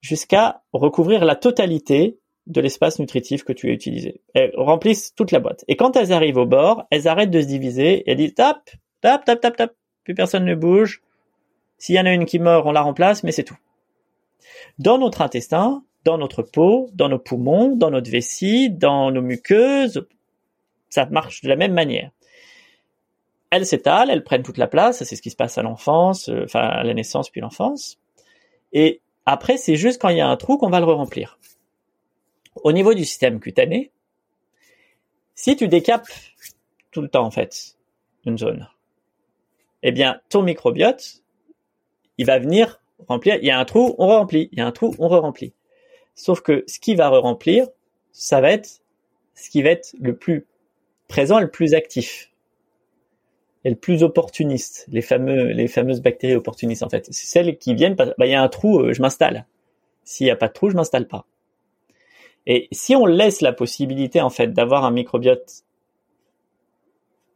jusqu'à 0.00 0.62
recouvrir 0.72 1.24
la 1.24 1.34
totalité 1.34 2.18
de 2.46 2.60
l'espace 2.60 2.98
nutritif 2.98 3.44
que 3.44 3.52
tu 3.52 3.68
as 3.68 3.72
utilisé. 3.72 4.22
Elles 4.34 4.52
remplissent 4.56 5.14
toute 5.14 5.32
la 5.32 5.40
boîte. 5.40 5.64
Et 5.68 5.76
quand 5.76 5.96
elles 5.96 6.12
arrivent 6.12 6.38
au 6.38 6.46
bord, 6.46 6.86
elles 6.90 7.08
arrêtent 7.08 7.30
de 7.30 7.40
se 7.40 7.46
diviser 7.46 7.98
et 7.98 8.10
elles 8.10 8.16
disent 8.16 8.34
tap, 8.34 8.70
tap, 9.00 9.24
tap, 9.24 9.40
tap, 9.40 9.56
tap. 9.56 9.74
Plus 10.04 10.14
personne 10.14 10.44
ne 10.44 10.54
bouge. 10.54 11.02
S'il 11.76 11.96
y 11.96 12.00
en 12.00 12.06
a 12.06 12.12
une 12.12 12.24
qui 12.24 12.38
meurt, 12.38 12.66
on 12.66 12.72
la 12.72 12.80
remplace, 12.80 13.22
mais 13.22 13.32
c'est 13.32 13.44
tout. 13.44 13.58
Dans 14.78 14.98
notre 14.98 15.20
intestin, 15.20 15.84
dans 16.04 16.16
notre 16.16 16.42
peau, 16.42 16.88
dans 16.94 17.08
nos 17.08 17.18
poumons, 17.18 17.76
dans 17.76 17.90
notre 17.90 18.10
vessie, 18.10 18.70
dans 18.70 19.10
nos 19.10 19.22
muqueuses. 19.22 20.06
Ça 20.88 21.06
marche 21.06 21.42
de 21.42 21.48
la 21.48 21.56
même 21.56 21.74
manière. 21.74 22.10
Elles 23.50 23.66
s'étalent, 23.66 24.10
elles 24.10 24.24
prennent 24.24 24.42
toute 24.42 24.58
la 24.58 24.66
place. 24.66 25.02
C'est 25.02 25.16
ce 25.16 25.22
qui 25.22 25.30
se 25.30 25.36
passe 25.36 25.58
à 25.58 25.62
l'enfance, 25.62 26.28
euh, 26.28 26.44
enfin 26.44 26.60
à 26.60 26.84
la 26.84 26.94
naissance 26.94 27.30
puis 27.30 27.40
l'enfance. 27.40 27.98
Et 28.72 29.00
après, 29.26 29.56
c'est 29.56 29.76
juste 29.76 30.00
quand 30.00 30.08
il 30.08 30.18
y 30.18 30.20
a 30.20 30.28
un 30.28 30.36
trou 30.36 30.58
qu'on 30.58 30.70
va 30.70 30.80
le 30.80 30.86
remplir. 30.86 31.38
Au 32.56 32.72
niveau 32.72 32.94
du 32.94 33.04
système 33.04 33.40
cutané, 33.40 33.92
si 35.34 35.56
tu 35.56 35.68
décapes 35.68 36.08
tout 36.90 37.00
le 37.00 37.08
temps 37.08 37.24
en 37.24 37.30
fait 37.30 37.76
une 38.24 38.36
zone, 38.36 38.68
eh 39.82 39.92
bien 39.92 40.20
ton 40.28 40.42
microbiote, 40.42 41.22
il 42.18 42.26
va 42.26 42.38
venir 42.38 42.80
remplir. 43.06 43.36
Il 43.36 43.44
y 43.44 43.50
a 43.50 43.58
un 43.58 43.64
trou, 43.64 43.94
on 43.98 44.08
remplit. 44.08 44.48
Il 44.52 44.58
y 44.58 44.60
a 44.60 44.66
un 44.66 44.72
trou, 44.72 44.94
on 44.98 45.08
re-remplit. 45.08 45.54
Sauf 46.14 46.40
que 46.40 46.64
ce 46.66 46.80
qui 46.80 46.96
va 46.96 47.08
re-remplir, 47.08 47.68
ça 48.12 48.40
va 48.40 48.50
être 48.50 48.80
ce 49.34 49.50
qui 49.50 49.62
va 49.62 49.70
être 49.70 49.94
le 50.00 50.16
plus 50.16 50.46
présent, 51.06 51.38
le 51.38 51.48
plus 51.50 51.74
actif 51.74 52.32
et 53.64 53.70
le 53.70 53.76
plus 53.76 54.02
opportuniste. 54.02 54.86
Les 54.88 55.04
les 55.54 55.68
fameuses 55.68 56.00
bactéries 56.00 56.36
opportunistes 56.36 56.82
en 56.82 56.88
fait, 56.88 57.06
c'est 57.06 57.26
celles 57.26 57.58
qui 57.58 57.74
viennent. 57.74 57.94
Bah, 57.94 58.14
il 58.20 58.30
y 58.30 58.34
a 58.34 58.42
un 58.42 58.48
trou, 58.48 58.80
euh, 58.80 58.92
je 58.92 59.02
m'installe. 59.02 59.46
S'il 60.04 60.26
n'y 60.26 60.30
a 60.30 60.36
pas 60.36 60.48
de 60.48 60.52
trou, 60.52 60.70
je 60.70 60.76
m'installe 60.76 61.06
pas. 61.06 61.26
Et 62.46 62.68
si 62.72 62.96
on 62.96 63.04
laisse 63.04 63.42
la 63.42 63.52
possibilité 63.52 64.20
en 64.20 64.30
fait 64.30 64.52
d'avoir 64.52 64.84
un 64.84 64.90
microbiote 64.90 65.64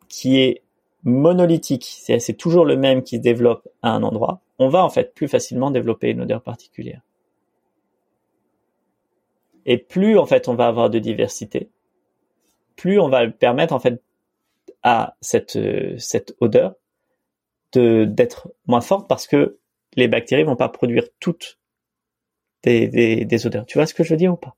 qui 0.08 0.38
est 0.38 0.62
monolithique, 1.04 1.84
c'est 1.84 2.36
toujours 2.36 2.64
le 2.64 2.76
même 2.76 3.02
qui 3.02 3.16
se 3.16 3.20
développe 3.20 3.68
à 3.82 3.90
un 3.90 4.02
endroit, 4.02 4.40
on 4.58 4.68
va 4.68 4.84
en 4.84 4.90
fait 4.90 5.14
plus 5.14 5.28
facilement 5.28 5.70
développer 5.70 6.10
une 6.10 6.22
odeur 6.22 6.42
particulière. 6.42 7.02
Et 9.66 9.78
plus 9.78 10.16
en 10.16 10.26
fait 10.26 10.48
on 10.48 10.54
va 10.54 10.66
avoir 10.66 10.90
de 10.90 10.98
diversité, 10.98 11.68
plus 12.76 12.98
on 13.00 13.08
va 13.08 13.28
permettre 13.28 13.74
en 13.74 13.80
fait 13.80 14.00
à 14.82 15.16
cette 15.20 15.58
cette 15.98 16.34
odeur 16.40 16.74
de 17.72 18.04
d'être 18.04 18.52
moins 18.66 18.80
forte 18.80 19.08
parce 19.08 19.26
que 19.26 19.58
les 19.96 20.08
bactéries 20.08 20.44
vont 20.44 20.56
pas 20.56 20.68
produire 20.68 21.04
toutes 21.20 21.58
des, 22.62 22.88
des, 22.88 23.24
des 23.24 23.46
odeurs. 23.46 23.66
Tu 23.66 23.78
vois 23.78 23.86
ce 23.86 23.94
que 23.94 24.04
je 24.04 24.10
veux 24.10 24.16
dire 24.16 24.32
ou 24.32 24.36
pas? 24.36 24.56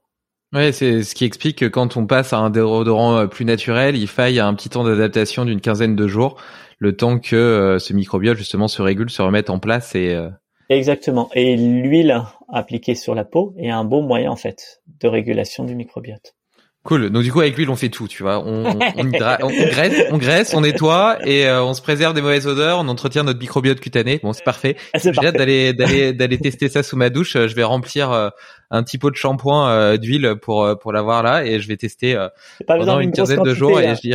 Ouais, 0.53 0.71
c'est 0.71 1.03
ce 1.03 1.15
qui 1.15 1.25
explique 1.25 1.59
que 1.59 1.65
quand 1.65 1.97
on 1.97 2.07
passe 2.07 2.33
à 2.33 2.39
un 2.39 2.51
déodorant 2.51 3.17
euh, 3.17 3.27
plus 3.27 3.45
naturel, 3.45 3.97
il 3.97 4.07
faille 4.07 4.39
un 4.39 4.55
petit 4.55 4.69
temps 4.69 4.85
d'adaptation 4.85 5.45
d'une 5.45 5.61
quinzaine 5.61 5.97
de 5.97 6.07
jours, 6.07 6.37
le 6.79 6.97
temps 6.97 7.19
que 7.19 7.35
euh, 7.35 7.79
ce 7.81 7.93
microbiote 7.93 8.39
justement 8.39 8.69
se 8.69 8.81
régule, 8.81 9.11
se 9.11 9.21
remette 9.21 9.51
en 9.51 9.59
place 9.59 9.95
et 9.97 10.15
euh, 10.15 10.31
Exactement. 10.69 11.29
Et 11.35 11.57
l'huile 11.57 12.23
appliquée 12.49 12.95
sur 12.95 13.15
la 13.15 13.25
peau 13.25 13.55
est 13.59 13.71
un 13.71 13.85
bon 13.85 14.03
moyen 14.03 14.31
en 14.31 14.37
fait 14.37 14.81
de 15.01 15.09
régulation 15.09 15.65
du 15.65 15.75
microbiote. 15.75 16.37
Cool. 16.85 17.09
Donc 17.09 17.23
du 17.23 17.33
coup 17.33 17.41
avec 17.41 17.57
l'huile 17.57 17.71
on 17.71 17.77
fait 17.77 17.89
tout, 17.89 18.07
tu 18.09 18.23
vois. 18.23 18.41
On, 18.45 18.67
on, 18.67 18.79
on, 18.99 19.05
graisse, 19.07 20.05
on 20.11 20.19
graisse, 20.19 20.53
on 20.53 20.61
nettoie 20.61 21.17
et 21.27 21.47
euh, 21.47 21.65
on 21.65 21.73
se 21.73 21.81
préserve 21.81 22.13
des 22.13 22.21
mauvaises 22.21 22.47
odeurs, 22.47 22.79
on 22.79 22.89
entretient 22.89 23.23
notre 23.23 23.41
microbiote 23.41 23.81
cutané. 23.81 24.21
Bon 24.23 24.35
c'est 24.35 24.45
parfait. 24.45 24.77
Ah, 24.93 24.99
J'ai 25.03 25.09
hâte 25.27 25.35
d'aller 25.35 25.73
d'aller 25.73 26.13
d'aller 26.13 26.37
tester 26.37 26.69
ça 26.69 26.83
sous 26.83 26.99
ma 26.99 27.09
douche. 27.09 27.39
Je 27.39 27.55
vais 27.55 27.63
remplir 27.63 28.13
euh, 28.13 28.29
un 28.71 28.83
petit 28.83 28.99
pot 28.99 29.11
de 29.11 29.17
shampoing 29.17 29.71
euh, 29.71 29.97
d'huile 29.97 30.35
pour 30.43 30.79
pour 30.79 30.93
l'avoir 30.93 31.23
là 31.23 31.47
et 31.47 31.59
je 31.59 31.67
vais 31.69 31.79
tester 31.79 32.23
pendant 32.67 33.01
une 33.01 33.13
quinzaine 33.13 33.43
de 33.43 33.55
jours 33.55 33.81
et 33.81 33.95
je 33.95 34.01
dis 34.03 34.15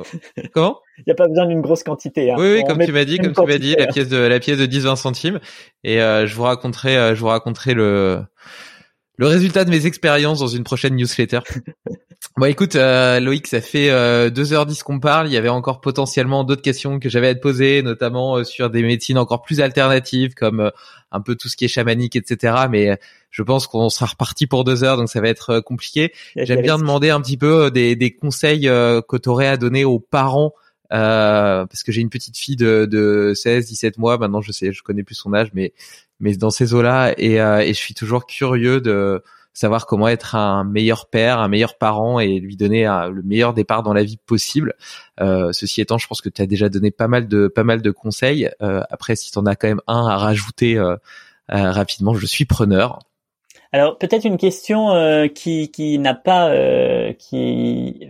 comment? 0.52 0.80
Il 0.98 1.04
n'y 1.06 1.12
a 1.12 1.16
pas 1.16 1.28
besoin 1.28 1.46
d'une 1.46 1.62
grosse 1.62 1.82
quantité. 1.82 2.30
Hein. 2.30 2.36
Oui, 2.38 2.56
oui, 2.56 2.64
comme 2.68 2.84
tu 2.84 2.92
m'as 2.92 3.06
dit, 3.06 3.16
comme 3.16 3.32
tu 3.32 3.46
m'as 3.46 3.56
dit, 3.56 3.74
la 3.78 3.86
pièce 3.86 4.10
de 4.10 4.18
la 4.18 4.38
pièce 4.38 4.58
de 4.58 4.66
10-20 4.66 4.96
centimes 4.96 5.40
et 5.82 5.96
je 5.96 6.34
vous 6.34 6.42
raconterai 6.42 7.16
je 7.16 7.20
vous 7.20 7.28
raconterai 7.28 7.72
le 7.72 8.22
le 9.22 9.28
résultat 9.28 9.64
de 9.64 9.70
mes 9.70 9.86
expériences 9.86 10.40
dans 10.40 10.48
une 10.48 10.64
prochaine 10.64 10.96
newsletter. 10.96 11.40
Bon, 12.36 12.46
écoute, 12.46 12.76
euh, 12.76 13.20
Loïc, 13.20 13.46
ça 13.46 13.60
fait 13.60 13.90
euh, 13.90 14.30
2h10 14.30 14.82
qu'on 14.84 15.00
parle. 15.00 15.26
Il 15.26 15.32
y 15.32 15.36
avait 15.36 15.50
encore 15.50 15.82
potentiellement 15.82 16.44
d'autres 16.44 16.62
questions 16.62 16.98
que 16.98 17.10
j'avais 17.10 17.28
à 17.28 17.34
te 17.34 17.40
poser, 17.40 17.82
notamment 17.82 18.36
euh, 18.38 18.44
sur 18.44 18.70
des 18.70 18.82
médecines 18.82 19.18
encore 19.18 19.42
plus 19.42 19.60
alternatives, 19.60 20.32
comme 20.32 20.60
euh, 20.60 20.70
un 21.10 21.20
peu 21.20 21.34
tout 21.34 21.48
ce 21.48 21.56
qui 21.56 21.66
est 21.66 21.68
chamanique, 21.68 22.16
etc. 22.16 22.54
Mais 22.70 22.96
je 23.30 23.42
pense 23.42 23.66
qu'on 23.66 23.90
sera 23.90 24.06
reparti 24.06 24.46
pour 24.46 24.64
deux 24.64 24.82
heures, 24.82 24.96
donc 24.96 25.10
ça 25.10 25.20
va 25.20 25.28
être 25.28 25.60
compliqué. 25.60 26.12
J'aime 26.36 26.62
bien 26.62 26.78
demander 26.78 27.10
un 27.10 27.20
petit 27.20 27.36
peu 27.36 27.70
des, 27.70 27.96
des 27.96 28.14
conseils 28.14 28.62
que 28.62 29.16
tu 29.18 29.28
aurais 29.28 29.48
à 29.48 29.56
donner 29.58 29.84
aux 29.84 29.98
parents 29.98 30.54
euh, 30.92 31.64
parce 31.66 31.82
que 31.82 31.90
j'ai 31.90 32.02
une 32.02 32.10
petite 32.10 32.36
fille 32.36 32.56
de, 32.56 32.86
de 32.90 33.32
16, 33.34 33.66
17 33.66 33.98
mois. 33.98 34.18
Maintenant, 34.18 34.42
je 34.42 34.52
sais, 34.52 34.72
je 34.72 34.82
connais 34.82 35.02
plus 35.02 35.14
son 35.14 35.32
âge, 35.32 35.50
mais 35.54 35.72
mais 36.22 36.34
dans 36.36 36.50
ces 36.50 36.72
eaux-là, 36.72 37.12
et, 37.18 37.34
et 37.34 37.74
je 37.74 37.78
suis 37.78 37.94
toujours 37.94 38.24
curieux 38.24 38.80
de 38.80 39.22
savoir 39.52 39.86
comment 39.86 40.08
être 40.08 40.34
un 40.34 40.64
meilleur 40.64 41.06
père, 41.06 41.38
un 41.38 41.48
meilleur 41.48 41.76
parent 41.76 42.18
et 42.20 42.38
lui 42.38 42.56
donner 42.56 42.84
le 42.84 43.22
meilleur 43.22 43.54
départ 43.54 43.82
dans 43.82 43.92
la 43.92 44.02
vie 44.02 44.16
possible. 44.16 44.74
Euh, 45.20 45.52
ceci 45.52 45.80
étant, 45.80 45.98
je 45.98 46.06
pense 46.06 46.20
que 46.20 46.28
tu 46.28 46.40
as 46.42 46.46
déjà 46.46 46.68
donné 46.68 46.90
pas 46.90 47.08
mal 47.08 47.28
de 47.28 47.48
pas 47.48 47.64
mal 47.64 47.82
de 47.82 47.90
conseils. 47.90 48.50
Euh, 48.62 48.82
après, 48.90 49.16
si 49.16 49.30
tu 49.30 49.38
en 49.38 49.46
as 49.46 49.56
quand 49.56 49.68
même 49.68 49.82
un 49.86 50.06
à 50.06 50.16
rajouter 50.16 50.78
euh, 50.78 50.96
euh, 51.52 51.70
rapidement, 51.70 52.14
je 52.14 52.26
suis 52.26 52.44
preneur. 52.44 53.00
Alors 53.72 53.98
peut-être 53.98 54.24
une 54.24 54.36
question 54.38 54.90
euh, 54.90 55.28
qui, 55.28 55.70
qui 55.70 55.98
n'a 55.98 56.14
pas 56.14 56.50
qui 57.18 58.08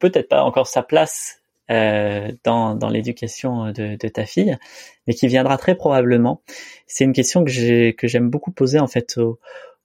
peut-être 0.00 0.28
pas 0.28 0.42
encore 0.42 0.66
sa 0.66 0.82
place 0.82 1.41
dans, 1.68 2.74
dans 2.74 2.88
l'éducation 2.90 3.72
de, 3.72 3.96
de, 3.96 4.08
ta 4.08 4.26
fille, 4.26 4.58
mais 5.06 5.14
qui 5.14 5.26
viendra 5.26 5.56
très 5.56 5.74
probablement. 5.74 6.42
C'est 6.86 7.04
une 7.04 7.14
question 7.14 7.44
que 7.44 7.50
j'ai 7.50 7.94
que 7.94 8.06
j'aime 8.08 8.28
beaucoup 8.28 8.50
poser 8.50 8.78
en 8.78 8.88
fait 8.88 9.16
aux, 9.16 9.38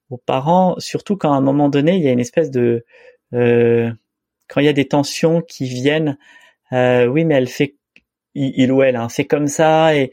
aux 0.10 0.18
parents, 0.18 0.76
surtout 0.80 1.18
quand 1.18 1.34
à 1.34 1.36
un 1.36 1.42
moment 1.42 1.70
donné, 1.70 1.96
il 1.96 2.04
y 2.04 2.08
a 2.08 2.12
une 2.12 2.20
espèce 2.20 2.52
de... 2.52 2.86
Euh, 3.34 3.92
quand 4.48 4.62
il 4.62 4.66
y 4.66 4.70
a 4.70 4.74
des 4.74 4.88
tensions 4.88 5.42
qui 5.42 5.66
viennent, 5.66 6.18
euh, 6.72 7.06
oui, 7.06 7.26
mais 7.26 7.36
elle 7.36 7.50
fait, 7.50 7.76
il, 8.34 8.72
ou 8.72 8.82
elle, 8.82 8.96
hein, 8.96 9.10
fait 9.10 9.26
comme 9.26 9.48
ça 9.48 9.96
et, 9.96 10.12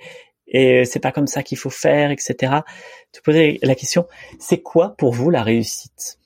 et 0.48 0.84
c'est 0.84 0.98
pas 0.98 1.12
comme 1.12 1.28
ça 1.28 1.42
qu'il 1.42 1.58
faut 1.58 1.70
faire, 1.70 2.10
etc. 2.10 2.52
Te 3.12 3.20
poser 3.20 3.60
la 3.62 3.76
question, 3.76 4.06
c'est 4.40 4.60
quoi 4.60 4.96
pour 4.96 5.12
vous 5.12 5.30
la 5.30 5.42
réussite? 5.44 6.18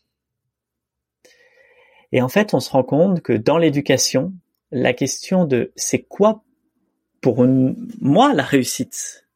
Et 2.12 2.22
en 2.22 2.28
fait, 2.28 2.54
on 2.54 2.60
se 2.60 2.70
rend 2.70 2.82
compte 2.82 3.20
que 3.20 3.34
dans 3.34 3.58
l'éducation, 3.58 4.32
la 4.70 4.92
question 4.92 5.44
de 5.44 5.72
c'est 5.76 6.02
quoi 6.02 6.44
pour 7.20 7.44
moi 7.46 8.34
la 8.34 8.42
réussite? 8.42 9.26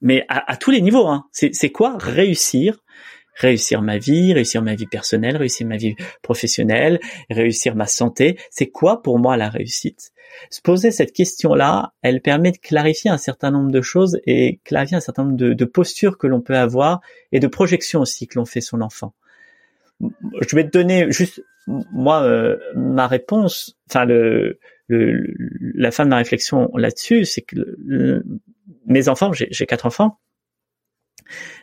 Mais 0.00 0.26
à, 0.28 0.56
tous 0.56 0.70
les 0.70 0.82
niveaux, 0.82 1.06
hein. 1.06 1.26
c'est 1.32 1.70
quoi 1.70 1.96
réussir? 1.98 2.82
Réussir 3.36 3.82
ma 3.82 3.98
vie, 3.98 4.32
réussir 4.32 4.62
ma 4.62 4.74
vie 4.74 4.86
personnelle, 4.86 5.36
réussir 5.36 5.66
ma 5.66 5.76
vie 5.76 5.96
professionnelle, 6.22 7.00
réussir 7.30 7.74
ma 7.74 7.86
santé. 7.86 8.38
C'est 8.50 8.68
quoi 8.68 9.02
pour 9.02 9.18
moi 9.18 9.36
la 9.36 9.48
réussite? 9.48 10.12
Se 10.50 10.60
poser 10.60 10.90
cette 10.90 11.12
question-là, 11.12 11.94
elle 12.02 12.20
permet 12.20 12.52
de 12.52 12.58
clarifier 12.58 13.10
un 13.10 13.18
certain 13.18 13.50
nombre 13.50 13.70
de 13.70 13.82
choses 13.82 14.20
et 14.26 14.60
clarifier 14.64 14.96
un 14.96 15.00
certain 15.00 15.24
nombre 15.24 15.36
de, 15.36 15.64
postures 15.64 16.18
que 16.18 16.26
l'on 16.26 16.40
peut 16.40 16.56
avoir 16.56 17.00
et 17.32 17.40
de 17.40 17.46
projections 17.46 18.00
aussi 18.00 18.28
que 18.28 18.38
l'on 18.38 18.44
fait 18.44 18.60
son 18.60 18.80
enfant. 18.82 19.14
Je 20.00 20.54
vais 20.54 20.64
te 20.64 20.70
donner 20.70 21.10
juste 21.10 21.42
moi 21.66 22.22
euh, 22.22 22.58
ma 22.74 23.06
réponse, 23.06 23.76
enfin 23.88 24.04
le, 24.04 24.58
la 24.88 25.90
fin 25.90 26.04
de 26.04 26.10
ma 26.10 26.16
réflexion 26.16 26.70
là-dessus, 26.76 27.24
c'est 27.24 27.42
que 27.42 28.22
mes 28.86 29.08
enfants, 29.08 29.32
j'ai 29.32 29.66
quatre 29.66 29.86
enfants, 29.86 30.20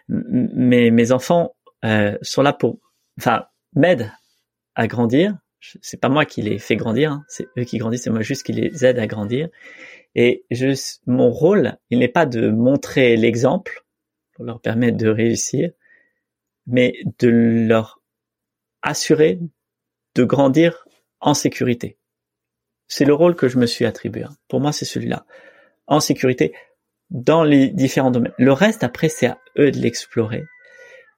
mais 0.07 0.91
mes 0.91 1.11
enfants 1.11 1.55
euh, 1.85 2.17
sont 2.21 2.41
là 2.41 2.53
pour, 2.53 2.79
enfin, 3.19 3.45
m'aident 3.75 4.11
à 4.75 4.87
grandir. 4.87 5.37
C'est 5.81 5.99
pas 5.99 6.09
moi 6.09 6.25
qui 6.25 6.41
les 6.41 6.57
fais 6.57 6.75
grandir, 6.75 7.11
hein. 7.11 7.25
c'est 7.27 7.47
eux 7.57 7.63
qui 7.63 7.77
grandissent, 7.77 8.03
c'est 8.03 8.09
moi 8.09 8.21
juste 8.21 8.43
qui 8.43 8.51
les 8.51 8.83
aide 8.83 8.97
à 8.97 9.05
grandir. 9.05 9.49
Et 10.15 10.43
je, 10.49 10.75
mon 11.05 11.29
rôle, 11.29 11.77
il 11.91 11.99
n'est 11.99 12.07
pas 12.07 12.25
de 12.25 12.49
montrer 12.49 13.15
l'exemple 13.15 13.85
pour 14.33 14.43
leur 14.43 14.59
permettre 14.59 14.97
de 14.97 15.07
réussir, 15.07 15.69
mais 16.65 16.95
de 17.19 17.29
leur 17.67 18.01
assurer 18.81 19.39
de 20.15 20.23
grandir 20.23 20.87
en 21.19 21.33
sécurité. 21.33 21.97
C'est 22.87 23.05
le 23.05 23.13
rôle 23.13 23.35
que 23.35 23.47
je 23.47 23.57
me 23.57 23.65
suis 23.65 23.85
attribué. 23.85 24.23
Hein. 24.23 24.35
Pour 24.47 24.59
moi, 24.59 24.71
c'est 24.71 24.85
celui-là. 24.85 25.25
En 25.87 25.99
sécurité 25.99 26.53
dans 27.09 27.43
les 27.43 27.69
différents 27.69 28.11
domaines. 28.11 28.33
Le 28.37 28.53
reste, 28.53 28.83
après, 28.83 29.09
c'est 29.09 29.27
à 29.27 29.37
eux 29.57 29.71
de 29.71 29.77
l'explorer. 29.77 30.43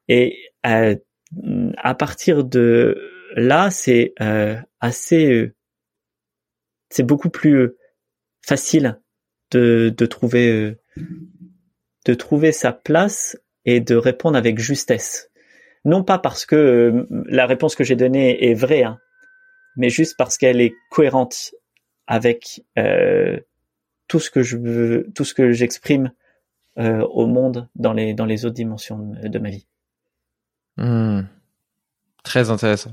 Et 0.08 0.36
à, 0.62 0.90
à 1.78 1.94
partir 1.94 2.44
de 2.44 2.96
là, 3.36 3.70
c'est 3.70 4.12
euh, 4.20 4.56
assez, 4.80 5.30
euh, 5.30 5.54
c'est 6.90 7.02
beaucoup 7.02 7.30
plus 7.30 7.54
euh, 7.54 7.78
facile 8.42 9.00
de 9.50 10.06
trouver, 10.06 10.76
de 12.06 12.14
trouver 12.14 12.50
sa 12.50 12.72
place 12.72 13.38
et 13.64 13.78
de 13.78 13.94
répondre 13.94 14.36
avec 14.36 14.58
justesse. 14.58 15.30
Non 15.84 16.02
pas 16.02 16.18
parce 16.18 16.46
que 16.46 17.06
la 17.26 17.46
réponse 17.46 17.74
que 17.74 17.84
j'ai 17.84 17.96
donnée 17.96 18.50
est 18.50 18.54
vraie, 18.54 18.84
hein, 18.84 18.98
mais 19.76 19.90
juste 19.90 20.16
parce 20.16 20.38
qu'elle 20.38 20.60
est 20.60 20.74
cohérente 20.90 21.54
avec 22.06 22.62
tout 24.08 24.20
ce 24.20 24.30
que 24.30 24.42
je 24.42 24.56
veux, 24.56 25.08
tout 25.14 25.24
ce 25.24 25.34
que 25.34 25.52
j'exprime 25.52 26.12
au 26.76 27.26
monde 27.26 27.68
dans 27.74 27.92
les 27.92 28.14
dans 28.14 28.26
les 28.26 28.44
autres 28.44 28.54
dimensions 28.54 28.98
de 28.98 29.38
ma 29.38 29.50
vie. 29.50 29.66
Hmm. 30.76 31.22
Très 32.24 32.50
intéressant. 32.50 32.92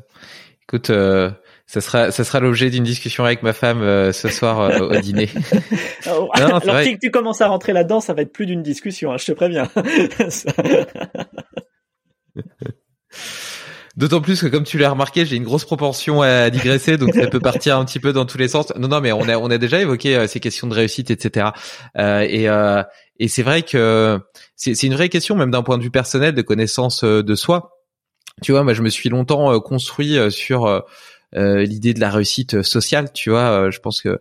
Écoute, 0.63 0.89
euh, 0.89 1.31
ça 1.65 1.81
sera, 1.81 2.11
ça 2.11 2.23
sera 2.23 2.39
l'objet 2.39 2.69
d'une 2.69 2.83
discussion 2.83 3.25
avec 3.25 3.43
ma 3.43 3.53
femme 3.53 3.81
euh, 3.81 4.11
ce 4.11 4.29
soir 4.29 4.59
euh, 4.59 4.89
au 4.89 5.01
dîner. 5.01 5.29
alors, 6.05 6.29
alors 6.61 6.81
si 6.81 6.99
tu 6.99 7.11
commences 7.11 7.41
à 7.41 7.47
rentrer 7.47 7.73
là-dedans, 7.73 7.99
ça 7.99 8.13
va 8.13 8.21
être 8.21 8.31
plus 8.31 8.45
d'une 8.45 8.61
discussion, 8.61 9.11
hein, 9.11 9.17
je 9.17 9.25
te 9.25 9.31
préviens. 9.31 9.69
D'autant 13.97 14.21
plus 14.21 14.41
que 14.41 14.47
comme 14.47 14.63
tu 14.63 14.77
l'as 14.77 14.89
remarqué, 14.89 15.25
j'ai 15.25 15.35
une 15.35 15.43
grosse 15.43 15.65
propension 15.65 16.21
à 16.21 16.49
digresser, 16.49 16.97
donc 16.97 17.13
ça 17.13 17.27
peut 17.27 17.41
partir 17.41 17.77
un 17.77 17.83
petit 17.83 17.99
peu 17.99 18.13
dans 18.13 18.25
tous 18.25 18.37
les 18.37 18.47
sens. 18.47 18.71
Non, 18.77 18.87
non, 18.87 19.01
mais 19.01 19.11
on 19.11 19.27
a 19.27 19.37
on 19.37 19.49
a 19.49 19.57
déjà 19.57 19.81
évoqué 19.81 20.15
euh, 20.15 20.27
ces 20.27 20.39
questions 20.39 20.67
de 20.67 20.73
réussite, 20.73 21.11
etc. 21.11 21.47
Euh, 21.97 22.21
et 22.21 22.47
euh, 22.47 22.83
et 23.19 23.27
c'est 23.27 23.43
vrai 23.43 23.63
que 23.63 24.19
c'est 24.55 24.75
c'est 24.75 24.87
une 24.87 24.93
vraie 24.93 25.09
question, 25.09 25.35
même 25.35 25.51
d'un 25.51 25.63
point 25.63 25.77
de 25.77 25.83
vue 25.83 25.91
personnel, 25.91 26.33
de 26.33 26.41
connaissance 26.41 27.03
euh, 27.03 27.21
de 27.21 27.35
soi. 27.35 27.81
Tu 28.41 28.53
vois, 28.53 28.63
moi, 28.63 28.73
je 28.73 28.81
me 28.81 28.89
suis 28.89 29.09
longtemps 29.09 29.59
construit 29.59 30.17
sur 30.31 30.83
l'idée 31.33 31.93
de 31.93 31.99
la 31.99 32.09
réussite 32.09 32.61
sociale. 32.63 33.11
Tu 33.13 33.29
vois, 33.29 33.69
je 33.69 33.79
pense 33.79 34.01
que 34.01 34.19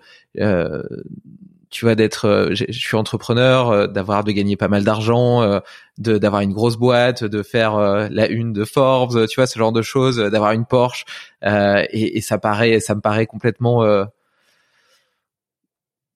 tu 1.71 1.85
vois 1.85 1.95
d'être 1.95 2.27
euh, 2.27 2.49
je 2.53 2.73
suis 2.73 2.97
entrepreneur 2.97 3.71
euh, 3.71 3.87
d'avoir 3.87 4.25
de 4.25 4.33
gagner 4.33 4.57
pas 4.57 4.69
mal 4.69 4.85
d'argent 4.85 5.43
euh, 5.43 5.61
de 5.99 6.19
d'avoir 6.19 6.43
une 6.43 6.53
grosse 6.53 6.77
boîte 6.77 7.25
de 7.25 7.43
faire 7.43 7.77
la 8.11 8.29
une 8.29 8.53
de 8.53 8.65
Forbes 8.65 9.27
tu 9.29 9.37
vois 9.37 9.47
ce 9.47 9.59
genre 9.59 9.73
de 9.73 9.83
choses 9.83 10.17
d'avoir 10.17 10.53
une 10.53 10.67
Porsche 10.67 11.05
et, 11.43 12.19
et, 12.19 12.21
ça 12.21 12.39
paraît 12.39 12.81
ça 12.81 12.95
me 12.95 13.01
paraît 13.01 13.27
complètement 13.27 13.85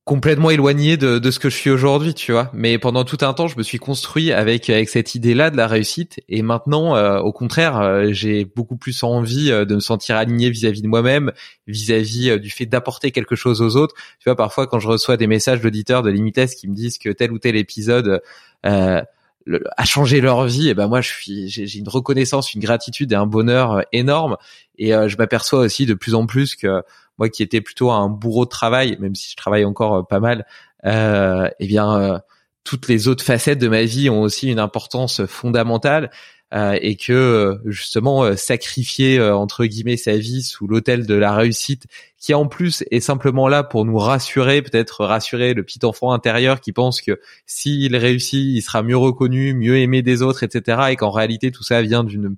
complètement 0.05 0.51
éloigné 0.51 0.99
de, 0.99 1.19
de 1.19 1.31
ce 1.31 1.39
que 1.39 1.49
je 1.49 1.57
suis 1.57 1.71
aujourd'hui, 1.71 2.13
tu 2.13 2.33
vois. 2.33 2.51
Mais 2.53 2.79
pendant 2.79 3.05
tout 3.05 3.17
un 3.23 3.33
temps, 3.33 3.49
je 3.49 3.57
me 3.57 3.63
suis 3.63 3.79
construit 3.79 4.33
avec 4.33 4.69
avec 4.69 4.91
cette 4.91 5.15
idée-là 5.15 5.51
de 5.51 5.57
la 5.57 5.67
réussite. 5.67 6.21
Et 6.29 6.43
maintenant, 6.43 6.95
euh, 6.95 7.19
au 7.21 7.33
contraire, 7.33 7.81
euh, 7.81 8.09
j'ai 8.13 8.45
beaucoup 8.45 8.77
plus 8.77 9.03
envie 9.03 9.51
euh, 9.51 9.65
de 9.65 9.77
me 9.77 9.81
sentir 9.81 10.17
aligné 10.17 10.51
vis-à-vis 10.51 10.83
de 10.83 10.89
moi-même, 10.89 11.33
vis-à-vis 11.67 12.39
du 12.39 12.51
fait 12.51 12.67
d'apporter 12.67 13.13
quelque 13.13 13.35
chose 13.35 13.63
aux 13.63 13.77
autres. 13.77 13.95
Tu 14.19 14.25
vois, 14.29 14.37
parfois 14.37 14.67
quand 14.67 14.79
je 14.79 14.89
reçois 14.89 15.17
des 15.17 15.27
messages 15.27 15.63
d'auditeurs 15.63 16.03
de 16.03 16.11
Limites 16.11 16.55
qui 16.55 16.69
me 16.69 16.75
disent 16.75 16.99
que 16.99 17.09
tel 17.09 17.33
ou 17.33 17.39
tel 17.39 17.57
épisode 17.57 18.21
a 18.63 19.85
changé 19.85 20.21
leur 20.23 20.47
vie, 20.47 20.71
et 20.71 20.75
ben 20.75 20.89
moi, 20.89 21.03
je 21.03 21.09
suis, 21.09 21.49
j'ai 21.49 21.79
une 21.79 21.89
reconnaissance, 21.89 22.55
une 22.55 22.63
gratitude 22.63 23.13
et 23.13 23.15
un 23.15 23.27
bonheur 23.27 23.83
énorme. 23.93 24.37
Et 24.79 24.91
je 24.91 25.17
m'aperçois 25.17 25.61
aussi 25.61 25.87
de 25.87 25.95
plus 25.95 26.15
en 26.15 26.27
plus 26.27 26.57
que 26.57 26.83
moi 27.19 27.29
qui 27.29 27.43
étais 27.43 27.61
plutôt 27.61 27.91
un 27.91 28.09
bourreau 28.09 28.45
de 28.45 28.51
travail, 28.51 28.97
même 29.01 29.15
si 29.15 29.31
je 29.31 29.37
travaille 29.37 29.65
encore 29.65 29.95
euh, 29.95 30.03
pas 30.03 30.21
mal, 30.21 30.47
euh, 30.87 31.49
eh 31.61 31.67
bien 31.67 31.99
euh, 31.99 32.19
toutes 32.63 32.89
les 32.89 33.09
autres 33.09 33.25
facettes 33.25 33.59
de 33.59 33.69
ma 33.69 33.85
vie 33.85 34.11
ont 34.11 34.23
aussi 34.23 34.51
une 34.51 34.59
importance 34.59 35.25
fondamentale 35.27 36.11
euh, 36.53 36.79
et 36.81 36.97
que 36.97 37.61
justement 37.65 38.37
sacrifier 38.37 39.21
entre 39.21 39.65
guillemets 39.65 39.97
sa 39.97 40.17
vie 40.17 40.43
sous 40.43 40.67
l'autel 40.67 41.07
de 41.07 41.15
la 41.15 41.35
réussite, 41.35 41.87
qui 42.19 42.33
en 42.33 42.47
plus 42.47 42.85
est 42.91 43.01
simplement 43.01 43.49
là 43.49 43.65
pour 43.65 43.85
nous 43.85 43.99
rassurer, 43.99 44.63
peut-être 44.63 45.05
rassurer 45.05 45.53
le 45.53 45.63
petit 45.63 45.85
enfant 45.85 46.13
intérieur 46.13 46.61
qui 46.61 46.73
pense 46.73 47.01
que 47.01 47.21
s'il 47.47 47.97
réussit, 47.97 48.57
il 48.57 48.63
sera 48.63 48.83
mieux 48.83 48.97
reconnu, 48.97 49.53
mieux 49.55 49.79
aimé 49.79 50.03
des 50.03 50.23
autres, 50.23 50.43
etc. 50.43 50.89
Et 50.91 50.97
qu'en 50.97 51.11
réalité 51.11 51.51
tout 51.51 51.65
ça 51.65 51.83
vient 51.83 52.05
d'une 52.05 52.37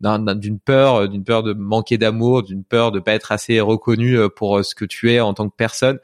d'une 0.00 0.58
peur, 0.58 0.94
euh, 0.96 1.08
d'une 1.08 1.24
peur 1.24 1.42
de 1.42 1.52
manquer 1.52 1.98
d'amour, 1.98 2.42
d'une 2.42 2.64
peur 2.64 2.92
de 2.92 3.00
pas 3.00 3.12
être 3.12 3.32
assez 3.32 3.60
reconnu 3.60 4.16
euh, 4.18 4.28
pour 4.28 4.58
euh, 4.58 4.62
ce 4.62 4.74
que 4.74 4.84
tu 4.84 5.12
es 5.12 5.20
en 5.20 5.34
tant 5.34 5.48
que 5.48 5.56
personne. 5.56 5.98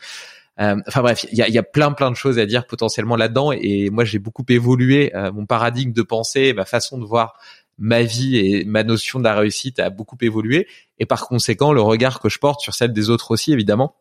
enfin 0.58 1.02
bref, 1.02 1.26
il 1.30 1.38
y 1.38 1.42
a, 1.42 1.48
y 1.48 1.58
a, 1.58 1.62
plein 1.62 1.92
plein 1.92 2.10
de 2.10 2.16
choses 2.16 2.38
à 2.38 2.46
dire 2.46 2.66
potentiellement 2.66 3.16
là-dedans 3.16 3.52
et 3.52 3.90
moi 3.90 4.04
j'ai 4.04 4.18
beaucoup 4.18 4.44
évolué 4.48 5.12
mon 5.32 5.46
paradigme 5.46 5.92
de 5.92 6.02
pensée, 6.02 6.52
ma 6.52 6.64
façon 6.64 6.96
de 6.98 7.04
voir 7.04 7.34
ma 7.76 8.02
vie 8.02 8.36
et 8.36 8.64
ma 8.64 8.84
notion 8.84 9.18
de 9.18 9.24
la 9.24 9.34
réussite 9.34 9.80
a 9.80 9.90
beaucoup 9.90 10.16
évolué 10.20 10.68
et 11.00 11.06
par 11.06 11.26
conséquent 11.26 11.72
le 11.72 11.80
regard 11.80 12.20
que 12.20 12.28
je 12.28 12.38
porte 12.38 12.60
sur 12.60 12.72
celle 12.72 12.92
des 12.92 13.10
autres 13.10 13.32
aussi 13.32 13.52
évidemment. 13.52 13.96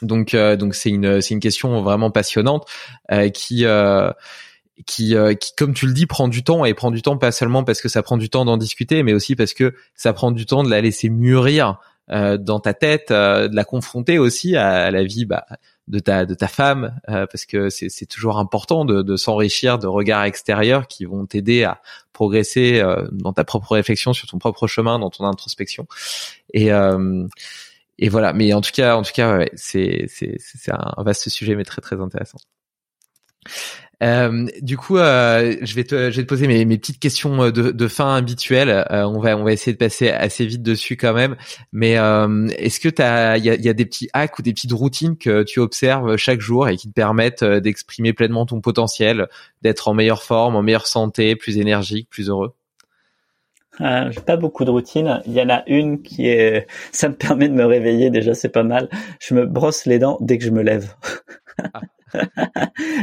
Donc 0.00 0.36
donc 0.36 0.76
c'est 0.76 0.90
une 0.90 1.20
c'est 1.20 1.34
une 1.34 1.40
question 1.40 1.82
vraiment 1.82 2.12
passionnante 2.12 2.68
qui 3.34 3.66
qui, 4.86 5.14
euh, 5.16 5.34
qui, 5.34 5.52
comme 5.56 5.74
tu 5.74 5.86
le 5.86 5.92
dis, 5.92 6.06
prend 6.06 6.28
du 6.28 6.42
temps 6.42 6.64
et 6.64 6.74
prend 6.74 6.90
du 6.90 7.02
temps 7.02 7.16
pas 7.16 7.32
seulement 7.32 7.64
parce 7.64 7.80
que 7.80 7.88
ça 7.88 8.02
prend 8.02 8.16
du 8.16 8.30
temps 8.30 8.44
d'en 8.44 8.56
discuter, 8.56 9.02
mais 9.02 9.12
aussi 9.12 9.36
parce 9.36 9.54
que 9.54 9.74
ça 9.94 10.12
prend 10.12 10.30
du 10.30 10.46
temps 10.46 10.62
de 10.62 10.70
la 10.70 10.80
laisser 10.80 11.08
mûrir 11.08 11.78
euh, 12.10 12.36
dans 12.38 12.60
ta 12.60 12.74
tête, 12.74 13.10
euh, 13.10 13.48
de 13.48 13.56
la 13.56 13.64
confronter 13.64 14.18
aussi 14.18 14.56
à, 14.56 14.90
la 14.90 15.04
vie 15.04 15.24
bah, 15.24 15.46
de 15.88 15.98
ta 15.98 16.24
de 16.26 16.34
ta 16.34 16.48
femme, 16.48 17.00
parce 17.06 17.46
que 17.46 17.68
c'est 17.70 18.06
toujours 18.06 18.38
important 18.38 18.84
de, 18.84 19.02
de 19.02 19.16
s'enrichir 19.16 19.78
de 19.78 19.86
regards 19.86 20.24
extérieurs 20.24 20.86
qui 20.86 21.04
vont 21.04 21.26
t'aider 21.26 21.64
à 21.64 21.80
progresser 22.12 22.80
dans 23.10 23.32
ta 23.32 23.42
propre 23.42 23.72
réflexion, 23.72 24.12
sur 24.12 24.28
ton 24.28 24.38
propre 24.38 24.68
chemin, 24.68 25.00
dans 25.00 25.10
ton 25.10 25.24
introspection. 25.24 25.88
Et 26.54 26.70
et 28.00 28.08
voilà. 28.08 28.32
Mais 28.32 28.52
en 28.52 28.60
tout 28.60 28.72
cas, 28.72 28.96
en 28.96 29.02
tout 29.02 29.12
cas, 29.12 29.36
ouais, 29.36 29.50
c'est 29.54 30.06
c'est 30.08 30.36
c'est 30.38 30.72
un 30.72 31.02
vaste 31.02 31.28
sujet, 31.28 31.54
mais 31.54 31.64
très 31.64 31.82
très 31.82 32.00
intéressant. 32.00 32.38
Euh, 34.02 34.46
du 34.62 34.76
coup, 34.76 34.96
euh, 34.96 35.56
je 35.60 35.74
vais 35.74 35.84
te, 35.84 36.10
je 36.10 36.16
vais 36.16 36.22
te 36.22 36.28
poser 36.28 36.46
mes, 36.46 36.64
mes 36.64 36.78
petites 36.78 36.98
questions 36.98 37.42
euh, 37.42 37.50
de, 37.50 37.70
de 37.70 37.88
fin 37.88 38.16
habituelles. 38.16 38.70
Euh, 38.90 39.04
on 39.04 39.20
va, 39.20 39.36
on 39.36 39.44
va 39.44 39.52
essayer 39.52 39.72
de 39.72 39.78
passer 39.78 40.10
assez 40.10 40.46
vite 40.46 40.62
dessus 40.62 40.96
quand 40.96 41.12
même. 41.12 41.36
Mais 41.72 41.98
euh, 41.98 42.48
est-ce 42.56 42.80
que 42.80 42.88
t'as, 42.88 43.36
il 43.36 43.44
y 43.44 43.50
a, 43.50 43.56
y 43.56 43.68
a, 43.68 43.72
des 43.72 43.84
petits 43.84 44.08
hacks 44.12 44.38
ou 44.38 44.42
des 44.42 44.52
petites 44.52 44.72
routines 44.72 45.16
que 45.16 45.42
tu 45.42 45.60
observes 45.60 46.16
chaque 46.16 46.40
jour 46.40 46.68
et 46.68 46.76
qui 46.76 46.88
te 46.88 46.94
permettent 46.94 47.44
d'exprimer 47.44 48.12
pleinement 48.12 48.46
ton 48.46 48.60
potentiel, 48.60 49.28
d'être 49.62 49.88
en 49.88 49.94
meilleure 49.94 50.22
forme, 50.22 50.56
en 50.56 50.62
meilleure 50.62 50.86
santé, 50.86 51.36
plus 51.36 51.58
énergique, 51.58 52.08
plus 52.10 52.28
heureux? 52.30 52.54
Euh, 53.80 54.10
j'ai 54.10 54.20
pas 54.20 54.36
beaucoup 54.36 54.64
de 54.64 54.70
routines. 54.70 55.22
Il 55.26 55.32
y 55.32 55.40
en 55.40 55.48
a 55.48 55.62
une 55.66 56.02
qui 56.02 56.26
est, 56.28 56.66
ça 56.92 57.08
me 57.08 57.14
permet 57.14 57.48
de 57.48 57.54
me 57.54 57.64
réveiller 57.64 58.10
déjà, 58.10 58.34
c'est 58.34 58.48
pas 58.50 58.62
mal. 58.62 58.88
Je 59.20 59.34
me 59.34 59.46
brosse 59.46 59.86
les 59.86 59.98
dents 59.98 60.18
dès 60.20 60.38
que 60.38 60.44
je 60.44 60.50
me 60.50 60.62
lève. 60.62 60.94
Ah. 61.58 61.80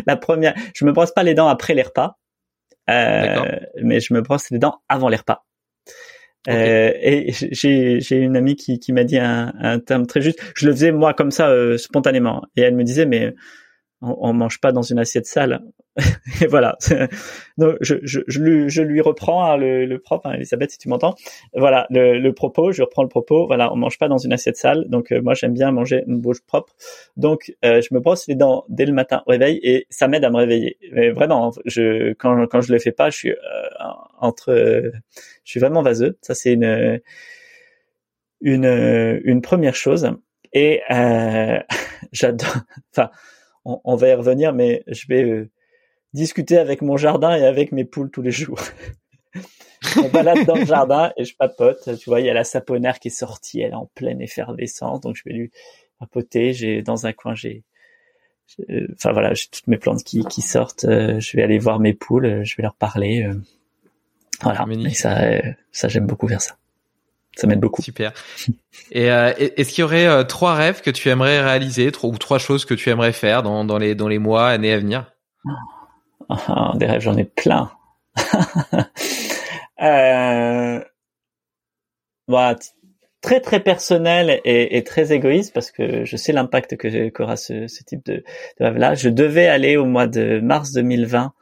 la 0.08 0.16
première, 0.18 0.54
je 0.74 0.86
me 0.86 0.92
brosse 0.92 1.12
pas 1.12 1.24
les 1.24 1.34
dents 1.34 1.48
après 1.48 1.74
les 1.74 1.84
repas, 1.84 2.18
euh, 2.90 3.60
mais 3.82 4.00
je 4.00 4.14
me 4.14 4.22
brosse 4.22 4.50
les 4.52 4.60
dents 4.60 4.82
avant 4.90 5.10
les 5.10 5.18
repas. 5.18 5.46
Euh, 6.50 6.94
et 7.02 7.34
j'ai 7.34 8.00
j'ai 8.00 8.18
une 8.18 8.38
amie 8.38 8.56
qui 8.56 8.80
qui 8.80 8.94
m'a 8.94 9.04
dit 9.04 9.18
un, 9.18 9.54
un 9.60 9.80
terme 9.80 10.08
très 10.08 10.22
juste. 10.22 10.40
Je 10.56 10.66
le 10.66 10.72
faisais 10.72 10.92
moi 10.94 11.14
comme 11.14 11.32
ça 11.32 11.50
euh, 11.50 11.78
spontanément, 11.78 12.44
et 12.56 12.62
elle 12.62 12.76
me 12.76 12.84
disait 12.84 13.06
mais 13.06 13.34
on, 14.02 14.16
on 14.20 14.34
mange 14.34 14.60
pas 14.60 14.72
dans 14.72 14.82
une 14.82 15.00
assiette 15.00 15.26
sale. 15.26 15.62
et 16.42 16.48
voilà. 16.48 16.78
Donc 17.58 17.78
je, 17.82 17.96
je, 18.04 18.20
je, 18.28 18.40
lui, 18.40 18.70
je 18.70 18.82
lui 18.82 19.02
reprends 19.02 19.44
hein, 19.44 19.58
le, 19.58 19.86
le 19.86 20.00
propre, 20.00 20.28
hein, 20.28 20.34
Elisabeth, 20.34 20.72
si 20.72 20.78
tu 20.78 20.90
m'entends. 20.90 21.16
Voilà 21.54 21.88
le, 21.90 22.20
le, 22.20 22.34
propos. 22.34 22.72
Je 22.72 22.84
reprends 22.84 23.02
le 23.04 23.10
propos. 23.10 23.48
Voilà, 23.48 23.74
on 23.74 23.76
mange 23.76 23.98
pas 23.98 24.08
dans 24.08 24.18
une 24.18 24.34
assiette 24.34 24.58
sale. 24.58 24.86
Donc 24.90 25.12
euh, 25.12 25.22
moi 25.22 25.34
j'aime 25.34 25.54
bien 25.54 25.72
manger 25.72 26.04
une 26.08 26.20
bouche 26.20 26.42
propre. 26.46 26.76
Donc 27.16 27.54
euh, 27.66 27.82
je 27.82 27.94
me 27.94 28.00
brosse 28.00 28.28
les 28.28 28.36
dents 28.36 28.66
dès 28.70 28.86
le 28.86 28.94
matin 28.94 29.24
au 29.26 29.32
réveil 29.32 29.60
et 29.64 29.88
ça 29.90 30.08
m'aide 30.08 30.24
à 30.24 30.30
me 30.30 30.38
réveiller. 30.38 30.78
Mais 30.92 31.10
vraiment, 31.10 31.52
je 31.66 32.14
quand 32.14 32.46
quand 32.48 32.62
je 32.62 32.72
le 32.72 32.80
fais 32.80 32.92
pas, 32.92 33.10
je 33.10 33.18
suis 33.18 33.32
euh, 33.32 33.36
entre, 34.20 34.54
je 34.54 35.50
suis 35.52 35.60
vraiment 35.60 35.82
vaseux. 35.82 36.18
Ça 36.22 36.36
c'est 36.36 36.54
une 36.54 37.02
une 38.42 39.20
une 39.24 39.42
première 39.42 39.76
chose. 39.76 40.12
Et 40.54 40.82
j'adore. 42.12 42.58
Enfin 42.94 43.10
on, 43.84 43.96
va 43.96 44.08
y 44.08 44.14
revenir, 44.14 44.54
mais 44.54 44.84
je 44.88 45.08
vais 45.08 45.24
euh, 45.24 45.50
discuter 46.14 46.58
avec 46.58 46.82
mon 46.82 46.98
jardin 46.98 47.36
et 47.36 47.46
avec 47.46 47.72
mes 47.72 47.86
poules 47.86 48.10
tous 48.10 48.22
les 48.22 48.32
jours. 48.32 48.60
on 49.98 50.08
balade 50.10 50.46
dans 50.46 50.56
le 50.56 50.66
jardin 50.66 51.12
et 51.18 51.26
je 51.26 51.36
papote. 51.36 51.98
Tu 51.98 52.10
vois, 52.10 52.22
il 52.22 52.26
y 52.26 52.30
a 52.30 52.34
la 52.34 52.44
saponaire 52.44 53.00
qui 53.00 53.10
est 53.10 53.12
sortie, 53.12 53.62
elle 53.62 53.72
est 53.72 53.76
en 53.76 53.90
pleine 53.94 54.22
effervescence, 54.22 55.02
donc 55.02 55.16
je 55.16 55.24
vais 55.26 55.34
lui 55.34 55.52
papoter. 56.00 56.54
J'ai 56.54 56.82
dans 56.82 57.06
un 57.06 57.14
coin, 57.14 57.36
j'ai, 57.36 57.64
enfin 58.94 59.12
voilà, 59.12 59.34
j'ai 59.34 59.48
toutes 59.52 59.68
mes 59.68 59.78
plantes 59.78 60.04
qui, 60.04 60.24
qui 60.24 60.42
sortent. 60.42 60.86
Euh, 60.86 61.20
je 61.20 61.36
vais 61.36 61.44
aller 61.44 61.60
voir 61.60 61.80
mes 61.80 61.94
poules, 61.94 62.44
je 62.44 62.56
vais 62.56 62.64
leur 62.64 62.76
parler. 62.76 63.24
Euh. 63.24 63.36
voilà, 64.42 64.66
et 64.86 64.94
ça, 64.94 65.20
ça 65.72 65.88
j'aime 65.88 66.08
beaucoup 66.08 66.28
faire 66.28 66.42
ça 66.42 66.58
ça 67.38 67.48
m'aide 67.48 67.60
beaucoup. 67.60 67.82
Super. 67.82 68.14
Et 68.92 69.12
euh, 69.12 69.32
est-ce 69.38 69.72
qu'il 69.72 69.84
y 69.84 69.86
aurait 69.86 70.08
euh, 70.08 70.24
trois 70.24 70.56
rêves 70.56 70.82
que 70.82 70.90
tu 70.90 71.10
aimerais 71.10 71.42
réaliser, 71.42 71.92
trois, 71.92 72.10
ou 72.10 72.18
trois 72.18 72.40
choses 72.40 72.66
que 72.66 72.74
tu 72.74 72.90
aimerais 72.90 73.14
faire 73.14 73.44
dans, 73.44 73.64
dans 73.64 73.78
les 73.78 73.96
dans 73.96 74.08
les 74.08 74.20
mois, 74.20 74.48
années 74.50 74.74
à 74.74 74.80
venir? 74.80 75.12
Ah, 76.30 76.74
Des 76.76 76.86
rêves, 76.86 77.02
j'en 77.02 77.16
ai 77.16 77.26
plein. 77.26 77.72
euh, 79.82 80.84
voilà, 82.28 82.56
très 83.22 83.40
très 83.40 83.60
personnel 83.60 84.42
et, 84.44 84.78
et, 84.78 84.84
très 84.84 85.14
égoïste 85.14 85.54
parce 85.54 85.72
que 85.72 86.04
je 86.04 86.18
sais 86.18 86.34
l'impact 86.34 86.76
que 86.76 87.10
qu'aura 87.10 87.38
ce, 87.38 87.68
ce 87.68 87.84
type 87.84 88.04
de, 88.06 88.24
de 88.60 88.66
rêve-là. 88.66 88.96
Je 88.96 89.10
devais 89.10 89.48
aller 89.48 89.78
au 89.78 89.86
mois 89.86 90.08
de 90.08 90.40
mars 90.40 90.72
2020 90.72 91.34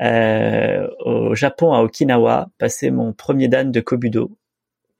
euh, 0.00 0.88
au 1.04 1.34
Japon 1.34 1.72
à 1.72 1.82
Okinawa 1.82 2.48
passer 2.58 2.90
mon 2.90 3.12
premier 3.12 3.48
dan 3.48 3.70
de 3.70 3.80
Kobudo 3.80 4.32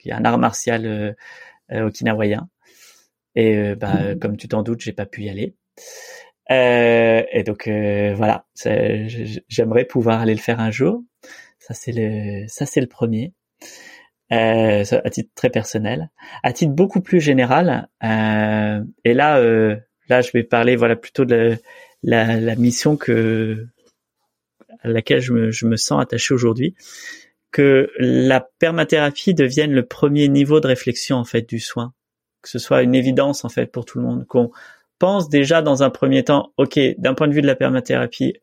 qui 0.02 0.10
est 0.10 0.12
un 0.12 0.24
art 0.24 0.38
martial 0.38 0.86
euh, 0.86 1.12
euh, 1.72 1.86
okinawayen. 1.86 2.48
Et 3.34 3.56
euh, 3.56 3.74
bah, 3.76 3.94
mhm. 3.94 4.18
comme 4.18 4.36
tu 4.36 4.48
t'en 4.48 4.62
doutes, 4.62 4.80
j'ai 4.80 4.92
pas 4.92 5.06
pu 5.06 5.22
y 5.22 5.30
aller. 5.30 5.54
et 6.50 7.42
donc 7.44 7.68
voilà, 7.68 8.46
j'aimerais 9.48 9.84
pouvoir 9.86 10.20
aller 10.20 10.34
le 10.34 10.40
faire 10.40 10.60
un 10.60 10.70
jour. 10.70 11.02
Ça 11.58 11.74
c'est 11.74 11.92
le, 11.92 12.46
ça 12.48 12.66
c'est 12.66 12.80
le 12.80 12.88
premier. 12.88 13.32
euh, 14.32 14.84
à 15.04 15.10
titre 15.10 15.30
très 15.34 15.50
personnel, 15.50 16.10
à 16.42 16.52
titre 16.52 16.72
beaucoup 16.72 17.00
plus 17.00 17.20
général. 17.20 17.88
Euh, 18.02 18.82
et 19.04 19.14
là, 19.14 19.38
euh, 19.38 19.76
là, 20.08 20.20
je 20.22 20.30
vais 20.32 20.42
parler 20.42 20.76
voilà 20.76 20.96
plutôt 20.96 21.24
de 21.24 21.56
la, 22.02 22.40
la, 22.40 22.56
mission 22.56 22.96
que 22.96 23.66
à 24.80 24.88
laquelle 24.88 25.20
je 25.20 25.32
me, 25.32 25.50
je 25.50 25.66
me 25.66 25.76
sens 25.76 26.02
attaché 26.02 26.34
aujourd'hui, 26.34 26.74
que 27.52 27.90
la 27.98 28.40
permathérapie 28.40 29.34
devienne 29.34 29.72
le 29.72 29.86
premier 29.86 30.28
niveau 30.28 30.58
de 30.58 30.66
réflexion 30.66 31.18
en 31.18 31.24
fait 31.24 31.48
du 31.48 31.60
soin, 31.60 31.92
que 32.42 32.48
ce 32.48 32.58
soit 32.58 32.82
une 32.82 32.94
évidence 32.94 33.44
en 33.44 33.48
fait 33.48 33.66
pour 33.66 33.84
tout 33.84 33.98
le 33.98 34.04
monde, 34.04 34.26
qu'on 34.26 34.50
pense 34.98 35.28
déjà 35.28 35.62
dans 35.62 35.82
un 35.82 35.90
premier 35.90 36.24
temps, 36.24 36.52
ok, 36.56 36.78
d'un 36.98 37.14
point 37.14 37.28
de 37.28 37.34
vue 37.34 37.42
de 37.42 37.46
la 37.46 37.54
permathérapie, 37.54 38.34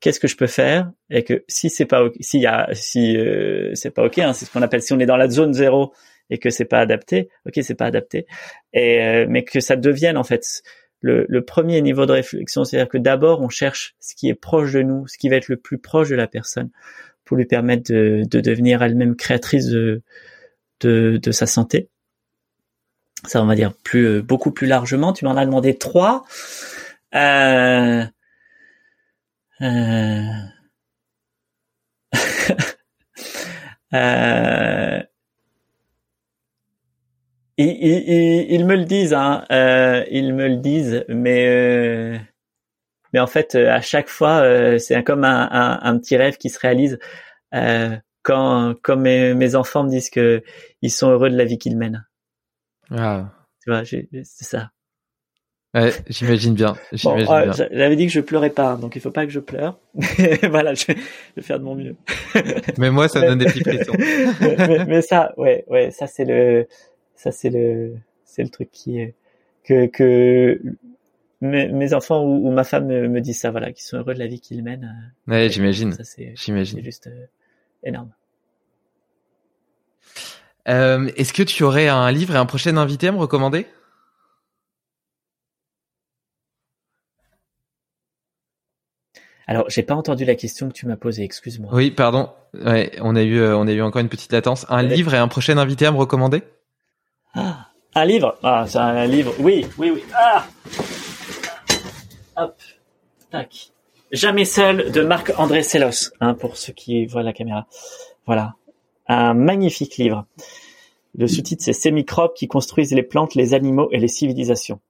qu'est-ce 0.00 0.18
que 0.18 0.28
je 0.28 0.36
peux 0.36 0.48
faire? 0.48 0.90
Et 1.08 1.22
que 1.22 1.44
si 1.48 1.70
c'est 1.70 1.86
pas 1.86 2.02
s'il 2.20 2.40
y 2.40 2.46
a 2.46 2.68
si 2.72 3.16
euh, 3.16 3.70
c'est 3.74 3.90
pas 3.90 4.04
ok 4.04 4.18
hein, 4.18 4.32
c'est 4.32 4.44
ce 4.44 4.50
qu'on 4.50 4.62
appelle 4.62 4.82
si 4.82 4.92
on 4.92 4.98
est 4.98 5.06
dans 5.06 5.16
la 5.16 5.28
zone 5.28 5.54
zéro 5.54 5.92
et 6.28 6.38
que 6.38 6.50
c'est 6.50 6.64
pas 6.64 6.80
adapté 6.80 7.28
ok 7.46 7.60
c'est 7.62 7.74
pas 7.74 7.86
adapté 7.86 8.26
et 8.72 9.00
euh, 9.02 9.26
mais 9.28 9.44
que 9.44 9.60
ça 9.60 9.76
devienne 9.76 10.16
en 10.16 10.24
fait 10.24 10.62
le 11.04 11.40
premier 11.44 11.82
niveau 11.82 12.06
de 12.06 12.12
réflexion. 12.12 12.64
C'est-à-dire 12.64 12.88
que 12.88 12.96
d'abord 12.98 13.40
on 13.40 13.48
cherche 13.48 13.96
ce 13.98 14.14
qui 14.14 14.28
est 14.28 14.34
proche 14.34 14.72
de 14.72 14.82
nous 14.82 15.06
ce 15.08 15.18
qui 15.18 15.28
va 15.28 15.36
être 15.36 15.48
le 15.48 15.56
plus 15.56 15.78
proche 15.78 16.08
de 16.08 16.16
la 16.16 16.26
personne 16.26 16.70
lui 17.36 17.46
permettre 17.46 17.92
de, 17.92 18.22
de 18.28 18.40
devenir 18.40 18.82
elle-même 18.82 19.16
créatrice 19.16 19.66
de, 19.66 20.02
de, 20.80 21.30
sa 21.30 21.46
santé. 21.46 21.88
Ça 23.26 23.40
on 23.42 23.46
va 23.46 23.54
dire 23.54 23.72
plus 23.84 24.04
euh, 24.06 24.22
beaucoup 24.22 24.50
plus 24.50 24.66
largement. 24.66 25.12
Tu 25.12 25.24
m'en 25.24 25.36
as 25.36 25.46
demandé 25.46 25.78
trois. 25.78 26.24
Euh, 27.14 28.04
euh... 29.60 30.22
Ils, 37.58 38.64
me 38.66 38.74
le 38.76 38.84
disent, 38.84 39.14
hein. 39.14 39.44
Ils 40.10 40.34
me 40.34 40.48
le 40.48 40.56
disent, 40.56 41.04
mais 41.08 42.20
mais 43.12 43.20
en 43.20 43.26
fait, 43.26 43.54
à 43.54 43.80
chaque 43.80 44.08
fois, 44.08 44.40
euh, 44.42 44.78
c'est 44.78 45.02
comme 45.02 45.24
un, 45.24 45.48
un, 45.50 45.80
un, 45.82 45.98
petit 45.98 46.16
rêve 46.16 46.36
qui 46.36 46.50
se 46.50 46.58
réalise 46.58 46.98
quand 48.22 48.74
quand 48.82 48.96
mes, 48.96 49.34
mes, 49.34 49.54
enfants 49.54 49.84
me 49.84 49.90
disent 49.90 50.10
que 50.10 50.42
ils 50.80 50.90
sont 50.90 51.10
heureux 51.10 51.30
de 51.30 51.36
la 51.36 51.44
vie 51.44 51.58
qu'ils 51.58 51.76
mènent. 51.76 52.06
Ah. 52.90 53.30
Tu 53.62 53.70
vois, 53.70 53.84
c'est 53.84 54.44
ça. 54.44 54.70
Ouais, 55.74 55.90
j'imagine 56.08 56.54
bien. 56.54 56.74
J'imagine 56.92 57.26
bien. 57.26 57.52
J'avais 57.52 57.96
dit 57.96 58.06
que 58.06 58.12
je 58.12 58.20
pleurais 58.20 58.50
pas, 58.50 58.76
donc 58.76 58.94
il 58.94 59.00
faut 59.00 59.10
pas 59.10 59.24
que 59.24 59.32
je 59.32 59.40
pleure. 59.40 59.78
voilà, 60.50 60.74
je 60.74 60.86
vais, 60.86 61.42
faire 61.42 61.58
de 61.58 61.64
mon 61.64 61.74
mieux. 61.74 61.96
mais 62.78 62.90
moi, 62.90 63.08
ça 63.08 63.20
donne 63.22 63.38
des 63.38 63.46
petits 63.46 63.64
frissons. 63.64 63.94
mais, 64.58 64.84
mais, 64.84 65.02
ça, 65.02 65.32
ouais, 65.38 65.64
ouais, 65.68 65.90
ça 65.90 66.06
c'est 66.06 66.26
le, 66.26 66.66
ça 67.16 67.32
c'est 67.32 67.48
le, 67.48 67.94
c'est 68.26 68.42
le 68.42 68.50
truc 68.50 68.70
qui 68.70 69.00
est 69.00 69.14
que 69.64 69.86
que 69.86 70.60
mes, 71.42 71.68
mes 71.68 71.92
enfants 71.92 72.22
ou, 72.24 72.48
ou, 72.48 72.52
ma 72.52 72.64
femme 72.64 72.86
me, 72.86 73.08
me 73.08 73.20
disent 73.20 73.40
ça, 73.40 73.50
voilà, 73.50 73.72
qu'ils 73.72 73.84
sont 73.84 73.98
heureux 73.98 74.14
de 74.14 74.18
la 74.18 74.26
vie 74.26 74.40
qu'ils 74.40 74.62
mènent. 74.62 75.12
Ouais, 75.26 75.50
j'imagine. 75.50 75.94
J'imagine. 76.34 76.78
C'est 76.78 76.84
juste 76.84 77.08
euh, 77.08 77.26
énorme. 77.84 78.10
Euh, 80.68 81.10
Est-ce 81.16 81.32
que 81.32 81.42
tu 81.42 81.64
aurais 81.64 81.88
un 81.88 82.10
livre 82.12 82.34
et 82.34 82.38
un 82.38 82.46
prochain 82.46 82.76
invité 82.76 83.08
à 83.08 83.12
me 83.12 83.18
recommander? 83.18 83.66
Alors, 89.48 89.68
j'ai 89.68 89.82
pas 89.82 89.94
entendu 89.94 90.24
la 90.24 90.36
question 90.36 90.68
que 90.68 90.72
tu 90.72 90.86
m'as 90.86 90.96
posée, 90.96 91.24
excuse-moi. 91.24 91.70
Oui, 91.74 91.90
pardon. 91.90 92.30
Ouais, 92.54 92.92
on 93.00 93.16
a 93.16 93.22
eu, 93.22 93.38
euh, 93.40 93.56
on 93.58 93.66
a 93.66 93.72
eu 93.72 93.82
encore 93.82 94.00
une 94.00 94.08
petite 94.08 94.32
latence. 94.32 94.64
Un 94.68 94.82
livre 94.82 95.12
et 95.14 95.18
un 95.18 95.28
prochain 95.28 95.58
invité 95.58 95.84
à 95.86 95.92
me 95.92 95.96
recommander? 95.96 96.42
Ah, 97.34 97.66
Un 97.94 98.04
livre? 98.04 98.38
Ah, 98.44 98.64
c'est 98.68 98.78
un 98.78 99.04
livre. 99.06 99.34
Oui, 99.40 99.66
oui, 99.78 99.90
oui. 99.90 100.04
Ah 100.14 100.46
Jamais 104.12 104.44
seul 104.44 104.92
de 104.92 105.00
Marc-André 105.02 105.62
Sellos, 105.62 106.12
hein, 106.20 106.34
pour 106.34 106.56
ceux 106.56 106.72
qui 106.72 107.06
voient 107.06 107.22
la 107.22 107.32
caméra. 107.32 107.66
Voilà. 108.26 108.54
Un 109.06 109.32
magnifique 109.34 109.96
livre. 109.96 110.26
Le 111.16 111.26
sous-titre, 111.26 111.62
c'est 111.64 111.72
Ces 111.72 111.90
microbes 111.90 112.34
qui 112.34 112.46
construisent 112.46 112.92
les 112.92 113.02
plantes, 113.02 113.34
les 113.34 113.54
animaux 113.54 113.88
et 113.90 113.98
les 113.98 114.08
civilisations. 114.08 114.80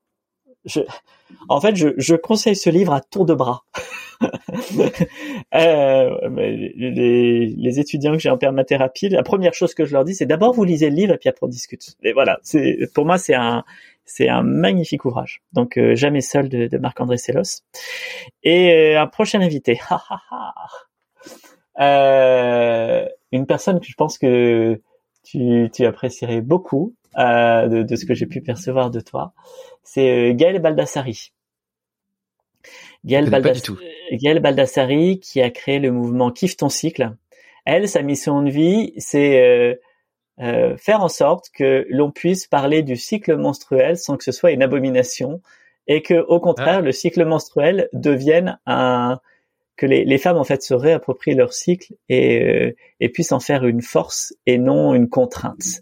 En 1.48 1.60
fait, 1.60 1.74
je, 1.76 2.14
conseille 2.14 2.56
ce 2.56 2.70
livre 2.70 2.92
à 2.92 3.00
tour 3.00 3.26
de 3.26 3.34
bras. 3.34 3.64
euh, 5.54 6.28
les, 6.30 7.46
les, 7.56 7.80
étudiants 7.80 8.12
que 8.12 8.18
j'ai 8.18 8.30
en 8.30 8.38
permathérapie, 8.38 9.08
la 9.08 9.24
première 9.24 9.54
chose 9.54 9.74
que 9.74 9.84
je 9.84 9.92
leur 9.92 10.04
dis, 10.04 10.14
c'est 10.14 10.26
d'abord 10.26 10.52
vous 10.52 10.62
lisez 10.62 10.90
le 10.90 10.96
livre 10.96 11.14
et 11.14 11.18
puis 11.18 11.28
après 11.28 11.44
on 11.44 11.48
discute. 11.48 11.96
Et 12.04 12.12
voilà, 12.12 12.38
c'est 12.44 12.78
pour 12.94 13.04
moi 13.04 13.18
c'est 13.18 13.34
un 13.34 13.64
c'est 14.04 14.28
un 14.28 14.42
magnifique 14.42 15.04
ouvrage. 15.04 15.42
Donc 15.52 15.76
euh, 15.76 15.94
jamais 15.94 16.20
seul 16.20 16.48
de, 16.48 16.66
de 16.66 16.78
Marc-André 16.78 17.18
Sellos. 17.18 17.62
Et 18.42 18.72
euh, 18.72 19.00
un 19.00 19.06
prochain 19.06 19.40
invité, 19.40 19.80
euh, 21.80 23.06
une 23.32 23.46
personne 23.46 23.80
que 23.80 23.86
je 23.86 23.94
pense 23.94 24.18
que 24.18 24.80
tu, 25.24 25.70
tu 25.72 25.84
apprécierais 25.86 26.40
beaucoup 26.40 26.94
de, 27.16 27.82
de, 27.82 27.96
ce 27.96 28.06
que 28.06 28.14
j'ai 28.14 28.26
pu 28.26 28.40
percevoir 28.40 28.90
de 28.90 29.00
toi, 29.00 29.34
c'est 29.82 30.34
Gaël 30.34 30.58
Baldassari. 30.60 31.32
Gaël, 33.04 33.28
Baldassari 34.40 35.20
qui 35.20 35.42
a 35.42 35.50
créé 35.50 35.78
le 35.78 35.90
mouvement 35.90 36.30
Kiffe 36.30 36.56
ton 36.56 36.68
cycle. 36.68 37.14
Elle, 37.64 37.88
sa 37.88 38.02
mission 38.02 38.42
de 38.42 38.50
vie, 38.50 38.94
c'est 38.96 39.78
euh, 40.42 40.76
faire 40.76 41.02
en 41.02 41.08
sorte 41.08 41.50
que 41.54 41.86
l'on 41.88 42.10
puisse 42.10 42.46
parler 42.46 42.82
du 42.82 42.96
cycle 42.96 43.36
menstruel 43.36 43.96
sans 43.96 44.16
que 44.16 44.24
ce 44.24 44.32
soit 44.32 44.52
une 44.52 44.62
abomination 44.62 45.40
et 45.86 46.02
que, 46.02 46.14
au 46.14 46.40
contraire, 46.40 46.78
ah. 46.78 46.82
le 46.82 46.92
cycle 46.92 47.24
menstruel 47.24 47.88
devienne 47.92 48.58
un 48.66 49.20
que 49.76 49.86
les, 49.86 50.04
les, 50.04 50.18
femmes 50.18 50.36
en 50.36 50.44
fait 50.44 50.62
se 50.62 50.74
réapproprient 50.74 51.34
leur 51.34 51.54
cycle 51.54 51.94
et, 52.08 52.42
euh, 52.42 52.76
et 53.00 53.08
puissent 53.08 53.32
en 53.32 53.40
faire 53.40 53.64
une 53.64 53.80
force 53.80 54.34
et 54.46 54.58
non 54.58 54.94
une 54.94 55.08
contrainte. 55.08 55.80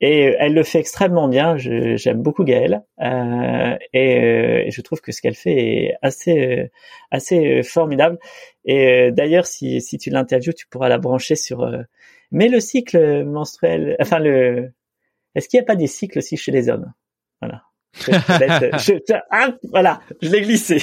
Et 0.00 0.28
euh, 0.28 0.36
elle 0.38 0.52
le 0.54 0.62
fait 0.62 0.78
extrêmement 0.78 1.28
bien. 1.28 1.56
J'aime 1.56 2.22
beaucoup 2.22 2.44
Gaëlle 2.44 2.82
euh, 3.00 3.76
et, 3.92 4.16
euh, 4.18 4.62
et, 4.66 4.70
je 4.70 4.80
trouve 4.82 5.00
que 5.00 5.10
ce 5.10 5.22
qu'elle 5.22 5.34
fait 5.34 5.56
est 5.56 5.94
assez 6.02 6.58
euh, 6.58 6.68
assez 7.10 7.62
formidable. 7.62 8.18
Et 8.64 9.10
d'ailleurs, 9.12 9.46
si, 9.46 9.80
si 9.80 9.96
tu 9.98 10.10
l'interviews, 10.10 10.52
tu 10.52 10.66
pourras 10.66 10.88
la 10.88 10.98
brancher 10.98 11.36
sur. 11.36 11.66
Mais 12.30 12.48
le 12.48 12.60
cycle 12.60 13.24
menstruel, 13.24 13.96
enfin 14.00 14.18
le, 14.18 14.72
est-ce 15.36 15.48
qu'il 15.48 15.58
n'y 15.58 15.64
a 15.64 15.66
pas 15.66 15.76
des 15.76 15.86
cycles 15.86 16.18
aussi 16.18 16.36
chez 16.36 16.50
les 16.50 16.68
hommes? 16.68 16.92
Voilà. 17.40 17.62
je, 17.98 19.12
ah, 19.30 19.48
voilà, 19.70 20.00
je 20.22 20.30
l'ai 20.30 20.40
glissé. 20.42 20.82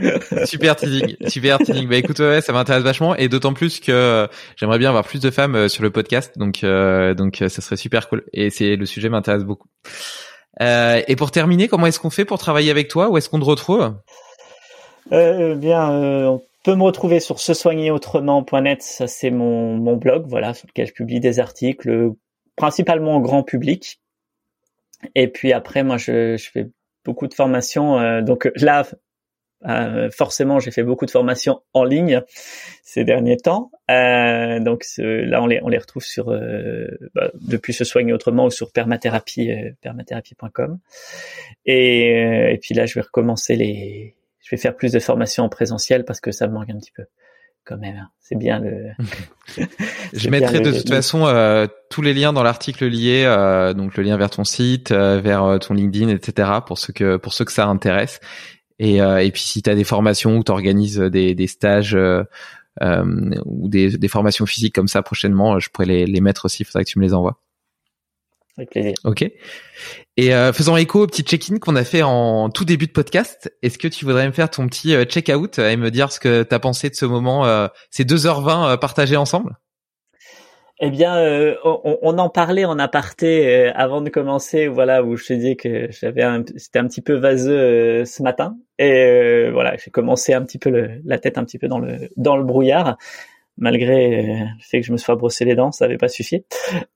super 0.44 0.76
teasing, 0.76 1.16
super 1.26 1.58
teasing. 1.58 1.88
Bah 1.88 1.96
écoute, 1.96 2.18
ouais, 2.18 2.40
ça 2.40 2.52
m'intéresse 2.52 2.82
vachement 2.82 3.16
et 3.16 3.28
d'autant 3.28 3.54
plus 3.54 3.80
que 3.80 3.92
euh, 3.92 4.26
j'aimerais 4.56 4.78
bien 4.78 4.90
avoir 4.90 5.04
plus 5.04 5.20
de 5.20 5.30
femmes 5.30 5.54
euh, 5.54 5.68
sur 5.68 5.82
le 5.82 5.90
podcast, 5.90 6.38
donc 6.38 6.64
euh, 6.64 7.14
donc 7.14 7.36
ça 7.36 7.48
serait 7.48 7.76
super 7.76 8.08
cool. 8.08 8.24
Et 8.32 8.50
c'est 8.50 8.76
le 8.76 8.86
sujet 8.86 9.08
m'intéresse 9.08 9.44
beaucoup. 9.44 9.68
et 10.60 11.16
pour 11.16 11.30
terminer, 11.30 11.68
comment 11.68 11.86
est-ce 11.86 12.00
qu'on 12.00 12.10
fait 12.10 12.24
pour 12.24 12.38
travailler 12.38 12.70
avec 12.70 12.88
toi? 12.88 13.08
Où 13.08 13.16
est-ce 13.16 13.28
qu'on 13.28 13.40
te 13.40 13.44
retrouve? 13.44 13.94
Bien, 15.10 15.90
on 15.90 16.42
peut 16.64 16.74
me 16.74 16.82
retrouver 16.82 17.20
sur 17.20 17.38
se 17.38 17.54
soigner 17.54 17.90
autrement.net. 17.92 18.82
Ça 18.82 19.06
c'est 19.06 19.30
mon 19.30 19.76
mon 19.76 19.96
blog, 19.96 20.26
voilà, 20.26 20.54
sur 20.54 20.66
lequel 20.66 20.88
je 20.88 20.92
publie 20.92 21.20
des 21.20 21.38
articles 21.38 22.12
principalement 22.56 23.16
au 23.16 23.20
grand 23.20 23.42
public 23.42 24.00
et 25.14 25.28
puis 25.28 25.52
après, 25.52 25.82
moi, 25.82 25.96
je, 25.96 26.36
je 26.36 26.50
fais 26.50 26.68
beaucoup 27.04 27.26
de 27.26 27.34
formations. 27.34 27.98
Euh, 27.98 28.22
donc 28.22 28.50
là, 28.56 28.86
euh, 29.66 30.10
forcément, 30.10 30.58
j'ai 30.60 30.70
fait 30.70 30.82
beaucoup 30.82 31.06
de 31.06 31.10
formations 31.10 31.60
en 31.72 31.84
ligne 31.84 32.22
ces 32.82 33.04
derniers 33.04 33.36
temps. 33.36 33.70
Euh, 33.90 34.60
donc 34.60 34.84
là, 34.98 35.42
on 35.42 35.46
les, 35.46 35.60
on 35.62 35.68
les 35.68 35.78
retrouve 35.78 36.04
sur 36.04 36.30
euh, 36.30 36.86
bah, 37.14 37.30
depuis 37.34 37.72
se 37.72 37.84
soigner 37.84 38.12
autrement 38.12 38.46
ou 38.46 38.50
sur 38.50 38.72
permathérapie, 38.72 39.50
euh. 39.50 39.70
Et, 41.66 42.52
et 42.52 42.58
puis 42.60 42.74
là, 42.74 42.86
je 42.86 42.94
vais 42.94 43.02
recommencer 43.02 43.56
les. 43.56 44.14
Je 44.44 44.54
vais 44.54 44.60
faire 44.60 44.76
plus 44.76 44.92
de 44.92 45.00
formations 45.00 45.44
en 45.44 45.48
présentiel 45.48 46.04
parce 46.04 46.20
que 46.20 46.30
ça 46.30 46.46
me 46.46 46.52
manque 46.52 46.70
un 46.70 46.78
petit 46.78 46.92
peu 46.94 47.04
quand 47.64 47.78
même. 47.78 47.96
Hein. 47.96 48.08
C'est 48.20 48.36
bien 48.36 48.60
le. 48.60 48.90
je 50.12 50.30
mettrai 50.30 50.60
de 50.60 50.70
toute 50.70 50.88
façon 50.88 51.26
euh, 51.26 51.66
tous 51.90 52.02
les 52.02 52.14
liens 52.14 52.32
dans 52.32 52.42
l'article 52.42 52.86
lié, 52.86 53.24
euh, 53.26 53.72
donc 53.72 53.96
le 53.96 54.02
lien 54.02 54.16
vers 54.16 54.30
ton 54.30 54.44
site, 54.44 54.92
euh, 54.92 55.20
vers 55.20 55.58
ton 55.60 55.74
LinkedIn, 55.74 56.08
etc. 56.08 56.50
pour 56.66 56.78
ceux 56.78 56.92
que 56.92 57.16
pour 57.16 57.32
ceux 57.32 57.44
que 57.44 57.52
ça 57.52 57.66
intéresse. 57.66 58.20
Et, 58.78 58.96
et 58.96 59.30
puis 59.30 59.42
si 59.42 59.62
tu 59.62 59.70
as 59.70 59.76
des 59.76 59.84
formations 59.84 60.38
ou 60.38 60.42
tu 60.42 60.50
organises 60.50 60.98
des, 60.98 61.36
des 61.36 61.46
stages 61.46 61.96
ou 62.80 63.68
des, 63.68 63.96
des 63.96 64.08
formations 64.08 64.46
physiques 64.46 64.74
comme 64.74 64.88
ça 64.88 65.00
prochainement, 65.00 65.60
je 65.60 65.70
pourrais 65.70 65.86
les, 65.86 66.06
les 66.06 66.20
mettre 66.20 66.46
aussi. 66.46 66.64
Il 66.64 66.66
faudrait 66.66 66.84
que 66.84 66.90
tu 66.90 66.98
me 66.98 67.04
les 67.04 67.14
envoies. 67.14 67.38
Avec 68.56 68.70
plaisir. 68.70 68.94
Ok. 69.04 69.24
Et 70.16 70.34
euh, 70.34 70.52
faisant 70.52 70.76
écho 70.76 71.02
au 71.02 71.06
petit 71.06 71.22
check-in 71.22 71.58
qu'on 71.58 71.74
a 71.74 71.84
fait 71.84 72.02
en 72.02 72.50
tout 72.50 72.64
début 72.64 72.86
de 72.86 72.92
podcast, 72.92 73.52
est-ce 73.62 73.78
que 73.78 73.88
tu 73.88 74.04
voudrais 74.04 74.26
me 74.26 74.32
faire 74.32 74.48
ton 74.48 74.66
petit 74.68 74.94
euh, 74.94 75.04
check-out 75.04 75.58
et 75.58 75.76
me 75.76 75.90
dire 75.90 76.12
ce 76.12 76.20
que 76.20 76.44
tu 76.44 76.54
as 76.54 76.58
pensé 76.60 76.88
de 76.88 76.94
ce 76.94 77.04
moment, 77.04 77.46
euh, 77.46 77.66
ces 77.90 78.04
2h20 78.04 78.74
euh, 78.74 78.76
partagés 78.76 79.16
ensemble? 79.16 79.58
Eh 80.80 80.90
bien, 80.90 81.16
euh, 81.16 81.54
on, 81.64 81.98
on, 82.02 82.18
en 82.18 82.28
parlait 82.28 82.64
en 82.64 82.80
aparté 82.80 83.46
euh, 83.46 83.72
avant 83.76 84.00
de 84.00 84.10
commencer, 84.10 84.66
voilà, 84.66 85.04
où 85.04 85.16
je 85.16 85.26
te 85.26 85.32
dis 85.32 85.56
que 85.56 85.86
j'avais, 85.92 86.24
c'était 86.56 86.80
un 86.80 86.88
petit 86.88 87.00
peu 87.00 87.14
vaseux 87.14 87.56
euh, 87.56 88.04
ce 88.04 88.24
matin, 88.24 88.56
et 88.80 89.50
voilà, 89.52 89.76
j'ai 89.76 89.92
commencé 89.92 90.34
un 90.34 90.42
petit 90.42 90.58
peu 90.58 90.70
le, 90.70 91.00
la 91.04 91.18
tête 91.18 91.38
un 91.38 91.44
petit 91.44 91.58
peu 91.58 91.68
dans 91.68 91.78
le 91.78 92.10
dans 92.16 92.36
le 92.36 92.42
brouillard, 92.42 92.98
malgré 93.56 94.22
le 94.22 94.46
fait 94.60 94.80
que 94.80 94.86
je 94.86 94.92
me 94.92 94.96
sois 94.96 95.16
brossé 95.16 95.44
les 95.44 95.54
dents, 95.54 95.72
ça 95.72 95.86
n'avait 95.86 95.98
pas 95.98 96.08
suffi. 96.08 96.44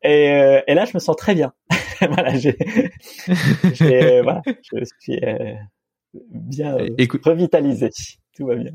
Et, 0.03 0.61
et, 0.67 0.75
là, 0.75 0.85
je 0.85 0.93
me 0.95 0.99
sens 0.99 1.17
très 1.17 1.35
bien. 1.35 1.53
voilà, 2.01 2.37
j'ai, 2.37 2.57
voilà, 4.23 4.43
je 4.47 4.85
suis 5.01 5.21
bien 6.31 6.77
revitalisé, 7.25 7.91
tout 8.37 8.47
va 8.47 8.57
bien. 8.57 8.73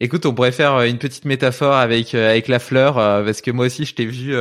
Écoute, 0.00 0.26
on 0.26 0.34
pourrait 0.34 0.52
faire 0.52 0.74
euh, 0.74 0.86
une 0.86 0.98
petite 0.98 1.24
métaphore 1.24 1.74
avec 1.74 2.14
euh, 2.14 2.30
avec 2.30 2.48
la 2.48 2.58
fleur 2.58 2.98
euh, 2.98 3.24
parce 3.24 3.40
que 3.40 3.50
moi 3.50 3.66
aussi 3.66 3.86
je 3.86 3.94
t'ai 3.94 4.04
vu 4.04 4.34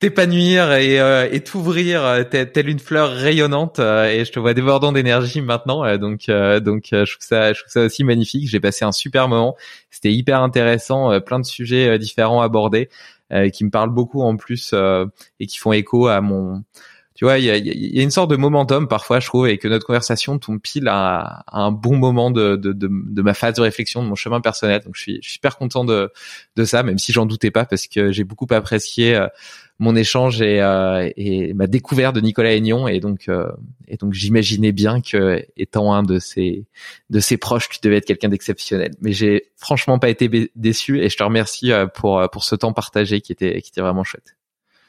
t'épanouir 0.00 0.72
et, 0.72 0.96
et 1.34 1.40
t'ouvrir 1.40 2.26
telle 2.30 2.68
une 2.68 2.78
fleur 2.78 3.10
rayonnante 3.10 3.78
et 3.78 4.24
je 4.24 4.32
te 4.32 4.38
vois 4.38 4.52
débordant 4.52 4.92
d'énergie 4.92 5.40
maintenant 5.40 5.96
donc 5.96 6.26
donc 6.26 6.88
je 6.90 7.10
trouve 7.10 7.26
ça 7.26 7.52
je 7.52 7.60
trouve 7.60 7.72
ça 7.72 7.82
aussi 7.82 8.04
magnifique 8.04 8.48
j'ai 8.48 8.60
passé 8.60 8.84
un 8.84 8.92
super 8.92 9.28
moment 9.28 9.56
c'était 9.90 10.12
hyper 10.12 10.42
intéressant 10.42 11.20
plein 11.20 11.38
de 11.38 11.46
sujets 11.46 11.98
différents 11.98 12.42
abordés 12.42 12.90
qui 13.52 13.64
me 13.64 13.70
parlent 13.70 13.94
beaucoup 13.94 14.20
en 14.20 14.36
plus 14.36 14.74
et 15.40 15.46
qui 15.46 15.58
font 15.58 15.72
écho 15.72 16.08
à 16.08 16.20
mon 16.20 16.64
tu 17.14 17.24
vois, 17.24 17.38
il 17.38 17.44
y 17.44 17.50
a, 17.50 17.56
y 17.56 18.00
a, 18.00 18.02
une 18.02 18.10
sorte 18.10 18.28
de 18.28 18.34
momentum 18.36 18.88
parfois, 18.88 19.20
je 19.20 19.26
trouve, 19.26 19.46
et 19.46 19.56
que 19.56 19.68
notre 19.68 19.86
conversation 19.86 20.36
tombe 20.40 20.60
pile 20.60 20.88
à, 20.88 21.44
un 21.52 21.70
bon 21.70 21.96
moment 21.96 22.32
de, 22.32 22.56
de, 22.56 22.72
de, 22.72 23.22
ma 23.22 23.34
phase 23.34 23.54
de 23.54 23.60
réflexion, 23.60 24.02
de 24.02 24.08
mon 24.08 24.16
chemin 24.16 24.40
personnel. 24.40 24.82
Donc, 24.84 24.96
je 24.96 25.02
suis, 25.02 25.16
je 25.22 25.28
suis 25.28 25.34
super 25.34 25.56
content 25.56 25.84
de, 25.84 26.10
de 26.56 26.64
ça, 26.64 26.82
même 26.82 26.98
si 26.98 27.12
j'en 27.12 27.24
doutais 27.24 27.52
pas, 27.52 27.66
parce 27.66 27.86
que 27.86 28.10
j'ai 28.10 28.24
beaucoup 28.24 28.48
apprécié 28.50 29.14
euh, 29.14 29.28
mon 29.78 29.96
échange 29.96 30.40
et, 30.40 30.60
euh, 30.62 31.10
et 31.16 31.52
ma 31.54 31.66
découverte 31.66 32.14
de 32.14 32.20
Nicolas 32.20 32.54
Aignon, 32.54 32.86
et 32.86 33.00
donc, 33.00 33.28
euh, 33.28 33.50
et 33.88 33.96
donc, 33.96 34.12
j'imaginais 34.12 34.72
bien 34.72 35.00
que, 35.00 35.44
étant 35.56 35.92
un 35.92 36.02
de 36.02 36.18
ses, 36.18 36.64
de 37.10 37.20
ses 37.20 37.36
proches, 37.36 37.68
tu 37.68 37.78
devais 37.82 37.96
être 37.96 38.06
quelqu'un 38.06 38.28
d'exceptionnel. 38.28 38.92
Mais 39.00 39.12
j'ai 39.12 39.50
franchement 39.56 39.98
pas 39.98 40.08
été 40.08 40.50
déçu, 40.54 41.02
et 41.02 41.08
je 41.08 41.16
te 41.16 41.22
remercie 41.22 41.72
pour, 41.94 42.28
pour 42.30 42.44
ce 42.44 42.54
temps 42.54 42.72
partagé 42.72 43.20
qui 43.20 43.32
était, 43.32 43.60
qui 43.62 43.70
était 43.70 43.80
vraiment 43.80 44.04
chouette. 44.04 44.36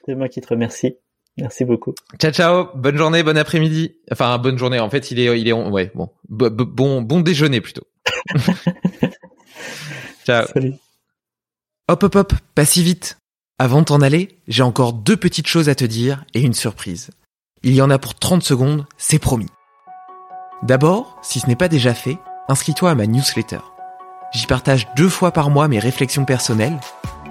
C'est 0.05 0.15
moi 0.15 0.29
qui 0.29 0.39
te 0.41 0.47
remercie. 0.47 0.97
Merci 1.37 1.65
beaucoup. 1.65 1.93
Ciao 2.17 2.31
ciao, 2.31 2.69
bonne 2.75 2.95
journée, 2.95 3.21
bon 3.21 3.37
après-midi. 3.37 3.97
Enfin 4.09 4.37
bonne 4.37 4.57
journée. 4.57 4.79
En 4.79 4.89
fait, 4.89 5.11
il 5.11 5.19
est 5.19 5.39
il 5.39 5.47
est 5.49 5.53
ouais 5.53 5.91
bon 5.93 6.09
bon 6.29 7.01
bon 7.01 7.19
déjeuner 7.19 7.59
plutôt. 7.59 7.85
ciao. 10.25 10.45
Salut. 10.47 10.75
Hop 11.89 12.03
hop 12.03 12.15
hop, 12.15 12.33
pas 12.55 12.65
si 12.65 12.83
vite. 12.83 13.17
Avant 13.57 13.79
de 13.79 13.85
t'en 13.85 14.01
aller, 14.01 14.37
j'ai 14.49 14.63
encore 14.63 14.91
deux 14.91 15.15
petites 15.15 15.47
choses 15.47 15.69
à 15.69 15.75
te 15.75 15.85
dire 15.85 16.25
et 16.33 16.41
une 16.41 16.53
surprise. 16.53 17.11
Il 17.63 17.73
y 17.73 17.81
en 17.81 17.89
a 17.89 17.97
pour 17.97 18.13
30 18.13 18.43
secondes, 18.43 18.85
c'est 18.97 19.17
promis. 19.17 19.47
D'abord, 20.61 21.17
si 21.21 21.39
ce 21.39 21.47
n'est 21.47 21.55
pas 21.55 21.69
déjà 21.69 21.93
fait, 21.93 22.17
inscris-toi 22.49 22.91
à 22.91 22.95
ma 22.95 23.07
newsletter. 23.07 23.59
J'y 24.33 24.45
partage 24.45 24.89
deux 24.97 25.07
fois 25.07 25.31
par 25.31 25.49
mois 25.49 25.69
mes 25.69 25.79
réflexions 25.79 26.25
personnelles, 26.25 26.77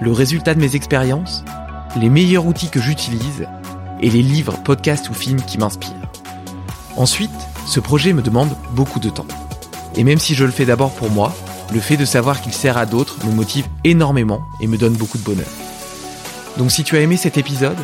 le 0.01 0.13
résultat 0.13 0.55
de 0.55 0.61
mes 0.61 0.77
expériences, 0.77 1.45
les 1.95 2.09
meilleurs 2.09 2.47
outils 2.47 2.71
que 2.71 2.81
j'utilise 2.81 3.47
et 4.01 4.09
les 4.09 4.23
livres, 4.23 4.57
podcasts 4.65 5.11
ou 5.11 5.15
films 5.15 5.43
qui 5.43 5.59
m'inspirent. 5.59 6.11
Ensuite, 6.97 7.31
ce 7.67 7.81
projet 7.81 8.15
me 8.15 8.23
demande 8.23 8.57
beaucoup 8.71 8.99
de 8.99 9.11
temps. 9.11 9.29
Et 9.95 10.05
même 10.05 10.19
si 10.19 10.35
je 10.35 10.47
le 10.47 10.53
fais 10.53 10.65
d'abord 10.65 10.95
pour 10.95 11.11
moi, 11.11 11.35
le 11.71 11.81
fait 11.81 11.99
de 11.99 12.07
savoir 12.07 12.41
qu'il 12.41 12.55
sert 12.55 12.79
à 12.79 12.87
d'autres 12.87 13.23
me 13.27 13.33
motive 13.33 13.69
énormément 13.85 14.41
et 14.63 14.67
me 14.67 14.79
donne 14.79 14.95
beaucoup 14.95 15.19
de 15.19 15.23
bonheur. 15.23 15.51
Donc 16.57 16.71
si 16.71 16.85
tu 16.85 16.97
as 16.97 17.01
aimé 17.01 17.17
cet 17.17 17.37
épisode, 17.37 17.77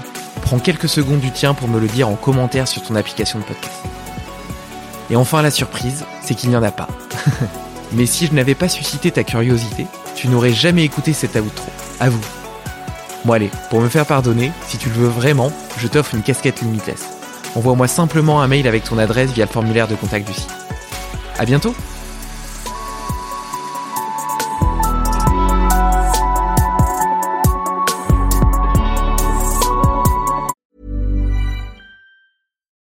prends 0.43 0.59
quelques 0.59 0.89
secondes 0.89 1.21
du 1.21 1.31
tien 1.31 1.55
pour 1.55 1.69
me 1.69 1.81
le 1.81 1.89
dire 1.89 2.09
en 2.09 2.15
commentaire 2.15 2.69
sur 2.69 2.83
ton 2.83 2.95
application 2.95 3.39
de 3.39 3.45
podcast. 3.45 3.75
Et 5.11 5.17
enfin 5.17 5.43
la 5.43 5.51
surprise, 5.51 6.05
c'est 6.23 6.35
qu'il 6.35 6.51
n'y 6.51 6.57
en 6.57 6.63
a 6.63 6.71
pas. 6.71 6.89
Mais 7.93 8.07
si 8.07 8.27
je 8.27 8.35
n'avais 8.35 8.55
pas 8.55 8.69
suscité 8.69 9.11
ta 9.11 9.25
curiosité, 9.25 9.87
tu 10.15 10.29
n'aurais 10.29 10.53
jamais 10.53 10.85
écouté 10.85 11.13
cet 11.13 11.35
outro. 11.35 11.67
À 11.99 12.09
vous. 12.09 12.21
Bon 13.25 13.33
allez, 13.33 13.51
pour 13.69 13.81
me 13.81 13.89
faire 13.89 14.07
pardonner, 14.07 14.53
si 14.67 14.79
tu 14.79 14.89
le 14.89 14.95
veux 14.95 15.09
vraiment, 15.09 15.53
je 15.77 15.89
t'offre 15.89 16.15
une 16.15 16.23
casquette 16.23 16.61
Limitless. 16.63 17.09
Envoie-moi 17.57 17.89
simplement 17.89 18.41
un 18.41 18.47
mail 18.47 18.69
avec 18.69 18.85
ton 18.85 18.99
adresse 18.99 19.33
via 19.33 19.45
le 19.45 19.51
formulaire 19.51 19.89
de 19.89 19.97
contact 19.97 20.27
du 20.29 20.33
site. 20.33 20.51
À 21.39 21.45
bientôt 21.45 21.75